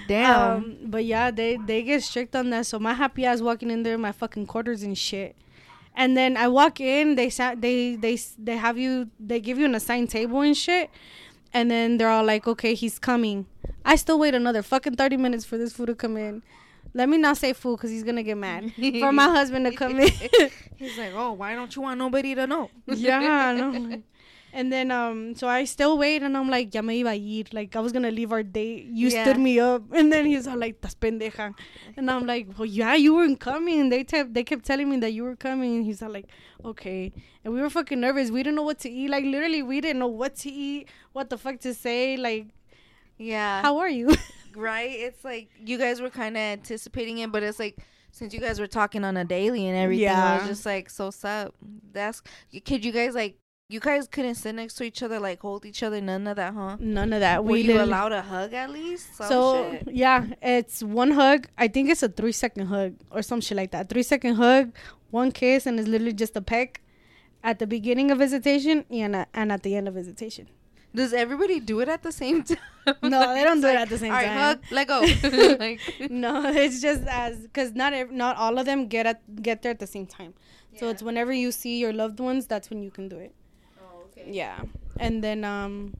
Damn. 0.07 0.51
Um, 0.57 0.77
but 0.85 1.05
yeah, 1.05 1.31
they 1.31 1.57
they 1.57 1.83
get 1.83 2.01
strict 2.03 2.35
on 2.35 2.49
that. 2.49 2.65
So 2.65 2.79
my 2.79 2.93
happy 2.93 3.25
ass 3.25 3.41
walking 3.41 3.69
in 3.69 3.83
there, 3.83 3.97
my 3.97 4.11
fucking 4.11 4.47
quarters 4.47 4.83
and 4.83 4.97
shit. 4.97 5.35
And 5.95 6.17
then 6.17 6.37
I 6.37 6.47
walk 6.47 6.79
in, 6.79 7.15
they 7.15 7.29
sat, 7.29 7.61
they 7.61 7.95
they 7.95 8.17
they 8.37 8.57
have 8.57 8.77
you, 8.77 9.09
they 9.19 9.39
give 9.39 9.59
you 9.59 9.65
an 9.65 9.75
assigned 9.75 10.09
table 10.09 10.41
and 10.41 10.57
shit. 10.57 10.89
And 11.53 11.69
then 11.69 11.97
they're 11.97 12.09
all 12.09 12.25
like, 12.25 12.47
okay, 12.47 12.73
he's 12.73 12.97
coming. 12.97 13.45
I 13.85 13.95
still 13.95 14.17
wait 14.17 14.33
another 14.33 14.63
fucking 14.63 14.95
thirty 14.95 15.17
minutes 15.17 15.45
for 15.45 15.57
this 15.57 15.73
food 15.73 15.87
to 15.87 15.95
come 15.95 16.17
in. 16.17 16.41
Let 16.95 17.09
me 17.09 17.17
not 17.17 17.37
say 17.37 17.53
food 17.53 17.77
because 17.77 17.91
he's 17.91 18.03
gonna 18.03 18.23
get 18.23 18.37
mad. 18.37 18.73
for 18.99 19.11
my 19.11 19.23
husband 19.37 19.65
to 19.65 19.71
come 19.71 19.99
in. 19.99 20.11
He's 20.77 20.97
like, 20.97 21.13
oh, 21.13 21.33
why 21.33 21.53
don't 21.55 21.75
you 21.75 21.81
want 21.81 21.97
nobody 21.99 22.33
to 22.35 22.47
know? 22.47 22.69
yeah, 22.87 23.53
no. 23.53 24.01
And 24.55 24.71
then 24.71 24.91
um, 24.91 25.33
so 25.35 25.47
I 25.47 25.65
still 25.65 25.97
wait, 25.97 26.21
and 26.21 26.37
I'm 26.37 26.47
like, 26.47 26.73
ya 26.75 26.83
me 26.83 27.01
iba 27.03 27.13
a 27.13 27.17
ir. 27.17 27.45
Like 27.51 27.75
I 27.75 27.79
was 27.79 27.91
gonna 27.91 28.11
leave 28.11 28.31
our 28.31 28.43
date. 28.43 28.85
You 28.85 29.09
Yeah. 29.09 29.23
stood 29.23 29.39
me 29.39 29.59
up, 29.59 29.81
and 29.99 30.13
then 30.13 30.27
he's 30.27 30.45
all 30.47 30.57
like, 30.57 30.79
"Tas 30.79 30.93
pendeja," 30.93 31.55
and 31.97 32.11
I'm 32.11 32.27
like, 32.27 32.47
"Well, 32.57 32.67
yeah, 32.67 32.93
you 32.93 33.15
weren't 33.15 33.39
coming." 33.39 33.89
They 33.89 34.03
kept 34.03 34.33
they 34.35 34.43
kept 34.43 34.63
telling 34.63 34.91
me 34.91 34.97
that 35.05 35.11
you 35.11 35.23
were 35.23 35.35
coming, 35.35 35.77
and 35.77 35.85
he's 35.85 36.03
all 36.03 36.11
like, 36.11 36.27
"Okay." 36.63 37.11
And 37.43 37.51
we 37.55 37.61
were 37.61 37.69
fucking 37.71 37.99
nervous. 37.99 38.29
We 38.29 38.43
didn't 38.43 38.55
know 38.61 38.67
what 38.71 38.77
to 38.85 38.89
eat. 38.91 39.09
Like 39.09 39.25
literally, 39.25 39.63
we 39.63 39.81
didn't 39.81 39.99
know 40.05 40.13
what 40.23 40.35
to 40.45 40.49
eat, 40.51 40.87
what 41.13 41.31
the 41.31 41.37
fuck 41.39 41.59
to 41.61 41.73
say. 41.73 42.15
Like, 42.17 42.45
Yeah. 43.17 43.61
how 43.63 43.77
are 43.79 43.89
you? 43.89 44.13
right? 44.55 44.91
It's 44.91 45.23
like 45.25 45.49
you 45.57 45.77
guys 45.79 45.99
were 45.99 46.09
kind 46.09 46.37
of 46.37 46.41
anticipating 46.41 47.17
it, 47.19 47.31
but 47.31 47.41
it's 47.43 47.57
like 47.59 47.77
since 48.11 48.33
you 48.33 48.39
guys 48.39 48.59
were 48.59 48.67
talking 48.67 49.03
on 49.03 49.17
a 49.17 49.25
daily 49.25 49.67
and 49.67 49.75
everything, 49.77 50.09
I 50.09 50.37
was 50.37 50.45
just 50.45 50.65
like, 50.65 50.89
so 50.89 51.09
sup? 51.09 51.55
That's 51.91 52.21
could 52.65 52.85
you 52.85 52.91
guys 52.91 53.15
like 53.15 53.35
you 53.73 53.79
guys 53.79 54.07
couldn't 54.07 54.35
sit 54.35 54.53
next 54.55 54.75
to 54.75 54.83
each 54.83 55.01
other, 55.05 55.19
like 55.19 55.39
hold 55.41 55.65
each 55.65 55.81
other, 55.83 55.99
none 55.99 56.27
of 56.27 56.35
that, 56.35 56.53
huh? 56.53 56.77
None 56.79 57.11
of 57.13 57.19
that. 57.21 57.43
Were 57.43 57.51
We 57.53 57.61
you 57.61 57.81
allowed 57.81 58.11
a 58.11 58.21
hug 58.21 58.53
at 58.53 58.69
least? 58.69 59.15
Some 59.17 59.27
so 59.27 59.71
shit. 59.71 59.87
yeah, 60.03 60.27
it's 60.41 60.83
one 60.83 61.11
hug. 61.11 61.47
I 61.57 61.67
think 61.67 61.89
it's 61.89 62.03
a 62.03 62.09
three 62.09 62.31
second 62.31 62.67
hug 62.67 62.93
or 63.11 63.21
some 63.21 63.41
shit 63.41 63.57
like 63.57 63.71
that. 63.71 63.89
Three 63.89 64.03
second 64.03 64.35
hug, 64.35 64.71
one 65.09 65.31
kiss, 65.31 65.65
and 65.65 65.79
it's 65.79 65.89
literally 65.89 66.13
just 66.13 66.35
a 66.35 66.41
peck 66.41 66.81
at 67.43 67.59
the 67.59 67.67
beginning 67.67 68.11
of 68.11 68.19
visitation 68.19 68.85
and 68.89 69.15
at, 69.15 69.29
and 69.33 69.51
at 69.51 69.63
the 69.63 69.75
end 69.75 69.87
of 69.87 69.95
visitation. 69.95 70.47
Does 70.95 71.11
everybody 71.11 71.59
do 71.59 71.79
it 71.79 71.89
at 71.89 72.03
the 72.03 72.11
same 72.11 72.43
time? 72.49 72.57
No, 73.01 73.33
they 73.33 73.43
don't 73.43 73.61
do 73.61 73.67
it 73.67 73.75
at 73.75 73.89
the 73.89 73.97
same 73.97 74.11
"All 74.11 74.17
right, 74.17 74.27
time." 74.27 74.37
hug, 74.37 74.59
let 74.69 74.87
go. 74.87 74.99
like, 75.59 75.79
no, 76.11 76.43
it's 76.51 76.79
just 76.79 77.01
as 77.07 77.39
because 77.39 77.73
not 77.73 77.93
ev- 77.93 78.11
not 78.11 78.37
all 78.37 78.59
of 78.59 78.65
them 78.67 78.87
get 78.87 79.07
at 79.07 79.41
get 79.41 79.63
there 79.63 79.71
at 79.71 79.79
the 79.79 79.87
same 79.87 80.05
time. 80.05 80.35
So 80.79 80.89
it's 80.89 81.03
whenever 81.03 81.31
you 81.31 81.51
see 81.51 81.77
your 81.79 81.93
loved 81.93 82.19
ones, 82.19 82.47
that's 82.47 82.69
when 82.71 82.81
you 82.81 82.89
can 82.91 83.07
do 83.07 83.17
it. 83.17 83.33
Yeah, 84.25 84.61
and 84.99 85.23
then 85.23 85.43
um, 85.43 85.95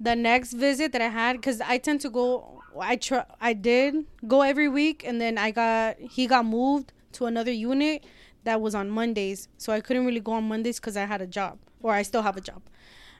the 0.00 0.16
next 0.16 0.52
visit 0.52 0.92
that 0.92 1.00
I 1.02 1.08
had, 1.08 1.36
because 1.36 1.60
I 1.60 1.78
tend 1.78 2.00
to 2.02 2.10
go, 2.10 2.62
I 2.78 2.96
try, 2.96 3.24
I 3.40 3.52
did 3.52 4.04
go 4.26 4.42
every 4.42 4.68
week, 4.68 5.04
and 5.06 5.20
then 5.20 5.38
I 5.38 5.50
got 5.50 5.98
he 5.98 6.26
got 6.26 6.44
moved 6.44 6.92
to 7.12 7.26
another 7.26 7.52
unit 7.52 8.04
that 8.44 8.60
was 8.60 8.74
on 8.74 8.90
Mondays, 8.90 9.48
so 9.58 9.72
I 9.72 9.80
couldn't 9.80 10.06
really 10.06 10.20
go 10.20 10.32
on 10.32 10.44
Mondays 10.44 10.78
because 10.78 10.96
I 10.96 11.04
had 11.04 11.20
a 11.22 11.26
job, 11.26 11.58
or 11.82 11.92
I 11.92 12.02
still 12.02 12.22
have 12.22 12.36
a 12.36 12.40
job. 12.40 12.62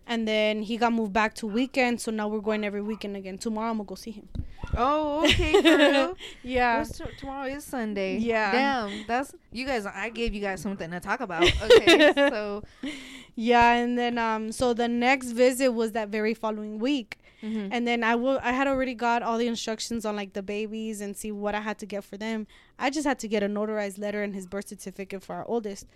And 0.07 0.27
then 0.27 0.63
he 0.63 0.77
got 0.77 0.93
moved 0.93 1.13
back 1.13 1.35
to 1.35 1.47
weekend. 1.47 2.01
So 2.01 2.11
now 2.11 2.29
we're 2.29 2.41
going 2.41 2.65
every 2.65 2.83
weekend 2.83 3.17
again. 3.17 3.39
Tomorrow 3.39 3.71
I'm 3.71 3.77
gonna 3.79 3.87
go 3.89 3.95
see 3.95 4.13
him. 4.13 4.29
Oh, 4.77 5.25
okay. 5.25 6.13
Yeah. 6.43 6.85
T- 6.85 7.05
tomorrow 7.19 7.47
is 7.47 7.65
Sunday. 7.65 8.19
Yeah. 8.19 8.53
Damn, 8.53 9.05
that's 9.07 9.35
you 9.53 9.67
guys. 9.67 9.87
I 9.87 10.11
gave 10.11 10.35
you 10.35 10.41
guys 10.41 10.61
something 10.61 10.91
to 10.91 11.01
talk 11.01 11.21
about. 11.21 11.45
Okay, 11.63 12.13
so 12.17 12.63
Yeah, 13.35 13.73
and 13.75 13.99
then 13.99 14.19
um, 14.19 14.53
so 14.53 14.73
the 14.75 14.89
next 14.89 15.33
visit 15.33 15.69
was 15.73 15.93
that 15.93 16.09
very 16.09 16.35
following 16.35 16.79
week. 16.79 17.19
mhm. 17.43 17.69
and 17.71 17.87
then 17.87 18.03
I 18.03 18.15
will 18.17 18.39
I 18.43 18.53
had 18.53 18.67
already 18.67 18.95
got 18.95 19.23
all 19.23 19.37
the 19.39 19.47
instructions 19.47 20.07
on 20.07 20.17
like 20.17 20.33
the 20.33 20.43
babies 20.43 21.03
and 21.03 21.15
see 21.15 21.31
what 21.31 21.55
I 21.55 21.61
had 21.61 21.79
to 21.81 21.87
get 21.87 22.03
for 22.03 22.17
them. 22.17 22.47
I 22.79 22.89
just 22.91 23.07
had 23.07 23.19
to 23.21 23.29
get 23.29 23.43
a 23.43 23.47
notarized 23.49 23.99
letter 23.99 24.23
and 24.23 24.35
his 24.35 24.47
birth 24.47 24.69
certificate 24.69 25.23
for 25.23 25.35
our 25.37 25.45
oldest. 25.47 25.87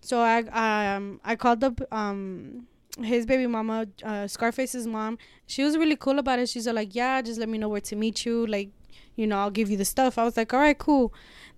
So 0.00 0.18
I 0.20 0.38
um 0.64 1.20
I 1.24 1.36
called 1.36 1.62
up 1.62 1.80
um 1.92 2.66
his 2.98 3.26
baby 3.26 3.46
mama, 3.46 3.86
uh, 4.04 4.26
Scarface's 4.26 4.86
mom. 4.86 5.18
She 5.46 5.62
was 5.62 5.76
really 5.76 5.96
cool 5.96 6.18
about 6.18 6.38
it. 6.38 6.48
She's 6.48 6.66
like, 6.66 6.94
"Yeah, 6.94 7.22
just 7.22 7.38
let 7.38 7.48
me 7.48 7.58
know 7.58 7.68
where 7.68 7.80
to 7.82 7.96
meet 7.96 8.24
you. 8.24 8.46
Like, 8.46 8.70
you 9.16 9.26
know, 9.26 9.38
I'll 9.38 9.50
give 9.50 9.70
you 9.70 9.76
the 9.76 9.84
stuff." 9.84 10.18
I 10.18 10.24
was 10.24 10.36
like, 10.36 10.52
"All 10.52 10.60
right, 10.60 10.76
cool." 10.78 11.12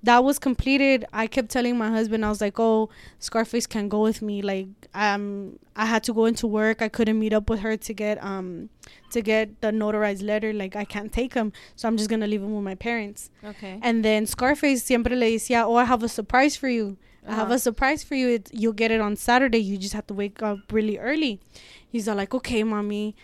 That 0.04 0.24
was 0.24 0.38
completed. 0.38 1.04
I 1.12 1.28
kept 1.28 1.48
telling 1.50 1.78
my 1.78 1.88
husband, 1.88 2.24
I 2.24 2.28
was 2.28 2.40
like, 2.40 2.58
"Oh, 2.58 2.90
Scarface 3.20 3.66
can 3.66 3.88
go 3.88 4.00
with 4.02 4.20
me. 4.20 4.42
Like, 4.42 4.66
um, 4.94 5.58
I 5.76 5.86
had 5.86 6.02
to 6.04 6.12
go 6.12 6.24
into 6.24 6.46
work. 6.48 6.82
I 6.82 6.88
couldn't 6.88 7.18
meet 7.18 7.32
up 7.32 7.48
with 7.48 7.60
her 7.60 7.76
to 7.76 7.92
get 7.94 8.22
um 8.22 8.68
to 9.12 9.22
get 9.22 9.60
the 9.60 9.68
notarized 9.68 10.22
letter. 10.24 10.52
Like, 10.52 10.74
I 10.76 10.84
can't 10.84 11.12
take 11.12 11.34
him, 11.34 11.52
so 11.76 11.86
I'm 11.88 11.96
just 11.96 12.10
gonna 12.10 12.26
leave 12.26 12.42
him 12.42 12.54
with 12.54 12.64
my 12.64 12.74
parents." 12.74 13.30
okay. 13.44 13.78
And 13.82 14.04
then 14.04 14.26
Scarface 14.26 14.82
siempre 14.82 15.14
le 15.14 15.26
decía, 15.26 15.64
"Oh, 15.66 15.76
I 15.76 15.84
have 15.84 16.02
a 16.02 16.08
surprise 16.08 16.56
for 16.56 16.68
you. 16.68 16.96
I 17.26 17.34
have 17.34 17.44
Uh-huh. 17.46 17.54
a 17.54 17.58
surprise 17.58 18.02
for 18.02 18.14
you. 18.16 18.28
It, 18.30 18.50
you'll 18.52 18.72
get 18.72 18.90
it 18.90 19.00
on 19.00 19.14
Saturday. 19.16 19.58
You 19.58 19.78
just 19.78 19.94
have 19.94 20.06
to 20.08 20.14
wake 20.14 20.42
up 20.42 20.58
really 20.72 20.98
early." 20.98 21.40
He's 21.88 22.08
all 22.08 22.16
like, 22.16 22.34
"Okay, 22.34 22.62
mommy." 22.64 23.14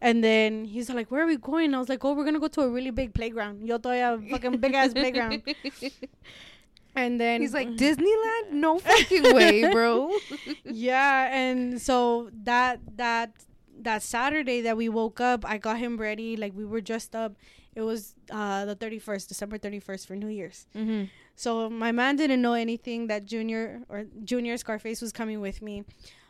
And 0.00 0.22
then 0.22 0.64
he's 0.64 0.88
like, 0.90 1.10
"Where 1.10 1.24
are 1.24 1.26
we 1.26 1.36
going?" 1.36 1.74
I 1.74 1.78
was 1.78 1.88
like, 1.88 2.04
"Oh, 2.04 2.12
we're 2.14 2.24
gonna 2.24 2.38
go 2.38 2.46
to 2.48 2.60
a 2.62 2.68
really 2.70 2.90
big 2.92 3.14
playground. 3.14 3.66
Yo 3.66 3.78
todavía 3.78 4.14
a 4.14 4.30
fucking 4.30 4.58
big 4.58 4.74
ass 4.74 4.92
playground." 4.92 5.42
And 6.94 7.20
then 7.20 7.40
He's 7.40 7.54
like 7.54 7.68
Disneyland? 7.82 8.52
No 8.52 8.78
fucking 8.78 9.34
way, 9.34 9.70
bro. 9.72 10.10
yeah, 10.64 11.30
and 11.34 11.80
so 11.80 12.30
that 12.44 12.80
that 12.96 13.32
that 13.82 14.02
Saturday 14.02 14.62
that 14.62 14.76
we 14.76 14.88
woke 14.88 15.20
up, 15.20 15.44
I 15.44 15.58
got 15.58 15.78
him 15.78 15.96
ready. 15.96 16.36
Like 16.36 16.54
we 16.56 16.64
were 16.64 16.80
dressed 16.80 17.14
up. 17.14 17.36
It 17.78 17.84
was 17.86 18.00
uh 18.38 18.64
the 18.70 18.74
thirty 18.74 18.98
first, 18.98 19.28
December 19.28 19.56
thirty 19.56 19.78
first 19.78 20.02
for 20.08 20.16
New 20.16 20.32
Year's. 20.38 20.66
mm-hmm. 20.74 21.04
So 21.36 21.70
my 21.70 21.92
man 21.92 22.16
didn't 22.16 22.42
know 22.42 22.54
anything 22.54 23.06
that 23.06 23.22
Junior 23.32 23.82
or 23.88 24.06
Junior 24.24 24.56
Scarface 24.58 25.00
was 25.00 25.12
coming 25.12 25.40
with 25.40 25.62
me. 25.62 25.84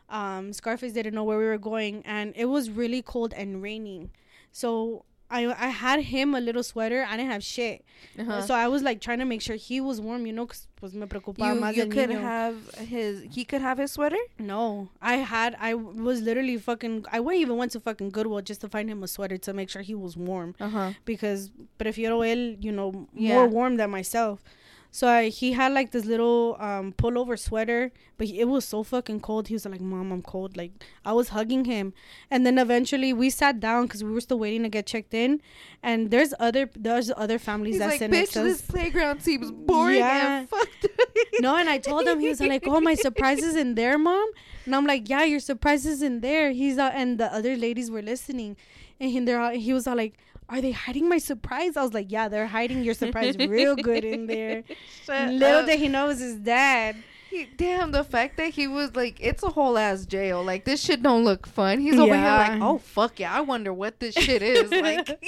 Um, 0.09 0.53
Scarface 0.53 0.93
didn't 0.93 1.15
know 1.17 1.23
where 1.29 1.39
we 1.39 1.49
were 1.53 1.63
going, 1.73 1.95
and 2.05 2.33
it 2.35 2.45
was 2.45 2.69
really 2.69 3.01
cold 3.01 3.33
and 3.33 3.61
raining. 3.63 4.11
So 4.51 5.05
I 5.31 5.45
I 5.45 5.67
had 5.69 6.01
him 6.01 6.33
a 6.35 6.39
little 6.39 6.63
sweater. 6.63 7.05
I 7.07 7.15
didn't 7.17 7.31
have 7.31 7.43
shit. 7.43 7.83
Uh-huh. 8.17 8.41
So 8.41 8.53
I 8.55 8.67
was 8.67 8.81
like 8.81 8.99
trying 9.01 9.19
to 9.19 9.25
make 9.25 9.41
sure 9.41 9.55
he 9.55 9.79
was 9.79 10.01
warm, 10.01 10.25
you 10.25 10.33
know, 10.33 10.45
because 10.45 10.67
pues 10.75 10.93
me 10.93 11.05
preocupaba 11.05 11.53
you 11.55 11.61
más 11.61 11.75
you 11.75 11.85
could 11.87 12.09
niño. 12.09 12.21
have 12.21 12.55
his. 12.77 13.23
He 13.31 13.45
could 13.45 13.61
have 13.61 13.77
his 13.77 13.91
sweater. 13.91 14.17
No, 14.39 14.89
I 15.01 15.15
had. 15.17 15.55
I 15.59 15.73
was 15.75 16.21
literally 16.21 16.57
fucking. 16.57 17.05
I 17.11 17.19
went 17.19 17.39
even 17.39 17.57
went 17.57 17.71
to 17.73 17.79
fucking 17.79 18.09
Goodwill 18.09 18.41
just 18.41 18.61
to 18.61 18.69
find 18.69 18.89
him 18.89 19.03
a 19.03 19.07
sweater 19.07 19.37
to 19.37 19.53
make 19.53 19.69
sure 19.69 19.81
he 19.83 19.95
was 19.95 20.17
warm 20.17 20.55
Uh 20.59 20.69
huh. 20.69 20.91
because 21.05 21.51
prefiero 21.77 22.19
él, 22.25 22.57
you 22.63 22.71
know, 22.71 23.07
Yeah. 23.13 23.35
more 23.35 23.47
warm 23.47 23.77
than 23.77 23.89
myself. 23.91 24.43
So 24.91 25.07
I, 25.07 25.29
he 25.29 25.51
had 25.53 25.71
like 25.71 25.91
this 25.91 26.05
little 26.05 26.57
um 26.59 26.93
pullover 26.93 27.37
sweater, 27.37 27.91
but 28.17 28.25
he, 28.27 28.39
it 28.39 28.47
was 28.47 28.65
so 28.65 28.81
fucking 28.83 29.19
cold. 29.19 29.47
He 29.47 29.53
was 29.53 29.65
like, 29.65 29.81
"Mom, 29.81 30.11
I'm 30.11 30.23
cold." 30.23 30.57
Like 30.57 30.71
I 31.05 31.13
was 31.13 31.29
hugging 31.29 31.65
him, 31.65 31.93
and 32.31 32.43
then 32.45 32.57
eventually 32.57 33.13
we 33.13 33.29
sat 33.29 33.59
down 33.59 33.83
because 33.85 34.03
we 34.03 34.11
were 34.11 34.21
still 34.21 34.39
waiting 34.39 34.63
to 34.63 34.69
get 34.69 34.87
checked 34.87 35.13
in. 35.13 35.41
And 35.83 36.09
there's 36.09 36.33
other 36.39 36.69
there's 36.75 37.11
other 37.15 37.37
families 37.37 37.75
He's 37.75 37.79
that 37.81 37.89
like, 37.89 37.99
sit 37.99 38.09
next 38.11 38.31
to 38.33 38.41
this 38.43 38.61
playground 38.63 39.21
seems 39.21 39.51
boring 39.51 39.97
Yeah. 39.99 40.39
and 40.39 40.49
fucked. 40.49 40.87
No, 41.39 41.55
and 41.55 41.69
I 41.69 41.77
told 41.77 42.07
him 42.07 42.19
he 42.19 42.27
was 42.29 42.41
like, 42.41 42.63
"Oh, 42.67 42.81
my 42.81 42.95
surprise 42.95 43.39
is 43.43 43.55
in 43.55 43.75
there, 43.75 43.97
mom." 43.97 44.29
And 44.65 44.75
I'm 44.75 44.85
like, 44.87 45.07
"Yeah, 45.07 45.23
your 45.23 45.39
surprise 45.39 45.85
is 45.85 46.01
in 46.01 46.19
there." 46.21 46.51
He's 46.51 46.77
uh, 46.79 46.91
and 46.93 47.17
the 47.19 47.31
other 47.33 47.55
ladies 47.55 47.89
were 47.91 48.01
listening, 48.01 48.57
and 48.99 49.11
he, 49.11 49.19
they're 49.19 49.39
all, 49.39 49.51
he 49.51 49.71
was 49.71 49.87
all 49.87 49.95
like, 49.95 50.15
"Are 50.49 50.61
they 50.61 50.71
hiding 50.71 51.07
my 51.07 51.17
surprise?" 51.17 51.77
I 51.77 51.83
was 51.83 51.93
like, 51.93 52.11
"Yeah, 52.11 52.27
they're 52.27 52.47
hiding 52.47 52.83
your 52.83 52.93
surprise 52.93 53.37
real 53.37 53.75
good 53.75 54.03
in 54.03 54.27
there." 54.27 54.63
Shut 55.05 55.29
Little 55.29 55.59
up. 55.59 55.65
did 55.65 55.79
he 55.79 55.87
know 55.87 56.07
was 56.07 56.19
his 56.19 56.35
dad. 56.35 56.97
He, 57.29 57.45
damn, 57.45 57.91
the 57.91 58.03
fact 58.03 58.37
that 58.37 58.49
he 58.55 58.65
was 58.67 58.95
like, 58.95 59.19
it's 59.19 59.43
a 59.43 59.49
whole 59.49 59.77
ass 59.77 60.03
jail. 60.07 60.43
Like, 60.43 60.65
this 60.65 60.81
shit 60.81 61.03
don't 61.03 61.23
look 61.23 61.45
fun. 61.45 61.79
He's 61.79 61.99
over 61.99 62.15
here 62.15 62.23
like, 62.23 62.59
oh, 62.59 62.79
fuck 62.79 63.19
yeah. 63.19 63.31
I 63.31 63.41
wonder 63.41 63.71
what 63.71 63.99
this 63.99 64.15
shit 64.15 64.41
is. 64.41 64.71
Like, 64.79 65.23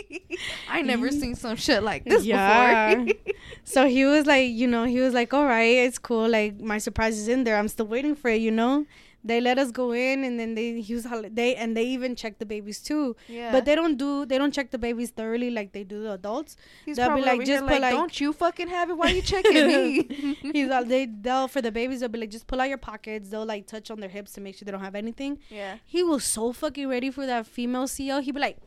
I 0.67 0.81
never 0.81 1.09
mm. 1.09 1.19
seen 1.19 1.35
some 1.35 1.57
shit 1.57 1.83
like 1.83 2.05
this 2.05 2.23
Yeah. 2.23 2.95
before. 2.95 3.13
So 3.63 3.87
he 3.87 4.05
was 4.05 4.25
like, 4.25 4.49
you 4.49 4.65
know, 4.65 4.85
he 4.85 4.99
was 4.99 5.13
like, 5.13 5.33
"All 5.33 5.45
right, 5.45 5.77
it's 5.77 5.99
cool. 5.99 6.27
Like 6.27 6.59
my 6.59 6.79
surprise 6.79 7.17
is 7.19 7.27
in 7.27 7.43
there. 7.43 7.57
I'm 7.57 7.67
still 7.67 7.85
waiting 7.85 8.15
for 8.15 8.29
it." 8.29 8.41
You 8.41 8.51
know. 8.51 8.85
They 9.23 9.39
let 9.39 9.59
us 9.59 9.71
go 9.71 9.91
in, 9.91 10.23
and 10.23 10.39
then 10.39 10.55
they 10.55 10.81
he 10.81 10.93
was 10.95 11.05
they 11.31 11.55
and 11.55 11.77
they 11.77 11.83
even 11.85 12.15
check 12.15 12.39
the 12.39 12.45
babies 12.45 12.79
too. 12.81 13.15
yeah. 13.27 13.51
But 13.51 13.65
they 13.65 13.75
don't 13.75 13.95
do 13.97 14.25
they 14.25 14.37
don't 14.37 14.51
check 14.53 14.71
the 14.71 14.77
babies 14.79 15.11
thoroughly 15.11 15.51
like 15.51 15.73
they 15.73 15.83
do 15.83 16.01
the 16.03 16.13
adults. 16.13 16.57
He's 16.85 16.97
they'll 16.97 17.15
be 17.15 17.21
like, 17.21 17.43
just 17.45 17.65
put, 17.67 17.81
like- 17.81 17.93
don't 17.93 18.19
you 18.19 18.33
fucking 18.33 18.67
have 18.69 18.89
it? 18.89 18.97
Why 18.97 19.11
are 19.11 19.15
you 19.15 19.21
checking 19.21 19.67
me? 19.67 20.37
He's 20.53 20.69
all 20.71 20.83
they 20.85 21.05
they'll 21.05 21.47
for 21.47 21.61
the 21.61 21.71
babies 21.71 21.99
they'll 21.99 22.09
be 22.09 22.19
like 22.19 22.31
just 22.31 22.47
pull 22.47 22.59
out 22.61 22.69
your 22.69 22.77
pockets. 22.79 23.29
They'll 23.29 23.45
like 23.45 23.67
touch 23.67 23.91
on 23.91 23.99
their 23.99 24.09
hips 24.09 24.31
to 24.33 24.41
make 24.41 24.55
sure 24.55 24.65
they 24.65 24.71
don't 24.71 24.81
have 24.81 24.95
anything. 24.95 25.37
yeah. 25.49 25.77
He 25.85 26.01
was 26.03 26.23
so 26.23 26.51
fucking 26.51 26.87
ready 26.87 27.11
for 27.11 27.25
that 27.27 27.45
female 27.45 27.87
CO. 27.87 28.21
He'd 28.21 28.31
be 28.33 28.39
like 28.39 28.57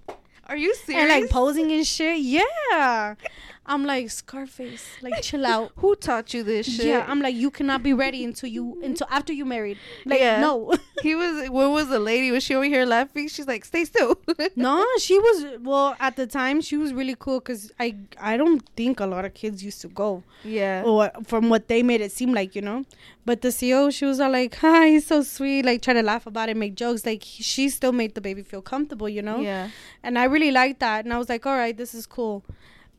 Are 0.46 0.56
you 0.56 0.74
serious? 0.74 1.02
and 1.10 1.22
like 1.22 1.30
posing 1.30 1.72
and 1.72 1.86
shit. 1.86 2.18
Yeah. 2.20 3.14
I'm 3.66 3.84
like 3.86 4.10
Scarface, 4.10 4.86
like 5.00 5.22
chill 5.22 5.46
out. 5.46 5.72
Who 5.76 5.96
taught 5.96 6.34
you 6.34 6.42
this 6.42 6.66
shit? 6.66 6.86
Yeah, 6.86 7.04
I'm 7.08 7.20
like 7.20 7.34
you 7.34 7.50
cannot 7.50 7.82
be 7.82 7.94
ready 7.94 8.22
until 8.24 8.50
you 8.50 8.78
until 8.82 9.06
after 9.10 9.32
you 9.32 9.44
married. 9.44 9.78
Like 10.04 10.20
Yeah. 10.20 10.40
no, 10.40 10.74
he 11.02 11.14
was. 11.14 11.48
What 11.48 11.70
was 11.70 11.88
the 11.88 11.98
lady? 11.98 12.30
Was 12.30 12.42
she 12.44 12.54
over 12.54 12.64
here 12.66 12.84
laughing? 12.84 13.28
She's 13.28 13.46
like, 13.46 13.64
stay 13.64 13.84
still. 13.86 14.18
no, 14.56 14.84
she 14.98 15.18
was 15.18 15.58
well 15.60 15.96
at 15.98 16.16
the 16.16 16.26
time. 16.26 16.60
She 16.60 16.76
was 16.76 16.92
really 16.92 17.16
cool 17.18 17.40
because 17.40 17.72
I 17.80 17.96
I 18.20 18.36
don't 18.36 18.62
think 18.76 19.00
a 19.00 19.06
lot 19.06 19.24
of 19.24 19.32
kids 19.34 19.64
used 19.64 19.80
to 19.82 19.88
go. 19.88 20.22
Yeah. 20.44 20.82
or 20.84 21.10
from 21.24 21.48
what 21.48 21.68
they 21.68 21.82
made 21.82 22.02
it 22.02 22.12
seem 22.12 22.34
like, 22.34 22.54
you 22.54 22.60
know. 22.60 22.84
But 23.24 23.40
the 23.40 23.50
CO, 23.50 23.88
she 23.88 24.04
was 24.04 24.20
all 24.20 24.30
like, 24.30 24.54
"Hi, 24.56 24.88
he's 24.88 25.06
so 25.06 25.22
sweet," 25.22 25.64
like 25.64 25.80
try 25.80 25.94
to 25.94 26.02
laugh 26.02 26.26
about 26.26 26.50
it, 26.50 26.56
make 26.58 26.74
jokes. 26.74 27.06
Like 27.06 27.22
he- 27.22 27.42
she 27.42 27.70
still 27.70 27.92
made 27.92 28.14
the 28.14 28.20
baby 28.20 28.42
feel 28.42 28.60
comfortable, 28.60 29.08
you 29.08 29.22
know. 29.22 29.40
Yeah. 29.40 29.70
And 30.02 30.18
I 30.18 30.24
really 30.24 30.50
liked 30.50 30.80
that, 30.80 31.06
and 31.06 31.14
I 31.14 31.16
was 31.16 31.30
like, 31.30 31.46
"All 31.46 31.56
right, 31.56 31.74
this 31.74 31.94
is 31.94 32.04
cool." 32.04 32.44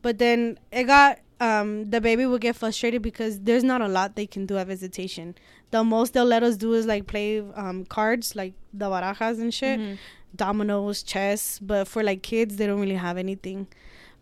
But 0.06 0.18
then 0.18 0.58
it 0.70 0.84
got 0.84 1.18
um 1.40 1.70
the 1.92 2.00
baby 2.00 2.24
would 2.30 2.40
get 2.40 2.54
frustrated 2.54 3.02
because 3.02 3.40
there's 3.40 3.64
not 3.64 3.80
a 3.86 3.88
lot 3.88 4.14
they 4.14 4.26
can 4.34 4.46
do 4.46 4.56
at 4.56 4.68
visitation. 4.68 5.34
The 5.72 5.82
most 5.82 6.12
they'll 6.14 6.24
let 6.36 6.44
us 6.48 6.56
do 6.56 6.74
is 6.74 6.86
like 6.86 7.08
play 7.08 7.40
um 7.62 7.84
cards, 7.94 8.36
like 8.40 8.54
the 8.72 8.86
barajas 8.92 9.40
and 9.46 9.52
shit 9.52 9.80
Mhm. 9.80 9.98
dominoes, 10.44 11.02
chess, 11.02 11.58
but 11.70 11.88
for 11.88 12.04
like 12.10 12.22
kids, 12.22 12.56
they 12.56 12.66
don't 12.68 12.78
really 12.84 13.00
have 13.08 13.16
anything. 13.26 13.66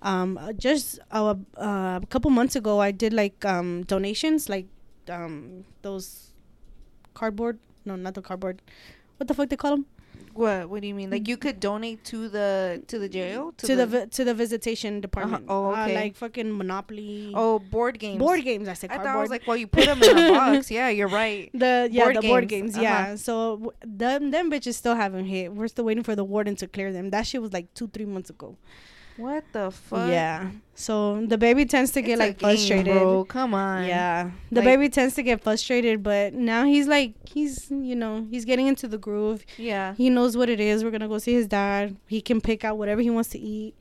Um, 0.00 0.38
uh, 0.38 0.52
just 0.66 1.00
uh, 1.10 1.34
uh, 1.68 2.00
a 2.02 2.06
couple 2.08 2.30
months 2.30 2.56
ago, 2.56 2.80
I 2.88 2.90
did 3.04 3.12
like 3.12 3.44
um 3.44 3.82
donations, 3.94 4.48
like 4.48 4.66
um 5.18 5.64
those 5.82 6.06
cardboard. 7.12 7.58
No, 7.84 7.96
not 7.96 8.14
the 8.14 8.22
cardboard. 8.22 8.62
What 9.18 9.28
the 9.28 9.34
fuck 9.34 9.48
they 9.50 9.56
call 9.64 9.76
them? 9.76 9.86
What? 10.34 10.68
What 10.68 10.82
do 10.82 10.88
you 10.88 10.94
mean? 10.94 11.10
Like 11.10 11.28
you 11.28 11.36
could 11.36 11.60
donate 11.60 12.02
to 12.06 12.28
the 12.28 12.82
to 12.88 12.98
the 12.98 13.08
jail 13.08 13.52
To, 13.58 13.76
the, 13.76 13.86
vi- 13.86 14.06
to 14.06 14.24
the 14.24 14.34
visitation 14.34 15.00
department. 15.00 15.44
Oh, 15.48 15.66
Uh, 15.72 15.82
okay. 15.84 15.94
like 15.94 16.16
fucking 16.16 16.56
Monopoly. 16.56 17.32
oh 17.36 17.60
board 17.60 17.98
games. 18.00 18.18
board 18.18 18.42
games. 18.42 18.66
I 18.68 18.72
said 18.74 18.90
I 18.90 18.94
cardboard. 18.96 19.12
thought 19.12 19.18
I 19.18 19.22
was 19.22 19.30
like, 19.30 19.46
well, 19.46 19.56
you 19.56 19.68
put 19.68 19.84
them 19.86 20.02
in 20.02 20.18
a 20.18 20.30
box. 20.32 20.70
Yeah, 20.78 20.88
you're 20.88 21.06
right. 21.08 21.50
the 21.54 21.88
yeah 21.92 22.04
board 22.04 22.16
the 22.16 22.20
board 22.28 22.48
games, 22.48 22.74
games, 22.74 22.82
yeah. 22.82 22.98
uh-huh. 23.02 23.16
So 23.16 23.34
w- 23.58 23.72
them 23.84 24.32
them 24.32 24.50
bitches 24.50 24.74
still 24.74 24.96
haven't 24.96 25.26
hit. 25.26 25.52
We're 25.54 25.68
still 25.68 25.84
waiting 25.84 26.02
for 26.02 26.16
the 26.16 26.24
warden 26.24 26.56
to 26.56 26.66
clear 26.66 26.92
them. 26.92 27.10
That 27.10 27.26
shit 27.28 27.40
was 27.40 27.52
like 27.52 27.72
two 27.74 27.86
three 27.88 28.06
months 28.06 28.30
ago. 28.30 28.56
What 29.16 29.44
the 29.52 29.70
fuck? 29.70 30.08
Yeah. 30.10 30.50
So 30.74 31.24
the 31.24 31.38
baby 31.38 31.64
tends 31.66 31.92
to 31.92 32.02
get 32.02 32.12
It's 32.14 32.18
like 32.20 32.38
game, 32.38 32.50
frustrated. 32.50 32.92
bro. 32.94 33.24
Come 33.24 33.54
on. 33.54 33.86
Yeah. 33.86 34.30
The 34.50 34.56
Like- 34.56 34.64
baby 34.64 34.88
tends 34.88 35.14
to 35.14 35.22
get 35.22 35.42
frustrated, 35.42 36.02
but 36.02 36.34
now 36.34 36.64
he's 36.64 36.88
like 36.88 37.12
he's 37.28 37.70
you 37.70 37.94
know, 37.94 38.26
he's 38.30 38.44
getting 38.44 38.66
into 38.66 38.88
the 38.88 38.98
groove. 38.98 39.44
Yeah. 39.56 39.94
He 39.94 40.10
knows 40.10 40.36
what 40.36 40.48
it 40.48 40.58
is. 40.58 40.82
We're 40.82 40.90
gonna 40.90 41.08
go 41.08 41.18
see 41.18 41.32
his 41.34 41.46
dad. 41.46 41.96
He 42.08 42.20
can 42.20 42.40
pick 42.40 42.64
out 42.64 42.76
whatever 42.76 43.00
he 43.02 43.10
wants 43.10 43.28
to 43.30 43.38
eat. 43.38 43.74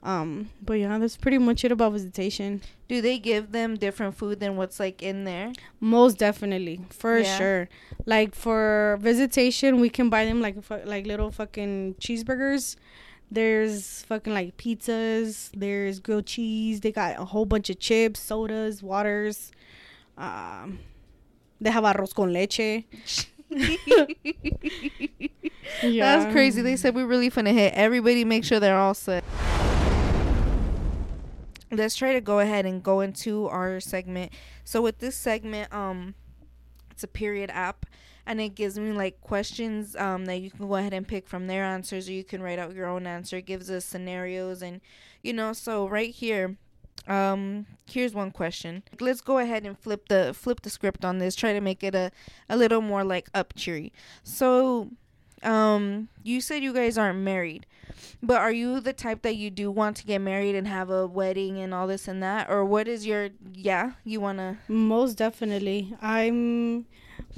Um, 0.00 0.50
but 0.62 0.74
yeah, 0.74 0.96
that's 0.98 1.16
pretty 1.16 1.38
much 1.38 1.64
it 1.64 1.72
about 1.72 1.92
visitation. 1.92 2.62
Do 2.86 3.00
they 3.00 3.18
give 3.18 3.50
them 3.50 3.74
different 3.74 4.14
food 4.16 4.38
than 4.38 4.56
what's 4.56 4.78
like 4.78 5.02
in 5.02 5.24
there? 5.24 5.52
Most 5.80 6.18
definitely, 6.18 6.82
for 6.90 7.18
Yeah. 7.18 7.36
sure. 7.36 7.68
Like 8.06 8.32
for 8.36 8.96
visitation, 9.00 9.80
we 9.80 9.88
can 9.90 10.08
buy 10.08 10.24
them 10.24 10.40
like 10.40 10.54
like 10.84 11.04
little 11.04 11.32
fucking 11.32 11.96
cheeseburgers. 12.00 12.76
There's 13.30 14.02
fucking 14.04 14.32
like 14.32 14.56
pizzas. 14.56 15.50
There's 15.54 16.00
grilled 16.00 16.26
cheese. 16.26 16.80
They 16.80 16.92
got 16.92 17.18
a 17.18 17.24
whole 17.24 17.44
bunch 17.44 17.68
of 17.70 17.78
chips, 17.78 18.20
sodas, 18.20 18.82
waters. 18.82 19.52
Um, 20.16 20.80
they 21.60 21.70
have 21.70 21.84
arroz 21.84 22.14
con 22.14 22.32
leche. 22.32 22.84
Yeah. 25.82 26.18
That's 26.18 26.32
crazy. 26.32 26.62
They 26.62 26.76
said 26.76 26.94
we're 26.94 27.06
really 27.06 27.30
finna 27.30 27.52
hit 27.52 27.74
everybody. 27.74 28.24
Make 28.24 28.44
sure 28.44 28.58
they're 28.58 28.78
all 28.78 28.94
set. 28.94 29.24
Let's 31.70 31.94
try 31.94 32.14
to 32.14 32.20
go 32.20 32.40
ahead 32.40 32.64
and 32.64 32.82
go 32.82 33.00
into 33.00 33.46
our 33.48 33.78
segment. 33.80 34.32
So 34.64 34.80
with 34.80 34.98
this 34.98 35.14
segment, 35.14 35.72
um, 35.72 36.14
it's 36.90 37.04
a 37.04 37.08
period 37.08 37.50
app, 37.50 37.84
and 38.28 38.40
it 38.40 38.54
gives 38.54 38.78
me 38.78 38.92
like 38.92 39.20
questions 39.20 39.96
um 39.96 40.26
that 40.26 40.36
you 40.36 40.50
can 40.50 40.68
go 40.68 40.76
ahead 40.76 40.92
and 40.94 41.08
pick 41.08 41.26
from 41.26 41.48
their 41.48 41.64
answers, 41.64 42.08
or 42.08 42.12
you 42.12 42.22
can 42.22 42.42
write 42.42 42.58
out 42.60 42.74
your 42.74 42.86
own 42.86 43.06
answer. 43.06 43.38
It 43.38 43.46
gives 43.46 43.70
us 43.70 43.84
scenarios, 43.84 44.62
and 44.62 44.80
you 45.22 45.32
know, 45.32 45.52
so 45.52 45.88
right 45.88 46.14
here, 46.14 46.56
um, 47.08 47.66
here's 47.86 48.14
one 48.14 48.30
question. 48.30 48.82
Let's 49.00 49.22
go 49.22 49.38
ahead 49.38 49.66
and 49.66 49.76
flip 49.76 50.08
the 50.08 50.34
flip 50.34 50.60
the 50.60 50.70
script 50.70 51.04
on 51.04 51.18
this. 51.18 51.34
Try 51.34 51.52
to 51.54 51.60
make 51.60 51.82
it 51.82 51.94
a 51.94 52.12
a 52.48 52.56
little 52.56 52.82
more 52.82 53.02
like 53.02 53.28
up 53.34 53.54
cheery. 53.56 53.92
So 54.22 54.90
um 55.44 56.08
you 56.24 56.40
said 56.40 56.64
you 56.64 56.72
guys 56.72 56.98
aren't 56.98 57.20
married 57.20 57.64
but 58.20 58.38
are 58.38 58.50
you 58.50 58.80
the 58.80 58.92
type 58.92 59.22
that 59.22 59.36
you 59.36 59.50
do 59.50 59.70
want 59.70 59.96
to 59.96 60.04
get 60.04 60.20
married 60.20 60.56
and 60.56 60.66
have 60.66 60.90
a 60.90 61.06
wedding 61.06 61.60
and 61.60 61.72
all 61.72 61.86
this 61.86 62.08
and 62.08 62.20
that 62.20 62.50
or 62.50 62.64
what 62.64 62.88
is 62.88 63.06
your 63.06 63.28
yeah 63.54 63.92
you 64.04 64.20
want 64.20 64.38
to 64.38 64.56
Most 64.66 65.14
definitely. 65.16 65.94
I'm. 66.02 66.86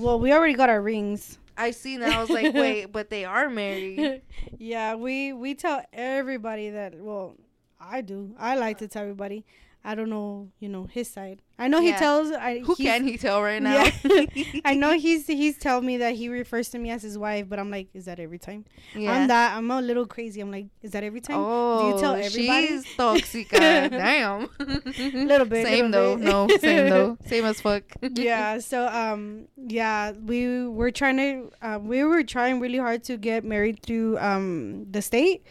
Well, 0.01 0.19
we 0.19 0.33
already 0.33 0.55
got 0.55 0.69
our 0.71 0.81
rings. 0.81 1.39
i 1.57 1.73
seen 1.73 2.01
that 2.01 2.15
i 2.15 2.21
was 2.21 2.31
like 2.31 2.55
wait 2.65 2.87
but 2.87 3.11
they 3.11 3.25
are 3.25 3.51
married 3.51 4.23
yeah, 4.59 4.95
we 4.95 5.33
we 5.33 5.55
tell 5.55 5.83
everybody 5.93 6.71
that. 6.71 6.95
Well, 6.99 7.37
I 7.79 8.01
do. 8.01 8.35
I 8.39 8.57
like 8.57 8.79
to 8.79 8.89
tell 8.89 9.03
everybody. 9.03 9.45
I 9.85 9.95
don't 9.95 10.11
know, 10.11 10.49
you 10.59 10.69
know, 10.69 10.85
his 10.85 11.09
side. 11.09 11.41
I 11.61 11.69
know 11.69 11.81
he 11.83 11.93
tells. 11.93 12.33
I, 12.33 12.59
who 12.61 12.75
can 12.75 13.05
he 13.05 13.17
tell 13.19 13.43
right 13.43 13.63
now 13.63 13.85
Yeah. 14.05 14.25
I 14.65 14.75
know 14.75 14.99
he's 15.07 15.27
he's 15.27 15.59
telling 15.59 15.85
me 15.87 15.99
that 15.99 16.15
he 16.15 16.29
refers 16.29 16.71
to 16.71 16.79
me 16.79 16.91
as 16.91 17.03
his 17.03 17.17
wife, 17.19 17.49
but 17.49 17.59
I'm 17.59 17.71
like, 17.71 17.89
is 17.95 18.07
that 18.07 18.19
every 18.19 18.39
time? 18.39 18.65
yeah 18.97 19.13
I'm 19.13 19.29
that. 19.29 19.57
I'm 19.57 19.71
a 19.71 19.81
little 19.83 20.07
crazy. 20.07 20.41
I'm 20.41 20.51
like, 20.51 20.67
is 20.83 20.93
that 20.93 21.05
every 21.05 21.21
time? 21.21 21.37
Oh, 21.39 21.81
Do 21.81 21.87
you 21.95 22.01
tell 22.01 22.15
everybody? 22.15 22.67
she's 22.67 22.85
toxic. 22.97 23.51
Damn. 23.51 24.49
Little 24.59 25.47
bit, 25.47 25.67
Same 25.67 25.91
little 25.91 26.17
though. 26.17 26.17
bit. 26.17 26.25
No, 26.25 26.49
same 26.59 26.89
though. 26.91 27.19
Same 27.27 27.45
as 27.45 27.61
fuck. 27.61 27.83
yeah 28.15 28.59
so 28.59 28.87
um 28.89 29.45
yeah 29.57 30.13
we 30.13 30.67
were 30.67 30.91
trying 30.91 31.17
to 31.19 31.51
uh, 31.63 31.79
we 31.81 32.03
were 32.05 32.23
trying 32.23 32.59
really 32.61 32.79
hard 32.79 33.05
to 33.05 33.17
get 33.17 33.45
married 33.45 33.83
through 33.83 34.19
um 34.19 34.87
the 34.91 35.03
state 35.03 35.45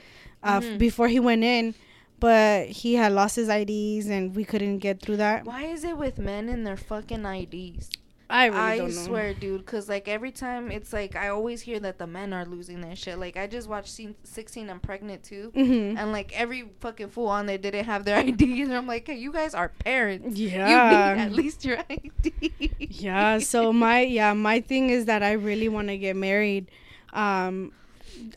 uh, 0.43 0.59
Mhm. 0.59 0.77
before 0.77 1.07
he 1.07 1.19
went 1.19 1.43
in 1.43 1.75
but 2.19 2.67
he 2.67 2.95
had 2.95 3.11
lost 3.11 3.35
his 3.35 3.49
ids 3.49 4.07
and 4.07 4.35
we 4.35 4.43
couldn't 4.43 4.79
get 4.79 5.01
through 5.01 5.17
that 5.17 5.45
Why 5.45 5.63
is 5.65 5.83
it 5.83 5.97
with 5.97 6.17
men 6.19 6.49
and 6.49 6.65
their 6.65 6.77
fucking 6.77 7.25
IDs? 7.25 7.89
i 8.31 8.45
really 8.45 8.59
I 8.59 8.77
don't 8.77 8.93
know 8.95 9.01
swear, 9.05 9.33
dude, 9.33 9.65
because 9.65 9.89
like 9.89 10.07
every 10.07 10.31
time 10.31 10.69
it's 10.69 10.93
like 10.93 11.15
I 11.15 11.29
always 11.29 11.61
hear 11.61 11.79
that 11.79 11.97
the 11.97 12.05
men 12.05 12.31
are 12.31 12.45
losing 12.45 12.79
their 12.81 12.95
shit. 12.95 13.17
Like 13.17 13.37
I 13.37 13.47
just 13.47 13.67
watched 13.67 13.89
scene 13.89 14.13
16 14.23 14.69
and 14.69 14.79
Pregnant 14.83 15.23
too, 15.23 15.49
hmm 15.55 15.97
and 15.97 16.11
like 16.11 16.31
every 16.39 16.69
fucking 16.79 17.09
fool 17.09 17.25
on 17.27 17.47
there 17.47 17.57
didn't 17.57 17.85
have 17.85 18.05
their 18.05 18.17
ID, 18.27 18.61
and 18.61 18.71
I'm 18.75 18.85
like, 18.85 19.07
hey, 19.07 19.15
you 19.15 19.31
guys 19.33 19.55
are 19.55 19.69
parents. 19.69 20.37
You 20.37 20.49
yeah 20.49 21.15
need 21.15 21.21
at 21.23 21.31
least 21.31 21.65
your 21.65 21.79
ID. 21.89 22.53
yeah 22.91 23.39
so 23.39 23.73
my 23.73 24.01
yeah 24.01 24.33
my 24.33 24.61
thing 24.61 24.91
is 24.91 25.05
that 25.05 25.23
i 25.23 25.31
really 25.31 25.69
want 25.69 25.87
to 25.87 25.97
get 25.97 26.15
married 26.15 26.69
um 27.13 27.71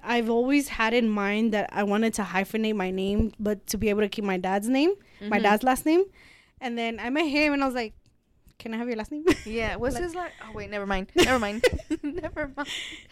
i've 0.02 0.28
always 0.30 0.68
had 0.68 0.92
in 0.94 1.08
mind 1.08 1.52
that 1.52 1.68
i 1.72 1.82
wanted 1.82 2.12
to 2.14 2.22
hyphenate 2.22 2.74
my 2.74 2.90
name 2.90 3.32
but 3.38 3.66
to 3.66 3.76
be 3.78 3.88
able 3.90 4.00
to 4.00 4.08
keep 4.08 4.24
my 4.24 4.36
dad's 4.38 4.68
name 4.68 4.92
my 5.20 5.38
Mhm. 5.38 5.42
dad's 5.42 5.62
last 5.62 5.86
name 5.86 6.04
and 6.60 6.76
then 6.78 6.98
i 7.00 7.08
met 7.10 7.26
him 7.26 7.52
and 7.52 7.62
i 7.62 7.66
was 7.66 7.74
like 7.74 7.94
can 8.58 8.72
i 8.74 8.76
have 8.76 8.86
your 8.86 8.96
last 8.96 9.10
name 9.10 9.24
Yeah, 9.44 9.74
what's 9.76 9.94
Like- 9.94 10.04
his 10.04 10.14
like? 10.14 10.32
Oh 10.44 10.52
wait, 10.54 10.70
never 10.70 10.86
mind. 10.86 11.08
Never 11.16 11.38
mind. 11.38 11.64
never 12.02 12.50
mind. 12.56 12.68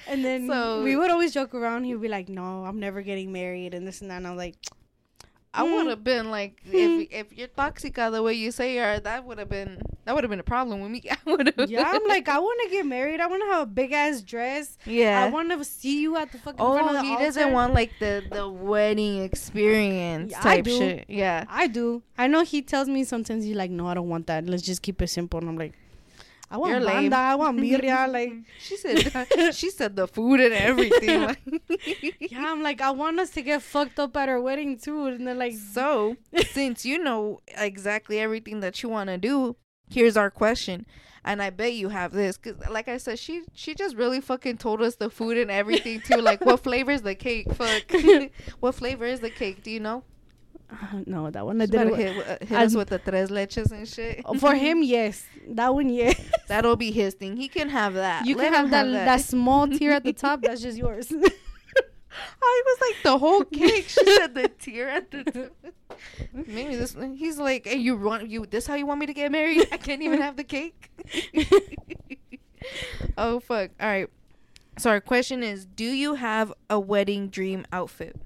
and 0.06 0.24
then 0.24 0.46
So- 0.46 0.82
we 0.84 0.94
would 0.96 1.10
always 1.10 1.32
joke 1.34 1.54
around 1.54 1.84
he 1.84 1.92
would 1.94 2.02
be 2.02 2.08
like 2.08 2.28
no 2.28 2.64
i'm 2.64 2.78
never 2.78 3.02
getting 3.02 3.32
married 3.32 3.74
and 3.74 3.86
this 3.86 4.00
and 4.00 4.10
that 4.10 4.18
and 4.18 4.26
i 4.26 4.30
was 4.30 4.38
like 4.38 4.56
I 5.52 5.64
would 5.64 5.70
mm-hmm. 5.70 5.88
have 5.88 6.04
been 6.04 6.30
like, 6.30 6.60
if 6.64 6.72
mm-hmm. 6.72 7.02
if 7.10 7.36
you're 7.36 7.48
toxica 7.48 8.12
the 8.12 8.22
way 8.22 8.34
you 8.34 8.52
say 8.52 8.76
you 8.76 8.82
are, 8.82 9.00
that 9.00 9.24
would 9.24 9.38
have 9.38 9.48
been 9.48 9.80
that 10.04 10.14
would 10.14 10.24
have 10.24 10.30
been 10.30 10.40
a 10.40 10.44
problem 10.44 10.80
with 10.80 10.90
me. 10.90 11.02
I 11.10 11.16
would 11.26 11.52
have. 11.56 11.70
yeah 11.70 11.90
i'm 11.92 12.06
like 12.08 12.28
i 12.28 12.38
want 12.46 12.60
to 12.64 12.70
get 12.70 12.86
married 12.86 13.20
i 13.20 13.26
want 13.26 13.42
to 13.42 13.48
have 13.48 13.62
a 13.62 13.66
big 13.66 13.92
ass 13.92 14.22
dress 14.22 14.78
yeah. 14.86 15.22
i 15.22 15.30
want 15.30 15.50
to 15.50 15.64
see 15.64 16.00
you 16.00 16.16
at 16.16 16.32
the 16.32 16.38
fucking 16.38 16.58
front 16.58 16.80
of 16.80 16.86
Oh, 16.88 16.92
the 16.94 17.02
he 17.02 17.10
altar. 17.10 17.24
doesn't 17.24 17.52
want 17.52 17.74
like 17.74 17.92
the 18.00 18.22
the 18.30 18.48
wedding 18.48 19.22
experience 19.22 20.32
Yeah, 20.32 20.40
type 20.40 20.66
shit. 20.66 21.06
Yeah. 21.08 21.44
I 21.48 21.66
do. 21.66 22.02
I 22.16 22.26
know 22.26 22.42
he 22.42 22.62
tells 22.62 22.88
me 22.88 23.04
sometimes 23.04 23.44
he's 23.44 23.56
like, 23.56 23.70
no, 23.70 23.86
I 23.86 23.94
don't 23.94 24.08
want 24.08 24.26
that. 24.26 24.46
Let's 24.46 24.62
just 24.62 24.82
keep 24.82 25.00
it 25.02 25.08
simple. 25.08 25.40
And 25.40 25.48
I'm 25.48 25.56
like, 25.56 25.74
I 26.50 26.56
want 26.56 26.72
You're 26.72 26.80
lame. 26.80 27.12
I 27.14 27.34
want 27.36 27.58
birria. 27.58 28.08
Like, 28.12 28.32
She 28.58 28.76
said 28.76 29.54
she 29.54 29.70
said 29.70 29.94
the 29.94 30.08
food 30.08 30.40
and 30.40 30.52
everything. 30.52 31.22
like- 31.22 31.38
yeah, 32.20 32.50
I'm 32.52 32.62
like, 32.62 32.80
I 32.80 32.90
want 32.90 33.20
us 33.20 33.30
to 33.30 33.42
get 33.42 33.62
fucked 33.62 34.00
up 34.00 34.16
at 34.16 34.28
our 34.28 34.40
wedding 34.40 34.76
too. 34.78 35.06
And 35.06 35.26
they're 35.26 35.34
like, 35.34 35.54
So, 35.54 36.16
since 36.48 36.84
you 36.84 36.98
know 36.98 37.40
exactly 37.56 38.18
everything 38.18 38.60
that 38.60 38.82
you 38.82 38.88
want 38.88 39.08
to 39.10 39.18
do, 39.18 39.56
here's 39.88 40.16
our 40.16 40.30
question. 40.30 40.86
And 41.24 41.42
I 41.42 41.50
bet 41.50 41.74
you 41.74 41.90
have 41.90 42.12
this 42.12 42.36
cuz 42.38 42.54
like 42.70 42.88
I 42.88 42.96
said 42.96 43.18
she 43.18 43.42
she 43.54 43.74
just 43.74 43.94
really 43.94 44.20
fucking 44.20 44.56
told 44.56 44.80
us 44.82 44.96
the 44.96 45.10
food 45.10 45.36
and 45.36 45.50
everything 45.50 46.00
too. 46.00 46.16
Like 46.16 46.44
what 46.44 46.60
flavor 46.64 46.90
is 46.90 47.02
the 47.02 47.14
cake? 47.14 47.52
Fuck. 47.52 47.92
what 48.60 48.74
flavor 48.74 49.04
is 49.04 49.20
the 49.20 49.30
cake? 49.30 49.62
Do 49.62 49.70
you 49.70 49.80
know? 49.80 50.02
Uh, 50.70 51.00
no, 51.06 51.30
that 51.30 51.44
one 51.44 51.60
I 51.60 51.66
didn't. 51.66 51.94
hit, 51.94 52.16
uh, 52.16 52.44
hit 52.44 52.58
us 52.58 52.74
with 52.74 52.88
the 52.88 52.98
tres 52.98 53.30
leches 53.30 53.70
and 53.72 53.86
shit. 53.86 54.24
For 54.38 54.54
him, 54.54 54.82
yes. 54.82 55.24
That 55.48 55.74
one, 55.74 55.88
yes. 55.88 56.20
That'll 56.48 56.76
be 56.76 56.90
his 56.90 57.14
thing. 57.14 57.36
He 57.36 57.48
can 57.48 57.68
have 57.68 57.94
that. 57.94 58.26
You 58.26 58.36
Let 58.36 58.52
can 58.52 58.64
him 58.64 58.70
have 58.70 58.90
that, 58.90 59.04
that 59.04 59.20
small 59.22 59.68
tier 59.68 59.92
at 59.92 60.04
the 60.04 60.12
top. 60.12 60.42
That's 60.42 60.62
just 60.62 60.78
yours. 60.78 61.12
I 62.42 62.62
was 62.66 62.78
like 62.80 63.02
the 63.02 63.18
whole 63.18 63.44
cake. 63.44 63.88
She 63.88 64.04
said 64.16 64.34
the 64.34 64.48
tier 64.48 64.88
at 64.88 65.10
the 65.10 65.24
top. 65.24 65.72
Maybe 66.32 66.76
this. 66.76 66.94
One. 66.94 67.14
He's 67.14 67.38
like, 67.38 67.66
hey, 67.66 67.76
you 67.76 67.96
want 67.96 68.28
you? 68.28 68.46
This 68.46 68.66
how 68.66 68.74
you 68.74 68.86
want 68.86 69.00
me 69.00 69.06
to 69.06 69.14
get 69.14 69.30
married? 69.30 69.68
I 69.70 69.76
can't 69.76 70.02
even 70.02 70.20
have 70.20 70.36
the 70.36 70.44
cake. 70.44 70.90
oh 73.16 73.40
fuck! 73.40 73.70
All 73.80 73.88
right. 73.88 74.08
So 74.78 74.90
our 74.90 75.00
question 75.00 75.42
is: 75.42 75.66
Do 75.66 75.84
you 75.84 76.14
have 76.14 76.52
a 76.68 76.80
wedding 76.80 77.28
dream 77.28 77.64
outfit? 77.72 78.16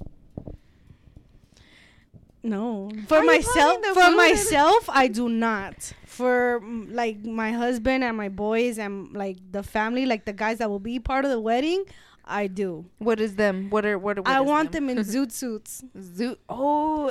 No. 2.45 2.91
For 3.09 3.19
Are 3.19 3.25
myself, 3.25 3.83
for 3.83 3.95
food 3.95 4.16
myself, 4.16 4.89
I 4.91 5.09
do 5.09 5.31
not. 5.31 5.95
For 6.05 6.61
mm, 6.62 6.95
like 6.95 7.25
my 7.25 7.53
husband 7.53 8.05
and 8.05 8.16
my 8.16 8.29
boys 8.29 8.79
and 8.79 9.12
like 9.16 9.39
the 9.51 9.62
family, 9.62 10.05
like 10.05 10.27
the 10.27 10.35
guys 10.35 10.59
that 10.59 10.69
will 10.69 10.79
be 10.79 11.01
part 11.01 11.25
of 11.25 11.31
the 11.31 11.41
wedding, 11.41 11.87
I 12.23 12.47
do. 12.47 12.85
What 12.99 13.19
is 13.19 13.37
them? 13.37 13.71
What 13.71 13.87
are 13.87 13.99
what? 13.99 14.19
what 14.19 14.29
I 14.29 14.43
want 14.43 14.73
them 14.73 14.91
in 14.91 14.99
zoot 15.12 15.33
suits. 15.33 15.83
Zoot. 15.97 16.37
Oh, 16.49 17.11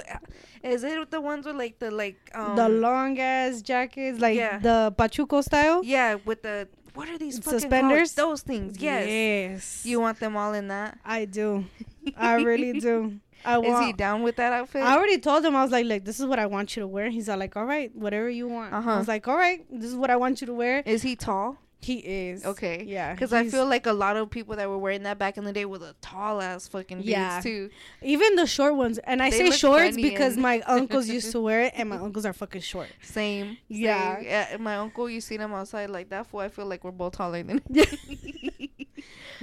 is 0.63 0.83
it 0.83 1.09
the 1.09 1.19
ones 1.19 1.47
with 1.47 1.55
like 1.55 1.79
the 1.79 1.89
like 1.89 2.17
um 2.35 2.55
the 2.55 2.69
long 2.69 3.19
ass 3.19 3.63
jackets, 3.63 4.19
like 4.19 4.37
yeah. 4.37 4.59
the 4.59 4.93
pachuco 4.97 5.43
style. 5.43 5.83
yeah 5.83 6.17
with 6.25 6.43
the 6.43 6.67
what 6.93 7.09
are 7.09 7.17
these 7.17 7.43
Suspenders? 7.43 8.13
Those 8.13 8.41
things. 8.41 8.77
Yes. 8.79 9.07
Yes. 9.07 9.85
You 9.85 9.99
want 9.99 10.19
them 10.19 10.37
all 10.37 10.53
in 10.53 10.67
that? 10.67 10.99
I 11.03 11.25
do. 11.25 11.65
I 12.17 12.35
really 12.35 12.79
do. 12.79 13.19
I 13.45 13.59
Is 13.59 13.79
he 13.85 13.93
down 13.93 14.23
with 14.23 14.35
that 14.37 14.53
outfit? 14.53 14.83
I 14.83 14.95
already 14.95 15.17
told 15.17 15.43
him 15.45 15.55
I 15.55 15.63
was 15.63 15.71
like, 15.71 15.85
like 15.85 16.05
this 16.05 16.19
is 16.19 16.25
what 16.25 16.39
I 16.39 16.45
want 16.45 16.75
you 16.75 16.81
to 16.81 16.87
wear. 16.87 17.09
He's 17.09 17.29
all 17.29 17.37
like, 17.37 17.55
all 17.55 17.65
right, 17.65 17.93
whatever 17.95 18.29
you 18.29 18.47
want. 18.47 18.73
Uh-huh. 18.73 18.91
I 18.91 18.97
was 18.97 19.07
like, 19.07 19.27
all 19.27 19.35
right, 19.37 19.65
this 19.71 19.89
is 19.89 19.95
what 19.95 20.09
I 20.09 20.15
want 20.15 20.41
you 20.41 20.47
to 20.47 20.53
wear. 20.53 20.83
Is 20.85 21.01
he 21.01 21.15
tall? 21.15 21.57
He 21.83 21.95
is 21.95 22.45
Okay. 22.45 22.85
Yeah, 22.87 23.13
Because 23.13 23.33
I 23.33 23.45
feel 23.49 23.65
like 23.65 23.85
a 23.85 23.91
lot 23.91 24.15
of 24.15 24.29
people 24.29 24.55
that 24.55 24.69
were 24.69 24.77
wearing 24.77 25.03
that 25.03 25.19
back 25.19 25.37
in 25.37 25.43
the 25.43 25.51
day 25.51 25.65
were 25.65 25.79
the 25.79 25.93
tall 25.99 26.41
ass 26.41 26.67
fucking 26.69 26.99
dudes 26.99 27.09
Yeah. 27.09 27.41
too. 27.43 27.69
even 28.01 28.37
the 28.37 28.47
short 28.47 28.75
ones. 28.75 28.99
And 28.99 29.21
I 29.21 29.29
They 29.29 29.49
say 29.49 29.51
shorts 29.51 29.97
because 29.97 30.37
my 30.37 30.61
uncles 30.65 31.09
used 31.09 31.33
to 31.33 31.41
wear 31.41 31.63
it, 31.63 31.73
and 31.75 31.89
my 31.89 31.97
uncles 31.97 32.25
are 32.25 32.31
fucking 32.31 32.61
short. 32.61 32.87
Same. 33.01 33.57
Yeah. 33.67 34.15
Same. 34.15 34.23
yeah. 34.25 34.57
My 34.61 34.77
uncle, 34.77 35.09
you 35.09 35.19
seen 35.19 35.41
him 35.41 35.53
outside 35.53 35.89
like 35.89 36.09
that 36.09 36.27
fool. 36.27 36.39
I 36.39 36.47
feel 36.47 36.65
like 36.65 36.85
we're 36.85 36.91
both 36.91 37.17
taller 37.17 37.43
than. 37.43 37.61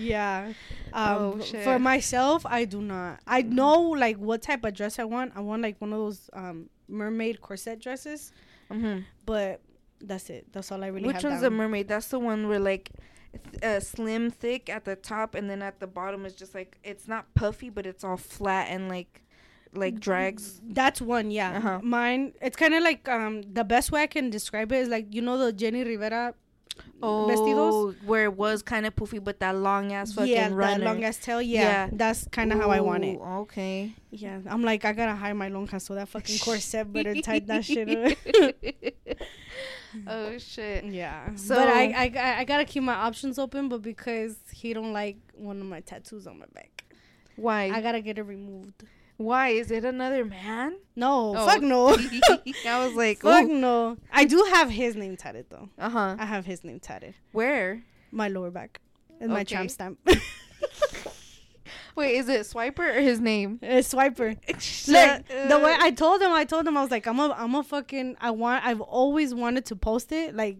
Yeah. 0.00 0.52
Um, 0.92 1.16
Oh, 1.18 1.40
shit. 1.40 1.62
For 1.64 1.78
myself, 1.78 2.44
I 2.46 2.64
do 2.64 2.80
not. 2.80 3.20
I 3.26 3.42
know 3.42 3.80
like 3.80 4.16
what 4.16 4.42
type 4.42 4.64
of 4.64 4.74
dress 4.74 4.98
I 4.98 5.04
want. 5.04 5.32
I 5.36 5.40
want 5.40 5.62
like 5.62 5.80
one 5.80 5.92
of 5.92 5.98
those 5.98 6.30
um 6.32 6.68
mermaid 6.88 7.40
corset 7.40 7.80
dresses, 7.80 8.32
hmm 8.70 8.98
but 9.26 9.60
that's 10.00 10.30
it. 10.30 10.46
That's 10.52 10.72
all 10.72 10.82
I 10.82 10.88
really 10.88 11.06
Which 11.06 11.22
one's 11.22 11.40
the 11.42 11.50
down. 11.50 11.58
mermaid? 11.58 11.86
That's 11.88 12.08
the 12.08 12.18
one 12.18 12.48
where 12.48 12.58
like. 12.60 12.90
th- 13.52 13.62
Uh, 13.62 13.78
slim, 13.78 14.28
thick 14.30 14.68
at 14.68 14.84
the 14.84 14.96
top, 14.96 15.36
and 15.36 15.48
then 15.48 15.62
at 15.62 15.78
the 15.78 15.86
bottom 15.86 16.26
is 16.26 16.34
just 16.34 16.52
like 16.54 16.78
it's 16.82 17.06
not 17.06 17.32
puffy, 17.34 17.70
but 17.70 17.86
it's 17.86 18.02
all 18.02 18.16
flat 18.16 18.66
and 18.74 18.88
like, 18.88 19.22
like 19.72 20.00
drags. 20.00 20.60
That's 20.66 21.00
one, 21.00 21.30
yeah. 21.30 21.58
Uh-huh. 21.58 21.78
Mine, 21.82 22.32
it's 22.42 22.56
kind 22.56 22.74
of 22.74 22.82
like 22.82 23.08
um 23.08 23.42
the 23.42 23.62
best 23.62 23.92
way 23.92 24.02
I 24.02 24.08
can 24.08 24.30
describe 24.30 24.72
it 24.72 24.78
is 24.84 24.88
like 24.88 25.14
you 25.14 25.22
know 25.22 25.38
the 25.38 25.52
Jenni 25.52 25.84
Rivera 25.86 26.34
Oh, 27.02 27.26
vestidos. 27.30 28.04
where 28.04 28.24
it 28.24 28.34
was 28.36 28.62
kind 28.62 28.84
of 28.86 28.94
poofy, 28.94 29.22
but 29.22 29.40
that 29.40 29.56
long 29.56 29.92
ass 29.92 30.12
fucking 30.12 30.30
yeah, 30.32 30.48
runner. 30.52 30.78
that 30.78 30.84
long 30.84 31.02
ass 31.04 31.16
tail. 31.18 31.40
Yeah, 31.40 31.60
Yeah. 31.62 31.88
that's 31.92 32.26
kind 32.28 32.52
of 32.52 32.58
how 32.58 32.70
I 32.70 32.80
want 32.80 33.04
it. 33.04 33.18
Okay. 33.18 33.94
Yeah, 34.10 34.40
I'm 34.46 34.62
like 34.62 34.84
I 34.84 34.92
gotta 34.92 35.14
hide 35.14 35.32
my 35.34 35.48
long 35.48 35.66
hair 35.66 35.80
so 35.80 35.94
that 35.94 36.08
fucking 36.08 36.38
corset 36.40 36.92
better 36.92 37.14
tight 37.22 37.46
that 37.46 37.64
shit 37.64 37.88
up. 37.88 38.18
oh 40.06 40.38
shit. 40.38 40.84
Yeah. 40.84 41.34
So- 41.36 41.54
but 41.56 41.68
I, 41.68 41.84
I 41.90 42.12
I 42.16 42.38
I 42.40 42.44
gotta 42.44 42.64
keep 42.64 42.82
my 42.82 42.94
options 42.94 43.38
open. 43.38 43.68
But 43.68 43.82
because 43.82 44.36
he 44.52 44.72
don't 44.74 44.92
like 44.92 45.16
one 45.34 45.60
of 45.60 45.66
my 45.66 45.80
tattoos 45.80 46.26
on 46.26 46.38
my 46.38 46.46
back, 46.54 46.84
Why? 47.36 47.70
I 47.70 47.80
gotta 47.80 48.00
get 48.00 48.18
it 48.18 48.22
removed. 48.22 48.84
Why 49.20 49.48
is 49.50 49.70
it 49.70 49.84
another 49.84 50.24
man? 50.24 50.78
No, 50.96 51.36
Oh. 51.36 51.46
fuck 51.46 51.60
no. 51.60 51.88
I 52.66 52.86
was 52.86 52.94
like, 52.96 53.20
fuck 53.20 53.44
ooh. 53.44 53.52
no. 53.54 53.98
I 54.10 54.24
do 54.24 54.42
have 54.50 54.70
his 54.70 54.96
name 54.96 55.18
tatted 55.18 55.44
though. 55.50 55.68
Uh 55.78 55.90
huh. 55.90 56.16
I 56.18 56.24
have 56.24 56.46
his 56.46 56.64
name 56.64 56.80
tatted. 56.80 57.12
Where? 57.32 57.82
My 58.10 58.28
lower 58.28 58.50
back. 58.50 58.80
And 59.20 59.28
my 59.30 59.40
Okay. 59.42 59.56
tramp 59.56 59.70
stamp. 59.70 59.98
Wait, 61.94 62.14
is 62.16 62.28
it 62.30 62.42
Swiper 62.42 62.96
or 62.96 63.00
his 63.00 63.20
name? 63.20 63.58
it's 63.62 63.92
swiper. 63.92 64.36
Shut 64.60 65.24
Look, 65.28 65.48
the 65.50 65.58
way. 65.58 65.76
I 65.78 65.90
told 65.90 66.22
him, 66.22 66.32
I 66.32 66.44
told 66.44 66.66
him 66.66 66.76
I 66.78 66.80
was 66.82 66.90
like, 66.90 67.06
I'm 67.06 67.18
a, 67.20 67.34
I'm 67.36 67.54
a 67.54 67.62
fucking. 67.62 68.16
I 68.20 68.30
want. 68.30 68.64
I've 68.64 68.80
always 68.80 69.34
wanted 69.34 69.66
to 69.66 69.76
post 69.76 70.12
it, 70.12 70.34
like 70.34 70.56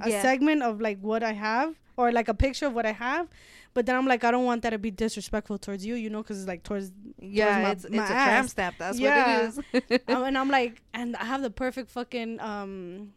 a 0.00 0.08
Yeah. 0.08 0.22
segment 0.22 0.62
of 0.62 0.80
like 0.80 0.98
what 1.00 1.22
I 1.22 1.32
have, 1.32 1.74
or 1.98 2.10
like 2.10 2.28
a 2.28 2.34
picture 2.34 2.66
of 2.66 2.72
what 2.74 2.86
I 2.86 2.92
have. 2.92 3.28
But 3.74 3.86
then 3.86 3.96
I'm 3.96 4.06
like, 4.06 4.22
I 4.24 4.30
don't 4.30 4.44
want 4.44 4.62
that 4.62 4.70
to 4.70 4.78
be 4.78 4.90
disrespectful 4.90 5.58
towards 5.58 5.84
you, 5.86 5.94
you 5.94 6.10
know, 6.10 6.22
because 6.22 6.38
it's 6.40 6.48
like 6.48 6.62
towards. 6.62 6.92
Yeah, 7.18 7.62
my- 7.62 7.70
it's, 7.70 7.84
it's 7.84 7.94
my 7.94 8.04
a 8.04 8.08
tramp 8.08 8.50
stamp. 8.50 8.76
That's 8.78 8.98
Yeah. 8.98 9.48
what 9.50 9.64
it 9.72 9.84
is. 9.90 10.00
um, 10.08 10.24
and 10.24 10.36
I'm 10.38 10.50
like, 10.50 10.82
and 10.92 11.16
I 11.16 11.24
have 11.24 11.40
the 11.42 11.50
perfect 11.50 11.90
fucking 11.90 12.38
um, 12.40 13.12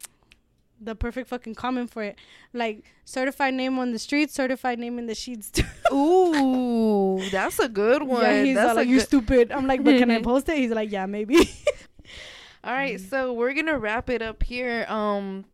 the 0.80 0.96
perfect 0.96 1.30
fucking 1.30 1.56
comment 1.56 1.90
for 1.90 2.04
it, 2.04 2.18
like 2.54 2.84
certified 3.06 3.54
name 3.54 3.80
on 3.80 3.92
the 3.92 4.00
street, 4.00 4.32
certified 4.32 4.78
name 4.80 4.98
in 5.00 5.08
the 5.08 5.16
sheets. 5.16 5.52
Ooh, 5.94 7.22
that's 7.32 7.60
a 7.60 7.68
good 7.70 8.04
one. 8.04 8.22
yeah, 8.24 8.44
he's 8.44 8.56
that's 8.56 8.76
like, 8.76 8.88
you 8.88 8.98
good- 8.98 9.06
stupid. 9.08 9.52
I'm 9.52 9.68
like, 9.68 9.84
but 9.84 9.98
can 9.98 10.12
I 10.12 10.22
post 10.32 10.48
it? 10.50 10.58
He's 10.58 10.72
like, 10.72 10.92
yeah, 10.92 11.06
maybe. 11.06 11.50
All 12.64 12.74
right, 12.74 13.00
so 13.00 13.32
we're 13.34 13.54
gonna 13.54 13.78
wrap 13.78 14.10
it 14.10 14.22
up 14.22 14.42
here. 14.42 14.86
Um, 14.90 15.46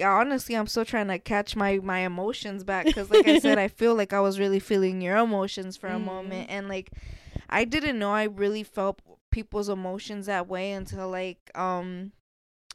honestly, 0.00 0.54
I'm 0.54 0.66
still 0.66 0.84
trying 0.84 1.08
to 1.08 1.18
catch 1.18 1.56
my 1.56 1.78
my 1.82 2.00
emotions 2.00 2.64
back 2.64 2.86
because, 2.86 3.10
like 3.10 3.26
I 3.26 3.34
said, 3.34 3.58
I 3.58 3.68
feel 3.80 3.94
like 3.94 4.12
I 4.12 4.20
was 4.20 4.38
really 4.38 4.60
feeling 4.60 5.00
your 5.00 5.16
emotions 5.16 5.76
for 5.76 5.88
a 5.88 5.98
Mhm. 5.98 6.04
moment, 6.04 6.46
and 6.50 6.68
like 6.68 6.90
I 7.50 7.64
didn't 7.64 7.98
know 7.98 8.12
I 8.12 8.24
really 8.24 8.62
felt 8.62 9.00
people's 9.30 9.68
emotions 9.68 10.26
that 10.26 10.46
way 10.48 10.72
until 10.72 11.08
like 11.08 11.50
um 11.54 12.12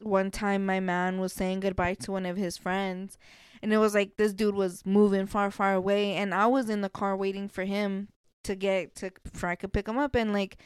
one 0.02 0.30
time 0.32 0.66
my 0.66 0.80
man 0.80 1.20
was 1.20 1.34
saying 1.34 1.60
goodbye 1.62 1.96
to 1.96 2.12
one 2.12 2.26
of 2.26 2.38
his 2.38 2.58
friends, 2.58 3.18
and 3.62 3.74
it 3.74 3.78
was 3.78 3.96
like 3.96 4.18
this 4.18 4.34
dude 4.34 4.56
was 4.56 4.86
moving 4.86 5.26
far 5.26 5.50
far 5.52 5.74
away, 5.74 6.14
and 6.14 6.34
I 6.34 6.46
was 6.48 6.70
in 6.70 6.82
the 6.82 6.90
car 6.90 7.16
waiting 7.18 7.48
for 7.48 7.64
him 7.66 8.10
to 8.44 8.56
get 8.56 8.96
to 8.96 9.12
for 9.34 9.48
I 9.48 9.56
could 9.56 9.74
pick 9.74 9.88
him 9.88 9.98
up, 9.98 10.16
and 10.16 10.34
like. 10.34 10.58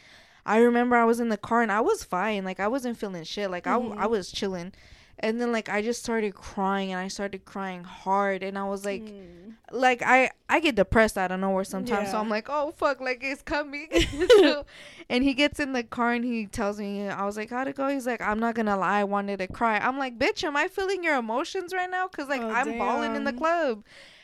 I 0.44 0.58
remember 0.58 0.96
I 0.96 1.06
was 1.06 1.20
in 1.20 1.30
the 1.30 1.38
car 1.38 1.62
and 1.62 1.72
I 1.72 1.82
was 1.82 2.04
fine. 2.04 2.44
Like 2.44 2.60
I 2.60 2.68
wasn't 2.68 2.98
feeling 2.98 3.24
shit. 3.26 3.52
Like 3.52 3.66
Mhm. 3.66 3.96
I 3.96 4.06
I 4.06 4.08
was 4.08 4.32
chilling. 4.32 4.74
And 5.22 5.40
then 5.40 5.52
like 5.52 5.70
I 5.70 5.82
just 5.82 6.02
started 6.02 6.34
crying 6.36 6.92
and 6.92 7.00
I 7.00 7.08
started 7.08 7.46
crying 7.46 7.84
hard 7.84 8.44
and 8.44 8.58
I 8.58 8.64
was 8.68 8.86
like 8.86 9.02
Mm. 9.02 9.56
like 9.72 10.02
I 10.02 10.32
I 10.50 10.60
get 10.60 10.76
depressed 10.76 11.18
out 11.18 11.32
of 11.32 11.40
nowhere 11.40 11.64
sometimes. 11.64 12.10
So 12.12 12.20
I'm 12.20 12.30
like, 12.30 12.48
"Oh 12.50 12.72
fuck, 12.72 13.00
like 13.02 13.20
it's 13.24 13.42
coming." 13.42 13.88
so, 14.40 14.66
and 15.10 15.24
he 15.24 15.34
gets 15.34 15.60
in 15.60 15.74
the 15.74 15.84
car 15.84 16.14
and 16.14 16.26
he 16.26 16.46
tells 16.48 16.80
me 16.80 17.08
I 17.08 17.26
was 17.26 17.38
like, 17.38 17.50
"How'd 17.52 17.68
it 17.68 17.76
go?" 17.76 17.88
He's 17.88 18.08
like, 18.08 18.22
"I'm 18.22 18.40
not 18.40 18.56
going 18.56 18.66
to 18.66 18.76
lie, 18.76 19.00
I 19.00 19.04
wanted 19.04 19.38
to 19.40 19.48
cry." 19.48 19.78
I'm 19.78 19.98
like, 19.98 20.18
"Bitch, 20.18 20.44
am 20.44 20.58
I 20.58 20.68
feeling 20.68 21.04
your 21.04 21.16
emotions 21.18 21.74
right 21.74 21.90
now 21.90 22.08
cuz 22.08 22.28
like 22.28 22.42
Oh, 22.42 22.50
I'm 22.50 22.78
bawling 22.78 23.16
in 23.16 23.24
the 23.24 23.34
club." 23.34 23.84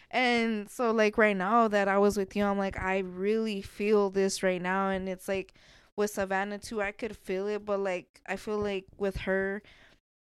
And 0.09 0.69
so 0.69 0.91
like 0.91 1.17
right 1.17 1.35
now 1.35 1.67
that 1.67 1.87
I 1.87 1.97
was 1.97 2.17
with 2.17 2.35
you, 2.35 2.43
I'm 2.43 2.57
like 2.57 2.79
I 2.79 2.99
really 2.99 3.61
feel 3.61 4.09
this 4.09 4.41
right 4.43 4.61
now 4.61 4.89
and 4.89 5.07
it's 5.09 5.27
like 5.27 5.53
with 5.95 6.11
Savannah 6.11 6.59
too, 6.59 6.81
I 6.81 6.91
could 6.91 7.17
feel 7.17 7.47
it, 7.47 7.65
but 7.65 7.79
like 7.79 8.21
I 8.25 8.35
feel 8.35 8.59
like 8.59 8.85
with 8.97 9.17
her 9.17 9.61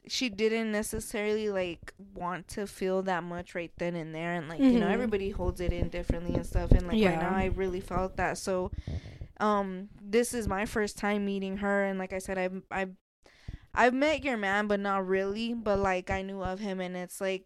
she 0.08 0.28
didn't 0.28 0.70
necessarily 0.70 1.48
like 1.50 1.92
want 2.14 2.46
to 2.48 2.66
feel 2.66 3.02
that 3.02 3.22
much 3.24 3.54
right 3.54 3.72
then 3.78 3.96
and 3.96 4.14
there 4.14 4.34
and 4.34 4.48
like 4.48 4.60
you 4.60 4.78
know 4.78 4.86
Mhm. 4.86 4.92
everybody 4.92 5.30
holds 5.30 5.60
it 5.60 5.72
in 5.72 5.88
differently 5.88 6.34
and 6.34 6.46
stuff 6.46 6.70
and 6.70 6.82
like 6.82 6.92
right 6.92 7.00
Yeah. 7.00 7.18
now 7.18 7.34
I 7.34 7.46
really 7.46 7.80
felt 7.80 8.16
that 8.16 8.38
so 8.38 8.70
um 9.40 9.88
this 10.00 10.32
is 10.32 10.46
my 10.48 10.64
first 10.64 10.96
time 10.96 11.24
meeting 11.24 11.58
her 11.58 11.84
and 11.84 11.98
like 11.98 12.12
I 12.12 12.18
said 12.18 12.38
I've 12.38 12.62
I've 12.70 12.94
I've 13.74 13.94
met 13.94 14.24
your 14.24 14.36
man 14.36 14.66
but 14.68 14.80
not 14.80 15.06
really 15.06 15.54
but 15.54 15.78
like 15.78 16.10
I 16.10 16.22
knew 16.22 16.42
of 16.42 16.60
him 16.60 16.80
and 16.80 16.96
it's 16.96 17.20
like 17.20 17.44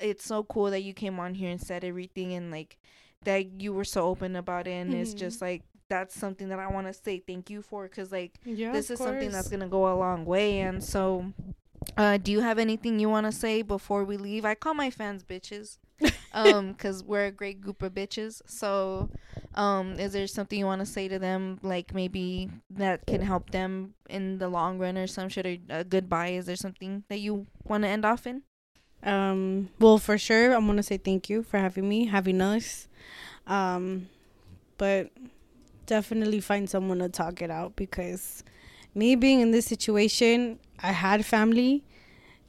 it's 0.00 0.24
so 0.24 0.44
cool 0.44 0.70
that 0.70 0.82
you 0.82 0.92
came 0.94 1.18
on 1.18 1.34
here 1.34 1.50
and 1.50 1.60
said 1.60 1.84
everything 1.84 2.32
and 2.34 2.50
like 2.50 2.78
that 3.24 3.60
you 3.62 3.72
were 3.72 3.84
so 3.84 4.04
open 4.06 4.36
about 4.36 4.66
it 4.68 4.72
and 4.72 4.94
it's 4.94 5.14
Mhm. 5.14 5.18
just 5.18 5.40
like 5.42 5.62
that's 5.88 6.14
something 6.14 6.50
that 6.50 6.58
I 6.58 6.68
want 6.68 6.86
to 6.86 6.92
say 6.92 7.18
thank 7.26 7.48
you 7.50 7.62
for 7.62 7.88
cuz 7.88 8.12
like 8.12 8.38
Yeah, 8.44 8.72
this 8.72 8.90
is 8.90 8.98
something 8.98 9.32
that's 9.32 9.48
gonna 9.48 9.68
go 9.68 9.92
a 9.92 9.96
long 9.96 10.24
way 10.26 10.60
and 10.60 10.84
so 10.84 11.32
uh 11.96 12.16
do 12.16 12.32
you 12.32 12.40
have 12.40 12.58
anything 12.58 12.98
you 12.98 13.08
want 13.08 13.26
to 13.26 13.32
say 13.32 13.62
before 13.62 14.04
we 14.04 14.16
leave? 14.16 14.44
I 14.44 14.54
call 14.54 14.74
my 14.74 14.90
fans 14.90 15.24
bitches 15.24 15.78
um 16.32 16.72
because 16.72 17.02
we're 17.02 17.26
a 17.26 17.32
great 17.32 17.60
group 17.60 17.82
of 17.82 17.94
bitches. 17.94 18.42
So 18.46 19.10
um 19.54 19.98
is 19.98 20.12
there 20.12 20.26
something 20.26 20.58
you 20.58 20.66
want 20.66 20.80
to 20.80 20.86
say 20.86 21.08
to 21.08 21.18
them 21.18 21.58
like 21.62 21.94
maybe 21.94 22.50
that 22.70 23.06
can 23.06 23.22
help 23.22 23.50
them 23.50 23.94
in 24.08 24.38
the 24.38 24.48
long 24.48 24.78
run 24.78 24.96
or 24.96 25.06
some 25.06 25.28
shit 25.28 25.46
or 25.46 25.56
a 25.70 25.84
goodbye 25.84 26.28
is 26.28 26.46
there 26.46 26.56
something 26.56 27.04
that 27.08 27.18
you 27.18 27.46
want 27.64 27.84
to 27.84 27.88
end 27.88 28.04
off 28.04 28.26
in? 28.26 28.42
Um, 29.02 29.68
well, 29.78 29.98
for 29.98 30.18
sure, 30.18 30.52
I'm 30.52 30.66
gonna 30.66 30.82
say 30.82 30.96
thank 30.96 31.30
you 31.30 31.42
for 31.42 31.58
having 31.58 31.88
me, 31.88 32.06
having 32.06 32.40
us. 32.40 32.88
Um, 33.46 34.08
but 34.76 35.10
definitely 35.86 36.40
find 36.40 36.68
someone 36.68 36.98
to 36.98 37.08
talk 37.08 37.40
it 37.40 37.50
out 37.50 37.76
because 37.76 38.42
me 38.98 39.14
being 39.14 39.40
in 39.40 39.52
this 39.52 39.66
situation, 39.66 40.58
I 40.82 40.90
had 40.92 41.24
family, 41.24 41.84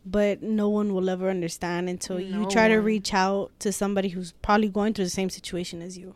but 0.05 0.41
no 0.41 0.67
one 0.67 0.93
will 0.93 1.09
ever 1.09 1.29
understand 1.29 1.87
until 1.89 2.19
you 2.19 2.41
No 2.41 2.49
try 2.49 2.67
to 2.67 2.77
reach 2.77 3.13
out 3.13 3.51
to 3.59 3.71
somebody 3.71 4.09
who's 4.09 4.31
probably 4.41 4.69
going 4.69 4.93
through 4.93 5.05
the 5.05 5.11
same 5.11 5.29
situation 5.29 5.81
as 5.81 5.97
you. 5.97 6.15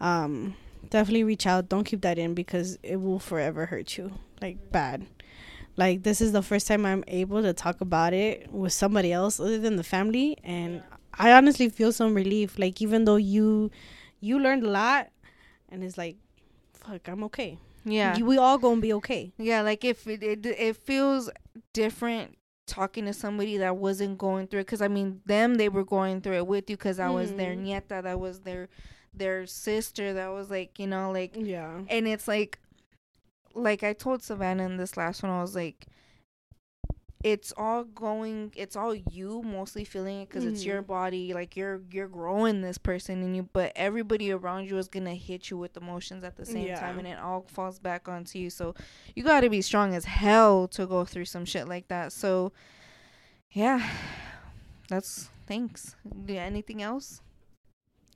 Um, 0.00 0.54
definitely 0.90 1.24
reach 1.24 1.46
out. 1.46 1.68
Don't 1.68 1.84
keep 1.84 2.02
that 2.02 2.18
in 2.18 2.34
because 2.34 2.78
it 2.82 2.96
will 2.96 3.18
forever 3.18 3.66
hurt 3.66 3.96
you, 3.96 4.12
like 4.42 4.70
bad. 4.70 5.06
Like 5.76 6.02
this 6.02 6.20
is 6.20 6.32
the 6.32 6.42
first 6.42 6.66
time 6.66 6.84
I'm 6.84 7.04
able 7.08 7.40
to 7.42 7.52
talk 7.52 7.80
about 7.80 8.12
it 8.12 8.52
with 8.52 8.72
somebody 8.72 9.12
else 9.12 9.40
other 9.40 9.58
than 9.58 9.76
the 9.76 9.84
family, 9.84 10.36
and 10.44 10.82
I 11.14 11.32
honestly 11.32 11.70
feel 11.70 11.92
some 11.92 12.14
relief. 12.14 12.58
Like 12.58 12.82
even 12.82 13.06
though 13.06 13.16
you 13.16 13.70
you 14.20 14.38
learned 14.38 14.64
a 14.64 14.70
lot, 14.70 15.08
and 15.70 15.82
it's 15.82 15.96
like, 15.96 16.16
fuck, 16.74 17.08
I'm 17.08 17.24
okay. 17.24 17.58
Yeah 17.84 18.16
You- 18.16 18.26
we 18.26 18.36
all 18.38 18.58
gonna 18.58 18.80
be 18.80 18.92
okay. 18.94 19.32
Yeah, 19.38 19.62
like 19.62 19.84
if 19.84 20.06
it 20.06 20.22
it, 20.22 20.44
it 20.46 20.76
feels 20.76 21.30
different 21.72 22.36
talking 22.66 23.06
to 23.06 23.12
somebody 23.14 23.56
that 23.58 23.76
wasn't 23.76 24.18
going 24.18 24.46
through 24.46 24.60
it 24.60 24.64
because 24.66 24.82
I 24.82 24.88
mean 24.88 25.22
them 25.24 25.54
they 25.54 25.68
were 25.70 25.84
going 25.84 26.20
through 26.20 26.36
it 26.36 26.46
with 26.46 26.68
you 26.68 26.76
because 26.76 26.98
I 27.00 27.08
was 27.08 27.32
their 27.32 27.54
Mhm. 27.54 27.64
nieta 27.66 28.02
that 28.02 28.20
was 28.20 28.40
their 28.40 28.68
their 29.14 29.46
sister 29.46 30.12
that 30.12 30.28
was 30.28 30.50
like 30.50 30.78
you 30.78 30.86
know 30.86 31.10
like 31.10 31.34
Yeah. 31.34 31.80
and 31.88 32.06
it's 32.06 32.28
like 32.28 32.58
like 33.54 33.82
I 33.82 33.94
told 33.94 34.22
Savannah 34.22 34.64
in 34.66 34.76
this 34.76 34.96
last 34.96 35.22
one 35.22 35.32
I 35.32 35.40
was 35.40 35.54
like 35.54 35.86
it's 37.24 37.52
all 37.56 37.82
going 37.82 38.52
it's 38.56 38.76
all 38.76 38.94
you 38.94 39.42
mostly 39.42 39.84
feeling 39.84 40.20
it 40.20 40.28
because 40.28 40.44
it's 40.44 40.64
your 40.64 40.82
Mhm. 40.82 40.86
body 40.86 41.34
like 41.34 41.56
you're 41.56 41.80
you're 41.90 42.06
growing 42.06 42.60
this 42.60 42.78
person 42.78 43.22
in 43.24 43.34
you 43.34 43.48
but 43.52 43.72
everybody 43.74 44.30
around 44.30 44.66
you 44.68 44.78
is 44.78 44.86
gonna 44.86 45.14
hit 45.16 45.50
you 45.50 45.56
with 45.58 45.76
emotions 45.76 46.22
at 46.22 46.36
the 46.36 46.46
same 46.46 46.66
Yeah. 46.68 46.78
time 46.78 46.98
and 46.98 47.08
it 47.08 47.18
all 47.18 47.44
falls 47.48 47.80
back 47.80 48.08
onto 48.08 48.38
you 48.38 48.50
so 48.50 48.74
you 49.16 49.24
got 49.24 49.40
to 49.40 49.50
be 49.50 49.60
strong 49.62 49.94
as 49.94 50.04
hell 50.04 50.68
to 50.68 50.86
go 50.86 51.04
through 51.04 51.24
some 51.24 51.44
shit 51.44 51.66
like 51.66 51.88
that 51.88 52.12
so 52.12 52.52
yeah 53.50 53.80
that's 54.88 55.28
thanks 55.46 55.96
Do 56.24 56.36
anything 56.36 56.82
else 56.82 57.20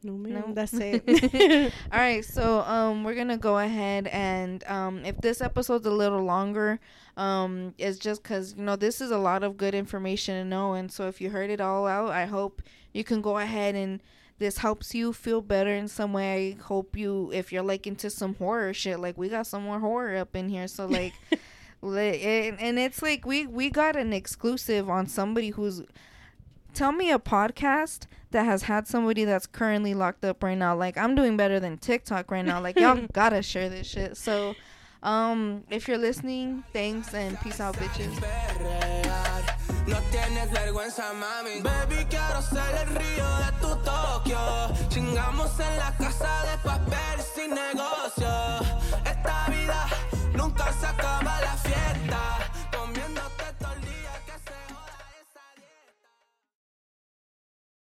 No 0.05 0.13
man, 0.15 0.33
No. 0.33 0.55
that's 0.55 0.73
it. 0.75 1.05
all 1.93 1.99
right, 1.99 2.25
so 2.25 2.61
um 2.61 3.05
we're 3.05 3.15
gonna 3.15 3.39
go 3.39 3.59
ahead 3.59 4.07
and 4.09 4.65
um 4.65 5.05
if 5.05 5.17
this 5.19 5.41
episode's 5.41 5.87
a 5.87 5.91
little 5.91 6.23
longer, 6.23 6.81
um 7.17 7.75
it's 7.79 7.99
just 7.99 8.23
because 8.23 8.55
you 8.57 8.65
know 8.65 8.77
this 8.77 9.01
is 9.01 9.11
a 9.11 9.19
lot 9.19 9.43
of 9.43 9.57
good 9.57 9.75
information 9.75 10.35
to 10.43 10.45
know, 10.49 10.75
and 10.75 10.91
so 10.91 11.07
if 11.09 11.21
you 11.21 11.31
heard 11.31 11.51
it 11.51 11.61
all 11.61 11.87
out, 11.87 12.11
I 12.11 12.27
hope 12.27 12.63
you 12.93 13.05
can 13.05 13.23
go 13.23 13.39
ahead 13.39 13.75
and 13.75 14.01
this 14.39 14.59
helps 14.59 14.93
you 14.93 15.13
feel 15.13 15.41
better 15.41 15.71
in 15.73 15.87
some 15.87 16.13
way. 16.13 16.57
I 16.59 16.63
hope 16.63 16.97
you 16.97 17.31
if 17.33 17.53
you're 17.53 17.63
like 17.63 17.87
into 17.87 18.11
some 18.11 18.35
horror 18.35 18.75
shit, 18.75 18.99
like 18.99 19.17
we 19.17 19.29
got 19.29 19.47
some 19.47 19.63
more 19.63 19.79
horror 19.79 20.17
up 20.17 20.35
in 20.35 20.49
here, 20.49 20.67
so 20.69 20.87
like. 20.87 21.13
and, 21.83 22.61
and 22.61 22.79
it's 22.79 23.03
like 23.03 23.27
we 23.27 23.45
we 23.45 23.69
got 23.69 23.97
an 23.97 24.13
exclusive 24.13 24.89
on 24.89 25.07
somebody 25.07 25.51
who's 25.51 25.83
tell 26.75 26.93
me 26.93 27.11
a 27.11 27.19
podcast 27.19 28.07
that 28.31 28.45
has 28.45 28.63
had 28.63 28.87
somebody 28.87 29.25
that's 29.25 29.47
currently 29.47 29.95
locked 29.95 30.25
up 30.25 30.43
right 30.43 30.57
now. 30.57 30.75
Like 30.75 30.97
I'm 30.97 31.15
doing 31.15 31.37
better 31.37 31.61
than 31.61 31.79
TikTok 31.79 32.31
right 32.31 32.45
now. 32.45 32.61
Like 32.61 32.79
y'all 32.79 33.07
gotta 33.13 33.43
share 33.43 33.69
this 33.69 33.87
shit. 33.87 34.17
So 34.17 34.55
um 35.03 35.65
if 35.71 35.89
you're 35.89 35.99
listening, 35.99 36.65
thanks 36.73 37.13
and 37.15 37.39
peace 37.41 37.61
out 37.61 37.77
bitches. 37.77 38.19